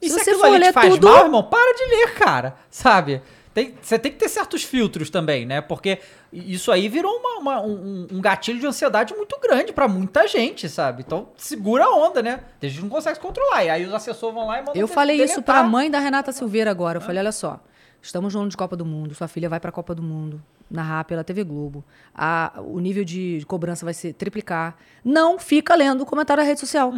E 0.00 0.08
se, 0.10 0.14
você 0.14 0.30
aquilo 0.30 0.38
for 0.40 0.50
ler 0.60 0.72
faz 0.74 0.90
tudo- 0.92 1.08
mal, 1.08 1.24
irmão, 1.24 1.42
para 1.42 1.74
de 1.74 1.84
ler, 1.96 2.14
cara. 2.14 2.54
Sabe? 2.70 3.22
Tem- 3.54 3.74
Você 3.80 3.98
tem 3.98 4.12
que 4.12 4.18
ter 4.18 4.28
certos 4.28 4.62
filtros 4.62 5.08
também, 5.08 5.46
né? 5.46 5.62
Porque 5.62 5.98
isso 6.30 6.70
aí 6.70 6.90
virou 6.90 7.10
uma- 7.16 7.38
uma- 7.38 7.60
um, 7.62 8.06
um 8.12 8.20
gatilho 8.20 8.60
de 8.60 8.66
ansiedade 8.66 9.14
muito 9.14 9.38
grande 9.40 9.72
pra 9.72 9.88
muita 9.88 10.28
gente, 10.28 10.68
sabe? 10.68 11.02
Então 11.06 11.30
segura 11.38 11.86
a 11.86 11.90
onda, 11.94 12.22
né? 12.22 12.40
Tem 12.60 12.68
gente 12.68 12.82
não 12.82 12.90
consegue 12.90 13.14
se 13.14 13.20
controlar. 13.22 13.64
E 13.64 13.70
aí 13.70 13.86
os 13.86 13.94
assessores 13.94 14.34
vão 14.34 14.46
lá 14.46 14.56
e 14.58 14.60
mandam 14.60 14.74
Eu 14.76 14.86
falei 14.86 15.16
isso 15.16 15.36
deletar. 15.36 15.60
pra 15.62 15.64
mãe 15.64 15.90
da 15.90 15.98
Renata 15.98 16.30
Silveira 16.32 16.70
agora. 16.70 16.98
Eu 16.98 17.00
falei, 17.02 17.18
olha 17.20 17.32
só, 17.32 17.58
estamos 18.06 18.34
no 18.34 18.40
ano 18.40 18.48
de 18.50 18.56
Copa 18.56 18.76
do 18.76 18.84
Mundo, 18.84 19.14
sua 19.14 19.28
filha 19.28 19.48
vai 19.48 19.60
pra 19.60 19.70
Copa 19.72 19.94
do 19.94 20.02
Mundo, 20.02 20.42
narrar 20.70 21.04
pela 21.04 21.22
TV 21.22 21.44
Globo. 21.44 21.84
A- 22.14 22.54
o 22.66 22.80
nível 22.80 23.04
de 23.04 23.42
cobrança 23.46 23.84
vai 23.84 23.92
se 23.94 24.12
triplicar. 24.12 24.76
Não 25.04 25.38
fica 25.38 25.74
lendo 25.74 26.02
o 26.02 26.06
comentário 26.06 26.42
da 26.42 26.46
rede 26.46 26.60
social. 26.60 26.92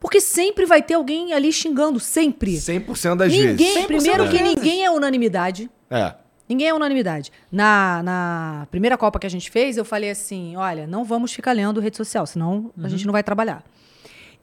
Porque 0.00 0.20
sempre 0.20 0.64
vai 0.64 0.80
ter 0.80 0.94
alguém 0.94 1.32
ali 1.32 1.52
xingando, 1.52 1.98
sempre. 1.98 2.56
100% 2.56 3.16
das 3.16 3.32
Ninguém, 3.32 3.56
vezes. 3.56 3.74
100% 3.74 3.86
primeiro 3.86 4.24
das 4.24 4.30
que 4.32 4.38
vezes. 4.38 4.54
ninguém 4.54 4.84
é 4.84 4.90
unanimidade. 4.90 5.68
É. 5.90 6.14
Ninguém 6.48 6.68
é 6.68 6.72
unanimidade. 6.74 7.30
Na, 7.52 8.02
na 8.02 8.66
primeira 8.70 8.96
Copa 8.96 9.18
que 9.18 9.26
a 9.26 9.30
gente 9.30 9.50
fez, 9.50 9.76
eu 9.76 9.84
falei 9.84 10.08
assim: 10.10 10.56
olha, 10.56 10.86
não 10.86 11.04
vamos 11.04 11.32
ficar 11.32 11.52
lendo 11.52 11.80
rede 11.80 11.96
social, 11.96 12.26
senão 12.26 12.70
a 12.82 12.88
gente 12.88 13.04
não 13.06 13.12
vai 13.12 13.22
trabalhar. 13.22 13.62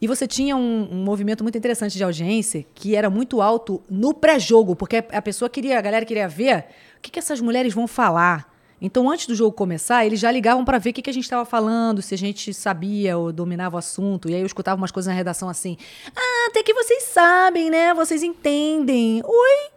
E 0.01 0.07
você 0.07 0.27
tinha 0.27 0.55
um, 0.55 0.89
um 0.91 1.03
movimento 1.03 1.43
muito 1.43 1.57
interessante 1.57 1.97
de 1.97 2.03
audiência 2.03 2.65
que 2.75 2.95
era 2.95 3.09
muito 3.09 3.41
alto 3.41 3.81
no 3.89 4.13
pré-jogo, 4.13 4.75
porque 4.75 4.97
a 4.97 5.21
pessoa 5.21 5.49
queria, 5.49 5.79
a 5.79 5.81
galera 5.81 6.05
queria 6.05 6.27
ver 6.27 6.65
o 6.97 7.01
que, 7.01 7.11
que 7.11 7.19
essas 7.19 7.39
mulheres 7.39 7.73
vão 7.73 7.87
falar. 7.87 8.53
Então, 8.81 9.09
antes 9.09 9.25
do 9.25 9.33
jogo 9.33 9.53
começar, 9.53 10.05
eles 10.05 10.19
já 10.19 10.29
ligavam 10.29 10.65
para 10.65 10.77
ver 10.77 10.89
o 10.89 10.93
que, 10.93 11.01
que 11.01 11.09
a 11.09 11.13
gente 11.13 11.23
estava 11.23 11.45
falando, 11.45 12.01
se 12.01 12.13
a 12.13 12.17
gente 12.17 12.53
sabia 12.53 13.17
ou 13.17 13.31
dominava 13.31 13.77
o 13.77 13.79
assunto. 13.79 14.29
E 14.29 14.35
aí 14.35 14.41
eu 14.41 14.45
escutava 14.45 14.79
umas 14.79 14.91
coisas 14.91 15.07
na 15.09 15.15
redação 15.15 15.47
assim: 15.47 15.77
ah, 16.15 16.47
até 16.49 16.61
que 16.61 16.73
vocês 16.73 17.03
sabem, 17.03 17.69
né? 17.69 17.93
Vocês 17.93 18.21
entendem. 18.21 19.21
Oi? 19.23 19.71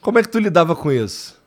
Como 0.00 0.18
é 0.18 0.22
que 0.22 0.28
tu 0.28 0.38
lidava 0.38 0.74
com 0.74 0.90
isso? 0.90 1.38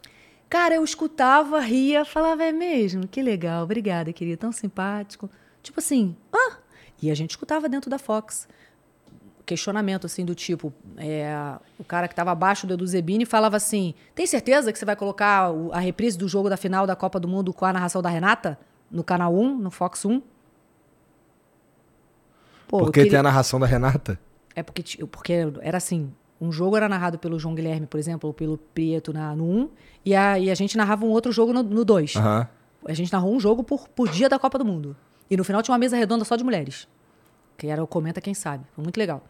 Cara, 0.47 0.76
eu 0.76 0.84
escutava, 0.84 1.59
ria, 1.59 2.05
falava, 2.05 2.43
é 2.43 2.51
mesmo? 2.51 3.07
Que 3.07 3.24
legal, 3.24 3.64
obrigada, 3.64 4.14
querido, 4.14 4.38
tão 4.38 4.51
simpático. 4.51 5.28
Tipo 5.64 5.80
assim, 5.80 6.16
ah! 6.32 6.62
E 7.04 7.12
a 7.12 7.16
gente 7.16 7.32
escutava 7.32 7.68
dentro 7.68 7.89
da 7.89 7.99
Fox. 7.99 8.47
Questionamento, 9.45 10.06
assim, 10.06 10.24
do 10.24 10.34
tipo, 10.34 10.72
é, 10.95 11.36
o 11.78 11.84
cara 11.84 12.08
que 12.08 12.14
estava 12.14 12.32
abaixo 12.32 12.66
do 12.66 12.76
Edu 12.76 12.88
Zebini 12.88 13.26
falava 13.26 13.58
assim, 13.58 13.93
tem 14.16 14.26
certeza 14.26 14.72
que 14.72 14.80
você 14.80 14.86
vai 14.86 14.95
colocar 14.95 15.51
a 15.74 15.80
reprise 15.80 16.18
do 16.18 16.30
jogo 16.30 16.49
da 16.49 16.56
final 16.56 16.88
da 16.88 16.95
Copa 16.95 17.20
do 17.20 17.28
Mundo 17.28 17.51
com 17.54 17.66
a 17.66 17.74
narração 17.74 18.01
da 18.01 18.08
Renata? 18.08 18.58
No 18.89 19.04
Canal 19.04 19.36
1, 19.36 19.58
no 19.58 19.70
Fox 19.70 20.06
1? 20.06 20.22
Pô, 22.70 22.78
Porque 22.80 23.01
queria- 23.01 23.10
tem 23.12 23.20
a 23.20 23.24
narração 23.24 23.60
da 23.60 23.66
Renata? 23.66 24.18
é 24.56 24.64
porque, 24.64 25.06
porque 25.08 25.34
era 25.62 25.78
assim, 25.78 26.14
um 26.39 26.51
jogo 26.51 26.78
era 26.78 26.88
narrado 26.88 27.20
pelo 27.20 27.38
João 27.38 27.54
Guilherme, 27.54 27.86
por 27.86 27.99
exemplo, 27.99 28.28
ou 28.28 28.34
pelo 28.34 28.58
Prieto 28.58 29.12
na, 29.12 29.36
no 29.36 29.43
1, 29.43 29.70
e 30.06 30.16
a, 30.16 30.39
e 30.39 30.49
a 30.49 30.56
gente 30.56 30.78
narrava 30.78 31.04
um 31.06 31.10
outro 31.10 31.32
jogo 31.34 31.51
no, 31.51 31.64
no 31.64 31.84
2. 31.84 32.16
Aham. 32.16 32.47
A 32.86 32.93
gente 32.93 33.12
narrou 33.12 33.34
um 33.36 33.39
jogo 33.41 33.62
por, 33.64 33.89
por 33.89 34.08
dia 34.10 34.30
da 34.30 34.39
Copa 34.39 34.58
do 34.58 34.64
Mundo. 34.66 34.95
E 35.30 35.38
no 35.38 35.44
final 35.44 35.62
tinha 35.62 35.74
uma 35.74 35.80
mesa 35.80 35.96
redonda 35.98 36.26
só 36.26 36.36
de 36.36 36.44
mulheres. 36.44 36.88
Que 37.58 37.68
era 37.68 37.84
o 37.84 37.88
Comenta 37.88 38.20
Quem 38.22 38.34
Sabe. 38.34 38.66
Foi 38.76 38.84
muito 38.84 38.98
legal. 38.98 39.24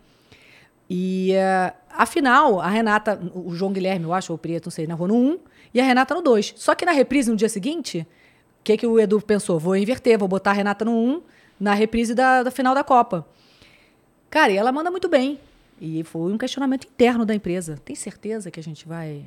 E 0.90 1.32
eh, 1.34 1.74
afinal, 1.90 2.60
a 2.60 2.68
Renata, 2.68 3.20
o 3.34 3.54
João 3.56 3.72
Guilherme, 3.72 4.06
eu 4.06 4.14
acho, 4.14 4.32
ou 4.32 4.36
o 4.36 4.40
Prieto, 4.40 4.68
não 4.68 4.72
sei, 4.72 4.86
narrou 4.86 5.08
no 5.08 5.16
1 5.16 5.40
e 5.74 5.80
a 5.82 5.84
Renata 5.84 6.14
no 6.14 6.22
2. 6.22 6.54
Só 6.58 6.76
que 6.76 6.86
na 6.86 6.92
reprise, 6.92 7.32
no 7.32 7.38
dia 7.38 7.50
seguinte, 7.50 8.06
o 8.60 8.64
que, 8.64 8.78
que 8.78 8.86
o 8.86 9.00
Edu 9.00 9.22
pensou? 9.22 9.58
Vou 9.60 9.76
inverter, 9.76 10.18
vou 10.20 10.28
botar 10.28 10.52
a 10.52 10.54
Renata 10.54 10.84
no 10.84 10.92
1 10.92 11.22
na 11.60 11.74
reprise 11.74 12.14
da, 12.14 12.44
da 12.44 12.52
final 12.52 12.76
da 12.76 12.84
Copa. 12.84 13.26
Cara, 14.30 14.52
e 14.52 14.58
ela 14.58 14.72
manda 14.72 14.92
muito 14.92 15.08
bem. 15.08 15.40
E 15.80 16.04
foi 16.04 16.32
um 16.34 16.38
questionamento 16.38 16.86
interno 16.88 17.26
da 17.26 17.34
empresa. 17.34 17.80
Tem 17.84 17.96
certeza 17.96 18.52
que 18.52 18.60
a 18.60 18.64
gente 18.64 18.88
vai. 18.88 19.26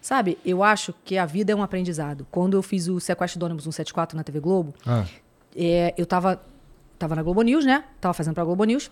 Sabe, 0.00 0.36
eu 0.44 0.62
acho 0.62 0.94
que 1.04 1.16
a 1.16 1.24
vida 1.24 1.52
é 1.52 1.56
um 1.56 1.62
aprendizado. 1.62 2.26
Quando 2.30 2.56
eu 2.56 2.62
fiz 2.62 2.88
o 2.88 3.00
Sequestro 3.00 3.38
Anônimos 3.38 3.64
174 3.64 4.16
na 4.16 4.22
TV 4.24 4.38
Globo, 4.40 4.74
Ah. 4.84 5.06
É, 5.56 5.94
eu 5.96 6.06
tava 6.06 6.40
tava 6.98 7.14
na 7.14 7.22
Globo 7.22 7.42
News, 7.42 7.64
né? 7.64 7.84
Tava 8.00 8.14
fazendo 8.14 8.34
pra 8.34 8.44
Globo 8.44 8.64
News. 8.64 8.90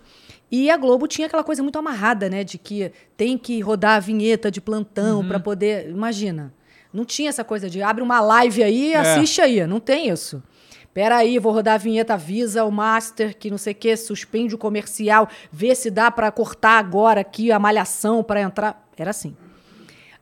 E 0.51 0.69
a 0.69 0.77
Globo 0.77 1.07
tinha 1.07 1.27
aquela 1.27 1.43
coisa 1.43 1.63
muito 1.63 1.79
amarrada, 1.79 2.29
né? 2.29 2.43
De 2.43 2.57
que 2.57 2.91
tem 3.17 3.37
que 3.37 3.59
rodar 3.61 3.95
a 3.95 3.99
vinheta 3.99 4.51
de 4.51 4.61
plantão 4.61 5.25
pra 5.27 5.39
poder. 5.39 5.89
Imagina. 5.89 6.53
Não 6.93 7.03
tinha 7.03 7.29
essa 7.29 7.43
coisa 7.43 7.69
de 7.69 7.81
abre 7.81 8.03
uma 8.03 8.21
live 8.21 8.61
aí 8.61 8.91
e 8.91 8.95
assiste 8.95 9.41
aí. 9.41 9.65
Não 9.65 9.79
tem 9.79 10.09
isso. 10.09 10.43
Peraí, 10.93 11.39
vou 11.39 11.51
rodar 11.51 11.73
a 11.73 11.77
vinheta, 11.77 12.13
avisa 12.13 12.63
o 12.63 12.71
master 12.71 13.35
que 13.35 13.49
não 13.49 13.57
sei 13.57 13.73
o 13.73 13.75
que, 13.75 13.97
suspende 13.97 14.53
o 14.53 14.59
comercial, 14.59 15.27
vê 15.51 15.73
se 15.73 15.89
dá 15.89 16.11
pra 16.11 16.31
cortar 16.31 16.77
agora 16.77 17.21
aqui 17.21 17.51
a 17.51 17.57
malhação 17.57 18.23
pra 18.23 18.41
entrar. 18.41 18.87
Era 18.95 19.09
assim. 19.09 19.35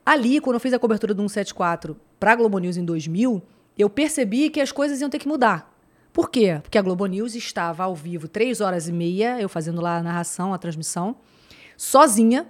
Ali, 0.05 0.39
quando 0.39 0.53
eu 0.53 0.59
fiz 0.61 0.73
a 0.73 0.79
cobertura 0.79 1.13
do 1.13 1.21
174 1.21 1.99
pra 2.17 2.37
Globo 2.37 2.57
News 2.57 2.77
em 2.77 2.85
2000, 2.85 3.43
eu 3.77 3.89
percebi 3.89 4.49
que 4.49 4.61
as 4.61 4.71
coisas 4.71 5.01
iam 5.01 5.09
ter 5.09 5.19
que 5.19 5.27
mudar. 5.27 5.70
Por 6.13 6.29
quê? 6.29 6.59
Porque 6.61 6.77
a 6.77 6.81
Globo 6.81 7.05
News 7.05 7.35
estava 7.35 7.83
ao 7.83 7.95
vivo 7.95 8.27
três 8.27 8.59
horas 8.59 8.87
e 8.87 8.91
meia, 8.91 9.39
eu 9.39 9.47
fazendo 9.47 9.79
lá 9.81 9.97
a 9.97 10.03
narração, 10.03 10.53
a 10.53 10.57
transmissão, 10.57 11.15
sozinha, 11.77 12.47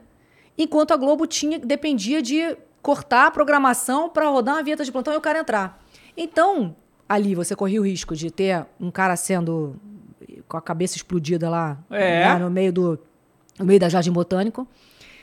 enquanto 0.58 0.92
a 0.92 0.98
Globo 0.98 1.28
tinha 1.28 1.60
dependia 1.60 2.22
de 2.22 2.58
cortar 2.82 3.28
a 3.28 3.32
programação 3.32 4.10
para 4.10 4.28
rodar 4.30 4.56
uma 4.56 4.64
vinheta 4.64 4.84
de 4.84 4.92
plantão 4.92 5.14
e 5.14 5.18
o 5.18 5.22
cara 5.22 5.40
entrar. 5.40 5.84
Então, 6.18 6.76
ali 7.08 7.36
você 7.36 7.56
corria 7.56 7.80
o 7.80 7.86
risco 7.86 8.16
de 8.16 8.32
ter 8.32 8.66
um 8.80 8.90
cara 8.90 9.16
sendo 9.16 9.76
com 10.48 10.58
a 10.58 10.62
cabeça 10.62 10.98
explodida 10.98 11.50
lá 11.50 11.78
É. 11.90 12.34
né, 12.34 12.40
no 12.40 12.50
meio 12.50 12.74
do 12.74 13.00
no 13.60 13.66
meio 13.66 13.80
da 13.80 13.90
Jardim 13.90 14.12
Botânico. 14.12 14.68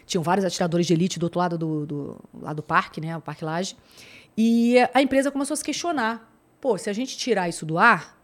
Tinham 0.06 0.22
vários 0.22 0.44
atiradores 0.44 0.86
de 0.86 0.92
elite 0.94 1.18
do 1.18 1.24
outro 1.24 1.38
lado 1.40 1.58
do, 1.58 1.84
do, 1.84 2.16
lá 2.40 2.52
do 2.52 2.62
parque, 2.62 3.00
né? 3.00 3.16
O 3.16 3.20
Parque 3.20 3.44
Laje. 3.44 3.76
E 4.36 4.76
a 4.94 5.02
empresa 5.02 5.30
começou 5.30 5.54
a 5.54 5.56
se 5.56 5.64
questionar. 5.64 6.30
Pô, 6.60 6.78
se 6.78 6.88
a 6.88 6.92
gente 6.92 7.16
tirar 7.18 7.48
isso 7.48 7.66
do 7.66 7.76
ar, 7.78 8.17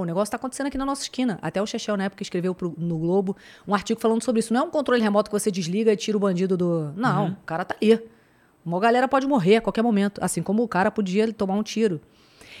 pô, 0.00 0.02
o 0.02 0.06
negócio 0.06 0.28
está 0.28 0.36
acontecendo 0.36 0.66
aqui 0.68 0.78
na 0.78 0.86
nossa 0.86 1.02
esquina. 1.02 1.38
Até 1.42 1.60
o 1.62 1.66
Chechel, 1.66 1.96
na 1.96 2.04
época, 2.04 2.22
escreveu 2.22 2.54
pro- 2.54 2.74
no 2.78 2.96
Globo 2.98 3.36
um 3.68 3.74
artigo 3.74 4.00
falando 4.00 4.22
sobre 4.22 4.40
isso. 4.40 4.52
Não 4.54 4.62
é 4.62 4.64
um 4.64 4.70
controle 4.70 5.02
remoto 5.02 5.30
que 5.30 5.38
você 5.38 5.50
desliga 5.50 5.92
e 5.92 5.96
tira 5.96 6.16
o 6.16 6.20
bandido 6.20 6.56
do. 6.56 6.92
Não, 6.96 7.28
o 7.32 7.36
cara 7.44 7.64
tá 7.64 7.76
aí. 7.80 8.00
Uma 8.64 8.80
galera 8.80 9.06
pode 9.08 9.26
morrer 9.26 9.56
a 9.56 9.60
qualquer 9.60 9.82
momento. 9.82 10.22
Assim 10.22 10.42
como 10.42 10.62
o 10.62 10.68
cara 10.68 10.90
podia 10.90 11.30
tomar 11.32 11.54
um 11.54 11.62
tiro. 11.62 12.00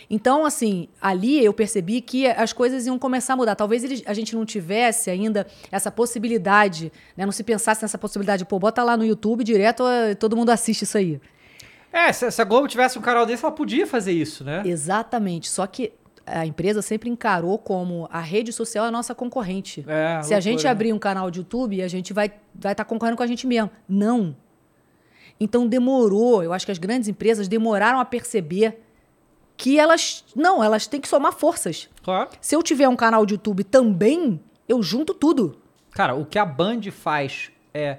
Então, 0.08 0.44
assim, 0.44 0.88
ali 1.00 1.44
eu 1.44 1.52
percebi 1.52 2.00
que 2.00 2.26
as 2.26 2.52
coisas 2.52 2.86
iam 2.86 2.98
começar 2.98 3.34
a 3.34 3.36
mudar. 3.36 3.54
Talvez 3.54 3.84
eles- 3.84 4.02
a 4.06 4.12
gente 4.12 4.34
não 4.34 4.44
tivesse 4.44 5.08
ainda 5.08 5.46
essa 5.70 5.90
possibilidade, 5.90 6.92
né? 7.16 7.24
Não 7.24 7.32
se 7.32 7.44
pensasse 7.44 7.80
nessa 7.82 7.96
possibilidade, 7.98 8.44
pô, 8.44 8.58
bota 8.58 8.82
lá 8.82 8.96
no 8.96 9.04
YouTube 9.04 9.44
direto, 9.44 9.84
eh, 9.86 10.14
todo 10.14 10.36
mundo 10.36 10.50
assiste 10.50 10.82
isso 10.82 10.98
aí. 10.98 11.20
É, 11.92 12.12
se, 12.12 12.30
se 12.30 12.40
a 12.40 12.44
Globo 12.44 12.66
tivesse 12.68 12.98
um 12.98 13.02
canal 13.02 13.24
desse, 13.26 13.44
ela 13.44 13.52
podia 13.52 13.86
fazer 13.86 14.12
isso, 14.12 14.42
né? 14.44 14.62
Exatamente. 14.64 15.48
Só 15.50 15.66
que 15.66 15.92
a 16.32 16.46
empresa 16.46 16.82
sempre 16.82 17.08
encarou 17.10 17.58
como 17.58 18.08
a 18.10 18.20
rede 18.20 18.52
social 18.52 18.84
é 18.84 18.88
a 18.88 18.90
nossa 18.90 19.14
concorrente. 19.14 19.84
É, 19.86 20.22
Se 20.22 20.32
a 20.32 20.36
loucura, 20.36 20.40
gente 20.40 20.64
né? 20.64 20.70
abrir 20.70 20.92
um 20.92 20.98
canal 20.98 21.30
de 21.30 21.40
YouTube, 21.40 21.82
a 21.82 21.88
gente 21.88 22.12
vai 22.12 22.26
estar 22.26 22.40
vai 22.54 22.74
tá 22.74 22.84
concorrendo 22.84 23.16
com 23.16 23.22
a 23.22 23.26
gente 23.26 23.46
mesmo. 23.46 23.70
Não. 23.88 24.36
Então 25.38 25.66
demorou. 25.66 26.42
Eu 26.42 26.52
acho 26.52 26.66
que 26.66 26.72
as 26.72 26.78
grandes 26.78 27.08
empresas 27.08 27.48
demoraram 27.48 27.98
a 27.98 28.04
perceber 28.04 28.80
que 29.56 29.78
elas. 29.78 30.24
Não, 30.34 30.62
elas 30.62 30.86
têm 30.86 31.00
que 31.00 31.08
somar 31.08 31.32
forças. 31.32 31.88
Claro. 32.02 32.30
Se 32.40 32.54
eu 32.54 32.62
tiver 32.62 32.88
um 32.88 32.96
canal 32.96 33.26
de 33.26 33.34
YouTube 33.34 33.64
também, 33.64 34.40
eu 34.68 34.82
junto 34.82 35.12
tudo. 35.12 35.58
Cara, 35.90 36.14
o 36.14 36.24
que 36.24 36.38
a 36.38 36.44
Band 36.44 36.82
faz 36.92 37.50
é 37.74 37.98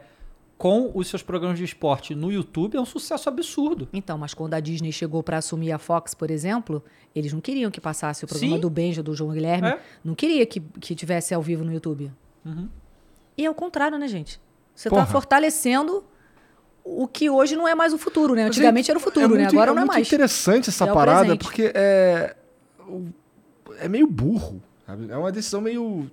com 0.62 0.92
os 0.94 1.08
seus 1.08 1.24
programas 1.24 1.58
de 1.58 1.64
esporte 1.66 2.14
no 2.14 2.32
YouTube 2.32 2.78
é 2.78 2.80
um 2.80 2.86
sucesso 2.86 3.28
absurdo. 3.28 3.90
Então, 3.92 4.16
mas 4.16 4.36
quando 4.36 4.54
a 4.54 4.60
Disney 4.60 4.92
chegou 4.92 5.24
para 5.24 5.38
assumir 5.38 5.72
a 5.72 5.80
Fox, 5.80 6.14
por 6.14 6.30
exemplo, 6.30 6.84
eles 7.16 7.34
não 7.34 7.42
queriam 7.42 7.72
que 7.72 7.82
passasse 7.82 8.24
o 8.26 8.28
programa 8.28 8.58
Sim. 8.58 8.62
do 8.62 8.70
Benja, 8.70 9.02
do 9.02 9.16
João 9.16 9.32
Guilherme. 9.34 9.70
É. 9.70 9.80
Não 10.04 10.14
queria 10.14 10.46
que, 10.46 10.60
que 10.80 10.94
tivesse 10.94 11.34
ao 11.34 11.42
vivo 11.42 11.64
no 11.66 11.74
YouTube. 11.74 12.12
E 13.36 13.44
é 13.44 13.50
o 13.50 13.56
contrário, 13.56 13.98
né, 13.98 14.08
gente? 14.08 14.40
Você 14.76 14.88
Porra. 14.88 15.02
tá 15.04 15.12
fortalecendo 15.12 16.04
o 16.84 17.08
que 17.08 17.28
hoje 17.28 17.56
não 17.56 17.68
é 17.68 17.74
mais 17.74 17.92
o 17.92 17.98
futuro, 17.98 18.36
né? 18.36 18.44
Antigamente 18.44 18.92
era 18.92 19.00
o 19.00 19.02
futuro, 19.02 19.30
né? 19.30 19.42
muito- 19.46 19.54
Agora 19.56 19.72
não 19.72 19.78
é 19.78 19.86
muito 19.86 19.94
mais. 19.94 20.06
interessante 20.08 20.70
essa 20.70 20.86
É 20.86 20.94
parada, 20.94 21.36
porque 21.38 21.72
é. 21.74 22.36
É 23.80 23.88
meio 23.90 24.06
burro. 24.06 24.62
sabe? 24.86 25.10
É 25.12 25.18
uma 25.18 25.32
decisão 25.32 25.60
meio. 25.60 26.08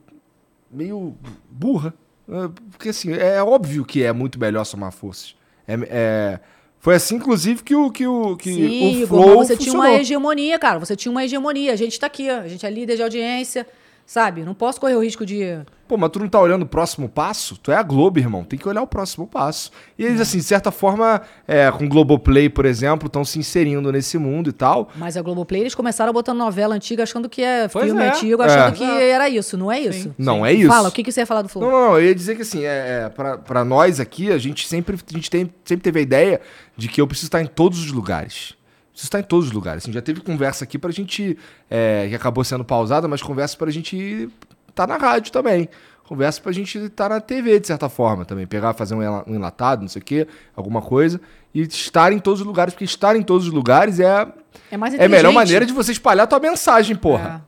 meio 0.71 1.15
burra. 1.51 1.93
É, 2.29 2.49
Porque 2.71 2.91
assim, 2.91 3.13
é 3.13 3.43
óbvio 3.43 3.85
que 3.85 4.03
é 4.03 4.13
muito 4.13 4.39
melhor 4.39 4.65
somar 4.65 4.93
forças. 4.93 5.35
É, 5.67 5.75
é- 5.89 6.41
foi 6.81 6.95
assim, 6.95 7.17
inclusive, 7.17 7.63
que 7.65 7.75
o, 7.75 7.91
que 7.91 8.07
o, 8.07 8.37
que 8.37 8.55
Sim, 8.55 9.03
o 9.03 9.07
Flow 9.09 9.37
você 9.39 9.57
tinha 9.57 9.73
uma 9.75 9.83
funcionou. 9.85 10.01
hegemonia, 10.01 10.59
cara. 10.61 10.79
Você 10.79 10.95
tinha 10.95 11.11
uma 11.11 11.25
hegemonia. 11.25 11.73
A 11.73 11.77
gente 11.77 11.99
tá 11.99 12.07
aqui. 12.07 12.31
A 12.31 12.47
gente 12.47 12.65
é 12.65 12.71
líder 12.71 12.95
de 12.97 13.03
audiência, 13.03 13.67
sabe? 14.09 14.43
Não 14.43 14.55
posso 14.55 14.81
correr 14.81 14.95
o 14.97 15.03
risco 15.05 15.27
de. 15.27 15.61
Pô, 15.87 15.97
mas 15.97 16.11
tu 16.11 16.19
não 16.19 16.29
tá 16.29 16.41
olhando 16.41 16.63
o 16.63 16.67
próximo 16.67 17.09
passo? 17.09 17.57
Tu 17.59 17.71
é 17.71 17.77
a 17.77 17.83
Globo, 17.83 18.19
irmão. 18.19 18.43
Tem 18.45 18.59
que 18.59 18.69
olhar 18.69 18.83
o 18.83 18.87
próximo 18.87 19.27
passo. 19.27 19.71
E 19.99 20.05
eles, 20.05 20.21
assim, 20.21 20.37
de 20.39 20.45
certa 20.45 20.71
forma, 20.71 21.23
é, 21.47 21.71
com 21.71 21.85
o 21.85 21.89
Globoplay, 21.89 22.49
por 22.49 22.67
exemplo, 22.67 23.07
estão 23.07 23.25
se 23.25 23.39
inserindo 23.39 23.91
nesse 23.93 24.19
mundo 24.19 24.51
e 24.51 24.53
tal. 24.53 24.89
Mas 24.97 25.17
a 25.17 25.23
Globoplay, 25.23 25.63
eles 25.63 25.75
começaram 25.75 26.13
botando 26.13 26.39
novela 26.39 26.75
antiga, 26.75 27.05
achando 27.05 27.29
que 27.29 27.43
é 27.43 27.69
Pois 27.69 27.87
filme 27.87 28.03
é. 28.03 28.09
antigo, 28.09 28.43
É. 28.43 28.47
achando 28.47 28.77
que 28.77 28.85
era 28.85 29.29
isso. 29.29 29.57
Não 29.57 29.71
é 29.73 29.81
isso. 29.81 30.15
Não, 30.19 30.45
é 30.45 30.53
isso. 30.53 30.69
Fala, 30.69 30.89
o 30.89 30.93
que, 30.93 31.03
que 31.03 31.13
você 31.13 31.21
ia 31.21 31.27
falar 31.27 31.43
do 31.43 31.49
Flow? 31.49 31.65
Não, 31.65 31.71
não, 31.71 31.89
não, 31.89 31.99
eu 31.99 32.05
ia 32.07 32.15
dizer 32.15 32.35
que 32.37 32.43
assim, 32.43 32.65
é, 32.65 33.05
é, 33.05 33.09
pra, 33.09 33.39
pra 33.39 33.65
nós 33.65 33.99
aqui, 34.01 34.31
a 34.31 34.39
gente 34.39 34.67
sempre, 34.69 34.95
a 34.97 35.13
gente 35.15 35.31
tem, 35.31 35.51
sempre 35.65 35.83
teve 35.83 36.01
a 36.01 36.03
ideia 36.03 36.41
de 36.77 36.89
que 36.89 37.01
eu 37.01 37.07
preciso 37.07 37.29
estar 37.29 37.41
em 37.43 37.47
todos 37.47 37.79
os 37.79 37.93
lugares. 37.93 38.58
Preciso 38.99 39.07
estar 39.11 39.21
em 39.21 39.23
todos 39.23 39.47
os 39.47 39.53
lugares. 39.53 39.85
Assim, 39.85 39.93
já 39.93 40.03
teve 40.03 40.21
conversa 40.21 40.65
aqui 40.65 40.77
pra 40.77 40.91
gente, 40.91 41.39
é, 41.71 42.09
que 42.09 42.17
acabou 42.17 42.43
sendo 42.43 42.65
pausada, 42.65 43.07
mas 43.07 43.23
conversa 43.23 43.57
pra 43.57 43.71
gente 43.71 44.29
estar 44.69 44.89
na 44.89 44.97
rádio 44.97 45.31
também. 45.31 45.69
Conversa 46.05 46.41
pra 46.41 46.51
gente 46.51 46.77
estar 46.79 47.09
na 47.09 47.21
TV, 47.21 47.61
de 47.61 47.69
certa 47.69 47.89
forma, 47.89 48.25
também. 48.25 48.45
Pegar, 48.45 48.75
fazer 48.75 48.97
um, 48.97 49.03
enla- 49.03 49.25
enlatado, 49.29 49.83
não 49.83 49.89
sei 49.89 50.03
o 50.03 50.05
quê, 50.05 50.27
alguma 50.57 50.83
coisa. 50.83 51.21
E 51.55 51.61
estar 51.63 52.13
em 52.13 52.19
todos 52.19 52.41
os 52.41 52.47
lugares, 52.47 52.75
porque 52.75 52.85
estar 52.87 53.15
em 53.15 53.23
todos 53.23 53.47
os 53.47 53.53
lugares 53.53 54.01
é, 54.01 54.27
É 54.69 54.77
mais 54.77 54.93
é 54.95 55.05
a 55.05 55.09
melhor 55.09 55.33
maneira 55.33 55.65
de 55.65 55.73
você 55.73 55.93
espalhar 55.93 56.25
a 56.25 56.27
tua 56.27 56.41
mensagem, 56.41 56.97
porra. 56.97 57.47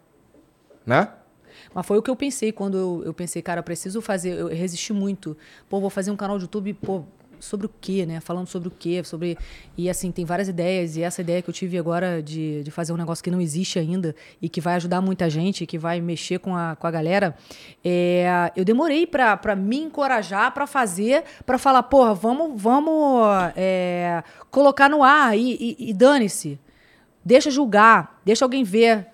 Né? 0.86 1.09
Mas 1.74 1.85
foi 1.85 1.98
o 1.98 2.02
que 2.02 2.10
eu 2.10 2.16
pensei 2.16 2.52
quando 2.52 2.77
eu, 2.78 3.02
eu 3.06 3.12
pensei, 3.12 3.43
cara, 3.43 3.59
eu 3.59 3.64
preciso 3.64 4.01
fazer. 4.01 4.39
Eu 4.39 4.47
resisti 4.47 4.93
muito. 4.93 5.36
Pô, 5.68 5.81
vou 5.81 5.90
fazer 5.90 6.12
um 6.12 6.16
canal 6.16 6.39
de 6.39 6.44
YouTube, 6.44 6.74
pô, 6.74 7.02
sobre 7.41 7.67
o 7.67 7.71
quê, 7.81 8.07
né? 8.07 8.21
Falando 8.21 8.47
sobre 8.47 8.69
o 8.69 8.71
quê? 8.71 9.03
Sobre. 9.03 9.37
E 9.77 9.91
assim, 9.91 10.12
tem 10.12 10.25
várias 10.25 10.47
ideias. 10.49 10.97
E 10.97 11.03
essa 11.03 11.21
ideia 11.21 11.43
que 11.43 11.51
eu 11.51 11.55
tive 11.55 11.77
agora 11.79 12.23
de, 12.23 12.62
de 12.62 12.71
fazer 12.71 12.93
um 12.93 12.97
negócio 12.97 13.25
que 13.25 13.31
não 13.31 13.41
existe 13.41 13.79
ainda 13.79 14.15
e 14.41 14.49
que 14.49 14.61
vai 14.61 14.75
ajudar 14.75 15.01
muita 15.01 15.29
gente, 15.29 15.67
que 15.67 15.79
vai 15.79 16.01
mexer 16.01 16.39
com 16.39 16.55
a, 16.55 16.77
com 16.77 16.87
a 16.87 16.91
galera. 16.91 17.35
é, 17.85 18.53
eu 18.55 18.65
demorei 18.65 19.07
pra, 19.07 19.37
pra 19.37 19.57
me 19.57 19.79
encorajar 19.79 20.53
pra 20.53 20.67
fazer, 20.67 21.25
pra 21.45 21.59
falar, 21.59 21.83
porra, 21.85 22.15
vamos, 22.15 22.61
vamos 22.61 23.23
é, 23.57 24.23
colocar 24.51 24.89
no 24.89 25.03
ar 25.03 25.37
e, 25.37 25.53
e- 25.79 25.91
e 25.91 25.93
dane-se. 25.95 26.59
Deixa 27.25 27.51
julgar, 27.51 28.21
deixa 28.25 28.45
alguém 28.45 28.62
ver. 28.65 29.07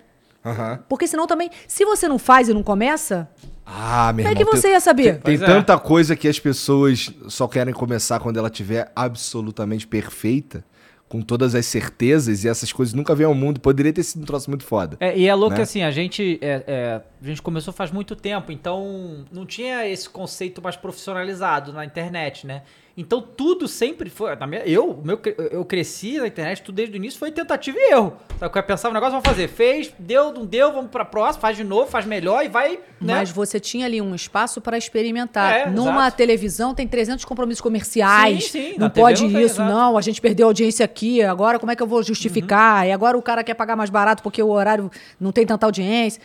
Aham. 0.45 0.83
Porque 0.87 1.07
senão 1.07 1.27
também, 1.27 1.49
se 1.67 1.83
você 1.83 2.07
não 2.07 2.17
faz 2.17 2.47
e 2.47 2.53
não 2.53 2.63
começa, 2.63 3.29
Ah, 3.69 4.13
meu 4.13 4.23
como 4.25 4.33
é 4.35 4.39
que 4.39 4.49
tem- 4.49 4.61
você 4.61 4.69
ia 4.71 4.79
saber? 4.79 5.13
Tem 5.19 5.37
Pois 5.37 5.41
é. 5.41 5.45
tanta 5.45 5.77
coisa 5.77 6.15
que 6.15 6.27
as 6.27 6.39
pessoas 6.39 7.11
só 7.27 7.47
querem 7.47 7.73
começar 7.73 8.17
quando 8.19 8.37
ela 8.37 8.49
tiver 8.49 8.89
absolutamente 8.95 9.85
perfeita, 9.85 10.63
com 11.09 11.21
todas 11.21 11.53
as 11.53 11.65
certezas, 11.65 12.43
e 12.45 12.49
essas 12.49 12.71
coisas 12.71 12.93
nunca 12.93 13.13
vêm 13.13 13.25
ao 13.25 13.33
mundo. 13.33 13.59
Poderia 13.59 13.91
ter 13.91 14.03
sido 14.03 14.21
um 14.21 14.25
troço 14.25 14.49
muito 14.49 14.63
foda. 14.63 14.95
É, 15.01 15.17
e 15.17 15.27
é 15.27 15.33
louco 15.35 15.51
Né? 15.51 15.55
que 15.57 15.61
assim, 15.63 15.83
a 15.83 15.91
gente, 15.91 16.39
é, 16.41 16.63
é, 16.65 17.01
a 17.21 17.25
gente 17.25 17.41
começou 17.41 17.73
faz 17.73 17.91
muito 17.91 18.15
tempo, 18.15 18.51
então 18.51 19.25
não 19.31 19.45
tinha 19.45 19.85
esse 19.87 20.09
conceito 20.09 20.61
mais 20.61 20.75
profissionalizado 20.77 21.73
na 21.73 21.83
internet, 21.85 22.47
né? 22.47 22.63
Então 22.99 23.21
tudo 23.21 23.67
sempre 23.67 24.09
foi. 24.09 24.35
na 24.35 24.47
minha- 24.47 24.65
eu, 24.67 24.99
meu, 25.05 25.19
eu 25.51 25.63
cresci 25.63 26.17
na 26.17 26.25
internet, 26.25 26.63
tudo 26.63 26.75
desde 26.75 26.95
o 26.95 26.97
início 26.97 27.19
foi 27.19 27.31
tentativa 27.31 27.77
e 27.79 27.91
erro. 27.91 28.13
Sabe? 28.39 28.57
Eu 28.57 28.63
pensava, 28.63 28.91
o 28.91 28.93
negócio 28.95 29.11
vamos 29.11 29.27
fazer. 29.27 29.47
Fez, 29.47 29.93
deu, 29.99 30.33
não 30.33 30.45
deu, 30.47 30.73
vamos 30.73 30.89
pra 30.89 31.05
próxima, 31.05 31.41
faz 31.41 31.55
de 31.55 31.63
novo, 31.63 31.85
faz 31.91 32.07
melhor 32.07 32.43
e 32.43 32.47
vai. 32.47 32.79
Né? 32.99 33.13
Mas 33.13 33.29
você 33.29 33.59
tinha 33.59 33.85
ali 33.85 34.01
um 34.01 34.15
espaço 34.15 34.59
para 34.59 34.79
experimentar. 34.79 35.53
É, 35.55 35.69
Numa 35.69 35.91
exato. 36.01 36.17
televisão 36.17 36.73
tem 36.73 36.87
300 36.87 37.23
compromissos 37.23 37.61
comerciais. 37.61 38.45
Sim, 38.45 38.71
sim, 38.71 38.75
não 38.79 38.89
pode 38.89 39.23
não 39.23 39.31
tem, 39.31 39.43
isso. 39.43 39.61
Uhum. 39.61 39.67
não. 39.67 39.97
A 39.97 40.01
gente 40.01 40.19
perdeu 40.19 40.47
a 40.47 40.49
audiência 40.49 40.83
aqui. 40.83 41.21
Agora 41.21 41.59
como 41.59 41.71
é 41.71 41.75
que 41.75 41.83
eu 41.83 41.87
vou 41.87 42.01
justificar? 42.01 42.87
E 42.87 42.91
agora 42.91 43.15
o 43.15 43.21
cara 43.21 43.43
quer 43.43 43.53
pagar 43.53 43.75
mais 43.75 43.91
barato 43.91 44.23
porque 44.23 44.41
o 44.41 44.49
horário 44.49 44.89
não 45.19 45.31
tem 45.31 45.45
tanta 45.45 45.67
audiência. 45.67 46.19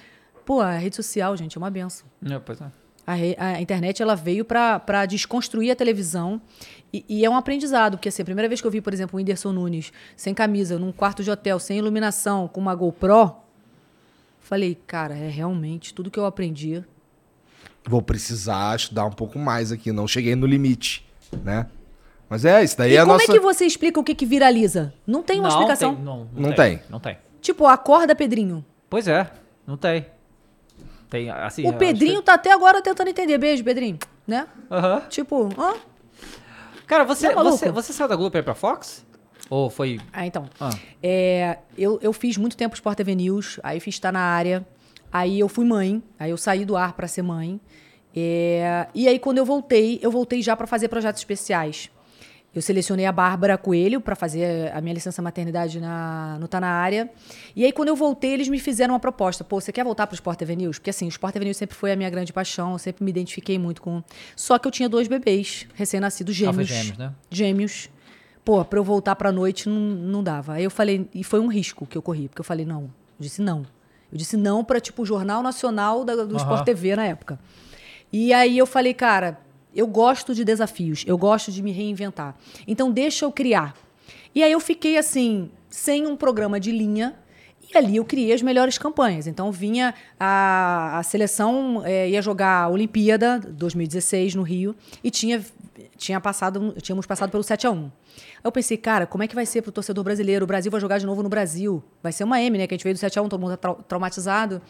Pô, 0.47 0.61
a 0.61 0.73
rede 0.73 0.97
social, 0.97 1.36
gente, 1.36 1.57
é 1.57 1.59
uma 1.59 1.70
benção. 1.70 2.07
É, 2.28 2.39
pois 2.39 2.61
é. 2.61 2.81
A, 3.07 3.15
re- 3.15 3.37
a 3.39 3.61
internet 3.61 4.01
ela 4.01 4.15
veio 4.15 4.45
para 4.45 5.07
desconstruir 5.07 5.70
a 5.73 5.77
televisão 5.77 6.41
e, 6.93 7.05
e 7.09 7.24
é 7.24 7.31
um 7.31 7.37
aprendizado, 7.37 7.97
porque 7.97 8.09
assim, 8.09 8.23
a 8.23 8.24
primeira 8.24 8.49
vez 8.49 8.61
que 8.61 8.66
eu 8.66 8.70
vi, 8.70 8.81
por 8.81 8.93
exemplo, 8.93 9.16
o 9.16 9.19
Whindersson 9.19 9.51
Nunes 9.53 9.93
sem 10.16 10.33
camisa, 10.33 10.79
num 10.79 10.93
quarto 10.93 11.23
de 11.24 11.31
hotel, 11.31 11.59
sem 11.59 11.79
iluminação, 11.79 12.47
com 12.47 12.61
uma 12.61 12.74
GoPro, 12.74 13.35
falei, 14.41 14.77
cara, 14.87 15.16
é 15.16 15.29
realmente 15.29 15.93
tudo 15.95 16.11
que 16.11 16.19
eu 16.19 16.27
aprendi. 16.27 16.85
Vou 17.89 18.01
precisar 18.03 18.77
estudar 18.77 19.05
um 19.07 19.11
pouco 19.11 19.39
mais 19.39 19.73
aqui. 19.73 19.91
Não 19.91 20.07
cheguei 20.07 20.37
no 20.37 20.47
limite, 20.47 21.05
né? 21.43 21.66
Mas 22.29 22.45
é, 22.45 22.62
isso 22.62 22.79
daí 22.79 22.93
E 22.93 22.97
é 22.97 23.01
a 23.01 23.03
como 23.03 23.15
nossa... 23.15 23.31
é 23.31 23.35
que 23.35 23.41
você 23.41 23.65
explica 23.66 23.99
o 23.99 24.05
que, 24.05 24.15
que 24.15 24.24
viraliza? 24.24 24.95
Não 25.07 25.23
tem 25.23 25.41
uma 25.41 25.49
Não 25.49 25.57
explicação. 25.57 25.95
tem, 25.97 26.05
não, 26.05 26.29
Não 26.33 26.53
tem. 26.53 26.81
Não 26.89 27.01
tem. 27.01 27.19
Tipo, 27.41 27.66
acorda, 27.66 28.15
Pedrinho. 28.15 28.65
Pois 28.89 29.09
é, 29.09 29.29
não 29.66 29.77
tem. 29.77 30.07
Tem, 31.12 31.28
assim, 31.28 31.68
O 31.68 31.74
Pedrinho 31.74 32.14
acho 32.14 32.22
tá 32.22 32.32
até 32.32 32.51
agora 32.51 32.80
tentando 32.80 33.09
entender. 33.09 33.36
Beijo, 33.36 33.62
Pedrinho. 33.62 33.98
Né? 34.26 34.47
que-. 34.70 35.09
Tipo, 35.10 35.51
hã? 35.60 35.74
Cara, 36.86 37.05
você, 37.05 37.28
Tá 37.28 37.34
maluco? 37.34 37.59
você, 37.59 37.70
você 37.70 37.93
saiu 37.93 38.09
da 38.09 38.16
Globo 38.16 38.30
pra 38.30 38.40
ir 38.40 38.43
pra 38.43 38.55
Fox? 38.55 39.05
Ou 39.51 39.68
foi... 39.68 40.01
Ah, 40.10 40.26
então. 40.26 40.48
Ah. 40.59 40.70
É, 41.02 41.59
eu, 41.76 41.98
eu 42.01 42.14
fiz 42.14 42.39
muito 42.39 42.56
tempo 42.56 42.74
Sport 42.74 42.97
TV 42.97 43.14
News, 43.14 43.60
aí 43.62 43.78
fiz 43.78 43.94
estar 43.94 44.10
na 44.10 44.20
área, 44.20 44.66
aí 45.12 45.39
eu 45.39 45.51
fui 45.51 45.66
mãe, 45.66 46.02
aí 46.18 46.30
eu 46.30 46.39
saí 46.39 46.64
do 46.64 46.76
ar 46.78 46.94
pra 46.94 47.06
ser 47.06 47.20
mãe. 47.20 47.60
É, 48.16 48.86
e 48.94 49.06
aí, 49.06 49.18
quando 49.18 49.36
eu 49.36 49.44
voltei, 49.44 49.98
eu 50.01 50.10
voltei 50.10 50.40
já 50.40 50.56
pra 50.56 50.66
fazer 50.66 50.89
projetos 50.89 51.20
especiais. 51.20 51.90
Eu 52.55 52.61
selecionei 52.61 53.07
a 53.07 53.12
Bárbara 53.12 53.57
Coelho 53.57 53.99
pra 53.99 54.15
fazer 54.15 54.70
a 54.74 54.81
minha 54.83 54.93
licença 54.93 55.23
maternidade 55.23 55.81
na, 55.81 56.37
no 56.39 56.47
Tá 56.47 56.61
Na 56.61 56.69
Área. 56.69 57.11
E 57.57 57.65
aí, 57.65 57.73
quando 57.73 57.89
eu 57.89 57.97
voltei, 57.97 58.33
eles 58.35 58.47
me 58.49 58.59
fizeram 58.59 58.93
uma 58.93 59.01
proposta. 59.01 59.43
Pô, 59.43 59.59
você 59.59 59.73
quer 59.73 59.83
voltar 59.85 60.07
pro 60.07 60.15
Sport 60.15 60.39
TV 60.39 60.55
News? 60.57 60.79
Porque 60.79 60.91
assim, 60.91 61.07
o 61.07 61.09
Sport 61.09 61.33
TV 61.33 61.47
News 61.47 61.57
sempre 61.57 61.74
foi 61.74 61.93
a 61.93 61.97
minha 61.97 62.11
grande 62.11 62.31
paixão, 62.31 62.73
eu 62.73 62.79
sempre 62.79 63.03
me 63.05 63.11
identifiquei 63.11 63.59
muito 63.59 63.81
com... 63.81 64.03
Só 64.37 64.59
que 64.59 64.69
eu 64.69 64.70
tinha 64.73 64.87
dois 64.89 65.09
bebês 65.09 65.66
recém-nascidos, 65.74 66.35
Ah, 66.35 66.39
gêmeos. 66.39 66.69
gêmeos, 66.69 66.99
né? 66.99 67.12
Gêmeos. 67.31 67.89
Pô, 68.45 68.62
pra 68.65 68.79
eu 68.79 68.85
voltar 68.85 69.16
pra 69.16 69.33
noite 69.33 69.69
não, 69.69 69.74
não 69.81 70.23
dava. 70.23 70.55
Aí 70.55 70.65
eu 70.65 70.70
falei, 70.70 71.09
e 71.15 71.24
foi 71.24 71.41
um 71.41 71.47
risco 71.49 71.87
que 71.87 71.97
eu 71.97 72.03
corri, 72.03 72.29
porque 72.29 72.41
eu 72.41 72.45
falei, 72.45 72.66
não. 72.66 72.83
Eu 72.83 72.91
disse 73.20 73.41
não. 73.41 73.61
Eu 74.12 74.19
disse 74.19 74.37
não 74.37 74.62
pra, 74.62 74.79
tipo, 74.79 75.01
o 75.03 75.07
Jornal 75.07 75.43
Nacional 75.43 76.05
da- 76.05 76.16
do 76.24 76.37
Sport 76.37 76.65
TV 76.66 76.95
na 76.97 77.07
época. 77.07 77.39
E 78.12 78.31
aí 78.35 78.59
eu 78.59 78.66
falei, 78.66 78.93
cara, 78.93 79.39
eu 79.74 79.86
gosto 79.86 80.35
de 80.35 80.44
desafios, 80.44 81.05
eu 81.07 81.16
gosto 81.19 81.51
de 81.53 81.62
me 81.62 81.73
reinventar. 81.73 82.35
Então 82.66 82.90
deixa 82.90 83.24
eu 83.24 83.32
criar. 83.32 83.74
E 84.35 84.43
aí 84.43 84.53
eu 84.53 84.61
fiquei 84.61 84.97
assim, 84.97 85.51
sem 85.69 86.07
um 86.07 86.16
programa 86.16 86.59
de 86.61 86.70
linha. 86.70 87.15
E 87.73 87.78
ali 87.78 87.97
eu 87.97 88.05
criei 88.05 88.32
as 88.35 88.43
melhores 88.43 88.77
campanhas. 88.77 89.27
Então 89.27 89.51
vinha 89.51 89.94
a, 90.20 90.99
a 90.99 91.03
seleção, 91.03 91.82
eh, 91.86 92.11
ia 92.11 92.20
jogar 92.20 92.65
a 92.65 92.69
Olimpíada 92.69 93.39
2016 93.39 94.35
no 94.35 94.43
Rio 94.43 94.74
e 95.03 95.11
tinha, 95.11 95.43
tinha 95.97 96.20
passado, 96.20 96.74
tínhamos 96.82 97.07
passado 97.07 97.31
pelo 97.31 97.43
7 97.43 97.66
a 97.66 97.70
1 97.70 97.85
Aí 97.85 97.90
eu 98.44 98.53
pensei, 98.53 98.77
cara, 98.77 99.07
como 99.07 99.23
é 99.23 99.28
que 99.28 99.35
vai 99.35 99.47
ser 99.47 99.62
pro 99.62 99.73
torcedor 99.73 100.05
brasileiro? 100.05 100.44
O 100.44 100.47
Brasil 100.49 100.70
vai 100.70 100.81
jogar 100.81 100.99
de 100.99 101.07
novo 101.07 101.23
no 101.23 101.28
Brasil. 101.31 101.82
Vai 102.03 102.12
ser 102.12 102.24
uma 102.24 102.40
M, 102.43 102.59
né? 102.59 102.66
Que 102.66 102.74
a 102.74 102.77
gente 102.77 102.85
veio 102.85 102.94
do 102.94 102.99
7 102.99 103.19
a 103.19 103.23
1 103.23 103.28
todo 103.28 103.40
mundo 103.40 103.57
trau- 103.57 103.81
traumatizado. 103.89 104.61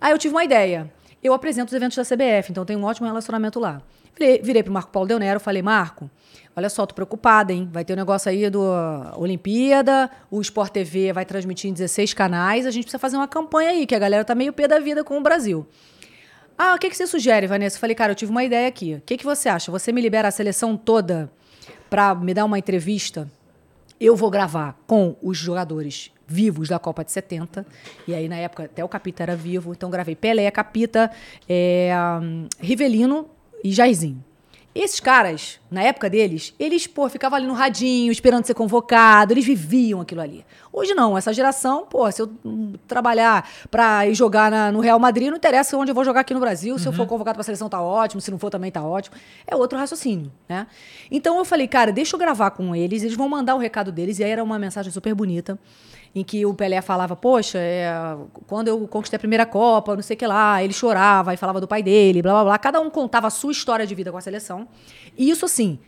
Aí 0.00 0.12
eu 0.12 0.18
tive 0.18 0.34
uma 0.34 0.44
ideia. 0.44 0.92
Eu 1.22 1.32
apresento 1.32 1.68
os 1.70 1.72
eventos 1.74 1.96
da 1.96 2.04
CBF, 2.04 2.50
então 2.50 2.64
tenho 2.66 2.80
um 2.80 2.84
ótimo 2.84 3.06
relacionamento 3.06 3.58
lá. 3.60 3.80
Virei, 4.18 4.62
pro 4.62 4.72
Marco 4.72 4.90
Paulo 4.90 5.08
Del 5.08 5.18
Nero, 5.18 5.40
falei, 5.40 5.62
Marco, 5.62 6.10
olha 6.54 6.68
só, 6.68 6.84
tô 6.86 6.94
preocupada, 6.94 7.52
hein? 7.52 7.68
Vai 7.72 7.84
ter 7.84 7.94
um 7.94 7.96
negócio 7.96 8.30
aí 8.30 8.48
do 8.50 8.60
uh, 8.60 9.18
Olimpíada, 9.18 10.10
o 10.30 10.40
Sport 10.40 10.72
TV 10.72 11.12
vai 11.12 11.24
transmitir 11.24 11.70
em 11.70 11.72
16 11.72 12.12
canais, 12.14 12.66
a 12.66 12.70
gente 12.70 12.84
precisa 12.84 12.98
fazer 12.98 13.16
uma 13.16 13.26
campanha 13.26 13.70
aí, 13.70 13.86
que 13.86 13.94
a 13.94 13.98
galera 13.98 14.24
tá 14.24 14.34
meio 14.34 14.52
pé 14.52 14.68
da 14.68 14.78
vida 14.78 15.02
com 15.02 15.18
o 15.18 15.22
Brasil. 15.22 15.66
Ah, 16.56 16.74
o 16.74 16.78
que, 16.78 16.90
que 16.90 16.96
você 16.96 17.06
sugere, 17.06 17.46
Vanessa? 17.46 17.76
Eu 17.76 17.80
falei, 17.80 17.96
cara, 17.96 18.12
eu 18.12 18.16
tive 18.16 18.30
uma 18.30 18.44
ideia 18.44 18.68
aqui. 18.68 18.94
O 18.94 19.00
que, 19.00 19.16
que 19.16 19.24
você 19.24 19.48
acha? 19.48 19.72
Você 19.72 19.90
me 19.90 20.00
libera 20.00 20.28
a 20.28 20.30
seleção 20.30 20.76
toda 20.76 21.30
pra 21.88 22.14
me 22.14 22.34
dar 22.34 22.44
uma 22.44 22.58
entrevista? 22.58 23.28
Eu 23.98 24.14
vou 24.14 24.30
gravar 24.30 24.78
com 24.86 25.16
os 25.22 25.38
jogadores 25.38 26.12
vivos 26.26 26.68
da 26.68 26.78
Copa 26.78 27.04
de 27.04 27.10
70. 27.10 27.66
E 28.06 28.14
aí, 28.14 28.28
na 28.28 28.36
época, 28.36 28.64
até 28.64 28.84
o 28.84 28.88
Capita 28.88 29.22
era 29.22 29.34
vivo. 29.34 29.72
Então, 29.72 29.90
gravei 29.90 30.14
Pelé, 30.14 30.50
Capita, 30.50 31.10
é, 31.48 31.90
Rivelino 32.60 33.28
e 33.62 33.70
Jairzinho. 33.72 34.22
Esses 34.74 35.00
caras, 35.00 35.60
na 35.70 35.82
época 35.82 36.08
deles, 36.08 36.54
eles, 36.58 36.86
pô, 36.86 37.06
ficavam 37.06 37.36
ali 37.36 37.46
no 37.46 37.52
radinho, 37.52 38.10
esperando 38.10 38.46
ser 38.46 38.54
convocado, 38.54 39.34
eles 39.34 39.44
viviam 39.44 40.00
aquilo 40.00 40.22
ali. 40.22 40.46
Hoje 40.72 40.94
não, 40.94 41.18
essa 41.18 41.30
geração, 41.30 41.84
pô, 41.84 42.10
se 42.10 42.22
eu 42.22 42.32
trabalhar 42.88 43.46
pra 43.70 44.06
ir 44.06 44.14
jogar 44.14 44.50
na- 44.50 44.72
no 44.72 44.80
Real 44.80 44.98
Madrid, 44.98 45.28
não 45.28 45.36
interessa 45.36 45.76
onde 45.76 45.90
eu 45.90 45.94
vou 45.94 46.04
jogar 46.06 46.20
aqui 46.20 46.32
no 46.32 46.40
Brasil, 46.40 46.78
se 46.78 46.86
eu 46.88 46.92
for 46.94 47.06
convocado 47.06 47.34
pra 47.36 47.44
seleção 47.44 47.68
tá 47.68 47.82
ótimo, 47.82 48.18
se 48.22 48.30
não 48.30 48.38
for 48.38 48.48
também 48.48 48.70
tá 48.72 48.82
ótimo. 48.82 49.14
É 49.46 49.54
outro 49.54 49.78
raciocínio, 49.78 50.32
né? 50.48 50.66
Então 51.10 51.36
eu 51.36 51.44
falei, 51.44 51.68
cara, 51.68 51.92
deixa 51.92 52.16
eu 52.16 52.18
gravar 52.18 52.52
com 52.52 52.74
eles, 52.74 53.02
eles 53.02 53.14
vão 53.14 53.28
mandar 53.28 53.54
o 53.54 53.58
recado 53.58 53.92
deles, 53.92 54.18
e 54.20 54.24
aí 54.24 54.30
era 54.30 54.42
uma 54.42 54.58
mensagem 54.58 54.90
super 54.90 55.14
bonita 55.14 55.58
em 56.14 56.22
que 56.22 56.44
o 56.44 56.52
Pelé 56.52 56.80
falava, 56.82 57.16
poxa, 57.16 57.58
é, 57.58 57.90
quando 58.46 58.68
eu 58.68 58.86
conquistei 58.86 59.16
a 59.16 59.20
primeira 59.20 59.46
Copa, 59.46 59.94
não 59.94 60.02
sei 60.02 60.14
o 60.14 60.18
que 60.18 60.26
lá, 60.26 60.62
ele 60.62 60.72
chorava 60.72 61.32
e 61.32 61.36
falava 61.36 61.60
do 61.60 61.66
pai 61.66 61.82
dele, 61.82 62.20
blá 62.20 62.32
blá 62.32 62.44
blá. 62.44 62.58
Cada 62.58 62.80
um 62.80 62.90
contava 62.90 63.28
a 63.28 63.30
sua 63.30 63.52
história 63.52 63.86
de 63.86 63.94
vida 63.94 64.12
com 64.12 64.18
a 64.18 64.20
seleção. 64.20 64.68
E 65.16 65.30
isso 65.30 65.44
assim, 65.44 65.78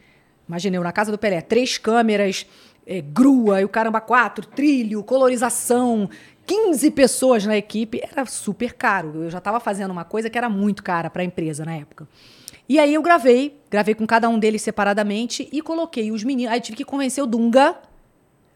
imaginei 0.48 0.80
na 0.80 0.92
casa 0.92 1.12
do 1.12 1.18
Pelé, 1.18 1.42
três 1.42 1.76
câmeras, 1.76 2.46
é, 2.86 3.02
grua 3.02 3.60
e 3.60 3.64
o 3.64 3.68
caramba, 3.68 4.00
quatro, 4.00 4.46
trilho, 4.46 5.02
colorização, 5.02 6.08
15 6.46 6.90
pessoas 6.90 7.44
na 7.44 7.56
equipe, 7.56 8.00
era 8.02 8.24
super 8.24 8.72
caro. 8.72 9.24
Eu 9.24 9.30
já 9.30 9.38
estava 9.38 9.60
fazendo 9.60 9.90
uma 9.90 10.04
coisa 10.04 10.30
que 10.30 10.38
era 10.38 10.48
muito 10.48 10.82
cara 10.82 11.10
para 11.10 11.22
a 11.22 11.24
empresa 11.24 11.64
na 11.66 11.74
época. 11.74 12.08
E 12.66 12.78
aí 12.78 12.94
eu 12.94 13.02
gravei, 13.02 13.60
gravei 13.70 13.94
com 13.94 14.06
cada 14.06 14.26
um 14.28 14.38
deles 14.38 14.62
separadamente 14.62 15.48
e 15.52 15.60
coloquei 15.60 16.10
os 16.10 16.24
meninos. 16.24 16.52
Aí 16.52 16.60
tive 16.60 16.78
que 16.78 16.84
convencer 16.84 17.22
o 17.22 17.26
Dunga 17.26 17.76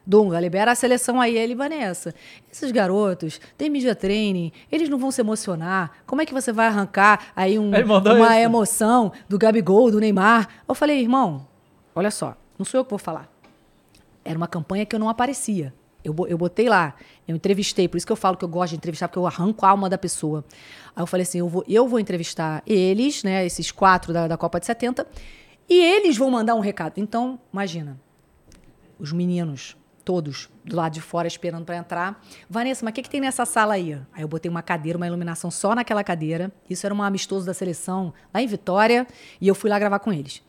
Dunga, 0.08 0.40
libera 0.40 0.72
a 0.72 0.74
seleção 0.74 1.20
aí, 1.20 1.36
ele, 1.36 1.54
Vanessa. 1.54 2.14
Esses 2.50 2.72
garotos 2.72 3.38
têm 3.58 3.68
media 3.68 3.94
training, 3.94 4.50
eles 4.72 4.88
não 4.88 4.96
vão 4.98 5.10
se 5.10 5.20
emocionar. 5.20 5.90
Como 6.06 6.22
é 6.22 6.24
que 6.24 6.32
você 6.32 6.50
vai 6.50 6.66
arrancar 6.66 7.26
aí 7.36 7.58
um- 7.58 7.70
uma 8.16 8.26
isso. 8.36 8.44
emoção 8.46 9.12
do 9.28 9.36
Gabigol, 9.38 9.90
do 9.90 10.00
Neymar? 10.00 10.48
Eu 10.66 10.74
falei, 10.74 10.98
irmão, 11.02 11.46
olha 11.94 12.10
só, 12.10 12.34
não 12.58 12.64
sou 12.64 12.80
eu 12.80 12.84
que 12.86 12.90
vou 12.90 12.98
falar. 12.98 13.30
Era 14.24 14.36
uma 14.38 14.48
campanha 14.48 14.86
que 14.86 14.96
eu 14.96 14.98
não 15.00 15.10
aparecia. 15.10 15.74
Eu, 16.02 16.14
eu 16.26 16.38
botei 16.38 16.70
lá, 16.70 16.94
eu 17.26 17.36
entrevistei, 17.36 17.86
por 17.86 17.98
isso 17.98 18.06
que 18.06 18.12
eu 18.12 18.16
falo 18.16 18.34
que 18.36 18.44
eu 18.44 18.48
gosto 18.48 18.70
de 18.70 18.76
entrevistar, 18.76 19.08
porque 19.08 19.18
eu 19.18 19.26
arranco 19.26 19.66
a 19.66 19.68
alma 19.68 19.90
da 19.90 19.98
pessoa. 19.98 20.42
Aí 20.96 21.02
eu 21.02 21.06
falei 21.06 21.24
assim: 21.24 21.40
eu 21.40 21.48
vou, 21.48 21.62
eu 21.68 21.86
vou 21.86 21.98
entrevistar 22.00 22.62
eles, 22.66 23.22
né, 23.24 23.44
esses 23.44 23.70
quatro 23.70 24.10
da, 24.12 24.26
da 24.26 24.36
Copa 24.38 24.58
de 24.58 24.64
70, 24.64 25.06
e 25.68 25.74
eles 25.84 26.16
vão 26.16 26.30
mandar 26.30 26.54
um 26.54 26.60
recado. 26.60 26.94
Então, 26.96 27.38
imagina, 27.52 28.00
os 28.98 29.12
meninos, 29.12 29.76
todos 30.08 30.48
do 30.64 30.74
lado 30.74 30.94
de 30.94 31.02
fora 31.02 31.28
esperando 31.28 31.66
para 31.66 31.76
entrar. 31.76 32.24
Vanessa, 32.48 32.82
mas 32.82 32.92
o 32.92 32.94
que, 32.94 33.02
que 33.02 33.10
tem 33.10 33.20
nessa 33.20 33.44
sala 33.44 33.74
aí? 33.74 33.92
Aí 34.14 34.22
eu 34.22 34.26
botei 34.26 34.50
uma 34.50 34.62
cadeira, 34.62 34.96
uma 34.96 35.06
iluminação 35.06 35.50
só 35.50 35.74
naquela 35.74 36.02
cadeira. 36.02 36.50
Isso 36.70 36.86
era 36.86 36.94
um 36.94 37.02
amistoso 37.02 37.44
da 37.44 37.52
seleção 37.52 38.14
lá 38.32 38.40
em 38.40 38.46
Vitória, 38.46 39.06
e 39.38 39.46
eu 39.46 39.54
fui 39.54 39.68
lá 39.68 39.78
gravar 39.78 39.98
com 39.98 40.10
eles. 40.10 40.42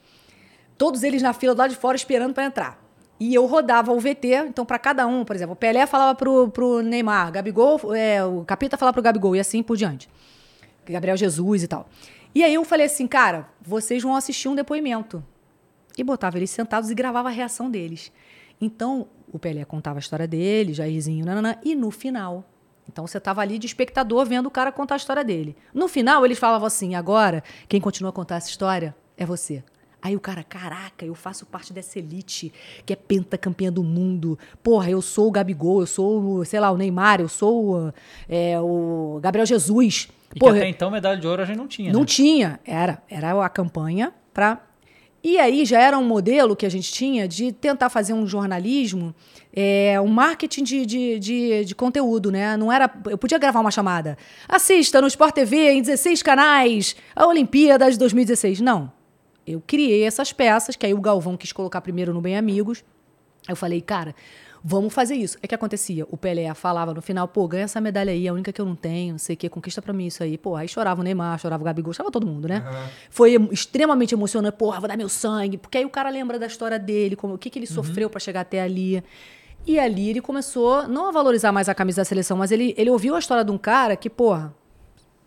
Todos 0.78 1.04
eles 1.04 1.22
na 1.22 1.34
fila 1.34 1.54
do 1.54 1.58
lado 1.58 1.72
de 1.72 1.76
fora 1.76 1.98
esperando 1.98 2.34
para 2.34 2.46
entrar. 2.46 2.82
E 3.20 3.36
eu 3.36 3.46
rodava 3.48 3.92
o 3.92 4.00
VT, 4.00 4.46
então 4.48 4.66
para 4.66 4.80
cada 4.80 5.06
um, 5.06 5.26
por 5.26 5.36
exemplo, 5.36 5.52
o 5.52 5.58
Pelé 5.58 5.86
falava 5.86 6.16
pro, 6.16 6.48
pro 6.48 6.82
Neymar, 6.82 7.30
Gabigol, 7.34 7.94
é, 7.94 8.24
o 8.24 8.46
Capita 8.46 8.78
falava 8.78 8.94
pro 8.94 9.04
Gabigol 9.04 9.36
e 9.36 9.42
assim 9.42 9.62
por 9.62 9.76
diante. 9.76 10.10
Gabriel 10.86 11.18
Jesus 11.18 11.64
e 11.64 11.68
tal. 11.68 11.90
E 12.34 12.46
aí 12.46 12.54
eu 12.54 12.64
falei 12.64 12.86
assim, 12.86 13.06
cara, 13.08 13.50
vocês 13.62 14.02
vão 14.02 14.16
assistir 14.16 14.48
um 14.48 14.56
depoimento. 14.56 15.22
E 15.98 16.04
botava 16.04 16.38
eles 16.38 16.50
sentados 16.50 16.90
e 16.90 16.96
gravava 16.96 17.28
a 17.28 17.32
reação 17.32 17.70
deles. 17.70 18.10
Então, 18.62 19.08
o 19.32 19.40
Pelé 19.40 19.64
contava 19.66 20.00
a 20.00 20.02
história 20.02 20.28
dele, 20.28 20.74
Jairzinho, 20.74 21.26
nananã, 21.26 21.56
e 21.64 21.76
no 21.76 21.92
final. 21.92 22.44
Então 22.88 23.06
você 23.06 23.20
estava 23.20 23.42
ali 23.42 23.60
de 23.60 23.68
espectador 23.68 24.26
vendo 24.26 24.48
o 24.48 24.52
cara 24.52 24.72
contar 24.72 24.96
a 24.96 24.98
história 24.98 25.24
dele. 25.24 25.56
No 25.74 25.88
final, 25.88 26.26
eles 26.26 26.40
falavam 26.40 26.66
assim: 26.66 26.96
agora, 26.96 27.44
quem 27.68 27.80
continua 27.80 28.10
a 28.10 28.14
contar 28.14 28.38
essa 28.38 28.50
história 28.50 28.96
é 29.16 29.26
você. 29.26 29.64
Aí 30.02 30.16
o 30.16 30.20
cara, 30.20 30.44
caraca, 30.44 31.06
eu 31.06 31.14
faço 31.14 31.46
parte 31.46 31.74
dessa 31.74 32.00
elite 32.00 32.54
que 32.86 32.94
é 32.94 32.96
pentacampeã 32.96 33.72
do 33.72 33.84
mundo. 33.84 34.40
Porra, 34.64 34.90
eu 34.90 35.02
sou 35.02 35.28
o 35.28 35.32
Gabigol, 35.32 35.82
eu 35.82 35.88
sou, 35.88 36.24
o, 36.24 36.46
sei 36.46 36.60
lá, 36.60 36.72
o 36.72 36.78
Neymar, 36.78 37.20
eu 37.20 37.28
sou 37.28 37.76
o, 37.76 37.94
é, 38.28 38.60
o 38.60 39.20
Gabriel 39.22 39.46
Jesus. 39.46 40.08
E 40.34 40.40
Porra, 40.40 40.58
até 40.58 40.70
então 40.70 40.90
medalha 40.90 41.20
de 41.20 41.28
ouro 41.28 41.42
a 41.42 41.46
gente 41.46 41.58
não 41.58 41.68
tinha, 41.68 41.92
não 41.92 42.02
né? 42.02 42.06
tinha, 42.06 42.60
era. 42.66 43.02
Era 43.10 43.44
a 43.44 43.50
campanha 43.50 44.14
para. 44.34 44.62
E 45.24 45.38
aí 45.38 45.66
já 45.66 45.80
era 45.82 45.98
um 45.98 46.04
modelo 46.04 46.56
que 46.56 46.66
a 46.66 46.70
gente 46.70 46.92
tinha 46.92 47.28
de 47.28 47.52
tentar 47.52 47.90
fazer 47.90 48.14
um 48.14 48.26
jornalismo, 48.26 49.14
é, 49.54 50.00
um 50.00 50.08
marketing 50.08 50.64
de, 50.64 50.86
de, 50.86 51.20
de, 51.20 51.66
de 51.66 51.76
conteúdo, 51.76 52.32
né? 52.32 52.56
Não 52.56 52.72
era. 52.72 52.90
Eu 53.06 53.18
podia 53.18 53.38
gravar 53.38 53.60
uma 53.60 53.72
chamada. 53.72 54.18
Assista 54.48 55.02
no 55.02 55.08
Sport 55.08 55.36
TV 55.36 55.72
em 55.72 55.82
16 55.82 56.24
canais, 56.24 56.96
a 57.16 57.28
Olimpíadas 57.28 57.98
2016. 57.98 58.62
Não. 58.62 58.92
Eu 59.46 59.62
criei 59.66 60.04
essas 60.04 60.32
peças, 60.32 60.76
que 60.76 60.86
aí 60.86 60.94
o 60.94 61.02
Galvão 61.02 61.36
quis 61.36 61.52
colocar 61.52 61.82
primeiro 61.82 62.14
no 62.14 62.22
Bem 62.22 62.38
Amigos. 62.38 62.84
Eu 63.48 63.56
falei, 63.56 63.82
cara, 63.82 64.16
vamos 64.64 64.94
fazer 64.94 65.16
isso. 65.16 65.38
É 65.42 65.48
que 65.48 65.56
acontecia, 65.56 66.06
o 66.10 66.18
Pelé 66.18 66.54
falava 66.54 66.94
no 66.94 67.02
final, 67.02 67.28
pô, 67.28 67.48
ganha 67.48 67.64
essa 67.64 67.80
medalha 67.80 68.12
aí, 68.12 68.28
a 68.28 68.34
única 68.34 68.52
que 68.52 68.60
eu 68.60 68.66
não 68.66 68.76
tenho, 68.76 69.14
não 69.14 69.20
sei 69.20 69.34
o 69.36 69.38
que, 69.38 69.48
conquista 69.50 69.82
pra 69.82 69.94
mim 69.94 70.08
isso 70.08 70.22
aí. 70.24 70.38
Pô, 70.38 70.56
aí 70.56 70.68
chorava 70.68 71.02
o 71.02 71.04
Neymar, 71.04 71.38
chorava 71.40 71.62
o 71.62 71.66
Gabigol, 71.66 71.94
chorava 71.94 72.12
todo 72.12 72.26
mundo, 72.28 72.48
né? 72.48 72.62
Foi 73.10 73.36
em- 73.36 73.50
extremamente 73.52 74.14
emocionante, 74.14 74.58
porra, 74.58 74.80
vou 74.80 74.88
dar 74.90 74.98
meu 74.98 75.10
sangue, 75.10 75.58
porque 75.58 75.78
aí 75.78 75.86
o 75.86 75.90
cara 75.90 76.10
lembra 76.10 76.38
da 76.38 76.48
história 76.48 76.78
dele, 76.80 77.16
como, 77.16 77.34
o 77.34 77.38
que, 77.38 77.50
que 77.50 77.58
ele 77.60 77.68
sofreu 77.68 78.10
pra 78.10 78.20
chegar 78.20 78.42
até 78.42 78.62
ali. 78.62 79.04
E 79.68 79.78
ali 79.80 80.10
ele 80.10 80.22
começou, 80.22 80.88
não 80.88 81.08
a 81.10 81.12
valorizar 81.12 81.52
mais 81.52 81.68
a 81.70 81.76
camisa 81.76 82.02
da 82.02 82.06
seleção, 82.06 82.38
mas 82.38 82.52
ele, 82.52 82.74
ele 82.78 82.90
ouviu 82.90 83.16
a 83.16 83.20
história 83.20 83.44
de 83.44 83.52
um 83.52 83.58
cara 83.58 83.96
que, 83.96 84.10
porra, 84.10 84.54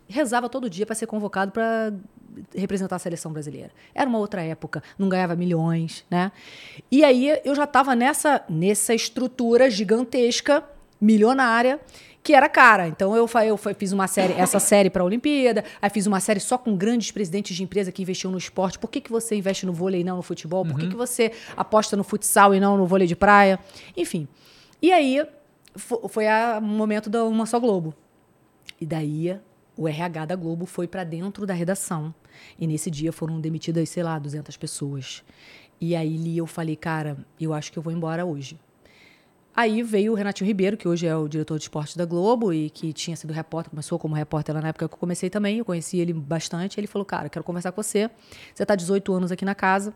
rezava 0.07 0.49
todo 0.49 0.69
dia 0.69 0.85
para 0.85 0.95
ser 0.95 1.07
convocado 1.07 1.51
para 1.51 1.93
representar 2.55 2.95
a 2.95 2.99
seleção 2.99 3.31
brasileira. 3.31 3.71
Era 3.93 4.09
uma 4.09 4.19
outra 4.19 4.41
época, 4.41 4.81
não 4.97 5.09
ganhava 5.09 5.35
milhões, 5.35 6.05
né? 6.09 6.31
E 6.91 7.03
aí 7.03 7.39
eu 7.43 7.55
já 7.55 7.63
estava 7.65 7.95
nessa 7.95 8.43
nessa 8.49 8.93
estrutura 8.93 9.69
gigantesca, 9.69 10.63
milionária, 10.99 11.79
que 12.21 12.33
era 12.33 12.47
cara. 12.47 12.87
Então 12.87 13.15
eu, 13.15 13.29
eu 13.45 13.57
fiz 13.75 13.91
uma 13.91 14.07
série, 14.07 14.33
essa 14.33 14.57
série 14.61 14.89
para 14.89 15.03
a 15.03 15.05
Olimpíada, 15.05 15.63
aí 15.81 15.89
fiz 15.89 16.07
uma 16.07 16.19
série 16.21 16.39
só 16.39 16.57
com 16.57 16.75
grandes 16.75 17.11
presidentes 17.11 17.55
de 17.55 17.63
empresa 17.63 17.91
que 17.91 18.01
investiam 18.01 18.31
no 18.31 18.37
esporte. 18.37 18.79
Por 18.79 18.89
que, 18.89 19.01
que 19.01 19.11
você 19.11 19.35
investe 19.35 19.65
no 19.65 19.73
vôlei 19.73 20.01
e 20.01 20.03
não 20.03 20.15
no 20.17 20.21
futebol? 20.23 20.65
Por 20.65 20.79
que, 20.79 20.87
que 20.87 20.95
você 20.95 21.31
aposta 21.57 21.97
no 21.97 22.03
futsal 22.03 22.55
e 22.55 22.59
não 22.59 22.77
no 22.77 22.85
vôlei 22.87 23.07
de 23.07 23.15
praia? 23.15 23.59
Enfim. 23.97 24.27
E 24.81 24.91
aí 24.93 25.21
fo- 25.75 26.07
foi 26.07 26.25
o 26.27 26.61
momento 26.61 27.09
da 27.09 27.23
Uma 27.25 27.45
Só 27.45 27.59
Globo. 27.59 27.93
E 28.79 28.85
daí 28.85 29.37
o 29.75 29.87
RH 29.87 30.25
da 30.25 30.35
Globo 30.35 30.65
foi 30.65 30.87
para 30.87 31.03
dentro 31.03 31.45
da 31.45 31.53
redação. 31.53 32.13
E 32.59 32.67
nesse 32.67 32.89
dia 32.89 33.11
foram 33.11 33.39
demitidas, 33.39 33.89
sei 33.89 34.03
lá, 34.03 34.17
200 34.19 34.55
pessoas. 34.57 35.23
E 35.79 35.95
aí 35.95 36.15
li, 36.15 36.37
eu 36.37 36.47
falei, 36.47 36.75
cara, 36.75 37.17
eu 37.39 37.53
acho 37.53 37.71
que 37.71 37.77
eu 37.77 37.83
vou 37.83 37.91
embora 37.91 38.25
hoje. 38.25 38.59
Aí 39.55 39.83
veio 39.83 40.13
o 40.13 40.15
Renatinho 40.15 40.47
Ribeiro, 40.47 40.75
que 40.75 40.87
hoje 40.87 41.05
é 41.05 41.15
o 41.15 41.27
diretor 41.27 41.57
de 41.57 41.65
esporte 41.65 41.95
da 41.95 42.05
Globo 42.05 42.51
e 42.51 42.71
que 42.71 42.91
tinha 42.91 43.15
sido 43.15 43.31
repórter, 43.31 43.69
começou 43.69 43.99
como 43.99 44.15
repórter 44.15 44.55
lá 44.55 44.61
na 44.61 44.69
época 44.69 44.87
que 44.87 44.93
eu 44.95 44.97
comecei 44.97 45.29
também, 45.29 45.59
eu 45.59 45.65
conheci 45.65 45.99
ele 45.99 46.11
bastante. 46.11 46.79
Ele 46.79 46.87
falou, 46.87 47.05
cara, 47.05 47.29
quero 47.29 47.45
conversar 47.45 47.71
com 47.71 47.83
você. 47.83 48.09
Você 48.53 48.63
está 48.63 48.75
18 48.75 49.13
anos 49.13 49.31
aqui 49.31 49.45
na 49.45 49.53
casa 49.53 49.93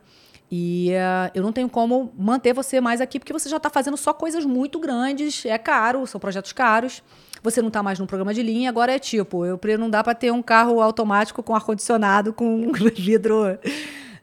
e 0.50 0.92
eh, 0.92 1.32
eu 1.34 1.44
não 1.44 1.52
tenho 1.52 1.70
como 1.70 2.14
manter 2.18 2.54
você 2.54 2.80
mais 2.80 3.02
aqui 3.02 3.20
porque 3.20 3.34
você 3.34 3.50
já 3.50 3.58
está 3.58 3.70
fazendo 3.70 3.98
só 3.98 4.14
coisas 4.14 4.46
muito 4.46 4.80
grandes, 4.80 5.46
é 5.46 5.58
caro, 5.58 6.08
são 6.08 6.20
projetos 6.20 6.54
caros. 6.54 7.04
Você 7.44 7.62
não 7.62 7.68
está 7.68 7.84
mais 7.84 8.00
num 8.00 8.06
programa 8.06 8.34
de 8.34 8.42
linha, 8.42 8.70
agora 8.70 8.94
é 8.94 9.00
tipo, 9.00 9.46
eu 9.46 9.60
não 9.78 9.90
dá 9.90 10.04
para 10.04 10.16
ter 10.16 10.32
um 10.32 10.42
carro 10.42 10.82
automático 10.82 11.44
com 11.44 11.54
ar-condicionado, 11.54 12.34
com 12.34 12.72
vidro. 12.96 13.58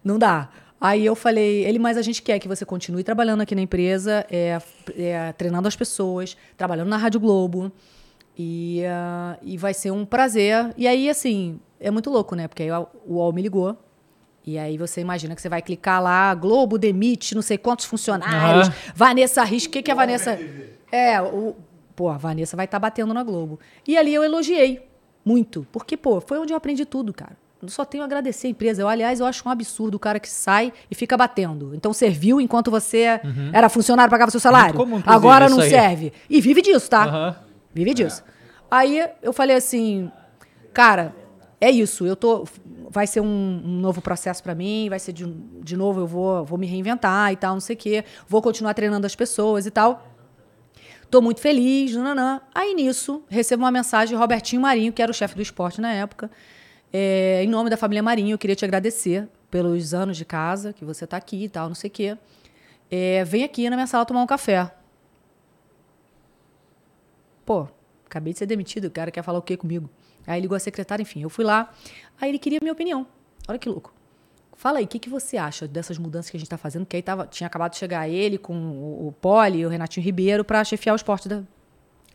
Não 0.02 0.18
dá. 0.18 0.48
Aí 0.80 1.06
eu 1.06 1.14
falei, 1.14 1.64
ele, 1.64 1.78
mas 1.78 1.96
a 1.96 2.02
gente 2.02 2.20
quer 2.20 2.38
que 2.38 2.48
você 2.48 2.64
continue 2.64 3.02
trabalhando 3.02 3.40
aqui 3.40 3.54
na 3.54 3.62
empresa, 3.62 4.26
é, 4.30 4.60
é, 4.96 5.32
treinando 5.32 5.66
as 5.68 5.76
pessoas, 5.76 6.36
trabalhando 6.56 6.88
na 6.88 6.96
Rádio 6.96 7.20
Globo. 7.20 7.72
E, 8.36 8.82
ah, 8.84 9.38
e 9.40 9.56
vai 9.56 9.72
ser 9.72 9.92
um 9.92 10.04
prazer. 10.04 10.74
E 10.76 10.86
aí, 10.86 11.08
assim, 11.08 11.60
é 11.80 11.90
muito 11.90 12.10
louco, 12.10 12.34
né? 12.34 12.48
Porque 12.48 12.64
aí 12.64 12.70
o 12.70 13.14
UOL 13.14 13.32
me 13.32 13.40
ligou. 13.40 13.78
E 14.46 14.58
aí 14.58 14.76
você 14.76 15.00
imagina 15.00 15.34
que 15.34 15.40
você 15.40 15.48
vai 15.48 15.62
clicar 15.62 16.02
lá, 16.02 16.34
Globo 16.34 16.76
demite 16.78 17.34
não 17.34 17.42
sei 17.42 17.56
quantos 17.56 17.86
funcionários. 17.86 18.68
Vanessa 18.94 19.42
Risch, 19.42 19.66
o 19.66 19.70
que, 19.70 19.82
que 19.82 19.90
a 19.90 19.94
Vanessa. 19.94 20.38
É, 20.92 21.20
o. 21.20 21.56
Pô, 21.96 22.08
a 22.10 22.16
Vanessa 22.16 22.56
vai 22.56 22.64
estar 22.66 22.78
batendo 22.78 23.14
na 23.14 23.22
Globo. 23.22 23.58
E 23.86 23.96
ali 23.96 24.12
eu 24.12 24.22
elogiei 24.24 24.86
muito. 25.24 25.66
Porque, 25.72 25.96
pô, 25.96 26.20
foi 26.20 26.38
onde 26.38 26.52
eu 26.52 26.56
aprendi 26.56 26.84
tudo, 26.84 27.12
cara. 27.14 27.36
Eu 27.62 27.68
só 27.68 27.84
tenho 27.84 28.02
a 28.02 28.06
agradecer 28.06 28.48
a 28.48 28.50
empresa. 28.50 28.82
Eu, 28.82 28.88
aliás, 28.88 29.20
eu 29.20 29.26
acho 29.26 29.48
um 29.48 29.50
absurdo 29.50 29.94
o 29.94 29.98
cara 29.98 30.20
que 30.20 30.28
sai 30.28 30.72
e 30.90 30.94
fica 30.94 31.16
batendo. 31.16 31.74
Então 31.74 31.92
serviu 31.92 32.40
enquanto 32.40 32.70
você 32.70 33.20
era 33.52 33.68
funcionário, 33.70 34.10
pagava 34.10 34.30
seu 34.30 34.40
salário. 34.40 34.78
Uhum. 34.78 34.84
comum, 34.84 35.02
Agora 35.06 35.48
não 35.48 35.60
aí. 35.60 35.70
serve. 35.70 36.12
E 36.28 36.40
vive 36.40 36.60
disso, 36.60 36.90
tá? 36.90 37.04
Aham. 37.04 37.36
Vive 37.72 37.94
disso. 37.94 38.22
Aí 38.70 39.02
eu 39.22 39.32
falei 39.32 39.56
assim, 39.56 40.10
cara, 40.72 41.14
é 41.60 41.70
isso. 41.70 42.04
Eu 42.06 42.16
tô. 42.16 42.44
Vai 42.94 43.08
ser 43.08 43.20
um, 43.20 43.26
um 43.26 43.80
novo 43.80 44.00
processo 44.00 44.40
pra 44.40 44.54
mim, 44.54 44.88
vai 44.88 45.00
ser 45.00 45.12
de, 45.12 45.26
de 45.26 45.76
novo, 45.76 45.98
eu 45.98 46.06
vou, 46.06 46.44
vou 46.44 46.56
me 46.56 46.64
reinventar 46.64 47.32
e 47.32 47.36
tal, 47.36 47.54
não 47.54 47.60
sei 47.60 47.74
o 47.74 47.76
quê. 47.76 48.04
Vou 48.28 48.40
continuar 48.40 48.72
treinando 48.72 49.04
as 49.04 49.16
pessoas 49.16 49.66
e 49.66 49.70
tal. 49.72 50.06
Tô 51.10 51.20
muito 51.20 51.40
feliz, 51.40 51.92
nananã. 51.96 52.40
Aí 52.54 52.72
nisso, 52.72 53.24
recebo 53.28 53.64
uma 53.64 53.72
mensagem 53.72 54.14
de 54.14 54.20
Robertinho 54.20 54.62
Marinho, 54.62 54.92
que 54.92 55.02
era 55.02 55.10
o 55.10 55.14
chefe 55.14 55.34
do 55.34 55.42
esporte 55.42 55.80
na 55.80 55.92
época. 55.92 56.30
É, 56.92 57.42
em 57.42 57.48
nome 57.48 57.68
da 57.68 57.76
família 57.76 58.00
Marinho, 58.00 58.34
eu 58.34 58.38
queria 58.38 58.54
te 58.54 58.64
agradecer 58.64 59.28
pelos 59.50 59.92
anos 59.92 60.16
de 60.16 60.24
casa, 60.24 60.72
que 60.72 60.84
você 60.84 61.04
tá 61.04 61.16
aqui 61.16 61.42
e 61.42 61.48
tal, 61.48 61.66
não 61.66 61.74
sei 61.74 61.88
o 61.88 61.92
quê. 61.92 62.16
É, 62.88 63.24
vem 63.24 63.42
aqui 63.42 63.68
na 63.68 63.74
minha 63.74 63.88
sala 63.88 64.04
tomar 64.04 64.22
um 64.22 64.26
café. 64.26 64.70
Pô, 67.44 67.66
acabei 68.06 68.32
de 68.32 68.38
ser 68.38 68.46
demitido, 68.46 68.84
o 68.84 68.90
cara 68.90 69.10
quer 69.10 69.24
falar 69.24 69.40
o 69.40 69.42
quê 69.42 69.56
comigo? 69.56 69.90
Aí 70.26 70.40
ligou 70.40 70.56
a 70.56 70.58
secretária, 70.60 71.02
enfim, 71.02 71.22
eu 71.22 71.30
fui 71.30 71.44
lá. 71.44 71.70
Aí 72.20 72.28
ele 72.30 72.38
queria 72.38 72.58
minha 72.62 72.72
opinião. 72.72 73.06
Olha 73.48 73.58
que 73.58 73.68
louco. 73.68 73.92
Fala 74.56 74.78
aí, 74.78 74.84
o 74.84 74.88
que, 74.88 74.98
que 74.98 75.10
você 75.10 75.36
acha 75.36 75.66
dessas 75.68 75.98
mudanças 75.98 76.30
que 76.30 76.36
a 76.36 76.40
gente 76.40 76.46
está 76.46 76.56
fazendo? 76.56 76.84
Porque 76.86 76.96
aí 76.96 77.02
tava, 77.02 77.26
tinha 77.26 77.46
acabado 77.46 77.72
de 77.72 77.76
chegar 77.78 78.08
ele 78.08 78.38
com 78.38 78.54
o, 78.54 79.08
o 79.08 79.12
Poli 79.12 79.58
e 79.60 79.66
o 79.66 79.68
Renatinho 79.68 80.04
Ribeiro 80.04 80.44
para 80.44 80.62
chefiar 80.64 80.92
o 80.92 80.96
esporte 80.96 81.28
da, 81.28 81.42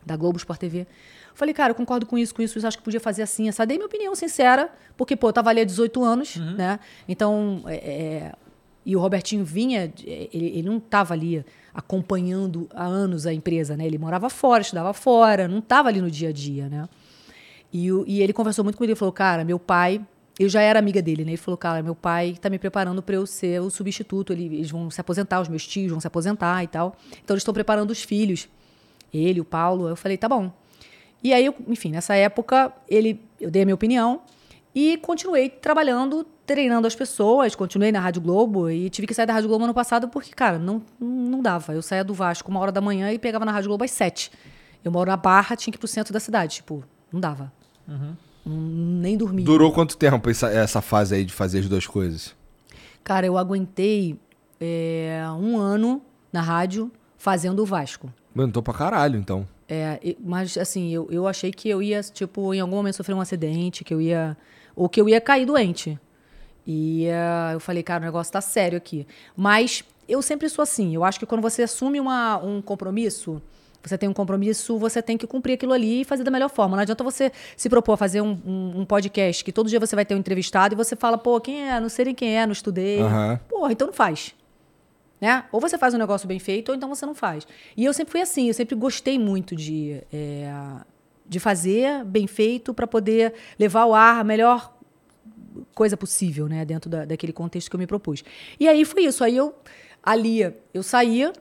da 0.04 0.16
Globo 0.16 0.38
Sport 0.38 0.58
TV. 0.58 0.86
Falei, 1.34 1.54
cara, 1.54 1.70
eu 1.70 1.74
concordo 1.74 2.06
com 2.06 2.18
isso, 2.18 2.34
com 2.34 2.42
isso, 2.42 2.58
isso 2.58 2.66
acho 2.66 2.78
que 2.78 2.82
podia 2.82 2.98
fazer 2.98 3.22
assim, 3.22 3.48
essa. 3.48 3.64
Dei 3.64 3.76
minha 3.76 3.86
opinião 3.86 4.14
sincera, 4.14 4.70
porque, 4.96 5.14
pô, 5.14 5.28
eu 5.28 5.32
tava 5.32 5.50
ali 5.50 5.60
há 5.60 5.64
18 5.64 6.02
anos, 6.02 6.36
né? 6.36 6.80
Então, 7.06 7.62
é, 7.66 7.74
é, 7.76 8.32
e 8.84 8.96
o 8.96 9.00
Robertinho 9.00 9.44
vinha, 9.44 9.86
de- 9.86 10.08
ele, 10.08 10.28
ele 10.58 10.62
não 10.62 10.80
tava 10.80 11.14
ali 11.14 11.44
acompanhando 11.72 12.68
há 12.74 12.84
anos 12.84 13.26
a 13.26 13.32
empresa, 13.32 13.76
né? 13.76 13.86
Ele 13.86 13.98
morava 13.98 14.28
fora, 14.30 14.62
estudava 14.62 14.92
fora, 14.92 15.46
não 15.46 15.60
tava 15.60 15.88
ali 15.88 16.00
no 16.00 16.10
dia 16.10 16.30
a 16.30 16.32
dia, 16.32 16.68
né? 16.68 16.88
E, 17.72 17.88
e 18.06 18.22
ele 18.22 18.32
conversou 18.32 18.64
muito 18.64 18.76
comigo, 18.76 18.90
ele 18.92 18.98
falou, 18.98 19.12
cara, 19.12 19.44
meu 19.44 19.58
pai, 19.58 20.04
eu 20.38 20.48
já 20.48 20.60
era 20.60 20.78
amiga 20.78 21.00
dele, 21.00 21.24
né? 21.24 21.30
Ele 21.32 21.36
falou, 21.36 21.56
cara, 21.58 21.82
meu 21.82 21.94
pai 21.94 22.36
tá 22.40 22.48
me 22.50 22.58
preparando 22.58 23.02
para 23.02 23.14
eu 23.14 23.26
ser 23.26 23.60
o 23.60 23.70
substituto, 23.70 24.32
ele- 24.32 24.46
eles 24.46 24.70
vão 24.70 24.90
se 24.90 25.00
aposentar, 25.00 25.40
os 25.40 25.48
meus 25.48 25.66
tios 25.66 25.90
vão 25.90 26.00
se 26.00 26.06
aposentar 26.06 26.64
e 26.64 26.66
tal. 26.66 26.96
Então 27.22 27.34
eles 27.34 27.42
estão 27.42 27.54
preparando 27.54 27.90
os 27.90 28.02
filhos, 28.02 28.48
ele, 29.12 29.40
o 29.40 29.44
Paulo. 29.44 29.88
Eu 29.88 29.96
falei, 29.96 30.16
tá 30.16 30.28
bom. 30.28 30.50
E 31.22 31.32
aí, 31.34 31.44
eu, 31.44 31.54
enfim, 31.68 31.90
nessa 31.90 32.14
época, 32.14 32.72
ele, 32.88 33.20
eu 33.40 33.50
dei 33.50 33.62
a 33.62 33.64
minha 33.66 33.74
opinião 33.74 34.22
e 34.74 34.96
continuei 34.98 35.50
trabalhando, 35.50 36.24
treinando 36.46 36.86
as 36.86 36.94
pessoas, 36.96 37.54
continuei 37.54 37.92
na 37.92 38.00
Rádio 38.00 38.22
Globo 38.22 38.70
e 38.70 38.88
tive 38.88 39.06
que 39.06 39.12
sair 39.14 39.26
da 39.26 39.34
Rádio 39.34 39.48
Globo 39.48 39.64
ano 39.64 39.74
passado 39.74 40.08
porque, 40.08 40.30
cara, 40.32 40.58
não, 40.58 40.82
não 40.98 41.42
dava. 41.42 41.74
Eu 41.74 41.82
saía 41.82 42.02
do 42.02 42.14
Vasco 42.14 42.50
uma 42.50 42.58
hora 42.58 42.72
da 42.72 42.80
manhã 42.80 43.12
e 43.12 43.18
pegava 43.18 43.44
na 43.44 43.52
Rádio 43.52 43.68
Globo 43.68 43.84
às 43.84 43.90
sete. 43.90 44.30
Eu 44.82 44.90
moro 44.90 45.10
na 45.10 45.16
Barra, 45.16 45.54
tinha 45.56 45.70
que 45.70 45.76
ir 45.76 45.78
pro 45.80 45.86
centro 45.86 46.12
da 46.12 46.18
cidade. 46.20 46.56
Tipo, 46.56 46.82
não 47.12 47.20
dava. 47.20 47.52
Hum, 48.46 49.00
Nem 49.00 49.16
dormia. 49.16 49.44
Durou 49.44 49.72
quanto 49.72 49.96
tempo 49.96 50.30
essa, 50.30 50.48
essa 50.48 50.80
fase 50.80 51.14
aí 51.14 51.24
de 51.24 51.32
fazer 51.32 51.60
as 51.60 51.68
duas 51.68 51.86
coisas? 51.86 52.34
Cara, 53.02 53.26
eu 53.26 53.36
aguentei 53.36 54.18
é, 54.60 55.22
um 55.38 55.58
ano 55.58 56.02
na 56.32 56.40
rádio 56.40 56.90
fazendo 57.18 57.62
o 57.62 57.66
Vasco. 57.66 58.12
Mano, 58.34 58.52
tô 58.52 58.62
pra 58.62 58.72
caralho, 58.72 59.18
então. 59.18 59.46
É, 59.68 60.16
mas 60.18 60.56
assim, 60.56 60.90
eu, 60.90 61.08
eu 61.10 61.26
achei 61.26 61.52
que 61.52 61.68
eu 61.68 61.82
ia, 61.82 62.00
tipo, 62.02 62.52
em 62.54 62.60
algum 62.60 62.76
momento 62.76 62.96
sofrer 62.96 63.14
um 63.14 63.20
acidente, 63.20 63.84
que 63.84 63.94
eu 63.94 64.00
ia. 64.00 64.36
Ou 64.74 64.88
que 64.88 65.00
eu 65.00 65.08
ia 65.08 65.20
cair 65.20 65.46
doente. 65.46 65.98
E 66.66 67.06
eh, 67.06 67.54
eu 67.54 67.60
falei, 67.60 67.82
cara, 67.82 68.02
o 68.02 68.06
negócio 68.06 68.32
tá 68.32 68.40
sério 68.40 68.78
aqui. 68.78 69.06
Mas 69.36 69.84
eu 70.08 70.22
sempre 70.22 70.48
sou 70.48 70.62
assim. 70.62 70.94
Eu 70.94 71.04
acho 71.04 71.18
que 71.18 71.26
quando 71.26 71.42
você 71.42 71.62
assume 71.62 71.98
uma, 72.00 72.38
um 72.38 72.62
compromisso, 72.62 73.42
você 73.82 73.96
tem 73.96 74.08
um 74.08 74.12
compromisso, 74.12 74.76
você 74.78 75.00
tem 75.00 75.16
que 75.16 75.26
cumprir 75.26 75.54
aquilo 75.54 75.72
ali 75.72 76.02
e 76.02 76.04
fazer 76.04 76.22
da 76.24 76.30
melhor 76.30 76.48
forma. 76.50 76.76
Não 76.76 76.82
adianta 76.82 77.02
você 77.04 77.32
se 77.56 77.68
propor 77.68 77.94
a 77.94 77.96
fazer 77.96 78.20
um, 78.20 78.38
um- 78.46 78.80
um 78.80 78.84
podcast 78.84 79.42
que 79.44 79.52
todo 79.52 79.68
dia 79.68 79.80
você 79.80 79.94
vai 79.96 80.04
ter 80.04 80.14
um 80.14 80.18
entrevistado 80.18 80.74
e 80.74 80.76
você 80.76 80.94
fala, 80.94 81.16
pô, 81.16 81.40
quem 81.40 81.68
é? 81.68 81.80
Não 81.80 81.88
sei 81.88 82.04
nem 82.06 82.14
quem 82.14 82.36
é, 82.38 82.44
não 82.46 82.52
estudei. 82.52 83.00
Aham. 83.00 83.40
Porra, 83.48 83.72
então 83.72 83.86
não 83.86 83.94
faz. 83.94 84.34
Né? 85.20 85.44
Ou 85.52 85.60
você 85.60 85.76
faz 85.76 85.92
um 85.94 85.98
negócio 85.98 86.26
bem 86.26 86.38
feito, 86.38 86.70
ou 86.70 86.74
então 86.74 86.88
você 86.88 87.04
não 87.04 87.14
faz. 87.14 87.46
E 87.76 87.84
eu 87.84 87.92
sempre 87.92 88.12
fui 88.12 88.20
assim, 88.22 88.48
eu 88.48 88.54
sempre 88.54 88.74
gostei 88.74 89.18
muito 89.18 89.54
de, 89.54 90.00
é, 90.12 90.50
de 91.26 91.38
fazer 91.38 92.04
bem 92.04 92.26
feito 92.26 92.72
para 92.72 92.86
poder 92.86 93.34
levar 93.58 93.82
ao 93.82 93.94
ar 93.94 94.20
a 94.20 94.24
melhor 94.24 94.74
coisa 95.74 95.96
possível, 95.96 96.48
né? 96.48 96.64
Dentro 96.64 96.88
da, 96.88 97.04
daquele 97.04 97.32
contexto 97.32 97.68
que 97.68 97.76
eu 97.76 97.80
me 97.80 97.86
propus. 97.86 98.24
E 98.58 98.66
aí 98.68 98.84
foi 98.84 99.04
isso. 99.04 99.22
Aí 99.22 99.36
eu, 99.36 99.54
ali, 100.02 100.50
eu 100.72 100.82
saía 100.82 101.32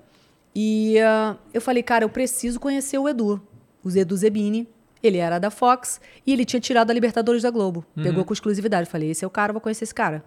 e 0.56 1.00
ah, 1.00 1.38
eu 1.54 1.62
falei, 1.62 1.84
cara, 1.84 2.04
eu 2.04 2.10
preciso 2.10 2.60
conhecer 2.60 2.98
o 2.98 3.08
Edu. 3.08 3.42
O 3.84 3.90
Edu 3.90 4.16
Zebini. 4.16 4.68
Ele 5.02 5.18
era 5.18 5.40
da 5.40 5.50
Fox 5.50 6.02
e 6.28 6.34
ele 6.34 6.44
tinha 6.44 6.60
tirado 6.60 6.92
a 6.92 6.94
Libertadores 6.94 7.44
da 7.44 7.50
Globo. 7.50 7.86
Pegou 7.96 8.26
com 8.26 8.34
exclusividade. 8.34 8.86
Eu 8.86 8.92
falei, 8.92 9.12
esse 9.12 9.24
é 9.24 9.28
o 9.28 9.30
cara, 9.30 9.52
eu 9.52 9.54
vou 9.54 9.62
conhecer 9.62 9.86
esse 9.86 9.96
cara. 9.96 10.24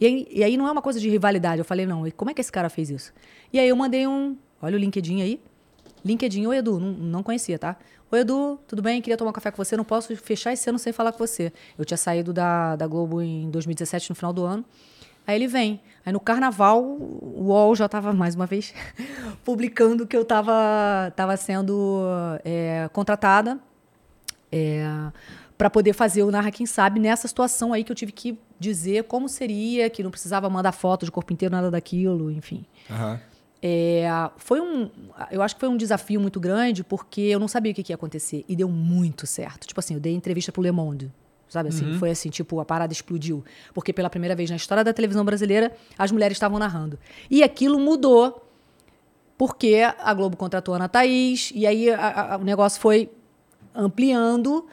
E 0.00 0.06
aí, 0.06 0.28
e 0.30 0.44
aí 0.44 0.56
não 0.56 0.68
é 0.68 0.70
uma 0.70 0.80
coisa 0.80 1.00
de 1.00 1.08
rivalidade. 1.08 1.58
Eu 1.58 1.64
falei, 1.64 1.84
não, 1.84 2.06
e 2.06 2.12
como 2.12 2.30
é 2.30 2.34
que 2.34 2.40
esse 2.40 2.52
cara 2.52 2.68
fez 2.68 2.90
isso? 2.90 3.12
E 3.52 3.58
aí 3.58 3.68
eu 3.68 3.74
mandei 3.74 4.06
um. 4.06 4.36
Olha 4.62 4.76
o 4.76 4.78
LinkedIn 4.78 5.20
aí. 5.20 5.40
LinkedIn, 6.04 6.46
oi 6.46 6.58
Edu, 6.58 6.78
não, 6.78 6.92
não 6.92 7.22
conhecia, 7.24 7.58
tá? 7.58 7.76
Oi 8.10 8.20
Edu, 8.20 8.58
tudo 8.68 8.80
bem? 8.80 9.02
Queria 9.02 9.16
tomar 9.16 9.30
um 9.30 9.32
café 9.32 9.50
com 9.50 9.62
você, 9.62 9.76
não 9.76 9.84
posso 9.84 10.14
fechar 10.16 10.52
esse 10.52 10.68
ano 10.70 10.78
sem 10.78 10.92
falar 10.92 11.10
com 11.10 11.18
você. 11.18 11.52
Eu 11.76 11.84
tinha 11.84 11.98
saído 11.98 12.32
da, 12.32 12.76
da 12.76 12.86
Globo 12.86 13.20
em 13.20 13.50
2017, 13.50 14.10
no 14.10 14.16
final 14.16 14.32
do 14.32 14.44
ano. 14.44 14.64
Aí 15.26 15.36
ele 15.36 15.46
vem. 15.46 15.80
Aí 16.08 16.12
no 16.12 16.20
carnaval, 16.20 16.82
o 16.82 17.48
UOL 17.48 17.76
já 17.76 17.84
estava, 17.84 18.14
mais 18.14 18.34
uma 18.34 18.46
vez, 18.46 18.72
publicando 19.44 20.06
que 20.06 20.16
eu 20.16 20.22
estava 20.22 21.12
tava 21.14 21.36
sendo 21.36 22.00
é, 22.42 22.88
contratada 22.94 23.60
para 25.58 25.68
poder 25.68 25.92
fazer 25.92 26.22
o 26.22 26.30
Narra 26.30 26.50
Quem 26.50 26.64
Sabe 26.64 26.98
nessa 26.98 27.28
situação 27.28 27.74
aí 27.74 27.84
que 27.84 27.92
eu 27.92 27.96
tive 27.96 28.10
que 28.10 28.38
dizer 28.58 29.04
como 29.04 29.28
seria, 29.28 29.90
que 29.90 30.02
não 30.02 30.10
precisava 30.10 30.48
mandar 30.48 30.72
foto 30.72 31.04
de 31.04 31.12
corpo 31.12 31.30
inteiro, 31.30 31.54
nada 31.54 31.70
daquilo, 31.70 32.30
enfim. 32.30 32.64
Aham. 32.90 33.20
É, 33.62 34.08
foi 34.38 34.62
um, 34.62 34.88
eu 35.30 35.42
acho 35.42 35.56
que 35.56 35.60
foi 35.60 35.68
um 35.68 35.76
desafio 35.76 36.18
muito 36.18 36.40
grande 36.40 36.82
porque 36.82 37.20
eu 37.20 37.38
não 37.38 37.48
sabia 37.48 37.72
o 37.72 37.74
que, 37.74 37.82
que 37.82 37.92
ia 37.92 37.96
acontecer 37.96 38.46
e 38.48 38.56
deu 38.56 38.70
muito 38.70 39.26
certo. 39.26 39.66
Tipo 39.66 39.78
assim, 39.78 39.92
eu 39.92 40.00
dei 40.00 40.14
entrevista 40.14 40.50
pro 40.50 40.62
Le 40.62 40.72
Monde, 40.72 41.12
sabe 41.48 41.68
assim, 41.70 41.94
foi 41.98 42.10
assim, 42.10 42.28
tipo 42.30 42.60
a 42.60 42.64
parada 42.64 42.92
explodiu. 42.92 43.44
Porque 43.74 43.92
pela 43.92 44.08
primeira 44.10 44.34
vez 44.36 44.50
na 44.50 44.56
história 44.56 44.84
da 44.84 44.92
televisão 44.92 45.24
brasileira 45.24 45.72
as 45.98 46.10
mulheres 46.12 46.36
estavam 46.36 46.58
narrando. 46.58 46.98
E 47.30 47.42
aquilo 47.42 47.78
mudou 47.78 48.44
porque 49.36 49.82
a 49.98 50.12
Globo 50.14 50.36
contratou 50.36 50.74
a 50.74 50.78
Ana 50.78 50.88
Thaís 50.88 51.52
e 51.54 51.66
aí 51.66 51.90
a- 51.90 52.34
a- 52.34 52.36
o 52.38 52.44
negócio 52.44 52.80
foi 52.80 53.10
ampliando 53.74 54.66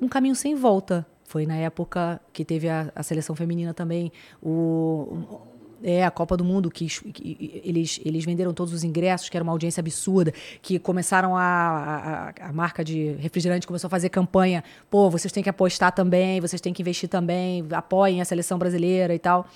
um 0.00 0.08
caminho 0.08 0.34
sem 0.34 0.54
volta. 0.54 1.06
Foi 1.24 1.46
na 1.46 1.56
época 1.56 2.20
que 2.32 2.44
teve 2.44 2.68
a, 2.68 2.92
a 2.94 3.02
seleção 3.02 3.34
feminina 3.34 3.72
também, 3.72 4.12
o, 4.42 5.40
é, 5.82 6.04
a 6.04 6.10
Copa 6.10 6.36
do 6.36 6.44
Mundo, 6.44 6.70
que, 6.70 6.86
que 6.86 7.60
eles, 7.64 8.00
eles 8.04 8.24
venderam 8.24 8.52
todos 8.52 8.72
os 8.72 8.84
ingressos, 8.84 9.28
que 9.28 9.36
era 9.36 9.42
uma 9.42 9.52
audiência 9.52 9.80
absurda, 9.80 10.32
que 10.60 10.78
começaram 10.78 11.36
a, 11.36 12.32
a, 12.38 12.48
a 12.48 12.52
marca 12.52 12.84
de 12.84 13.12
refrigerante 13.18 13.66
começou 13.66 13.88
a 13.88 13.90
fazer 13.90 14.08
campanha, 14.08 14.62
pô, 14.90 15.10
vocês 15.10 15.32
têm 15.32 15.42
que 15.42 15.50
apostar 15.50 15.92
também, 15.92 16.40
vocês 16.40 16.60
têm 16.60 16.72
que 16.72 16.82
investir 16.82 17.08
também, 17.08 17.66
apoiem 17.72 18.20
a 18.20 18.24
seleção 18.24 18.58
brasileira 18.58 19.14
e 19.14 19.18
tal. 19.18 19.46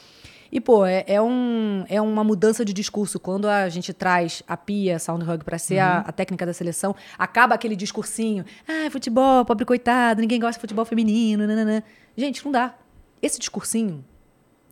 E, 0.50 0.60
pô, 0.60 0.86
é, 0.86 1.04
é, 1.06 1.20
um, 1.20 1.84
é 1.88 2.00
uma 2.00 2.22
mudança 2.22 2.64
de 2.64 2.72
discurso. 2.72 3.18
Quando 3.18 3.48
a 3.48 3.68
gente 3.68 3.92
traz 3.92 4.42
a 4.46 4.56
Pia 4.56 4.98
Soundhug 4.98 5.44
para 5.44 5.58
ser 5.58 5.78
a, 5.78 5.98
a, 5.98 6.12
técnica 6.12 6.46
da 6.46 6.52
seleção, 6.52 6.94
acaba 7.18 7.54
aquele 7.54 7.74
discursinho. 7.74 8.44
Ah, 8.66 8.90
futebol, 8.90 9.44
pobre 9.44 9.64
coitado, 9.64 10.20
ninguém 10.20 10.38
gosta 10.38 10.54
de 10.54 10.60
futebol 10.60 10.84
feminino. 10.84 11.46
Nanana. 11.46 11.82
Gente, 12.16 12.44
não 12.44 12.52
dá. 12.52 12.74
Esse 13.20 13.38
discursinho, 13.38 14.04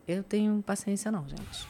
eu 0.06 0.22
tenho 0.22 0.62
paciência 0.62 1.10
não, 1.10 1.26
gente. 1.28 1.68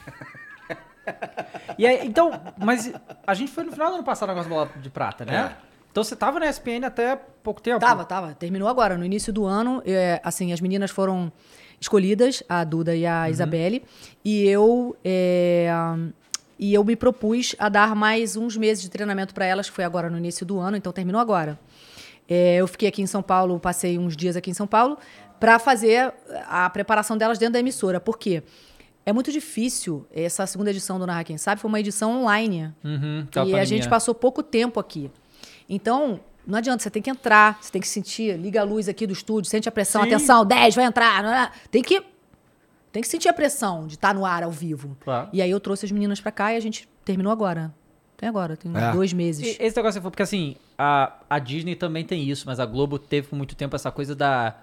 e 1.78 1.86
aí, 1.86 2.06
então, 2.06 2.32
mas 2.56 2.93
a 3.27 3.35
gente 3.35 3.51
foi 3.52 3.65
no 3.65 3.73
final 3.73 3.90
do 3.90 3.94
ano 3.97 4.05
passado 4.05 4.32
com 4.32 4.40
as 4.40 4.47
bolas 4.47 4.70
de 4.81 4.90
prata, 4.90 5.24
né? 5.24 5.56
É. 5.61 5.74
Então 5.90 6.02
você 6.02 6.16
tava 6.16 6.40
na 6.40 6.48
ESPN 6.48 6.85
até 6.85 7.15
pouco 7.15 7.62
tempo? 7.62 7.78
Tava, 7.78 8.05
tava. 8.05 8.35
Terminou 8.35 8.69
agora. 8.69 8.98
No 8.98 9.05
início 9.05 9.32
do 9.32 9.44
ano, 9.44 9.81
é, 9.86 10.20
assim, 10.24 10.52
as 10.52 10.61
meninas 10.61 10.90
foram 10.90 11.32
escolhidas, 11.81 12.43
a 12.48 12.65
Duda 12.65 12.97
e 12.97 13.06
a 13.06 13.23
uhum. 13.23 13.28
Isabelle, 13.28 13.85
e 14.24 14.44
eu 14.48 14.97
é, 15.05 15.69
e 16.59 16.73
eu 16.73 16.82
me 16.85 16.97
propus 16.97 17.55
a 17.59 17.69
dar 17.69 17.94
mais 17.94 18.36
uns 18.36 18.56
meses 18.56 18.82
de 18.82 18.89
treinamento 18.89 19.35
para 19.35 19.44
elas, 19.44 19.69
que 19.69 19.74
foi 19.74 19.85
agora 19.85 20.09
no 20.09 20.16
início 20.16 20.47
do 20.47 20.59
ano, 20.59 20.77
então 20.77 20.93
terminou 20.93 21.20
agora. 21.20 21.59
É, 22.28 22.56
eu 22.56 22.66
fiquei 22.66 22.89
aqui 22.89 23.02
em 23.02 23.06
São 23.06 23.23
Paulo, 23.23 23.61
passei 23.61 23.98
uns 23.98 24.16
dias 24.16 24.35
aqui 24.35 24.51
em 24.51 24.55
São 24.55 24.66
Paulo 24.66 24.98
para 25.39 25.59
fazer 25.59 26.12
a 26.48 26.69
preparação 26.70 27.16
delas 27.16 27.39
dentro 27.39 27.55
da 27.55 27.61
emissora. 27.61 28.01
Por 28.01 28.19
quê? 28.19 28.43
É 29.06 29.12
muito 29.12 29.31
difícil. 29.31 30.06
Essa 30.12 30.47
segunda 30.47 30.70
edição 30.70 30.98
do 30.98 31.06
Narra 31.06 31.24
Quem 31.24 31.36
Sabe 31.36 31.61
foi 31.61 31.69
uma 31.69 31.81
edição 31.81 32.23
online. 32.23 32.73
Uhum, 32.82 33.27
e 33.47 33.55
a 33.55 33.65
gente 33.65 33.89
passou 33.89 34.15
pouco 34.15 34.43
tempo 34.43 34.81
aqui. 34.81 35.11
Então, 35.69 36.20
não 36.47 36.59
adianta, 36.59 36.82
você 36.82 36.90
tem 36.90 37.02
que 37.02 37.11
entrar, 37.11 37.59
você 37.61 37.70
tem 37.70 37.81
que 37.81 37.89
sentir, 37.89 38.39
liga 38.39 38.61
a 38.61 38.65
luz 38.65 38.89
aqui 38.89 39.06
do 39.06 39.12
estúdio, 39.12 39.51
sente 39.51 39.69
a 39.69 39.73
pressão, 39.73 40.02
Sim. 40.02 40.09
atenção, 40.09 40.44
10, 40.44 40.74
vai 40.74 40.85
entrar. 40.85 41.52
Tem 41.70 41.82
que 41.82 42.02
tem 42.93 43.02
que 43.02 43.09
sentir 43.09 43.28
a 43.28 43.32
pressão 43.32 43.89
de 43.89 43.97
estar 43.97 44.09
tá 44.09 44.15
no 44.15 44.24
ar 44.24 44.44
ao 44.44 44.52
vivo. 44.52 44.97
Claro. 45.01 45.28
E 45.32 45.43
aí 45.43 45.51
eu 45.51 45.59
trouxe 45.59 45.85
as 45.85 45.90
meninas 45.90 46.20
para 46.20 46.31
cá 46.31 46.52
e 46.52 46.56
a 46.56 46.61
gente 46.61 46.89
terminou 47.05 47.32
agora. 47.32 47.74
Tem 48.16 48.28
agora, 48.28 48.56
tem 48.56 48.70
é. 48.73 48.93
dois 48.93 49.12
meses. 49.12 49.44
E 49.44 49.62
esse 49.62 49.77
negócio 49.77 50.01
foi 50.01 50.11
porque 50.12 50.23
assim, 50.23 50.55
a, 50.78 51.12
a 51.28 51.40
Disney 51.40 51.74
também 51.74 52.05
tem 52.05 52.23
isso, 52.23 52.44
mas 52.47 52.61
a 52.61 52.65
Globo 52.65 52.97
teve 52.97 53.27
por 53.27 53.35
muito 53.35 53.56
tempo 53.56 53.74
essa 53.74 53.90
coisa 53.90 54.15
da 54.15 54.55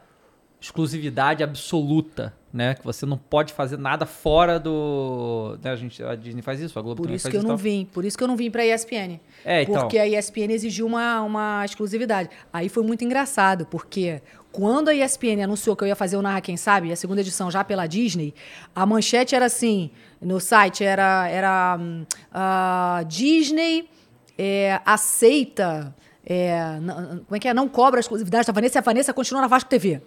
exclusividade 0.62 1.44
absoluta, 1.44 2.34
né? 2.54 2.76
Que 2.76 2.84
você 2.84 3.04
não 3.04 3.18
pode 3.18 3.52
fazer 3.52 3.78
nada 3.78 4.06
fora 4.06 4.60
do. 4.60 5.58
Né? 5.62 5.72
A, 5.72 5.76
gente, 5.76 6.04
a 6.04 6.14
Disney 6.14 6.44
faz 6.44 6.60
isso, 6.60 6.78
a 6.78 6.82
Globo 6.84 6.98
por 6.98 7.04
também 7.04 7.16
isso 7.16 7.24
faz 7.24 7.32
que 7.32 7.38
eu 7.38 7.44
não 7.44 7.58
vim, 7.58 7.86
por 7.92 8.06
isso 8.06 8.16
que 8.16 8.24
eu 8.24 8.28
não 8.28 8.36
vim 8.36 8.52
para 8.52 8.62
a 8.62 8.66
ESPN. 8.68 9.20
É, 9.44 9.64
então. 9.64 9.82
Porque 9.82 9.98
a 9.98 10.08
ESPN 10.08 10.52
exigiu 10.52 10.86
uma, 10.86 11.24
uma 11.24 11.66
exclusividade. 11.66 12.30
Aí 12.54 12.70
foi 12.70 12.84
muito 12.84 13.04
engraçado, 13.04 13.66
porque 13.66 14.22
quando 14.52 14.90
a 14.90 14.94
ESPN 14.94 15.44
anunciou 15.44 15.76
que 15.76 15.84
eu 15.84 15.88
ia 15.88 15.96
fazer 15.96 16.16
o 16.16 16.22
Narra 16.22 16.42
Quem 16.42 16.58
Sabe, 16.58 16.92
a 16.92 16.96
segunda 16.96 17.22
edição 17.22 17.50
já 17.50 17.64
pela 17.64 17.88
Disney, 17.88 18.32
a 18.76 18.86
manchete 18.86 19.34
era 19.34 19.46
assim, 19.46 19.90
no 20.22 20.40
site 20.40 20.84
era 20.84 21.28
era 21.28 21.80
uh, 21.80 23.06
Disney 23.06 23.90
é, 24.38 24.80
aceita 24.86 25.96
é, 26.24 26.78
como 27.26 27.36
é 27.36 27.40
que 27.40 27.48
é? 27.48 27.54
Não 27.54 27.68
cobra 27.68 28.00
exclusividade 28.00 28.46
da 28.46 28.54
Vanessa 28.54 28.78
e 28.78 28.80
a 28.80 28.82
Vanessa 28.82 29.14
continua 29.14 29.42
na 29.42 29.48
Vasco 29.48 29.70
TV. 29.70 30.02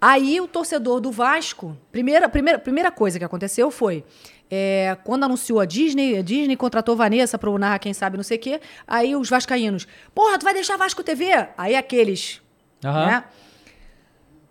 Aí 0.00 0.40
o 0.40 0.48
torcedor 0.48 1.00
do 1.00 1.12
Vasco, 1.12 1.76
primeira, 1.92 2.28
primeira, 2.28 2.58
primeira 2.58 2.90
coisa 2.90 3.18
que 3.18 3.24
aconteceu 3.24 3.70
foi. 3.70 4.04
É, 4.50 4.96
quando 5.04 5.24
anunciou 5.24 5.60
a 5.60 5.64
Disney, 5.64 6.18
a 6.18 6.22
Disney 6.22 6.56
contratou 6.56 6.96
Vanessa 6.96 7.38
para 7.38 7.50
o 7.50 7.56
Narra 7.56 7.78
Quem 7.78 7.94
Sabe 7.94 8.16
não 8.16 8.24
sei 8.24 8.36
o 8.36 8.40
quê, 8.40 8.60
aí 8.86 9.14
os 9.14 9.28
vascaínos, 9.28 9.86
porra, 10.12 10.38
tu 10.38 10.44
vai 10.44 10.52
deixar 10.52 10.76
Vasco 10.76 11.04
TV? 11.04 11.26
Aí 11.56 11.76
aqueles, 11.76 12.40
uhum. 12.84 12.92
né? 12.92 13.24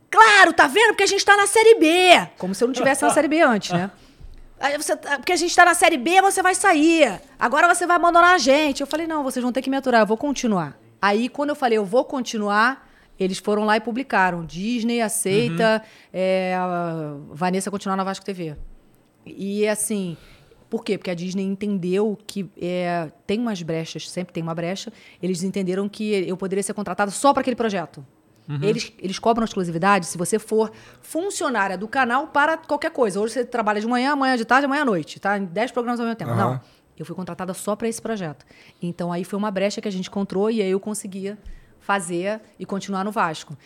Claro, 0.09 0.53
tá 0.53 0.67
vendo? 0.67 0.89
Porque 0.89 1.03
a 1.03 1.07
gente 1.07 1.23
tá 1.23 1.35
na 1.35 1.47
Série 1.47 1.75
B. 1.75 2.29
Como 2.37 2.55
se 2.55 2.63
eu 2.63 2.67
não 2.67 2.73
tivesse 2.73 3.03
na 3.03 3.09
Série 3.09 3.27
B 3.27 3.41
antes, 3.41 3.71
né? 3.71 3.91
Você, 4.77 4.95
tá, 4.95 5.17
porque 5.17 5.31
a 5.31 5.35
gente 5.35 5.55
tá 5.55 5.63
na 5.63 5.73
Série 5.73 5.97
B, 5.97 6.21
você 6.21 6.41
vai 6.41 6.53
sair. 6.53 7.21
Agora 7.39 7.73
você 7.73 7.85
vai 7.85 7.95
abandonar 7.95 8.35
a 8.35 8.37
gente. 8.37 8.81
Eu 8.81 8.87
falei, 8.87 9.07
não, 9.07 9.23
vocês 9.23 9.41
vão 9.41 9.53
ter 9.53 9.61
que 9.61 9.69
me 9.69 9.77
aturar, 9.77 10.01
eu 10.01 10.05
vou 10.05 10.17
continuar. 10.17 10.77
Aí, 11.01 11.29
quando 11.29 11.49
eu 11.49 11.55
falei, 11.55 11.77
eu 11.77 11.85
vou 11.85 12.03
continuar, 12.03 12.88
eles 13.19 13.37
foram 13.37 13.65
lá 13.65 13.77
e 13.77 13.81
publicaram. 13.81 14.45
Disney 14.45 15.01
aceita 15.01 15.81
uhum. 15.83 15.89
é, 16.13 16.55
Vanessa 17.31 17.69
continuar 17.69 17.95
na 17.95 18.03
Vasco 18.03 18.25
TV. 18.25 18.55
E 19.25 19.67
assim, 19.67 20.15
por 20.69 20.83
quê? 20.83 20.97
Porque 20.97 21.09
a 21.09 21.15
Disney 21.15 21.43
entendeu 21.43 22.17
que 22.27 22.49
é, 22.61 23.11
tem 23.25 23.39
umas 23.39 23.61
brechas, 23.61 24.09
sempre 24.09 24.33
tem 24.33 24.43
uma 24.43 24.53
brecha. 24.53 24.93
Eles 25.21 25.43
entenderam 25.43 25.89
que 25.89 26.11
eu 26.27 26.37
poderia 26.37 26.63
ser 26.63 26.73
contratada 26.73 27.11
só 27.11 27.33
para 27.33 27.41
aquele 27.41 27.55
projeto. 27.55 28.05
Uhum. 28.47 28.59
Eles, 28.63 28.91
eles 28.97 29.19
cobram 29.19 29.45
exclusividade 29.45 30.07
se 30.07 30.17
você 30.17 30.39
for 30.39 30.71
funcionária 31.01 31.77
do 31.77 31.87
canal 31.87 32.27
para 32.27 32.57
qualquer 32.57 32.91
coisa. 32.91 33.19
Hoje 33.19 33.33
você 33.33 33.45
trabalha 33.45 33.81
de 33.81 33.87
manhã, 33.87 34.13
amanhã 34.13 34.37
de 34.37 34.45
tarde, 34.45 34.65
amanhã 34.65 34.81
à 34.81 34.85
noite, 34.85 35.19
tá? 35.19 35.37
Em 35.37 35.45
10 35.45 35.71
programas 35.71 35.99
ao 35.99 36.05
mesmo 36.05 36.17
tempo. 36.17 36.31
Uhum. 36.31 36.37
Não. 36.37 36.61
Eu 36.97 37.05
fui 37.05 37.15
contratada 37.15 37.53
só 37.53 37.75
para 37.75 37.87
esse 37.87 38.01
projeto. 38.01 38.45
Então 38.81 39.11
aí 39.11 39.23
foi 39.23 39.37
uma 39.37 39.49
brecha 39.49 39.79
que 39.81 39.87
a 39.87 39.91
gente 39.91 40.07
encontrou 40.07 40.49
e 40.51 40.61
aí 40.61 40.71
eu 40.71 40.79
conseguia 40.79 41.37
fazer 41.79 42.41
e 42.57 42.65
continuar 42.65 43.03
no 43.03 43.11
Vasco. 43.11 43.57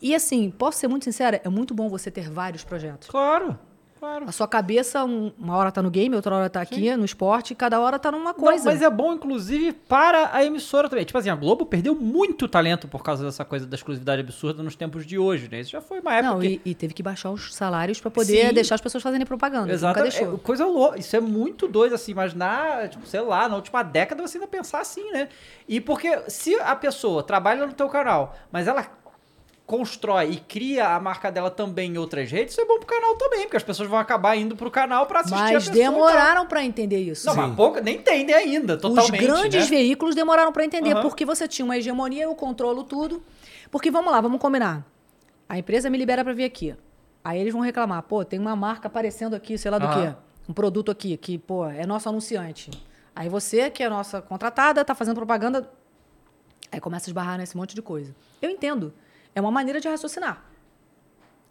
E 0.00 0.14
assim, 0.14 0.50
posso 0.50 0.78
ser 0.78 0.88
muito 0.88 1.04
sincera, 1.04 1.40
é 1.44 1.48
muito 1.48 1.74
bom 1.74 1.88
você 1.88 2.10
ter 2.10 2.30
vários 2.30 2.64
projetos. 2.64 3.08
Claro. 3.08 3.58
Claro. 3.98 4.26
A 4.28 4.32
sua 4.32 4.46
cabeça, 4.46 5.02
uma 5.04 5.56
hora 5.56 5.72
tá 5.72 5.82
no 5.82 5.90
game, 5.90 6.14
outra 6.14 6.34
hora 6.34 6.48
tá 6.48 6.60
aqui, 6.60 6.90
Sim. 6.90 6.96
no 6.96 7.04
esporte, 7.04 7.54
cada 7.54 7.80
hora 7.80 7.98
tá 7.98 8.12
numa 8.12 8.32
coisa. 8.32 8.64
Não, 8.64 8.72
mas 8.72 8.82
é 8.82 8.88
bom, 8.88 9.12
inclusive, 9.12 9.72
para 9.72 10.30
a 10.32 10.44
emissora 10.44 10.88
também. 10.88 11.04
Tipo 11.04 11.18
assim, 11.18 11.30
a 11.30 11.34
Globo 11.34 11.66
perdeu 11.66 11.94
muito 11.94 12.46
talento 12.46 12.86
por 12.86 13.02
causa 13.02 13.24
dessa 13.24 13.44
coisa 13.44 13.66
da 13.66 13.74
exclusividade 13.74 14.20
absurda 14.20 14.62
nos 14.62 14.76
tempos 14.76 15.04
de 15.04 15.18
hoje, 15.18 15.48
né? 15.50 15.60
Isso 15.60 15.70
já 15.70 15.80
foi 15.80 16.00
uma 16.00 16.14
época. 16.14 16.34
Não, 16.34 16.40
que... 16.40 16.60
e, 16.64 16.70
e, 16.70 16.74
teve 16.74 16.94
que 16.94 17.02
baixar 17.02 17.30
os 17.30 17.54
salários 17.54 18.00
para 18.00 18.10
poder 18.10 18.48
Sim. 18.48 18.54
deixar 18.54 18.76
as 18.76 18.80
pessoas 18.80 19.02
fazerem 19.02 19.26
propaganda. 19.26 19.72
Exato. 19.72 20.00
É, 20.00 20.36
coisa 20.42 20.64
louca. 20.64 20.98
Isso 20.98 21.16
é 21.16 21.20
muito 21.20 21.66
doido, 21.66 21.94
assim, 21.94 22.14
mas 22.14 22.34
na, 22.34 22.86
tipo, 22.88 23.06
sei 23.06 23.20
lá, 23.20 23.48
na 23.48 23.56
última 23.56 23.82
década 23.82 24.26
você 24.26 24.38
ainda 24.38 24.46
pensar 24.48 24.80
assim, 24.80 25.10
né? 25.10 25.28
E 25.68 25.80
porque 25.80 26.22
se 26.28 26.54
a 26.60 26.76
pessoa 26.76 27.22
trabalha 27.22 27.66
no 27.66 27.72
teu 27.72 27.88
canal, 27.88 28.36
mas 28.52 28.68
ela 28.68 28.82
constrói 29.68 30.30
e 30.30 30.36
cria 30.36 30.96
a 30.96 30.98
marca 30.98 31.30
dela 31.30 31.50
também 31.50 31.92
em 31.92 31.98
outras 31.98 32.30
redes, 32.32 32.54
isso 32.54 32.60
é 32.62 32.64
bom 32.64 32.78
pro 32.78 32.86
canal 32.86 33.14
também, 33.16 33.42
porque 33.42 33.58
as 33.58 33.62
pessoas 33.62 33.86
vão 33.86 33.98
acabar 33.98 34.34
indo 34.34 34.56
pro 34.56 34.70
canal 34.70 35.04
para 35.04 35.20
assistir 35.20 35.38
mas 35.38 35.50
a 35.50 35.58
pessoa. 35.58 35.76
Mas 35.76 35.84
demoraram 35.84 36.46
para 36.46 36.64
entender 36.64 37.00
isso. 37.00 37.26
Não, 37.26 37.34
Sim. 37.34 37.40
mas 37.40 37.54
pouco, 37.54 37.78
nem 37.78 37.96
entendem 37.96 38.34
ainda, 38.34 38.78
totalmente. 38.78 39.22
Os 39.22 39.40
grandes 39.40 39.70
né? 39.70 39.76
veículos 39.76 40.14
demoraram 40.14 40.52
para 40.52 40.64
entender, 40.64 40.96
uhum. 40.96 41.02
porque 41.02 41.22
você 41.26 41.46
tinha 41.46 41.66
uma 41.66 41.76
hegemonia, 41.76 42.24
eu 42.24 42.34
controlo 42.34 42.82
tudo. 42.82 43.22
Porque 43.70 43.90
vamos 43.90 44.10
lá, 44.10 44.22
vamos 44.22 44.40
combinar. 44.40 44.86
A 45.46 45.58
empresa 45.58 45.90
me 45.90 45.98
libera 45.98 46.24
para 46.24 46.32
vir 46.32 46.44
aqui. 46.44 46.74
Aí 47.22 47.38
eles 47.38 47.52
vão 47.52 47.60
reclamar, 47.60 48.02
pô, 48.04 48.24
tem 48.24 48.38
uma 48.38 48.56
marca 48.56 48.88
aparecendo 48.88 49.36
aqui, 49.36 49.58
sei 49.58 49.70
lá 49.70 49.78
do 49.78 49.86
uhum. 49.86 49.92
quê. 49.92 50.16
Um 50.48 50.54
produto 50.54 50.90
aqui, 50.90 51.14
que, 51.18 51.36
pô, 51.36 51.66
é 51.66 51.84
nosso 51.84 52.08
anunciante. 52.08 52.70
Aí 53.14 53.28
você, 53.28 53.68
que 53.68 53.82
é 53.82 53.90
nossa 53.90 54.22
contratada, 54.22 54.82
tá 54.82 54.94
fazendo 54.94 55.16
propaganda. 55.16 55.70
Aí 56.72 56.80
começa 56.80 57.04
a 57.04 57.10
esbarrar 57.10 57.36
nesse 57.36 57.54
monte 57.54 57.74
de 57.74 57.82
coisa. 57.82 58.14
Eu 58.40 58.48
entendo. 58.48 58.94
É 59.34 59.40
uma 59.40 59.50
maneira 59.50 59.80
de 59.80 59.88
raciocinar. 59.88 60.44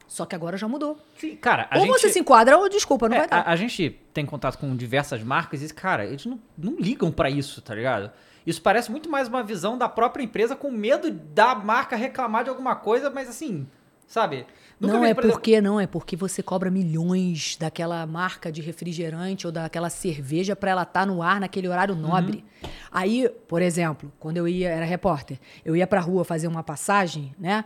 Só 0.07 0.25
que 0.25 0.33
agora 0.33 0.55
já 0.55 0.67
mudou. 0.67 0.97
Sim, 1.17 1.35
cara, 1.35 1.69
ou 1.73 1.81
gente, 1.81 1.99
você 1.99 2.09
se 2.09 2.19
enquadra 2.19 2.57
ou 2.57 2.69
desculpa, 2.69 3.09
não 3.09 3.17
é, 3.17 3.19
vai 3.19 3.27
dar. 3.27 3.39
A, 3.41 3.51
a, 3.51 3.55
gente 3.55 3.89
tem 4.13 4.25
contato 4.25 4.57
com 4.57 4.73
diversas 4.75 5.21
marcas 5.21 5.61
e, 5.61 5.73
cara, 5.73 6.05
eles 6.05 6.25
não, 6.25 6.39
não 6.57 6.75
ligam 6.79 7.11
para 7.11 7.29
isso, 7.29 7.61
tá 7.61 7.75
ligado? 7.75 8.11
Isso 8.45 8.61
parece 8.61 8.89
muito 8.89 9.09
mais 9.09 9.27
uma 9.27 9.43
visão 9.43 9.77
da 9.77 9.89
própria 9.89 10.23
empresa 10.23 10.55
com 10.55 10.71
medo 10.71 11.11
da 11.11 11.53
marca 11.53 11.97
reclamar 11.97 12.45
de 12.45 12.49
alguma 12.49 12.77
coisa, 12.77 13.09
mas 13.09 13.27
assim, 13.27 13.67
sabe? 14.07 14.45
Nunca 14.79 14.93
não 14.93 15.01
vi, 15.01 15.09
é 15.09 15.13
por 15.13 15.23
porque 15.23 15.51
exemplo... 15.51 15.71
não, 15.71 15.79
é 15.79 15.87
porque 15.87 16.15
você 16.15 16.43
cobra 16.43 16.69
milhões 16.69 17.57
daquela 17.59 18.05
marca 18.05 18.51
de 18.51 18.61
refrigerante 18.61 19.47
ou 19.47 19.51
daquela 19.51 19.89
cerveja 19.89 20.55
para 20.55 20.71
ela 20.71 20.83
estar 20.83 20.99
tá 20.99 21.05
no 21.05 21.23
ar 21.23 21.39
naquele 21.39 21.67
horário 21.67 21.95
uhum. 21.95 22.01
nobre. 22.01 22.43
Uhum. 22.61 22.69
Aí, 22.91 23.29
por 23.47 23.61
exemplo, 23.61 24.11
quando 24.19 24.37
eu 24.37 24.47
ia, 24.47 24.69
era 24.69 24.85
repórter, 24.85 25.39
eu 25.65 25.75
ia 25.75 25.87
pra 25.87 25.99
rua 25.99 26.23
fazer 26.23 26.47
uma 26.47 26.61
passagem, 26.61 27.33
né? 27.39 27.65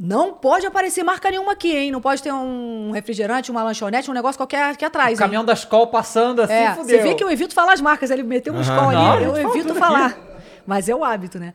Não 0.00 0.34
pode 0.34 0.66
aparecer 0.66 1.04
marca 1.04 1.30
nenhuma 1.30 1.52
aqui, 1.52 1.76
hein? 1.76 1.92
Não 1.92 2.00
pode 2.00 2.20
ter 2.20 2.32
um 2.32 2.90
refrigerante, 2.90 3.52
uma 3.52 3.62
lanchonete, 3.62 4.10
um 4.10 4.14
negócio 4.14 4.36
qualquer 4.36 4.72
aqui 4.72 4.84
atrás. 4.84 5.16
O 5.16 5.22
caminhão 5.22 5.44
da 5.44 5.52
escola 5.52 5.86
passando 5.86 6.42
assim, 6.42 6.54
é, 6.54 6.74
fudeu. 6.74 6.98
Você 6.98 7.02
vê 7.04 7.14
que 7.14 7.22
eu 7.22 7.30
evito 7.30 7.54
falar 7.54 7.74
as 7.74 7.80
marcas. 7.80 8.10
Ele 8.10 8.24
meteu 8.24 8.52
um 8.52 8.56
uhum. 8.56 8.62
escola 8.62 9.14
ali, 9.14 9.24
eu 9.24 9.36
evito 9.36 9.76
falar. 9.76 10.18
Mas 10.66 10.88
é 10.88 10.94
o 10.94 11.04
hábito, 11.04 11.38
né? 11.38 11.54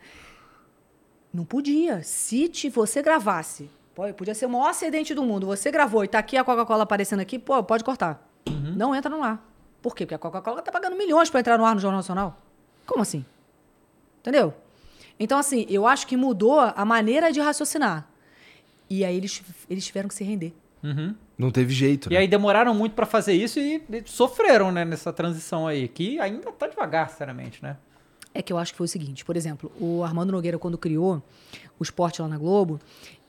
Não 1.33 1.43
podia. 1.43 2.01
Se 2.03 2.47
te, 2.47 2.69
você 2.69 3.01
gravasse 3.01 3.69
Podia 4.15 4.35
ser 4.35 4.45
o 4.45 4.49
maior 4.49 4.69
acidente 4.69 5.13
do 5.15 5.23
mundo. 5.23 5.47
Você 5.47 5.71
gravou 5.71 6.03
e 6.03 6.07
tá 6.07 6.19
aqui 6.19 6.37
a 6.37 6.43
Coca-Cola 6.43 6.83
aparecendo 6.83 7.19
aqui, 7.19 7.39
pô, 7.39 7.63
pode 7.63 7.83
cortar. 7.83 8.25
Uhum. 8.47 8.73
Não 8.75 8.95
entra 8.95 9.09
no 9.09 9.23
ar. 9.23 9.43
Por 9.81 9.95
quê? 9.95 10.05
Porque 10.05 10.15
a 10.15 10.19
Coca-Cola 10.19 10.61
tá 10.61 10.71
pagando 10.71 10.95
milhões 10.95 11.29
para 11.29 11.39
entrar 11.39 11.57
no 11.57 11.65
ar 11.65 11.73
no 11.73 11.81
Jornal 11.81 11.99
Nacional. 11.99 12.37
Como 12.85 13.01
assim? 13.01 13.25
Entendeu? 14.19 14.53
Então, 15.19 15.39
assim, 15.39 15.65
eu 15.69 15.87
acho 15.87 16.05
que 16.05 16.15
mudou 16.15 16.59
a 16.59 16.85
maneira 16.85 17.31
de 17.31 17.39
raciocinar. 17.39 18.07
E 18.89 19.03
aí 19.03 19.17
eles, 19.17 19.41
eles 19.69 19.85
tiveram 19.85 20.07
que 20.07 20.13
se 20.15 20.23
render. 20.23 20.53
Não 21.37 21.51
teve 21.51 21.73
jeito, 21.73 22.09
E 22.09 22.13
né? 22.13 22.19
aí 22.19 22.27
demoraram 22.27 22.73
muito 22.73 22.93
pra 22.93 23.05
fazer 23.05 23.33
isso 23.33 23.59
e, 23.59 23.83
e 23.89 24.03
sofreram, 24.05 24.71
né, 24.71 24.85
nessa 24.85 25.11
transição 25.11 25.67
aí, 25.67 25.87
que 25.87 26.19
ainda 26.19 26.51
tá 26.51 26.67
devagar, 26.67 27.09
sinceramente, 27.09 27.61
né? 27.61 27.75
É 28.37 28.41
que 28.43 28.53
eu 28.53 28.59
acho 28.59 28.71
que 28.71 28.77
foi 28.77 28.85
o 28.85 28.87
seguinte, 28.87 29.25
por 29.25 29.35
exemplo, 29.35 29.71
o 29.79 30.03
Armando 30.03 30.31
Nogueira, 30.31 30.59
quando 30.59 30.77
criou 30.77 31.23
o 31.79 31.83
esporte 31.83 32.21
lá 32.21 32.27
na 32.27 32.37
Globo, 32.37 32.79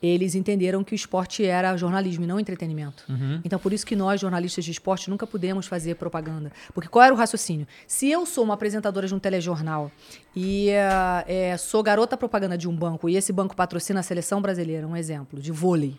eles 0.03 0.35
entenderam 0.35 0.83
que 0.83 0.93
o 0.93 0.95
esporte 0.95 1.43
era 1.43 1.75
jornalismo 1.75 2.25
e 2.25 2.27
não 2.27 2.39
entretenimento. 2.39 3.05
Então, 3.43 3.57
por 3.57 3.73
isso 3.73 3.87
que 3.87 3.95
nós, 3.95 4.21
jornalistas 4.21 4.63
de 4.63 4.69
esporte, 4.69 5.09
nunca 5.09 5.25
pudemos 5.25 5.65
fazer 5.65 5.95
propaganda. 5.95 6.51
Porque 6.75 6.87
qual 6.87 7.03
era 7.03 7.11
o 7.11 7.17
raciocínio? 7.17 7.67
Se 7.87 8.07
eu 8.07 8.23
sou 8.23 8.43
uma 8.43 8.53
apresentadora 8.53 9.07
de 9.07 9.15
um 9.15 9.19
telejornal 9.19 9.91
e 10.35 10.69
eh, 10.69 11.57
sou 11.57 11.81
garota 11.81 12.15
propaganda 12.15 12.55
de 12.55 12.69
um 12.69 12.75
banco 12.75 13.09
e 13.09 13.15
esse 13.15 13.33
banco 13.33 13.55
patrocina 13.55 14.01
a 14.01 14.03
seleção 14.03 14.39
brasileira, 14.39 14.87
um 14.87 14.95
exemplo, 14.95 15.41
de 15.41 15.51
vôlei, 15.51 15.97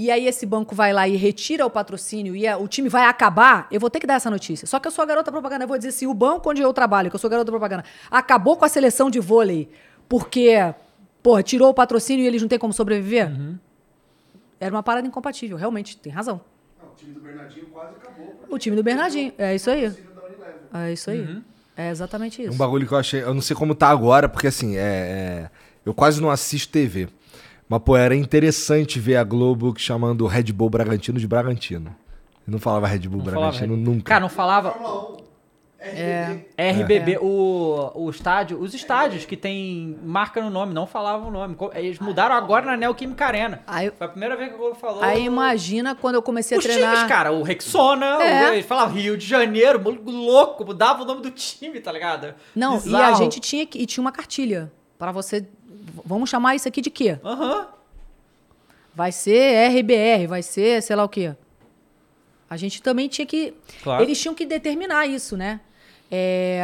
e 0.00 0.10
aí 0.12 0.26
esse 0.28 0.46
banco 0.46 0.74
vai 0.76 0.92
lá 0.92 1.08
e 1.08 1.16
retira 1.16 1.66
o 1.66 1.70
patrocínio 1.70 2.36
e 2.36 2.46
a- 2.46 2.56
o 2.56 2.68
time 2.68 2.88
vai 2.88 3.04
acabar, 3.06 3.66
eu 3.70 3.80
vou 3.80 3.90
ter 3.90 3.98
que 3.98 4.06
dar 4.06 4.14
essa 4.14 4.30
notícia. 4.30 4.66
Só 4.66 4.78
que 4.78 4.86
eu 4.86 4.92
sou 4.92 5.02
a 5.02 5.06
garota 5.06 5.32
propaganda, 5.32 5.64
eu 5.64 5.68
vou 5.68 5.76
dizer 5.76 5.88
assim, 5.88 6.06
o 6.06 6.14
banco 6.14 6.48
onde 6.50 6.62
eu 6.62 6.72
trabalho, 6.72 7.10
que 7.10 7.16
eu 7.16 7.20
sou 7.20 7.28
garota 7.28 7.50
propaganda, 7.50 7.84
acabou 8.10 8.56
com 8.56 8.64
a 8.64 8.68
seleção 8.68 9.10
de 9.10 9.18
vôlei 9.18 9.68
porque, 10.08 10.56
porra, 11.22 11.42
tirou 11.42 11.68
o 11.70 11.74
patrocínio 11.74 12.22
e 12.24 12.26
eles 12.28 12.40
não 12.40 12.48
têm 12.48 12.58
como 12.58 12.72
sobreviver? 12.72 13.30
Era 14.60 14.74
uma 14.74 14.82
parada 14.82 15.06
incompatível, 15.06 15.56
realmente, 15.56 15.96
tem 15.96 16.12
razão. 16.12 16.40
o 16.82 16.96
time 16.96 17.12
do 17.12 17.20
Bernardinho 17.20 17.66
quase 17.66 17.94
acabou. 17.96 18.40
O 18.50 18.58
time 18.58 18.76
do 18.76 18.82
Bernardinho, 18.82 19.32
é 19.38 19.54
isso 19.54 19.70
aí. 19.70 19.92
É 20.74 20.92
isso 20.92 21.10
aí. 21.10 21.42
É 21.76 21.90
exatamente 21.90 22.42
isso. 22.42 22.52
Um 22.52 22.56
bagulho 22.56 22.86
que 22.86 22.92
eu 22.92 22.98
achei. 22.98 23.22
Eu 23.22 23.32
não 23.34 23.40
sei 23.40 23.54
como 23.56 23.74
tá 23.74 23.88
agora, 23.88 24.28
porque 24.28 24.46
assim, 24.48 24.76
é. 24.76 24.80
é- 24.80 25.50
eu 25.86 25.94
quase 25.94 26.20
não 26.20 26.28
assisto 26.30 26.72
TV. 26.72 27.08
Mas, 27.68 27.82
pô, 27.82 27.96
era 27.96 28.14
interessante 28.16 28.98
ver 28.98 29.16
a 29.16 29.24
Globo 29.24 29.74
chamando 29.76 30.22
o 30.22 30.26
Red 30.26 30.44
Bull 30.52 30.70
Bragantino 30.70 31.18
de 31.18 31.26
Bragantino. 31.28 31.94
Eu 32.46 32.52
não 32.52 32.58
falava 32.58 32.86
Red 32.86 33.00
Bull 33.00 33.18
Não 33.18 33.24
falava 33.26 33.40
Bragantino 33.52 33.74
Red- 33.76 33.82
nunca. 33.84 34.04
Cara, 34.04 34.20
não 34.20 34.28
falava. 34.28 34.74
É. 35.80 36.40
RBB, 36.72 37.18
o, 37.22 37.92
o 37.94 38.10
estádio, 38.10 38.60
os 38.60 38.74
estádios 38.74 39.24
que 39.24 39.36
tem 39.36 39.96
marca 40.02 40.42
no 40.42 40.50
nome, 40.50 40.74
não 40.74 40.88
falavam 40.88 41.28
o 41.28 41.30
nome. 41.30 41.56
Eles 41.74 42.00
mudaram 42.00 42.34
agora 42.34 42.66
na 42.66 42.76
Neoquímica 42.76 43.24
Arena. 43.26 43.62
Aí, 43.64 43.92
Foi 43.96 44.06
a 44.08 44.10
primeira 44.10 44.36
vez 44.36 44.48
que 44.48 44.56
o 44.56 44.58
Globo 44.58 44.74
falou. 44.74 45.02
aí 45.04 45.24
imagina 45.24 45.94
quando 45.94 46.16
eu 46.16 46.22
comecei 46.22 46.58
Os 46.58 46.64
a 46.64 46.68
treinar. 46.68 46.94
times, 46.96 47.08
cara, 47.08 47.30
o 47.30 47.42
Rexona, 47.44 48.06
É. 48.22 48.50
o, 48.50 48.54
eles 48.54 48.66
falavam 48.66 48.96
Rio 48.96 49.16
de 49.16 49.24
Janeiro, 49.24 49.80
louco, 50.04 50.64
mudava 50.64 51.02
o 51.02 51.06
nome 51.06 51.22
do 51.22 51.30
time, 51.30 51.78
tá 51.80 51.92
ligado? 51.92 52.34
Não, 52.56 52.74
e 52.74 52.78
a 52.78 52.80
Bizarro. 52.80 53.16
gente 53.16 53.38
tinha 53.38 53.64
que, 53.64 53.78
e 53.78 53.86
tinha 53.86 54.02
uma 54.02 54.10
cartilha 54.12 54.72
para 54.98 55.12
você. 55.12 55.46
Vamos 56.04 56.30
chamar 56.30 56.54
isso 56.54 56.68
aqui 56.68 56.80
de 56.80 56.90
quê? 56.90 57.18
Aham. 57.24 57.68
Vai 58.94 59.12
ser 59.12 59.68
RBR, 59.70 60.26
vai 60.26 60.42
ser 60.42 60.82
sei 60.82 60.96
lá 60.96 61.04
o 61.04 61.08
quê. 61.08 61.34
A 62.50 62.56
gente 62.56 62.82
também 62.82 63.08
tinha 63.08 63.26
que. 63.26 63.54
Claro. 63.82 64.02
Eles 64.02 64.20
tinham 64.20 64.34
que 64.34 64.46
determinar 64.46 65.06
isso, 65.06 65.36
né? 65.36 65.60
É, 66.10 66.62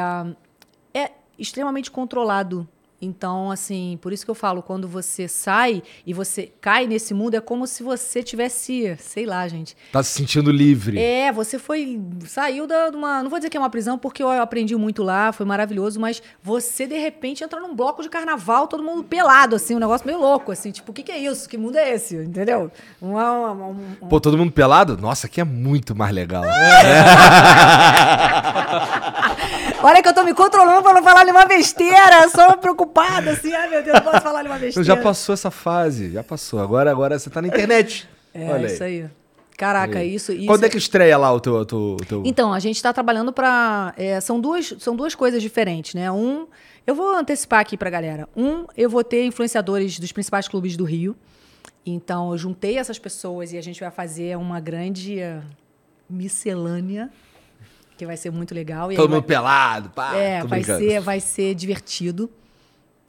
é 0.94 1.10
extremamente 1.38 1.90
controlado. 1.90 2.66
Então, 3.02 3.50
assim, 3.50 3.98
por 4.00 4.12
isso 4.12 4.24
que 4.24 4.30
eu 4.30 4.34
falo, 4.34 4.62
quando 4.62 4.88
você 4.88 5.28
sai 5.28 5.82
e 6.06 6.14
você 6.14 6.50
cai 6.60 6.86
nesse 6.86 7.12
mundo, 7.12 7.34
é 7.34 7.40
como 7.40 7.66
se 7.66 7.82
você 7.82 8.22
tivesse, 8.22 8.96
sei 8.98 9.26
lá, 9.26 9.46
gente. 9.46 9.76
Tá 9.92 10.02
se 10.02 10.10
sentindo 10.12 10.50
livre. 10.50 10.98
É, 10.98 11.30
você 11.30 11.58
foi. 11.58 12.00
Saiu 12.26 12.66
da, 12.66 12.88
de 12.90 12.96
uma. 12.96 13.22
Não 13.22 13.28
vou 13.28 13.38
dizer 13.38 13.50
que 13.50 13.56
é 13.56 13.60
uma 13.60 13.68
prisão, 13.68 13.98
porque 13.98 14.22
eu 14.22 14.30
aprendi 14.30 14.74
muito 14.76 15.02
lá, 15.02 15.32
foi 15.32 15.44
maravilhoso, 15.44 16.00
mas 16.00 16.22
você, 16.42 16.86
de 16.86 16.96
repente, 16.98 17.44
entra 17.44 17.60
num 17.60 17.74
bloco 17.74 18.02
de 18.02 18.08
carnaval, 18.08 18.66
todo 18.66 18.82
mundo 18.82 19.04
pelado, 19.04 19.56
assim, 19.56 19.74
um 19.74 19.78
negócio 19.78 20.06
meio 20.06 20.18
louco, 20.18 20.52
assim, 20.52 20.70
tipo, 20.70 20.90
o 20.90 20.94
que, 20.94 21.02
que 21.02 21.12
é 21.12 21.18
isso? 21.18 21.48
Que 21.48 21.58
mundo 21.58 21.76
é 21.76 21.94
esse? 21.94 22.16
Entendeu? 22.16 22.70
Uma, 23.02 23.32
uma- 23.52 23.66
um- 23.66 23.96
um- 24.02 24.08
Pô, 24.08 24.18
todo 24.20 24.38
mundo 24.38 24.52
pelado? 24.52 24.96
Nossa, 24.96 25.26
aqui 25.26 25.40
é 25.40 25.44
muito 25.44 25.94
mais 25.94 26.14
legal. 26.14 26.44
Olha 29.86 30.02
que 30.02 30.08
eu 30.08 30.14
tô 30.14 30.22
me 30.24 30.32
controlando 30.32 30.82
pra 30.82 30.94
não 30.94 31.02
falar 31.02 31.24
nenhuma 31.24 31.44
besteira, 31.44 32.26
só 32.30 32.56
preocupada, 32.56 33.32
assim, 33.32 33.52
ai 33.52 33.68
meu 33.68 33.82
Deus, 33.82 33.94
não 33.96 34.02
posso 34.02 34.22
falar 34.22 34.42
nenhuma 34.42 34.58
besteira. 34.60 34.82
já 34.86 34.96
passou 34.96 35.34
essa 35.34 35.50
fase, 35.50 36.10
já 36.10 36.24
passou. 36.24 36.58
Agora, 36.60 36.90
agora 36.90 37.18
você 37.18 37.28
tá 37.28 37.42
na 37.42 37.48
internet. 37.48 38.08
É, 38.32 38.50
Olha 38.50 38.66
isso 38.66 38.82
aí. 38.82 39.06
Caraca, 39.58 40.02
isso. 40.02 40.32
isso 40.32 40.46
Quando 40.46 40.64
é 40.64 40.68
que 40.68 40.78
estreia 40.78 41.16
lá 41.18 41.30
o 41.32 41.38
teu. 41.38 41.54
o 41.56 41.64
teu, 41.66 41.78
o 41.78 41.96
teu- 41.96 42.22
Então, 42.24 42.52
a 42.52 42.58
gente 42.58 42.76
está 42.76 42.92
trabalhando 42.92 43.32
para. 43.32 43.94
são, 44.22 44.40
duas, 44.40 44.74
são 44.80 44.96
duas 44.96 45.14
coisas 45.14 45.40
diferentes, 45.42 45.94
né? 45.94 46.10
Um, 46.10 46.46
eu 46.86 46.94
vou 46.94 47.14
antecipar 47.14 47.60
aqui 47.60 47.76
para 47.76 47.88
galera. 47.90 48.26
Um, 48.36 48.64
eu 48.76 48.88
vou 48.90 49.04
ter 49.04 49.24
influenciadores 49.26 49.98
dos 49.98 50.10
principais 50.12 50.48
clubes 50.48 50.76
do 50.76 50.84
Rio. 50.84 51.14
Então, 51.86 52.32
eu 52.32 52.38
juntei 52.38 52.78
essas 52.78 52.98
pessoas 52.98 53.52
e 53.52 53.58
a 53.58 53.62
gente 53.62 53.78
vai 53.78 53.90
fazer 53.90 54.36
uma 54.38 54.58
grande 54.58 55.20
eh, 55.20 55.40
miscelânea, 56.10 57.10
que 57.96 58.04
vai 58.06 58.16
ser 58.16 58.30
muito 58.30 58.54
legal. 58.54 58.90
E 58.92 58.96
Todo 58.96 59.08
vai- 59.08 59.16
mundo 59.18 59.26
pelado, 59.26 59.90
pá. 59.90 60.16
é, 60.16 60.40
vai 60.40 60.60
brincando. 60.60 60.78
ser, 60.84 61.00
vai 61.00 61.20
ser 61.20 61.54
divertido. 61.54 62.30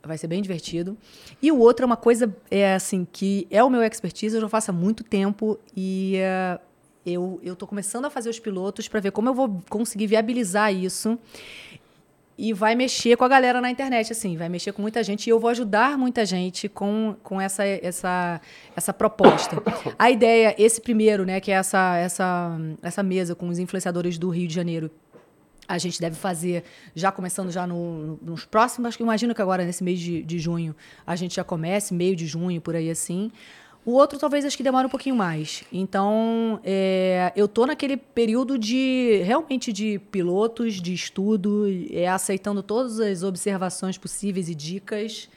Vai 0.04 0.18
ser 0.20 0.28
bem 0.28 0.40
divertido. 0.42 0.96
E 1.42 1.52
o 1.52 1.58
outro 1.58 1.84
é 1.84 1.88
uma 1.88 1.98
coisa, 1.98 2.36
é 2.52 2.76
assim, 2.76 3.08
que 3.12 3.48
é 3.50 3.64
o 3.64 3.70
meu 3.72 3.82
expertise, 3.82 4.36
eu 4.36 4.42
já 4.42 4.48
faço 4.50 4.70
há 4.70 4.74
muito 4.74 5.04
tempo 5.04 5.58
e 5.76 6.18
é, 6.18 6.60
eu, 7.04 7.40
eu 7.42 7.56
tô 7.56 7.66
começando 7.66 8.06
a 8.06 8.10
fazer 8.12 8.30
os 8.30 8.38
pilotos 8.40 8.88
para 8.88 9.00
ver 9.00 9.12
como 9.12 9.30
eu 9.30 9.34
vou 9.34 9.60
conseguir 9.68 10.06
viabilizar 10.06 10.72
isso. 10.72 11.18
E 12.38 12.52
vai 12.52 12.76
mexer 12.76 13.16
com 13.16 13.24
a 13.24 13.28
galera 13.30 13.62
na 13.62 13.72
internet, 13.72 14.12
assim, 14.12 14.36
vai 14.36 14.50
mexer 14.50 14.74
com 14.74 14.82
muita 14.82 15.02
gente 15.02 15.28
e 15.28 15.30
eu 15.30 15.40
vou 15.40 15.50
ajudar 15.50 15.98
muita 15.98 16.26
gente 16.26 16.68
com, 16.68 17.16
com 17.24 17.40
essa, 17.40 17.66
essa, 17.66 18.42
essa 18.76 18.92
proposta. 18.94 19.56
A 19.98 20.12
ideia, 20.12 20.54
esse 20.58 20.82
primeiro, 20.82 21.26
né, 21.26 21.40
que 21.40 21.50
é 21.50 21.56
essa, 21.56 21.96
essa, 21.98 22.58
essa 22.82 23.02
mesa 23.02 23.36
com 23.36 23.48
os 23.48 23.58
influenciadores 23.58 24.18
do 24.18 24.30
Rio 24.30 24.48
de 24.50 24.54
Janeiro, 24.54 24.92
a 25.68 25.78
gente 25.78 26.00
deve 26.00 26.16
fazer, 26.16 26.64
já 26.94 27.12
começando 27.12 27.50
já 27.52 27.66
no- 27.66 27.98
no- 28.06 28.20
nos 28.22 28.46
próximos, 28.46 28.90
acho 28.90 28.98
que 28.98 29.04
imagino 29.04 29.34
que 29.34 29.42
agora 29.42 29.64
nesse 29.66 29.84
mês 29.84 29.98
de, 30.00 30.22
de 30.22 30.38
junho 30.38 30.76
a 31.08 31.16
gente 31.16 31.36
já 31.38 31.44
comece, 31.44 31.94
meio 31.94 32.16
de 32.18 32.28
junho, 32.28 32.60
por 32.62 32.76
aí 32.76 32.90
assim. 32.92 33.32
O 33.86 33.92
outro 33.92 34.18
talvez 34.18 34.44
acho 34.44 34.58
que 34.58 34.64
demore 34.64 34.88
um 34.88 34.90
pouquinho 34.90 35.16
mais. 35.16 35.64
Então, 35.72 36.60
é, 36.64 37.32
eu 37.36 37.48
tô 37.48 37.68
naquele 37.68 37.96
período 37.96 38.58
de 38.58 39.22
realmente 39.24 39.72
de 39.72 40.00
pilotos, 40.12 40.82
de 40.82 40.92
estudo, 40.92 41.66
é, 41.92 42.08
aceitando 42.08 42.64
todas 42.64 43.00
as 43.00 43.22
observações 43.22 43.96
possíveis 43.96 44.50
e 44.50 44.56
dicas. 44.56 45.30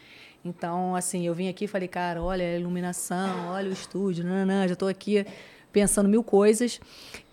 Então, 0.42 0.96
assim, 0.96 1.26
eu 1.26 1.34
vim 1.34 1.48
aqui 1.48 1.66
e 1.66 1.68
falei, 1.68 1.88
cara, 1.88 2.22
olha 2.22 2.42
a 2.42 2.58
iluminação, 2.58 3.50
olha 3.50 3.68
o 3.68 3.72
estúdio, 3.72 4.24
nananã, 4.24 4.66
já 4.66 4.72
estou 4.72 4.88
aqui 4.88 5.26
pensando 5.70 6.08
mil 6.08 6.24
coisas. 6.24 6.80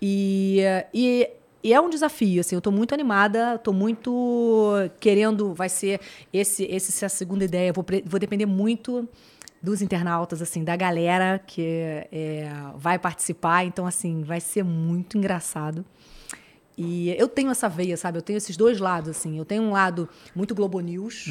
E, 0.01 0.59
e, 0.93 1.29
e 1.63 1.73
é 1.73 1.79
um 1.79 1.89
desafio, 1.89 2.41
assim, 2.41 2.55
eu 2.55 2.59
estou 2.59 2.73
muito 2.73 2.93
animada, 2.93 3.55
estou 3.55 3.73
muito 3.73 4.73
querendo, 4.99 5.53
vai 5.53 5.69
ser 5.69 6.01
esse, 6.33 6.65
esse 6.65 6.91
essa 7.05 7.07
segunda 7.07 7.45
ideia, 7.45 7.71
vou, 7.71 7.85
vou 8.05 8.19
depender 8.19 8.45
muito 8.45 9.07
dos 9.65 9.81
internautas, 9.81 10.41
assim, 10.41 10.63
da 10.63 10.75
galera 10.75 11.39
que 11.39 11.61
é, 12.11 12.49
vai 12.77 12.99
participar, 12.99 13.65
então, 13.65 13.87
assim, 13.87 14.21
vai 14.21 14.39
ser 14.39 14.63
muito 14.63 15.17
engraçado. 15.17 15.83
E 16.77 17.09
eu 17.17 17.27
tenho 17.27 17.49
essa 17.49 17.67
veia, 17.67 17.97
sabe? 17.97 18.17
Eu 18.19 18.21
tenho 18.21 18.37
esses 18.37 18.55
dois 18.55 18.79
lados, 18.79 19.09
assim. 19.09 19.37
Eu 19.37 19.45
tenho 19.45 19.63
um 19.63 19.71
lado 19.71 20.07
muito 20.35 20.53
Globo 20.53 20.79
News 20.79 21.27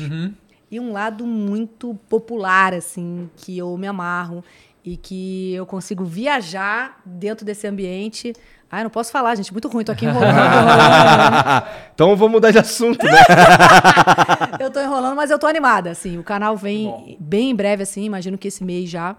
e 0.70 0.80
um 0.80 0.92
lado 0.92 1.24
muito 1.24 1.94
popular, 2.08 2.74
assim, 2.74 3.30
que 3.36 3.56
eu 3.56 3.76
me 3.76 3.86
amarro 3.86 4.42
e 4.84 4.96
que 4.96 5.54
eu 5.54 5.64
consigo 5.64 6.04
viajar 6.04 7.00
dentro 7.06 7.44
desse 7.46 7.66
ambiente. 7.66 8.32
Ai, 8.74 8.82
não 8.82 8.90
posso 8.90 9.12
falar, 9.12 9.36
gente. 9.36 9.52
Muito 9.52 9.68
ruim. 9.68 9.84
Tô 9.84 9.92
aqui 9.92 10.04
enrolando. 10.04 10.34
enrolando. 10.34 11.66
então 11.94 12.16
vamos 12.16 12.32
mudar 12.32 12.50
de 12.50 12.58
assunto, 12.58 13.04
né? 13.06 13.18
eu 14.58 14.68
tô 14.68 14.80
enrolando, 14.80 15.14
mas 15.14 15.30
eu 15.30 15.38
tô 15.38 15.46
animada, 15.46 15.92
assim. 15.92 16.18
O 16.18 16.24
canal 16.24 16.56
vem 16.56 17.16
bem 17.20 17.50
em 17.50 17.54
breve, 17.54 17.84
assim. 17.84 18.04
Imagino 18.04 18.36
que 18.36 18.48
esse 18.48 18.64
mês 18.64 18.90
já. 18.90 19.16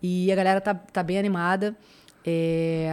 E 0.00 0.30
a 0.30 0.36
galera 0.36 0.60
tá, 0.60 0.72
tá 0.72 1.02
bem 1.02 1.18
animada. 1.18 1.74
É... 2.24 2.88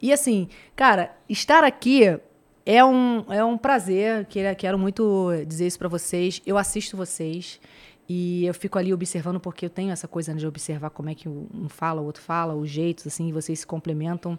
E 0.00 0.12
assim, 0.12 0.48
cara, 0.74 1.12
estar 1.28 1.62
aqui 1.62 2.18
é 2.66 2.84
um, 2.84 3.24
é 3.28 3.44
um 3.44 3.56
prazer. 3.56 4.26
Quero, 4.58 4.76
muito 4.76 5.30
dizer 5.46 5.68
isso 5.68 5.78
pra 5.78 5.88
vocês. 5.88 6.42
Eu 6.44 6.58
assisto 6.58 6.96
vocês. 6.96 7.60
E 8.08 8.44
eu 8.44 8.52
fico 8.52 8.78
ali 8.78 8.92
observando, 8.92 9.38
porque 9.38 9.66
eu 9.66 9.70
tenho 9.70 9.92
essa 9.92 10.08
coisa 10.08 10.34
né, 10.34 10.40
de 10.40 10.46
observar 10.46 10.90
como 10.90 11.08
é 11.08 11.14
que 11.14 11.28
um 11.28 11.68
fala, 11.68 12.00
o 12.02 12.04
outro 12.04 12.22
fala, 12.22 12.54
os 12.54 12.68
jeitos, 12.68 13.06
assim, 13.06 13.32
vocês 13.32 13.60
se 13.60 13.66
complementam. 13.66 14.38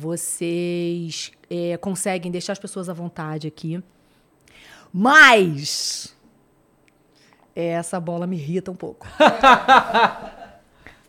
Vocês 0.00 1.32
é, 1.50 1.76
conseguem 1.76 2.30
deixar 2.30 2.52
as 2.52 2.58
pessoas 2.58 2.88
à 2.88 2.92
vontade 2.92 3.48
aqui. 3.48 3.82
Mas 4.92 6.16
essa 7.54 7.98
bola 7.98 8.24
me 8.26 8.36
irrita 8.36 8.70
um 8.70 8.76
pouco. 8.76 9.06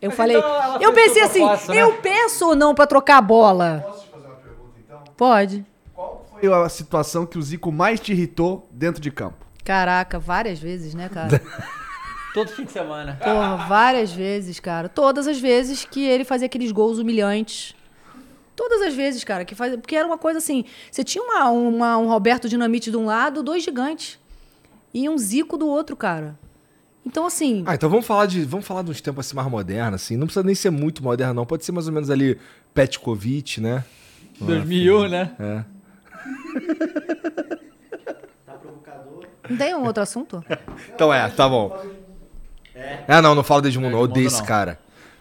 Eu 0.02 0.08
Mas 0.08 0.16
falei, 0.16 0.38
então 0.38 0.80
eu 0.80 0.94
pensei 0.94 1.22
assim, 1.22 1.40
proposta, 1.40 1.74
né? 1.74 1.82
eu 1.82 1.92
peço 1.98 2.48
ou 2.48 2.56
não 2.56 2.74
pra 2.74 2.86
trocar 2.86 3.18
a 3.18 3.20
bola? 3.20 3.84
Posso 3.86 4.04
te 4.06 4.08
fazer 4.10 4.26
uma 4.28 4.36
pergunta 4.36 4.72
então? 4.78 5.04
Pode. 5.14 5.66
Qual 5.94 6.26
foi 6.30 6.50
a 6.50 6.68
situação 6.70 7.26
que 7.26 7.36
o 7.36 7.42
Zico 7.42 7.70
mais 7.70 8.00
te 8.00 8.10
irritou 8.12 8.66
dentro 8.70 8.98
de 8.98 9.10
campo? 9.10 9.44
Caraca, 9.62 10.18
várias 10.18 10.58
vezes, 10.58 10.94
né, 10.94 11.10
cara? 11.10 11.42
Todo 12.32 12.48
fim 12.48 12.64
de 12.64 12.72
semana. 12.72 13.18
Porra, 13.22 13.56
várias 13.68 14.10
vezes, 14.10 14.58
cara. 14.58 14.88
Todas 14.88 15.28
as 15.28 15.38
vezes 15.38 15.84
que 15.84 16.02
ele 16.06 16.24
fazia 16.24 16.46
aqueles 16.46 16.72
gols 16.72 16.98
humilhantes. 16.98 17.74
Todas 18.60 18.82
as 18.82 18.92
vezes, 18.94 19.24
cara, 19.24 19.42
que 19.42 19.54
fazia. 19.54 19.78
Porque 19.78 19.96
era 19.96 20.06
uma 20.06 20.18
coisa 20.18 20.36
assim. 20.36 20.66
Você 20.92 21.02
tinha 21.02 21.24
uma, 21.24 21.48
uma- 21.48 21.96
um 21.96 22.06
Roberto 22.08 22.46
Dinamite 22.46 22.90
de 22.90 22.96
um 22.98 23.06
lado, 23.06 23.42
dois 23.42 23.62
gigantes. 23.64 24.18
E 24.92 25.08
um 25.08 25.16
Zico 25.16 25.56
do 25.56 25.66
outro, 25.66 25.96
cara. 25.96 26.38
Então, 27.06 27.24
assim. 27.24 27.62
Ah, 27.66 27.74
então 27.74 27.88
vamos 27.88 28.04
falar 28.06 28.26
de. 28.26 28.44
Vamos 28.44 28.66
falar 28.66 28.82
de 28.82 28.90
uns 28.90 29.00
tempos 29.00 29.26
assim 29.26 29.34
mais 29.34 29.48
modernos, 29.48 30.02
assim. 30.02 30.14
Não 30.14 30.26
precisa 30.26 30.44
nem 30.44 30.54
ser 30.54 30.68
muito 30.68 31.02
moderno, 31.02 31.32
não. 31.32 31.46
Pode 31.46 31.64
ser 31.64 31.72
mais 31.72 31.86
ou 31.86 31.92
menos 31.94 32.10
ali 32.10 32.38
Petkovic, 32.74 33.62
né? 33.62 33.82
2001, 34.42 35.08
né? 35.08 35.30
É. 35.40 35.64
Não 39.48 39.56
tem 39.56 39.74
um 39.74 39.84
outro 39.86 40.02
assunto? 40.02 40.44
Então 40.94 41.10
é, 41.14 41.26
tá 41.30 41.48
bom. 41.48 41.80
É, 42.74 43.22
não, 43.22 43.34
não 43.34 43.42
falo 43.42 43.62
de 43.62 43.68
Edmundo, 43.68 43.92
não. 43.92 44.00
Odeio 44.02 44.26
esse 44.26 44.42
cara. 44.42 44.78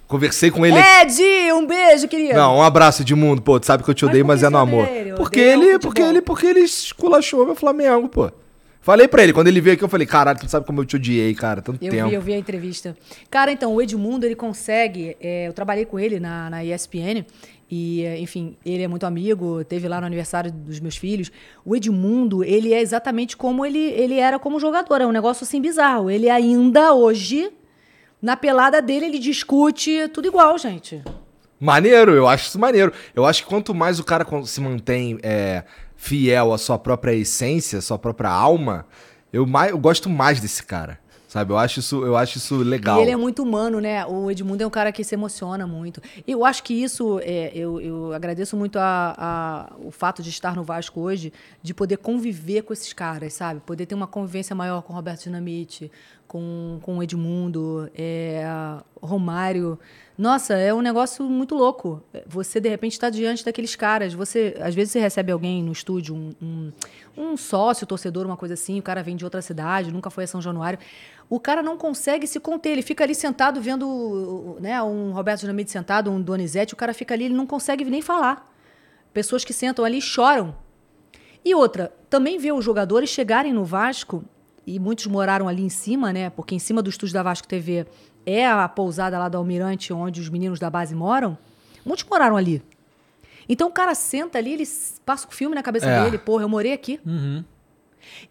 Conversei 0.09 0.49
com 0.49 0.65
ele. 0.65 0.75
Ed, 0.75 1.21
um 1.53 1.65
beijo, 1.67 2.07
querido. 2.07 2.33
Não, 2.33 2.57
um 2.57 2.61
abraço, 2.63 3.03
Edmundo. 3.03 3.41
Pô, 3.43 3.59
tu 3.59 3.65
sabe 3.67 3.83
que 3.83 3.89
eu 3.89 3.93
te 3.93 4.03
Mas 4.03 4.09
odeio, 4.09 4.25
mas 4.25 4.39
que 4.39 4.45
é 4.47 4.49
no 4.49 4.57
amor. 4.57 4.87
ele? 4.87 5.13
Porque 5.13 5.39
ele, 5.39 5.79
porque 5.79 6.01
ele, 6.01 6.21
porque 6.21 6.47
ele 6.47 6.61
esculachou 6.61 7.45
meu 7.45 7.55
Flamengo, 7.55 8.09
pô. 8.09 8.31
Falei 8.81 9.07
pra 9.07 9.21
ele, 9.23 9.33
quando 9.33 9.49
ele 9.49 9.61
veio 9.61 9.75
aqui, 9.75 9.83
eu 9.83 9.89
falei, 9.89 10.07
caralho, 10.07 10.39
tu 10.39 10.49
sabe 10.49 10.65
como 10.65 10.81
eu 10.81 10.85
te 10.85 10.95
odiei, 10.95 11.35
cara, 11.35 11.61
tanto 11.61 11.83
Eu 11.85 11.91
tempo. 11.91 12.09
vi, 12.09 12.15
eu 12.15 12.21
vi 12.21 12.33
a 12.33 12.37
entrevista. 12.39 12.97
Cara, 13.29 13.51
então, 13.51 13.75
o 13.75 13.81
Edmundo, 13.81 14.25
ele 14.25 14.35
consegue. 14.35 15.15
é, 15.21 15.47
eu 15.47 15.53
trabalhei 15.53 15.85
com 15.85 15.99
ele 15.99 16.19
na, 16.19 16.49
na 16.49 16.65
ESPN. 16.65 17.23
E, 17.69 18.03
é, 18.03 18.19
enfim, 18.19 18.55
ele 18.65 18.81
é 18.81 18.87
muito 18.87 19.05
amigo, 19.05 19.63
teve 19.63 19.87
lá 19.87 19.99
no 20.01 20.07
aniversário 20.07 20.51
dos 20.51 20.79
meus 20.79 20.97
filhos. 20.97 21.31
O 21.63 21.75
Edmundo, 21.75 22.43
ele 22.43 22.73
é 22.73 22.81
exatamente 22.81 23.37
como 23.37 23.63
ele, 23.63 23.77
ele 23.77 24.15
era 24.17 24.39
como 24.39 24.59
jogador. 24.59 25.01
É 25.01 25.05
um 25.05 25.11
negócio 25.11 25.43
assim 25.43 25.61
bizarro. 25.61 26.09
Ele 26.09 26.29
ainda 26.31 26.93
hoje, 26.95 27.51
na 28.21 28.35
pelada 28.37 28.81
dele, 28.81 29.05
ele 29.05 29.19
discute 29.19 30.07
tudo 30.09 30.27
igual, 30.27 30.57
gente. 30.57 31.01
Maneiro, 31.59 32.13
eu 32.13 32.27
acho 32.27 32.47
isso 32.47 32.59
maneiro. 32.59 32.91
Eu 33.15 33.25
acho 33.25 33.43
que 33.43 33.49
quanto 33.49 33.73
mais 33.75 33.99
o 33.99 34.03
cara 34.03 34.25
se 34.45 34.61
mantém 34.61 35.19
é, 35.21 35.63
fiel 35.95 36.53
à 36.53 36.57
sua 36.57 36.79
própria 36.79 37.13
essência, 37.13 37.79
à 37.79 37.81
sua 37.81 37.99
própria 37.99 38.29
alma, 38.29 38.85
eu, 39.33 39.45
mais, 39.45 39.71
eu 39.71 39.77
gosto 39.77 40.09
mais 40.09 40.39
desse 40.39 40.63
cara. 40.63 40.97
Sabe? 41.27 41.53
Eu 41.53 41.59
acho 41.59 41.79
isso, 41.79 42.03
eu 42.03 42.17
acho 42.17 42.39
isso 42.39 42.55
legal. 42.57 42.97
E 42.97 43.03
ele 43.03 43.11
é 43.11 43.15
muito 43.15 43.43
humano, 43.43 43.79
né? 43.79 44.03
O 44.03 44.31
Edmundo 44.31 44.63
é 44.63 44.65
um 44.65 44.69
cara 44.71 44.91
que 44.91 45.03
se 45.03 45.13
emociona 45.13 45.67
muito. 45.67 46.01
Eu 46.27 46.43
acho 46.43 46.63
que 46.63 46.73
isso, 46.73 47.19
é, 47.21 47.51
eu, 47.53 47.79
eu 47.79 48.13
agradeço 48.13 48.57
muito 48.57 48.79
a, 48.79 49.13
a- 49.15 49.75
o 49.79 49.91
fato 49.91 50.23
de 50.23 50.29
estar 50.31 50.55
no 50.55 50.63
Vasco 50.63 50.99
hoje, 50.99 51.31
de 51.61 51.71
poder 51.71 51.97
conviver 51.97 52.63
com 52.63 52.73
esses 52.73 52.93
caras, 52.93 53.33
sabe? 53.33 53.59
Poder 53.63 53.85
ter 53.85 53.93
uma 53.93 54.07
convivência 54.07 54.55
maior 54.55 54.81
com 54.81 54.91
o 54.91 54.95
Roberto 54.95 55.21
Dinamite, 55.25 55.91
com, 56.29 56.79
com 56.83 56.99
o 56.99 57.03
Edmundo, 57.03 57.89
é, 57.97 58.45
Romário. 59.01 59.79
Nossa, 60.15 60.53
é 60.53 60.71
um 60.71 60.81
negócio 60.81 61.25
muito 61.25 61.55
louco. 61.55 62.03
Você, 62.27 62.59
de 62.59 62.69
repente, 62.69 62.93
está 62.93 63.09
diante 63.09 63.43
daqueles 63.43 63.75
caras. 63.75 64.13
Você, 64.13 64.55
às 64.61 64.75
vezes, 64.75 64.91
você 64.91 64.99
recebe 64.99 65.31
alguém 65.31 65.63
no 65.63 65.71
estúdio, 65.71 66.15
um, 66.15 66.35
um, 66.39 66.71
um 67.17 67.35
sócio, 67.35 67.87
torcedor, 67.87 68.27
uma 68.27 68.37
coisa 68.37 68.53
assim, 68.53 68.79
o 68.79 68.83
cara 68.83 69.01
vem 69.01 69.15
de 69.15 69.25
outra 69.25 69.41
cidade, 69.41 69.91
nunca 69.91 70.11
foi 70.11 70.25
a 70.25 70.27
São 70.27 70.39
Januário. 70.39 70.77
O 71.27 71.39
cara 71.39 71.63
não 71.63 71.75
consegue 71.75 72.27
se 72.27 72.39
conter. 72.39 72.73
Ele 72.73 72.83
fica 72.83 73.03
ali 73.03 73.15
sentado 73.15 73.59
vendo 73.59 74.55
né, 74.59 74.81
um 74.83 75.11
Roberto 75.11 75.41
Dinamite 75.41 75.71
sentado, 75.71 76.11
um 76.11 76.21
Donizete, 76.21 76.75
o 76.75 76.77
cara 76.77 76.93
fica 76.93 77.15
ali, 77.15 77.25
ele 77.25 77.33
não 77.33 77.47
consegue 77.47 77.83
nem 77.85 78.03
falar. 78.03 78.47
Pessoas 79.11 79.43
que 79.43 79.51
sentam 79.51 79.83
ali 79.83 79.99
choram. 79.99 80.55
E 81.43 81.55
outra, 81.55 81.91
também 82.07 82.37
ver 82.37 82.51
os 82.51 82.63
jogadores 82.63 83.09
chegarem 83.09 83.51
no 83.51 83.65
Vasco, 83.65 84.23
e 84.75 84.79
muitos 84.79 85.05
moraram 85.07 85.47
ali 85.47 85.63
em 85.63 85.69
cima, 85.69 86.11
né? 86.13 86.29
Porque 86.29 86.53
em 86.55 86.59
cima 86.59 86.81
do 86.81 86.89
estúdio 86.89 87.13
da 87.13 87.23
Vasco 87.23 87.47
TV 87.47 87.85
é 88.25 88.45
a 88.47 88.67
pousada 88.67 89.17
lá 89.17 89.27
do 89.29 89.37
Almirante, 89.37 89.91
onde 89.93 90.21
os 90.21 90.29
meninos 90.29 90.59
da 90.59 90.69
base 90.69 90.93
moram. 90.95 91.37
Muitos 91.85 92.05
moraram 92.09 92.35
ali. 92.37 92.61
Então 93.47 93.67
o 93.67 93.71
cara 93.71 93.95
senta 93.95 94.37
ali, 94.37 94.53
ele 94.53 94.63
passa 95.05 95.27
o 95.27 95.31
filme 95.31 95.55
na 95.55 95.63
cabeça 95.63 95.87
É. 95.89 96.03
dele, 96.03 96.17
porra, 96.17 96.43
eu 96.43 96.49
morei 96.49 96.71
aqui. 96.73 96.99
Uhum. 97.05 97.43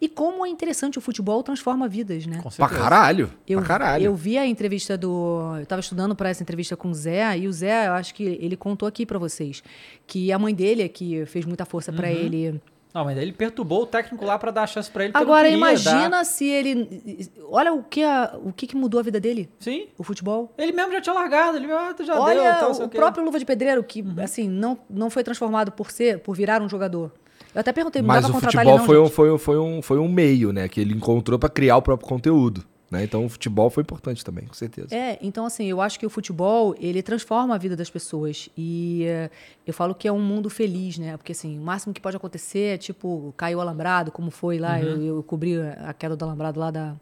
E 0.01 0.09
como 0.09 0.45
é 0.47 0.49
interessante 0.49 0.99
o 0.99 1.01
futebol 1.01 1.43
transforma 1.43 1.87
vidas, 1.89 2.27
né? 2.27 2.41
Com 2.43 2.49
Pra 2.51 2.69
caralho. 2.69 3.31
Eu, 3.47 3.59
pra 3.59 3.69
caralho. 3.69 4.05
eu 4.05 4.15
vi 4.15 4.39
a 4.39 4.47
entrevista 4.47 4.97
do. 4.97 5.57
Eu 5.61 5.67
tava 5.67 5.81
estudando 5.81 6.17
para 6.17 6.29
essa 6.31 6.43
entrevista 6.43 6.77
com 6.77 6.89
o 6.91 6.95
Zé, 6.95 7.37
e 7.39 7.47
o 7.47 7.53
Zé, 7.53 7.87
eu 7.89 7.93
acho 7.93 8.15
que 8.15 8.23
ele 8.41 8.57
contou 8.57 8.89
aqui 8.89 9.05
para 9.05 9.19
vocês 9.19 9.63
que 10.07 10.33
a 10.33 10.39
mãe 10.39 10.55
dele 10.55 10.83
é 10.83 10.89
que 10.89 11.25
fez 11.27 11.45
muita 11.45 11.65
força 11.65 11.93
para 11.93 12.11
ele. 12.11 12.61
Não, 12.95 13.05
mas 13.05 13.17
ele 13.19 13.33
perturbou 13.33 13.83
o 13.83 13.87
técnico 13.87 14.25
lá 14.25 14.39
pra 14.39 14.51
dar 14.51 14.67
chance 14.67 14.91
pra 14.91 15.05
ele. 15.05 15.13
Agora, 15.15 15.49
imagina 15.49 16.09
dar. 16.09 16.25
se 16.25 16.47
ele. 16.47 17.29
Olha 17.51 17.73
o 17.73 17.83
que, 17.83 18.03
a- 18.03 18.35
o 18.43 18.53
que, 18.53 18.67
que 18.67 18.77
mudou 18.77 18.99
a 18.99 19.03
vida 19.03 19.21
dele, 19.21 19.49
Sim. 19.61 19.87
o 19.99 20.03
futebol. 20.03 20.53
Ele 20.57 20.73
mesmo 20.73 20.93
já 20.93 21.01
tinha 21.01 21.15
largado. 21.15 21.59
Ele 21.59 21.71
ah, 21.71 21.95
já 22.03 22.19
Olha 22.19 22.41
deu, 22.53 22.61
tal, 22.61 22.75
sei 22.75 22.87
o 22.87 22.89
quê. 22.89 22.97
próprio 22.97 23.25
Luva 23.25 23.39
de 23.39 23.45
Pedreiro, 23.45 23.83
que, 23.85 24.01
Uhum. 24.03 24.15
assim, 24.23 24.49
não, 24.49 24.79
não 24.89 25.11
foi 25.11 25.23
transformado 25.23 25.71
por 25.71 25.91
ser, 25.91 26.21
por 26.21 26.35
virar 26.35 26.63
um 26.63 26.69
jogador. 26.69 27.13
Eu 27.55 27.61
até 27.61 27.73
perguntei, 27.73 28.01
Mas 28.03 28.29
o 28.29 28.33
futebol 28.35 28.63
ele, 28.63 28.71
não, 28.79 28.85
foi, 28.87 28.99
um, 28.99 29.09
foi, 29.09 29.31
um, 29.33 29.39
foi, 29.39 29.59
um, 29.59 29.83
foi 29.83 29.99
um 29.99 30.09
meio, 30.09 30.53
né? 30.53 30.69
Que 30.69 30.81
ele 30.81 30.95
encontrou 30.95 31.39
pra 31.39 31.49
criar 31.49 31.77
o 31.77 31.83
próprio 31.83 32.09
conteúdo. 32.09 32.65
Né? 32.91 33.05
Então 33.05 33.25
o 33.25 33.29
futebol 33.29 33.69
foi 33.69 33.83
importante 33.83 34.25
também, 34.25 34.47
com 34.47 34.55
certeza. 34.55 34.95
É, 34.95 35.19
então 35.21 35.45
assim, 35.45 35.67
eu 35.67 35.81
acho 35.81 35.99
que 35.99 36.07
o 36.07 36.11
futebol, 36.11 36.75
ele 36.79 37.03
transforma 37.03 37.55
a 37.55 37.59
vida 37.59 37.77
das 37.77 37.91
pessoas. 37.91 38.49
E 38.57 39.05
eh, 39.05 39.31
eu 39.67 39.75
falo 39.75 39.95
que 39.95 40.09
é 40.09 40.13
um 40.13 40.21
mundo 40.21 40.49
feliz, 40.49 40.97
né? 40.97 41.17
Porque 41.17 41.33
assim, 41.33 41.59
o 41.59 41.63
máximo 41.63 41.93
que 41.93 42.01
pode 42.01 42.17
acontecer 42.17 42.75
é 42.75 42.79
tipo, 42.79 43.35
caiu 43.37 43.59
o 43.59 43.61
alambrado, 43.61 44.11
como 44.11 44.31
foi 44.31 44.59
lá, 44.59 44.81
eu, 44.81 45.03
eu 45.03 45.23
cobri 45.23 45.61
a 45.61 45.93
queda 45.93 46.17
do 46.17 46.25
alambrado 46.25 46.59
lá 46.59 46.71
da, 46.71 46.97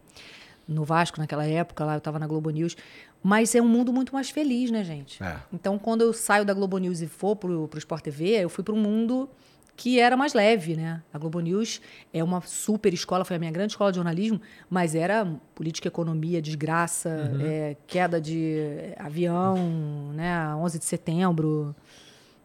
no 0.67 0.85
Vasco 0.85 1.21
naquela 1.21 1.47
época, 1.47 1.85
lá 1.85 1.95
eu 1.95 2.01
tava 2.01 2.19
na 2.19 2.27
Globo 2.27 2.51
News. 2.51 2.77
Mas 3.23 3.55
é 3.55 3.63
um 3.63 3.69
mundo 3.69 3.93
muito 3.93 4.13
mais 4.13 4.31
feliz, 4.31 4.71
né, 4.71 4.85
gente? 4.85 5.23
É. 5.23 5.37
Então, 5.53 5.79
quando 5.79 6.03
eu 6.03 6.13
saio 6.13 6.45
da 6.45 6.55
Globo 6.55 6.79
News 6.79 7.01
e 7.01 7.07
for 7.07 7.35
pro, 7.35 7.67
pro 7.69 7.79
Sport 7.79 8.03
TV, 8.03 8.45
eu 8.45 8.49
fui 8.49 8.63
para 8.63 8.75
um 8.75 8.81
mundo 8.81 9.29
que 9.77 10.01
era 10.01 10.16
mais 10.16 10.32
leve, 10.32 10.74
né? 10.74 11.03
A 11.12 11.19
Globo 11.19 11.39
News 11.40 11.81
é 12.12 12.24
uma 12.24 12.40
super 12.40 12.94
escola, 12.94 13.24
foi 13.24 13.36
a 13.36 13.39
minha 13.39 13.51
grande 13.51 13.73
escola 13.73 13.93
de 13.93 13.97
jornalismo, 13.97 14.40
mas 14.70 14.94
era 14.94 15.27
política, 15.55 15.86
economia, 15.89 16.40
desgraça, 16.40 17.31
é, 17.43 17.77
queda 17.86 18.20
de 18.20 18.94
avião, 18.98 20.12
né? 20.15 20.55
11 20.55 20.78
de 20.78 20.85
setembro, 20.86 21.77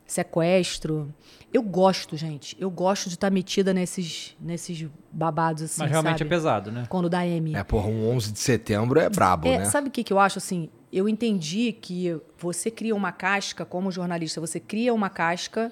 sequestro. 0.05 1.13
Eu 1.53 1.61
gosto, 1.63 2.17
gente. 2.17 2.55
Eu 2.59 2.69
gosto 2.69 3.07
de 3.07 3.15
estar 3.15 3.29
metida 3.31 3.73
nesses, 3.73 4.35
nesses 4.39 4.87
babados 5.11 5.63
assim, 5.63 5.81
Mas 5.81 5.91
realmente 5.91 6.19
sabe? 6.19 6.27
é 6.27 6.29
pesado, 6.29 6.71
né? 6.71 6.85
Quando 6.89 7.09
dá 7.09 7.25
M. 7.25 7.55
É, 7.55 7.63
porra, 7.63 7.87
um 7.87 8.09
11 8.09 8.31
de 8.33 8.39
setembro 8.39 8.99
é 8.99 9.09
brabo, 9.09 9.47
É, 9.47 9.59
né? 9.59 9.65
Sabe 9.65 9.87
o 9.87 9.91
que, 9.91 10.03
que 10.03 10.11
eu 10.11 10.19
acho 10.19 10.37
assim? 10.37 10.69
Eu 10.91 11.07
entendi 11.07 11.71
que 11.71 12.19
você 12.37 12.69
cria 12.69 12.93
uma 12.93 13.13
casca 13.13 13.63
como 13.63 13.89
jornalista, 13.91 14.41
você 14.41 14.59
cria 14.59 14.93
uma 14.93 15.09
casca 15.09 15.71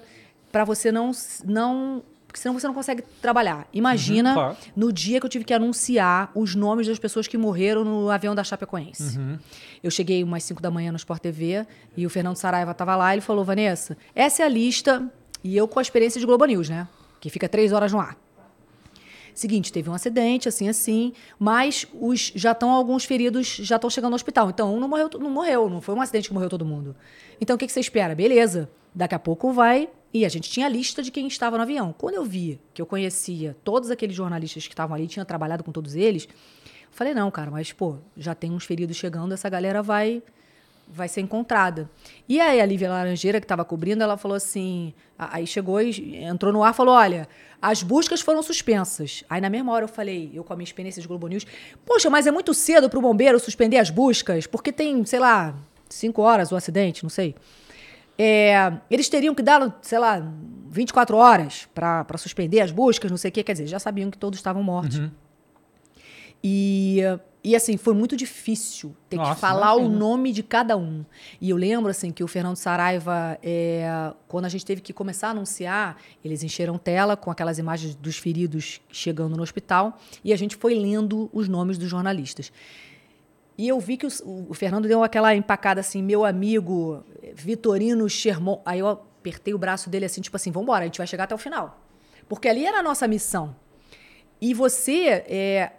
para 0.50 0.64
você 0.64 0.90
não 0.92 1.10
não 1.44 2.02
porque 2.26 2.38
senão 2.38 2.56
você 2.56 2.66
não 2.68 2.74
consegue 2.74 3.02
trabalhar. 3.20 3.66
Imagina 3.72 4.28
Uhum, 4.30 4.34
claro. 4.34 4.56
no 4.76 4.92
dia 4.92 5.18
que 5.18 5.26
eu 5.26 5.30
tive 5.30 5.44
que 5.44 5.52
anunciar 5.52 6.30
os 6.32 6.54
nomes 6.54 6.86
das 6.86 6.96
pessoas 6.96 7.26
que 7.26 7.36
morreram 7.36 7.84
no 7.84 8.08
avião 8.08 8.36
da 8.36 8.44
Chapecoense. 8.44 9.18
Uhum. 9.18 9.36
Eu 9.82 9.90
cheguei 9.90 10.22
umas 10.22 10.44
5 10.44 10.62
da 10.62 10.70
manhã 10.70 10.92
no 10.92 10.96
Sport 10.96 11.20
TV 11.20 11.66
e 11.96 12.06
o 12.06 12.10
Fernando 12.10 12.36
Saraiva 12.36 12.70
estava 12.70 12.94
lá 12.94 13.12
e 13.12 13.14
ele 13.16 13.20
falou: 13.20 13.44
Vanessa, 13.44 13.96
essa 14.14 14.44
é 14.44 14.46
a 14.46 14.48
lista. 14.48 15.10
E 15.42 15.56
eu 15.56 15.66
com 15.66 15.80
a 15.80 15.82
experiência 15.82 16.20
de 16.20 16.26
Globo 16.26 16.44
News, 16.44 16.68
né? 16.68 16.86
Que 17.20 17.28
fica 17.30 17.48
três 17.48 17.72
horas 17.72 17.90
no 17.92 17.98
ar. 17.98 18.16
Seguinte, 19.34 19.72
teve 19.72 19.88
um 19.88 19.94
acidente, 19.94 20.48
assim, 20.48 20.68
assim, 20.68 21.12
mas 21.38 21.86
os 21.94 22.30
já 22.34 22.52
estão 22.52 22.70
alguns 22.70 23.04
feridos, 23.04 23.46
já 23.48 23.76
estão 23.76 23.88
chegando 23.88 24.12
ao 24.12 24.16
hospital. 24.16 24.50
Então, 24.50 24.74
um 24.74 24.78
não 24.78 24.88
morreu, 24.88 25.08
não 25.18 25.30
morreu, 25.30 25.70
não 25.70 25.80
foi 25.80 25.94
um 25.94 26.00
acidente 26.00 26.28
que 26.28 26.34
morreu 26.34 26.48
todo 26.50 26.64
mundo. 26.64 26.94
Então, 27.40 27.56
o 27.56 27.58
que, 27.58 27.66
que 27.66 27.72
você 27.72 27.80
espera? 27.80 28.14
Beleza, 28.14 28.68
daqui 28.94 29.14
a 29.14 29.18
pouco 29.18 29.52
vai. 29.52 29.88
E 30.12 30.24
a 30.24 30.28
gente 30.28 30.50
tinha 30.50 30.66
a 30.66 30.68
lista 30.68 31.02
de 31.02 31.10
quem 31.10 31.26
estava 31.26 31.56
no 31.56 31.62
avião. 31.62 31.94
Quando 31.96 32.14
eu 32.14 32.24
vi 32.24 32.60
que 32.74 32.82
eu 32.82 32.86
conhecia 32.86 33.56
todos 33.62 33.90
aqueles 33.90 34.16
jornalistas 34.16 34.66
que 34.66 34.72
estavam 34.72 34.94
ali, 34.94 35.06
tinha 35.06 35.24
trabalhado 35.24 35.62
com 35.62 35.70
todos 35.70 35.94
eles, 35.94 36.28
falei, 36.90 37.14
não, 37.14 37.30
cara, 37.30 37.50
mas, 37.50 37.72
pô, 37.72 37.96
já 38.16 38.34
tem 38.34 38.50
uns 38.50 38.64
feridos 38.64 38.96
chegando, 38.96 39.32
essa 39.32 39.48
galera 39.48 39.82
vai 39.82 40.22
vai 40.92 41.08
ser 41.08 41.20
encontrada. 41.20 41.88
E 42.28 42.40
aí 42.40 42.60
a 42.60 42.66
Lívia 42.66 42.90
Laranjeira, 42.90 43.40
que 43.40 43.44
estava 43.44 43.64
cobrindo, 43.64 44.02
ela 44.02 44.16
falou 44.16 44.36
assim, 44.36 44.92
aí 45.16 45.46
chegou 45.46 45.80
e 45.80 46.16
entrou 46.16 46.52
no 46.52 46.64
ar 46.64 46.74
falou, 46.74 46.94
olha, 46.94 47.28
as 47.62 47.82
buscas 47.82 48.20
foram 48.20 48.42
suspensas. 48.42 49.22
Aí 49.30 49.40
na 49.40 49.48
mesma 49.48 49.72
hora 49.72 49.84
eu 49.84 49.88
falei, 49.88 50.30
eu 50.34 50.42
com 50.42 50.52
a 50.52 50.56
minha 50.56 50.64
experiência 50.64 51.00
de 51.00 51.06
Globo 51.06 51.28
News, 51.28 51.46
poxa, 51.86 52.10
mas 52.10 52.26
é 52.26 52.30
muito 52.30 52.52
cedo 52.52 52.90
para 52.90 52.98
o 52.98 53.02
bombeiro 53.02 53.38
suspender 53.38 53.78
as 53.78 53.90
buscas, 53.90 54.46
porque 54.46 54.72
tem, 54.72 55.04
sei 55.04 55.20
lá, 55.20 55.54
cinco 55.88 56.22
horas 56.22 56.50
o 56.50 56.56
acidente, 56.56 57.02
não 57.02 57.10
sei. 57.10 57.34
É, 58.22 58.74
eles 58.90 59.08
teriam 59.08 59.34
que 59.34 59.42
dar, 59.42 59.78
sei 59.80 59.98
lá, 59.98 60.22
24 60.70 61.16
horas 61.16 61.66
para 61.74 62.18
suspender 62.18 62.60
as 62.60 62.70
buscas, 62.70 63.10
não 63.10 63.16
sei 63.16 63.30
o 63.30 63.32
quê. 63.32 63.42
Quer 63.42 63.52
dizer, 63.52 63.66
já 63.66 63.78
sabiam 63.78 64.10
que 64.10 64.18
todos 64.18 64.38
estavam 64.38 64.62
mortos. 64.62 64.98
E 66.44 67.00
E 67.42 67.56
assim, 67.56 67.78
foi 67.78 67.94
muito 67.94 68.14
difícil 68.14 68.94
ter 69.08 69.16
Nossa, 69.16 69.34
que 69.34 69.40
falar 69.40 69.74
o 69.74 69.88
nome 69.88 70.32
de 70.32 70.42
cada 70.42 70.76
um. 70.76 71.02
E 71.40 71.48
eu 71.48 71.56
lembro, 71.56 71.90
assim, 71.90 72.12
que 72.12 72.22
o 72.22 72.28
Fernando 72.28 72.56
Saraiva, 72.56 73.38
é, 73.42 74.12
quando 74.28 74.44
a 74.44 74.48
gente 74.50 74.66
teve 74.66 74.82
que 74.82 74.92
começar 74.92 75.28
a 75.28 75.30
anunciar, 75.30 75.96
eles 76.22 76.42
encheram 76.42 76.76
tela 76.76 77.16
com 77.16 77.30
aquelas 77.30 77.58
imagens 77.58 77.94
dos 77.94 78.18
feridos 78.18 78.82
chegando 78.92 79.34
no 79.34 79.42
hospital 79.42 79.98
e 80.22 80.30
a 80.30 80.36
gente 80.36 80.56
foi 80.56 80.74
lendo 80.74 81.30
os 81.32 81.48
nomes 81.48 81.78
dos 81.78 81.88
jornalistas. 81.88 82.52
E 83.56 83.68
eu 83.68 83.78
vi 83.78 83.96
que 83.96 84.06
o, 84.06 84.10
o 84.48 84.54
Fernando 84.54 84.88
deu 84.88 85.02
aquela 85.02 85.34
empacada 85.34 85.80
assim, 85.80 86.02
meu 86.02 86.24
amigo 86.24 87.04
Vitorino 87.34 88.08
Sherman. 88.08 88.60
Aí 88.64 88.78
eu 88.78 88.88
apertei 88.88 89.52
o 89.52 89.58
braço 89.58 89.90
dele 89.90 90.06
assim, 90.06 90.20
tipo 90.20 90.36
assim, 90.36 90.50
vambora, 90.50 90.82
a 90.82 90.86
gente 90.86 90.98
vai 90.98 91.06
chegar 91.06 91.24
até 91.24 91.34
o 91.34 91.38
final. 91.38 91.80
Porque 92.28 92.48
ali 92.48 92.64
era 92.64 92.78
a 92.78 92.82
nossa 92.82 93.06
missão. 93.06 93.54
E 94.40 94.54
você, 94.54 95.24
é, 95.28 95.72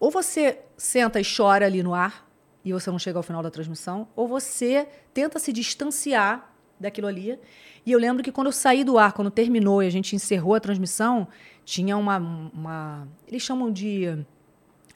ou 0.00 0.10
você 0.10 0.60
senta 0.76 1.20
e 1.20 1.24
chora 1.24 1.66
ali 1.66 1.82
no 1.82 1.94
ar 1.94 2.26
e 2.64 2.72
você 2.72 2.90
não 2.90 2.98
chega 2.98 3.18
ao 3.18 3.22
final 3.22 3.42
da 3.42 3.50
transmissão, 3.50 4.08
ou 4.14 4.28
você 4.28 4.86
tenta 5.14 5.38
se 5.38 5.52
distanciar 5.52 6.52
daquilo 6.78 7.06
ali. 7.06 7.38
E 7.84 7.92
eu 7.92 7.98
lembro 7.98 8.22
que 8.22 8.30
quando 8.30 8.48
eu 8.48 8.52
saí 8.52 8.84
do 8.84 8.98
ar, 8.98 9.12
quando 9.12 9.30
terminou 9.30 9.82
e 9.82 9.86
a 9.86 9.90
gente 9.90 10.14
encerrou 10.14 10.54
a 10.54 10.60
transmissão, 10.60 11.26
tinha 11.64 11.96
uma. 11.96 12.18
uma 12.18 13.08
eles 13.26 13.42
chamam 13.42 13.70
de 13.72 14.24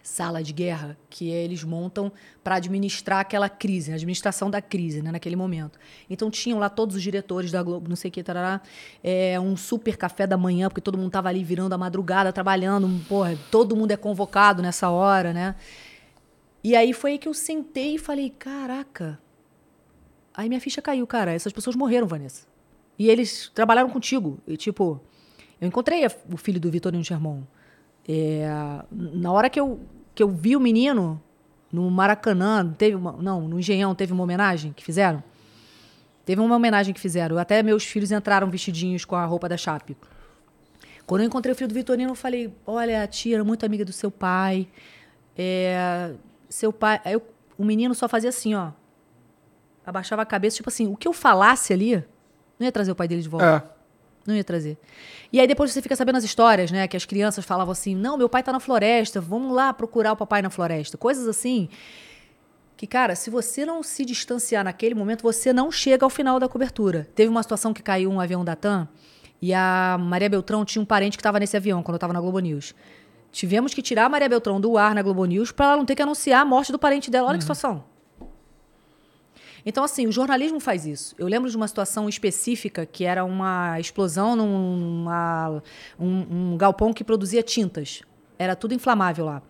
sala 0.03 0.43
de 0.43 0.53
guerra 0.53 0.97
que 1.09 1.29
eles 1.31 1.63
montam 1.63 2.11
para 2.43 2.57
administrar 2.57 3.21
aquela 3.21 3.49
crise, 3.49 3.93
a 3.93 3.95
administração 3.95 4.51
da 4.51 4.61
crise, 4.61 5.01
né, 5.01 5.13
naquele 5.13 5.37
momento. 5.37 5.79
Então 6.11 6.31
tinham 6.31 6.59
lá 6.59 6.69
todos 6.69 6.97
os 6.97 7.03
diretores 7.03 7.53
da 7.53 7.63
Globo, 7.63 7.89
não 7.89 7.97
sei 7.97 8.09
o 8.09 8.13
que, 8.13 8.23
tarará, 8.23 8.61
é, 9.03 9.39
um 9.39 9.57
super 9.57 9.97
café 9.97 10.27
da 10.27 10.37
manhã, 10.37 10.69
porque 10.69 10.81
todo 10.81 10.99
mundo 10.99 11.11
tava 11.11 11.29
ali 11.29 11.45
virando 11.45 11.73
a 11.73 11.79
madrugada, 11.79 12.33
trabalhando, 12.33 12.89
porra, 13.09 13.39
todo 13.51 13.77
mundo 13.77 13.93
é 13.93 13.97
convocado 13.97 14.61
nessa 14.61 14.91
hora, 14.91 15.33
né? 15.33 15.55
E 16.65 16.77
aí 16.77 16.93
foi 16.93 17.13
aí 17.13 17.19
que 17.19 17.29
eu 17.29 17.35
sentei 17.35 17.97
e 17.97 17.99
falei, 17.99 18.31
caraca. 18.31 19.19
Aí 20.35 20.49
minha 20.49 20.61
ficha 20.61 20.81
caiu, 20.81 21.07
cara, 21.07 21.33
essas 21.33 21.53
pessoas 21.53 21.77
morreram, 21.77 22.07
Vanessa. 22.07 22.47
E 22.99 23.09
eles 23.09 23.51
trabalharam 23.55 23.91
contigo. 23.91 24.39
E 24.47 24.57
tipo, 24.57 25.01
eu 25.61 25.69
encontrei 25.69 26.07
o 26.31 26.37
filho 26.37 26.61
do 26.61 26.71
Vitorino 26.71 27.03
Germon. 27.03 27.43
É, 28.09 28.47
na 28.91 29.31
hora 29.33 29.49
que 29.49 29.59
eu, 29.61 29.81
que 30.15 30.23
eu 30.23 30.29
vi 30.29 30.57
o 30.57 30.61
menino 30.61 31.21
no 31.73 31.91
Maracanã, 31.91 32.75
teve 32.77 32.97
uma, 32.97 33.13
não, 33.13 33.49
no 33.49 33.59
Engenhão, 33.59 33.95
teve 33.95 34.13
uma 34.13 34.23
homenagem 34.23 34.73
que 34.73 34.85
fizeram. 34.85 35.23
Teve 36.25 36.41
uma 36.41 36.55
homenagem 36.55 36.93
que 36.95 37.01
fizeram. 37.01 37.39
Até 37.39 37.63
meus 37.63 37.85
filhos 37.85 38.13
entraram 38.13 38.49
vestidinhos 38.51 39.05
com 39.05 39.17
a 39.17 39.25
roupa 39.25 39.49
da 39.49 39.57
Chape. 39.57 39.97
Quando 41.07 41.23
eu 41.23 41.27
encontrei 41.27 41.53
o 41.53 41.57
filho 41.57 41.69
do 41.69 41.75
Vitorino, 41.75 42.11
eu 42.13 42.15
falei: 42.15 42.55
Olha, 42.67 43.03
a 43.03 43.07
tia 43.07 43.37
era 43.37 43.45
muito 43.45 43.67
amiga 43.67 43.85
do 43.85 43.93
seu 43.93 44.11
pai. 44.11 44.69
É, 45.37 46.13
seu 46.49 46.73
pai. 46.73 47.01
Aí 47.05 47.15
eu- 47.15 47.23
o 47.59 47.65
menino 47.65 47.95
só 47.95 48.09
fazia 48.09 48.29
assim, 48.31 48.55
ó. 48.55 48.71
Abaixava 49.85 50.23
a 50.23 50.27
cabeça, 50.27 50.57
tipo 50.57 50.69
assim, 50.69 50.87
o 50.87 50.97
que 50.97 51.09
eu 51.09 51.13
falasse 51.13 51.73
ali, 51.73 51.97
não 52.59 52.65
ia 52.67 52.71
trazer 52.73 52.93
o 52.93 52.95
pai 52.95 53.09
dele 53.09 53.23
de 53.23 53.29
volta. 53.29 53.65
É. 53.69 53.72
Não 54.27 54.35
ia 54.35 54.45
trazer. 54.45 54.79
E 55.33 55.41
aí 55.41 55.47
depois 55.47 55.73
você 55.73 55.83
fica 55.83 55.97
sabendo 55.97 56.17
as 56.17 56.25
histórias, 56.25 56.71
né? 56.71 56.87
Que 56.87 56.97
as 56.97 57.05
crianças 57.05 57.45
falavam 57.45 57.73
assim: 57.73 57.95
não, 57.95 58.17
meu 58.17 58.29
pai 58.29 58.43
tá 58.43 58.53
na 58.53 58.61
floresta, 58.61 59.21
vamos 59.21 59.53
lá 59.53 59.73
procurar 59.73 60.13
o 60.13 60.17
papai 60.17 60.43
na 60.43 60.51
floresta. 60.51 60.97
Coisas 60.97 61.27
assim. 61.27 61.69
Que, 62.77 62.87
cara, 62.87 63.15
se 63.15 63.31
você 63.31 63.65
não 63.65 63.81
se 63.81 64.05
distanciar 64.05 64.65
naquele 64.65 64.95
momento, 64.95 65.23
você 65.23 65.53
não 65.53 65.71
chega 65.71 66.05
ao 66.05 66.11
final 66.11 66.41
da 66.41 66.49
cobertura. 66.49 67.09
Teve 67.15 67.29
uma 67.29 67.43
situação 67.43 67.73
que 67.73 67.81
caiu 67.81 68.11
um 68.11 68.21
avião 68.21 68.45
da 68.45 68.57
TAM 68.57 68.89
e 69.41 69.53
a 69.53 69.97
Maria 70.01 70.29
Beltrão 70.29 70.65
tinha 70.65 70.83
um 70.83 70.85
parente 70.85 71.17
que 71.17 71.21
estava 71.21 71.39
nesse 71.39 71.57
avião 71.57 71.83
quando 71.83 71.95
eu 71.95 71.99
estava 71.99 72.13
na 72.13 72.21
Globo 72.21 72.39
News. 72.41 72.75
Tivemos 73.31 73.73
que 73.73 73.83
tirar 73.83 74.07
a 74.07 74.09
Maria 74.09 74.29
Beltrão 74.29 74.61
do 74.61 74.77
ar 74.77 74.95
na 74.95 75.03
Globo 75.03 75.25
News 75.25 75.51
para 75.51 75.67
ela 75.67 75.77
não 75.77 75.85
ter 75.85 75.95
que 75.95 76.03
anunciar 76.03 76.43
a 76.43 76.45
morte 76.45 76.71
do 76.71 76.79
parente 76.79 77.11
dela. 77.11 77.29
Olha 77.29 77.39
que 77.39 77.45
situação. 77.45 77.85
Então, 79.65 79.85
assim, 79.85 80.07
o 80.07 80.13
jornalismo 80.13 80.59
faz 80.59 80.85
isso. 80.87 81.15
Eu 81.19 81.27
lembro 81.29 81.49
de 81.49 81.57
uma 81.57 81.69
situação 81.69 82.09
específica 82.09 82.85
que 82.85 83.05
era 83.05 83.25
uma 83.25 83.79
explosão 83.79 84.35
num 84.35 85.07
um, 85.99 86.53
um 86.53 86.57
galpão 86.57 86.93
que 86.93 87.05
produzia 87.05 87.43
tintas. 87.43 88.03
Era 88.39 88.57
tudo 88.57 88.75
inflamável 88.75 89.25
lá. 89.25 89.43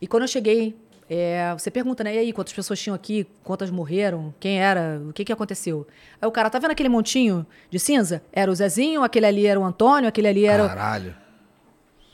E 0.00 0.06
quando 0.06 0.22
eu 0.22 0.28
cheguei, 0.28 0.74
é, 1.10 1.52
você 1.52 1.70
pergunta, 1.70 2.02
né? 2.02 2.14
E 2.14 2.18
aí, 2.18 2.32
quantas 2.32 2.54
pessoas 2.54 2.80
tinham 2.80 2.94
aqui? 2.94 3.26
Quantas 3.44 3.70
morreram? 3.70 4.32
Quem 4.40 4.58
era? 4.60 5.02
O 5.08 5.12
que, 5.12 5.24
que 5.24 5.32
aconteceu? 5.32 5.86
Aí 6.22 6.26
o 6.26 6.32
cara, 6.32 6.48
tá 6.48 6.58
vendo 6.58 6.70
aquele 6.70 6.88
montinho 6.88 7.46
de 7.68 7.78
cinza? 7.78 8.22
Era 8.32 8.50
o 8.50 8.54
Zezinho, 8.54 9.02
aquele 9.02 9.26
ali 9.26 9.46
era 9.46 9.60
o 9.60 9.64
Antônio, 9.64 10.08
aquele 10.08 10.28
ali 10.28 10.44
era. 10.46 10.64
o- 10.64 10.68
Caralho. 10.68 11.14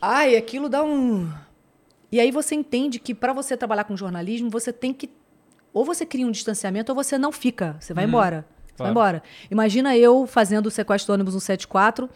Ai, 0.00 0.36
aquilo 0.36 0.68
dá 0.68 0.82
um. 0.82 1.30
E 2.10 2.18
aí 2.20 2.30
você 2.30 2.54
entende 2.54 2.98
que 2.98 3.14
para 3.14 3.32
você 3.32 3.56
trabalhar 3.56 3.84
com 3.84 3.96
jornalismo, 3.96 4.50
você 4.50 4.72
tem 4.72 4.92
que. 4.92 5.10
Ou 5.76 5.84
você 5.84 6.06
cria 6.06 6.26
um 6.26 6.30
distanciamento 6.30 6.90
ou 6.90 6.96
você 6.96 7.18
não 7.18 7.30
fica. 7.30 7.76
Você 7.78 7.92
vai 7.92 8.04
embora. 8.06 8.46
Você 8.74 8.82
vai 8.82 8.92
Claro. 8.92 8.92
embora. 8.92 9.22
Imagina 9.50 9.94
eu 9.94 10.26
fazendo 10.26 10.68
o 10.68 10.70
sequestro 10.70 11.08
do 11.12 11.14
ônibus 11.16 11.34
174, 11.34 12.08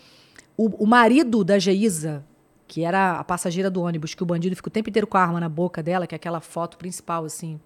o, 0.57 0.85
o 0.85 0.87
marido 0.87 1.45
da 1.45 1.59
Geisa, 1.59 2.25
que 2.67 2.85
era 2.85 3.19
a 3.19 3.23
passageira 3.25 3.69
do 3.71 3.83
ônibus, 3.83 4.15
que 4.15 4.23
o 4.23 4.27
bandido 4.27 4.57
fica 4.57 4.69
o 4.69 4.71
tempo 4.73 4.89
inteiro 4.89 5.07
com 5.07 5.19
a 5.19 5.21
arma 5.21 5.39
na 5.39 5.49
boca 5.51 5.83
dela, 5.83 6.07
que 6.07 6.15
é 6.15 6.17
aquela 6.17 6.41
foto 6.41 6.79
principal, 6.79 7.23
assim, 7.27 7.61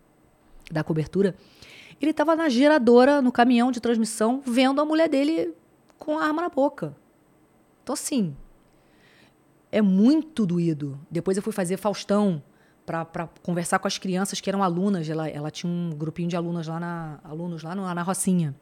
da 0.68 0.82
cobertura. 0.82 1.36
Ele 2.02 2.10
estava 2.10 2.34
na 2.34 2.48
geradora, 2.48 3.22
no 3.22 3.30
caminhão 3.30 3.70
de 3.70 3.78
transmissão, 3.80 4.42
vendo 4.44 4.80
a 4.80 4.84
mulher 4.84 5.08
dele 5.08 5.54
com 5.96 6.18
a 6.18 6.24
arma 6.24 6.42
na 6.42 6.48
boca. 6.48 6.96
Então, 7.84 7.92
assim, 7.92 8.34
é 9.70 9.80
muito 9.80 10.44
doído. 10.44 10.98
Depois 11.08 11.36
eu 11.36 11.42
fui 11.42 11.52
fazer 11.52 11.76
Faustão 11.76 12.42
para 12.84 13.28
conversar 13.42 13.78
com 13.78 13.88
as 13.88 13.98
crianças 13.98 14.40
que 14.40 14.48
eram 14.48 14.62
alunas. 14.62 15.08
Ela, 15.08 15.28
ela 15.28 15.50
tinha 15.50 15.70
um 15.70 15.90
grupinho 15.90 16.28
de 16.28 16.36
alunas 16.36 16.66
lá 16.66 16.78
na, 16.78 17.18
alunos 17.24 17.62
lá 17.62 17.74
na, 17.74 17.94
na 17.94 18.02
Rocinha. 18.02 18.54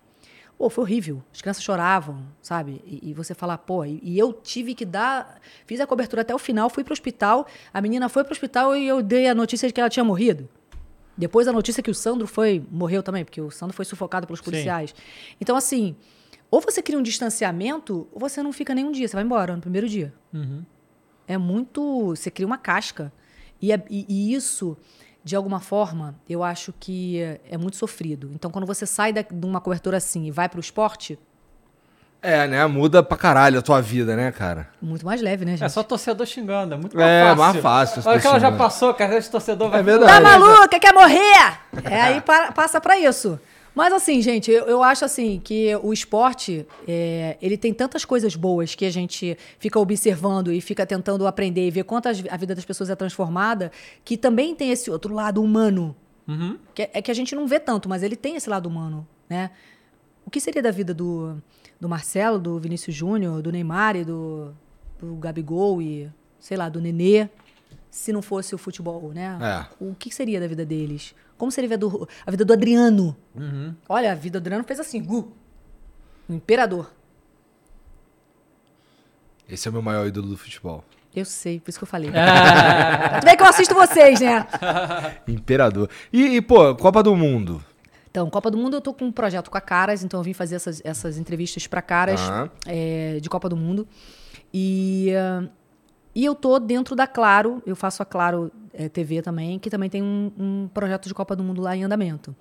Pô, 0.57 0.71
foi 0.71 0.85
horrível. 0.85 1.23
As 1.33 1.41
crianças 1.41 1.63
choravam, 1.63 2.25
sabe? 2.41 2.81
E, 2.87 3.11
e 3.11 3.15
você 3.15 3.35
falar, 3.35 3.59
pô, 3.59 3.85
e, 3.85 4.01
e 4.03 4.19
eu 4.19 4.33
tive 4.33 4.75
que 4.75 4.85
dar. 4.85 5.41
Fiz 5.67 5.81
a 5.81 5.87
cobertura 5.87 6.23
até 6.23 6.35
o 6.35 6.39
final, 6.39 6.71
fui 6.71 6.85
pro 6.85 6.93
hospital. 6.93 7.47
A 7.75 7.81
menina 7.81 8.09
foi 8.09 8.23
pro 8.23 8.33
hospital 8.33 8.77
e 8.77 8.87
eu 8.87 9.03
dei 9.03 9.27
a 9.27 9.35
notícia 9.35 9.67
de 9.67 9.75
que 9.75 9.81
ela 9.81 9.91
tinha 9.91 10.05
morrido. 10.05 10.49
Depois 11.17 11.47
a 11.49 11.53
notícia 11.53 11.83
que 11.83 11.91
o 11.91 11.95
Sandro 11.95 12.27
foi 12.27 12.65
morreu 12.71 13.03
também, 13.03 13.25
porque 13.25 13.41
o 13.41 13.51
Sandro 13.51 13.75
foi 13.75 13.85
sufocado 13.85 14.27
pelos 14.27 14.41
policiais. 14.41 14.95
Então, 15.41 15.57
assim, 15.57 15.97
ou 16.51 16.61
você 16.61 16.83
cria 16.83 16.99
um 16.99 17.03
distanciamento, 17.03 18.07
ou 18.13 18.21
você 18.21 18.43
não 18.43 18.53
fica 18.53 18.75
nem 18.75 18.85
um 18.85 18.93
dia, 18.93 19.09
você 19.09 19.17
vai 19.17 19.25
embora 19.25 19.55
no 19.55 19.61
primeiro 19.61 19.89
dia. 19.89 20.13
É 21.27 21.37
muito. 21.37 22.09
Você 22.09 22.31
cria 22.31 22.47
uma 22.47 22.59
casca. 22.59 23.13
E, 23.63 23.73
é- 23.73 23.83
e- 23.89 24.05
e 24.09 24.35
isso, 24.35 24.77
de 25.25 25.37
alguma 25.37 25.61
forma, 25.61 26.15
eu 26.29 26.43
acho 26.43 26.75
que 26.81 27.21
é, 27.23 27.41
é 27.53 27.57
muito 27.57 27.77
sofrido. 27.77 28.31
Então, 28.35 28.51
quando 28.51 28.67
você 28.67 28.85
sai 28.85 29.13
da- 29.13 29.23
de 29.23 29.47
uma 29.47 29.61
cobertura 29.61 29.97
assim 29.97 30.27
e 30.27 30.31
vai 30.33 30.49
pro 30.49 30.59
esporte, 30.61 31.19
É, 32.25 32.47
né? 32.47 32.65
Muda 32.67 33.03
pra 33.03 33.17
caralho 33.17 33.59
a 33.59 33.63
tua 33.63 33.81
vida, 33.81 34.15
né, 34.15 34.31
cara? 34.31 34.69
muito 34.81 35.05
mais 35.05 35.21
leve, 35.21 35.45
né, 35.45 35.53
gente? 35.53 35.65
É 35.65 35.69
só 35.69 35.83
torcedor 35.83 36.25
xingando, 36.25 36.75
é 36.75 36.77
muito 36.79 36.97
mais 36.97 37.09
É, 37.11 37.23
fácil. 37.25 37.37
mais 37.43 37.57
fácil, 37.57 38.03
Olha 38.11 38.21
que 38.21 38.27
ela 38.29 38.39
já 38.39 38.53
passou, 38.53 38.95
cara, 38.95 39.17
esse 39.19 39.29
torcedor 39.31 39.69
vai... 39.71 39.81
É 39.81 39.83
verdade. 39.83 40.13
Tá 40.13 40.21
maluca? 40.39 40.79
Quer 40.79 40.93
morrer? 40.95 41.59
É, 41.85 42.01
aí 42.01 42.21
pa- 42.21 42.53
passa 42.53 42.81
pra 42.81 42.97
isso. 42.97 43.41
Mas 43.75 43.93
assim, 43.93 44.21
gente, 44.21 44.51
eu, 44.51 44.65
eu 44.65 44.83
acho 44.83 45.05
assim 45.05 45.41
que 45.43 45.75
o 45.77 45.93
esporte, 45.93 46.67
é, 46.87 47.39
ele 47.41 47.57
tem 47.57 47.73
tantas 47.73 48.05
coisas 48.05 48.37
boas 48.37 48.75
que 48.75 48.85
a 48.85 48.91
gente 48.91 49.37
fica 49.59 49.79
observando 49.79 50.53
e 50.53 50.61
fica 50.61 50.87
tentando 50.87 51.27
aprender 51.27 51.67
e 51.67 51.71
ver 51.71 51.85
quanto 51.85 52.09
a 52.09 52.37
vida 52.37 52.55
das 52.55 52.65
pessoas 52.65 52.91
é 52.91 52.97
transformada, 52.97 53.73
que 54.05 54.17
também 54.17 54.55
tem 54.55 54.71
esse 54.71 54.91
outro 54.91 55.15
lado 55.15 55.43
humano. 55.43 55.97
Que 56.75 56.83
é, 56.83 56.91
é 56.95 57.03
que 57.03 57.11
a 57.11 57.15
gente 57.15 57.35
não 57.35 57.47
vê 57.47 57.59
tanto, 57.59 57.89
mas 57.89 58.03
ele 58.03 58.17
tem 58.17 58.37
esse 58.37 58.49
lado 58.49 58.67
humano, 58.69 59.07
né? 59.29 59.51
O 60.25 60.31
que 60.31 60.41
seria 60.41 60.63
da 60.63 60.71
vida 60.71 60.95
do, 60.95 61.37
do 61.81 61.89
Marcelo, 61.89 62.39
do 62.39 62.59
Vinícius 62.61 62.95
Júnior, 62.95 63.43
do 63.43 63.51
Neymar 63.51 63.97
e 63.97 64.05
do, 64.05 64.55
do 65.01 65.17
Gabigol 65.17 65.83
e, 65.83 66.09
sei 66.39 66.57
lá, 66.57 66.69
do 66.69 66.81
Nenê, 66.81 67.29
se 67.91 68.13
não 68.13 68.23
fosse 68.23 68.55
o 68.55 68.59
futebol, 68.59 69.13
né? 69.13 69.37
É. 69.41 69.85
O 69.85 69.95
que 69.95 70.15
seria 70.15 70.39
da 70.39 70.47
vida 70.47 70.65
deles? 70.65 71.15
Como 71.43 71.51
seria 71.51 71.75
a, 71.75 71.77
do- 71.77 72.09
a 72.25 72.31
vida 72.31 72.45
do 72.45 72.53
Adriano? 72.53 73.17
Olha, 73.89 74.13
a 74.13 74.15
vida 74.15 74.39
do 74.39 74.45
Adriano 74.45 74.63
fez 74.63 74.79
assim, 74.79 75.03
gu. 75.03 75.33
O 76.29 76.33
imperador. 76.35 76.93
Esse 79.49 79.67
é 79.67 79.71
o 79.71 79.73
meu 79.73 79.83
maior 79.83 80.07
ídolo 80.07 80.29
do 80.29 80.37
futebol. 80.37 80.85
Eu 81.13 81.25
sei, 81.25 81.59
por 81.59 81.71
isso 81.71 81.81
que 81.81 81.83
eu 81.83 81.89
falei. 81.89 82.13
Tu 83.21 83.25
vê 83.25 83.37
que 83.37 83.43
eu 83.43 83.47
assisto 83.49 83.75
vocês, 83.75 84.21
né? 84.21 84.47
Imperador. 85.27 85.91
E, 86.13 86.37
e, 86.37 86.41
pô, 86.41 86.77
Copa 86.77 87.03
do 87.03 87.17
Mundo. 87.17 87.61
Então, 88.09 88.31
Copa 88.31 88.49
do 88.49 88.57
Mundo, 88.57 88.77
eu 88.77 88.81
tô 88.81 88.95
com 88.95 89.07
um 89.07 89.11
projeto 89.11 89.51
com 89.51 89.59
a 89.59 89.61
Caras, 89.61 90.05
então 90.05 90.21
eu 90.21 90.25
vim 90.25 90.33
fazer 90.33 90.55
essas, 90.55 90.81
essas 90.85 91.19
entrevistas 91.19 91.67
pra 91.67 91.83
Caras 91.83 92.21
Tá. 92.21 92.49
é, 92.69 93.19
de 93.21 93.29
Copa 93.29 93.49
do 93.49 93.57
Mundo. 93.57 93.89
E, 94.55 95.13
ah, 95.17 95.49
e 96.15 96.25
eu 96.25 96.37
tô 96.37 96.61
dentro 96.61 96.95
da 96.95 97.09
Claro, 97.09 97.61
eu 97.67 97.75
faço 97.75 98.01
a 98.01 98.07
Claro 98.07 98.53
é, 98.73 98.89
TV 98.89 99.23
também, 99.23 99.59
que 99.59 99.71
também 99.71 99.91
tem 99.91 100.03
um, 100.03 100.33
um 100.39 100.69
projeto 100.73 101.09
de 101.09 101.15
Copa 101.15 101.37
do 101.37 101.43
Mundo 101.43 101.61
lá 101.61 101.77
em 101.77 101.85
andamento. 101.85 102.35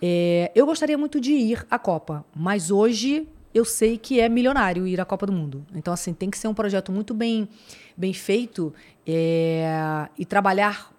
É, 0.00 0.50
eu 0.54 0.66
gostaria 0.66 0.96
muito 0.96 1.20
de 1.20 1.32
ir 1.32 1.66
à 1.70 1.78
Copa, 1.78 2.24
mas 2.34 2.70
hoje 2.70 3.28
eu 3.54 3.64
sei 3.64 3.96
que 3.96 4.20
é 4.20 4.28
milionário 4.28 4.86
ir 4.86 5.00
à 5.00 5.04
Copa 5.04 5.26
do 5.26 5.32
Mundo. 5.32 5.66
Então, 5.74 5.92
assim, 5.92 6.12
tem 6.12 6.30
que 6.30 6.38
ser 6.38 6.48
um 6.48 6.54
projeto 6.54 6.92
muito 6.92 7.14
bem, 7.14 7.48
bem 7.96 8.12
feito 8.12 8.72
é, 9.06 10.08
e 10.18 10.24
trabalhar 10.24 10.92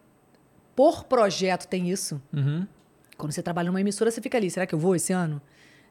por 0.75 1.03
projeto 1.03 1.67
tem 1.67 1.89
isso. 1.89 2.21
Uhum. 2.33 2.65
Quando 3.17 3.33
você 3.33 3.43
trabalha 3.43 3.67
numa 3.67 3.81
emissora, 3.81 4.09
você 4.09 4.21
fica 4.21 4.37
ali. 4.37 4.49
Será 4.49 4.65
que 4.65 4.73
eu 4.73 4.79
vou 4.79 4.95
esse 4.95 5.11
ano? 5.11 5.41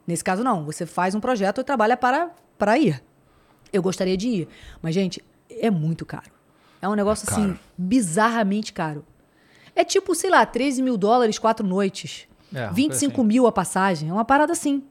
Nesse 0.06 0.24
caso, 0.24 0.42
não. 0.42 0.64
Você 0.64 0.86
faz 0.86 1.14
um 1.14 1.20
projeto 1.20 1.60
e 1.60 1.64
trabalha 1.64 1.94
para, 1.96 2.30
para 2.56 2.78
ir. 2.78 3.02
Eu 3.70 3.82
gostaria 3.82 4.16
de 4.16 4.28
ir. 4.28 4.48
Mas, 4.80 4.94
gente, 4.94 5.22
é 5.50 5.70
muito 5.70 6.06
caro. 6.06 6.37
É 6.80 6.88
um 6.88 6.94
negócio, 6.94 7.26
Caro. 7.26 7.42
assim, 7.42 7.58
bizarramente 7.76 8.72
caro. 8.72 9.04
É 9.74 9.84
tipo, 9.84 10.14
sei 10.14 10.30
lá, 10.30 10.44
13 10.44 10.82
mil 10.82 10.96
dólares, 10.96 11.38
quatro 11.38 11.66
noites. 11.66 12.26
É, 12.54 12.64
uma 12.64 12.72
25 12.72 13.14
coisa 13.14 13.28
mil 13.28 13.46
a 13.46 13.52
passagem. 13.52 14.08
É 14.08 14.12
uma 14.12 14.24
parada 14.24 14.52
assim. 14.52 14.82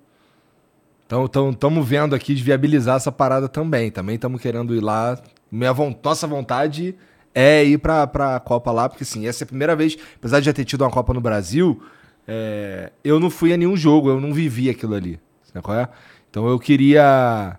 Então 1.05 1.25
estamos 1.25 1.87
vendo 1.87 2.13
aqui 2.13 2.35
de 2.35 2.43
viabilizar 2.43 2.97
essa 2.97 3.11
parada 3.11 3.47
também. 3.47 3.89
Também 3.89 4.15
estamos 4.15 4.41
querendo 4.41 4.75
ir 4.75 4.81
lá. 4.81 5.17
Minha 5.49 5.73
nossa 6.03 6.27
vontade 6.27 6.95
é 7.33 7.63
ir 7.63 7.77
pra, 7.77 8.05
pra 8.05 8.39
Copa 8.39 8.71
lá, 8.71 8.89
porque 8.89 9.03
assim, 9.03 9.27
essa 9.27 9.43
é 9.43 9.45
a 9.45 9.47
primeira 9.47 9.75
vez, 9.75 9.97
apesar 10.15 10.39
de 10.39 10.47
já 10.47 10.53
ter 10.53 10.65
tido 10.65 10.81
uma 10.81 10.89
Copa 10.91 11.13
no 11.13 11.21
Brasil, 11.21 11.81
é, 12.27 12.91
eu 13.03 13.19
não 13.19 13.29
fui 13.29 13.53
a 13.53 13.57
nenhum 13.57 13.77
jogo, 13.77 14.09
eu 14.09 14.19
não 14.19 14.33
vivi 14.33 14.69
aquilo 14.69 14.95
ali. 14.95 15.19
Sabe 15.43 15.63
qual 15.63 15.77
é? 15.77 15.87
Então 16.29 16.47
eu 16.47 16.59
queria. 16.59 17.57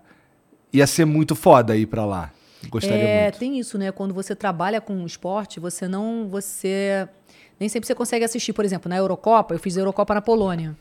Ia 0.71 0.85
ser 0.85 1.05
muito 1.05 1.35
foda 1.35 1.75
ir 1.75 1.87
pra 1.87 2.05
lá. 2.05 2.31
Gostaria 2.67 2.97
é, 2.97 3.23
muito. 3.23 3.39
tem 3.39 3.57
isso, 3.59 3.77
né? 3.77 3.91
Quando 3.91 4.13
você 4.13 4.35
trabalha 4.35 4.81
com 4.81 5.05
esporte, 5.05 5.59
você 5.59 5.87
não. 5.87 6.27
Você. 6.29 7.07
Nem 7.59 7.69
sempre 7.69 7.87
você 7.87 7.95
consegue 7.95 8.25
assistir. 8.25 8.51
Por 8.53 8.65
exemplo, 8.65 8.89
na 8.89 8.97
Eurocopa, 8.97 9.53
eu 9.53 9.59
fiz 9.59 9.77
a 9.77 9.81
Eurocopa 9.81 10.13
na 10.13 10.21
Polônia. 10.21 10.75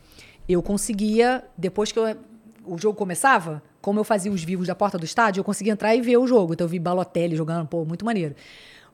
Eu 0.48 0.62
conseguia, 0.62 1.44
depois 1.56 1.92
que 1.92 1.98
eu- 1.98 2.16
o 2.64 2.78
jogo 2.78 2.96
começava, 2.96 3.62
como 3.80 4.00
eu 4.00 4.05
fazia 4.05 4.30
os 4.32 4.42
vivos 4.42 4.66
da 4.66 4.74
porta 4.74 4.98
do 4.98 5.05
estádio, 5.05 5.40
eu 5.40 5.44
conseguia 5.44 5.72
entrar 5.72 5.94
e 5.94 6.00
ver 6.00 6.16
o 6.16 6.26
jogo. 6.26 6.52
Então 6.55 6.64
eu 6.64 6.68
vi 6.68 6.78
Balotelli 6.78 7.36
jogando, 7.36 7.66
pô, 7.66 7.84
muito 7.84 8.05
maneiro. 8.05 8.34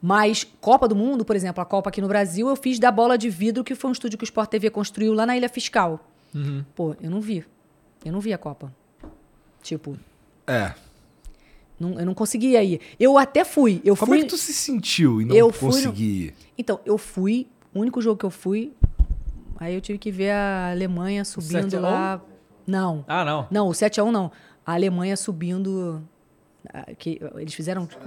Mas 0.00 0.44
Copa 0.60 0.86
do 0.86 0.94
Mundo, 0.94 1.24
por 1.24 1.34
exemplo, 1.34 1.62
a 1.62 1.64
Copa 1.64 1.88
aqui 1.88 2.00
no 2.00 2.08
Brasil, 2.08 2.48
eu 2.48 2.56
fiz 2.56 2.78
da 2.78 2.90
bola 2.90 3.16
de 3.16 3.30
vidro, 3.30 3.64
que 3.64 3.74
foi 3.74 3.88
um 3.88 3.92
estúdio 3.92 4.18
que 4.18 4.24
o 4.24 4.26
Sport 4.26 4.50
TV 4.50 4.68
construiu 4.70 5.14
lá 5.14 5.24
na 5.24 5.36
Ilha 5.36 5.48
Fiscal. 5.48 6.00
Pô, 6.74 6.94
eu 7.00 7.10
não 7.10 7.20
vi. 7.20 7.44
Eu 8.04 8.12
não 8.12 8.20
vi 8.20 8.32
a 8.32 8.38
Copa. 8.38 8.72
Tipo, 9.62 9.96
É. 10.46 10.74
não- 11.78 11.98
eu 11.98 12.06
não 12.06 12.14
conseguia 12.14 12.62
ir. 12.62 12.80
Eu 12.98 13.16
até 13.18 13.44
fui. 13.44 13.80
Eu 13.84 13.96
Como 13.96 14.10
fui. 14.12 14.18
é 14.18 14.22
que 14.22 14.28
tu 14.28 14.36
se 14.36 14.52
sentiu 14.52 15.20
e 15.20 15.24
não 15.24 15.34
Eu 15.34 15.46
no- 15.48 15.52
consegui 15.52 16.04
ir? 16.04 16.34
Então, 16.56 16.80
eu 16.86 16.96
fui, 16.98 17.46
o 17.74 17.80
único 17.80 18.00
jogo 18.00 18.18
que 18.18 18.24
eu 18.26 18.30
fui, 18.30 18.72
aí 19.58 19.74
eu 19.74 19.80
tive 19.80 19.98
que 19.98 20.10
ver 20.10 20.30
a 20.30 20.70
Alemanha 20.70 21.24
subindo 21.24 21.70
7 21.70 21.76
a 21.76 21.78
1? 21.78 21.82
lá. 21.82 22.20
Não. 22.66 23.04
Ah, 23.08 23.24
não. 23.24 23.46
Não, 23.50 23.68
o 23.68 23.72
7x1 23.72 24.10
não. 24.10 24.30
A 24.64 24.72
Alemanha 24.74 25.16
subindo. 25.16 26.02
ah, 26.72 26.86
Que 26.98 27.20
eles 27.36 27.52
fizeram. 27.54 27.86
tipo, 27.86 28.02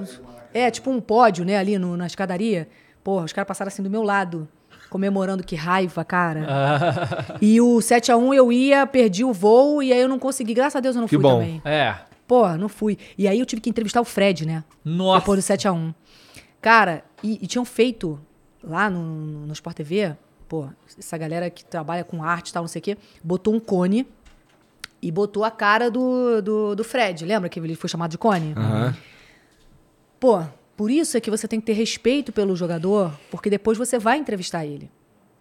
é, 0.53 0.71
tipo 0.71 0.89
um 0.89 0.99
pódio, 0.99 1.45
né, 1.45 1.57
ali 1.57 1.77
no- 1.77 1.95
na 1.95 2.07
escadaria. 2.07 2.67
Porra, 3.03 3.25
os 3.25 3.31
caras 3.33 3.47
passaram 3.47 3.67
assim 3.69 3.83
do 3.83 3.89
meu 3.89 4.01
lado, 4.01 4.47
comemorando 4.89 5.43
que 5.43 5.55
raiva, 5.55 6.03
cara. 6.03 7.37
E 7.41 7.61
o 7.61 7.77
7x1 7.81 8.33
eu 8.33 8.51
ia, 8.51 8.85
perdi 8.87 9.23
o 9.23 9.31
voo, 9.31 9.83
e 9.83 9.93
aí 9.93 10.01
eu 10.01 10.09
não 10.09 10.17
consegui. 10.19 10.53
Graças 10.53 10.75
a 10.75 10.79
Deus 10.79 10.95
eu 10.95 11.01
não 11.01 11.07
Que 11.07 11.15
fui 11.15 11.21
bom. 11.23 11.39
também. 11.39 11.61
É. 11.63 11.95
Porra, 12.27 12.57
não 12.57 12.67
fui. 12.67 12.97
E 13.17 13.27
aí 13.27 13.39
eu 13.39 13.45
tive 13.45 13.61
que 13.61 13.69
entrevistar 13.69 14.01
o 14.01 14.05
Fred, 14.05 14.45
né? 14.45 14.63
Nossa. 14.83 15.19
Depois 15.19 15.43
do 15.43 15.53
7x1. 15.53 15.95
Cara, 16.61 17.03
e, 17.23 17.39
e 17.41 17.47
tinham 17.47 17.63
feito 17.63 18.19
lá 18.61 18.89
no, 18.89 19.01
no, 19.01 19.47
no 19.47 19.53
Sport 19.53 19.77
TV, 19.77 20.15
pô, 20.47 20.67
essa 20.97 21.17
galera 21.17 21.49
que 21.49 21.63
trabalha 21.63 22.03
com 22.03 22.23
arte 22.23 22.49
e 22.49 22.53
tal, 22.53 22.63
não 22.63 22.67
sei 22.67 22.79
o 22.79 22.83
quê, 22.83 22.97
botou 23.23 23.53
um 23.53 23.59
cone 23.59 24.05
e 25.01 25.11
botou 25.11 25.43
a 25.43 25.51
cara 25.51 25.89
do, 25.89 26.41
do, 26.41 26.75
do 26.75 26.83
Fred. 26.83 27.25
Lembra 27.25 27.47
que 27.49 27.59
ele 27.59 27.75
foi 27.75 27.89
chamado 27.89 28.11
de 28.11 28.17
cone? 28.17 28.53
Aham. 28.57 28.95
Pô, 30.19 30.43
por 30.75 30.91
isso 30.91 31.15
é 31.15 31.21
que 31.21 31.29
você 31.29 31.47
tem 31.47 31.59
que 31.59 31.65
ter 31.65 31.73
respeito 31.73 32.31
pelo 32.31 32.55
jogador, 32.55 33.17
porque 33.31 33.49
depois 33.49 33.77
você 33.77 33.97
vai 33.97 34.17
entrevistar 34.17 34.65
ele. 34.65 34.91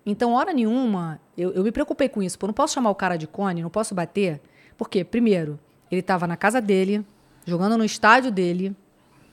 Então, 0.04 0.34
hora 0.34 0.52
nenhuma, 0.52 1.20
eu, 1.36 1.52
eu 1.52 1.64
me 1.64 1.72
preocupei 1.72 2.08
com 2.08 2.22
isso. 2.22 2.38
Pô, 2.38 2.46
não 2.46 2.54
posso 2.54 2.74
chamar 2.74 2.90
o 2.90 2.94
cara 2.94 3.16
de 3.16 3.26
cone, 3.26 3.62
não 3.62 3.70
posso 3.70 3.94
bater. 3.94 4.40
Porque, 4.78 5.02
primeiro, 5.02 5.58
ele 5.90 6.00
estava 6.00 6.26
na 6.26 6.36
casa 6.36 6.60
dele, 6.60 7.04
jogando 7.46 7.76
no 7.76 7.84
estádio 7.84 8.30
dele, 8.30 8.74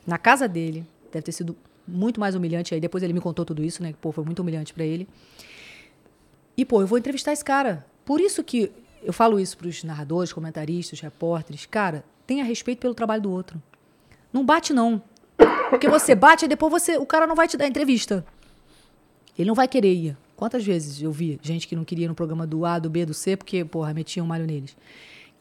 na 0.06 0.18
casa 0.18 0.48
dele. 0.48 0.86
Deve 1.12 1.24
ter 1.24 1.32
sido 1.32 1.56
muito 1.88 2.20
mais 2.20 2.36
humilhante. 2.36 2.74
Aí 2.74 2.80
depois 2.80 3.04
ele 3.04 3.14
me 3.14 3.22
contou 3.22 3.46
tudo 3.46 3.64
isso, 3.64 3.82
né? 3.82 3.94
Pô, 4.00 4.12
foi 4.12 4.24
muito 4.24 4.40
humilhante 4.40 4.74
para 4.74 4.84
ele. 4.84 5.08
E, 6.56 6.64
pô, 6.64 6.82
eu 6.82 6.88
vou 6.88 6.98
entrevistar 6.98 7.34
esse 7.34 7.44
cara. 7.44 7.86
Por 8.06 8.20
isso 8.22 8.44
que 8.44 8.72
eu 9.02 9.12
falo 9.12 9.40
isso 9.40 9.58
pros 9.58 9.84
narradores, 9.84 10.32
comentaristas, 10.32 11.00
repórteres. 11.02 11.66
Cara, 11.66 12.04
tenha 12.26 12.44
respeito 12.44 12.80
pelo 12.80 12.94
trabalho 12.94 13.22
do 13.22 13.32
outro. 13.32 13.62
Não 14.32 14.46
bate, 14.46 14.74
não. 14.74 15.02
Porque 15.70 15.90
você 15.90 16.14
bate 16.14 16.46
e 16.46 16.48
depois 16.48 16.72
você, 16.72 16.98
o 16.98 17.06
cara 17.06 17.26
não 17.26 17.36
vai 17.36 17.48
te 17.48 17.58
dar 17.58 17.68
entrevista. 17.68 18.26
Ele 19.38 19.48
não 19.48 19.56
vai 19.56 19.68
querer 19.68 19.94
ir. 19.94 20.18
Quantas 20.36 20.64
vezes 20.64 21.02
eu 21.02 21.12
vi 21.12 21.40
gente 21.42 21.68
que 21.68 21.76
não 21.76 21.84
queria 21.84 22.08
no 22.08 22.16
programa 22.16 22.46
do 22.46 22.66
A, 22.66 22.78
do 22.78 22.90
B, 22.90 23.06
do 23.06 23.14
C, 23.14 23.36
porque, 23.36 23.64
porra, 23.66 23.94
metiam 23.94 24.26
um 24.26 24.28
malho 24.28 24.46
neles. 24.46 24.76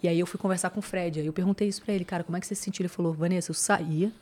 E 0.03 0.09
aí 0.09 0.19
eu 0.19 0.27
fui 0.27 0.39
conversar 0.39 0.71
com 0.71 0.81
o 0.81 0.83
Fred. 0.83 1.21
Aí 1.21 1.27
eu 1.27 1.33
perguntei 1.33 1.69
isso 1.69 1.83
pra 1.83 1.95
ele, 1.95 2.05
cara, 2.05 2.25
como 2.25 2.37
é 2.37 2.41
que 2.41 2.47
você 2.47 2.55
se 2.55 2.63
sentiu? 2.63 2.83
Ele 2.83 2.89
falou, 2.89 3.13
Vanessa, 3.13 3.51
eu 3.51 3.55
saía, 3.55 4.13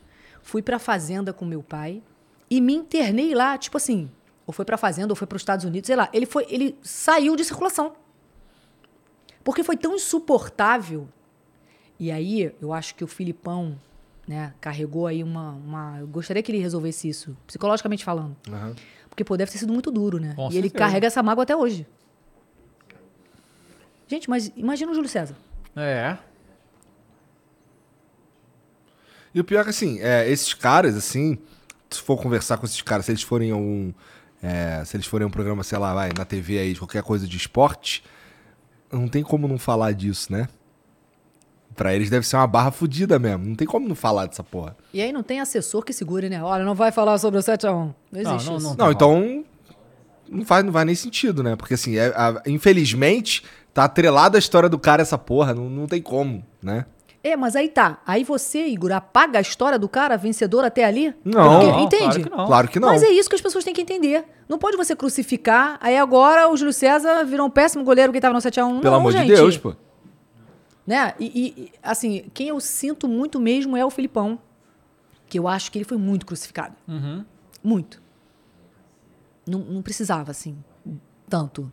fui 0.42 0.60
pra 0.60 0.78
fazenda 0.78 1.32
com 1.32 1.44
meu 1.44 1.62
pai 1.62 2.02
e 2.50 2.60
me 2.60 2.74
internei 2.74 3.34
lá, 3.34 3.56
tipo 3.56 3.76
assim, 3.76 4.10
ou 4.46 4.52
foi 4.52 4.64
pra 4.64 4.76
fazenda, 4.76 5.12
ou 5.12 5.16
foi 5.16 5.26
pros 5.26 5.40
Estados 5.40 5.64
Unidos, 5.64 5.86
sei 5.86 5.96
lá. 5.96 6.08
Ele 6.12 6.26
foi, 6.26 6.44
ele 6.50 6.76
saiu 6.82 7.36
de 7.36 7.44
circulação. 7.44 7.94
Porque 9.42 9.62
foi 9.62 9.76
tão 9.76 9.94
insuportável. 9.94 11.08
E 11.98 12.10
aí, 12.10 12.54
eu 12.60 12.72
acho 12.72 12.94
que 12.94 13.04
o 13.04 13.06
Filipão, 13.06 13.78
né, 14.26 14.52
carregou 14.60 15.06
aí 15.06 15.22
uma, 15.22 15.52
uma. 15.52 15.98
Eu 16.00 16.06
gostaria 16.06 16.42
que 16.42 16.50
ele 16.50 16.58
resolvesse 16.58 17.08
isso, 17.08 17.36
psicologicamente 17.46 18.04
falando. 18.04 18.36
Aham. 18.48 18.74
Porque, 19.08 19.24
pô, 19.24 19.36
deve 19.36 19.50
ter 19.50 19.58
sido 19.58 19.72
muito 19.72 19.90
duro, 19.90 20.18
né? 20.18 20.34
Com 20.34 20.50
e 20.52 20.56
ele 20.56 20.70
carrega 20.70 21.06
essa 21.06 21.22
mágoa 21.22 21.42
até 21.42 21.54
hoje. 21.56 21.86
Gente, 24.06 24.28
mas 24.28 24.52
imagina 24.56 24.90
o 24.90 24.94
Júlio 24.94 25.08
César. 25.08 25.36
É. 25.76 26.16
E 29.34 29.40
o 29.40 29.44
pior 29.44 29.60
é 29.60 29.64
que, 29.64 29.70
assim, 29.70 30.00
é, 30.00 30.28
esses 30.28 30.52
caras, 30.54 30.96
assim, 30.96 31.38
se 31.88 32.00
for 32.02 32.16
conversar 32.20 32.56
com 32.58 32.66
esses 32.66 32.80
caras, 32.82 33.04
se 33.06 33.12
eles 33.12 33.22
forem 33.22 33.52
um. 33.52 33.92
é, 34.42 34.82
se 34.84 34.96
eles 34.96 35.06
forem 35.06 35.24
a 35.24 35.28
um 35.28 35.30
programa, 35.30 35.62
sei 35.62 35.78
lá, 35.78 35.94
vai, 35.94 36.10
na 36.16 36.24
TV 36.24 36.58
aí, 36.58 36.72
de 36.72 36.80
qualquer 36.80 37.02
coisa 37.02 37.26
de 37.26 37.36
esporte, 37.36 38.02
não 38.90 39.06
tem 39.06 39.22
como 39.22 39.46
não 39.46 39.58
falar 39.58 39.92
disso, 39.92 40.32
né? 40.32 40.48
Pra 41.76 41.94
eles 41.94 42.10
deve 42.10 42.26
ser 42.26 42.36
uma 42.36 42.46
barra 42.48 42.72
fodida 42.72 43.18
mesmo. 43.18 43.46
Não 43.46 43.54
tem 43.54 43.66
como 43.66 43.88
não 43.88 43.94
falar 43.94 44.26
dessa 44.26 44.42
porra. 44.42 44.76
E 44.92 45.00
aí 45.00 45.12
não 45.12 45.22
tem 45.22 45.40
assessor 45.40 45.84
que 45.84 45.92
segure, 45.92 46.28
né? 46.28 46.42
Olha, 46.42 46.64
não 46.64 46.74
vai 46.74 46.90
falar 46.90 47.16
sobre 47.18 47.38
o 47.38 47.42
7x1. 47.42 47.94
Não 48.10 48.20
existe 48.20 48.48
não, 48.50 48.56
isso. 48.56 48.68
não. 48.68 48.74
Não, 48.74 48.90
então. 48.92 49.44
Não 50.28 50.44
faz, 50.44 50.64
não 50.64 50.72
faz 50.72 50.86
nem 50.86 50.94
sentido, 50.94 51.42
né? 51.42 51.54
Porque, 51.56 51.74
assim, 51.74 51.96
é- 51.96 52.08
a- 52.14 52.42
infelizmente, 52.46 53.44
tá 53.72 53.84
atrelada 53.84 54.36
a 54.36 54.40
história 54.40 54.68
do 54.68 54.78
cara 54.78 55.02
essa 55.02 55.16
porra. 55.18 55.54
Não, 55.54 55.68
não 55.68 55.86
tem 55.86 56.00
como, 56.02 56.44
né? 56.62 56.86
É, 57.22 57.36
mas 57.36 57.54
aí 57.54 57.68
tá. 57.68 58.00
Aí 58.06 58.24
você, 58.24 58.66
Igor, 58.66 58.92
apaga 58.92 59.38
a 59.38 59.42
história 59.42 59.78
do 59.78 59.88
cara 59.88 60.16
vencedor 60.16 60.64
até 60.64 60.84
ali? 60.84 61.14
Não. 61.22 61.60
Porque- 61.60 61.66
Não, 61.72 61.80
entende? 61.80 62.02
claro 62.04 62.22
que 62.24 62.30
não. 62.30 62.46
Claro 62.46 62.68
que 62.68 62.80
não. 62.80 62.88
Mas 62.88 63.02
é 63.02 63.10
isso 63.10 63.28
que 63.28 63.34
as 63.34 63.42
pessoas 63.42 63.62
têm 63.62 63.74
que 63.74 63.82
entender. 63.82 64.24
Não 64.48 64.58
pode 64.58 64.76
você 64.76 64.96
crucificar, 64.96 65.78
aí 65.82 65.98
agora 65.98 66.48
o 66.50 66.56
Júlio 66.56 66.72
César 66.72 67.22
virou 67.24 67.46
um 67.46 67.50
péssimo 67.50 67.84
goleiro 67.84 68.10
porque 68.10 68.20
tava 68.22 68.32
no 68.32 68.40
7x1. 68.40 68.80
Pelo 68.80 68.82
não, 68.82 68.94
amor 68.94 69.12
gente. 69.12 69.26
de 69.26 69.34
Deus, 69.34 69.58
pô. 69.58 69.74
Né? 70.86 71.12
E, 71.20 71.26
e, 71.26 71.62
e, 71.64 71.72
assim, 71.82 72.24
quem 72.32 72.48
eu 72.48 72.58
sinto 72.58 73.06
muito 73.06 73.38
mesmo 73.38 73.76
é 73.76 73.84
o 73.84 73.90
Filipão. 73.90 74.38
Que 75.28 75.38
eu 75.38 75.46
acho 75.46 75.70
que 75.70 75.76
ele 75.78 75.84
foi 75.84 75.98
muito 75.98 76.24
crucificado. 76.26 76.74
Uhum. 76.88 77.24
Muito. 77.62 78.02
Não, 79.46 79.60
não 79.60 79.82
precisava, 79.82 80.30
assim, 80.30 80.56
tanto. 81.28 81.70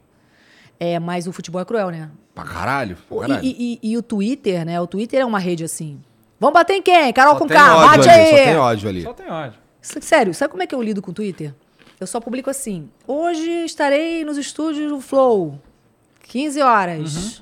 É, 0.80 0.99
mas 0.99 1.28
o 1.28 1.32
futebol 1.34 1.62
é 1.62 1.66
cruel, 1.66 1.90
né? 1.90 2.10
Pra 2.36 2.44
caralho. 2.44 2.98
Pra 3.10 3.18
E, 3.18 3.22
caralho. 3.22 3.45
e- 3.45 3.80
e- 3.84 3.91
e 3.91 3.98
o 3.98 4.02
Twitter, 4.04 4.66
né? 4.66 4.80
O 4.80 4.88
Twitter 4.88 5.20
é 5.22 5.26
uma 5.26 5.40
rede 5.40 5.64
assim. 5.64 5.99
Vamos 6.40 6.54
bater 6.54 6.76
em 6.76 6.82
quem? 6.82 7.12
Carol 7.14 7.34
Só 7.34 7.40
com 7.40 7.48
K, 7.48 7.76
bate 7.76 8.10
ali, 8.10 8.20
aí! 8.20 8.30
Só 8.30 8.36
tem 8.45 8.58
ódio 8.58 8.90
ali. 8.90 9.02
Só 9.04 9.14
tem 9.14 9.30
ódio. 9.30 9.60
Sério, 9.82 10.34
sabe 10.34 10.52
como 10.52 10.62
é 10.64 10.68
que 10.68 10.76
eu 10.76 10.82
lido 10.82 11.02
com 11.02 11.10
o 11.12 11.14
Twitter? 11.14 11.54
Eu 11.99 12.06
só 12.06 12.20
publico 12.20 12.49
assim. 12.49 12.90
Hoje 13.08 13.49
estarei 13.66 14.24
nos 14.24 14.38
estúdios 14.38 14.91
do 14.91 15.02
Flow. 15.02 15.60
15 16.24 16.62
horas. 16.62 17.41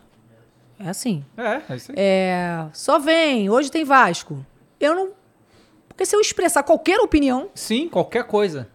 É 0.80 0.90
assim. 0.90 1.26
É, 1.36 1.62
é 1.74 1.76
isso 1.76 1.92
aí. 1.92 1.96
É, 1.98 2.66
só 2.72 3.00
vem, 3.00 3.50
hoje 3.50 3.70
tem 3.72 3.84
Vasco. 3.84 4.46
Eu 4.80 4.96
não. 4.96 5.10
Porque 5.90 6.06
se 6.06 6.16
eu 6.16 6.22
expressar 6.22 6.64
qualquer 6.64 7.00
opinião, 7.00 7.50
Sim, 7.56 7.90
qualquer 7.90 8.26
coisa. 8.26 8.68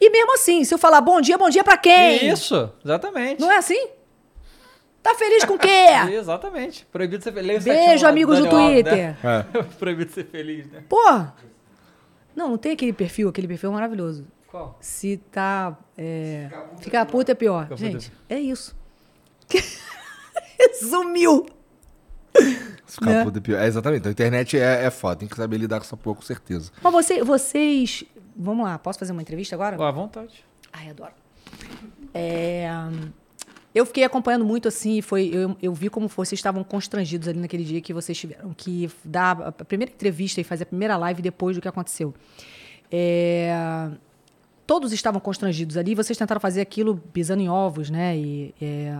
E 0.00 0.10
mesmo 0.10 0.34
assim, 0.34 0.64
se 0.64 0.72
eu 0.74 0.78
falar 0.78 1.00
bom 1.00 1.20
dia, 1.20 1.38
bom 1.38 1.48
dia 1.48 1.64
pra 1.64 1.76
quem? 1.76 2.28
Isso, 2.28 2.70
exatamente. 2.84 3.40
Não 3.40 3.50
é 3.50 3.56
assim? 3.56 3.88
Tá 5.02 5.14
feliz 5.14 5.44
com 5.44 5.54
o 5.54 5.58
quê? 5.58 5.86
Exatamente. 6.10 6.84
Proibido 6.90 7.22
ser 7.22 7.32
feliz. 7.32 7.62
Beijo, 7.62 8.04
amigos 8.08 8.40
do 8.40 8.48
Twitter. 8.48 9.16
É. 9.24 9.42
Proibido 9.78 10.10
ser 10.12 10.24
feliz, 10.24 10.66
né? 10.68 10.82
Porra! 10.88 11.32
Não, 12.34 12.50
não 12.50 12.58
tem 12.58 12.72
aquele 12.72 12.92
perfil, 12.92 13.28
aquele 13.28 13.46
perfil 13.46 13.70
é 13.70 13.72
maravilhoso. 13.74 14.26
Qual? 14.48 14.76
Se 14.80 15.16
tá. 15.30 15.78
É, 15.96 16.48
ficar 16.80 17.06
puto 17.06 17.30
é 17.30 17.34
pior. 17.36 17.62
Ficar 17.64 17.76
puto 17.76 17.86
Gente, 17.88 18.12
é 18.28 18.38
isso. 18.40 18.74
Sumiu! 20.74 21.46
Ficar 22.86 23.06
Né? 23.06 23.24
puto 23.24 23.38
é 23.38 23.40
pior. 23.40 23.60
É, 23.60 23.66
exatamente. 23.66 24.00
Então 24.00 24.10
a 24.10 24.12
internet 24.12 24.58
é, 24.58 24.84
é 24.84 24.90
foda. 24.90 25.16
Tem 25.16 25.28
que 25.28 25.36
saber 25.36 25.56
lidar 25.56 25.78
com 25.78 25.84
essa 25.84 25.96
porra, 25.96 26.16
com 26.16 26.22
certeza. 26.22 26.70
Mas 26.82 26.92
você, 26.92 27.22
vocês. 27.22 28.04
Vamos 28.36 28.64
lá, 28.64 28.78
posso 28.78 28.98
fazer 28.98 29.12
uma 29.12 29.22
entrevista 29.22 29.54
agora? 29.54 29.76
À 29.82 29.90
vontade. 29.90 30.44
Ai, 30.72 30.90
adoro. 30.90 31.12
É, 32.12 32.68
eu 33.74 33.84
fiquei 33.84 34.04
acompanhando 34.04 34.44
muito 34.44 34.68
assim, 34.68 34.98
e 34.98 35.02
foi, 35.02 35.30
eu, 35.32 35.56
eu 35.62 35.74
vi 35.74 35.90
como 35.90 36.08
vocês 36.08 36.38
estavam 36.38 36.64
constrangidos 36.64 37.28
ali 37.28 37.38
naquele 37.38 37.64
dia 37.64 37.80
que 37.80 37.92
vocês 37.92 38.16
tiveram 38.16 38.52
que 38.54 38.90
dar 39.04 39.40
a 39.42 39.52
primeira 39.52 39.92
entrevista 39.92 40.40
e 40.40 40.44
fazer 40.44 40.62
a 40.62 40.66
primeira 40.66 40.96
live 40.96 41.20
depois 41.22 41.56
do 41.56 41.62
que 41.62 41.68
aconteceu. 41.68 42.14
É, 42.90 43.90
todos 44.66 44.92
estavam 44.92 45.20
constrangidos 45.20 45.76
ali, 45.76 45.94
vocês 45.94 46.16
tentaram 46.18 46.40
fazer 46.40 46.60
aquilo 46.60 46.96
pisando 47.12 47.42
em 47.42 47.48
ovos, 47.48 47.90
né? 47.90 48.16
E, 48.16 48.54
é, 48.60 48.98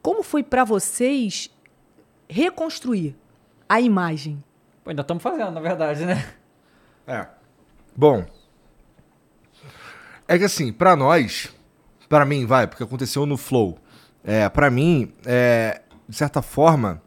como 0.00 0.22
foi 0.22 0.42
pra 0.44 0.64
vocês 0.64 1.50
reconstruir 2.28 3.16
a 3.68 3.80
imagem? 3.80 4.42
Pô, 4.84 4.90
ainda 4.90 5.02
estamos 5.02 5.22
fazendo, 5.22 5.50
na 5.50 5.60
verdade, 5.60 6.04
né? 6.06 6.32
É. 7.08 7.26
Bom. 7.96 8.24
É 10.28 10.38
que 10.38 10.44
assim, 10.44 10.72
pra 10.72 10.96
nós, 10.96 11.48
pra 12.08 12.24
mim, 12.24 12.46
vai, 12.46 12.66
porque 12.66 12.82
aconteceu 12.82 13.26
no 13.26 13.36
Flow. 13.36 13.78
É, 14.24 14.48
pra 14.48 14.70
mim, 14.70 15.12
é, 15.24 15.82
de 16.08 16.16
certa 16.16 16.42
forma, 16.42 17.00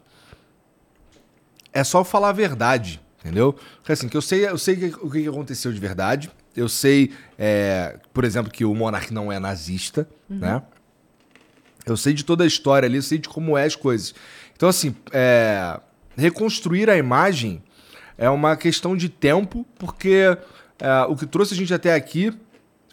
é 1.73 1.83
só 1.83 2.03
falar 2.03 2.29
a 2.29 2.33
verdade, 2.33 3.01
entendeu? 3.19 3.53
Porque 3.77 3.91
assim, 3.91 4.07
que 4.07 4.15
eu 4.15 4.21
sei, 4.21 4.47
eu 4.47 4.57
sei 4.57 4.93
o 5.01 5.09
que 5.11 5.27
aconteceu 5.27 5.71
de 5.73 5.79
verdade. 5.79 6.31
Eu 6.55 6.69
sei, 6.69 7.13
é, 7.37 7.99
por 8.13 8.23
exemplo, 8.23 8.51
que 8.51 8.65
o 8.65 8.73
Monark 8.73 9.13
não 9.13 9.31
é 9.31 9.39
nazista, 9.39 10.07
né? 10.29 10.61
Eu 11.85 11.97
sei 11.97 12.13
de 12.13 12.23
toda 12.23 12.43
a 12.43 12.47
história 12.47 12.87
ali, 12.87 12.97
eu 12.97 13.01
sei 13.01 13.17
de 13.17 13.27
como 13.27 13.57
é 13.57 13.65
as 13.65 13.75
coisas. 13.75 14.13
Então, 14.55 14.69
assim, 14.69 14.95
é, 15.11 15.79
reconstruir 16.17 16.89
a 16.89 16.97
imagem 16.97 17.63
é 18.17 18.29
uma 18.29 18.55
questão 18.55 18.95
de 18.95 19.09
tempo, 19.09 19.65
porque 19.77 20.37
é, 20.79 21.01
o 21.07 21.15
que 21.15 21.25
trouxe 21.25 21.53
a 21.53 21.57
gente 21.57 21.73
até 21.73 21.93
aqui 21.93 22.33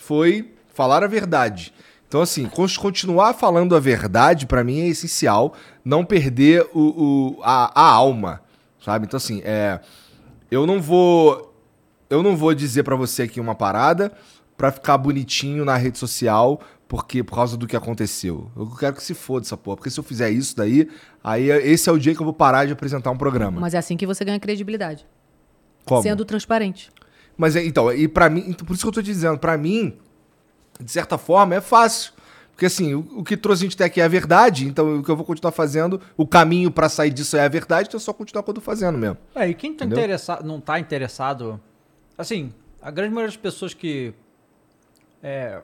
foi 0.06 0.52
falar 0.72 1.02
a 1.02 1.06
verdade. 1.08 1.72
Então, 2.08 2.20
assim, 2.22 2.46
con- 2.46 2.66
continuar 2.78 3.34
falando 3.34 3.74
a 3.74 3.80
verdade, 3.80 4.46
pra 4.46 4.62
mim, 4.62 4.80
é 4.80 4.86
essencial. 4.86 5.54
Não 5.84 6.04
perder 6.04 6.64
o, 6.72 6.80
o- 6.80 7.40
a, 7.42 7.72
a 7.80 7.90
alma, 7.90 8.40
sabe? 8.84 9.06
Então, 9.06 9.16
assim, 9.18 9.42
é, 9.44 9.80
eu 10.50 10.66
não 10.66 10.80
vou 10.80 11.52
eu 12.08 12.22
não 12.22 12.36
vou 12.36 12.54
dizer 12.54 12.84
pra 12.84 12.94
você 12.94 13.22
aqui 13.24 13.40
uma 13.40 13.54
parada 13.56 14.12
pra 14.56 14.70
ficar 14.70 14.96
bonitinho 14.96 15.64
na 15.64 15.76
rede 15.76 15.98
social 15.98 16.60
porque 16.86 17.24
por 17.24 17.34
causa 17.34 17.56
do 17.56 17.66
que 17.66 17.74
aconteceu. 17.76 18.48
Eu 18.56 18.66
quero 18.78 18.94
que 18.94 19.02
se 19.02 19.12
foda 19.12 19.44
essa 19.44 19.56
porra, 19.56 19.76
porque 19.78 19.90
se 19.90 19.98
eu 19.98 20.04
fizer 20.04 20.30
isso 20.30 20.56
daí, 20.56 20.88
aí 21.24 21.50
esse 21.50 21.88
é 21.88 21.92
o 21.92 21.98
dia 21.98 22.14
que 22.14 22.20
eu 22.20 22.24
vou 22.24 22.32
parar 22.32 22.64
de 22.64 22.72
apresentar 22.72 23.10
um 23.10 23.16
programa. 23.18 23.60
Mas 23.60 23.74
é 23.74 23.78
assim 23.78 23.96
que 23.96 24.06
você 24.06 24.24
ganha 24.24 24.38
credibilidade. 24.38 25.04
Como? 25.84 26.00
Sendo 26.02 26.24
transparente. 26.24 26.90
Mas 27.36 27.54
é, 27.56 27.64
então, 27.64 27.92
e 27.92 28.08
para 28.08 28.30
mim, 28.30 28.44
então, 28.48 28.66
por 28.66 28.74
isso 28.74 28.82
que 28.82 28.88
eu 28.88 28.92
tô 28.92 29.02
te 29.02 29.06
dizendo, 29.06 29.38
pra 29.38 29.56
mim, 29.58 29.98
de 30.80 30.90
certa 30.90 31.18
forma, 31.18 31.54
é 31.54 31.60
fácil. 31.60 32.12
Porque 32.52 32.64
assim, 32.66 32.94
o, 32.94 33.00
o 33.18 33.22
que 33.24 33.36
trouxe 33.36 33.62
a 33.62 33.66
gente 33.66 33.74
até 33.74 33.84
aqui 33.84 34.00
é 34.00 34.04
a 34.04 34.08
verdade, 34.08 34.66
então 34.66 35.00
o 35.00 35.02
que 35.02 35.10
eu 35.10 35.16
vou 35.16 35.26
continuar 35.26 35.52
fazendo, 35.52 36.00
o 36.16 36.26
caminho 36.26 36.70
pra 36.70 36.88
sair 36.88 37.10
disso 37.10 37.36
é 37.36 37.44
a 37.44 37.48
verdade, 37.48 37.88
então 37.88 37.98
é 37.98 38.00
só 38.00 38.14
continuar 38.14 38.42
quando 38.44 38.62
fazendo 38.62 38.96
mesmo. 38.96 39.18
É, 39.34 39.46
e 39.46 39.52
quem 39.54 39.74
tá 39.74 39.84
Entendeu? 39.84 39.98
interessa- 40.02 40.40
não 40.42 40.58
tá 40.58 40.80
interessado. 40.80 41.60
Assim, 42.16 42.54
a 42.80 42.90
grande 42.90 43.10
maioria 43.12 43.28
das 43.28 43.36
pessoas 43.36 43.74
que. 43.74 44.14
É. 45.22 45.60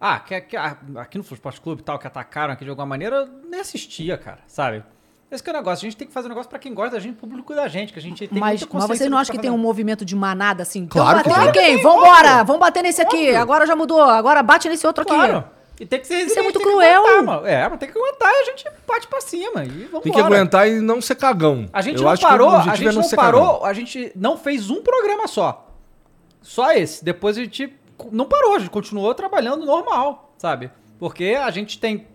Ah, 0.00 0.18
que, 0.18 0.40
que- 0.40 0.56
ah, 0.56 0.76
aqui 0.96 1.18
no 1.18 1.24
Esporte 1.24 1.60
Clube 1.60 1.82
e 1.82 1.84
tal, 1.84 1.98
que 2.00 2.06
atacaram 2.06 2.52
aqui 2.52 2.64
de 2.64 2.70
alguma 2.70 2.86
maneira, 2.86 3.24
nem 3.48 3.60
assistia, 3.60 4.18
cara, 4.18 4.40
sabe? 4.48 4.82
Esse 5.30 5.42
que 5.42 5.50
é 5.50 5.52
o 5.52 5.56
negócio. 5.56 5.84
A 5.84 5.90
gente 5.90 5.96
tem 5.96 6.06
que 6.06 6.12
fazer 6.14 6.26
um 6.26 6.30
negócio 6.30 6.48
pra 6.48 6.58
quem 6.58 6.72
gosta 6.72 6.92
da 6.96 7.00
gente, 7.00 7.16
público 7.16 7.52
da 7.54 7.66
gente, 7.66 7.92
que 7.92 7.98
a 7.98 8.02
gente 8.02 8.28
tem 8.28 8.38
Mas, 8.38 8.60
muita 8.60 8.78
mas 8.78 8.98
você 8.98 9.08
não 9.08 9.18
acha 9.18 9.32
tá 9.32 9.36
que 9.36 9.42
tem 9.42 9.50
um 9.50 9.58
movimento 9.58 10.04
de 10.04 10.14
manada 10.14 10.62
assim? 10.62 10.86
Claro 10.86 11.18
Vamos 11.18 11.22
que 11.24 11.28
bater 11.46 11.52
tem. 11.52 11.72
em 11.72 11.74
quem? 11.76 11.82
Vambora! 11.82 12.44
Vamos 12.44 12.60
bater 12.60 12.82
nesse 12.82 13.02
aqui. 13.02 13.34
Agora 13.34 13.66
já 13.66 13.74
mudou. 13.74 14.00
Agora 14.02 14.42
bate 14.42 14.68
nesse 14.68 14.86
outro 14.86 15.02
aqui. 15.02 15.12
Claro. 15.12 15.44
E 15.78 15.84
tem 15.84 16.00
que 16.00 16.06
ser 16.06 16.20
Isso 16.26 16.38
é 16.38 16.42
muito 16.42 16.58
cruel. 16.60 17.02
aguentar, 17.04 17.22
mano. 17.24 17.46
É, 17.46 17.68
mas 17.68 17.78
tem 17.78 17.90
que 17.90 17.98
aguentar 17.98 18.30
e 18.32 18.36
a 18.36 18.44
gente 18.44 18.64
bate 18.86 19.08
pra 19.08 19.20
cima. 19.20 19.64
E 19.64 19.84
vamos 19.86 20.04
Tem 20.04 20.12
que 20.12 20.20
aguentar 20.20 20.68
e 20.68 20.80
não 20.80 21.02
ser 21.02 21.16
cagão. 21.16 21.68
A 21.72 21.82
gente 21.82 21.98
Eu 21.98 22.04
não 22.08 22.16
parou, 22.16 22.50
a 22.50 22.60
é 22.72 22.76
gente 22.76 22.94
não 22.94 23.02
ser 23.02 23.16
parou, 23.16 23.46
cagão. 23.54 23.64
a 23.66 23.72
gente 23.74 24.12
não 24.14 24.36
fez 24.38 24.70
um 24.70 24.80
programa 24.80 25.26
só. 25.26 25.68
Só 26.40 26.72
esse. 26.72 27.04
Depois 27.04 27.36
a 27.36 27.40
gente 27.42 27.74
não 28.10 28.26
parou, 28.26 28.54
a 28.54 28.58
gente 28.60 28.70
continuou 28.70 29.12
trabalhando 29.14 29.66
normal, 29.66 30.32
sabe? 30.38 30.70
Porque 30.98 31.36
a 31.38 31.50
gente 31.50 31.78
tem 31.78 32.06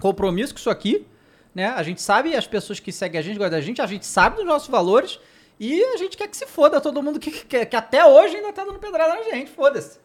compromisso 0.00 0.54
com 0.54 0.58
isso 0.58 0.70
aqui, 0.70 1.06
né? 1.54 1.66
A 1.68 1.82
gente 1.82 2.00
sabe 2.00 2.34
as 2.34 2.46
pessoas 2.46 2.78
que 2.80 2.92
seguem 2.92 3.18
a 3.18 3.22
gente, 3.22 3.38
gostam 3.38 3.50
da 3.58 3.60
gente, 3.60 3.80
a 3.82 3.86
gente 3.86 4.06
sabe 4.06 4.36
dos 4.36 4.46
nossos 4.46 4.68
valores 4.68 5.18
e 5.58 5.82
a 5.82 5.96
gente 5.96 6.16
quer 6.16 6.28
que 6.28 6.36
se 6.36 6.46
foda 6.46 6.80
todo 6.80 7.02
mundo 7.02 7.18
que, 7.18 7.30
que, 7.30 7.66
que 7.66 7.76
até 7.76 8.04
hoje 8.04 8.36
ainda 8.36 8.52
tá 8.52 8.64
dando 8.64 8.78
pedrada 8.78 9.14
na 9.14 9.22
gente, 9.24 9.50
foda-se. 9.50 9.98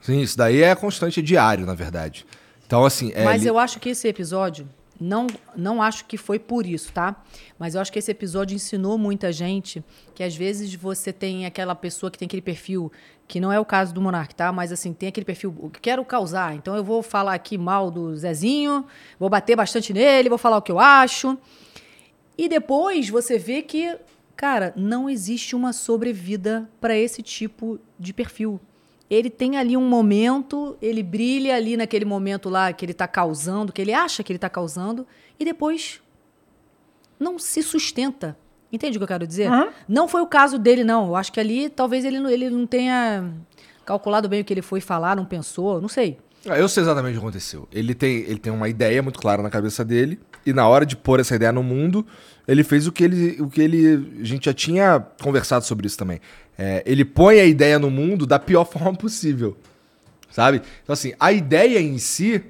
Sim, 0.00 0.20
isso 0.20 0.36
daí 0.38 0.62
é 0.62 0.74
constante, 0.74 1.20
é 1.20 1.22
diário, 1.22 1.66
na 1.66 1.74
verdade. 1.74 2.24
Então, 2.66 2.84
assim. 2.84 3.10
É 3.14 3.24
Mas 3.24 3.42
li- 3.42 3.48
eu 3.48 3.58
acho 3.58 3.80
que 3.80 3.88
esse 3.90 4.06
episódio, 4.06 4.68
não, 5.00 5.26
não 5.56 5.80
acho 5.80 6.04
que 6.06 6.16
foi 6.16 6.38
por 6.38 6.66
isso, 6.66 6.92
tá? 6.92 7.22
Mas 7.58 7.74
eu 7.74 7.80
acho 7.80 7.92
que 7.92 7.98
esse 7.98 8.10
episódio 8.10 8.54
ensinou 8.54 8.98
muita 8.98 9.32
gente 9.32 9.82
que 10.14 10.22
às 10.22 10.34
vezes 10.34 10.74
você 10.74 11.12
tem 11.12 11.46
aquela 11.46 11.74
pessoa 11.74 12.10
que 12.10 12.18
tem 12.18 12.26
aquele 12.26 12.42
perfil, 12.42 12.90
que 13.26 13.38
não 13.38 13.52
é 13.52 13.60
o 13.60 13.64
caso 13.64 13.94
do 13.94 14.00
Monark, 14.00 14.34
tá? 14.34 14.50
Mas 14.50 14.72
assim, 14.72 14.92
tem 14.92 15.08
aquele 15.08 15.24
perfil, 15.24 15.54
"Eu 15.62 15.70
quero 15.70 16.04
causar, 16.04 16.54
então 16.54 16.74
eu 16.74 16.82
vou 16.82 17.02
falar 17.02 17.34
aqui 17.34 17.56
mal 17.56 17.90
do 17.90 18.16
Zezinho, 18.16 18.86
vou 19.18 19.28
bater 19.28 19.54
bastante 19.54 19.92
nele, 19.92 20.28
vou 20.28 20.38
falar 20.38 20.56
o 20.56 20.62
que 20.62 20.72
eu 20.72 20.78
acho. 20.78 21.38
E 22.36 22.48
depois 22.48 23.08
você 23.08 23.38
vê 23.38 23.62
que, 23.62 23.96
cara, 24.36 24.72
não 24.76 25.10
existe 25.10 25.54
uma 25.54 25.72
sobrevida 25.72 26.68
para 26.80 26.96
esse 26.96 27.22
tipo 27.22 27.78
de 27.98 28.12
perfil. 28.12 28.60
Ele 29.10 29.30
tem 29.30 29.56
ali 29.56 29.76
um 29.76 29.88
momento, 29.88 30.76
ele 30.82 31.02
brilha 31.02 31.54
ali 31.56 31.76
naquele 31.76 32.04
momento 32.04 32.48
lá 32.50 32.72
que 32.72 32.84
ele 32.84 32.92
tá 32.92 33.08
causando, 33.08 33.72
que 33.72 33.80
ele 33.80 33.92
acha 33.94 34.22
que 34.22 34.30
ele 34.32 34.38
tá 34.38 34.50
causando, 34.50 35.06
e 35.40 35.44
depois 35.44 36.00
não 37.18 37.38
se 37.38 37.62
sustenta. 37.62 38.36
Entende 38.72 38.98
o 38.98 39.00
que 39.00 39.04
eu 39.04 39.08
quero 39.08 39.26
dizer? 39.26 39.50
Não 39.88 40.06
foi 40.06 40.20
o 40.20 40.26
caso 40.26 40.58
dele, 40.58 40.84
não. 40.84 41.06
Eu 41.06 41.16
acho 41.16 41.32
que 41.32 41.40
ali 41.40 41.70
talvez 41.70 42.04
ele, 42.04 42.20
não- 42.20 42.28
ele 42.28 42.50
não 42.50 42.66
tenha 42.66 43.32
calculado 43.84 44.28
bem 44.28 44.42
o 44.42 44.44
que 44.44 44.52
ele 44.52 44.60
foi 44.62 44.80
falar, 44.80 45.16
não 45.16 45.24
pensou, 45.24 45.80
não 45.80 45.88
sei. 45.88 46.18
Ah, 46.46 46.58
Eu 46.58 46.68
sei 46.68 46.82
exatamente 46.82 47.12
o 47.16 47.20
que 47.20 47.24
aconteceu. 47.26 47.66
Ele 47.72 47.94
tem, 47.94 48.18
ele 48.18 48.38
tem 48.38 48.52
uma 48.52 48.68
ideia 48.68 49.02
muito 49.02 49.18
clara 49.18 49.42
na 49.42 49.48
cabeça 49.50 49.82
dele, 49.84 50.20
e 50.44 50.52
na 50.52 50.68
hora 50.68 50.84
de 50.84 50.96
pôr 50.96 51.18
essa 51.18 51.34
ideia 51.34 51.50
no 51.50 51.62
mundo, 51.62 52.06
ele 52.46 52.62
fez 52.62 52.86
o 52.86 52.92
que 52.92 53.02
ele. 53.04 53.40
O 53.42 53.48
que 53.48 53.60
ele 53.60 54.18
a 54.20 54.24
gente 54.24 54.44
já 54.44 54.54
tinha 54.54 55.00
conversado 55.22 55.64
sobre 55.64 55.86
isso 55.86 55.96
também. 55.98 56.20
É, 56.58 56.82
ele 56.84 57.04
põe 57.04 57.38
a 57.38 57.44
ideia 57.44 57.78
no 57.78 57.88
mundo 57.90 58.26
da 58.26 58.38
pior 58.38 58.64
forma 58.66 58.92
possível. 58.94 59.56
Sabe? 60.30 60.60
Então, 60.82 60.92
assim, 60.92 61.14
a 61.18 61.32
ideia 61.32 61.80
em 61.80 61.96
si, 61.98 62.44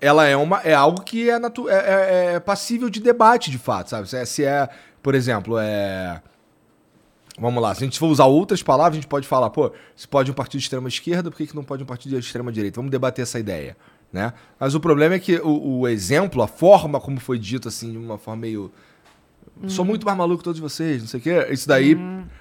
ela 0.00 0.26
é, 0.26 0.36
uma, 0.36 0.60
é 0.60 0.74
algo 0.74 1.02
que 1.02 1.30
é, 1.30 1.38
natu 1.38 1.68
é, 1.68 1.74
é- 1.74 2.34
é 2.34 2.40
passível 2.40 2.90
de 2.90 3.00
debate, 3.00 3.50
de 3.50 3.58
fato, 3.58 3.90
sabe? 3.90 4.08
Se 4.08 4.16
é, 4.16 4.24
se 4.24 4.44
é, 4.44 4.68
por 5.02 5.14
exemplo, 5.14 5.56
é. 5.58 6.20
Vamos 7.38 7.62
lá, 7.62 7.74
se 7.74 7.82
a 7.82 7.86
gente 7.86 7.98
for 7.98 8.08
usar 8.08 8.26
outras 8.26 8.62
palavras, 8.62 8.92
a 8.92 9.00
gente 9.00 9.08
pode 9.08 9.26
falar, 9.26 9.48
pô, 9.48 9.72
se 9.96 10.06
pode 10.06 10.30
um 10.30 10.34
partido 10.34 10.58
de 10.60 10.64
extrema 10.64 10.86
esquerda, 10.86 11.30
por 11.30 11.36
que, 11.38 11.46
que 11.46 11.56
não 11.56 11.64
pode 11.64 11.82
um 11.82 11.86
partido 11.86 12.12
de 12.12 12.18
extrema 12.18 12.52
direita? 12.52 12.76
Vamos 12.76 12.90
debater 12.90 13.22
essa 13.22 13.38
ideia, 13.38 13.74
né? 14.12 14.34
Mas 14.60 14.74
o 14.74 14.80
problema 14.80 15.14
é 15.14 15.18
que 15.18 15.36
o, 15.36 15.78
o 15.80 15.88
exemplo, 15.88 16.42
a 16.42 16.46
forma 16.46 17.00
como 17.00 17.18
foi 17.18 17.38
dito, 17.38 17.68
assim, 17.68 17.90
de 17.92 17.96
uma 17.96 18.18
forma 18.18 18.42
meio... 18.42 18.70
Sou 19.68 19.84
muito 19.84 20.04
mais 20.04 20.18
maluco 20.18 20.38
que 20.38 20.44
todos 20.44 20.60
vocês, 20.60 21.00
não 21.02 21.08
sei 21.08 21.20
o 21.20 21.22
quê. 21.22 21.46
Isso 21.50 21.68
daí 21.68 21.96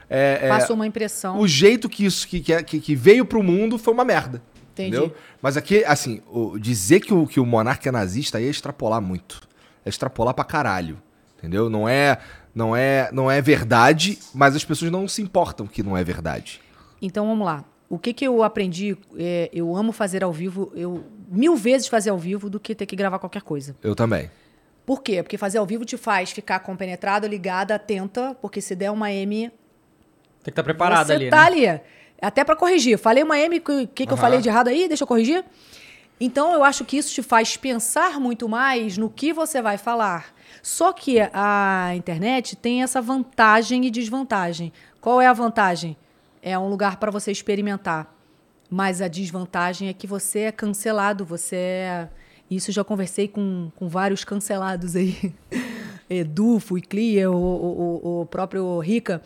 é, 0.10 0.40
é- 0.44 0.48
Passou 0.50 0.76
uma 0.76 0.88
impressão. 0.88 1.38
o 1.40 1.48
jeito 1.48 1.88
que 1.88 2.04
isso 2.06 2.28
que, 2.28 2.40
que, 2.40 2.64
que- 2.64 2.80
que 2.80 2.96
veio 2.96 3.26
pro 3.26 3.44
mundo 3.44 3.78
foi 3.78 3.94
uma 3.94 4.04
merda. 4.04 4.42
Entendi. 4.74 4.96
Entendeu? 4.98 5.16
Mas 5.42 5.56
aqui, 5.58 5.84
assim, 5.86 6.22
o- 6.32 6.58
dizer 6.58 7.00
que 7.02 7.14
o, 7.14 7.28
que 7.28 7.40
o 7.40 7.46
monarca 7.46 7.90
é 7.90 7.92
nazista 7.92 8.38
aí 8.40 8.46
é 8.48 8.50
extrapolar 8.50 9.02
muito. 9.02 9.42
É 9.86 9.90
extrapolar 9.90 10.34
pra 10.34 10.44
caralho. 10.44 10.98
Entendeu? 11.38 11.70
Não 11.70 11.88
é, 11.88 12.18
não 12.56 12.76
é, 12.76 13.10
não 13.12 13.30
é 13.30 13.42
verdade, 13.42 14.18
mas 14.34 14.56
as 14.56 14.64
pessoas 14.64 14.92
não 14.92 15.08
se 15.08 15.22
importam 15.22 15.68
que 15.68 15.84
não 15.84 15.96
é 15.98 16.04
verdade. 16.04 16.60
Então 17.02 17.28
vamos 17.28 17.46
lá. 17.46 17.64
O 17.90 18.00
que, 18.00 18.14
que 18.14 18.26
eu 18.26 18.42
aprendi? 18.42 18.98
é, 19.18 19.50
eu 19.54 19.76
amo 19.76 19.92
fazer 19.92 20.24
ao 20.24 20.32
vivo, 20.32 20.72
eu 20.76 21.04
mil 21.30 21.56
vezes 21.58 21.88
fazer 21.88 22.10
ao 22.10 22.18
vivo 22.18 22.50
do 22.50 22.60
que 22.60 22.74
ter 22.74 22.86
que 22.86 22.96
gravar 22.96 23.20
qualquer 23.20 23.42
coisa. 23.42 23.76
Eu 23.84 23.94
também. 23.96 24.30
Por 24.86 25.02
quê? 25.02 25.22
Porque 25.22 25.38
fazer 25.38 25.58
ao 25.58 25.66
vivo 25.66 25.86
te 25.86 25.98
faz 25.98 26.32
ficar 26.32 26.60
compenetrada, 26.60 27.28
ligada, 27.28 27.76
atenta, 27.76 28.36
porque 28.42 28.62
se 28.62 28.76
der 28.76 28.92
uma 28.92 29.12
M, 29.12 29.50
Tem 29.50 29.52
que 30.46 30.50
estar 30.50 30.64
preparado 30.64 31.08
você 31.08 31.14
ali, 31.14 31.30
tá 31.30 31.38
né? 31.38 31.68
ali. 31.68 31.82
Até 32.22 32.44
pra 32.44 32.56
corrigir. 32.56 32.98
Falei 32.98 33.24
uma 33.24 33.38
M, 33.38 33.58
o 33.58 33.62
que, 33.62 33.88
que, 33.88 34.06
que 34.06 34.14
eu 34.14 34.18
falei 34.18 34.42
de 34.42 34.50
errado 34.50 34.68
aí? 34.68 34.88
Deixa 34.88 35.04
eu 35.04 35.08
corrigir. 35.08 35.44
Então, 36.20 36.54
eu 36.54 36.64
acho 36.64 36.86
que 36.86 36.98
isso 36.98 37.12
te 37.12 37.24
faz 37.24 37.58
pensar 37.58 38.20
muito 38.20 38.48
mais 38.48 38.96
no 38.96 39.10
que 39.10 39.34
você 39.34 39.60
vai 39.60 39.80
falar. 39.80 40.32
Só 40.62 40.94
que 40.94 41.18
a 41.34 41.94
internet 41.96 42.56
tem 42.56 42.84
essa 42.84 43.02
vantagem 43.02 43.86
e 43.86 43.90
desvantagem. 43.90 44.72
Qual 45.00 45.20
é 45.20 45.26
a 45.26 45.34
vantagem? 45.34 45.98
É 46.40 46.58
um 46.60 46.68
lugar 46.68 46.98
para 46.98 47.10
você 47.10 47.32
experimentar. 47.32 48.16
Mas 48.70 49.02
a 49.02 49.08
desvantagem 49.08 49.90
é 49.90 49.94
que 49.94 50.06
você 50.06 50.42
é 50.42 50.52
cancelado, 50.52 51.26
você 51.26 51.56
é... 51.56 52.10
Isso 52.52 52.70
já 52.72 52.84
conversei 52.84 53.30
com, 53.30 53.72
com 53.78 53.88
vários 53.88 54.26
cancelados 54.26 54.96
aí. 54.96 55.34
Edu, 56.10 56.60
Fui 56.60 56.82
Clear, 56.82 57.32
o, 57.32 57.36
o, 57.36 58.22
o- 58.22 58.26
próprio 58.26 58.78
Rica. 58.80 59.22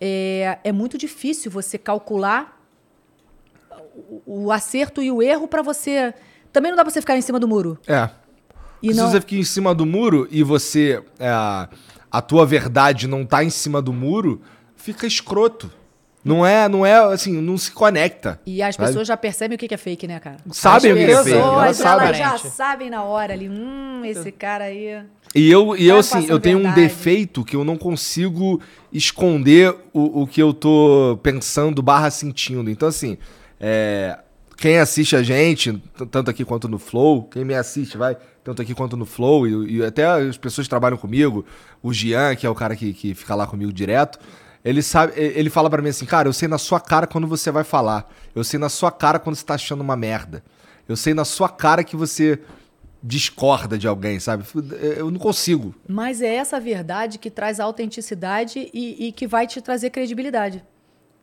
É, 0.00 0.58
é 0.64 0.72
muito 0.72 0.96
difícil 0.96 1.50
você 1.50 1.76
calcular 1.76 2.58
o, 4.26 4.46
o 4.46 4.50
acerto 4.50 5.02
e 5.02 5.12
o 5.12 5.22
erro 5.22 5.46
para 5.46 5.60
você 5.60 6.14
Também 6.50 6.72
não 6.72 6.76
dá 6.76 6.82
pra 6.82 6.90
você 6.90 7.02
ficar 7.02 7.18
em 7.18 7.20
cima 7.20 7.38
do 7.38 7.46
muro. 7.46 7.78
É. 7.86 8.08
E 8.82 8.94
se 8.94 8.98
não... 8.98 9.10
você 9.10 9.20
fica 9.20 9.34
em 9.34 9.44
cima 9.44 9.74
do 9.74 9.84
muro 9.84 10.26
e 10.30 10.42
você. 10.42 11.04
é, 11.18 11.28
a 12.10 12.20
tua 12.20 12.44
verdade 12.44 13.06
não 13.06 13.24
tá 13.24 13.44
em 13.44 13.50
cima 13.50 13.80
do 13.80 13.92
muro, 13.92 14.40
fica 14.74 15.06
escroto. 15.06 15.70
Não 16.24 16.44
é, 16.44 16.68
não 16.68 16.84
é 16.84 16.94
assim, 17.12 17.40
não 17.40 17.56
se 17.56 17.70
conecta. 17.70 18.38
E 18.44 18.62
as 18.62 18.74
sabe? 18.74 18.88
pessoas 18.88 19.08
já 19.08 19.16
percebem 19.16 19.56
o 19.56 19.58
que 19.58 19.72
é 19.72 19.76
fake, 19.76 20.06
né, 20.06 20.20
cara? 20.20 20.36
Sabem 20.50 20.92
o 20.92 20.96
que 20.96 21.02
é 21.02 21.06
fake, 21.06 21.12
elas 21.12 21.24
pessoas, 21.24 21.76
sabem. 21.76 22.06
elas 22.06 22.18
já 22.18 22.38
sabem 22.38 22.90
na 22.90 23.02
hora 23.02 23.32
ali. 23.32 23.48
Hum, 23.48 24.02
esse 24.04 24.30
cara 24.30 24.64
aí... 24.64 25.02
E 25.34 25.50
eu, 25.50 25.76
e 25.76 25.86
eu 25.86 25.98
assim, 25.98 26.26
eu 26.28 26.40
tenho 26.40 26.58
um 26.58 26.62
verdade. 26.62 26.82
defeito 26.82 27.44
que 27.44 27.54
eu 27.54 27.62
não 27.62 27.76
consigo 27.76 28.60
esconder 28.92 29.74
o, 29.92 30.22
o 30.22 30.26
que 30.26 30.42
eu 30.42 30.52
tô 30.52 31.18
pensando 31.22 31.80
barra 31.80 32.10
sentindo. 32.10 32.68
Então, 32.68 32.88
assim, 32.88 33.16
é, 33.60 34.18
quem 34.56 34.78
assiste 34.78 35.14
a 35.14 35.22
gente, 35.22 35.82
tanto 36.10 36.30
aqui 36.30 36.44
quanto 36.44 36.68
no 36.68 36.78
Flow, 36.78 37.22
quem 37.24 37.44
me 37.44 37.54
assiste, 37.54 37.96
vai, 37.96 38.16
tanto 38.42 38.60
aqui 38.60 38.74
quanto 38.74 38.96
no 38.96 39.06
Flow, 39.06 39.46
e, 39.46 39.76
e 39.76 39.84
até 39.84 40.04
as 40.04 40.36
pessoas 40.36 40.66
que 40.66 40.70
trabalham 40.70 40.98
comigo, 40.98 41.46
o 41.82 41.92
Gian, 41.92 42.34
que 42.34 42.44
é 42.44 42.50
o 42.50 42.54
cara 42.54 42.74
que, 42.74 42.92
que 42.92 43.14
fica 43.14 43.34
lá 43.34 43.46
comigo 43.46 43.72
direto, 43.72 44.18
ele 44.64 44.82
sabe, 44.82 45.12
ele 45.16 45.48
fala 45.50 45.70
pra 45.70 45.80
mim 45.80 45.88
assim, 45.88 46.04
cara, 46.06 46.28
eu 46.28 46.32
sei 46.32 46.48
na 46.48 46.58
sua 46.58 46.80
cara 46.80 47.06
quando 47.06 47.26
você 47.26 47.50
vai 47.50 47.64
falar. 47.64 48.10
Eu 48.34 48.44
sei 48.44 48.58
na 48.58 48.68
sua 48.68 48.92
cara 48.92 49.18
quando 49.18 49.36
você 49.36 49.44
tá 49.44 49.54
achando 49.54 49.80
uma 49.80 49.96
merda. 49.96 50.42
Eu 50.88 50.96
sei 50.96 51.14
na 51.14 51.24
sua 51.24 51.48
cara 51.48 51.82
que 51.84 51.96
você 51.96 52.40
discorda 53.02 53.78
de 53.78 53.88
alguém, 53.88 54.20
sabe? 54.20 54.44
Eu 54.96 55.10
não 55.10 55.18
consigo. 55.18 55.74
Mas 55.88 56.20
é 56.20 56.34
essa 56.34 56.60
verdade 56.60 57.18
que 57.18 57.30
traz 57.30 57.58
autenticidade 57.58 58.70
e, 58.74 59.06
e 59.08 59.12
que 59.12 59.26
vai 59.26 59.46
te 59.46 59.60
trazer 59.60 59.90
credibilidade. 59.90 60.62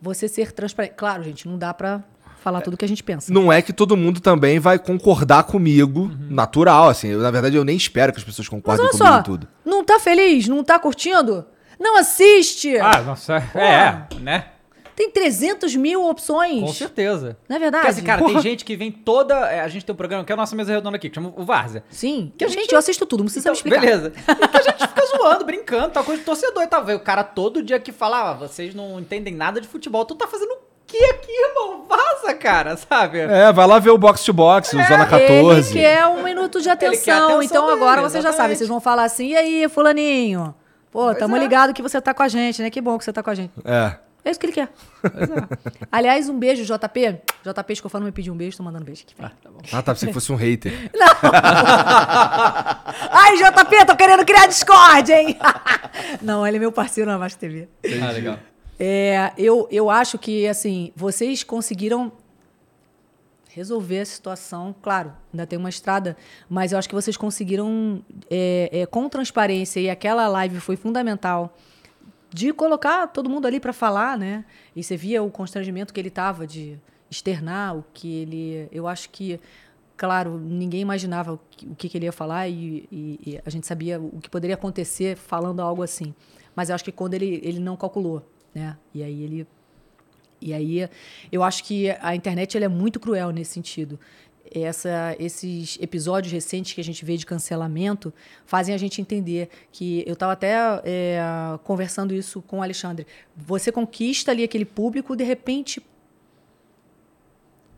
Você 0.02 0.28
ser 0.28 0.52
transparente. 0.52 0.94
Claro, 0.96 1.24
gente, 1.24 1.48
não 1.48 1.58
dá 1.58 1.74
pra 1.74 2.04
falar 2.42 2.62
tudo 2.62 2.76
o 2.76 2.78
que 2.78 2.86
a 2.86 2.88
gente 2.88 3.04
pensa. 3.04 3.32
Não 3.32 3.52
é 3.52 3.62
que 3.62 3.74
todo 3.74 3.98
mundo 3.98 4.20
também 4.20 4.60
vai 4.60 4.80
concordar 4.80 5.44
comigo, 5.44 6.10
natural, 6.30 6.90
assim. 6.90 7.10
Eu, 7.10 7.20
na 7.20 7.30
verdade, 7.32 7.56
eu 7.56 7.66
nem 7.66 7.76
espero 7.76 8.12
que 8.12 8.20
as 8.20 8.24
pessoas 8.24 8.48
Mas 8.48 8.50
concordem 8.50 8.86
olha 8.86 8.92
comigo 8.92 9.10
só, 9.10 9.20
em 9.20 9.24
tudo. 9.24 9.48
não 9.66 9.84
tá 9.84 10.00
feliz? 10.00 10.48
Não 10.48 10.64
tá 10.64 10.80
curtindo? 10.80 11.46
Não 11.80 11.98
assiste! 11.98 12.78
Ah, 12.78 13.02
nossa, 13.02 13.36
é, 13.56 14.16
né? 14.20 14.46
Tem 14.96 15.12
300 15.12 15.76
mil 15.76 16.04
opções. 16.10 16.60
Com 16.62 16.74
certeza. 16.74 17.38
Não 17.48 17.56
é 17.56 17.60
verdade? 17.60 17.84
Porque 17.86 17.92
assim, 18.00 18.04
cara, 18.04 18.20
Porra. 18.20 18.34
tem 18.34 18.42
gente 18.42 18.66
que 18.66 18.76
vem 18.76 18.92
toda. 18.92 19.36
é, 19.52 19.60
A 19.62 19.68
gente 19.68 19.86
tem 19.86 19.94
um 19.94 19.96
programa 19.96 20.26
que 20.26 20.32
é 20.32 20.34
a 20.34 20.38
nossa 20.38 20.56
mesa 20.56 20.74
redonda 20.74 20.98
aqui, 20.98 21.08
que 21.08 21.14
chama 21.14 21.32
o 21.38 21.44
Várzea. 21.46 21.84
Sim. 21.92 22.34
Que 22.36 22.44
a 22.44 22.48
gente, 22.48 22.62
gente- 22.62 22.72
eu 22.72 22.80
assisto 22.80 23.06
tudo, 23.06 23.20
não 23.20 23.26
precisa 23.26 23.52
me 23.52 23.56
explicar. 23.56 23.80
Beleza. 23.80 24.12
E 24.28 24.48
que 24.48 24.58
a 24.58 24.62
gente 24.64 24.88
fica 24.88 25.06
zoando, 25.06 25.46
brincando, 25.46 25.90
tal 25.90 26.04
coisa 26.04 26.20
de 26.20 26.26
torcedor 26.26 26.64
e 26.64 26.68
tal. 26.68 26.84
Vê 26.84 26.96
o 26.96 27.00
cara 27.00 27.24
todo 27.24 27.62
dia 27.62 27.80
que 27.80 27.92
fala, 27.92 28.32
ah, 28.32 28.34
vocês 28.34 28.74
não 28.74 29.00
entendem 29.00 29.36
nada 29.36 29.62
de 29.62 29.68
futebol. 29.68 30.04
Tu 30.04 30.16
tá 30.16 30.26
fazendo 30.26 30.50
o 30.54 30.58
que 30.88 30.98
aqui, 30.98 31.32
irmão? 31.32 31.86
Vaza, 31.88 32.34
cara, 32.34 32.76
sabe? 32.76 33.20
É, 33.20 33.54
vai 33.54 33.68
lá 33.68 33.78
ver 33.78 33.92
o 33.92 34.00
box 34.00 34.24
to 34.26 34.34
box, 34.34 34.70
o 34.70 34.84
Zona 34.84 35.06
14. 35.06 35.74
Ele 35.78 35.80
quer 35.80 36.08
um 36.08 36.24
minuto 36.24 36.60
de 36.60 36.72
atenção. 36.72 37.36
atenção 37.38 37.44
então 37.44 37.68
dele, 37.68 37.78
agora 37.78 38.02
vocês 38.02 38.24
já 38.24 38.34
sabem. 38.34 38.56
Vocês 38.56 38.68
vão 38.68 38.80
falar 38.82 39.04
assim, 39.04 39.28
e 39.28 39.38
aí, 39.38 39.70
fulaninho? 39.70 40.56
Pô, 40.98 41.14
tamo 41.14 41.36
é. 41.36 41.40
ligado 41.40 41.76
que 41.76 41.82
você 41.84 42.02
tá 42.02 42.12
com 42.12 42.24
a 42.24 42.28
gente, 42.28 42.60
né? 42.60 42.72
Que 42.72 42.82
bom 42.82 42.98
que 42.98 43.04
você 43.04 43.14
tá 43.14 43.22
com 43.22 43.30
a 43.30 43.36
gente. 43.36 43.52
É. 43.64 43.98
É 44.26 44.32
isso 44.32 44.40
que 44.40 44.48
ele 44.48 44.54
quer. 44.54 44.68
Aliás, 45.92 46.28
um 46.28 46.40
beijo, 46.40 46.64
JP. 46.66 47.20
JP 47.44 47.74
Escofano 47.74 48.04
me 48.04 48.12
pediu 48.12 48.34
um 48.34 48.36
beijo, 48.36 48.58
tô 48.58 48.64
mandando 48.64 48.84
beijo 48.84 49.04
aqui. 49.04 49.14
Ah, 49.72 49.84
tá, 49.84 49.94
pensei 49.94 50.08
que 50.08 50.14
fosse 50.16 50.32
um 50.32 50.36
hater. 50.36 50.74
Ai, 53.12 53.38
JP, 53.38 53.86
tô 53.86 53.96
querendo 53.96 54.26
criar 54.26 54.48
Discord, 54.48 55.14
hein? 55.14 55.38
Não, 56.20 56.48
ele 56.48 56.58
é 56.58 56.60
meu 56.62 56.72
parceiro 56.72 57.12
na 57.12 57.18
Vasco 57.20 57.40
TV. 57.40 57.70
Ah, 58.02 58.12
legal. 58.12 58.40
É, 58.80 59.34
eu, 59.38 59.68
eu 59.70 59.92
acho 59.92 60.18
que, 60.18 60.48
assim, 60.48 60.92
vocês 60.96 61.44
conseguiram 61.44 62.12
resolver 63.58 64.00
a 64.00 64.06
situação. 64.06 64.74
Claro, 64.82 65.12
ainda 65.34 65.46
tem 65.46 65.58
uma 65.60 65.70
estrada, 65.70 66.16
mas 66.50 66.72
eu 66.72 66.78
acho 66.78 66.88
que 66.88 66.96
vocês 66.96 67.18
conseguiram, 67.18 68.02
é, 68.30 68.70
é, 68.72 68.86
com 68.86 69.10
transparência, 69.10 69.80
e 69.80 69.90
aquela 69.90 70.28
live 70.28 70.60
foi 70.60 70.76
fundamental, 70.76 71.56
de 72.30 72.54
colocar 72.54 73.08
todo 73.08 73.30
mundo 73.30 73.46
ali 73.48 73.60
para 73.60 73.74
falar, 73.74 74.18
né? 74.18 74.46
E 74.76 74.84
você 74.84 74.96
via 74.98 75.24
o 75.24 75.32
constrangimento 75.32 75.94
que 75.94 76.00
ele 76.00 76.10
tava 76.10 76.46
de 76.46 76.78
externar 77.10 77.76
o 77.78 77.84
que 77.94 78.14
ele. 78.22 78.68
Eu 78.72 78.86
acho 78.88 79.10
que, 79.10 79.40
claro, 79.96 80.38
ninguém 80.38 80.82
imaginava 80.82 81.34
o 81.34 81.40
que, 81.50 81.66
o 81.66 81.76
que 81.76 81.98
ele 81.98 82.06
ia 82.06 82.12
falar 82.12 82.48
e, 82.50 82.88
e- 82.92 83.20
e 83.26 83.42
a 83.46 83.50
gente 83.50 83.66
sabia 83.66 84.00
o 84.00 84.20
que 84.22 84.30
poderia 84.30 84.56
acontecer 84.56 85.16
falando 85.16 85.62
algo 85.62 85.82
assim. 85.82 86.14
Mas 86.54 86.68
eu 86.70 86.76
acho 86.76 86.84
que 86.84 86.92
quando 86.92 87.14
ele, 87.14 87.40
ele 87.44 87.60
não 87.60 87.78
calculou, 87.78 88.22
né? 88.54 88.78
E 88.94 89.02
aí 89.02 89.24
ele 89.24 89.48
e 90.40 90.54
aí, 90.54 90.90
eu 91.32 91.44
acho 91.44 91.64
que 91.64 91.90
a 92.00 92.16
internet 92.16 92.58
é 92.58 92.68
muito 92.68 93.00
cruel 93.00 93.32
nesse 93.32 93.54
sentido. 93.54 94.00
Essa, 94.54 95.16
esses 95.20 95.78
episódios 95.82 96.32
recentes 96.32 96.74
que 96.74 96.80
a 96.80 96.84
gente 96.84 97.04
vê 97.04 97.18
de 97.18 97.26
cancelamento 97.26 98.14
fazem 98.46 98.74
a 98.74 98.78
gente 98.78 99.02
entender 99.02 99.50
que 99.72 100.04
eu 100.08 100.14
estava 100.14 100.32
até 100.32 100.56
é, 100.86 101.20
conversando 101.64 102.14
isso 102.14 102.42
com 102.42 102.60
o 102.60 102.64
Alexandre. 102.64 103.06
Você 103.36 103.72
conquista 103.72 104.32
ali 104.32 104.44
aquele 104.44 104.64
público, 104.64 105.16
de 105.16 105.24
repente 105.24 105.84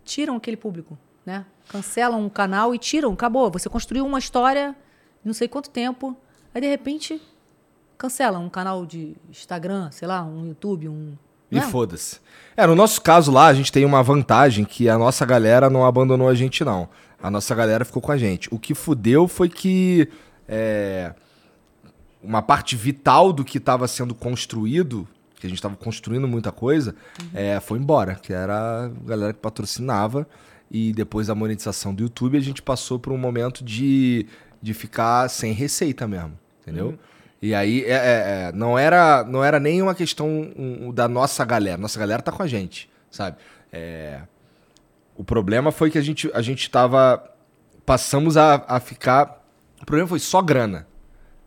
tiram 0.03 0.35
aquele 0.35 0.57
público, 0.57 0.97
né? 1.25 1.45
Cancelam 1.69 2.23
um 2.23 2.29
canal 2.29 2.75
e 2.75 2.77
tiram, 2.77 3.13
acabou. 3.13 3.49
Você 3.51 3.67
construiu 3.67 4.05
uma 4.05 4.19
história, 4.19 4.75
não 5.23 5.33
sei 5.33 5.47
quanto 5.47 5.69
tempo, 5.69 6.15
aí 6.53 6.61
de 6.61 6.67
repente 6.67 7.19
cancelam 7.97 8.45
um 8.45 8.49
canal 8.49 8.85
de 8.85 9.15
Instagram, 9.29 9.89
sei 9.91 10.07
lá, 10.07 10.23
um 10.23 10.45
YouTube, 10.45 10.87
um 10.87 11.17
E 11.51 11.57
é? 11.57 11.61
foda-se. 11.61 12.19
É, 12.55 12.67
no 12.67 12.75
nosso 12.75 13.01
caso 13.01 13.31
lá, 13.31 13.47
a 13.47 13.53
gente 13.53 13.71
tem 13.71 13.85
uma 13.85 14.03
vantagem 14.03 14.65
que 14.65 14.89
a 14.89 14.97
nossa 14.97 15.25
galera 15.25 15.69
não 15.69 15.85
abandonou 15.85 16.27
a 16.27 16.35
gente, 16.35 16.63
não. 16.63 16.89
A 17.21 17.31
nossa 17.31 17.55
galera 17.55 17.85
ficou 17.85 18.01
com 18.01 18.11
a 18.11 18.17
gente. 18.17 18.49
O 18.51 18.59
que 18.59 18.73
fudeu 18.73 19.27
foi 19.27 19.47
que 19.47 20.09
é, 20.47 21.13
uma 22.21 22.41
parte 22.41 22.75
vital 22.75 23.31
do 23.31 23.45
que 23.45 23.57
estava 23.57 23.87
sendo 23.87 24.13
construído, 24.13 25.07
que 25.39 25.47
a 25.47 25.49
gente 25.49 25.57
estava 25.57 25.75
construindo 25.75 26.27
muita 26.27 26.51
coisa, 26.51 26.95
é, 27.33 27.59
foi 27.59 27.79
embora. 27.79 28.15
Que 28.15 28.33
era 28.33 28.85
a 28.85 28.87
galera 29.07 29.33
que 29.33 29.39
patrocinava. 29.39 30.27
E 30.71 30.91
depois 30.93 31.27
da 31.27 31.35
monetização 31.35 31.95
do 31.95 32.03
YouTube, 32.03 32.37
a 32.37 32.41
gente 32.41 32.61
passou 32.61 32.99
por 32.99 33.11
um 33.11 33.17
momento 33.17 33.63
de, 33.63 34.27
de 34.61 34.73
ficar 34.73 35.29
sem 35.29 35.51
receita 35.53 36.07
mesmo. 36.07 36.37
Entendeu? 36.61 36.99
E 37.41 37.53
aí 37.55 37.83
é, 37.85 37.91
é, 37.91 37.93
é, 37.93 38.51
não, 38.53 38.77
era, 38.77 39.23
não 39.23 39.43
era 39.43 39.59
nem 39.59 39.81
uma 39.81 39.95
questão 39.95 40.51
da 40.93 41.07
nossa 41.07 41.45
galera. 41.45 41.77
Nossa 41.77 41.97
galera 41.99 42.21
tá 42.21 42.31
com 42.31 42.43
a 42.43 42.47
gente, 42.47 42.89
sabe? 43.09 43.37
É, 43.71 44.19
o 45.15 45.23
problema 45.23 45.71
foi 45.71 45.89
que 45.89 45.97
a 45.97 46.01
gente, 46.01 46.29
a 46.33 46.41
gente 46.41 46.69
tava. 46.69 47.23
Passamos 47.85 48.35
a, 48.37 48.63
a 48.67 48.79
ficar. 48.79 49.43
O 49.81 49.85
problema 49.85 50.07
foi 50.07 50.19
só 50.19 50.41
grana. 50.41 50.85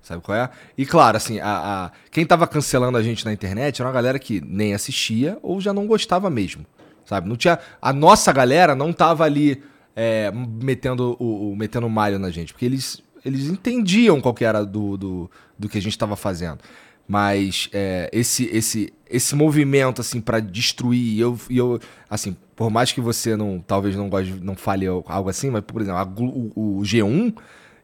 Sabe 0.00 0.20
qual 0.22 0.36
é? 0.36 0.50
E 0.76 0.84
claro, 0.84 1.16
assim, 1.16 1.38
a, 1.38 1.84
a- 1.86 1.90
quem 2.10 2.26
tava 2.26 2.46
cancelando 2.48 2.98
a 2.98 3.02
gente 3.02 3.24
na 3.24 3.32
internet 3.32 3.80
era 3.80 3.86
uma 3.88 3.94
galera 3.94 4.18
que 4.18 4.40
nem 4.40 4.74
assistia 4.74 5.38
ou 5.42 5.60
já 5.60 5.72
não 5.72 5.86
gostava 5.86 6.28
mesmo. 6.28 6.66
Sabe? 7.04 7.28
Não 7.28 7.36
tinha. 7.36 7.58
A 7.80 7.92
nossa 7.92 8.32
galera 8.32 8.74
não 8.74 8.92
tava 8.92 9.24
ali 9.24 9.62
é, 9.94 10.32
metendo 10.32 11.16
o, 11.20 11.52
o- 11.52 11.56
metendo 11.56 11.88
malho 11.88 12.18
na 12.18 12.30
gente. 12.30 12.52
Porque 12.52 12.64
eles, 12.64 13.00
eles 13.24 13.46
entendiam 13.46 14.20
qual 14.20 14.34
que 14.34 14.44
era 14.44 14.64
do, 14.64 14.96
do, 14.96 15.30
do 15.58 15.68
que 15.68 15.78
a 15.78 15.82
gente 15.82 15.96
tava 15.96 16.16
fazendo. 16.16 16.58
Mas 17.06 17.68
é, 17.72 18.08
esse, 18.12 18.44
esse, 18.52 18.92
esse 19.08 19.34
movimento, 19.34 20.00
assim, 20.00 20.20
para 20.20 20.40
destruir, 20.40 21.18
eu, 21.18 21.38
eu, 21.50 21.80
assim, 22.08 22.36
por 22.54 22.70
mais 22.70 22.92
que 22.92 23.00
você 23.00 23.36
não, 23.36 23.60
talvez 23.60 23.96
não 23.96 24.08
goste, 24.08 24.32
não 24.40 24.54
fale 24.54 24.86
algo 24.86 25.28
assim, 25.28 25.50
mas, 25.50 25.62
por 25.62 25.82
exemplo, 25.82 25.98
a 25.98 26.04
o, 26.04 26.78
o 26.78 26.82
G1 26.82 27.34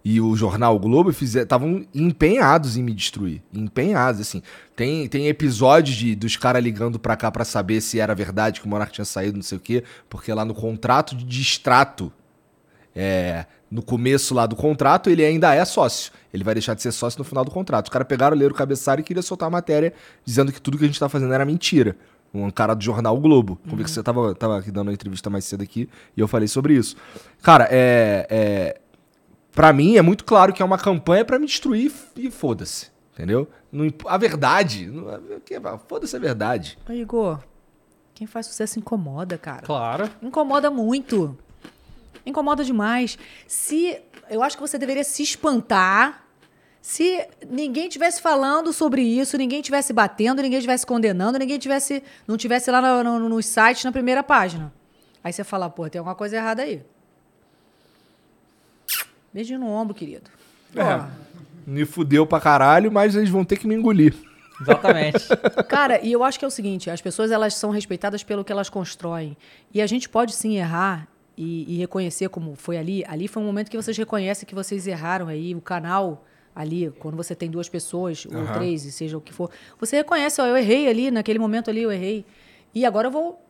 e 0.04 0.20
o 0.20 0.34
jornal 0.36 0.76
o 0.76 0.78
Globo 0.78 1.10
estavam 1.10 1.84
empenhados 1.94 2.76
em 2.76 2.82
me 2.82 2.94
destruir. 2.94 3.42
Empenhados, 3.52 4.20
assim. 4.20 4.42
Tem, 4.74 5.08
tem 5.08 5.26
episódios 5.26 5.96
de, 5.96 6.14
dos 6.14 6.36
caras 6.36 6.62
ligando 6.62 6.98
pra 6.98 7.16
cá 7.16 7.30
pra 7.30 7.44
saber 7.44 7.80
se 7.80 7.98
era 8.00 8.14
verdade 8.14 8.60
que 8.60 8.66
o 8.66 8.70
Monark 8.70 8.92
tinha 8.92 9.04
saído, 9.04 9.36
não 9.36 9.42
sei 9.42 9.58
o 9.58 9.60
quê, 9.60 9.84
porque 10.08 10.32
lá 10.32 10.44
no 10.44 10.54
contrato 10.54 11.14
de 11.14 11.24
distrato, 11.24 12.12
é, 12.94 13.44
no 13.70 13.82
começo 13.82 14.34
lá 14.34 14.46
do 14.46 14.56
contrato, 14.56 15.10
ele 15.10 15.24
ainda 15.24 15.54
é 15.54 15.64
sócio. 15.64 16.10
Ele 16.32 16.42
vai 16.44 16.54
deixar 16.54 16.74
de 16.74 16.82
ser 16.82 16.92
sócio 16.92 17.18
no 17.18 17.24
final 17.24 17.44
do 17.44 17.50
contrato. 17.50 17.86
Os 17.86 17.90
caras 17.90 18.08
pegaram, 18.08 18.36
leram 18.36 18.52
o 18.52 18.56
cabeçalho 18.56 19.00
e 19.00 19.04
queria 19.04 19.22
soltar 19.22 19.46
a 19.48 19.50
matéria 19.50 19.92
dizendo 20.24 20.52
que 20.52 20.60
tudo 20.60 20.78
que 20.78 20.84
a 20.84 20.86
gente 20.86 20.98
tá 20.98 21.08
fazendo 21.08 21.32
era 21.32 21.44
mentira. 21.44 21.96
Um 22.32 22.50
cara 22.50 22.74
do 22.74 22.82
jornal 22.84 23.16
o 23.16 23.20
Globo. 23.20 23.58
Uhum. 23.70 23.78
Você 23.78 24.02
tava, 24.02 24.34
tava 24.34 24.58
aqui 24.58 24.70
dando 24.70 24.88
uma 24.88 24.92
entrevista 24.92 25.30
mais 25.30 25.44
cedo 25.44 25.62
aqui 25.62 25.88
e 26.16 26.20
eu 26.20 26.28
falei 26.28 26.46
sobre 26.48 26.74
isso. 26.74 26.96
Cara, 27.42 27.66
é. 27.70 28.26
é 28.30 28.80
Pra 29.52 29.72
mim 29.72 29.96
é 29.96 30.02
muito 30.02 30.24
claro 30.24 30.52
que 30.52 30.62
é 30.62 30.64
uma 30.64 30.78
campanha 30.78 31.24
pra 31.24 31.38
me 31.38 31.46
destruir 31.46 31.90
e 32.14 32.30
foda-se. 32.30 32.88
Entendeu? 33.14 33.48
Não 33.72 33.86
a 34.06 34.16
verdade. 34.16 34.88
é- 35.34 35.40
que- 35.44 35.60
Foda-se 35.88 36.14
a 36.14 36.18
verdade. 36.20 36.78
Ô, 36.88 36.92
Igor, 36.92 37.40
quem 38.14 38.26
faz 38.26 38.46
sucesso 38.46 38.78
incomoda, 38.78 39.36
cara. 39.36 39.62
Claro. 39.62 40.08
Incomoda 40.22 40.70
muito. 40.70 41.36
Incomoda 42.28 42.64
demais. 42.64 43.18
Se. 43.46 44.00
Eu 44.30 44.42
acho 44.42 44.56
que 44.56 44.60
você 44.60 44.76
deveria 44.76 45.04
se 45.04 45.22
espantar 45.22 46.28
se 46.88 47.28
ninguém 47.46 47.86
tivesse 47.88 48.22
falando 48.22 48.72
sobre 48.72 49.02
isso, 49.02 49.36
ninguém 49.36 49.60
tivesse 49.60 49.92
batendo, 49.92 50.40
ninguém 50.40 50.58
tivesse 50.58 50.86
condenando, 50.86 51.38
ninguém 51.38 51.58
tivesse. 51.58 52.02
Não 52.26 52.36
tivesse 52.36 52.70
lá 52.70 52.80
no, 52.80 53.18
no, 53.18 53.28
nos 53.28 53.44
sites 53.44 53.84
na 53.84 53.92
primeira 53.92 54.22
página. 54.22 54.72
Aí 55.22 55.30
você 55.30 55.44
fala, 55.44 55.68
pô, 55.68 55.86
tem 55.90 55.98
alguma 55.98 56.14
coisa 56.14 56.36
errada 56.36 56.62
aí. 56.62 56.82
Beijinho 59.34 59.60
no 59.60 59.68
ombro, 59.68 59.94
querido. 59.94 60.30
É. 60.74 60.82
Ó, 60.82 61.04
Me 61.66 61.84
fudeu 61.84 62.26
pra 62.26 62.40
caralho, 62.40 62.90
mas 62.90 63.14
eles 63.14 63.28
vão 63.28 63.44
ter 63.44 63.58
que 63.58 63.66
me 63.66 63.74
engolir. 63.74 64.14
Exatamente. 64.58 65.28
Cara, 65.68 66.00
e 66.02 66.10
eu 66.10 66.24
acho 66.24 66.38
que 66.38 66.44
é 66.46 66.48
o 66.48 66.50
seguinte, 66.50 66.90
as 66.90 67.02
pessoas 67.02 67.30
elas 67.30 67.54
são 67.54 67.68
respeitadas 67.70 68.22
pelo 68.22 68.42
que 68.42 68.50
elas 68.50 68.70
constroem. 68.70 69.36
E 69.74 69.82
a 69.82 69.86
gente 69.86 70.08
pode 70.08 70.32
sim 70.32 70.56
errar 70.56 71.06
e, 71.38 71.74
e 71.74 71.78
reconhecer 71.78 72.28
como 72.28 72.54
foi 72.56 72.76
ali. 72.76 73.04
Ali 73.06 73.28
foi 73.28 73.40
um 73.42 73.46
momento 73.46 73.70
que 73.70 73.76
vocês 73.76 73.96
reconhecem 73.96 74.46
que 74.46 74.54
vocês 74.54 74.86
erraram 74.88 75.28
aí, 75.28 75.54
o 75.54 75.60
canal 75.60 76.24
ali, 76.54 76.90
quando 76.98 77.16
você 77.16 77.34
tem 77.36 77.48
duas 77.48 77.68
pessoas, 77.68 78.26
ou 78.26 78.44
três, 78.54 78.84
e 78.84 78.90
seja 78.90 79.16
o 79.16 79.20
que 79.20 79.32
for. 79.32 79.48
Você 79.78 79.96
reconhece, 79.96 80.40
ó, 80.40 80.46
eu 80.46 80.56
errei 80.56 80.88
ali, 80.88 81.10
naquele 81.10 81.38
momento 81.38 81.70
ali 81.70 81.82
eu 81.82 81.92
errei. 81.92 82.26
E 82.74 82.84
agora 82.84 83.06
eu 83.06 83.12
vou. 83.12 83.40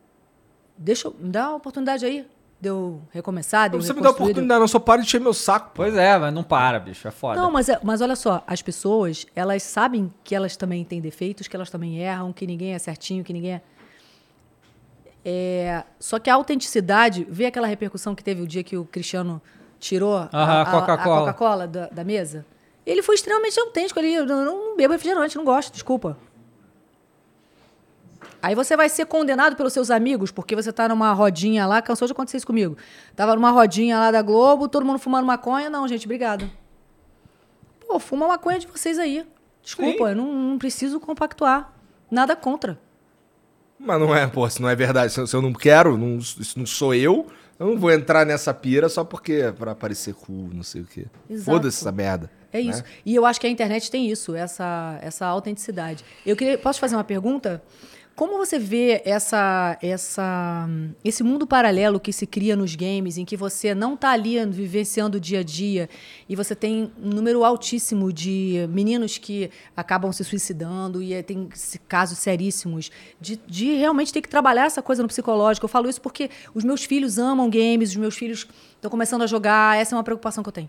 Deixa 0.77 1.09
eu. 1.09 1.17
Me 1.19 1.31
dá 1.31 1.49
uma 1.49 1.57
oportunidade 1.57 2.05
aí 2.05 2.27
de 2.61 2.69
eu 2.69 3.01
recomeçar, 3.11 3.71
de 3.71 3.77
eu 3.77 3.81
Você 3.83 3.93
me 3.95 4.01
dá 4.03 4.09
eu- 4.09 4.13
oportunidade, 4.13 4.61
não 4.61 4.69
só 4.69 4.79
para 4.79 5.01
de 5.01 5.07
encher 5.07 5.21
meu 5.21 5.33
saco. 5.33 5.71
pois 5.75 5.97
é, 5.97 6.19
mas 6.19 6.35
não 6.35 6.43
para, 6.43 6.79
bicho. 6.79 7.09
É 7.09 7.11
foda. 7.11 7.41
Não, 7.41 7.51
mas, 7.51 7.69
é- 7.69 7.81
mas 7.83 8.01
olha 8.03 8.15
só, 8.17 8.43
as 8.47 8.61
pessoas, 8.61 9.27
elas 9.35 9.63
sabem 9.63 10.13
que 10.23 10.35
elas 10.35 10.57
também 10.57 10.85
têm 10.85 11.01
defeitos, 11.01 11.49
que 11.49 11.57
elas 11.57 11.71
também 11.71 11.99
erram, 11.99 12.33
que 12.33 12.47
ninguém 12.47 12.75
é 12.75 12.79
certinho, 12.79 13.25
que 13.25 13.33
ninguém 13.33 13.53
é. 13.55 13.63
É, 15.31 15.85
só 16.01 16.19
que 16.19 16.31
a 16.31 16.35
autenticidade, 16.35 17.27
vê 17.29 17.45
aquela 17.45 17.67
repercussão 17.67 18.15
que 18.15 18.25
teve 18.25 18.41
o 18.41 18.47
dia 18.47 18.63
que 18.65 18.79
o 18.79 18.87
Cristiano 18.87 19.43
tirou 19.79 20.17
a- 20.17 20.63
a, 20.63 20.65
Coca-Cola. 20.65 21.17
a 21.17 21.33
Coca-Cola 21.33 21.67
da, 21.69 21.87
da 21.89 22.03
mesa? 22.03 22.47
Ele 22.87 23.03
foi 23.03 23.15
extremamente 23.15 23.61
autêntico 23.61 23.99
ali. 24.01 24.15
Eu 24.15 24.25
não, 24.25 24.75
bebo 24.75 24.95
refrigerante, 24.95 25.37
não 25.37 25.45
gosto, 25.45 25.71
desculpa. 25.71 26.17
Aí 28.41 28.55
você 28.55 28.75
vai 28.75 28.89
ser 28.89 29.05
condenado 29.05 29.55
pelos 29.55 29.75
seus 29.75 29.91
amigos, 29.91 30.31
porque 30.31 30.57
você 30.57 30.73
tá 30.73 30.89
numa 30.89 31.13
rodinha 31.13 31.67
lá, 31.67 31.83
cansou 31.83 32.07
de 32.07 32.13
acontecer 32.13 32.39
isso 32.39 32.47
comigo. 32.47 32.79
Tava 33.15 33.35
numa 33.35 33.51
rodinha 33.51 33.99
lá 33.99 34.11
da 34.11 34.23
Globo, 34.23 34.67
todo 34.67 34.87
mundo 34.87 34.99
fumando 34.99 35.27
maconha. 35.27 35.69
Não, 35.69 35.87
gente, 35.87 36.07
obrigada. 36.07 36.49
Pô, 37.87 37.99
fuma 37.99 38.27
maconha 38.29 38.59
de 38.59 38.67
vocês 38.67 38.99
aí. 38.99 39.27
Desculpa, 39.63 40.05
Sim. 40.05 40.11
eu 40.11 40.17
não, 40.17 40.33
não 40.33 40.59
preciso 40.59 40.99
compactuar. 40.99 41.71
Nada 42.11 42.35
contra. 42.35 42.79
Mas 43.79 44.01
não 44.01 44.15
é, 44.15 44.27
pô, 44.27 44.49
se 44.49 44.61
não 44.61 44.69
é 44.69 44.75
verdade, 44.75 45.13
se 45.13 45.21
eu, 45.21 45.27
se 45.27 45.35
eu 45.35 45.43
não 45.43 45.53
quero, 45.53 45.97
não, 45.97 46.19
isso 46.19 46.59
não 46.59 46.67
sou 46.67 46.95
eu, 46.95 47.27
eu 47.59 47.67
não 47.67 47.79
vou 47.79 47.91
entrar 47.91 48.27
nessa 48.27 48.53
pira 48.53 48.89
só 48.89 49.05
porque 49.05 49.53
pra 49.57 49.75
parecer 49.75 50.15
cool, 50.15 50.51
não 50.53 50.63
sei 50.63 50.83
o 50.83 50.85
quê. 50.85 51.07
Foda-se 51.45 51.81
essa 51.81 51.93
merda. 51.93 52.31
É 52.53 52.61
isso. 52.61 52.83
E 53.05 53.15
eu 53.15 53.27
acho 53.27 53.41
que 53.41 53.47
a 53.47 53.51
internet 53.51 53.91
tem 53.91 54.11
isso, 54.11 54.35
essa, 54.35 54.99
essa 55.03 55.27
autenticidade. 55.27 56.05
Eu 56.25 56.35
queria, 56.35 56.57
posso 56.57 56.79
te 56.79 56.81
fazer 56.81 56.97
uma 56.97 57.05
pergunta? 57.05 57.63
Como 58.19 58.37
você 58.37 58.59
vê 58.59 59.01
essa, 59.05 59.79
essa, 59.81 60.69
esse 61.05 61.23
mundo 61.23 61.47
paralelo 61.47 62.01
que 62.01 62.13
se 62.13 62.27
cria 62.27 62.57
nos 62.57 62.75
games, 62.75 63.17
em 63.17 63.25
que 63.25 63.37
você 63.37 63.77
não 63.77 63.95
está 63.95 64.11
ali 64.11 64.45
vivenciando 64.47 65.19
o 65.19 65.21
dia 65.21 65.39
a 65.39 65.43
dia 65.45 65.89
e 66.29 66.35
você 66.35 66.53
tem 66.57 66.91
um 67.01 67.11
número 67.11 67.45
altíssimo 67.45 68.13
de 68.13 68.67
meninos 68.71 69.19
que 69.19 69.53
acabam 69.77 70.11
se 70.11 70.25
suicidando 70.25 71.01
e 71.01 71.23
tem 71.23 71.49
casos 71.87 72.19
seríssimos 72.19 72.91
de, 73.21 73.37
de 73.47 73.77
realmente 73.77 74.13
ter 74.13 74.21
que 74.21 74.29
trabalhar 74.29 74.67
essa 74.67 74.83
coisa 74.83 75.01
no 75.01 75.07
psicológico. 75.09 75.67
Eu 75.67 75.69
falo 75.69 75.89
isso 75.89 76.01
porque 76.01 76.29
os 76.53 76.65
meus 76.65 76.83
filhos 76.83 77.21
amam 77.21 77.49
games, 77.49 77.91
os 77.91 77.97
meus 77.97 78.17
filhos 78.17 78.49
estão 78.75 78.91
começando 78.91 79.23
a 79.23 79.29
jogar, 79.29 79.79
essa 79.79 79.95
é 79.95 79.97
uma 79.97 80.03
preocupação 80.03 80.43
que 80.43 80.49
eu 80.49 80.53
tenho. 80.53 80.69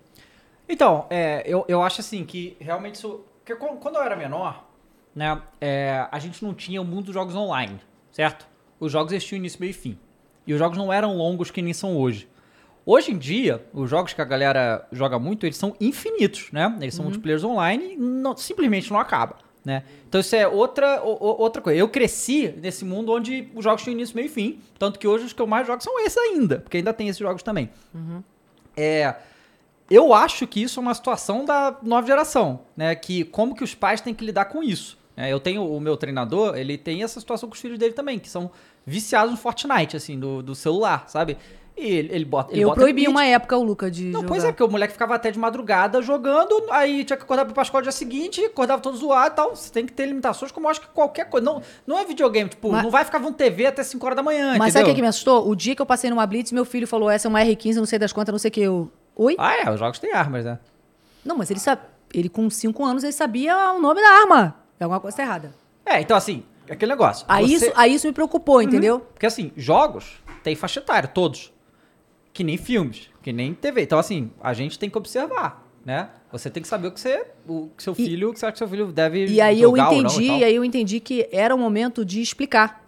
Então, 0.69 1.07
é, 1.09 1.41
eu, 1.47 1.65
eu 1.67 1.81
acho 1.81 1.99
assim 2.01 2.23
que 2.23 2.55
realmente 2.59 2.93
isso. 2.93 3.21
Porque 3.43 3.55
quan- 3.55 3.77
quando 3.77 3.95
eu 3.95 4.03
era 4.03 4.15
menor, 4.15 4.68
né, 5.15 5.41
é, 5.59 6.07
a 6.11 6.19
gente 6.19 6.43
não 6.43 6.53
tinha 6.53 6.81
o 6.81 6.85
mundo 6.85 7.05
dos 7.05 7.13
jogos 7.13 7.35
online, 7.35 7.79
certo? 8.11 8.47
Os 8.79 8.91
jogos 8.91 9.11
eles 9.11 9.23
tinham 9.25 9.39
início, 9.39 9.59
meio 9.59 9.71
e 9.71 9.73
fim. 9.73 9.97
E 10.47 10.53
os 10.53 10.59
jogos 10.59 10.77
não 10.77 10.91
eram 10.91 11.15
longos 11.17 11.51
que 11.51 11.61
nem 11.61 11.73
são 11.73 11.97
hoje. 11.97 12.27
Hoje 12.85 13.11
em 13.11 13.17
dia, 13.17 13.63
os 13.73 13.89
jogos 13.89 14.13
que 14.13 14.21
a 14.21 14.25
galera 14.25 14.87
joga 14.91 15.19
muito, 15.19 15.45
eles 15.45 15.57
são 15.57 15.75
infinitos, 15.79 16.49
né? 16.51 16.75
Eles 16.81 16.95
são 16.95 17.03
multiplayers 17.05 17.43
online 17.43 17.93
e 17.93 17.97
não- 17.97 18.35
simplesmente 18.35 18.89
não 18.91 18.99
acaba, 18.99 19.35
né? 19.63 19.83
Então 20.07 20.19
isso 20.21 20.35
é 20.35 20.47
outra, 20.47 21.03
o- 21.03 21.41
outra 21.41 21.61
coisa. 21.61 21.77
Eu 21.77 21.87
cresci 21.89 22.47
nesse 22.61 22.83
mundo 22.85 23.11
onde 23.11 23.49
os 23.53 23.63
jogos 23.63 23.83
tinham 23.83 23.93
início, 23.95 24.15
meio 24.15 24.25
e 24.25 24.29
fim. 24.29 24.59
Tanto 24.79 24.97
que 24.97 25.07
hoje 25.07 25.25
os 25.25 25.33
que 25.33 25.41
eu 25.41 25.45
mais 25.45 25.67
jogo 25.67 25.83
são 25.83 25.99
esses 25.99 26.17
ainda, 26.17 26.59
porque 26.59 26.77
ainda 26.77 26.93
tem 26.93 27.07
esses 27.09 27.19
jogos 27.19 27.43
também. 27.43 27.69
É, 28.75 29.15
eu 29.89 30.13
acho 30.13 30.47
que 30.47 30.61
isso 30.63 30.79
é 30.79 30.81
uma 30.81 30.93
situação 30.93 31.45
da 31.45 31.77
nova 31.83 32.07
geração, 32.07 32.61
né? 32.75 32.95
Que 32.95 33.23
como 33.23 33.53
que 33.55 33.63
os 33.63 33.75
pais 33.75 34.01
têm 34.01 34.13
que 34.13 34.25
lidar 34.25 34.45
com 34.45 34.63
isso. 34.63 34.97
Né? 35.19 35.31
eu 35.31 35.39
tenho 35.39 35.63
o 35.65 35.79
meu 35.79 35.95
treinador, 35.97 36.57
ele 36.57 36.77
tem 36.77 37.03
essa 37.03 37.19
situação 37.19 37.49
com 37.49 37.55
os 37.55 37.61
filhos 37.61 37.77
dele 37.77 37.93
também, 37.93 38.17
que 38.19 38.29
são 38.29 38.49
viciados 38.85 39.31
no 39.31 39.37
Fortnite, 39.37 39.95
assim, 39.97 40.19
do, 40.19 40.41
do 40.41 40.55
celular, 40.55 41.03
sabe? 41.07 41.37
E 41.77 41.85
ele, 41.85 42.13
ele 42.13 42.25
bota. 42.25 42.51
Ele 42.51 42.61
eu 42.63 42.67
bota 42.69 42.81
proibi 42.81 43.07
uma 43.07 43.23
época 43.23 43.55
o 43.55 43.63
Luca 43.63 43.89
de 43.89 44.05
Não, 44.05 44.19
jogar. 44.21 44.27
pois 44.27 44.43
é, 44.43 44.47
porque 44.51 44.63
o 44.63 44.67
moleque 44.67 44.91
ficava 44.91 45.15
até 45.15 45.31
de 45.31 45.39
madrugada 45.39 46.01
jogando, 46.01 46.65
aí 46.71 47.05
tinha 47.05 47.15
que 47.15 47.23
acordar 47.23 47.45
pra 47.45 47.53
pra 47.53 47.63
escola 47.63 47.79
no 47.81 47.83
dia 47.83 47.91
seguinte, 47.93 48.43
acordava 48.43 48.81
todo 48.81 48.97
zoado 48.97 49.33
e 49.33 49.35
tal. 49.35 49.55
Você 49.55 49.71
tem 49.71 49.85
que 49.85 49.93
ter 49.93 50.05
limitações, 50.05 50.51
como 50.51 50.67
eu 50.67 50.71
acho 50.71 50.81
que 50.81 50.87
qualquer 50.87 51.29
coisa. 51.29 51.45
Não, 51.45 51.61
não 51.87 51.97
é 51.97 52.03
videogame, 52.03 52.49
tipo, 52.49 52.69
Mas- 52.69 52.83
não 52.83 52.91
vai 52.91 53.05
ficar 53.05 53.19
vendo 53.19 53.33
TV 53.33 53.65
até 53.67 53.81
5 53.81 54.05
horas 54.05 54.17
da 54.17 54.23
manhã, 54.23 54.57
Mas 54.57 54.57
sabe 54.57 54.67
o 54.67 54.69
entendeu? 54.69 54.85
que, 54.87 54.95
que 54.95 55.01
me 55.01 55.07
assustou? 55.07 55.47
O 55.49 55.55
dia 55.55 55.73
que 55.73 55.81
eu 55.81 55.85
passei 55.85 56.09
numa 56.09 56.25
Blitz, 56.25 56.51
meu 56.51 56.65
filho 56.65 56.85
falou, 56.85 57.09
essa 57.09 57.27
é 57.27 57.29
uma 57.29 57.39
R15, 57.41 57.75
não 57.75 57.85
sei 57.85 57.97
das 57.97 58.11
quantas, 58.11 58.33
não 58.33 58.39
sei 58.39 58.49
o 58.49 58.51
que. 58.51 58.61
Eu... 58.61 58.91
Oi? 59.15 59.35
Ah, 59.37 59.55
é, 59.55 59.71
os 59.71 59.79
jogos 59.79 59.99
têm 59.99 60.11
armas, 60.11 60.43
né? 60.43 60.59
Não, 61.23 61.37
mas 61.37 61.49
ele 61.49 61.59
sabe. 61.61 61.81
Ele 62.13 62.27
com 62.27 62.49
5 62.49 62.83
anos, 62.85 63.03
ele 63.03 63.13
sabia 63.13 63.55
o 63.73 63.79
nome 63.79 64.01
da 64.01 64.09
arma. 64.21 64.58
É 64.79 64.83
alguma 64.83 64.99
coisa 64.99 65.21
errada. 65.21 65.53
É, 65.85 65.99
então 66.01 66.15
assim, 66.15 66.43
é 66.67 66.73
aquele 66.73 66.91
negócio. 66.91 67.25
Aí, 67.27 67.47
Você- 67.47 67.65
isso, 67.67 67.73
aí 67.75 67.93
isso 67.95 68.07
me 68.07 68.13
preocupou, 68.13 68.61
entendeu? 68.61 68.99
Porque 68.99 69.25
assim, 69.25 69.51
jogos 69.57 70.21
tem 70.43 70.55
faixa 70.55 70.79
etária, 70.79 71.07
todos. 71.09 71.51
Que 72.31 72.43
nem 72.43 72.57
filmes, 72.57 73.09
que 73.21 73.33
nem 73.33 73.53
TV. 73.53 73.81
Então, 73.81 73.99
assim, 73.99 74.31
a 74.41 74.53
gente 74.53 74.77
tem 74.79 74.89
que 74.89 74.97
observar, 74.97 75.67
né? 75.83 76.09
Você 76.31 76.49
tem 76.49 76.61
que 76.61 76.69
saber 76.69 76.87
o 76.87 76.91
que 76.91 76.99
você. 76.99 77.25
O 77.47 77.69
que 77.75 77.83
seu 77.83 77.93
E- 77.93 77.95
filho, 77.95 78.29
o 78.29 78.33
que 78.33 78.39
você 78.39 78.45
acha 78.45 78.53
que 78.53 78.57
seu 78.59 78.67
filho 78.67 78.91
deve. 78.91 79.25
E 79.25 79.41
aí 79.41 79.61
eu 79.61 79.71
ou 79.71 79.75
não 79.77 79.91
e 79.91 79.97
entendi, 79.97 80.23
e 80.25 80.43
aí 80.43 80.55
eu 80.55 80.63
entendi 80.63 80.99
que 80.99 81.27
era 81.31 81.53
o 81.53 81.57
momento 81.57 82.05
de 82.05 82.21
explicar. 82.21 82.85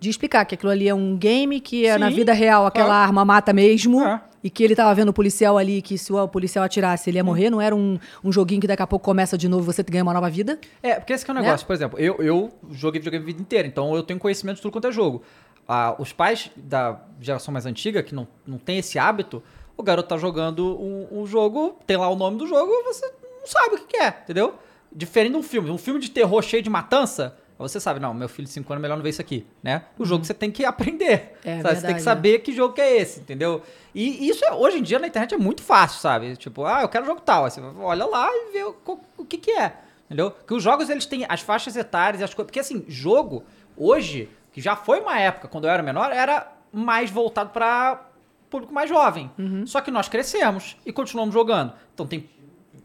De 0.00 0.10
explicar 0.10 0.44
que 0.46 0.56
aquilo 0.56 0.72
ali 0.72 0.88
é 0.88 0.94
um 0.94 1.16
game, 1.16 1.60
que 1.60 1.86
é 1.86 1.96
na 1.96 2.08
Sim, 2.10 2.16
vida 2.16 2.32
real 2.32 2.66
aquela 2.66 2.86
claro. 2.88 3.02
arma 3.04 3.24
mata 3.24 3.52
mesmo. 3.52 4.02
É. 4.02 4.20
E 4.42 4.48
que 4.48 4.64
ele 4.64 4.74
tava 4.74 4.94
vendo 4.94 5.10
o 5.10 5.12
policial 5.12 5.58
ali, 5.58 5.82
que 5.82 5.98
se 5.98 6.12
o 6.12 6.26
policial 6.28 6.64
atirasse, 6.64 7.10
ele 7.10 7.18
ia 7.18 7.24
morrer. 7.24 7.50
Não 7.50 7.60
era 7.60 7.76
um, 7.76 7.98
um 8.24 8.32
joguinho 8.32 8.60
que 8.60 8.66
daqui 8.66 8.82
a 8.82 8.86
pouco 8.86 9.04
começa 9.04 9.36
de 9.36 9.48
novo 9.48 9.64
e 9.64 9.66
você 9.66 9.82
ganha 9.82 10.02
uma 10.02 10.14
nova 10.14 10.30
vida. 10.30 10.58
É, 10.82 10.94
porque 10.94 11.12
esse 11.12 11.28
é 11.28 11.30
o 11.30 11.34
Né? 11.34 11.42
negócio. 11.42 11.66
Por 11.66 11.74
exemplo, 11.74 11.98
eu, 11.98 12.16
eu 12.16 12.50
joguei 12.70 12.98
videogame 13.00 13.22
a 13.22 13.26
vida 13.26 13.40
inteira, 13.40 13.68
então 13.68 13.94
eu 13.94 14.02
tenho 14.02 14.18
conhecimento 14.18 14.56
de 14.56 14.62
tudo 14.62 14.72
quanto 14.72 14.86
é 14.88 14.92
jogo. 14.92 15.22
Ah, 15.68 15.94
os 15.98 16.12
pais 16.12 16.50
da 16.56 17.00
geração 17.20 17.52
mais 17.52 17.66
antiga, 17.66 18.02
que 18.02 18.14
não, 18.14 18.26
não 18.46 18.58
tem 18.58 18.78
esse 18.78 18.98
hábito, 18.98 19.42
o 19.76 19.82
garoto 19.82 20.08
tá 20.08 20.16
jogando 20.16 20.76
um, 20.80 21.20
um 21.20 21.26
jogo, 21.26 21.78
tem 21.86 21.96
lá 21.96 22.08
o 22.08 22.16
nome 22.16 22.38
do 22.38 22.46
jogo, 22.46 22.70
você 22.84 23.06
não 23.40 23.46
sabe 23.46 23.74
o 23.74 23.78
que, 23.78 23.84
que 23.86 23.96
é, 23.98 24.08
entendeu? 24.24 24.54
Diferente 24.92 25.32
de 25.32 25.38
um 25.38 25.42
filme. 25.42 25.70
Um 25.70 25.78
filme 25.78 26.00
de 26.00 26.10
terror 26.10 26.42
cheio 26.42 26.62
de 26.62 26.68
matança, 26.70 27.36
você 27.68 27.78
sabe, 27.80 28.00
não, 28.00 28.12
meu 28.14 28.28
filho 28.28 28.46
de 28.46 28.52
5 28.54 28.72
anos 28.72 28.80
é 28.80 28.82
melhor 28.82 28.96
não 28.96 29.02
ver 29.02 29.10
isso 29.10 29.20
aqui, 29.20 29.46
né? 29.62 29.84
O 29.98 30.04
jogo 30.04 30.24
você 30.24 30.32
tem 30.34 30.50
que 30.50 30.64
aprender. 30.64 31.36
É, 31.44 31.60
sabe? 31.60 31.74
Você 31.76 31.86
tem 31.86 31.94
que 31.96 32.02
saber 32.02 32.38
que 32.40 32.52
jogo 32.52 32.74
que 32.74 32.80
é 32.80 32.96
esse, 32.96 33.20
entendeu? 33.20 33.62
E 33.94 34.28
isso 34.28 34.44
é- 34.44 34.52
hoje 34.52 34.78
em 34.78 34.82
dia 34.82 34.98
na 34.98 35.06
internet 35.06 35.34
é 35.34 35.38
muito 35.38 35.62
fácil, 35.62 36.00
sabe? 36.00 36.36
Tipo, 36.36 36.64
ah, 36.64 36.82
eu 36.82 36.88
quero 36.88 37.04
jogo 37.06 37.20
tal. 37.20 37.44
Aí 37.44 37.50
você 37.50 37.60
olha 37.60 38.06
lá 38.06 38.28
e 38.32 38.52
vê 38.52 38.64
o, 38.64 38.76
o 39.18 39.24
que 39.24 39.36
que 39.38 39.50
é, 39.50 39.74
entendeu? 40.06 40.30
Porque 40.30 40.54
os 40.54 40.62
jogos 40.62 40.88
eles 40.88 41.06
têm 41.06 41.26
as 41.28 41.40
faixas 41.40 41.76
etárias 41.76 42.22
as 42.22 42.32
coisas. 42.34 42.46
Porque 42.46 42.60
assim, 42.60 42.84
jogo, 42.88 43.44
hoje, 43.76 44.28
que 44.52 44.60
já 44.60 44.74
foi 44.76 45.00
uma 45.00 45.18
época, 45.18 45.48
quando 45.48 45.64
eu 45.66 45.70
era 45.70 45.82
menor, 45.82 46.12
era 46.12 46.52
mais 46.72 47.10
voltado 47.10 47.50
para 47.50 48.06
público 48.48 48.72
mais 48.72 48.88
jovem. 48.88 49.30
Só 49.66 49.80
que 49.80 49.90
nós 49.90 50.08
crescemos 50.08 50.76
e 50.86 50.92
continuamos 50.92 51.32
jogando. 51.34 51.72
Então 51.94 52.06
tem 52.06 52.28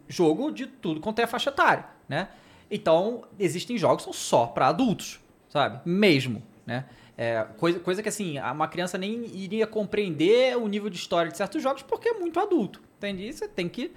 jogo 0.08 0.52
de 0.52 0.68
tudo 0.68 1.00
quanto 1.00 1.20
é 1.20 1.26
faixa 1.28 1.50
etária, 1.50 1.86
né? 2.08 2.28
Então, 2.70 3.24
existem 3.40 3.78
jogos 3.78 3.98
que 3.98 4.04
são 4.04 4.14
só 4.14 4.48
pra 4.48 4.68
adultos, 4.68 5.20
sabe? 5.50 5.80
Mesmo, 5.88 6.42
né? 6.66 6.86
É, 7.18 7.46
coisa, 7.58 7.80
coisa 7.80 8.04
que, 8.04 8.10
assim, 8.10 8.38
uma 8.40 8.68
criança 8.68 8.98
nem 8.98 9.26
iria 9.34 9.66
compreender 9.66 10.58
o 10.58 10.68
nível 10.68 10.90
de 10.90 10.98
história 10.98 11.32
de 11.32 11.38
certos 11.38 11.62
jogos 11.64 11.82
porque 11.82 12.10
é 12.10 12.14
muito 12.14 12.40
adulto, 12.40 12.82
entende? 12.98 13.24
E 13.28 13.32
Você 13.32 13.48
tem 13.48 13.70
que 13.70 13.92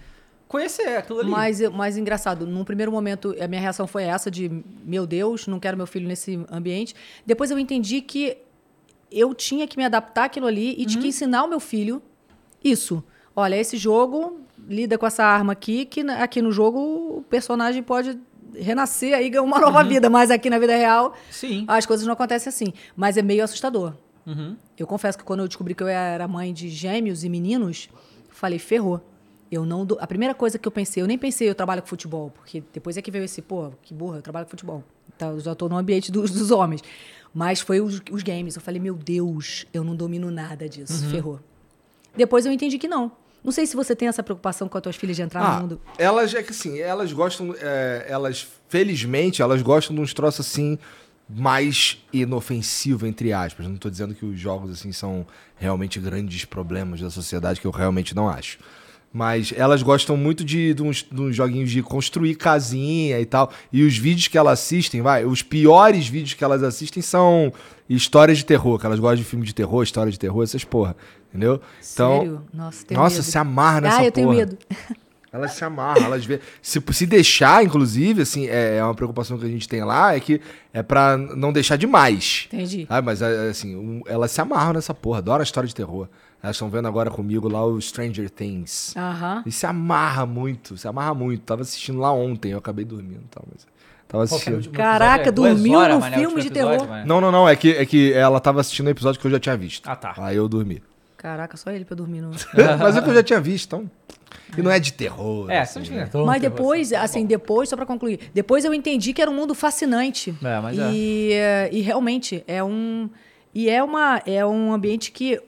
conhecer 0.46 0.96
aquilo 0.96 1.20
ali. 1.20 1.30
Mas, 1.30 1.60
mas 1.70 1.96
engraçado, 1.96 2.46
num 2.46 2.64
primeiro 2.64 2.90
momento 2.90 3.34
a 3.40 3.48
minha 3.48 3.60
reação 3.60 3.86
foi 3.86 4.04
essa 4.04 4.30
de 4.30 4.50
meu 4.84 5.06
Deus, 5.06 5.46
não 5.46 5.60
quero 5.60 5.76
meu 5.76 5.86
filho 5.86 6.08
nesse 6.08 6.44
ambiente. 6.50 6.94
Depois 7.26 7.50
eu 7.50 7.58
entendi 7.58 8.00
que 8.00 8.38
eu 9.10 9.34
tinha 9.34 9.66
que 9.66 9.76
me 9.76 9.84
adaptar 9.84 10.24
àquilo 10.24 10.46
ali 10.46 10.74
e 10.78 10.86
tinha 10.86 11.02
que 11.02 11.08
ensinar 11.08 11.44
o 11.44 11.48
meu 11.48 11.60
filho 11.60 12.02
isso. 12.62 13.04
Olha, 13.36 13.56
esse 13.56 13.76
jogo 13.76 14.40
lida 14.66 14.98
com 14.98 15.06
essa 15.06 15.24
arma 15.24 15.52
aqui, 15.52 15.84
que 15.84 16.00
aqui 16.00 16.42
no 16.42 16.50
jogo 16.50 16.78
o 17.18 17.22
personagem 17.28 17.82
pode 17.82 18.18
renascer 18.54 19.14
aí 19.14 19.28
ganhar 19.30 19.42
uma 19.42 19.58
nova 19.58 19.82
vida, 19.84 20.08
mas 20.10 20.30
aqui 20.30 20.48
na 20.50 20.58
vida 20.58 20.76
real 20.76 21.14
Sim. 21.30 21.64
as 21.68 21.84
coisas 21.86 22.06
não 22.06 22.12
acontecem 22.14 22.48
assim. 22.48 22.72
Mas 22.96 23.16
é 23.16 23.22
meio 23.22 23.42
assustador. 23.44 23.94
Uhum. 24.26 24.56
Eu 24.76 24.86
confesso 24.86 25.16
que 25.16 25.24
quando 25.24 25.40
eu 25.40 25.48
descobri 25.48 25.74
que 25.74 25.82
eu 25.82 25.88
era 25.88 26.26
mãe 26.28 26.52
de 26.52 26.68
gêmeos 26.68 27.24
e 27.24 27.28
meninos, 27.28 27.88
falei, 28.30 28.58
ferrou. 28.58 29.00
Eu 29.50 29.64
não 29.64 29.86
dou- 29.86 29.96
A 30.00 30.06
primeira 30.06 30.34
coisa 30.34 30.58
que 30.58 30.68
eu 30.68 30.72
pensei, 30.72 31.02
eu 31.02 31.06
nem 31.06 31.16
pensei 31.16 31.48
eu 31.48 31.54
trabalho 31.54 31.80
com 31.80 31.88
futebol, 31.88 32.30
porque 32.30 32.62
depois 32.72 32.96
é 32.98 33.02
que 33.02 33.10
veio 33.10 33.24
esse, 33.24 33.40
pô, 33.40 33.70
que 33.82 33.94
burra, 33.94 34.18
eu 34.18 34.22
trabalho 34.22 34.44
com 34.44 34.50
futebol. 34.50 34.84
Então, 35.16 35.30
eu 35.32 35.40
já 35.40 35.54
tô 35.54 35.68
no 35.68 35.76
ambiente 35.78 36.12
dos, 36.12 36.30
dos 36.30 36.50
homens. 36.50 36.82
Mas 37.32 37.60
foi 37.60 37.80
os, 37.80 38.00
os 38.10 38.22
games. 38.22 38.56
Eu 38.56 38.60
falei, 38.62 38.78
meu 38.80 38.94
Deus, 38.94 39.66
eu 39.72 39.82
não 39.82 39.96
domino 39.96 40.30
nada 40.30 40.68
disso. 40.68 41.06
Ferrou. 41.08 41.40
Depois 42.16 42.44
eu 42.44 42.52
entendi 42.52 42.78
que 42.78 42.86
não. 42.88 43.10
Não 43.48 43.52
sei 43.52 43.64
se 43.66 43.74
você 43.74 43.96
tem 43.96 44.08
essa 44.08 44.22
preocupação 44.22 44.68
com 44.68 44.76
as 44.76 44.82
tuas 44.82 44.94
filhas 44.94 45.16
de 45.16 45.22
entrar 45.22 45.40
Ah, 45.42 45.54
no 45.56 45.62
mundo. 45.62 45.80
elas 45.96 46.34
é 46.34 46.42
que 46.42 46.50
assim, 46.50 46.78
elas 46.80 47.14
gostam, 47.14 47.54
é, 47.58 48.04
elas 48.06 48.46
felizmente 48.68 49.40
elas 49.40 49.62
gostam 49.62 49.96
de 49.96 50.02
uns 50.02 50.12
troços 50.12 50.46
assim 50.46 50.78
mais 51.26 51.96
inofensivo 52.12 53.06
entre 53.06 53.32
aspas. 53.32 53.66
Não 53.66 53.78
tô 53.78 53.88
dizendo 53.88 54.14
que 54.14 54.26
os 54.26 54.38
jogos 54.38 54.70
assim 54.70 54.92
são 54.92 55.26
realmente 55.56 55.98
grandes 55.98 56.44
problemas 56.44 57.00
da 57.00 57.08
sociedade 57.08 57.58
que 57.58 57.66
eu 57.66 57.70
realmente 57.70 58.14
não 58.14 58.28
acho. 58.28 58.58
Mas 59.10 59.54
elas 59.56 59.82
gostam 59.82 60.14
muito 60.18 60.44
de, 60.44 60.74
de, 60.74 60.82
uns, 60.82 61.02
de 61.10 61.18
uns 61.18 61.34
joguinhos 61.34 61.70
de 61.70 61.82
construir 61.82 62.34
casinha 62.34 63.18
e 63.18 63.24
tal. 63.24 63.50
E 63.72 63.82
os 63.82 63.96
vídeos 63.96 64.28
que 64.28 64.36
elas 64.36 64.60
assistem, 64.60 65.00
vai, 65.00 65.24
os 65.24 65.40
piores 65.42 66.06
vídeos 66.06 66.34
que 66.34 66.44
elas 66.44 66.62
assistem 66.62 67.02
são 67.02 67.50
histórias 67.88 68.36
de 68.36 68.44
terror, 68.44 68.78
que 68.78 68.84
elas 68.84 69.00
gostam 69.00 69.16
de 69.16 69.24
filme 69.24 69.46
de 69.46 69.54
terror, 69.54 69.82
história 69.82 70.12
de 70.12 70.18
terror, 70.18 70.42
essas 70.44 70.62
porra. 70.62 70.94
Entendeu? 71.28 71.60
Então, 71.92 72.16
Sério? 72.18 72.42
Nossa, 72.52 72.86
tenho 72.86 73.00
nossa, 73.00 73.16
medo. 73.16 73.24
se 73.24 73.38
amarra 73.38 73.80
nessa 73.82 73.98
Ah, 74.00 74.04
eu 74.04 74.12
tenho 74.12 74.26
porra. 74.28 74.38
medo. 74.38 74.58
Elas 75.30 75.52
se 75.52 75.62
amarram, 75.62 76.04
elas 76.06 76.24
vê. 76.24 76.40
Se, 76.62 76.82
se 76.90 77.04
deixar, 77.06 77.62
inclusive, 77.62 78.22
assim, 78.22 78.46
é, 78.48 78.78
é 78.78 78.82
uma 78.82 78.94
preocupação 78.94 79.36
que 79.36 79.44
a 79.44 79.48
gente 79.48 79.68
tem 79.68 79.84
lá, 79.84 80.14
é 80.16 80.20
que 80.20 80.40
é 80.72 80.82
pra 80.82 81.18
não 81.18 81.52
deixar 81.52 81.76
demais. 81.76 82.48
Entendi. 82.50 82.86
Sabe? 82.88 83.04
Mas, 83.04 83.20
é, 83.20 83.50
assim, 83.50 83.76
um- 83.76 84.00
elas 84.06 84.30
se 84.30 84.40
amarram 84.40 84.72
nessa 84.72 84.94
porra, 84.94 85.18
adoram 85.18 85.40
a 85.40 85.42
história 85.42 85.68
de 85.68 85.74
terror. 85.74 86.08
Elas 86.42 86.56
estão 86.56 86.70
vendo 86.70 86.88
agora 86.88 87.10
comigo 87.10 87.46
lá 87.46 87.62
o 87.62 87.78
Stranger 87.78 88.30
Things. 88.30 88.94
Aham. 88.96 89.42
E 89.44 89.52
se 89.52 89.66
amarra 89.66 90.24
muito, 90.24 90.78
se 90.78 90.88
amarra 90.88 91.12
muito. 91.12 91.42
Tava 91.42 91.60
assistindo 91.60 91.98
lá 91.98 92.10
ontem, 92.10 92.52
eu 92.52 92.58
acabei 92.58 92.86
dormindo 92.86 93.20
e 93.26 93.28
tal, 93.30 93.44
mas. 93.52 93.66
Tava 94.08 94.24
assistindo. 94.24 94.70
Caraca, 94.70 95.30
dormiu 95.30 95.86
no 95.90 96.00
filme 96.00 96.40
de 96.40 96.48
terror. 96.48 96.88
Não, 97.04 97.20
não, 97.20 97.30
não. 97.30 97.46
É 97.46 97.54
que, 97.54 97.72
é 97.72 97.84
que 97.84 98.14
ela 98.14 98.40
tava 98.40 98.62
assistindo 98.62 98.86
o 98.86 98.90
episódio 98.90 99.20
que 99.20 99.26
eu 99.26 99.30
já 99.30 99.38
tinha 99.38 99.58
visto. 99.58 99.86
Ah, 99.86 99.94
tá. 99.94 100.14
Aí 100.16 100.36
eu 100.38 100.48
dormi. 100.48 100.82
Caraca, 101.18 101.56
só 101.56 101.72
ele 101.72 101.84
pra 101.84 101.96
dormir. 101.96 102.20
Não. 102.20 102.30
mas 102.78 102.96
é 102.96 103.02
que 103.02 103.10
eu 103.10 103.14
já 103.14 103.22
tinha 103.24 103.40
visto, 103.40 103.66
então. 103.66 103.90
E 104.56 104.62
não 104.62 104.70
é 104.70 104.78
de 104.78 104.92
terror. 104.92 105.50
É, 105.50 105.60
assim, 105.60 105.84
são 105.84 105.96
né? 105.96 106.04
de 106.04 106.16
Mas 106.18 106.40
depois, 106.40 106.92
assim, 106.92 107.26
depois, 107.26 107.68
só 107.68 107.76
pra 107.76 107.84
concluir, 107.84 108.30
depois 108.32 108.64
eu 108.64 108.72
entendi 108.72 109.12
que 109.12 109.20
era 109.20 109.28
um 109.28 109.34
mundo 109.34 109.52
fascinante. 109.52 110.32
É, 110.42 110.60
mas 110.60 110.78
e, 110.78 111.32
eh, 111.32 111.68
e 111.72 111.80
realmente 111.80 112.44
é 112.46 112.62
um. 112.62 113.10
E 113.52 113.68
é, 113.68 113.82
uma, 113.82 114.22
é 114.24 114.46
um 114.46 114.72
ambiente 114.72 115.10
que 115.10 115.42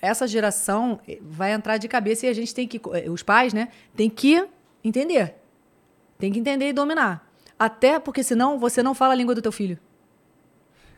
essa 0.00 0.24
geração 0.26 1.00
eh, 1.08 1.18
vai 1.20 1.52
entrar 1.52 1.78
de 1.78 1.88
cabeça 1.88 2.26
e 2.26 2.28
a 2.28 2.32
gente 2.32 2.54
tem 2.54 2.68
que. 2.68 2.80
eh, 2.92 3.10
Os 3.10 3.22
pais, 3.24 3.52
né? 3.52 3.68
Tem 3.96 4.08
que 4.08 4.46
entender. 4.84 5.34
Tem 6.16 6.32
que 6.32 6.38
entender 6.38 6.68
e 6.68 6.72
dominar. 6.72 7.28
Até 7.58 7.98
porque 7.98 8.22
senão 8.22 8.56
você 8.56 8.84
não 8.84 8.94
fala 8.94 9.14
a 9.14 9.16
língua 9.16 9.34
do 9.34 9.42
teu 9.42 9.50
filho. 9.50 9.78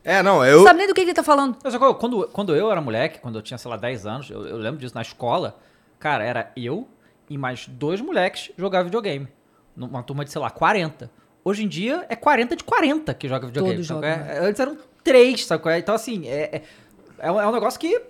É, 0.05 0.23
não, 0.23 0.37
Não 0.37 0.45
eu. 0.47 0.63
sabe 0.65 0.79
nem 0.79 0.87
do 0.89 0.95
que 0.95 1.01
ele 1.01 1.13
tá 1.15 1.23
falando. 1.23 1.57
Quando, 1.99 2.29
quando 2.29 2.55
eu 2.57 2.71
era 2.71 2.81
moleque, 2.81 3.19
quando 3.21 3.37
eu 3.39 3.43
tinha, 3.43 3.59
sei 3.59 3.71
lá, 3.71 3.77
10 3.77 4.07
anos, 4.07 4.31
eu, 4.31 4.47
eu 4.47 4.57
lembro 4.57 4.81
disso 4.81 4.95
na 4.95 5.03
escola, 5.03 5.59
cara, 5.99 6.25
era 6.25 6.51
eu 6.57 6.89
e 7.29 7.37
mais 7.37 7.67
dois 7.69 8.01
moleques 8.01 8.51
jogar 8.57 8.83
videogame. 8.83 9.29
Numa 9.77 10.03
turma 10.03 10.25
de, 10.25 10.33
sei 10.33 10.41
lá, 10.41 10.51
40. 10.51 11.11
Hoje 11.45 11.65
em 11.65 11.69
dia 11.69 12.05
é 12.09 12.17
40 12.17 12.57
de 12.57 12.65
40 12.65 13.15
que 13.15 13.29
joga 13.29 13.47
videogame. 13.47 13.77
Todos 13.77 13.87
sabe? 13.89 14.07
jogam, 14.07 14.27
É, 14.27 14.39
Antes 14.47 14.61
eram 14.61 14.77
três, 15.05 15.45
sabe? 15.45 15.63
qual 15.63 15.73
é? 15.75 15.79
Então, 15.79 15.95
assim, 15.95 16.27
é, 16.29 16.57
é, 16.57 16.63
é 17.19 17.31
um 17.33 17.41
é 17.41 17.53
negócio 17.53 17.79
que 17.79 18.01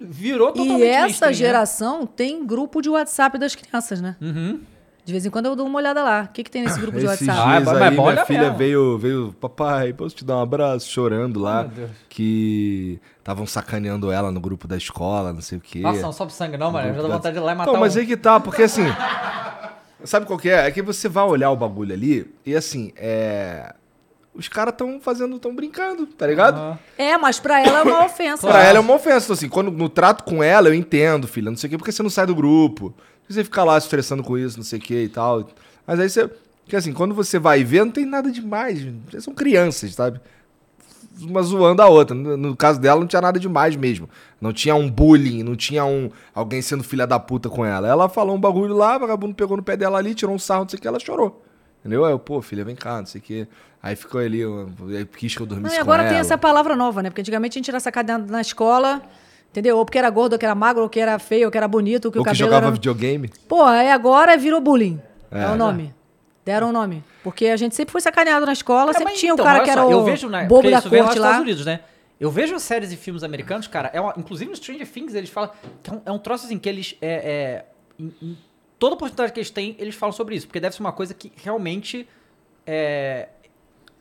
virou 0.00 0.48
totalmente 0.52 0.80
E 0.80 0.84
essa 0.86 1.00
mainstream, 1.02 1.30
né? 1.30 1.34
geração 1.36 2.06
tem 2.06 2.44
grupo 2.46 2.80
de 2.80 2.88
WhatsApp 2.88 3.38
das 3.38 3.54
crianças, 3.54 4.00
né? 4.00 4.16
Uhum. 4.20 4.60
De 5.04 5.12
vez 5.12 5.26
em 5.26 5.30
quando 5.30 5.46
eu 5.46 5.54
dou 5.54 5.66
uma 5.66 5.78
olhada 5.78 6.02
lá. 6.02 6.26
O 6.28 6.32
que, 6.32 6.42
que 6.42 6.50
tem 6.50 6.62
nesse 6.62 6.80
grupo 6.80 6.98
de 6.98 7.04
Esses 7.06 7.28
WhatsApp? 7.28 7.48
Ah, 7.48 7.58
dias 7.58 7.64
mas 7.64 7.82
aí, 7.82 7.90
minha 7.90 8.24
filha 8.24 8.40
mesmo. 8.44 8.56
veio, 8.56 8.98
veio, 8.98 9.36
papai, 9.38 9.92
posso 9.92 10.16
te 10.16 10.24
dar 10.24 10.38
um 10.38 10.40
abraço? 10.40 10.90
Chorando 10.90 11.40
lá, 11.40 11.68
que 12.08 12.98
estavam 13.18 13.46
sacaneando 13.46 14.10
ela 14.10 14.30
no 14.30 14.40
grupo 14.40 14.66
da 14.66 14.76
escola, 14.76 15.32
não 15.32 15.42
sei 15.42 15.58
o 15.58 15.60
quê. 15.60 15.80
Nossa, 15.80 16.00
não 16.00 16.12
sobe 16.12 16.32
sangue 16.32 16.56
não, 16.56 16.70
mano. 16.70 16.88
Eu 16.88 16.94
já 16.94 17.02
dá 17.02 17.08
vontade 17.08 17.34
de 17.34 17.40
ir 17.40 17.44
lá 17.44 17.52
e 17.52 17.54
matar 17.54 17.72
mas 17.78 17.96
um. 17.96 17.98
aí 17.98 18.06
que 18.06 18.16
tá, 18.16 18.40
porque 18.40 18.62
assim, 18.62 18.84
sabe 20.04 20.24
qual 20.24 20.38
que 20.38 20.48
é? 20.48 20.66
É 20.66 20.70
que 20.70 20.80
você 20.80 21.06
vai 21.06 21.24
olhar 21.24 21.50
o 21.50 21.56
bagulho 21.56 21.92
ali 21.92 22.34
e 22.44 22.56
assim, 22.56 22.92
é... 22.96 23.74
Os 24.34 24.48
caras 24.48 24.72
estão 24.74 24.98
fazendo, 25.00 25.36
estão 25.36 25.54
brincando, 25.54 26.08
tá 26.08 26.26
ligado? 26.26 26.76
É, 26.98 27.16
mas 27.16 27.38
pra 27.38 27.60
ela 27.60 27.78
é 27.78 27.82
uma 27.82 28.02
ofensa. 28.04 28.48
Pra 28.48 28.64
ela 28.64 28.78
é 28.78 28.80
uma 28.80 28.94
ofensa. 28.94 29.26
Então, 29.26 29.34
assim, 29.34 29.48
quando 29.48 29.70
no 29.70 29.88
trato 29.88 30.24
com 30.24 30.42
ela, 30.42 30.68
eu 30.68 30.74
entendo, 30.74 31.28
filha, 31.28 31.52
não 31.52 31.56
sei 31.56 31.68
o 31.68 31.70
quê, 31.70 31.78
porque 31.78 31.92
você 31.92 32.02
não 32.02 32.10
sai 32.10 32.26
do 32.26 32.34
grupo. 32.34 32.92
Você 33.28 33.42
fica 33.44 33.64
lá 33.64 33.78
se 33.80 33.86
estressando 33.86 34.22
com 34.22 34.36
isso, 34.36 34.56
não 34.56 34.64
sei 34.64 34.78
o 34.78 34.82
quê 34.82 35.04
e 35.04 35.08
tal. 35.08 35.48
Mas 35.86 36.00
aí 36.00 36.08
você. 36.08 36.28
Porque 36.64 36.76
assim, 36.76 36.92
quando 36.92 37.14
você 37.14 37.38
vai 37.38 37.62
ver, 37.62 37.84
não 37.84 37.92
tem 37.92 38.06
nada 38.06 38.30
demais. 38.30 38.82
Vocês 39.10 39.22
são 39.24 39.34
crianças, 39.34 39.94
sabe? 39.94 40.20
Uma 41.20 41.42
zoando 41.42 41.82
a 41.82 41.88
outra. 41.88 42.14
No, 42.14 42.36
no 42.36 42.56
caso 42.56 42.80
dela, 42.80 43.00
não 43.00 43.06
tinha 43.06 43.20
nada 43.20 43.38
demais 43.38 43.76
mesmo. 43.76 44.08
Não 44.40 44.52
tinha 44.52 44.74
um 44.74 44.90
bullying, 44.90 45.42
não 45.42 45.54
tinha 45.54 45.84
um 45.84 46.10
alguém 46.34 46.60
sendo 46.62 46.82
filha 46.82 47.06
da 47.06 47.18
puta 47.20 47.48
com 47.48 47.64
ela. 47.64 47.86
Ela 47.86 48.08
falou 48.08 48.34
um 48.34 48.40
bagulho 48.40 48.74
lá, 48.74 48.96
o 48.96 49.00
vagabundo 49.00 49.34
pegou 49.34 49.56
no 49.56 49.62
pé 49.62 49.76
dela 49.76 49.98
ali, 49.98 50.14
tirou 50.14 50.34
um 50.34 50.38
sarro, 50.38 50.62
não 50.62 50.68
sei 50.68 50.78
o 50.78 50.82
que, 50.82 50.88
ela 50.88 50.98
chorou. 50.98 51.44
Entendeu? 51.80 52.04
Aí 52.04 52.12
eu, 52.12 52.18
pô, 52.18 52.40
filha, 52.40 52.64
vem 52.64 52.74
cá, 52.74 52.98
não 52.98 53.06
sei 53.06 53.20
o 53.20 53.24
que. 53.24 53.46
Aí 53.82 53.94
ficou 53.94 54.18
ali, 54.20 54.40
eu, 54.40 54.70
aí 54.88 55.04
quis 55.04 55.36
que 55.36 55.42
eu 55.42 55.46
Não, 55.46 55.54
dormisse 55.54 55.74
e 55.74 55.78
com 55.78 55.82
agora 55.82 56.02
ela. 56.02 56.10
tem 56.10 56.18
essa 56.18 56.38
palavra 56.38 56.74
nova, 56.74 57.02
né? 57.02 57.10
Porque 57.10 57.20
antigamente 57.20 57.58
a 57.58 57.60
gente 57.60 57.70
era 57.70 57.78
sacado 57.78 58.18
na 58.26 58.40
escola, 58.40 59.02
entendeu? 59.54 59.78
Ou 59.78 59.84
porque 59.84 59.96
era 59.98 60.10
gordo, 60.10 60.32
ou 60.32 60.38
que 60.38 60.44
era 60.44 60.54
magro, 60.54 60.82
ou 60.82 60.88
que 60.88 60.98
era 60.98 61.16
feio, 61.20 61.46
ou 61.46 61.50
que 61.52 61.56
era 61.56 61.68
bonito, 61.68 62.06
ou 62.06 62.12
que 62.12 62.18
Ou 62.18 62.22
o 62.22 62.24
que 62.24 62.30
cabelo 62.32 62.46
jogava 62.48 62.66
era... 62.66 62.72
videogame. 62.72 63.30
Pô, 63.48 63.62
aí 63.62 63.88
agora 63.88 64.36
virou 64.36 64.60
bullying. 64.60 65.00
É, 65.30 65.44
É. 65.44 65.48
o 65.50 65.56
nome. 65.56 65.94
Deram 66.44 66.70
o 66.70 66.72
nome. 66.72 67.02
Porque 67.22 67.46
a 67.46 67.56
gente 67.56 67.74
sempre 67.74 67.92
foi 67.92 68.00
sacaneado 68.00 68.44
na 68.44 68.52
escola, 68.52 68.90
É, 68.90 68.94
sempre 68.94 69.12
mas 69.12 69.20
tinha 69.20 69.32
então, 69.32 69.44
o 69.44 69.48
cara 69.48 69.62
que 69.64 69.70
era 69.70 69.80
só, 69.82 69.88
o 69.88 69.92
eu 69.92 70.04
vejo, 70.04 70.28
né, 70.28 70.42
bobo 70.44 70.62
porque 70.62 70.70
da 70.70 70.82
corte 70.82 70.94
nos 70.96 71.06
lá. 71.06 71.28
Estados 71.28 71.40
Unidos, 71.40 71.64
né? 71.64 71.80
Eu 72.20 72.30
vejo 72.30 72.58
séries 72.58 72.92
e 72.92 72.96
filmes 72.96 73.22
americanos, 73.24 73.66
cara, 73.66 73.90
é 73.94 74.00
uma- 74.00 74.14
inclusive 74.16 74.50
no 74.50 74.56
Stranger 74.56 74.86
Things 74.90 75.14
eles 75.14 75.30
falam 75.30 75.50
que 75.82 75.90
é 75.90 75.92
um, 75.94 76.00
é 76.06 76.12
um 76.12 76.18
troço 76.18 76.46
assim 76.46 76.58
que 76.58 76.68
eles 76.68 76.96
é, 77.00 77.12
é, 77.12 77.64
em, 77.98 78.12
em 78.22 78.38
toda 78.78 78.94
oportunidade 78.94 79.32
que 79.32 79.38
eles 79.40 79.50
têm, 79.50 79.74
eles 79.78 79.94
falam 79.94 80.12
sobre 80.12 80.34
isso, 80.36 80.46
porque 80.46 80.60
deve 80.60 80.74
ser 80.74 80.82
uma 80.82 80.92
coisa 80.92 81.14
que 81.14 81.32
realmente 81.36 82.06
é, 82.66 83.28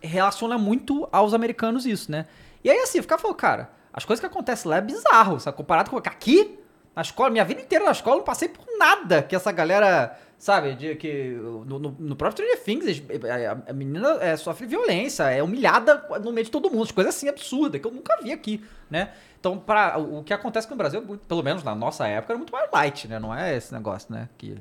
relaciona 0.02 0.58
muito 0.58 1.08
aos 1.12 1.34
americanos 1.34 1.86
isso, 1.86 2.12
né? 2.12 2.26
E 2.64 2.70
aí 2.70 2.78
assim, 2.80 2.98
eu 3.00 3.04
ficava 3.04 3.22
falando, 3.22 3.38
cara, 3.38 3.70
as 3.94 4.04
coisas 4.06 4.20
que 4.20 4.26
acontecem 4.26 4.70
lá 4.70 4.78
é 4.78 4.82
bizarro, 4.82 5.40
sabe? 5.40 5.56
Comparado 5.56 5.90
com 5.92 5.98
aqui, 5.98 6.60
na 6.96 7.02
escola, 7.02 7.30
minha 7.30 7.46
vida 7.46 7.62
inteira 7.62 7.86
na 7.86 7.92
escola, 7.92 8.16
eu 8.16 8.20
não 8.20 8.26
passei 8.26 8.50
por 8.50 8.66
nada 8.78 9.22
que 9.24 9.36
essa 9.36 9.52
galera, 9.52 10.18
sabe, 10.38 10.76
de 10.76 10.96
que 10.96 11.32
no, 11.66 11.80
no, 11.80 11.96
no 12.00 12.16
próprio 12.16 12.46
Stranger 12.46 12.64
Things, 12.64 12.86
eles- 12.86 13.04
a, 13.26 13.72
a 13.72 13.74
menina 13.74 14.18
é, 14.22 14.36
sofre 14.38 14.66
violência, 14.68 15.24
é 15.30 15.42
humilhada 15.42 16.06
no 16.24 16.32
meio 16.32 16.46
de 16.46 16.52
todo 16.52 16.70
mundo, 16.70 16.84
as 16.84 16.92
coisas 16.92 17.16
assim 17.16 17.28
absurdas 17.30 17.80
que 17.82 17.88
eu 17.88 17.92
nunca 17.92 18.18
vi 18.22 18.32
aqui, 18.32 18.64
né? 18.90 19.12
Então, 19.40 19.58
pra, 19.58 19.98
o 20.00 20.20
o 20.20 20.24
que 20.24 20.34
acontece 20.34 20.70
no 20.70 20.76
Brasil, 20.76 21.04
é 21.14 21.18
pelo 21.28 21.44
menos 21.44 21.64
na 21.64 21.76
nossa 21.76 22.08
época, 22.08 22.34
era 22.34 22.38
muito 22.38 22.52
mais 22.54 22.70
light, 22.72 23.08
né? 23.08 23.20
Não 23.20 23.34
é 23.36 23.56
esse 23.58 23.74
negócio, 23.74 24.14
né? 24.14 24.30
Que, 24.38 24.56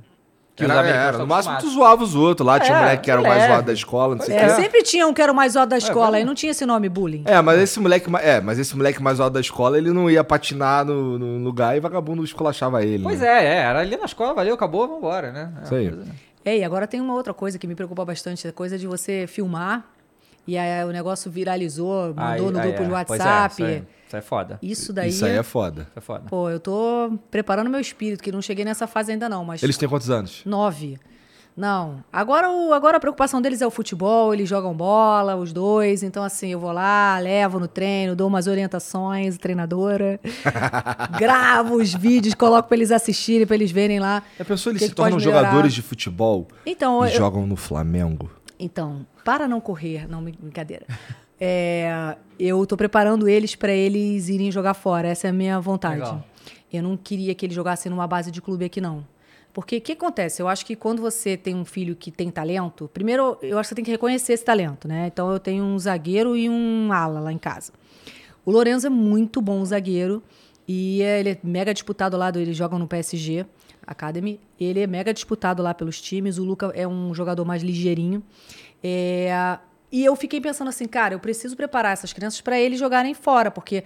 que 0.54 0.64
Era, 0.64 0.86
era, 0.86 1.18
no 1.18 1.26
máximo 1.26 1.56
tu 1.58 1.68
zoava 1.70 2.02
os 2.04 2.14
outros 2.14 2.46
lá, 2.46 2.60
tinha 2.60 2.74
É, 2.76 2.78
um 2.78 2.82
moleque 2.82 3.02
que 3.04 3.10
era 3.10 3.20
o 3.20 3.24
mais 3.24 3.36
leve. 3.38 3.52
zoado 3.52 3.66
da 3.66 3.72
escola, 3.72 4.14
não 4.16 4.22
sei 4.24 4.34
o 4.34 4.38
É, 4.38 4.44
quê. 4.44 4.50
sempre 4.50 4.82
tinha 4.82 5.06
um 5.06 5.14
que 5.14 5.22
era 5.22 5.32
o 5.32 5.34
mais 5.34 5.52
zoado 5.54 5.70
da 5.70 5.78
escola, 5.78 6.16
aí 6.18 6.24
não 6.24 6.34
tinha 6.34 6.50
esse 6.52 6.66
nome 6.66 6.88
bullying. 6.88 7.22
É, 7.26 7.40
mas 7.40 7.58
esse 7.60 7.80
moleque, 7.80 8.10
é, 8.22 8.40
mas 8.40 8.58
esse 8.58 8.76
moleque 8.76 9.02
mais 9.02 9.16
zoado 9.16 9.32
da 9.34 9.40
escola, 9.40 9.78
ele 9.78 9.90
não 9.92 10.10
ia 10.10 10.22
patinar 10.22 10.84
no, 10.84 11.18
no 11.18 11.38
lugar 11.44 11.76
e 11.76 11.80
vagabundo 11.80 12.22
esculachava 12.22 12.82
ele. 12.84 13.02
Pois 13.02 13.20
né? 13.20 13.26
é, 13.28 13.44
é, 13.46 13.56
era 13.62 13.80
ali 13.80 13.96
na 13.96 14.04
escola, 14.04 14.34
valeu, 14.34 14.54
acabou, 14.54 14.86
vambora, 14.86 15.32
né? 15.32 15.52
É 15.60 15.64
Isso 15.64 15.74
aí. 15.74 15.94
É, 16.44 16.58
e 16.58 16.64
agora 16.64 16.86
tem 16.86 17.00
uma 17.00 17.14
outra 17.14 17.32
coisa 17.32 17.56
que 17.58 17.66
me 17.66 17.74
preocupa 17.74 18.04
bastante, 18.04 18.46
a 18.48 18.52
coisa 18.52 18.76
de 18.76 18.86
você 18.86 19.26
filmar 19.28 19.84
e 20.46 20.56
aí 20.58 20.84
o 20.84 20.90
negócio 20.90 21.30
viralizou, 21.30 22.14
mandou 22.14 22.22
Aí- 22.24 22.40
no 22.52 22.58
aí 22.58 22.72
grupo 22.72 22.82
é. 22.82 22.84
de 23.00 23.06
Pois 23.06 23.20
é, 23.20 23.24
WhatsApp. 23.24 23.52
isso, 23.54 23.64
aí, 23.64 23.76
isso 24.06 24.16
aí 24.16 24.18
é 24.18 24.22
foda. 24.22 24.58
Isso 24.62 24.92
daí. 24.92 25.08
Isso 25.10 25.24
aí 25.24 25.36
é 25.36 25.42
foda. 25.42 25.82
Isso 25.82 25.90
é 25.98 26.00
foda. 26.00 26.24
Pô, 26.28 26.50
eu 26.50 26.60
tô 26.60 27.12
preparando 27.30 27.70
meu 27.70 27.80
espírito, 27.80 28.22
que 28.22 28.30
não 28.32 28.42
cheguei 28.42 28.64
nessa 28.64 28.86
fase 28.86 29.12
ainda 29.12 29.28
não, 29.28 29.44
mas. 29.44 29.62
Eles 29.62 29.76
têm 29.76 29.88
quantos 29.88 30.10
anos? 30.10 30.42
Nove. 30.44 30.98
Não. 31.54 32.02
Agora, 32.10 32.50
o, 32.50 32.72
agora 32.72 32.96
a 32.96 33.00
preocupação 33.00 33.38
deles 33.42 33.60
é 33.60 33.66
o 33.66 33.70
futebol, 33.70 34.32
eles 34.32 34.48
jogam 34.48 34.72
bola, 34.72 35.36
os 35.36 35.52
dois. 35.52 36.02
Então, 36.02 36.24
assim, 36.24 36.48
eu 36.48 36.58
vou 36.58 36.72
lá, 36.72 37.18
levo 37.18 37.60
no 37.60 37.68
treino, 37.68 38.16
dou 38.16 38.26
umas 38.26 38.46
orientações, 38.46 39.36
treinadora. 39.36 40.18
gravo 41.18 41.76
os 41.76 41.92
vídeos, 41.92 42.34
coloco 42.34 42.68
pra 42.68 42.76
eles 42.76 42.90
assistirem, 42.90 43.46
pra 43.46 43.54
eles 43.54 43.70
verem 43.70 44.00
lá. 44.00 44.22
A 44.40 44.44
pessoa, 44.46 44.72
eles 44.72 44.80
que 44.80 44.84
se 44.86 44.90
que 44.92 44.96
tornam 44.96 45.20
jogadores 45.20 45.74
de 45.74 45.82
futebol 45.82 46.48
Então, 46.64 47.04
e 47.04 47.10
eu- 47.10 47.16
jogam 47.18 47.46
no 47.46 47.56
Flamengo. 47.56 48.30
Então, 48.64 49.04
para 49.24 49.48
não 49.48 49.60
correr, 49.60 50.08
não, 50.08 50.22
brin- 50.22 50.36
brincadeira. 50.40 50.86
É, 51.40 52.16
eu 52.38 52.64
tô 52.66 52.76
preparando 52.76 53.28
eles 53.28 53.54
pra 53.56 53.72
eles 53.72 54.28
irem 54.28 54.50
jogar 54.52 54.74
fora. 54.74 55.08
Essa 55.08 55.26
é 55.26 55.30
a 55.30 55.32
minha 55.32 55.60
vontade. 55.60 55.96
Legal. 56.00 56.24
Eu 56.72 56.82
não 56.82 56.96
queria 56.96 57.34
que 57.34 57.44
eles 57.44 57.54
jogassem 57.54 57.90
numa 57.90 58.06
base 58.06 58.30
de 58.30 58.40
clube 58.40 58.64
aqui, 58.64 58.80
não. 58.80 59.04
Porque 59.52 59.76
o 59.76 59.80
que 59.80 59.92
acontece? 59.92 60.40
Eu 60.40 60.48
acho 60.48 60.64
que 60.64 60.74
quando 60.74 61.02
você 61.02 61.36
tem 61.36 61.54
um 61.54 61.64
filho 61.64 61.94
que 61.94 62.10
tem 62.10 62.30
talento, 62.30 62.88
primeiro 62.94 63.36
eu 63.42 63.58
acho 63.58 63.66
que 63.66 63.68
você 63.70 63.74
tem 63.74 63.84
que 63.84 63.90
reconhecer 63.90 64.32
esse 64.32 64.44
talento, 64.44 64.88
né? 64.88 65.08
Então 65.12 65.30
eu 65.30 65.38
tenho 65.38 65.62
um 65.64 65.78
zagueiro 65.78 66.34
e 66.36 66.48
um 66.48 66.90
ala 66.92 67.20
lá 67.20 67.30
em 67.32 67.36
casa. 67.38 67.72
O 68.46 68.50
Lorenzo 68.50 68.86
é 68.86 68.90
muito 68.90 69.42
bom 69.42 69.62
zagueiro 69.64 70.22
e 70.66 71.02
ele 71.02 71.30
é 71.30 71.38
mega 71.44 71.74
disputado 71.74 72.16
lá, 72.16 72.30
do- 72.30 72.38
eles 72.38 72.56
jogam 72.56 72.78
no 72.78 72.86
PSG 72.88 73.44
Academy. 73.86 74.40
Ele 74.58 74.80
é 74.80 74.86
mega 74.86 75.12
disputado 75.12 75.62
lá 75.62 75.74
pelos 75.74 76.00
times. 76.00 76.38
O 76.38 76.44
Luca 76.44 76.72
é 76.74 76.86
um 76.86 77.14
jogador 77.14 77.44
mais 77.44 77.62
ligeirinho. 77.62 78.22
É, 78.82 79.58
e 79.90 80.04
eu 80.04 80.16
fiquei 80.16 80.40
pensando 80.40 80.68
assim, 80.68 80.86
cara, 80.86 81.14
eu 81.14 81.20
preciso 81.20 81.56
preparar 81.56 81.92
essas 81.92 82.12
crianças 82.12 82.40
para 82.40 82.58
eles 82.58 82.78
jogarem 82.78 83.14
fora, 83.14 83.50
porque 83.50 83.84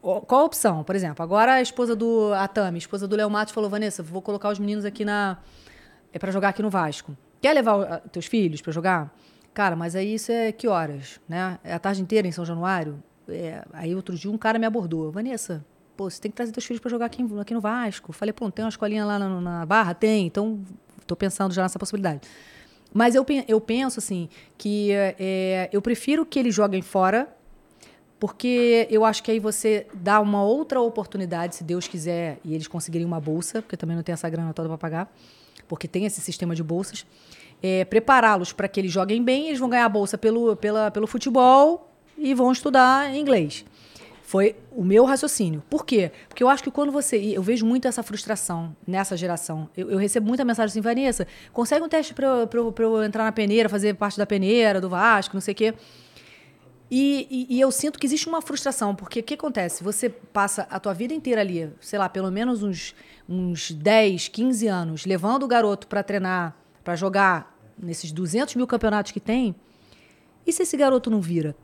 qual 0.00 0.42
a 0.42 0.44
opção? 0.44 0.84
Por 0.84 0.94
exemplo, 0.94 1.22
agora 1.22 1.54
a 1.54 1.62
esposa 1.62 1.96
do 1.96 2.32
Atami, 2.34 2.76
a 2.76 2.78
esposa 2.78 3.08
do 3.08 3.16
Léo 3.16 3.28
Matos, 3.28 3.52
falou: 3.52 3.68
Vanessa, 3.68 4.02
vou 4.02 4.22
colocar 4.22 4.50
os 4.50 4.58
meninos 4.58 4.84
aqui 4.84 5.04
na. 5.04 5.38
É 6.12 6.18
pra 6.18 6.30
jogar 6.30 6.50
aqui 6.50 6.62
no 6.62 6.70
Vasco. 6.70 7.16
Quer 7.42 7.52
levar 7.52 8.00
teus 8.12 8.26
filhos 8.26 8.62
pra 8.62 8.72
jogar? 8.72 9.14
Cara, 9.52 9.74
mas 9.74 9.96
aí 9.96 10.14
isso 10.14 10.30
é 10.30 10.52
que 10.52 10.68
horas? 10.68 11.20
Né? 11.28 11.58
É 11.64 11.74
a 11.74 11.78
tarde 11.78 12.00
inteira 12.00 12.28
em 12.28 12.32
São 12.32 12.44
Januário? 12.44 13.02
É, 13.28 13.64
aí 13.72 13.94
outro 13.94 14.14
dia 14.14 14.30
um 14.30 14.38
cara 14.38 14.58
me 14.58 14.66
abordou: 14.66 15.10
Vanessa, 15.10 15.64
pô, 15.96 16.10
você 16.10 16.20
tem 16.20 16.30
que 16.30 16.36
trazer 16.36 16.52
teus 16.52 16.64
filhos 16.64 16.80
pra 16.80 16.90
jogar 16.90 17.06
aqui, 17.06 17.24
aqui 17.40 17.54
no 17.54 17.60
Vasco. 17.60 18.12
Falei, 18.12 18.32
pô, 18.32 18.50
tem 18.50 18.64
uma 18.64 18.68
escolinha 18.68 19.04
lá 19.04 19.18
na, 19.18 19.40
na 19.40 19.66
Barra? 19.66 19.94
Tem, 19.94 20.26
então 20.26 20.60
tô 21.06 21.16
pensando 21.16 21.52
já 21.52 21.62
nessa 21.62 21.78
possibilidade. 21.78 22.20
Mas 22.92 23.14
eu, 23.14 23.26
eu 23.48 23.60
penso 23.60 23.98
assim 23.98 24.28
que 24.56 24.90
é, 24.92 25.68
eu 25.72 25.82
prefiro 25.82 26.24
que 26.24 26.38
eles 26.38 26.54
joguem 26.54 26.82
fora, 26.82 27.28
porque 28.18 28.86
eu 28.90 29.04
acho 29.04 29.22
que 29.22 29.30
aí 29.30 29.38
você 29.38 29.86
dá 29.92 30.20
uma 30.20 30.42
outra 30.42 30.80
oportunidade, 30.80 31.56
se 31.56 31.64
Deus 31.64 31.86
quiser, 31.86 32.38
e 32.44 32.54
eles 32.54 32.66
conseguirem 32.66 33.06
uma 33.06 33.20
bolsa, 33.20 33.60
porque 33.60 33.76
também 33.76 33.96
não 33.96 34.02
tem 34.02 34.12
essa 34.12 34.28
grana 34.28 34.52
toda 34.54 34.68
para 34.68 34.78
pagar, 34.78 35.16
porque 35.68 35.86
tem 35.86 36.06
esse 36.06 36.20
sistema 36.20 36.54
de 36.54 36.62
bolsas. 36.62 37.04
É, 37.62 37.84
Prepará-los 37.84 38.52
para 38.52 38.68
que 38.68 38.80
eles 38.80 38.92
joguem 38.92 39.22
bem, 39.22 39.48
eles 39.48 39.58
vão 39.58 39.68
ganhar 39.68 39.84
a 39.84 39.88
bolsa 39.88 40.16
pelo, 40.16 40.56
pela, 40.56 40.90
pelo 40.90 41.06
futebol 41.06 41.90
e 42.16 42.32
vão 42.34 42.50
estudar 42.52 43.14
inglês. 43.14 43.64
Foi 44.28 44.56
o 44.72 44.82
meu 44.82 45.04
raciocínio. 45.04 45.62
Por 45.70 45.86
quê? 45.86 46.10
Porque 46.28 46.42
eu 46.42 46.48
acho 46.48 46.60
que 46.60 46.70
quando 46.70 46.90
você. 46.90 47.16
Eu 47.16 47.42
vejo 47.44 47.64
muito 47.64 47.86
essa 47.86 48.02
frustração 48.02 48.74
nessa 48.84 49.16
geração. 49.16 49.68
Eu, 49.76 49.88
eu 49.88 49.98
recebo 49.98 50.26
muita 50.26 50.44
mensagem 50.44 50.72
assim, 50.72 50.80
Vanessa, 50.80 51.28
consegue 51.52 51.84
um 51.84 51.88
teste 51.88 52.12
para 52.12 52.26
eu, 52.26 52.74
eu- 52.76 53.04
entrar 53.04 53.22
na 53.22 53.30
peneira, 53.30 53.68
fazer 53.68 53.94
parte 53.94 54.18
da 54.18 54.26
peneira, 54.26 54.80
do 54.80 54.88
Vasco, 54.88 55.36
não 55.36 55.40
sei 55.40 55.52
o 55.52 55.54
quê. 55.54 55.74
E, 56.90 57.46
e- 57.50 57.56
e 57.56 57.60
eu 57.60 57.70
sinto 57.70 58.00
que 58.00 58.06
existe 58.06 58.28
uma 58.28 58.42
frustração, 58.42 58.96
porque 58.96 59.20
o 59.20 59.22
que 59.22 59.34
acontece? 59.34 59.84
Você 59.84 60.08
passa 60.08 60.66
a 60.70 60.80
tua 60.80 60.92
vida 60.92 61.14
inteira 61.14 61.40
ali, 61.40 61.70
sei 61.80 61.96
lá, 61.98 62.08
pelo 62.08 62.30
menos 62.30 62.64
uns, 62.64 62.94
uns 63.28 63.70
10, 63.70 64.26
15 64.26 64.66
anos, 64.66 65.04
levando 65.06 65.44
o 65.44 65.48
garoto 65.48 65.86
para 65.86 66.02
treinar, 66.02 66.56
para 66.82 66.96
jogar 66.96 67.56
nesses 67.78 68.10
200 68.10 68.56
mil 68.56 68.66
campeonatos 68.66 69.12
que 69.12 69.20
tem, 69.20 69.54
e 70.44 70.52
se 70.52 70.62
esse 70.64 70.76
garoto 70.76 71.10
não 71.10 71.20
vira? 71.20 71.54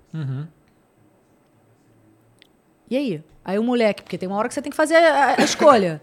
E 2.93 2.97
aí? 2.97 3.25
Aí 3.45 3.59
o 3.59 3.63
moleque, 3.65 4.03
porque 4.03 4.19
tem 4.19 4.29
uma 4.29 4.37
hora 4.37 4.49
que 4.49 4.55
você 4.55 4.61
tem 4.63 4.71
que 4.71 4.77
fazer 4.77 4.97
a, 4.97 5.37
a 5.41 5.45
escolha. 5.45 6.01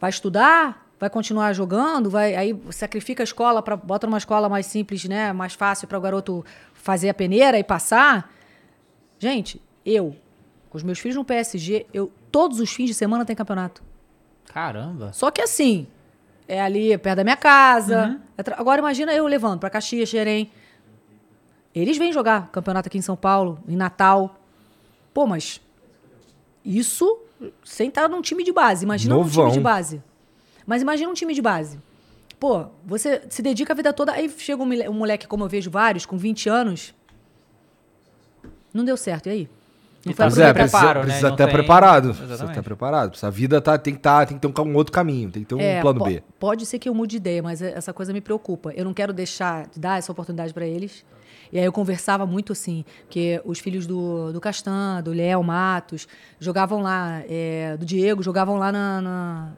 Vai 0.00 0.08
estudar? 0.10 0.86
Vai 0.98 1.10
continuar 1.10 1.52
jogando? 1.52 2.08
Vai 2.08 2.34
aí 2.34 2.58
sacrifica 2.70 3.22
a 3.22 3.24
escola 3.24 3.60
para 3.62 3.76
bota 3.76 4.06
numa 4.06 4.18
escola 4.18 4.48
mais 4.48 4.66
simples, 4.66 5.04
né, 5.04 5.32
mais 5.32 5.52
fácil 5.54 5.86
para 5.88 5.98
o 5.98 6.00
garoto 6.00 6.44
fazer 6.72 7.08
a 7.08 7.14
peneira 7.14 7.58
e 7.58 7.64
passar? 7.64 8.32
Gente, 9.18 9.60
eu 9.84 10.16
com 10.70 10.78
os 10.78 10.82
meus 10.82 10.98
filhos 10.98 11.16
no 11.16 11.24
PSG, 11.24 11.86
eu 11.92 12.10
todos 12.30 12.58
os 12.60 12.70
fins 12.72 12.86
de 12.86 12.94
semana 12.94 13.24
tem 13.26 13.36
campeonato. 13.36 13.82
Caramba. 14.46 15.12
Só 15.12 15.30
que 15.30 15.42
assim, 15.42 15.86
é 16.48 16.60
ali 16.62 16.96
perto 16.98 17.16
da 17.18 17.24
minha 17.24 17.36
casa. 17.36 18.18
É 18.38 18.42
tra- 18.42 18.56
Agora 18.58 18.80
imagina 18.80 19.12
eu 19.12 19.26
levando 19.26 19.60
para 19.60 19.68
Caxias, 19.70 20.08
Xerém. 20.08 20.50
Eles 21.74 21.96
vêm 21.98 22.12
jogar 22.12 22.48
campeonato 22.50 22.88
aqui 22.88 22.98
em 22.98 23.02
São 23.02 23.16
Paulo, 23.16 23.58
em 23.68 23.76
Natal. 23.76 24.36
Pô, 25.14 25.26
mas 25.26 25.60
isso 26.64 27.18
sem 27.64 27.88
estar 27.88 28.08
num 28.08 28.20
time 28.22 28.44
de 28.44 28.52
base. 28.52 28.84
Imagina 28.84 29.16
um 29.16 29.24
time 29.24 29.36
Novão. 29.36 29.52
de 29.52 29.60
base. 29.60 30.02
Mas 30.66 30.80
imagina 30.82 31.10
um 31.10 31.14
time 31.14 31.34
de 31.34 31.42
base. 31.42 31.78
Pô, 32.38 32.66
você 32.84 33.22
se 33.28 33.40
dedica 33.42 33.72
a 33.72 33.76
vida 33.76 33.92
toda, 33.92 34.12
aí 34.12 34.28
chega 34.36 34.62
um, 34.62 34.66
mole- 34.66 34.88
moleque, 34.88 35.26
como 35.26 35.44
eu 35.44 35.48
vejo 35.48 35.70
vários, 35.70 36.04
com 36.06 36.16
20 36.16 36.48
anos. 36.48 36.94
Não 38.72 38.84
deu 38.84 38.96
certo, 38.96 39.26
e 39.28 39.30
aí? 39.30 39.48
Não 40.04 40.12
foi 40.14 40.24
Mas 40.24 40.34
Mas 40.36 40.44
é, 40.48 40.52
precisa, 40.52 40.78
preparo, 40.78 40.98
né? 41.00 41.04
precisa 41.06 41.26
Não 41.28 41.34
estar 41.34 41.44
tem- 41.46 41.52
preparado. 41.54 42.02
Precisa 42.08 42.24
Exatamente. 42.26 42.50
estar 42.52 42.62
preparado. 42.64 43.08
Precisa- 43.10 43.26
A 43.28 43.30
vida 43.30 43.60
tá, 43.60 43.78
tem, 43.78 43.94
que 43.94 44.00
tá, 44.00 44.26
tem 44.26 44.36
que 44.38 44.48
ter 44.48 44.60
um, 44.60 44.64
um 44.66 44.74
outro 44.74 44.92
caminho, 44.92 45.30
tem 45.30 45.42
que 45.44 45.48
ter 45.48 45.54
um 45.54 45.60
É, 45.60 45.80
plano 45.80 46.02
B. 46.02 46.22
Pode 46.40 46.66
ser 46.66 46.78
que 46.80 46.88
eu 46.88 46.94
mude 46.94 47.12
de 47.12 47.16
ideia, 47.18 47.42
mas 47.42 47.62
essa 47.62 47.92
coisa 47.92 48.12
me 48.12 48.20
preocupa. 48.20 48.72
Eu 48.72 48.84
não 48.84 48.92
quero 48.92 49.12
deixar 49.12 49.68
de 49.68 49.78
dar 49.78 49.98
essa 49.98 50.10
oportunidade 50.10 50.52
para 50.52 50.66
eles. 50.66 51.04
E 51.52 51.58
aí 51.58 51.64
eu 51.64 51.72
conversava 51.72 52.24
muito 52.24 52.52
assim, 52.52 52.84
que 53.10 53.40
os 53.44 53.58
filhos 53.58 53.86
do, 53.86 54.32
do 54.32 54.40
Castan, 54.40 55.02
do 55.02 55.12
Léo 55.12 55.42
Matos, 55.44 56.08
jogavam 56.40 56.80
lá, 56.80 57.22
é, 57.28 57.76
do 57.76 57.84
Diego, 57.84 58.22
jogavam 58.22 58.56
lá 58.56 58.72
na, 58.72 59.00
na- 59.02 59.52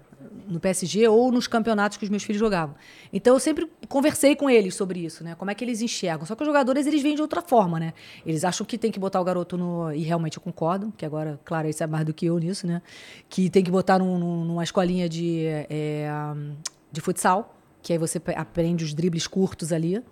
no 0.49 0.59
PSG 0.59 1.07
ou 1.07 1.31
nos 1.31 1.47
campeonatos 1.47 1.97
que 1.97 2.05
os 2.05 2.11
meus 2.11 2.25
filhos 2.25 2.41
jogavam. 2.41 2.75
Então 3.13 3.35
eu 3.35 3.41
sempre 3.41 3.71
conversei 3.89 4.35
com 4.35 4.51
eles 4.51 4.75
sobre 4.75 4.99
isso, 5.05 5.23
né? 5.23 5.35
Como 5.37 5.51
é 5.51 5.55
que 5.55 5.63
eles 5.65 5.81
enxergam. 5.81 6.27
Só 6.27 6.35
que 6.35 6.43
os 6.43 6.47
jogadores, 6.47 6.87
eles 6.87 7.01
vêm 7.03 7.15
de 7.15 7.23
outra 7.23 7.41
forma, 7.41 7.79
né? 7.79 7.93
Eles 8.27 8.43
acham 8.45 8.67
que 8.67 8.77
tem 8.77 8.91
que 8.91 8.99
botar 8.99 9.21
o 9.21 9.25
garoto 9.25 9.57
no... 9.57 9.93
E 9.93 10.03
realmente 10.03 10.37
eu 10.37 10.43
concordo, 10.43 10.93
que 10.97 11.05
agora, 11.07 11.39
claro, 11.45 11.67
ele 11.67 11.73
sabe 11.73 11.93
mais 11.93 12.05
do 12.05 12.13
que 12.13 12.27
eu 12.27 12.37
nisso, 12.39 12.67
né? 12.67 12.83
Que 13.29 13.49
tem 13.49 13.63
que 13.63 13.71
botar 13.71 13.99
num- 14.01 14.19
num- 14.19 14.45
numa 14.45 14.65
escolinha 14.65 15.09
de, 15.09 15.45
é, 15.71 16.09
de 16.91 17.01
futsal, 17.01 17.55
que 17.83 17.93
aí 17.93 17.99
você 17.99 18.21
aprende 18.35 18.85
os 18.85 18.93
dribles 18.95 19.27
curtos 19.27 19.73
ali, 19.73 20.03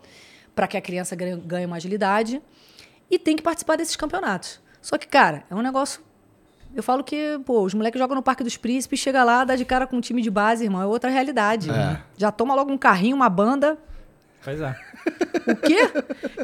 para 0.55 0.67
que 0.67 0.77
a 0.77 0.81
criança 0.81 1.17
ganhe, 1.17 1.67
uma 1.67 1.77
agilidade. 1.77 2.43
E 3.11 3.19
tem 3.19 3.37
que 3.37 3.43
participar 3.43 3.77
desses 3.77 3.97
campeonatos. 3.97 4.61
Só 4.81 4.99
que, 4.99 5.07
cara, 5.07 5.45
é 5.51 5.55
um 5.55 5.63
negócio 5.63 6.03
eu 6.75 6.83
falo 6.83 7.05
que, 7.05 7.39
pô, 7.45 7.63
os 7.63 7.75
moleques 7.75 7.99
jogam 7.99 8.17
no 8.17 8.23
Parque 8.23 8.43
dos 8.43 8.57
Príncipes, 8.57 8.99
chega 8.99 9.23
lá, 9.23 9.45
dá 9.45 9.57
de 9.57 9.65
cara 9.65 9.87
com 9.87 9.97
um 9.97 10.01
time 10.01 10.23
de 10.23 10.31
base, 10.31 10.65
irmão. 10.65 10.81
É 10.81 10.87
outra 10.87 11.11
realidade. 11.11 11.69
Já 12.17 12.33
toma 12.33 12.55
logo 12.55 12.73
um 12.73 12.79
carrinho, 12.79 13.15
uma 13.15 13.29
banda. 13.29 13.79
Pois 14.43 14.61
é. 14.61 14.75
O 15.47 15.57
quê? 15.57 15.91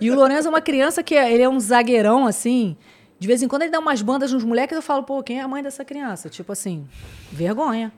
E 0.01 0.11
o 0.11 0.15
Lourenço 0.15 0.47
é 0.47 0.51
uma 0.51 0.61
criança 0.61 1.03
que 1.03 1.15
é, 1.15 1.33
ele 1.33 1.43
é 1.43 1.49
um 1.49 1.59
zagueirão, 1.59 2.27
assim. 2.27 2.77
De 3.19 3.27
vez 3.27 3.43
em 3.43 3.49
quando 3.49 3.63
ele 3.63 3.71
dá 3.71 3.79
umas 3.79 4.03
bandas 4.03 4.33
nos 4.33 4.45
moleques 4.45 4.77
eu 4.77 4.83
falo, 4.83 5.03
pô, 5.03 5.23
quem 5.23 5.41
é 5.41 5.43
a 5.43 5.49
mãe 5.49 5.63
dessa 5.63 5.85
criança? 5.85 6.29
Tipo 6.29 6.53
assim, 6.53 6.87
vergonha. 7.33 7.91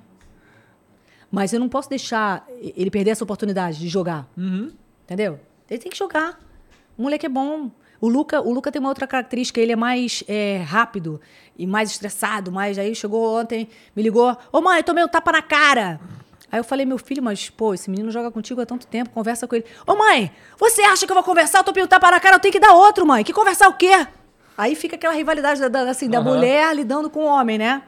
Mas 1.31 1.53
eu 1.53 1.61
não 1.61 1.69
posso 1.69 1.89
deixar 1.91 2.47
ele 2.61 2.91
perder 2.91 3.11
essa 3.11 3.25
oportunidade 3.25 3.79
de 3.79 3.89
jogar. 3.89 4.27
Entendeu? 5.05 5.41
Ele 5.71 5.79
tem 5.79 5.91
que 5.91 5.97
jogar. 5.97 6.39
O 6.99 7.03
moleque 7.03 7.25
é 7.25 7.29
bom. 7.29 7.71
O 8.01 8.09
Luca, 8.09 8.41
o 8.41 8.53
Luca 8.53 8.73
tem 8.73 8.81
uma 8.81 8.89
outra 8.89 9.07
característica, 9.07 9.61
ele 9.61 9.73
é 9.73 9.77
mais 9.77 10.25
é, 10.27 10.63
rápido 10.67 11.21
e 11.57 11.67
mais 11.67 11.91
estressado, 11.91 12.51
mais. 12.51 12.79
Aí 12.79 12.95
chegou 12.95 13.39
ontem, 13.39 13.69
me 13.95 14.03
ligou, 14.03 14.37
ô 14.51 14.61
mãe, 14.63 14.83
tomei 14.83 15.05
um 15.05 15.09
tapa 15.09 15.31
na 15.33 15.43
cara. 15.43 16.01
Aí 16.51 16.59
eu 16.59 16.65
falei, 16.65 16.85
meu 16.85 16.99
filho, 16.99 17.23
mas, 17.23 17.49
pô, 17.51 17.73
esse 17.75 17.89
menino 17.91 18.11
joga 18.11 18.31
contigo 18.31 18.61
há 18.61 18.67
tanto 18.67 18.87
tempo, 18.87 19.11
conversa 19.11 19.47
com 19.47 19.55
ele. 19.55 19.65
Ô 19.87 19.95
mãe, 19.95 20.33
você 20.59 20.83
acha 20.83 21.07
que 21.07 21.13
eu 21.13 21.15
vou 21.15 21.23
conversar? 21.23 21.59
Eu 21.59 21.65
tomei 21.65 21.85
um 21.85 21.87
tapa 21.87 22.11
na 22.11 22.19
cara, 22.19 22.37
eu 22.37 22.41
tenho 22.41 22.51
que 22.53 22.59
dar 22.59 22.73
outro, 22.73 23.07
mãe. 23.07 23.23
Que 23.23 23.33
conversar 23.33 23.69
o 23.69 23.75
quê? 23.75 24.07
Aí 24.59 24.75
fica 24.75 24.97
aquela 24.97 25.15
rivalidade 25.15 25.61
da, 25.61 25.69
da- 25.69 25.91
assim, 25.91 26.09
da 26.09 26.21
mulher 26.21 26.75
lidando 26.75 27.09
com 27.09 27.21
o 27.21 27.27
homem, 27.27 27.57
né? 27.59 27.83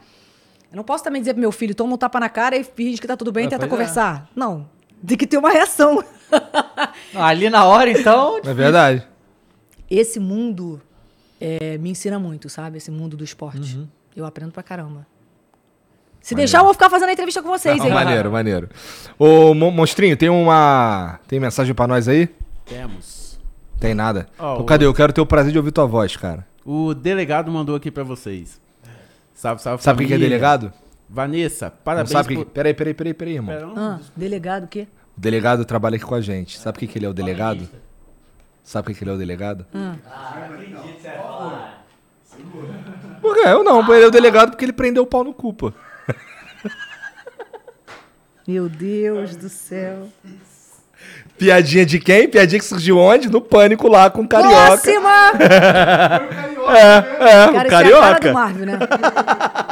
Eu 0.71 0.77
não 0.77 0.85
posso 0.85 1.03
também 1.03 1.21
dizer 1.21 1.35
pro 1.35 1.41
meu 1.41 1.51
filho, 1.53 1.75
toma 1.75 1.95
um 1.95 1.99
tapa 1.99 2.21
na 2.21 2.29
cara 2.29 2.55
e 2.57 2.63
finge 2.65 3.01
que 3.01 3.07
tá 3.07 3.17
tudo 3.17 3.33
bem 3.33 3.45
e 3.45 3.47
Ah, 3.47 3.51
tenta 3.51 3.67
é. 3.67 3.69
conversar. 3.69 4.29
Não. 4.37 4.69
Tem 5.07 5.17
que 5.17 5.27
ter 5.27 5.37
uma 5.39 5.51
reação. 5.51 6.03
Ali 7.15 7.51
na 7.51 7.65
hora, 7.65 7.91
então. 7.91 8.39
É 8.45 8.55
verdade. 8.55 9.07
esse 9.91 10.19
mundo 10.21 10.81
é, 11.41 11.77
me 11.79 11.91
ensina 11.91 12.19
muito, 12.19 12.49
sabe? 12.49 12.79
Esse 12.79 12.91
mundo 12.91 13.17
do 13.17 13.25
esporte. 13.25 13.77
Uhum. 13.77 13.89
Eu 14.17 14.25
aprendo 14.25 14.53
pra 14.53 14.63
caramba. 14.63 15.07
Se 16.21 16.35
deixar, 16.37 16.59
eu 16.59 16.65
vou 16.65 16.73
ficar 16.73 16.89
fazendo 16.89 17.09
a 17.09 17.13
entrevista 17.13 17.43
com 17.43 17.49
vocês, 17.49 17.85
hein? 17.85 17.91
maneiro, 17.91 18.31
maneiro. 18.33 18.69
Ô, 19.19 19.53
Mon- 19.55 19.73
Monstrinho, 19.73 20.17
tem 20.17 20.29
uma. 20.29 21.19
Tem 21.27 21.41
mensagem 21.41 21.75
pra 21.75 21.89
nós 21.89 22.07
aí? 22.07 22.29
Temos. 22.65 23.41
Tem 23.81 23.93
nada. 23.93 24.29
Ó, 24.39 24.53
Então, 24.53 24.63
o- 24.63 24.67
cadê? 24.67 24.87
Eu 24.87 24.95
quero 24.95 25.13
ter 25.13 25.21
o 25.21 25.27
prazer 25.27 25.51
de 25.51 25.59
ouvir 25.59 25.73
tua 25.73 25.85
voz, 25.87 26.17
cara. 26.17 26.47
O 26.65 26.95
delegado 26.95 27.51
mandou 27.51 27.75
aqui 27.75 27.91
pra 27.91 28.05
vocês. 28.05 28.61
Salve, 29.35 29.61
salve, 29.61 29.83
Sabe 29.83 30.05
o 30.05 30.07
que 30.07 30.15
é 30.15 30.19
delegado? 30.19 30.73
Vanessa, 31.13 31.67
Não 31.67 31.73
parabéns 31.85 32.11
sabe 32.11 32.25
o 32.25 32.29
que. 32.39 32.45
por... 32.45 32.53
Peraí, 32.53 32.73
peraí, 32.73 32.95
peraí, 32.95 33.13
peraí, 33.13 33.35
irmão. 33.35 33.55
Pera, 33.55 33.67
não. 33.67 33.77
Ah, 33.77 34.01
delegado 34.17 34.65
o 34.65 34.69
quê? 34.69 34.89
O 35.17 35.21
delegado 35.21 35.63
trabalha 35.67 35.97
aqui 35.97 36.07
com 36.07 36.15
a 36.15 36.23
gente. 36.23 36.59
Sabe 36.59 36.77
o 36.77 36.81
que, 36.81 36.87
que 36.87 36.99
ele 36.99 37.05
é 37.05 37.09
o 37.09 37.13
delegado? 37.13 37.69
Sabe 38.65 38.87
o 38.87 38.91
que, 38.91 38.99
que 38.99 39.05
ele 39.05 39.11
é 39.11 39.15
o 39.15 39.19
delegado? 39.19 39.67
Por 43.21 43.35
quê? 43.35 43.43
Eu 43.45 43.63
não, 43.63 43.95
ele 43.95 44.05
é 44.05 44.09
o 44.09 44.11
delegado 44.11 44.51
porque 44.53 44.65
ele 44.65 44.73
prendeu 44.73 45.03
o 45.03 45.07
pau 45.07 45.23
no 45.23 45.35
cu, 45.35 45.53
pô. 45.53 45.71
Meu 48.49 48.71
Deus 48.71 49.37
do 49.37 49.51
céu. 49.51 50.09
Piadinha 51.37 51.85
de 51.85 52.01
quem? 52.01 52.27
Piadinha 52.27 52.59
que 52.59 52.65
surgiu 52.65 52.97
onde? 52.99 53.29
No 53.29 53.43
pânico 53.43 53.87
lá 53.87 54.09
com 54.09 54.23
o 54.23 54.29
carioca. 54.29 54.79
Próxima! 54.79 55.33
É, 56.63 57.03
Cara, 57.03 57.19
o 57.19 57.19
isso 57.19 57.27
é 57.27 57.35
a 57.35 57.53
cara 57.53 57.65
do 57.65 57.71
carioca. 57.71 58.33
Marvel, 58.33 58.67
né? 58.67 58.79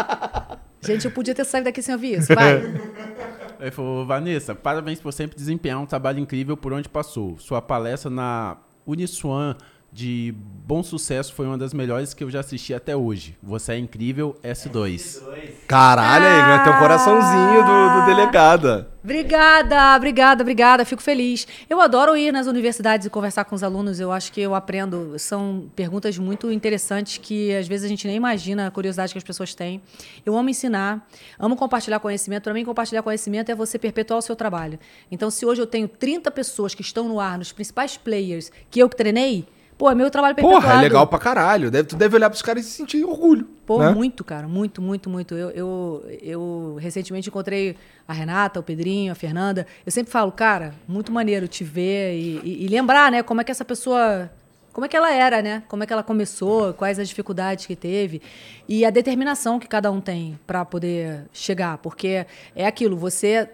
Gente, 0.83 1.05
eu 1.05 1.11
podia 1.11 1.35
ter 1.35 1.45
saído 1.45 1.67
daqui 1.67 1.83
sem 1.83 1.95
ouvir 1.95 2.19
isso. 2.19 2.35
Vai. 2.35 2.63
Ele 3.61 3.71
falou, 3.71 4.07
Vanessa, 4.07 4.55
parabéns 4.55 5.01
por 5.01 5.13
sempre 5.13 5.37
desempenhar 5.37 5.79
um 5.79 5.87
trabalho 5.87 6.19
incrível 6.19 6.57
por 6.57 6.73
onde 6.73 6.89
passou. 6.89 7.39
Sua 7.39 7.61
palestra 7.61 8.11
na 8.11 8.57
Uniswan 8.87 9.55
de 9.93 10.35
Bom 10.67 10.83
Sucesso 10.85 11.35
foi 11.35 11.47
uma 11.47 11.59
das 11.59 11.75
melhores 11.75 12.15
que 12.15 12.23
eu 12.23 12.31
já 12.31 12.41
assisti 12.41 12.73
até 12.73 12.95
hoje. 12.95 13.37
Você 13.43 13.73
é 13.73 13.79
incrível, 13.79 14.37
S2. 14.43 15.21
Caralho, 15.67 16.27
aí, 16.27 16.43
ganhou 16.43 16.61
até 16.61 16.71
um 16.71 16.79
coraçãozinho 16.79 17.65
do, 17.65 18.01
do 18.01 18.07
delegada. 18.07 18.89
Obrigada, 19.03 19.97
obrigada, 19.97 20.43
obrigada. 20.43 20.85
Fico 20.85 21.03
feliz. 21.03 21.47
Eu 21.69 21.81
adoro 21.81 22.17
ir 22.17 22.33
nas 22.33 22.47
universidades 22.47 23.07
e 23.07 23.11
conversar 23.11 23.45
com 23.47 23.57
os 23.57 23.65
alunos. 23.65 23.99
Eu 23.99 24.13
acho 24.13 24.31
que 24.33 24.41
eu 24.41 24.55
aprendo. 24.55 25.19
São 25.19 25.69
perguntas 25.75 26.17
muito 26.19 26.53
interessantes 26.53 27.19
que 27.19 27.53
às 27.57 27.67
vezes 27.67 27.87
a 27.87 27.89
gente 27.89 28.07
nem 28.07 28.15
imagina 28.15 28.69
a 28.69 28.71
curiosidade 28.71 29.13
que 29.13 29.19
as 29.19 29.25
pessoas 29.25 29.55
têm. 29.55 29.83
Eu 30.25 30.37
amo 30.37 30.51
ensinar, 30.51 31.05
amo 31.37 31.57
compartilhar 31.57 31.99
conhecimento. 31.99 32.45
Para 32.45 32.55
mim, 32.55 32.65
compartilhar 32.65 33.03
conhecimento 33.03 33.51
é 33.51 33.55
você 33.57 33.77
perpetuar 33.79 34.19
o 34.19 34.23
seu 34.23 34.37
trabalho. 34.37 34.79
Então, 35.11 35.31
se 35.31 35.45
hoje 35.45 35.61
eu 35.61 35.67
tenho 35.67 35.89
30 35.89 36.31
pessoas 36.31 36.77
que 36.77 36.83
estão 36.83 37.09
no 37.09 37.19
ar, 37.19 37.39
nos 37.39 37.51
principais 37.51 37.97
players 37.97 38.53
que 38.71 38.79
eu 38.81 38.89
que 38.89 38.97
treinei, 38.97 39.49
pô, 39.81 39.91
é 39.91 39.95
meu 39.95 40.11
trabalho 40.11 40.35
perpetuado. 40.35 40.63
Porra, 40.67 40.79
é 40.79 40.83
legal 40.83 41.07
pra 41.07 41.19
caralho. 41.19 41.71
Deve, 41.71 41.89
tu 41.89 41.97
deve 41.97 42.15
olhar 42.15 42.29
pros 42.29 42.43
caras 42.43 42.67
e 42.67 42.69
sentir 42.71 43.03
orgulho. 43.03 43.49
Pô, 43.65 43.79
né? 43.79 43.91
muito, 43.95 44.23
cara, 44.23 44.47
muito, 44.47 44.83
muito, 44.83 45.09
muito. 45.09 45.35
Eu, 45.35 45.49
eu, 45.53 46.05
eu 46.23 46.77
recentemente 46.79 47.31
encontrei 47.31 47.75
a 48.07 48.13
Renata, 48.13 48.61
o 48.61 48.63
Pedrinho, 48.63 49.11
a 49.11 49.15
Fernanda. 49.15 49.67
Eu 49.87 49.91
sempre 49.91 50.13
falo, 50.13 50.31
cara, 50.31 50.75
muito 50.87 51.11
maneiro 51.11 51.49
te 51.49 51.65
ver 51.65 52.13
e, 52.15 52.41
e- 52.45 52.65
e 52.67 52.69
lembrar, 52.69 53.11
né, 53.11 53.23
como 53.23 53.41
é 53.41 53.45
que 53.45 53.51
essa 53.51 53.65
pessoa. 53.65 54.31
Como 54.73 54.85
é 54.85 54.89
que 54.89 54.97
ela 54.97 55.11
era, 55.13 55.41
né? 55.43 55.63
Como 55.67 55.83
é 55.83 55.87
que 55.87 55.93
ela 55.93 56.03
começou, 56.03 56.73
quais 56.75 56.99
as 56.99 57.09
dificuldades 57.09 57.65
que 57.67 57.75
teve 57.75 58.21
e 58.69 58.85
a 58.85 58.91
determinação 58.91 59.59
que 59.59 59.67
cada 59.67 59.91
um 59.91 60.01
tem 60.01 60.39
para 60.47 60.63
poder 60.65 61.23
chegar, 61.33 61.79
porque 61.79 62.25
é 62.55 62.67
aquilo, 62.67 62.97
você 62.97 63.49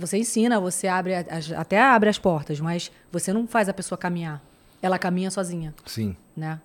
você 0.00 0.16
ensina, 0.16 0.58
você 0.58 0.86
abre 0.88 1.12
até 1.56 1.78
abre 1.82 2.08
as 2.08 2.18
portas, 2.18 2.58
mas 2.60 2.90
você 3.10 3.32
não 3.34 3.46
faz 3.46 3.68
a 3.68 3.74
pessoa 3.74 3.98
caminhar. 3.98 4.40
Ela 4.82 4.98
caminha 4.98 5.30
sozinha, 5.30 5.72
Sim, 5.86 6.16
né? 6.36 6.60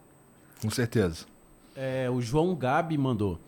com 0.60 0.70
certeza. 0.72 1.26
É, 1.76 2.10
o 2.10 2.20
João 2.20 2.56
Gabi 2.56 2.98
mandou. 2.98 3.40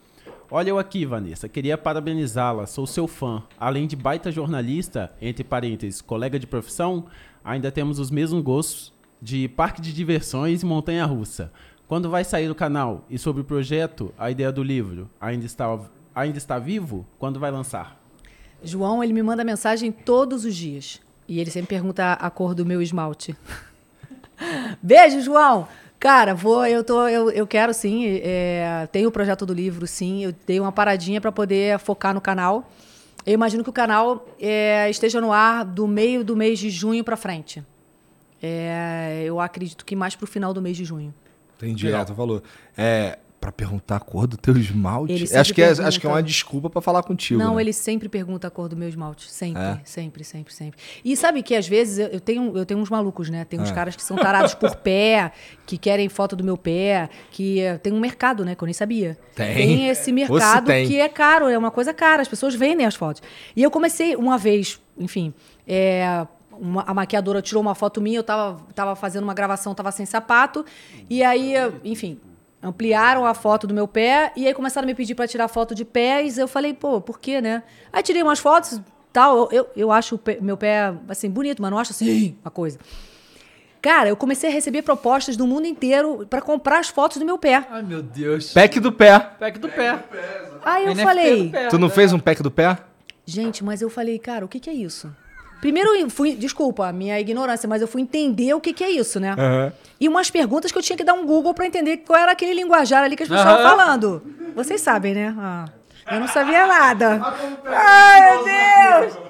Olha 0.52 0.70
eu 0.70 0.80
aqui, 0.80 1.06
Vanessa. 1.06 1.50
Queria 1.50 1.78
parabenizá-la. 1.78 2.66
Sou 2.68 2.86
seu 2.86 3.08
fã. 3.08 3.44
Além 3.60 3.88
de 3.88 3.96
baita 3.96 4.32
jornalista, 4.32 5.12
entre 5.22 5.44
parênteses, 5.44 6.02
colega 6.02 6.40
de 6.40 6.46
profissão, 6.48 7.06
ainda 7.44 7.72
temos 7.72 8.00
os 8.00 8.12
mesmos 8.12 8.44
gostos 8.44 8.94
de 9.22 9.48
parque 9.48 9.82
de 9.82 9.92
diversões 9.92 10.62
e 10.62 10.66
montanha-russa. 10.66 11.52
Quando 11.88 12.10
vai 12.10 12.24
sair 12.24 12.50
o 12.50 12.56
canal? 12.56 13.06
E 13.10 13.18
sobre 13.18 13.42
o 13.42 13.46
projeto, 13.46 14.14
a 14.18 14.30
ideia 14.30 14.52
do 14.52 14.62
livro, 14.62 15.10
ainda 15.20 15.46
está, 15.46 15.80
ainda 16.14 16.38
está 16.38 16.60
vivo? 16.60 17.06
Quando 17.18 17.40
vai 17.40 17.50
lançar? 17.50 18.00
João, 18.64 19.04
ele 19.04 19.14
me 19.14 19.24
manda 19.24 19.44
mensagem 19.44 19.92
todos 19.92 20.46
os 20.46 20.56
dias. 20.56 21.02
E 21.28 21.40
ele 21.40 21.50
sempre 21.52 21.70
pergunta 21.70 22.14
a 22.14 22.30
cor 22.30 22.54
do 22.54 22.66
meu 22.66 22.82
esmalte. 22.82 23.36
Beijo, 24.82 25.22
João! 25.22 25.68
Cara, 26.00 26.34
vou, 26.34 26.66
eu 26.66 26.82
tô, 26.82 27.08
eu, 27.08 27.30
eu 27.30 27.46
quero 27.46 27.74
sim, 27.74 28.22
é, 28.24 28.88
tenho 28.90 29.10
o 29.10 29.12
projeto 29.12 29.46
do 29.46 29.54
livro, 29.54 29.86
sim. 29.86 30.24
Eu 30.24 30.34
dei 30.48 30.58
uma 30.58 30.72
paradinha 30.72 31.20
para 31.20 31.32
poder 31.32 31.78
focar 31.78 32.14
no 32.14 32.22
canal. 32.22 32.72
Eu 33.26 33.34
imagino 33.34 33.64
que 33.64 33.70
o 33.70 33.74
canal 33.74 34.26
é, 34.40 34.90
esteja 34.90 35.20
no 35.20 35.34
ar 35.34 35.66
do 35.66 35.86
meio 35.86 36.24
do 36.24 36.38
mês 36.38 36.58
de 36.58 36.70
junho 36.70 37.04
para 37.04 37.18
frente. 37.18 37.62
É, 38.42 39.24
eu 39.26 39.42
acredito 39.42 39.84
que 39.84 39.94
mais 39.94 40.16
pro 40.16 40.26
final 40.26 40.54
do 40.54 40.62
mês 40.62 40.78
de 40.78 40.86
junho. 40.86 41.14
Entendi, 41.58 41.92
é, 41.92 42.06
tu 42.06 42.16
falou. 42.16 42.42
É, 42.78 43.20
pra 43.40 43.52
perguntar 43.52 43.96
a 43.96 44.00
cor 44.00 44.28
do 44.28 44.36
teu 44.36 44.58
esmalte? 44.58 45.14
Acho 45.36 45.54
que, 45.54 45.62
é, 45.62 45.68
pergunta. 45.68 45.88
acho 45.88 46.00
que 46.00 46.06
é 46.06 46.10
uma 46.10 46.22
desculpa 46.22 46.70
pra 46.70 46.82
falar 46.82 47.04
contigo. 47.04 47.40
Não, 47.40 47.56
né? 47.56 47.62
ele 47.62 47.72
sempre 47.74 48.10
pergunta 48.10 48.48
a 48.48 48.52
cor 48.52 48.68
do 48.68 48.76
meu 48.76 48.90
esmalte. 48.90 49.32
Sempre, 49.32 49.62
É? 49.62 49.80
sempre, 49.86 50.24
sempre, 50.24 50.54
sempre. 50.54 50.80
E 51.06 51.16
sabe 51.16 51.42
que 51.42 51.56
às 51.56 51.68
vezes 51.68 52.00
eu- 52.12 52.20
tenho, 52.20 52.58
eu 52.58 52.66
tenho 52.66 52.80
uns 52.80 52.90
malucos, 52.90 53.30
né? 53.30 53.46
Tem 53.46 53.60
uns 53.60 53.72
Ah. 53.72 53.74
caras 53.74 53.96
que 53.96 54.04
são 54.04 54.18
tarados 54.18 54.54
por 54.54 54.76
pé, 54.78 55.32
que 55.66 55.78
querem 55.78 56.10
foto 56.10 56.36
do 56.36 56.44
meu 56.44 56.58
pé, 56.58 57.10
que 57.32 57.62
eh, 57.62 57.78
tem 57.78 57.94
um 57.94 58.00
mercado, 58.00 58.44
né? 58.44 58.56
Que 58.56 58.64
eu 58.64 58.66
nem 58.66 58.74
sabia. 58.74 59.18
Tem. 59.36 59.88
esse 59.88 60.06
Você 60.06 60.12
mercado 60.12 60.66
tem. 60.66 60.88
que 60.88 61.00
é 61.00 61.08
caro, 61.08 61.48
é 61.48 61.58
uma 61.58 61.72
coisa 61.72 61.94
cara. 61.94 62.22
As 62.22 62.28
pessoas 62.28 62.54
vendem 62.56 62.86
as 62.86 62.96
fotos. 62.96 63.22
E 63.56 63.64
eu 63.64 63.72
comecei 63.72 64.16
uma 64.16 64.38
vez, 64.38 64.82
enfim, 64.98 65.34
é, 65.66 66.28
uma- 66.52 66.84
a 66.86 66.94
maquiadora 66.94 67.42
tirou 67.42 67.62
uma 67.62 67.74
foto 67.74 68.02
minha, 68.02 68.18
eu 68.20 68.24
tava, 68.24 68.62
tava 68.76 68.96
fazendo 68.98 69.24
uma 69.24 69.34
gravação, 69.34 69.74
tava 69.74 69.92
sem 69.94 70.06
sapato, 70.06 70.66
e 71.10 71.24
aí, 71.24 71.54
enfim, 71.86 72.20
ampliaram 72.62 73.26
a 73.26 73.34
foto 73.34 73.66
do 73.66 73.74
meu 73.74 73.88
pé, 73.88 74.32
e 74.36 74.46
aí 74.48 74.54
começaram 74.54 74.86
a 74.86 74.88
me 74.88 74.96
pedir 74.96 75.16
para 75.16 75.28
tirar 75.28 75.48
foto 75.48 75.74
de 75.74 75.86
pés, 75.86 76.38
eu 76.38 76.48
falei, 76.48 76.74
pô, 76.74 77.00
por 77.00 77.20
quê, 77.20 77.40
né? 77.42 77.64
Aí 77.92 78.04
tirei 78.04 78.22
umas 78.22 78.40
fotos, 78.40 78.82
tal, 79.14 79.38
eu, 79.38 79.50
eu, 79.52 79.70
eu 79.76 79.92
acho 79.92 80.16
o 80.16 80.18
pé- 80.18 80.40
meu 80.42 80.58
pé, 80.58 80.94
assim, 81.08 81.30
bonito, 81.30 81.62
mas 81.62 81.72
não 81.72 81.78
acho 81.80 81.92
assim, 81.92 82.38
uma 82.44 82.52
coisa. 82.52 82.78
Cara, 83.82 84.10
eu 84.10 84.18
comecei 84.18 84.50
a 84.50 84.54
receber 84.54 84.82
propostas 84.82 85.38
do 85.38 85.48
mundo 85.48 85.66
inteiro 85.66 86.28
para 86.30 86.42
comprar 86.42 86.80
as 86.80 86.90
fotos 86.90 87.18
do 87.18 87.26
meu 87.26 87.38
pé. 87.38 87.66
Ai, 87.70 87.82
meu 87.82 88.04
Deus. 88.04 88.52
Pack 88.52 88.78
do 88.78 88.92
pé. 88.92 89.18
Pack 89.40 89.58
do 89.58 89.70
pé. 89.70 89.98
Aí 90.66 90.84
eu 90.84 90.90
NFT 90.92 91.04
falei, 91.06 91.44
do 91.46 91.52
pé. 91.52 91.68
Tu 91.70 91.78
não 91.80 91.90
fez 91.90 92.12
um 92.12 92.20
pack 92.20 92.44
do 92.44 92.52
pé? 92.52 92.78
Gente, 93.26 93.64
mas 93.64 93.82
eu 93.82 93.90
falei, 93.90 94.20
cara, 94.20 94.44
o 94.44 94.50
que, 94.50 94.60
que 94.60 94.70
é 94.70 94.74
isso? 94.74 95.16
Primeiro 95.62 95.94
eu 95.96 96.10
fui, 96.10 96.36
desculpa 96.36 96.88
a 96.88 96.94
minha 96.94 97.20
ignorância, 97.20 97.68
mas 97.68 97.82
eu 97.82 97.88
fui 97.88 98.02
entender 98.02 98.54
o 98.54 98.62
que, 98.62 98.74
que 98.74 98.84
é 98.84 98.90
isso, 98.90 99.20
né? 99.20 99.32
Aham. 99.38 99.74
E 100.00 100.08
umas 100.08 100.32
perguntas 100.32 100.72
que 100.72 100.78
eu 100.78 100.82
tinha 100.82 100.96
que 100.96 101.04
dar 101.04 101.14
um 101.14 101.26
Google 101.26 101.54
pra 101.54 101.66
entender 101.66 101.98
qual 101.98 102.18
era 102.20 102.32
aquele 102.32 102.54
linguajar 102.54 103.04
ali 103.04 103.16
que 103.16 103.24
as 103.24 103.30
pessoas 103.30 103.46
Aham. 103.46 103.58
estavam 103.58 103.78
falando. 103.78 104.24
Vocês 104.56 104.80
sabem, 104.80 105.14
né? 105.14 105.36
Ah, 105.38 105.66
eu 106.12 106.20
não 106.20 106.28
sabia 106.28 106.66
nada. 106.66 107.22
Ai, 107.66 108.38
meu 108.38 108.44
Deus! 108.46 109.30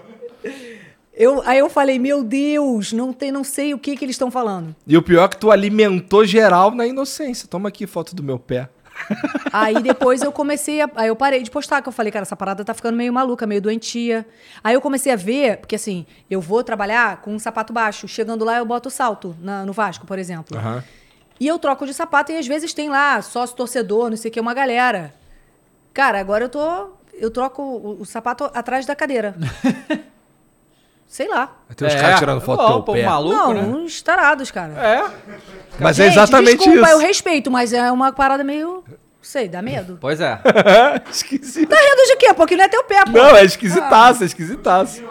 Eu, 1.14 1.44
aí 1.46 1.60
eu 1.60 1.70
falei, 1.70 2.00
meu 2.00 2.24
Deus, 2.24 2.94
não, 2.94 3.12
tem, 3.12 3.30
não 3.30 3.44
sei 3.44 3.74
o 3.74 3.78
que, 3.78 3.98
que 3.98 4.06
eles 4.06 4.14
estão 4.14 4.32
falando. 4.32 4.74
E 4.88 4.96
o 4.96 5.02
pior 5.02 5.26
é 5.26 5.28
que 5.28 5.36
tu 5.36 5.52
alimentou 5.52 6.24
geral 6.24 6.72
na 6.72 6.88
inocência. 6.88 7.46
Toma 7.46 7.68
aqui 7.68 7.86
foto 7.86 8.16
do 8.16 8.24
meu 8.24 8.40
pé. 8.40 8.70
Aí 9.52 9.82
depois 9.82 10.22
eu 10.22 10.32
comecei 10.32 10.82
a. 10.82 10.90
Aí 10.96 11.08
eu 11.08 11.16
parei 11.16 11.42
de 11.44 11.50
postar, 11.50 11.82
que 11.82 11.88
eu 11.90 11.94
falei, 11.94 12.12
cara, 12.12 12.24
essa 12.24 12.36
parada 12.36 12.64
tá 12.64 12.74
ficando 12.74 12.96
meio 12.96 13.12
maluca, 13.12 13.48
meio 13.48 13.62
doentia. 13.62 14.26
Aí 14.64 14.74
eu 14.76 14.82
comecei 14.82 15.12
a 15.12 15.16
ver, 15.16 15.58
porque 15.58 15.76
assim, 15.76 16.06
eu 16.30 16.40
vou 16.42 16.64
trabalhar 16.64 17.22
com 17.22 17.34
um 17.34 17.40
sapato 17.40 17.74
baixo. 17.74 18.08
Chegando 18.08 18.46
lá, 18.46 18.58
eu 18.58 18.66
boto 18.66 18.90
salto 18.90 19.36
na- 19.42 19.66
no 19.66 19.74
Vasco, 19.74 20.06
por 20.06 20.20
exemplo. 20.20 20.58
Aham. 20.58 20.84
E 21.40 21.48
eu 21.48 21.58
troco 21.58 21.86
de 21.86 21.94
sapato 21.94 22.32
e 22.32 22.38
às 22.38 22.46
vezes 22.46 22.74
tem 22.74 22.90
lá 22.90 23.22
sócio 23.22 23.56
torcedor, 23.56 24.10
não 24.10 24.18
sei 24.18 24.30
o 24.30 24.34
que, 24.34 24.40
uma 24.40 24.54
galera. 24.54 25.14
Cara, 25.94 26.20
agora 26.20 26.46
eu 26.46 26.50
tô. 26.50 26.92
Eu 27.14 27.32
troco 27.32 27.62
o, 27.62 28.02
o 28.02 28.06
sapato 28.06 28.46
atrás 28.54 28.86
da 28.86 28.96
cadeira. 28.96 29.36
sei 31.10 31.27
lá. 31.27 31.52
Tem 31.76 31.88
uns 31.88 31.94
É, 31.95 31.99
caras 31.99 32.19
tirando 32.19 32.40
foto 32.40 32.61
do 32.65 32.84
teu 32.84 32.94
pé. 32.94 33.03
maluco, 33.06 33.36
não, 33.36 33.53
né? 33.53 33.61
uns 33.64 34.02
tarados, 34.02 34.49
cara. 34.52 34.73
É. 34.73 35.03
Mas 35.80 35.99
é 35.99 36.03
Gente, 36.06 36.14
exatamente 36.14 36.57
desculpa, 36.60 36.81
isso. 36.84 36.91
eu 36.91 36.99
respeito, 36.99 37.52
mas 37.52 37.73
é 37.73 37.91
uma 37.91 38.14
parada 38.14 38.44
meio. 38.44 38.84
Sei, 39.22 39.49
dá 39.49 39.61
medo. 39.61 39.97
Pois 40.02 40.21
é. 40.21 40.39
Esquisito. 41.12 41.68
Tá 41.68 41.76
rindo 41.76 42.05
de 42.07 42.15
quê? 42.15 42.34
Porque 42.34 42.55
não 42.55 42.63
é 42.63 42.68
teu 42.70 42.84
pé, 42.86 43.04
pô. 43.04 43.12
Não, 43.12 43.36
é 43.36 43.44
esquisitaço, 43.44 44.23
é 44.23 44.26
esquisitaço. 44.28 45.04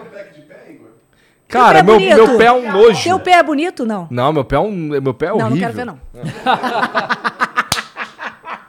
Cara, 1.49 1.83
Teu 1.83 1.87
pé 1.97 1.99
meu, 1.99 2.15
bonito. 2.15 2.29
meu 2.29 2.39
pé 2.39 2.45
é 2.45 2.53
um 2.53 2.73
nojo. 2.73 3.03
Teu 3.03 3.19
pé 3.21 3.33
é 3.33 3.43
bonito? 3.43 3.85
Não. 3.87 4.07
Não, 4.11 4.33
meu 4.33 4.45
pé 4.45 4.57
é 4.57 4.61
um. 4.61 4.71
Meu 4.71 5.15
pé 5.15 5.27
é 5.27 5.29
não, 5.31 5.37
horrível. 5.37 5.51
não 5.51 5.59
quero 5.59 5.73
ver, 5.75 5.85
não. 5.87 5.99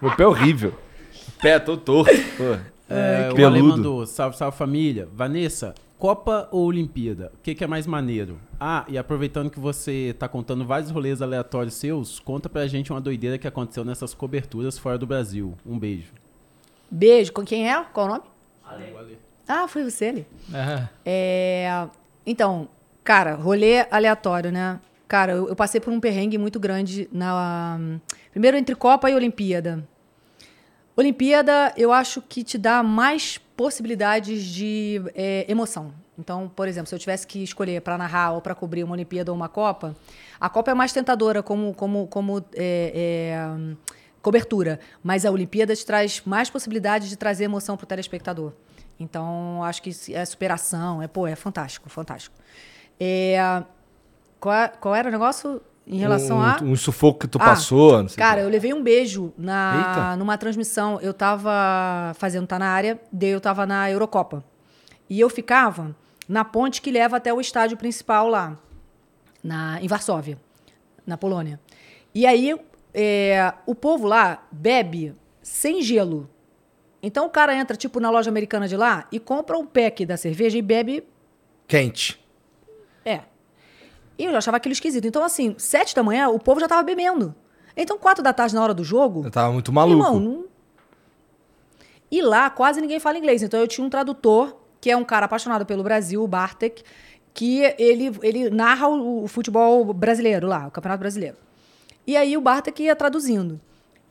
Meu 0.02 0.16
pé 0.16 0.24
é 0.24 0.28
horrível. 0.28 0.74
Pé 1.42 1.60
todo 1.60 1.78
torto. 1.82 2.12
Pô. 2.38 2.56
É, 2.90 3.30
o 3.32 3.36
peludo. 3.36 3.46
Ale 3.46 3.62
mandou, 3.62 4.06
salve, 4.06 4.38
salve 4.38 4.58
família. 4.58 5.08
Vanessa, 5.14 5.76
Copa 6.00 6.48
ou 6.50 6.66
Olimpíada? 6.66 7.30
O 7.36 7.40
que, 7.44 7.54
que 7.54 7.62
é 7.62 7.68
mais 7.68 7.86
maneiro? 7.86 8.40
Ah, 8.58 8.86
e 8.88 8.98
aproveitando 8.98 9.50
que 9.50 9.60
você 9.60 10.16
tá 10.18 10.30
contando 10.30 10.66
vários 10.66 10.90
rolês 10.90 11.22
aleatórios 11.22 11.74
seus, 11.74 12.22
conta 12.22 12.48
pra 12.48 12.66
gente 12.68 12.90
uma 12.90 13.02
doideira 13.02 13.38
que 13.38 13.46
aconteceu 13.46 13.84
nessas 13.84 14.14
coberturas 14.14 14.80
fora 14.80 14.98
do 14.98 15.06
Brasil. 15.06 15.58
Um 15.66 15.78
beijo. 15.78 16.14
Beijo. 16.90 17.34
Com 17.34 17.44
quem 17.44 17.70
é? 17.70 17.84
Qual 17.84 18.06
o 18.06 18.10
nome? 18.12 18.24
Ah, 19.46 19.68
foi 19.68 19.84
você 19.84 20.06
ali. 20.06 20.28
É. 20.54 20.88
É, 21.06 21.88
Então, 22.26 22.70
cara, 23.04 23.36
rolê 23.36 23.86
aleatório, 23.92 24.54
né? 24.54 24.80
Cara, 25.06 25.34
eu, 25.34 25.50
eu 25.50 25.56
passei 25.56 25.82
por 25.82 25.92
um 25.92 26.00
perrengue 26.00 26.38
muito 26.38 26.62
grande 26.62 27.10
na. 27.12 27.78
Primeiro 28.32 28.56
entre 28.56 28.74
Copa 28.74 29.10
e 29.10 29.16
Olimpíada. 29.16 29.86
Olimpíada, 30.96 31.74
eu 31.76 31.92
acho 31.92 32.22
que 32.22 32.42
te 32.44 32.58
dá 32.58 32.84
mais 32.84 33.38
possibilidades 33.60 34.46
de 34.46 35.02
é, 35.14 35.46
emoção. 35.50 35.92
Então, 36.18 36.48
por 36.48 36.66
exemplo, 36.66 36.88
se 36.88 36.96
eu 36.96 37.00
tivesse 37.00 37.28
que 37.28 37.44
escolher 37.44 37.82
para 37.82 37.98
narrar 37.98 38.32
ou 38.32 38.40
para 38.40 38.56
cobrir 38.56 38.86
uma 38.86 38.94
Olimpíada 38.94 39.34
ou 39.34 39.36
uma 39.36 39.50
Copa, 39.50 39.98
a 40.40 40.48
Copa 40.48 40.72
é 40.72 40.74
mais 40.74 40.94
tentadora 40.94 41.44
como, 41.44 41.74
como, 41.74 42.08
como 42.08 42.38
é, 42.56 43.36
é, 43.36 43.76
cobertura, 44.22 44.80
mas 45.04 45.26
a 45.26 45.32
Olimpíada 45.32 45.76
te 45.76 45.86
traz 45.86 46.22
mais 46.26 46.50
possibilidades 46.50 47.10
de 47.10 47.18
trazer 47.18 47.44
emoção 47.44 47.76
para 47.76 47.84
o 47.84 47.88
telespectador. 47.88 48.54
Então, 48.98 49.62
acho 49.62 49.82
que 49.82 49.92
é 50.14 50.24
superação, 50.24 51.02
é, 51.02 51.08
pô, 51.10 51.28
é 51.28 51.36
fantástico, 51.36 51.90
fantástico. 51.90 52.38
É, 52.98 53.62
qual, 54.40 54.70
qual 54.80 54.96
era 54.96 55.10
o 55.10 55.12
negócio 55.12 55.62
em 55.90 55.98
relação 55.98 56.38
um, 56.38 56.42
a... 56.42 56.60
Um 56.62 56.76
sufoco 56.76 57.20
que 57.22 57.28
tu 57.28 57.40
Ah, 57.42 57.46
passou, 57.46 58.02
não 58.04 58.08
sei 58.08 58.16
o 58.16 58.18
Cara, 58.18 58.42
eu 58.42 58.50
levei 58.50 58.74
um 58.74 58.84
beijo 58.84 59.34
na, 59.36 59.76
Eita. 59.78 60.16
numa 60.18 60.38
transmissão. 60.38 61.00
Eu 61.02 61.14
tava 61.14 62.14
fazendo 62.16 62.46
Tá 62.46 62.60
na 62.60 62.68
área, 62.68 63.00
daí 63.12 63.32
eu 63.32 63.42
tava 63.42 63.66
na 63.66 63.90
Eurocopa. 63.90 64.44
E 65.10 65.20
eu 65.20 65.30
ficava 65.30 65.96
na 66.28 66.46
ponte 66.46 66.80
que 66.82 66.92
leva 66.92 67.18
até 67.18 67.34
o 67.34 67.42
estádio 67.42 67.76
principal 67.76 68.28
lá, 68.28 68.56
na, 69.44 69.82
em 69.82 69.88
Varsóvia, 69.88 70.38
na 71.08 71.18
Polônia. 71.18 71.60
E 72.14 72.28
aí 72.28 72.56
é, 72.94 73.52
o 73.66 73.74
povo 73.74 74.08
lá 74.08 74.44
bebe 74.52 75.16
sem 75.42 75.82
gelo. 75.82 76.30
Então 77.02 77.26
o 77.26 77.30
cara 77.30 77.56
entra, 77.56 77.76
tipo, 77.76 78.00
na 78.00 78.12
loja 78.12 78.30
americana 78.30 78.68
de 78.68 78.78
lá 78.78 79.08
e 79.12 79.20
compra 79.20 79.58
um 79.58 79.66
pack 79.66 80.06
da 80.06 80.18
cerveja 80.18 80.58
e 80.58 80.62
bebe. 80.62 81.04
Quente. 81.68 82.20
E 84.20 84.26
eu 84.26 84.32
já 84.34 84.40
achava 84.40 84.58
aquilo 84.58 84.74
esquisito. 84.74 85.08
Então, 85.08 85.24
assim, 85.24 85.56
sete 85.58 85.96
da 85.96 86.04
manhã, 86.04 86.28
o 86.28 86.38
povo 86.38 86.60
já 86.60 86.68
tava 86.68 86.84
bebendo. 86.84 87.34
Então, 87.76 87.98
quatro 87.98 88.22
da 88.22 88.34
tarde, 88.34 88.54
na 88.54 88.62
hora 88.62 88.74
do 88.74 88.84
jogo. 88.84 89.24
Eu 89.26 89.32
tava 89.32 89.54
muito 89.54 89.72
maluco. 89.72 89.98
Irmão, 89.98 90.20
não... 90.20 90.46
E 92.12 92.22
lá 92.22 92.50
quase 92.50 92.82
ninguém 92.82 93.00
fala 93.00 93.18
inglês. 93.18 93.44
Então 93.44 93.60
eu 93.60 93.68
tinha 93.68 93.86
um 93.86 93.90
tradutor, 93.90 94.56
que 94.82 94.90
é 94.90 94.98
um 94.98 95.04
cara 95.04 95.26
apaixonado 95.26 95.66
pelo 95.66 95.84
Brasil, 95.84 96.24
o 96.24 96.28
Bartek, 96.28 96.84
que 97.34 97.62
ele, 97.78 98.12
ele 98.22 98.50
narra 98.50 98.88
o, 98.88 99.24
o 99.24 99.28
futebol 99.28 99.94
brasileiro 99.94 100.48
lá, 100.48 100.68
o 100.68 100.72
Campeonato 100.72 101.00
Brasileiro. 101.00 101.38
E 102.06 102.18
aí 102.18 102.36
o 102.36 102.42
Bartek 102.42 102.84
ia 102.84 102.96
traduzindo. 102.96 103.62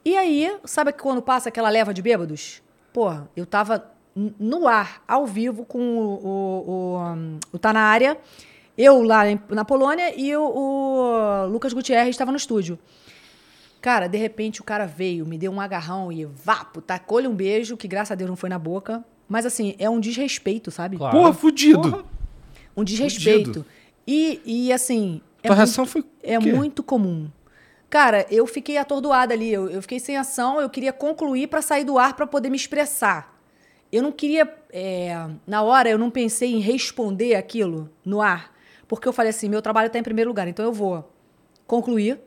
E 0.05 0.17
aí, 0.17 0.57
sabe 0.65 0.93
que 0.93 1.03
quando 1.03 1.21
passa 1.21 1.49
aquela 1.49 1.69
leva 1.69 1.93
de 1.93 2.01
bêbados? 2.01 2.63
Porra, 2.93 3.29
eu 3.37 3.45
tava 3.45 3.85
no 4.15 4.67
ar, 4.67 5.03
ao 5.07 5.27
vivo, 5.27 5.65
com 5.65 5.79
o, 5.79 6.27
o, 6.27 6.71
o, 6.71 6.99
um, 6.99 7.39
o 7.53 7.59
Tá 7.59 7.73
Na 7.73 7.81
Área, 7.81 8.17
eu 8.79 9.03
lá 9.03 9.25
na 9.51 9.65
Polônia 9.65 10.15
e 10.17 10.35
o, 10.37 10.43
o 10.43 11.47
Lucas 11.49 11.73
Gutierrez 11.73 12.11
estava 12.11 12.31
no 12.31 12.37
estúdio. 12.39 12.79
Cara, 13.81 14.07
de 14.09 14.17
repente 14.19 14.61
o 14.61 14.65
cara 14.65 14.87
veio, 14.87 15.27
me 15.27 15.37
deu 15.39 15.53
um 15.53 15.61
agarrão 15.61 16.11
e 16.11 16.25
vapo, 16.25 16.81
tacou-lhe 16.81 17.29
um 17.29 17.35
beijo, 17.35 17.77
que 17.77 17.87
graças 17.87 18.13
a 18.13 18.15
Deus 18.15 18.29
não 18.31 18.37
foi 18.37 18.49
na 18.49 18.59
boca. 18.59 19.05
Mas 19.29 19.45
assim, 19.45 19.75
é 19.79 19.89
um 19.91 20.01
desrespeito, 20.01 20.71
sabe? 20.71 20.97
Claro. 20.97 21.17
Porra, 21.17 21.33
fudido. 21.35 21.83
Porra. 21.91 22.05
Um 22.77 22.83
desrespeito. 22.83 23.53
Fudido. 23.53 23.67
E, 24.07 24.41
e 24.45 24.73
assim. 24.73 25.21
É 25.43 25.49
Tua 25.49 25.57
muito- 25.57 25.57
reação 25.59 25.87
foi 25.87 26.05
É 26.23 26.39
quê? 26.39 26.53
muito 26.53 26.83
comum. 26.83 27.29
Cara, 27.91 28.27
eu 28.31 28.47
fiquei 28.47 28.77
atordoada 28.79 29.33
ali. 29.35 29.53
Eu, 29.53 29.69
eu 29.71 29.81
fiquei 29.83 30.01
sem 30.01 30.17
ação, 30.17 30.61
eu 30.61 30.69
queria 30.71 30.93
concluir 30.93 31.47
pra 31.49 31.61
sair 31.63 31.85
do 31.85 31.99
ar 31.99 32.15
pra 32.15 32.27
poder 32.27 32.49
me 32.51 32.57
expressar. 32.57 33.39
Eu 33.93 34.03
não 34.03 34.13
queria. 34.13 34.53
é, 34.73 35.29
na 35.47 35.63
hora, 35.63 35.89
eu 35.89 35.99
não 35.99 36.11
pensei 36.11 36.53
em 36.55 36.59
responder 36.61 37.35
aquilo 37.35 37.89
no 38.05 38.21
ar. 38.21 38.53
Porque 38.89 39.07
eu 39.07 39.13
falei 39.13 39.31
assim: 39.31 39.49
meu 39.49 39.63
trabalho 39.63 39.91
tá 39.91 39.99
em 39.99 40.03
primeiro 40.03 40.31
lugar, 40.31 40.49
então 40.49 40.65
eu 40.65 40.73
vou 40.73 41.09
concluir. 41.67 42.19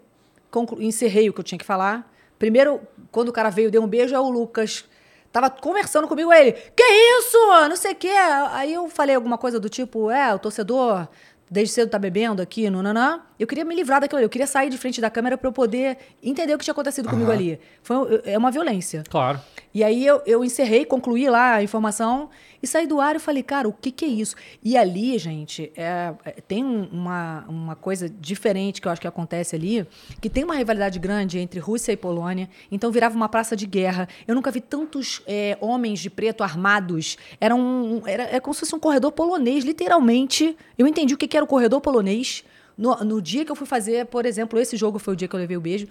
Conclu 0.49 0.81
encerrei 0.81 1.29
o 1.29 1.33
que 1.33 1.39
eu 1.39 1.43
tinha 1.43 1.59
que 1.59 1.65
falar. 1.65 2.09
Primeiro, 2.37 2.81
quando 3.11 3.29
o 3.29 3.33
cara 3.33 3.49
veio, 3.49 3.71
deu 3.71 3.81
um 3.81 3.87
beijo, 3.87 4.15
é 4.15 4.19
o 4.19 4.29
Lucas. 4.29 4.85
Tava 5.31 5.49
conversando 5.49 6.07
comigo, 6.07 6.31
ele, 6.31 6.51
que 6.51 6.83
isso? 6.83 7.37
Não 7.69 7.75
sei 7.75 7.93
o 7.93 7.95
quê. 7.95 8.13
Aí 8.51 8.73
eu 8.73 8.89
falei 8.89 9.15
alguma 9.15 9.37
coisa 9.37 9.59
do 9.59 9.69
tipo, 9.69 10.11
é, 10.11 10.33
o 10.33 10.39
torcedor 10.39 11.07
desde 11.51 11.73
cedo 11.73 11.89
tá 11.89 11.99
bebendo 11.99 12.41
aqui, 12.41 12.69
no 12.69 12.81
nanã. 12.81 13.19
Eu 13.37 13.45
queria 13.45 13.65
me 13.65 13.75
livrar 13.75 13.99
daquilo 13.99 14.19
ali. 14.19 14.25
Eu 14.25 14.29
queria 14.29 14.47
sair 14.47 14.69
de 14.69 14.77
frente 14.77 15.01
da 15.01 15.09
câmera 15.09 15.37
pra 15.37 15.49
eu 15.49 15.51
poder 15.51 15.97
entender 16.23 16.53
o 16.53 16.57
que 16.57 16.63
tinha 16.63 16.71
acontecido 16.71 17.09
comigo 17.09 17.29
ali. 17.29 17.59
Foi, 17.83 18.21
é 18.23 18.37
uma 18.37 18.49
violência. 18.49 19.03
Claro. 19.09 19.41
E 19.73 19.83
aí 19.83 20.05
eu, 20.05 20.21
eu 20.25 20.45
encerrei, 20.45 20.85
concluí 20.85 21.29
lá 21.29 21.55
a 21.55 21.63
informação 21.63 22.29
e 22.61 22.67
saí 22.67 22.85
do 22.85 22.99
ar 23.01 23.15
e 23.15 23.19
falei, 23.19 23.41
cara, 23.43 23.67
o 23.67 23.73
que, 23.73 23.91
que 23.91 24.05
é 24.05 24.07
isso? 24.07 24.35
E 24.63 24.77
ali, 24.77 25.17
gente, 25.17 25.71
é, 25.75 26.13
é, 26.25 26.31
tem 26.47 26.63
um- 26.63 26.87
uma, 26.91 27.45
uma 27.47 27.75
coisa 27.75 28.07
diferente 28.09 28.79
que 28.81 28.87
eu 28.87 28.91
acho 28.91 29.01
que 29.01 29.07
acontece 29.07 29.55
ali, 29.55 29.87
que 30.21 30.29
tem 30.29 30.43
uma 30.43 30.55
rivalidade 30.55 30.99
grande 30.99 31.39
entre 31.39 31.59
Rússia 31.59 31.91
e 31.91 31.97
Polônia, 31.97 32.49
então 32.71 32.91
virava 32.91 33.15
uma 33.15 33.27
praça 33.29 33.55
de 33.55 33.65
guerra. 33.65 34.07
Eu 34.27 34.35
nunca 34.35 34.51
vi 34.51 34.61
tantos 34.61 35.21
é, 35.25 35.57
homens 35.59 35.99
de 35.99 36.09
preto 36.09 36.43
armados. 36.43 37.17
Era, 37.39 37.55
um, 37.55 38.01
era, 38.05 38.23
é 38.23 38.39
como 38.39 38.53
se 38.53 38.59
fosse 38.61 38.75
um 38.75 38.79
corredor 38.79 39.11
polonês, 39.11 39.63
literalmente. 39.63 40.55
Eu 40.77 40.85
entendi 40.87 41.13
o 41.13 41.17
que, 41.17 41.27
que 41.27 41.35
era 41.37 41.43
o 41.43 41.47
corredor 41.47 41.81
polonês. 41.81 42.43
No, 42.77 42.95
no 43.03 43.21
dia 43.21 43.43
que 43.45 43.51
eu 43.51 43.55
fui 43.55 43.67
fazer, 43.67 44.05
por 44.07 44.25
exemplo, 44.25 44.57
esse 44.59 44.75
jogo 44.77 44.97
foi 44.99 45.13
o 45.13 45.17
dia 45.17 45.27
que 45.27 45.35
eu 45.35 45.39
levei 45.39 45.57
o 45.57 45.61
beijo, 45.61 45.87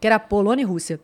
que 0.00 0.06
era 0.06 0.18
Polônia 0.18 0.62
e 0.62 0.66
Rússia 0.66 1.00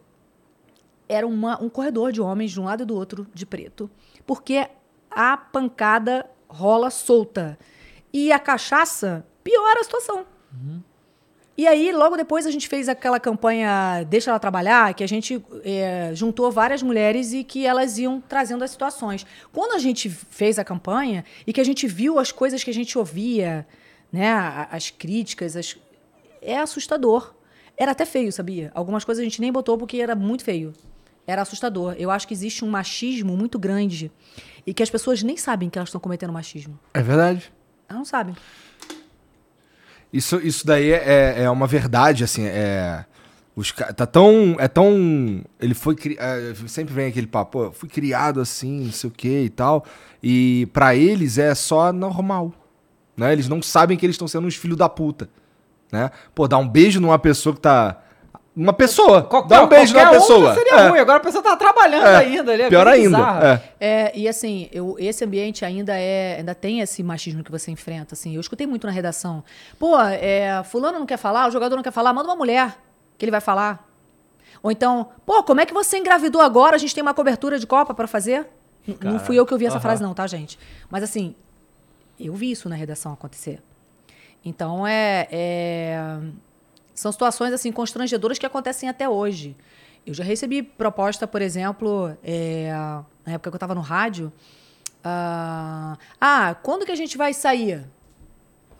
era 1.09 1.27
uma- 1.27 1.61
um 1.61 1.69
corredor 1.69 2.13
de 2.13 2.21
homens 2.21 2.53
de 2.53 2.61
um 2.61 2.65
lado 2.65 2.85
e 2.85 2.87
do 2.87 2.95
outro 2.95 3.27
de 3.35 3.45
preto, 3.45 3.91
porque 4.25 4.69
a 5.11 5.37
pancada 5.37 6.27
rola 6.49 6.91
solta. 6.91 7.59
E 8.13 8.33
a 8.33 8.39
cachaça 8.39 9.25
piora 9.45 9.81
a 9.81 9.85
situação. 9.85 10.27
E 11.57 11.67
aí, 11.67 11.93
logo 11.93 12.17
depois, 12.17 12.47
a 12.47 12.51
gente 12.51 12.67
fez 12.69 12.89
aquela 12.89 13.21
campanha 13.21 14.03
Deixa 14.09 14.31
Ela 14.31 14.39
Trabalhar, 14.41 14.95
que 14.95 15.05
a 15.05 15.07
gente 15.07 15.45
é, 15.63 16.11
juntou 16.15 16.51
várias 16.51 16.83
mulheres 16.83 17.33
e 17.35 17.45
que 17.45 17.67
elas 17.67 17.99
iam 17.99 18.19
trazendo 18.21 18.65
as 18.65 18.71
situações. 18.71 19.27
Quando 19.53 19.75
a 19.75 19.79
gente 19.79 20.09
fez 20.09 20.59
a 20.59 20.65
campanha 20.65 21.23
e 21.47 21.53
que 21.53 21.61
a 21.61 21.65
gente 21.65 21.87
viu 21.87 22.19
as 22.19 22.33
coisas 22.33 22.65
que 22.65 22.71
a 22.71 22.75
gente 22.75 22.97
ouvia, 22.97 23.67
né, 24.11 24.33
as 24.71 24.89
críticas, 24.91 25.55
as- 25.55 25.77
é 26.41 26.57
assustador. 26.59 27.35
Era 27.77 27.93
até 27.93 28.07
feio, 28.07 28.33
sabia? 28.33 28.71
Algumas 28.75 29.05
coisas 29.05 29.21
a 29.21 29.25
gente 29.25 29.41
nem 29.41 29.53
botou 29.53 29.77
porque 29.77 29.99
era 29.99 30.15
muito 30.15 30.43
feio. 30.45 30.73
Era 31.31 31.43
assustador. 31.43 31.95
Eu 31.97 32.11
acho 32.11 32.27
que 32.27 32.35
existe 32.35 32.65
um 32.65 32.69
machismo 32.69 33.37
muito 33.37 33.57
grande 33.57 34.11
e 34.67 34.75
que 34.75 34.83
as 34.83 34.91
pessoas 34.91 35.23
nem 35.23 35.37
sabem 35.37 35.71
que 35.71 35.79
elas 35.79 35.89
estão 35.89 36.01
cometendo 36.01 36.33
machismo. 36.33 36.77
É 36.93 37.01
verdade. 37.01 37.53
Elas 37.89 37.99
não 37.99 38.05
sabem. 38.05 38.35
Isso, 40.13 40.41
isso 40.41 40.67
daí 40.67 40.91
é, 40.91 41.45
é 41.45 41.51
uma 41.51 41.69
verdade, 41.69 42.25
assim, 42.25 42.47
é... 42.47 43.05
Os, 43.55 43.71
tá 43.71 44.07
tão... 44.07 44.57
É 44.59 44.67
tão... 44.67 45.45
Ele 45.61 45.73
foi... 45.73 45.97
é, 46.19 46.53
sempre 46.67 46.93
vem 46.93 47.07
aquele 47.07 47.29
papo, 47.29 47.53
pô, 47.53 47.65
eu 47.67 47.73
fui 47.73 47.89
criado 47.89 48.41
assim, 48.41 48.87
não 48.87 48.93
sei 48.93 49.09
o 49.09 49.13
que 49.13 49.43
e 49.43 49.51
tal. 49.51 49.85
E 50.21 50.67
pra 50.73 50.97
eles 50.97 51.39
é 51.39 51.55
só 51.55 51.93
normal, 51.93 52.53
né? 53.17 53.33
Eles 53.33 53.47
não 53.47 53.63
sabem 53.63 53.97
que 53.97 54.05
eles 54.05 54.15
estão 54.15 54.27
sendo 54.27 54.49
uns 54.49 54.57
filhos 54.57 54.77
da 54.77 54.89
puta, 54.89 55.31
né? 55.93 56.11
Pô, 56.35 56.49
dar 56.49 56.59
um 56.59 56.69
beijo 56.69 56.99
numa 57.01 57.21
pessoa 57.21 57.55
que 57.55 57.61
tá... 57.61 58.03
Uma 58.63 58.73
pessoa! 58.75 59.23
Qual- 59.23 59.47
dá 59.47 59.63
um 59.65 59.67
beijo 59.67 59.97
um 59.97 60.11
pessoa! 60.11 60.55
seria 60.55 60.75
É. 60.75 60.89
ruim. 60.89 60.99
Agora 60.99 61.17
a 61.19 61.21
pessoa 61.23 61.43
tá 61.43 61.57
trabalhando 61.57 62.07
É, 62.07 62.17
ainda. 62.19 62.53
ali, 62.53 62.63
é 62.63 62.69
Pior 62.69 62.87
ainda. 62.87 63.63
É. 63.81 63.87
É, 63.87 64.13
e 64.15 64.29
assim, 64.29 64.69
eu, 64.71 64.97
esse 64.99 65.25
ambiente 65.25 65.65
ainda 65.65 65.97
é, 65.99 66.37
ainda 66.39 66.55
tem 66.55 66.81
esse 66.81 67.03
machismo 67.03 67.43
que 67.43 67.51
você 67.51 67.71
enfrenta, 67.71 68.15
assim. 68.15 68.35
Eu 68.35 68.41
escutei 68.41 68.67
muito 68.67 68.87
na 68.87 68.93
redação. 68.93 69.43
Pô, 69.79 69.99
é, 69.99 70.63
fulano 70.65 70.99
não 70.99 71.07
quer 71.07 71.17
falar, 71.17 71.49
o 71.49 71.51
jogador 71.51 71.75
não 71.77 71.83
quer 71.83 71.91
falar, 71.93 72.13
manda 72.13 72.29
uma 72.29 72.37
mulher 72.37 72.77
que 73.17 73.25
ele 73.25 73.31
vai 73.31 73.41
falar. 73.41 73.89
Ou 74.63 74.71
então, 74.71 75.09
pô, 75.25 75.43
como 75.43 75.61
é 75.63 75.65
que 75.67 75.73
você 75.73 75.97
engravidou 75.97 76.43
agora? 76.43 76.77
A 76.77 76.79
gente 76.79 76.95
tem 76.95 77.01
uma 77.01 77.15
cobertura 77.15 77.59
de 77.59 77.67
Copa 77.67 77.95
pra 77.95 78.07
fazer? 78.07 78.47
N- 78.87 78.99
não 79.03 79.19
fui 79.19 79.37
eu 79.37 79.47
que 79.47 79.55
ouvi 79.55 79.65
essa 79.65 79.77
aham. 79.77 79.81
frase 79.83 80.03
não, 80.03 80.13
tá, 80.13 80.27
gente? 80.27 80.59
Mas 80.91 81.03
assim, 81.03 81.35
eu 82.19 82.35
vi 82.35 82.51
isso 82.51 82.69
na 82.69 82.75
redação 82.77 83.13
acontecer. 83.13 83.63
Então 84.45 84.87
é, 84.87 85.27
é- 85.31 86.19
são 87.01 87.11
situações 87.13 87.53
assim 87.53 87.73
constrangedoras 87.73 88.39
que 88.39 88.47
acontecem 88.47 88.89
até 88.89 89.09
hoje. 89.09 89.57
Eu 90.07 90.15
já 90.15 90.25
recebi 90.25 90.63
proposta, 90.63 91.27
por 91.27 91.43
exemplo, 91.43 92.17
é, 92.23 92.71
na 93.27 93.33
época 93.35 93.51
que 93.51 93.55
eu 93.55 93.59
estava 93.59 93.75
no 93.75 93.81
rádio. 93.81 94.33
ah, 95.05 95.97
ah, 96.21 96.55
quando 96.63 96.85
que 96.87 96.93
a 96.93 96.97
gente 96.97 97.17
vai 97.17 97.33
sair? 97.35 97.87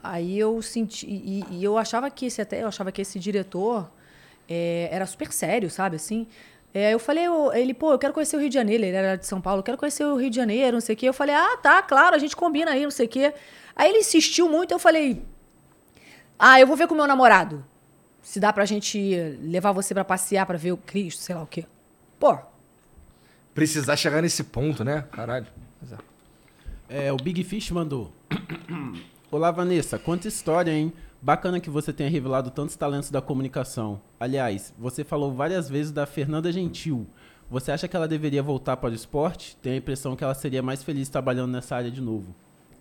Aí 0.03 0.37
eu 0.39 0.61
senti 0.61 1.05
e, 1.07 1.45
e 1.51 1.63
eu 1.63 1.77
achava 1.77 2.09
que 2.09 2.25
esse 2.25 2.41
até 2.41 2.63
eu 2.63 2.67
achava 2.67 2.91
que 2.91 3.01
esse 3.01 3.19
diretor 3.19 3.89
é, 4.49 4.89
era 4.91 5.05
super 5.05 5.31
sério, 5.31 5.69
sabe 5.69 5.95
assim. 5.97 6.27
É, 6.73 6.93
eu 6.93 6.99
falei, 6.99 7.25
eu- 7.27 7.51
ele, 7.53 7.73
pô, 7.73 7.91
eu 7.91 7.99
quero 7.99 8.13
conhecer 8.13 8.35
o 8.37 8.39
Rio 8.39 8.49
de 8.49 8.55
Janeiro, 8.55 8.83
ele 8.83 8.95
era 8.95 9.15
de 9.17 9.25
São 9.27 9.39
Paulo, 9.41 9.59
eu 9.59 9.63
quero 9.63 9.77
conhecer 9.77 10.05
o 10.05 10.15
Rio 10.15 10.29
de 10.29 10.35
Janeiro, 10.37 10.73
não 10.77 10.81
sei 10.81 10.95
o 10.95 10.97
quê. 10.97 11.07
Eu 11.09 11.13
falei, 11.13 11.35
ah, 11.35 11.57
tá, 11.57 11.81
claro, 11.81 12.15
a 12.15 12.19
gente 12.19 12.35
combina 12.35 12.71
aí, 12.71 12.83
não 12.83 12.91
sei 12.91 13.05
o 13.05 13.09
quê. 13.09 13.33
Aí 13.75 13.89
ele 13.89 13.99
insistiu 13.99 14.49
muito, 14.49 14.71
eu 14.73 14.79
falei, 14.79 15.21
ah, 16.39 16.59
eu 16.59 16.65
vou 16.67 16.75
ver 16.75 16.87
com 16.87 16.93
o 16.93 16.97
meu 16.97 17.07
namorado. 17.07 17.63
Se 18.21 18.39
dá 18.39 18.53
pra 18.53 18.65
gente 18.65 19.15
levar 19.41 19.71
você 19.71 19.93
pra 19.93 20.05
passear 20.05 20.45
pra 20.45 20.57
ver 20.57 20.71
o 20.71 20.77
Cristo, 20.77 21.21
sei 21.21 21.35
lá 21.35 21.43
o 21.43 21.47
quê. 21.47 21.65
Pô, 22.19 22.37
Precisar 23.53 23.97
chegar 23.97 24.21
nesse 24.21 24.45
ponto, 24.45 24.83
né? 24.83 25.03
Caralho. 25.11 25.45
É, 26.87 27.11
o 27.11 27.17
Big 27.17 27.43
Fish 27.43 27.69
mandou. 27.71 28.11
Olá, 29.29 29.51
Vanessa. 29.51 29.99
Quanta 29.99 30.27
história, 30.27 30.71
hein? 30.71 30.93
Bacana 31.21 31.59
que 31.59 31.69
você 31.69 31.91
tenha 31.91 32.09
revelado 32.09 32.49
tantos 32.49 32.77
talentos 32.77 33.11
da 33.11 33.21
comunicação. 33.21 34.01
Aliás, 34.17 34.73
você 34.79 35.03
falou 35.03 35.33
várias 35.33 35.69
vezes 35.69 35.91
da 35.91 36.05
Fernanda 36.05 36.49
Gentil. 36.51 37.05
Você 37.49 37.73
acha 37.73 37.89
que 37.89 37.95
ela 37.95 38.07
deveria 38.07 38.41
voltar 38.41 38.77
para 38.77 38.91
o 38.91 38.95
esporte? 38.95 39.57
Tenho 39.61 39.75
a 39.75 39.79
impressão 39.79 40.15
que 40.15 40.23
ela 40.23 40.33
seria 40.33 40.63
mais 40.63 40.81
feliz 40.81 41.09
trabalhando 41.09 41.51
nessa 41.51 41.75
área 41.75 41.91
de 41.91 41.99
novo. 41.99 42.33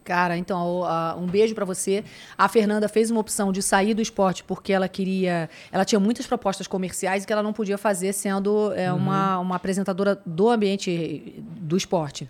Cara, 0.03 0.37
então, 0.37 0.83
a- 0.85 1.15
um 1.17 1.27
beijo 1.27 1.55
pra 1.55 1.65
você. 1.65 2.03
A 2.37 2.49
Fernanda 2.49 2.89
fez 2.89 3.11
uma 3.11 3.20
opção 3.20 3.53
de 3.53 3.62
sair 3.62 3.95
do 3.95 4.01
esporte 4.03 4.43
porque 4.43 4.73
ela 4.73 4.89
queria. 4.89 5.49
Ela 5.70 5.85
tinha 5.85 6.01
muitas 6.01 6.27
propostas 6.27 6.67
comerciais 6.67 7.25
que 7.27 7.33
ela 7.33 7.43
não 7.43 7.53
podia 7.53 7.77
fazer 7.79 8.12
sendo 8.12 8.73
é, 8.73 8.93
uma, 8.93 9.39
uma 9.39 9.57
apresentadora 9.57 10.20
do 10.25 10.49
ambiente 10.49 11.35
do 11.39 11.77
esporte. 11.77 12.29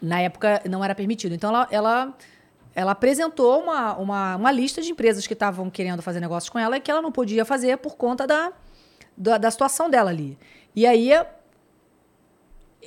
Na 0.00 0.20
época 0.20 0.62
não 0.68 0.82
era 0.82 0.94
permitido. 0.94 1.34
Então, 1.34 1.50
ela, 1.50 1.68
ela, 1.70 2.14
ela 2.74 2.92
apresentou 2.92 3.62
uma, 3.62 3.94
uma, 3.96 4.36
uma 4.36 4.50
lista 4.50 4.80
de 4.82 4.90
empresas 4.90 5.26
que 5.26 5.34
estavam 5.34 5.70
querendo 5.70 6.02
fazer 6.02 6.20
negócios 6.20 6.48
com 6.50 6.58
ela 6.58 6.76
e 6.76 6.80
que 6.80 6.90
ela 6.90 7.02
não 7.02 7.12
podia 7.12 7.44
fazer 7.44 7.76
por 7.78 7.96
conta 7.96 8.26
da, 8.26 8.50
da, 9.16 9.38
da 9.38 9.50
situação 9.50 9.88
dela 9.90 10.10
ali. 10.10 10.36
E 10.74 10.86
aí 10.86 11.10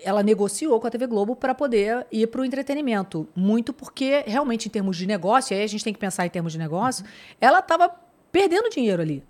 ela 0.04 0.24
negociou 0.24 0.80
com 0.80 0.88
a 0.88 0.90
TV 0.90 1.08
Globo 1.08 1.36
para 1.36 1.54
poder 1.54 2.06
ir 2.12 2.28
para 2.28 2.42
o 2.42 2.46
entretenimento. 2.46 3.28
Muito 3.36 3.74
porque, 3.74 4.24
realmente, 4.26 4.68
em 4.68 4.72
termos 4.72 4.98
de 4.98 5.06
negócio, 5.06 5.56
aí 5.56 5.64
a 5.64 5.68
gente 5.68 5.84
tem 5.84 5.94
que 5.94 6.00
pensar 6.00 6.26
em 6.26 6.30
termos 6.30 6.52
de 6.52 6.60
negócio, 6.60 7.06
ela 7.40 7.60
estava 7.60 7.90
perdendo 8.32 8.70
dinheiro 8.70 9.02
ali. 9.02 9.24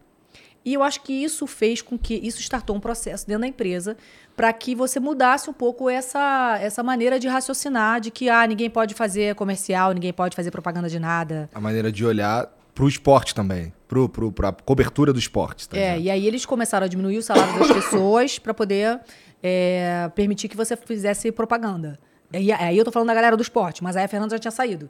E 0.67 0.73
eu 0.73 0.83
acho 0.83 1.01
que 1.01 1.13
isso 1.13 1.47
fez 1.47 1.81
com 1.81 1.97
que 1.97 2.15
isso 2.15 2.41
startou 2.41 2.75
um 2.75 2.79
processo 2.79 3.25
dentro 3.25 3.41
da 3.41 3.47
empresa 3.47 3.95
para 4.35 4.51
que 4.51 4.75
você 4.75 4.99
mudasse 4.99 5.49
um 5.49 5.53
pouco 5.53 5.89
essa, 5.89 6.57
essa 6.61 6.83
maneira 6.83 7.17
de 7.17 7.27
raciocinar 7.27 8.01
de 8.01 8.11
que 8.11 8.29
ah, 8.29 8.45
ninguém 8.45 8.69
pode 8.69 8.93
fazer 8.93 9.33
comercial, 9.35 9.93
ninguém 9.93 10.11
pode 10.11 10.35
fazer 10.35 10.51
propaganda 10.51 10.89
de 10.89 10.99
nada. 10.99 11.49
A 11.53 11.61
maneira 11.61 11.89
de 11.89 12.05
olhar 12.05 12.51
pro 12.75 12.87
esporte 12.87 13.33
também. 13.33 13.73
Pro, 13.87 14.09
pra 14.09 14.51
cobertura 14.51 15.13
do 15.13 15.17
esporte. 15.17 15.69
Tá 15.69 15.77
É, 15.77 15.97
e 15.97 16.11
aí 16.11 16.27
eles 16.27 16.45
começaram 16.45 16.85
a 16.85 16.87
diminuir 16.87 17.17
o 17.17 17.23
salário 17.23 17.57
das 17.57 17.71
pessoas 17.85 18.37
para 18.37 18.53
poder 18.53 18.99
é, 19.41 20.09
permitir 20.15 20.47
que 20.47 20.57
você 20.57 20.75
fizesse 20.75 21.31
propaganda. 21.31 21.99
Aí 22.33 22.77
eu 22.77 22.83
tô 22.83 22.91
falando 22.91 23.07
da 23.07 23.13
galera 23.13 23.37
do 23.37 23.41
esporte, 23.41 23.83
mas 23.83 23.95
aí 23.95 24.03
a 24.03 24.07
Fernanda 24.07 24.35
já 24.35 24.39
tinha 24.39 24.51
saído. 24.51 24.89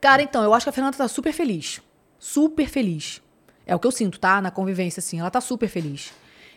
Cara, 0.00 0.22
então, 0.22 0.42
eu 0.42 0.54
acho 0.54 0.64
que 0.64 0.70
a 0.70 0.72
Fernanda 0.72 0.96
tá 0.96 1.08
super 1.08 1.32
feliz. 1.32 1.80
Super 2.18 2.68
feliz. 2.68 3.20
É 3.66 3.74
o 3.74 3.78
que 3.78 3.86
eu 3.86 3.90
sinto, 3.90 4.18
tá? 4.18 4.40
Na 4.40 4.50
convivência, 4.50 5.00
assim. 5.00 5.20
Ela 5.20 5.30
tá 5.30 5.40
super 5.40 5.68
feliz. 5.68 6.12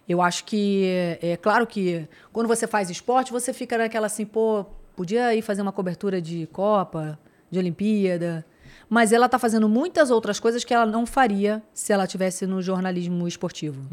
Eu 0.07 0.21
acho 0.21 0.45
que, 0.45 1.17
é 1.21 1.37
claro 1.37 1.65
que 1.67 2.07
quando 2.31 2.47
você 2.47 2.67
faz 2.67 2.89
esporte, 2.89 3.31
você 3.31 3.53
fica 3.53 3.77
naquela 3.77 4.07
assim, 4.07 4.25
pô, 4.25 4.65
podia 4.95 5.33
ir 5.35 5.41
fazer 5.41 5.61
uma 5.61 5.71
cobertura 5.71 6.21
de 6.21 6.47
Copa, 6.47 7.19
de 7.49 7.59
Olimpíada. 7.59 8.45
Mas 8.93 9.13
ela 9.13 9.29
tá 9.29 9.39
fazendo 9.39 9.69
muitas 9.69 10.11
outras 10.11 10.37
coisas 10.37 10.65
que 10.65 10.73
ela 10.73 10.85
não 10.85 11.05
faria 11.05 11.63
se 11.73 11.93
ela 11.93 12.05
tivesse 12.05 12.45
no 12.45 12.61
jornalismo 12.61 13.25
esportivo. 13.25 13.87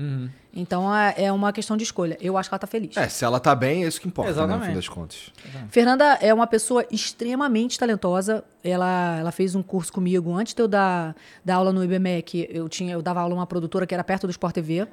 Então 0.52 0.92
é 0.92 1.14
é 1.16 1.32
uma 1.32 1.52
questão 1.52 1.76
de 1.76 1.84
escolha. 1.84 2.18
Eu 2.20 2.36
acho 2.36 2.48
que 2.48 2.54
ela 2.54 2.58
tá 2.58 2.66
feliz. 2.66 2.96
É, 2.96 3.08
se 3.08 3.24
ela 3.24 3.38
tá 3.38 3.54
bem, 3.54 3.84
é 3.84 3.86
isso 3.86 4.00
que 4.00 4.08
importa, 4.08 4.32
né, 4.32 4.36
no 4.36 4.42
Exatamente. 4.42 4.68
fim 4.70 4.74
das 4.74 4.88
contas. 4.88 5.32
Fernanda 5.68 6.04
é 6.20 6.34
uma 6.34 6.48
pessoa 6.48 6.84
extremamente 6.90 7.78
talentosa. 7.78 8.42
Ela, 8.64 9.18
ela 9.20 9.30
fez 9.30 9.54
um 9.54 9.62
curso 9.62 9.92
comigo 9.92 10.34
antes 10.34 10.52
de 10.52 10.60
eu 10.60 10.66
dar, 10.66 11.14
dar 11.44 11.54
aula 11.54 11.72
no 11.72 11.84
IBMEC. 11.84 12.48
Eu, 12.50 12.68
tinha, 12.68 12.94
eu 12.94 13.00
dava 13.00 13.20
aula 13.20 13.36
numa 13.36 13.46
produtora 13.46 13.86
que 13.86 13.94
era 13.94 14.02
perto 14.02 14.26
do 14.26 14.32
Sport 14.32 14.52
TV. 14.52 14.88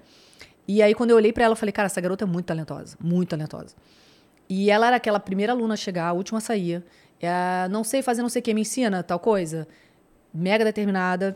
E 0.68 0.84
aí, 0.84 0.94
quando 0.94 1.10
eu 1.10 1.16
olhei 1.16 1.34
pra 1.34 1.46
ela, 1.46 1.54
eu 1.54 1.58
falei, 1.58 1.74
cara, 1.74 1.88
essa 1.88 2.00
garota 2.00 2.26
é 2.26 2.28
muito 2.28 2.46
talentosa. 2.46 2.96
Muito 3.02 3.30
talentosa. 3.30 3.76
E 4.48 4.70
ela 4.70 4.86
era 4.86 4.98
aquela 4.98 5.20
primeira 5.20 5.52
aluna 5.54 5.74
a 5.74 5.78
chegar, 5.78 6.10
a 6.10 6.14
última 6.14 6.38
a 6.38 6.42
sair. 6.42 6.84
É, 7.20 7.68
não 7.70 7.84
sei 7.84 8.04
fazer 8.04 8.22
não 8.22 8.30
sei 8.30 8.40
o 8.40 8.44
que, 8.44 8.54
me 8.54 8.62
ensina 8.62 9.02
tal 9.02 9.18
coisa. 9.20 9.68
Mega 10.36 10.66
determinada. 10.66 11.36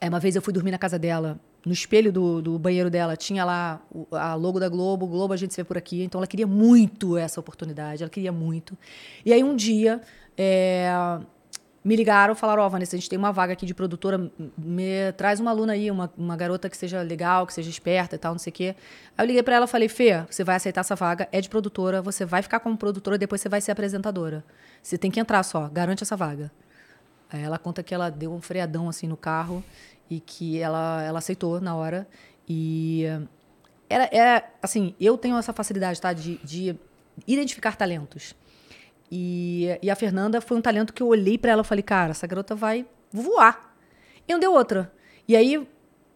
É, 0.00 0.08
uma 0.08 0.18
vez 0.20 0.34
eu 0.34 0.42
fui 0.42 0.52
dormir 0.52 0.72
na 0.72 0.78
casa 0.78 0.98
dela. 0.98 1.38
No 1.64 1.72
espelho 1.72 2.12
do, 2.12 2.40
do 2.42 2.58
banheiro 2.58 2.90
dela 2.90 3.16
tinha 3.16 3.44
lá 3.44 3.80
o- 3.90 4.06
a 4.14 4.34
logo 4.34 4.58
da 4.58 4.68
Globo. 4.68 5.06
Globo 5.06 5.32
a 5.32 5.36
gente 5.36 5.54
se 5.54 5.60
vê 5.60 5.64
por 5.64 5.78
aqui. 5.78 6.02
Então 6.02 6.18
ela 6.18 6.26
queria 6.26 6.46
muito 6.46 7.16
essa 7.16 7.38
oportunidade. 7.38 8.02
Ela 8.02 8.10
queria 8.10 8.32
muito. 8.32 8.76
E 9.24 9.32
aí 9.32 9.42
um 9.44 9.54
dia 9.54 10.00
é, 10.36 10.88
me 11.84 11.94
ligaram, 11.96 12.34
falaram: 12.34 12.62
Ó, 12.62 12.68
Vanessa, 12.68 12.96
a 12.96 12.98
gente 12.98 13.08
tem 13.08 13.18
uma 13.18 13.32
vaga 13.32 13.52
aqui 13.52 13.66
de 13.66 13.74
produtora. 13.74 14.30
Me 14.56 15.12
traz 15.16 15.40
uma 15.40 15.50
aluna 15.50 15.72
aí, 15.74 15.90
uma, 15.90 16.10
uma 16.16 16.36
garota 16.36 16.68
que 16.68 16.76
seja 16.76 17.02
legal, 17.02 17.46
que 17.46 17.52
seja 17.52 17.70
esperta 17.70 18.16
e 18.16 18.18
tal, 18.18 18.32
não 18.32 18.38
sei 18.38 18.50
o 18.50 18.54
quê. 18.54 18.74
Aí 19.16 19.24
eu 19.24 19.26
liguei 19.26 19.42
pra 19.42 19.56
ela 19.56 19.64
e 19.64 19.68
falei: 19.68 19.88
Fê, 19.88 20.24
você 20.30 20.42
vai 20.44 20.56
aceitar 20.56 20.80
essa 20.82 20.94
vaga, 20.96 21.28
é 21.32 21.40
de 21.40 21.48
produtora, 21.48 22.00
você 22.02 22.24
vai 22.24 22.42
ficar 22.42 22.60
como 22.60 22.76
produtora, 22.76 23.16
depois 23.18 23.40
você 23.40 23.48
vai 23.48 23.60
ser 23.60 23.72
apresentadora. 23.72 24.44
Você 24.82 24.96
tem 24.96 25.10
que 25.10 25.20
entrar 25.20 25.42
só, 25.42 25.68
garante 25.68 26.02
essa 26.02 26.16
vaga. 26.16 26.50
Ela 27.32 27.58
conta 27.58 27.82
que 27.82 27.94
ela 27.94 28.10
deu 28.10 28.32
um 28.32 28.40
freadão 28.40 28.88
assim 28.88 29.06
no 29.06 29.16
carro 29.16 29.62
e 30.10 30.20
que 30.20 30.58
ela, 30.58 31.02
ela 31.02 31.18
aceitou 31.18 31.60
na 31.60 31.74
hora. 31.76 32.06
E 32.48 33.04
era, 33.88 34.08
era 34.12 34.50
assim, 34.62 34.94
eu 35.00 35.18
tenho 35.18 35.36
essa 35.36 35.52
facilidade, 35.52 36.00
tá? 36.00 36.12
De, 36.12 36.38
de 36.42 36.76
identificar 37.26 37.76
talentos. 37.76 38.34
E, 39.10 39.66
e 39.82 39.90
a 39.90 39.96
Fernanda 39.96 40.40
foi 40.40 40.56
um 40.56 40.60
talento 40.60 40.92
que 40.92 41.02
eu 41.02 41.08
olhei 41.08 41.38
pra 41.38 41.52
ela 41.52 41.62
e 41.62 41.64
falei, 41.64 41.82
cara, 41.82 42.10
essa 42.10 42.26
garota 42.26 42.54
vai 42.54 42.86
voar. 43.12 43.74
E 44.26 44.32
não 44.32 44.38
deu 44.40 44.52
outra. 44.52 44.92
E 45.26 45.34
aí, 45.36 45.66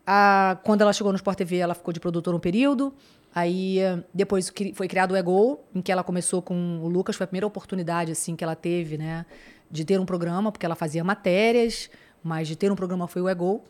a- 0.07 0.59
quando 0.65 0.83
ela 0.83 0.93
chegou 0.93 1.13
no 1.13 1.17
Sport 1.17 1.39
TV, 1.39 1.57
ela 1.59 1.75
ficou 1.75 1.93
de 1.93 2.01
produtora 2.01 2.37
um 2.37 2.41
período. 2.41 2.95
Aí, 3.35 3.79
depois 4.13 4.53
foi 4.75 4.87
criado 4.89 5.13
o 5.13 5.17
Ego, 5.17 5.61
em 5.75 5.81
que 5.81 5.91
ela 5.91 6.05
começou 6.05 6.43
com 6.43 6.81
o 6.83 6.89
Lucas. 6.89 7.17
Foi 7.17 7.25
a 7.25 7.27
primeira 7.27 7.47
oportunidade, 7.47 8.13
assim, 8.13 8.37
que 8.37 8.45
ela 8.45 8.55
teve, 8.55 8.99
né? 8.99 9.25
De 9.73 9.85
ter 9.85 9.99
um 9.99 10.07
programa, 10.07 10.53
porque 10.53 10.65
ela 10.65 10.77
fazia 10.77 11.03
matérias, 11.03 11.91
mas 12.23 12.47
de 12.47 12.55
ter 12.55 12.71
um 12.71 12.77
programa 12.77 13.09
foi 13.09 13.23
o 13.23 13.29
Ego. 13.29 13.65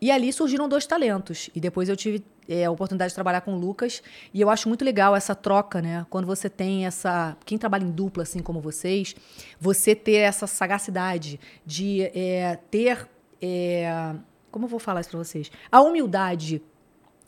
E 0.00 0.10
ali 0.10 0.32
surgiram 0.32 0.68
dois 0.68 0.86
talentos. 0.86 1.48
E 1.54 1.60
depois 1.60 1.88
eu 1.88 1.96
tive 1.96 2.22
é, 2.48 2.64
a 2.64 2.70
oportunidade 2.70 3.10
de 3.10 3.14
trabalhar 3.14 3.40
com 3.40 3.54
o 3.54 3.58
Lucas. 3.58 4.02
E 4.34 4.40
eu 4.40 4.50
acho 4.50 4.68
muito 4.68 4.84
legal 4.84 5.16
essa 5.16 5.34
troca, 5.34 5.80
né? 5.80 6.04
Quando 6.10 6.26
você 6.26 6.50
tem 6.50 6.84
essa. 6.84 7.36
Quem 7.44 7.56
trabalha 7.56 7.84
em 7.84 7.90
dupla, 7.90 8.24
assim 8.24 8.40
como 8.40 8.60
vocês, 8.60 9.14
você 9.58 9.94
ter 9.94 10.16
essa 10.16 10.46
sagacidade 10.46 11.40
de 11.64 12.02
é, 12.14 12.58
ter. 12.70 13.08
é, 13.40 14.14
como 14.50 14.66
eu 14.66 14.68
vou 14.68 14.80
falar 14.80 15.00
isso 15.00 15.10
pra 15.10 15.18
vocês? 15.18 15.50
A 15.70 15.80
humildade 15.80 16.62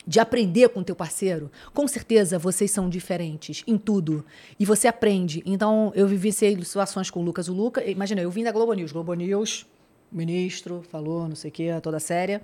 de 0.09 0.19
aprender 0.19 0.71
com 0.71 0.81
o 0.81 0.85
teu 0.85 0.97
parceiro, 0.97 1.53
com 1.75 1.87
certeza 1.87 2.39
vocês 2.39 2.71
são 2.71 2.89
diferentes 2.89 3.63
em 3.67 3.77
tudo. 3.77 4.25
E 4.59 4.65
você 4.65 4.89
aprende. 4.89 5.43
Então, 5.45 5.93
eu 5.95 6.09
vivenciei 6.09 6.57
situações 6.65 7.11
com 7.11 7.21
o 7.21 7.23
Lucas. 7.23 7.47
O 7.47 7.53
Lucas, 7.53 7.85
imagina, 7.87 8.23
eu 8.23 8.31
vim 8.31 8.43
da 8.43 8.51
Globo 8.51 8.73
News. 8.73 8.91
Globo 8.91 9.13
News, 9.13 9.67
ministro, 10.11 10.83
falou, 10.91 11.29
não 11.29 11.37
sei 11.37 11.51
o 11.51 11.53
quê, 11.53 11.69
toda 11.83 12.01
séria. 12.01 12.41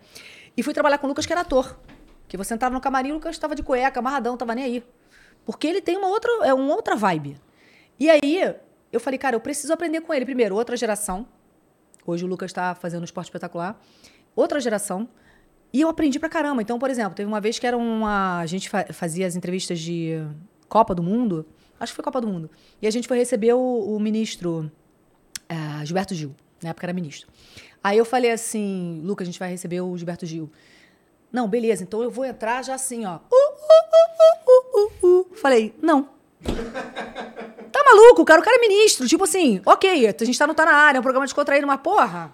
E 0.55 0.62
fui 0.62 0.75
trabalhar 0.75 0.99
com 0.99 1.07
o 1.07 1.09
Lucas, 1.09 1.25
que 1.25 1.33
era 1.33 1.41
ator. 1.41 1.75
Que 2.28 2.36
você 2.36 2.52
entrava 2.52 2.75
no 2.75 2.83
camarim, 2.83 3.12
o 3.12 3.15
Lucas 3.15 3.34
estava 3.34 3.55
de 3.55 3.62
cueca, 3.62 3.99
amarradão, 3.99 4.36
tava 4.36 4.55
nem 4.55 4.65
aí. 4.65 4.84
Porque 5.47 5.67
ele 5.67 5.81
tem 5.81 5.97
uma 5.97 6.09
outra, 6.09 6.31
é 6.43 6.52
uma 6.52 6.75
outra 6.75 6.94
vibe. 6.94 7.39
E 7.99 8.10
aí, 8.10 8.55
eu 8.93 9.01
falei, 9.01 9.18
cara, 9.18 9.36
eu 9.36 9.41
preciso 9.41 9.73
aprender 9.73 10.02
com 10.02 10.12
ele. 10.12 10.26
Primeiro, 10.26 10.55
outra 10.55 10.76
geração. 10.76 11.26
Hoje 12.07 12.26
o 12.26 12.28
Lucas 12.28 12.51
está 12.51 12.75
fazendo 12.75 13.01
um 13.01 13.05
esporte 13.05 13.28
espetacular. 13.28 13.81
Outra 14.36 14.60
geração. 14.60 15.09
E 15.75 15.81
eu 15.81 15.89
aprendi 15.89 16.20
pra 16.20 16.28
caramba. 16.28 16.62
Então, 16.62 16.78
por 16.78 16.89
exemplo, 16.89 17.17
teve 17.17 17.27
uma 17.27 17.41
vez 17.41 17.59
que 17.59 17.67
era 17.67 17.77
uma. 17.77 18.39
A 18.39 18.47
gente 18.47 18.69
fa- 18.69 18.86
fazia 18.93 19.27
as 19.27 19.35
entrevistas 19.35 19.81
de 19.81 20.25
Copa 20.69 20.94
do 20.94 21.03
Mundo. 21.03 21.44
Acho 21.81 21.91
que 21.93 21.97
foi 21.97 22.05
Copa 22.05 22.20
do 22.20 22.28
Mundo. 22.28 22.49
E 22.81 22.86
a 22.86 22.91
gente 22.93 23.09
foi 23.09 23.19
receber 23.19 23.55
o, 23.55 23.59
o 23.59 23.99
ministro 23.99 24.70
ah, 25.49 25.85
Gilberto 25.85 26.15
Gil. 26.15 26.33
Na 26.62 26.70
época 26.70 26.86
era 26.86 26.93
ministro. 26.93 27.28
Aí 27.83 27.99
eu 27.99 28.05
falei 28.05 28.31
assim, 28.31 29.01
Lucas, 29.05 29.27
a 29.27 29.31
gente 29.31 29.39
vai 29.41 29.51
receber 29.51 29.81
o 29.81 29.99
Gilberto 29.99 30.25
Gil. 30.25 30.49
Não, 31.33 31.49
beleza, 31.49 31.83
então 31.83 32.01
eu 32.05 32.11
vou 32.11 32.25
entrar 32.25 32.62
já 32.62 32.75
assim, 32.75 33.05
ó. 33.05 33.17
Uh, 33.17 33.35
uh, 33.35 34.78
uh, 34.78 34.81
uh, 34.81 35.07
uh, 35.09 35.20
uh. 35.33 35.35
Falei, 35.35 35.75
não. 35.83 36.09
Tá 37.73 37.83
maluco, 37.85 38.25
cara? 38.25 38.41
O 38.41 38.44
cara 38.44 38.59
é 38.59 38.61
ministro. 38.61 39.09
Tipo 39.09 39.25
assim, 39.25 39.61
ok, 39.67 40.07
a 40.07 40.25
gente 40.25 40.39
tá, 40.39 40.47
não 40.47 40.55
tá 40.55 40.65
na 40.65 40.73
área, 40.73 40.99
é 40.99 41.01
um 41.01 41.03
programa 41.03 41.27
descontraído, 41.27 41.67
mas 41.67 41.81
porra. 41.81 42.33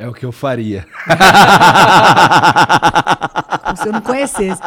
É 0.00 0.08
o 0.08 0.14
que 0.14 0.24
eu 0.24 0.32
faria. 0.32 0.86
Se 3.76 3.88
eu 3.88 3.92
não 3.92 4.00
conhecesse. 4.00 4.60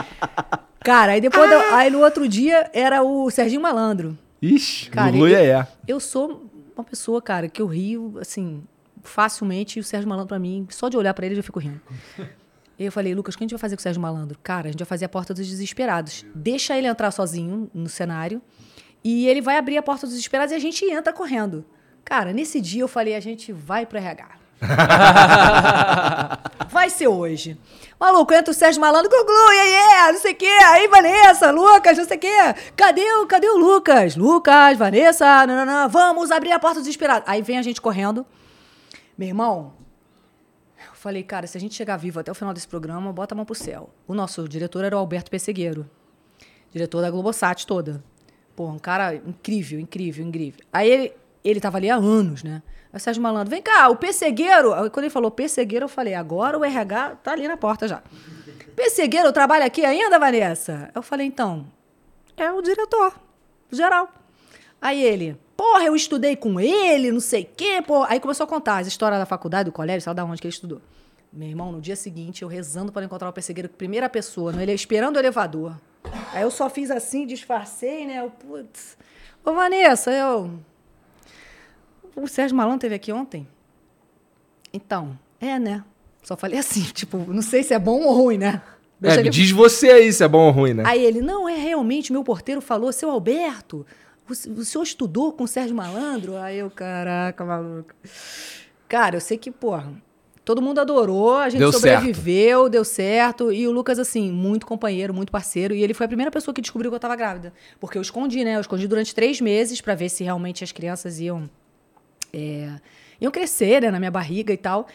Cara, 0.79 1.13
aí 1.13 1.21
depois, 1.21 1.49
do- 1.49 1.55
aí 1.75 1.89
no 1.89 1.99
outro 2.01 2.27
dia 2.27 2.69
era 2.73 3.03
o 3.03 3.29
Serginho 3.29 3.61
Malandro. 3.61 4.17
Ixi, 4.41 4.89
Cara, 4.89 5.11
Lulu 5.11 5.27
eu- 5.27 5.37
é. 5.59 5.67
Eu 5.87 5.99
sou 5.99 6.49
uma 6.75 6.83
pessoa, 6.83 7.21
cara, 7.21 7.47
que 7.47 7.61
eu 7.61 7.67
rio, 7.67 8.17
assim, 8.19 8.63
facilmente. 9.01 9.79
E 9.79 9.79
o 9.79 9.83
Sérgio 9.83 10.09
Malandro, 10.09 10.27
pra 10.29 10.39
mim, 10.39 10.67
só 10.69 10.89
de 10.89 10.97
olhar 10.97 11.13
pra 11.13 11.25
ele, 11.25 11.33
eu 11.33 11.37
já 11.37 11.43
fico 11.43 11.59
rindo. 11.59 11.79
E 12.77 12.85
eu 12.85 12.91
falei, 12.91 13.13
Lucas, 13.15 13.35
o 13.35 13.37
que 13.37 13.43
a 13.43 13.45
gente 13.45 13.51
vai 13.51 13.59
fazer 13.59 13.75
com 13.75 13.79
o 13.79 13.83
Sérgio 13.83 14.01
Malandro? 14.01 14.37
Cara, 14.43 14.67
a 14.67 14.71
gente 14.71 14.79
vai 14.79 14.87
fazer 14.87 15.05
a 15.05 15.09
Porta 15.09 15.33
dos 15.33 15.47
Desesperados. 15.47 16.25
Deixa 16.35 16.77
ele 16.77 16.87
entrar 16.87 17.11
sozinho 17.11 17.69
no 17.73 17.87
cenário. 17.87 18.41
E 19.03 19.27
ele 19.27 19.41
vai 19.41 19.57
abrir 19.57 19.77
a 19.77 19.83
Porta 19.83 20.05
dos 20.05 20.15
Desesperados 20.15 20.51
e 20.51 20.55
a 20.55 20.59
gente 20.59 20.83
entra 20.85 21.13
correndo. 21.13 21.63
Cara, 22.03 22.33
nesse 22.33 22.59
dia 22.59 22.81
eu 22.81 22.87
falei, 22.87 23.15
a 23.15 23.19
gente 23.19 23.53
vai 23.53 23.85
pro 23.85 23.97
RH. 23.97 24.27
Vai 26.69 26.89
ser 26.89 27.07
hoje. 27.07 27.57
Maluco, 27.99 28.33
entra 28.33 28.51
o 28.51 28.53
Sérgio 28.53 28.81
Malandro, 28.81 29.09
Guglu, 29.09 29.51
yeah, 29.51 29.69
yeah, 29.69 30.11
não 30.11 30.19
sei 30.19 30.33
o 30.33 30.35
quê. 30.35 30.45
Aí, 30.45 30.87
Vanessa, 30.87 31.51
Lucas, 31.51 31.97
não 31.97 32.05
sei 32.05 32.17
o 32.17 32.19
quê. 32.19 32.27
Cadê 32.75 33.13
o, 33.15 33.27
cadê 33.27 33.47
o 33.47 33.57
Lucas? 33.57 34.15
Lucas, 34.15 34.77
Vanessa, 34.77 35.45
vamos 35.89 36.31
abrir 36.31 36.51
a 36.51 36.59
porta 36.59 36.79
desesperada. 36.79 37.23
Aí 37.27 37.41
vem 37.41 37.57
a 37.57 37.61
gente 37.61 37.79
correndo. 37.79 38.25
Meu 39.17 39.27
irmão, 39.27 39.73
eu 40.77 40.95
falei, 40.95 41.23
cara, 41.23 41.47
se 41.47 41.57
a 41.57 41.61
gente 41.61 41.75
chegar 41.75 41.97
vivo 41.97 42.19
até 42.19 42.31
o 42.31 42.35
final 42.35 42.53
desse 42.53 42.67
programa, 42.67 43.13
bota 43.13 43.33
a 43.33 43.37
mão 43.37 43.45
pro 43.45 43.55
céu. 43.55 43.89
O 44.07 44.13
nosso 44.13 44.47
diretor 44.49 44.83
era 44.83 44.95
o 44.95 44.99
Alberto 44.99 45.29
Pessegueiro, 45.29 45.89
diretor 46.71 47.01
da 47.01 47.11
Globosat 47.11 47.65
toda. 47.65 48.03
Pô, 48.55 48.67
um 48.67 48.79
cara 48.79 49.15
incrível, 49.15 49.79
incrível, 49.79 50.25
incrível. 50.25 50.65
Aí 50.73 50.89
ele, 50.89 51.13
ele 51.43 51.61
tava 51.61 51.77
ali 51.77 51.89
há 51.89 51.95
anos, 51.95 52.43
né? 52.43 52.61
Aí 52.93 52.97
o 52.97 52.99
Sérgio 52.99 53.23
Malandro, 53.23 53.49
vem 53.49 53.61
cá, 53.61 53.89
o 53.89 53.95
pessegueiro. 53.95 54.69
Quando 54.91 54.99
ele 54.99 55.09
falou 55.09 55.31
pessegueiro, 55.31 55.85
eu 55.85 55.89
falei, 55.89 56.13
agora 56.13 56.59
o 56.59 56.63
RH 56.63 57.15
tá 57.23 57.31
ali 57.31 57.47
na 57.47 57.57
porta 57.57 57.87
já. 57.87 58.03
Pessegueiro 58.75 59.33
trabalha 59.33 59.65
aqui 59.65 59.83
ainda, 59.83 60.19
Vanessa? 60.19 60.91
Eu 60.93 61.01
falei, 61.01 61.25
então, 61.25 61.65
é 62.37 62.51
o 62.51 62.61
diretor 62.61 63.13
geral. 63.71 64.07
Aí 64.79 65.03
ele, 65.03 65.35
porra, 65.57 65.85
eu 65.85 65.95
estudei 65.95 66.35
com 66.35 66.59
ele, 66.59 67.11
não 67.11 67.19
sei 67.19 67.43
o 67.43 67.47
quê, 67.57 67.81
pô. 67.81 68.03
Aí 68.03 68.19
começou 68.19 68.43
a 68.43 68.47
contar 68.47 68.77
as 68.77 68.87
histórias 68.87 69.19
da 69.19 69.25
faculdade, 69.25 69.69
do 69.69 69.73
colégio, 69.73 70.01
sabe 70.01 70.17
da 70.17 70.25
onde 70.25 70.39
que 70.39 70.47
ele 70.47 70.53
estudou. 70.53 70.79
Meu 71.31 71.47
irmão, 71.47 71.71
no 71.71 71.81
dia 71.81 71.95
seguinte, 71.95 72.43
eu 72.43 72.47
rezando 72.47 72.91
para 72.91 73.03
encontrar 73.05 73.27
o 73.27 73.33
pessegueiro, 73.33 73.67
primeira 73.69 74.07
pessoa, 74.07 74.51
no 74.51 74.61
ele 74.61 74.71
esperando 74.71 75.15
o 75.15 75.19
elevador. 75.19 75.75
Aí 76.31 76.43
eu 76.43 76.51
só 76.51 76.69
fiz 76.69 76.91
assim, 76.91 77.25
disfarcei, 77.25 78.05
né? 78.05 78.19
Eu, 78.19 78.29
putz. 78.29 78.95
Ô, 79.43 79.51
Vanessa, 79.53 80.11
eu. 80.11 80.59
O 82.15 82.27
Sérgio 82.27 82.55
Malandro 82.55 82.79
teve 82.79 82.95
aqui 82.95 83.11
ontem? 83.11 83.47
Então, 84.71 85.17
é, 85.39 85.59
né? 85.59 85.83
Só 86.23 86.35
falei 86.35 86.59
assim, 86.59 86.81
tipo, 86.93 87.17
não 87.17 87.41
sei 87.41 87.63
se 87.63 87.73
é 87.73 87.79
bom 87.79 88.01
ou 88.01 88.13
ruim, 88.13 88.37
né? 88.37 88.61
Deixa 88.99 89.17
É, 89.17 89.19
ele- 89.21 89.29
diz 89.29 89.51
você 89.51 89.89
aí 89.89 90.13
se 90.13 90.23
é 90.23 90.27
bom 90.27 90.45
ou 90.47 90.51
ruim, 90.51 90.73
né? 90.73 90.83
Aí 90.85 91.03
ele, 91.03 91.21
não, 91.21 91.47
é 91.47 91.57
realmente, 91.57 92.11
meu 92.11 92.23
porteiro 92.23 92.61
falou, 92.61 92.91
seu 92.91 93.09
Alberto, 93.09 93.85
o, 94.29 94.31
o 94.31 94.63
senhor 94.65 94.83
estudou 94.83 95.33
com 95.33 95.43
o 95.43 95.47
Sérgio 95.47 95.75
Malandro? 95.75 96.37
Aí 96.37 96.59
eu, 96.59 96.69
caraca, 96.71 97.43
maluco. 97.43 97.93
Cara, 98.87 99.17
eu 99.17 99.21
sei 99.21 99.37
que, 99.37 99.51
porra, 99.51 99.91
todo 100.45 100.61
mundo 100.61 100.79
adorou, 100.79 101.35
a 101.37 101.49
gente 101.49 101.59
Deu 101.59 101.73
sobreviveu, 101.73 102.69
deu 102.69 102.85
certo. 102.85 103.51
E 103.51 103.67
o 103.67 103.71
Lucas, 103.71 103.99
assim, 103.99 104.31
muito 104.31 104.65
companheiro, 104.65 105.13
muito 105.13 105.31
parceiro. 105.31 105.73
E 105.73 105.83
ele 105.83 105.93
foi 105.93 106.05
a 106.05 106.07
primeira 106.07 106.31
pessoa 106.31 106.53
que 106.53 106.61
descobriu 106.61 106.89
que 106.89 106.95
eu 106.95 106.99
tava 106.99 107.15
grávida. 107.15 107.51
Porque 107.79 107.97
eu 107.97 108.01
escondi, 108.01 108.45
né? 108.45 108.55
Eu 108.55 108.61
escondi 108.61 108.87
durante 108.87 109.13
três 109.13 109.41
meses 109.41 109.81
pra 109.81 109.95
ver 109.95 110.07
se 110.09 110.23
realmente 110.23 110.63
as 110.63 110.71
crianças 110.71 111.19
iam 111.19 111.49
é, 112.33 112.79
iam 113.21 113.31
crescer 113.31 113.81
né, 113.81 113.91
na 113.91 113.99
minha 113.99 114.11
barriga 114.11 114.51
e 114.51 114.57
tal. 114.57 114.87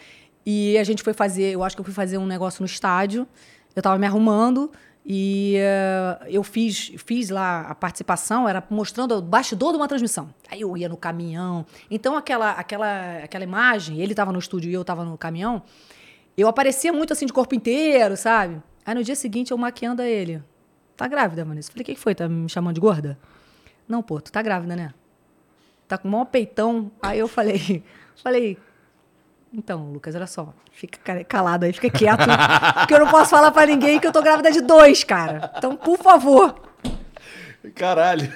E 0.45 0.77
a 0.77 0.83
gente 0.83 1.03
foi 1.03 1.13
fazer, 1.13 1.51
eu 1.51 1.63
acho 1.63 1.75
que 1.75 1.79
eu 1.79 1.85
fui 1.85 1.93
fazer 1.93 2.17
um 2.17 2.25
negócio 2.25 2.61
no 2.61 2.65
estádio. 2.65 3.27
Eu 3.75 3.81
tava 3.81 3.97
me 3.97 4.05
arrumando 4.05 4.71
e 5.05 5.55
eh, 5.57 6.19
eu 6.27 6.43
fiz, 6.43 6.91
fiz 6.97 7.29
lá 7.29 7.61
a 7.61 7.75
participação, 7.75 8.47
era 8.47 8.63
mostrando 8.69 9.15
o 9.15 9.21
bastidor 9.21 9.71
de 9.71 9.77
uma 9.77 9.87
transmissão. 9.87 10.33
Aí 10.49 10.61
eu 10.61 10.75
ia 10.75 10.89
no 10.89 10.97
caminhão. 10.97 11.65
Então 11.89 12.17
aquela 12.17 12.51
aquela 12.51 13.23
aquela 13.23 13.43
imagem, 13.43 13.99
ele 13.99 14.13
tava 14.13 14.31
no 14.31 14.39
estúdio 14.39 14.69
e 14.69 14.73
eu 14.73 14.83
tava 14.83 15.03
no 15.05 15.17
caminhão, 15.17 15.61
eu 16.37 16.47
aparecia 16.47 16.91
muito 16.93 17.13
assim 17.13 17.25
de 17.25 17.33
corpo 17.33 17.55
inteiro, 17.55 18.15
sabe? 18.17 18.61
Aí 18.85 18.95
no 18.95 19.03
dia 19.03 19.15
seguinte 19.15 19.51
eu 19.51 19.57
maquiando 19.57 20.01
ele. 20.01 20.43
Tá 20.95 21.07
grávida, 21.07 21.45
Vanessa? 21.45 21.71
Falei, 21.71 21.83
o 21.83 21.85
que 21.85 21.95
foi? 21.95 22.13
Tá 22.13 22.27
me 22.27 22.49
chamando 22.49 22.75
de 22.75 22.81
gorda? 22.81 23.17
Não, 23.87 24.03
pô, 24.03 24.19
tu 24.19 24.31
tá 24.31 24.41
grávida, 24.41 24.75
né? 24.75 24.93
Tá 25.89 25.97
com 25.97 26.07
o 26.07 26.11
maior 26.11 26.25
peitão. 26.25 26.89
Aí 27.01 27.19
eu 27.19 27.27
falei, 27.27 27.83
falei, 28.23 28.57
então, 29.53 29.91
Lucas, 29.91 30.15
olha 30.15 30.27
só, 30.27 30.53
fica 30.71 30.99
ca- 31.03 31.23
calado 31.25 31.65
aí, 31.65 31.73
fica 31.73 31.89
quieto, 31.89 32.19
porque 32.79 32.93
eu 32.93 32.99
não 32.99 33.07
posso 33.07 33.31
falar 33.31 33.51
pra 33.51 33.65
ninguém 33.65 33.99
que 33.99 34.07
eu 34.07 34.11
tô 34.11 34.21
grávida 34.21 34.51
de 34.51 34.61
dois, 34.61 35.03
cara. 35.03 35.51
Então, 35.57 35.75
por 35.75 35.97
favor. 35.97 36.55
Caralho. 37.75 38.31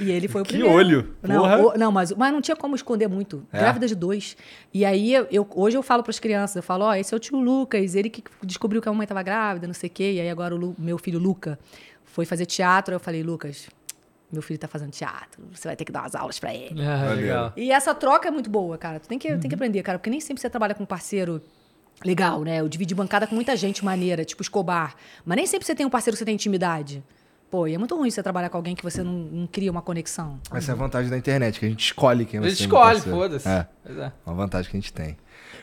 E 0.00 0.10
ele 0.10 0.26
foi 0.26 0.40
o 0.40 0.44
Que 0.44 0.54
primeiro. 0.54 0.74
olho, 0.76 1.14
Não, 1.22 1.66
o- 1.68 1.78
não 1.78 1.92
mas, 1.92 2.10
mas 2.12 2.32
não 2.32 2.40
tinha 2.40 2.56
como 2.56 2.74
esconder 2.74 3.08
muito. 3.08 3.46
É. 3.52 3.58
Grávida 3.58 3.86
de 3.86 3.94
dois. 3.94 4.36
E 4.72 4.84
aí, 4.84 5.12
eu, 5.30 5.46
hoje 5.54 5.76
eu 5.76 5.82
falo 5.82 6.02
pras 6.02 6.18
crianças, 6.18 6.56
eu 6.56 6.62
falo, 6.62 6.84
ó, 6.86 6.94
esse 6.94 7.12
é 7.12 7.16
o 7.16 7.20
tio 7.20 7.38
Lucas, 7.38 7.94
ele 7.94 8.08
que 8.10 8.24
descobriu 8.42 8.80
que 8.82 8.88
a 8.88 8.92
mamãe 8.92 9.06
tava 9.06 9.22
grávida, 9.22 9.66
não 9.66 9.74
sei 9.74 9.88
o 9.88 9.92
quê. 9.92 10.12
E 10.14 10.20
aí 10.20 10.30
agora 10.30 10.56
o 10.56 10.74
meu 10.78 10.98
filho 10.98 11.18
Luca 11.20 11.58
foi 12.04 12.24
fazer 12.24 12.46
teatro. 12.46 12.94
Eu 12.94 13.00
falei, 13.00 13.22
Lucas, 13.22 13.68
meu 14.32 14.42
filho 14.42 14.58
tá 14.58 14.66
fazendo 14.68 14.90
teatro, 14.90 15.42
você 15.52 15.68
vai 15.68 15.76
ter 15.76 15.84
que 15.84 15.92
dar 15.92 16.00
umas 16.00 16.14
aulas 16.14 16.38
pra 16.38 16.54
ele. 16.54 16.80
Ah, 16.84 17.12
legal. 17.14 17.52
E 17.56 17.70
essa 17.70 17.94
troca 17.94 18.28
é 18.28 18.30
muito 18.30 18.48
boa, 18.50 18.78
cara. 18.78 18.98
Tu 19.00 19.08
tem 19.08 19.18
que, 19.18 19.30
Uhum. 19.32 19.38
tem 19.40 19.48
que 19.48 19.54
aprender, 19.54 19.82
cara, 19.82 19.98
porque 19.98 20.10
nem 20.10 20.20
sempre 20.20 20.40
você 20.40 20.48
trabalha 20.50 20.74
com 20.74 20.82
um 20.82 20.86
parceiro 20.86 21.42
legal, 22.04 22.42
né? 22.42 22.60
Eu 22.60 22.68
dividi 22.68 22.94
bancada 22.94 23.26
com 23.26 23.34
muita 23.34 23.54
gente 23.56 23.84
maneira, 23.84 24.24
tipo 24.24 24.42
Escobar. 24.42 24.94
Mas 25.24 25.36
nem 25.36 25.46
sempre 25.46 25.66
você 25.66 25.74
tem 25.74 25.86
um 25.86 25.90
parceiro 25.90 26.14
que 26.14 26.18
você 26.18 26.24
tem 26.24 26.34
intimidade. 26.34 27.02
Pô, 27.50 27.66
e 27.66 27.74
é 27.74 27.78
muito 27.78 27.94
ruim 27.94 28.10
você 28.10 28.22
trabalhar 28.22 28.48
com 28.48 28.56
alguém 28.56 28.74
que 28.74 28.82
você 28.82 29.02
não, 29.02 29.12
não 29.12 29.46
cria 29.46 29.70
uma 29.70 29.82
conexão. 29.82 30.40
Essa 30.54 30.72
é 30.72 30.74
a 30.74 30.76
vantagem 30.76 31.10
da 31.10 31.18
internet, 31.18 31.60
que 31.60 31.66
a 31.66 31.68
gente 31.68 31.84
escolhe 31.84 32.24
quem 32.24 32.38
A 32.38 32.40
vai 32.40 32.48
gente 32.50 32.58
ser. 32.60 32.64
escolhe, 32.64 33.00
foda-se. 33.02 33.46
É, 33.46 33.66
é. 33.86 34.12
uma 34.24 34.34
vantagem 34.34 34.70
que 34.70 34.76
a 34.76 34.80
gente 34.80 34.90
tem. 34.92 35.18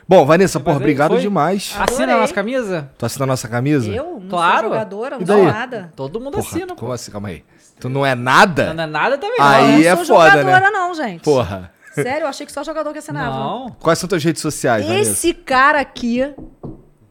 Bom, 0.08 0.24
Vanessa, 0.24 0.60
porra, 0.60 0.78
obrigado 0.78 1.12
foi? 1.14 1.22
demais. 1.22 1.76
Assina 1.80 2.14
a 2.16 2.20
nossa 2.20 2.34
camisa? 2.34 2.92
Tu 2.98 3.06
assina 3.08 3.24
a 3.26 3.28
nossa 3.28 3.48
camisa? 3.48 3.92
Eu 3.92 4.20
não 4.20 4.30
Claro. 4.30 4.60
sou 4.62 4.70
jogadora, 4.70 5.18
não 5.20 5.26
sou 5.26 5.44
nada. 5.46 5.92
Todo 5.96 6.20
mundo 6.20 6.34
Porra, 6.36 6.48
assina, 6.48 6.76
como 6.76 6.92
assim? 6.92 7.12
Calma 7.12 7.30
aí. 7.30 7.44
Tu 7.80 7.88
não 7.88 8.06
é 8.06 8.14
nada? 8.14 8.74
Não 8.74 8.84
é 8.84 8.88
nada 8.88 9.18
também, 9.18 9.40
não. 9.40 9.46
Aí 9.46 9.86
eu 9.86 9.94
é 9.94 9.96
não 9.96 10.06
sou 10.06 10.18
foda, 10.18 10.32
jogadora, 10.32 10.60
né? 10.60 10.72
não, 10.72 10.94
gente. 10.94 11.24
Porra. 11.24 11.72
Sério, 11.94 12.26
eu 12.26 12.28
achei 12.28 12.46
que 12.46 12.52
só 12.52 12.64
jogador 12.64 12.92
que 12.92 13.00
assinava. 13.00 13.38
Não. 13.38 13.70
Quais 13.80 14.00
são 14.00 14.08
tuas 14.08 14.24
redes 14.24 14.42
sociais, 14.42 14.86
Vanessa? 14.86 15.12
Esse 15.12 15.34
cara 15.34 15.80
aqui, 15.80 16.34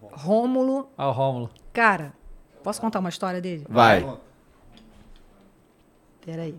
Rômulo, 0.02 0.90
Ó, 0.96 1.08
o 1.08 1.12
Rômulo. 1.12 1.50
cara, 1.72 2.12
posso 2.62 2.80
contar 2.80 2.98
uma 2.98 3.08
história 3.08 3.40
dele? 3.40 3.66
Vai. 3.68 4.06
Peraí. 6.24 6.54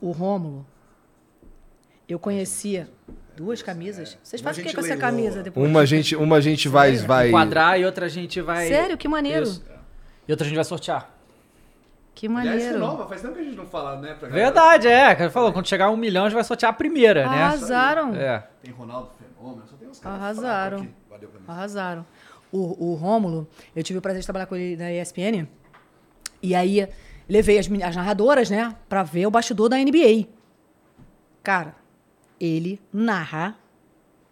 O 0.00 0.12
Rômulo, 0.12 0.66
eu 2.08 2.18
conhecia 2.18 2.88
duas 3.36 3.62
camisas. 3.62 4.18
Vocês 4.22 4.40
fazem 4.40 4.64
o 4.64 4.66
que 4.68 4.74
com 4.74 4.80
essa 4.80 4.96
camisa 4.96 5.42
depois? 5.42 5.68
Uma 5.68 5.80
a 5.80 5.84
gente, 5.84 6.14
uma 6.14 6.36
a 6.36 6.40
gente 6.40 6.68
vai, 6.68 6.96
vai... 6.96 7.30
Quadrar 7.30 7.80
e 7.80 7.84
outra 7.84 8.06
a 8.06 8.08
gente 8.08 8.40
vai... 8.40 8.68
Sério? 8.68 8.96
Que 8.96 9.08
maneiro. 9.08 9.44
Isso. 9.44 9.77
E 10.28 10.30
outra 10.30 10.44
a 10.44 10.48
gente 10.48 10.56
vai 10.56 10.64
sortear. 10.64 11.10
Que 12.14 12.28
maneiro. 12.28 13.06
faz 13.08 13.22
tempo 13.22 13.34
que 13.34 13.40
a 13.40 13.44
gente 13.44 13.56
não 13.56 13.66
fala, 13.66 13.96
né? 13.96 14.12
Pra 14.14 14.28
Verdade, 14.28 14.88
é. 14.88 15.14
Cara 15.14 15.30
falou, 15.30 15.52
quando 15.52 15.68
chegar 15.68 15.86
a 15.86 15.90
um 15.90 15.96
milhão, 15.96 16.24
a 16.24 16.28
gente 16.28 16.34
vai 16.34 16.44
sortear 16.44 16.70
a 16.70 16.74
primeira, 16.74 17.28
né? 17.28 17.42
Arrasaram. 17.42 18.14
É. 18.14 18.46
Tem 18.60 18.74
Ronaldo 18.74 19.10
Fenômeno, 19.16 19.62
só 19.66 19.76
tem 19.76 19.88
uns 19.88 20.00
caras 20.00 20.20
Arrasaram. 20.20 20.88
Arrasaram. 21.46 22.06
O, 22.50 22.90
o 22.90 22.94
Rômulo, 22.94 23.48
eu 23.74 23.82
tive 23.82 24.00
o 24.00 24.02
prazer 24.02 24.20
de 24.20 24.26
trabalhar 24.26 24.46
com 24.46 24.56
ele 24.56 24.76
na 24.76 24.92
ESPN. 24.92 25.46
E 26.42 26.54
aí, 26.54 26.88
levei 27.28 27.58
as, 27.58 27.70
as 27.70 27.96
narradoras, 27.96 28.50
né, 28.50 28.74
pra 28.88 29.02
ver 29.02 29.26
o 29.26 29.30
bastidor 29.30 29.68
da 29.68 29.76
NBA. 29.76 30.26
Cara, 31.42 31.74
ele 32.40 32.80
narra 32.92 33.56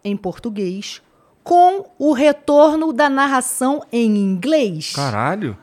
em 0.03 0.15
português 0.17 1.01
com 1.41 1.89
o 1.97 2.11
retorno 2.11 2.91
da 2.91 3.09
narração 3.09 3.81
em 3.91 4.17
inglês. 4.17 4.93
Caralho. 4.93 5.57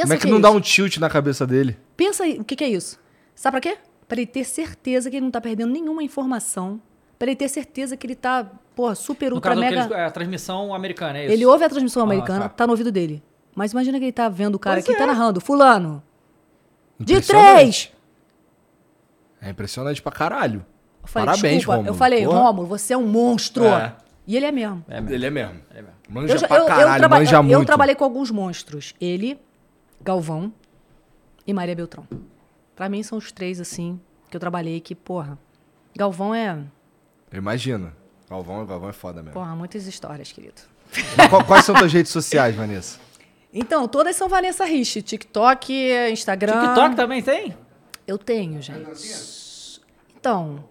Pensa 0.00 0.06
Como 0.06 0.14
é 0.14 0.16
que, 0.18 0.26
é 0.26 0.30
não 0.30 0.40
dá 0.40 0.48
isso. 0.48 0.58
um 0.58 0.60
tilt 0.60 0.96
na 0.98 1.08
cabeça 1.10 1.46
dele? 1.46 1.76
Pensa 1.96 2.24
aí, 2.24 2.38
o 2.38 2.44
que, 2.44 2.54
que 2.56 2.64
é 2.64 2.68
isso? 2.68 2.98
Sabe 3.34 3.52
pra 3.52 3.60
quê? 3.60 3.78
Pra 4.06 4.16
ele 4.18 4.26
ter 4.26 4.44
certeza 4.44 5.10
que 5.10 5.16
ele 5.16 5.24
não 5.24 5.30
tá 5.30 5.40
perdendo 5.40 5.72
nenhuma 5.72 6.02
informação. 6.02 6.80
Pra 7.18 7.26
ele 7.28 7.36
ter 7.36 7.48
certeza 7.48 7.96
que 7.96 8.06
ele 8.06 8.14
tá, 8.14 8.46
porra, 8.76 8.94
super, 8.94 9.30
No 9.30 9.36
ultra, 9.36 9.50
caso, 9.50 9.60
mega... 9.60 9.80
aqueles- 9.82 9.98
é 9.98 10.04
a 10.04 10.10
transmissão 10.10 10.72
americana, 10.72 11.18
é 11.18 11.24
isso? 11.24 11.32
Ele 11.34 11.44
ouve 11.46 11.64
a 11.64 11.68
transmissão 11.68 12.02
Ah, 12.02 12.06
americana, 12.06 12.42
tá. 12.42 12.48
tá. 12.50 12.66
no 12.66 12.72
ouvido 12.72 12.92
dele. 12.92 13.22
Mas 13.56 13.72
imagina 13.72 13.98
que 13.98 14.04
ele 14.04 14.12
tá 14.12 14.28
vendo 14.28 14.54
o 14.54 14.58
cara 14.58 14.76
Pois 14.76 14.84
que 14.86 14.92
é. 14.92 14.96
tá 14.96 15.04
narrando. 15.06 15.40
Fulano, 15.40 16.00
de 16.98 17.20
três! 17.20 17.90
É 19.40 19.50
impressionante 19.50 20.00
pra 20.02 20.12
caralho. 20.12 20.64
Eu 21.02 21.08
falei, 21.08 21.26
Parabéns, 21.26 21.56
desculpa. 21.56 21.76
Rômulo. 21.76 21.94
Eu 21.94 21.98
falei, 21.98 22.24
Porra. 22.24 22.38
Rômulo, 22.40 22.66
você 22.68 22.92
é 22.94 22.96
um 22.96 23.06
monstro. 23.06 23.64
É. 23.66 23.94
E 24.26 24.36
ele 24.36 24.46
é 24.46 24.52
mesmo. 24.52 24.84
Ele 24.88 25.26
é 25.26 25.30
mesmo. 25.30 25.54
Manja 26.08 26.34
Eu, 26.34 26.40
pra 26.48 26.56
eu- 26.56 26.62
eu 26.62 26.66
caralho, 26.66 26.98
traba- 26.98 27.18
manja 27.18 27.36
eu- 27.36 27.42
muito. 27.42 27.54
eu 27.60 27.64
trabalhei 27.64 27.94
com 27.94 28.04
alguns 28.04 28.30
monstros. 28.30 28.94
Ele, 29.00 29.38
Galvão 30.08 30.50
e 31.46 31.52
Maria 31.52 31.76
Beltrão. 31.76 32.08
Pra 32.74 32.88
mim 32.88 33.02
são 33.02 33.18
os 33.18 33.30
três, 33.30 33.60
assim, 33.60 34.00
que 34.30 34.34
eu 34.34 34.40
trabalhei 34.40 34.80
que, 34.80 34.94
porra. 34.94 35.38
Galvão 35.94 36.34
é, 36.34 36.58
Eu 37.30 37.36
imagino. 37.36 37.92
Galvão, 38.30 38.64
Galvão 38.64 38.88
é 38.88 38.92
foda 38.94 39.22
mesmo. 39.22 39.34
porra, 39.34 39.54
muitas 39.54 39.86
histórias, 39.86 40.32
querido. 40.32 40.62
Quais 41.46 41.66
são 41.66 41.74
tuas 41.74 41.92
redes 41.92 42.10
sociais, 42.10 42.56
Vanessa? 42.56 42.98
Então, 43.52 43.86
todas 43.86 44.16
são 44.16 44.30
Vanessa 44.30 44.64
Rich. 44.64 45.02
TikTok, 45.02 45.74
Instagram. 46.10 46.58
TikTok 46.58 46.96
também 46.96 47.22
tem? 47.22 47.54
Eu 48.06 48.16
tenho, 48.16 48.62
gente. 48.62 49.82
Então, 50.18 50.64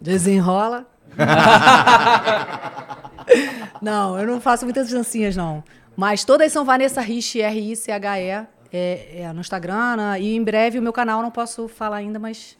desenrola. 0.00 0.88
não, 3.80 4.18
eu 4.18 4.26
não 4.26 4.40
faço 4.40 4.64
muitas 4.64 4.90
dancinhas, 4.90 5.36
não. 5.36 5.62
Mas 5.96 6.24
todas 6.24 6.50
são 6.50 6.64
Vanessa 6.64 7.00
Rich, 7.00 7.40
R-I-C-H-E, 7.40 8.48
é, 8.72 9.20
é, 9.22 9.32
no 9.32 9.40
Instagram. 9.40 9.96
né? 9.96 10.20
E 10.20 10.34
em 10.34 10.42
breve 10.42 10.78
o 10.78 10.82
meu 10.82 10.92
canal, 10.92 11.22
não 11.22 11.30
posso 11.30 11.68
falar 11.68 11.96
ainda, 11.96 12.18
mas... 12.18 12.56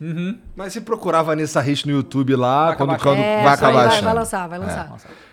Mas 0.55 0.73
se 0.73 0.81
procurar 0.81 1.23
Vanessa 1.23 1.61
Rich 1.61 1.87
no 1.87 1.93
YouTube 1.93 2.37
lá, 2.37 2.67
Vai 2.67 2.77
quando, 2.77 2.91
acabar 2.91 3.03
quando 3.03 3.19
É, 3.19 3.43
vai 3.43 3.55
acabar 3.55 3.89
vai, 3.89 4.03
vai 4.03 4.15
lançar, 4.15 4.49
vai 4.49 4.59
lançar. 4.59 4.93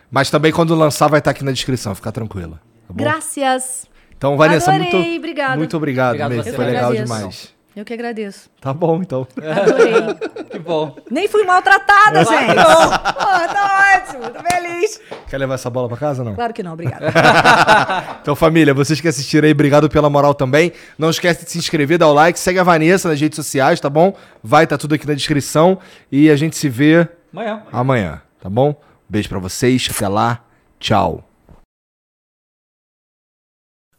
Mas 0.09 0.29
também 0.29 0.51
quando 0.51 0.73
lançar 0.75 1.07
vai 1.07 1.19
estar 1.19 1.31
aqui 1.31 1.43
na 1.43 1.51
descrição, 1.51 1.93
fica 1.93 2.11
tranquila. 2.11 2.61
Tá? 2.87 2.93
Graças. 2.93 3.87
Então, 4.17 4.35
Vanessa, 4.35 4.71
Adorei, 4.71 4.91
muito 4.91 5.17
obrigada. 5.17 5.57
muito 5.57 5.77
obrigado, 5.77 6.09
Obrigado 6.15 6.29
mesmo. 6.31 6.53
Foi 6.53 6.65
legal 6.65 6.91
agradeço. 6.91 7.13
demais. 7.15 7.58
Eu 7.79 7.85
que 7.85 7.93
agradeço. 7.93 8.49
Tá 8.59 8.73
bom, 8.73 9.01
então. 9.01 9.25
Adorei. 9.37 9.93
Que 10.51 10.59
bom. 10.59 10.97
Nem 11.09 11.27
fui 11.27 11.43
maltratada, 11.45 12.25
gente. 12.25 12.55
Pô, 12.55 12.63
tá 12.63 14.01
ótimo, 14.03 14.29
tô 14.31 14.39
feliz. 14.51 14.99
Quer 15.29 15.37
levar 15.37 15.53
essa 15.53 15.69
bola 15.69 15.87
pra 15.87 15.95
casa 15.95 16.23
não? 16.23 16.33
Claro 16.35 16.53
que 16.53 16.61
não, 16.63 16.73
obrigada. 16.73 17.05
Então, 18.21 18.35
família, 18.35 18.73
vocês 18.73 18.99
que 18.99 19.07
assistiram 19.07 19.45
aí, 19.45 19.51
obrigado 19.53 19.87
pela 19.89 20.09
moral 20.09 20.33
também. 20.33 20.73
Não 20.97 21.09
esquece 21.09 21.45
de 21.45 21.51
se 21.51 21.57
inscrever, 21.57 21.97
dar 21.97 22.07
o 22.07 22.13
like, 22.13 22.37
segue 22.37 22.59
a 22.59 22.63
Vanessa 22.63 23.07
nas 23.07 23.21
redes 23.21 23.35
sociais, 23.37 23.79
tá 23.79 23.89
bom? 23.89 24.13
Vai 24.43 24.65
estar 24.65 24.77
tudo 24.77 24.95
aqui 24.95 25.07
na 25.07 25.13
descrição 25.13 25.77
e 26.11 26.29
a 26.29 26.35
gente 26.35 26.57
se 26.57 26.67
vê 26.67 27.07
Amanhã. 27.31 27.63
amanhã, 27.71 28.21
tá 28.41 28.49
bom? 28.49 28.75
Beijo 29.07 29.29
pra 29.29 29.39
vocês, 29.39 29.87
até 29.95 30.07
lá, 30.07 30.39
tchau. 30.79 31.28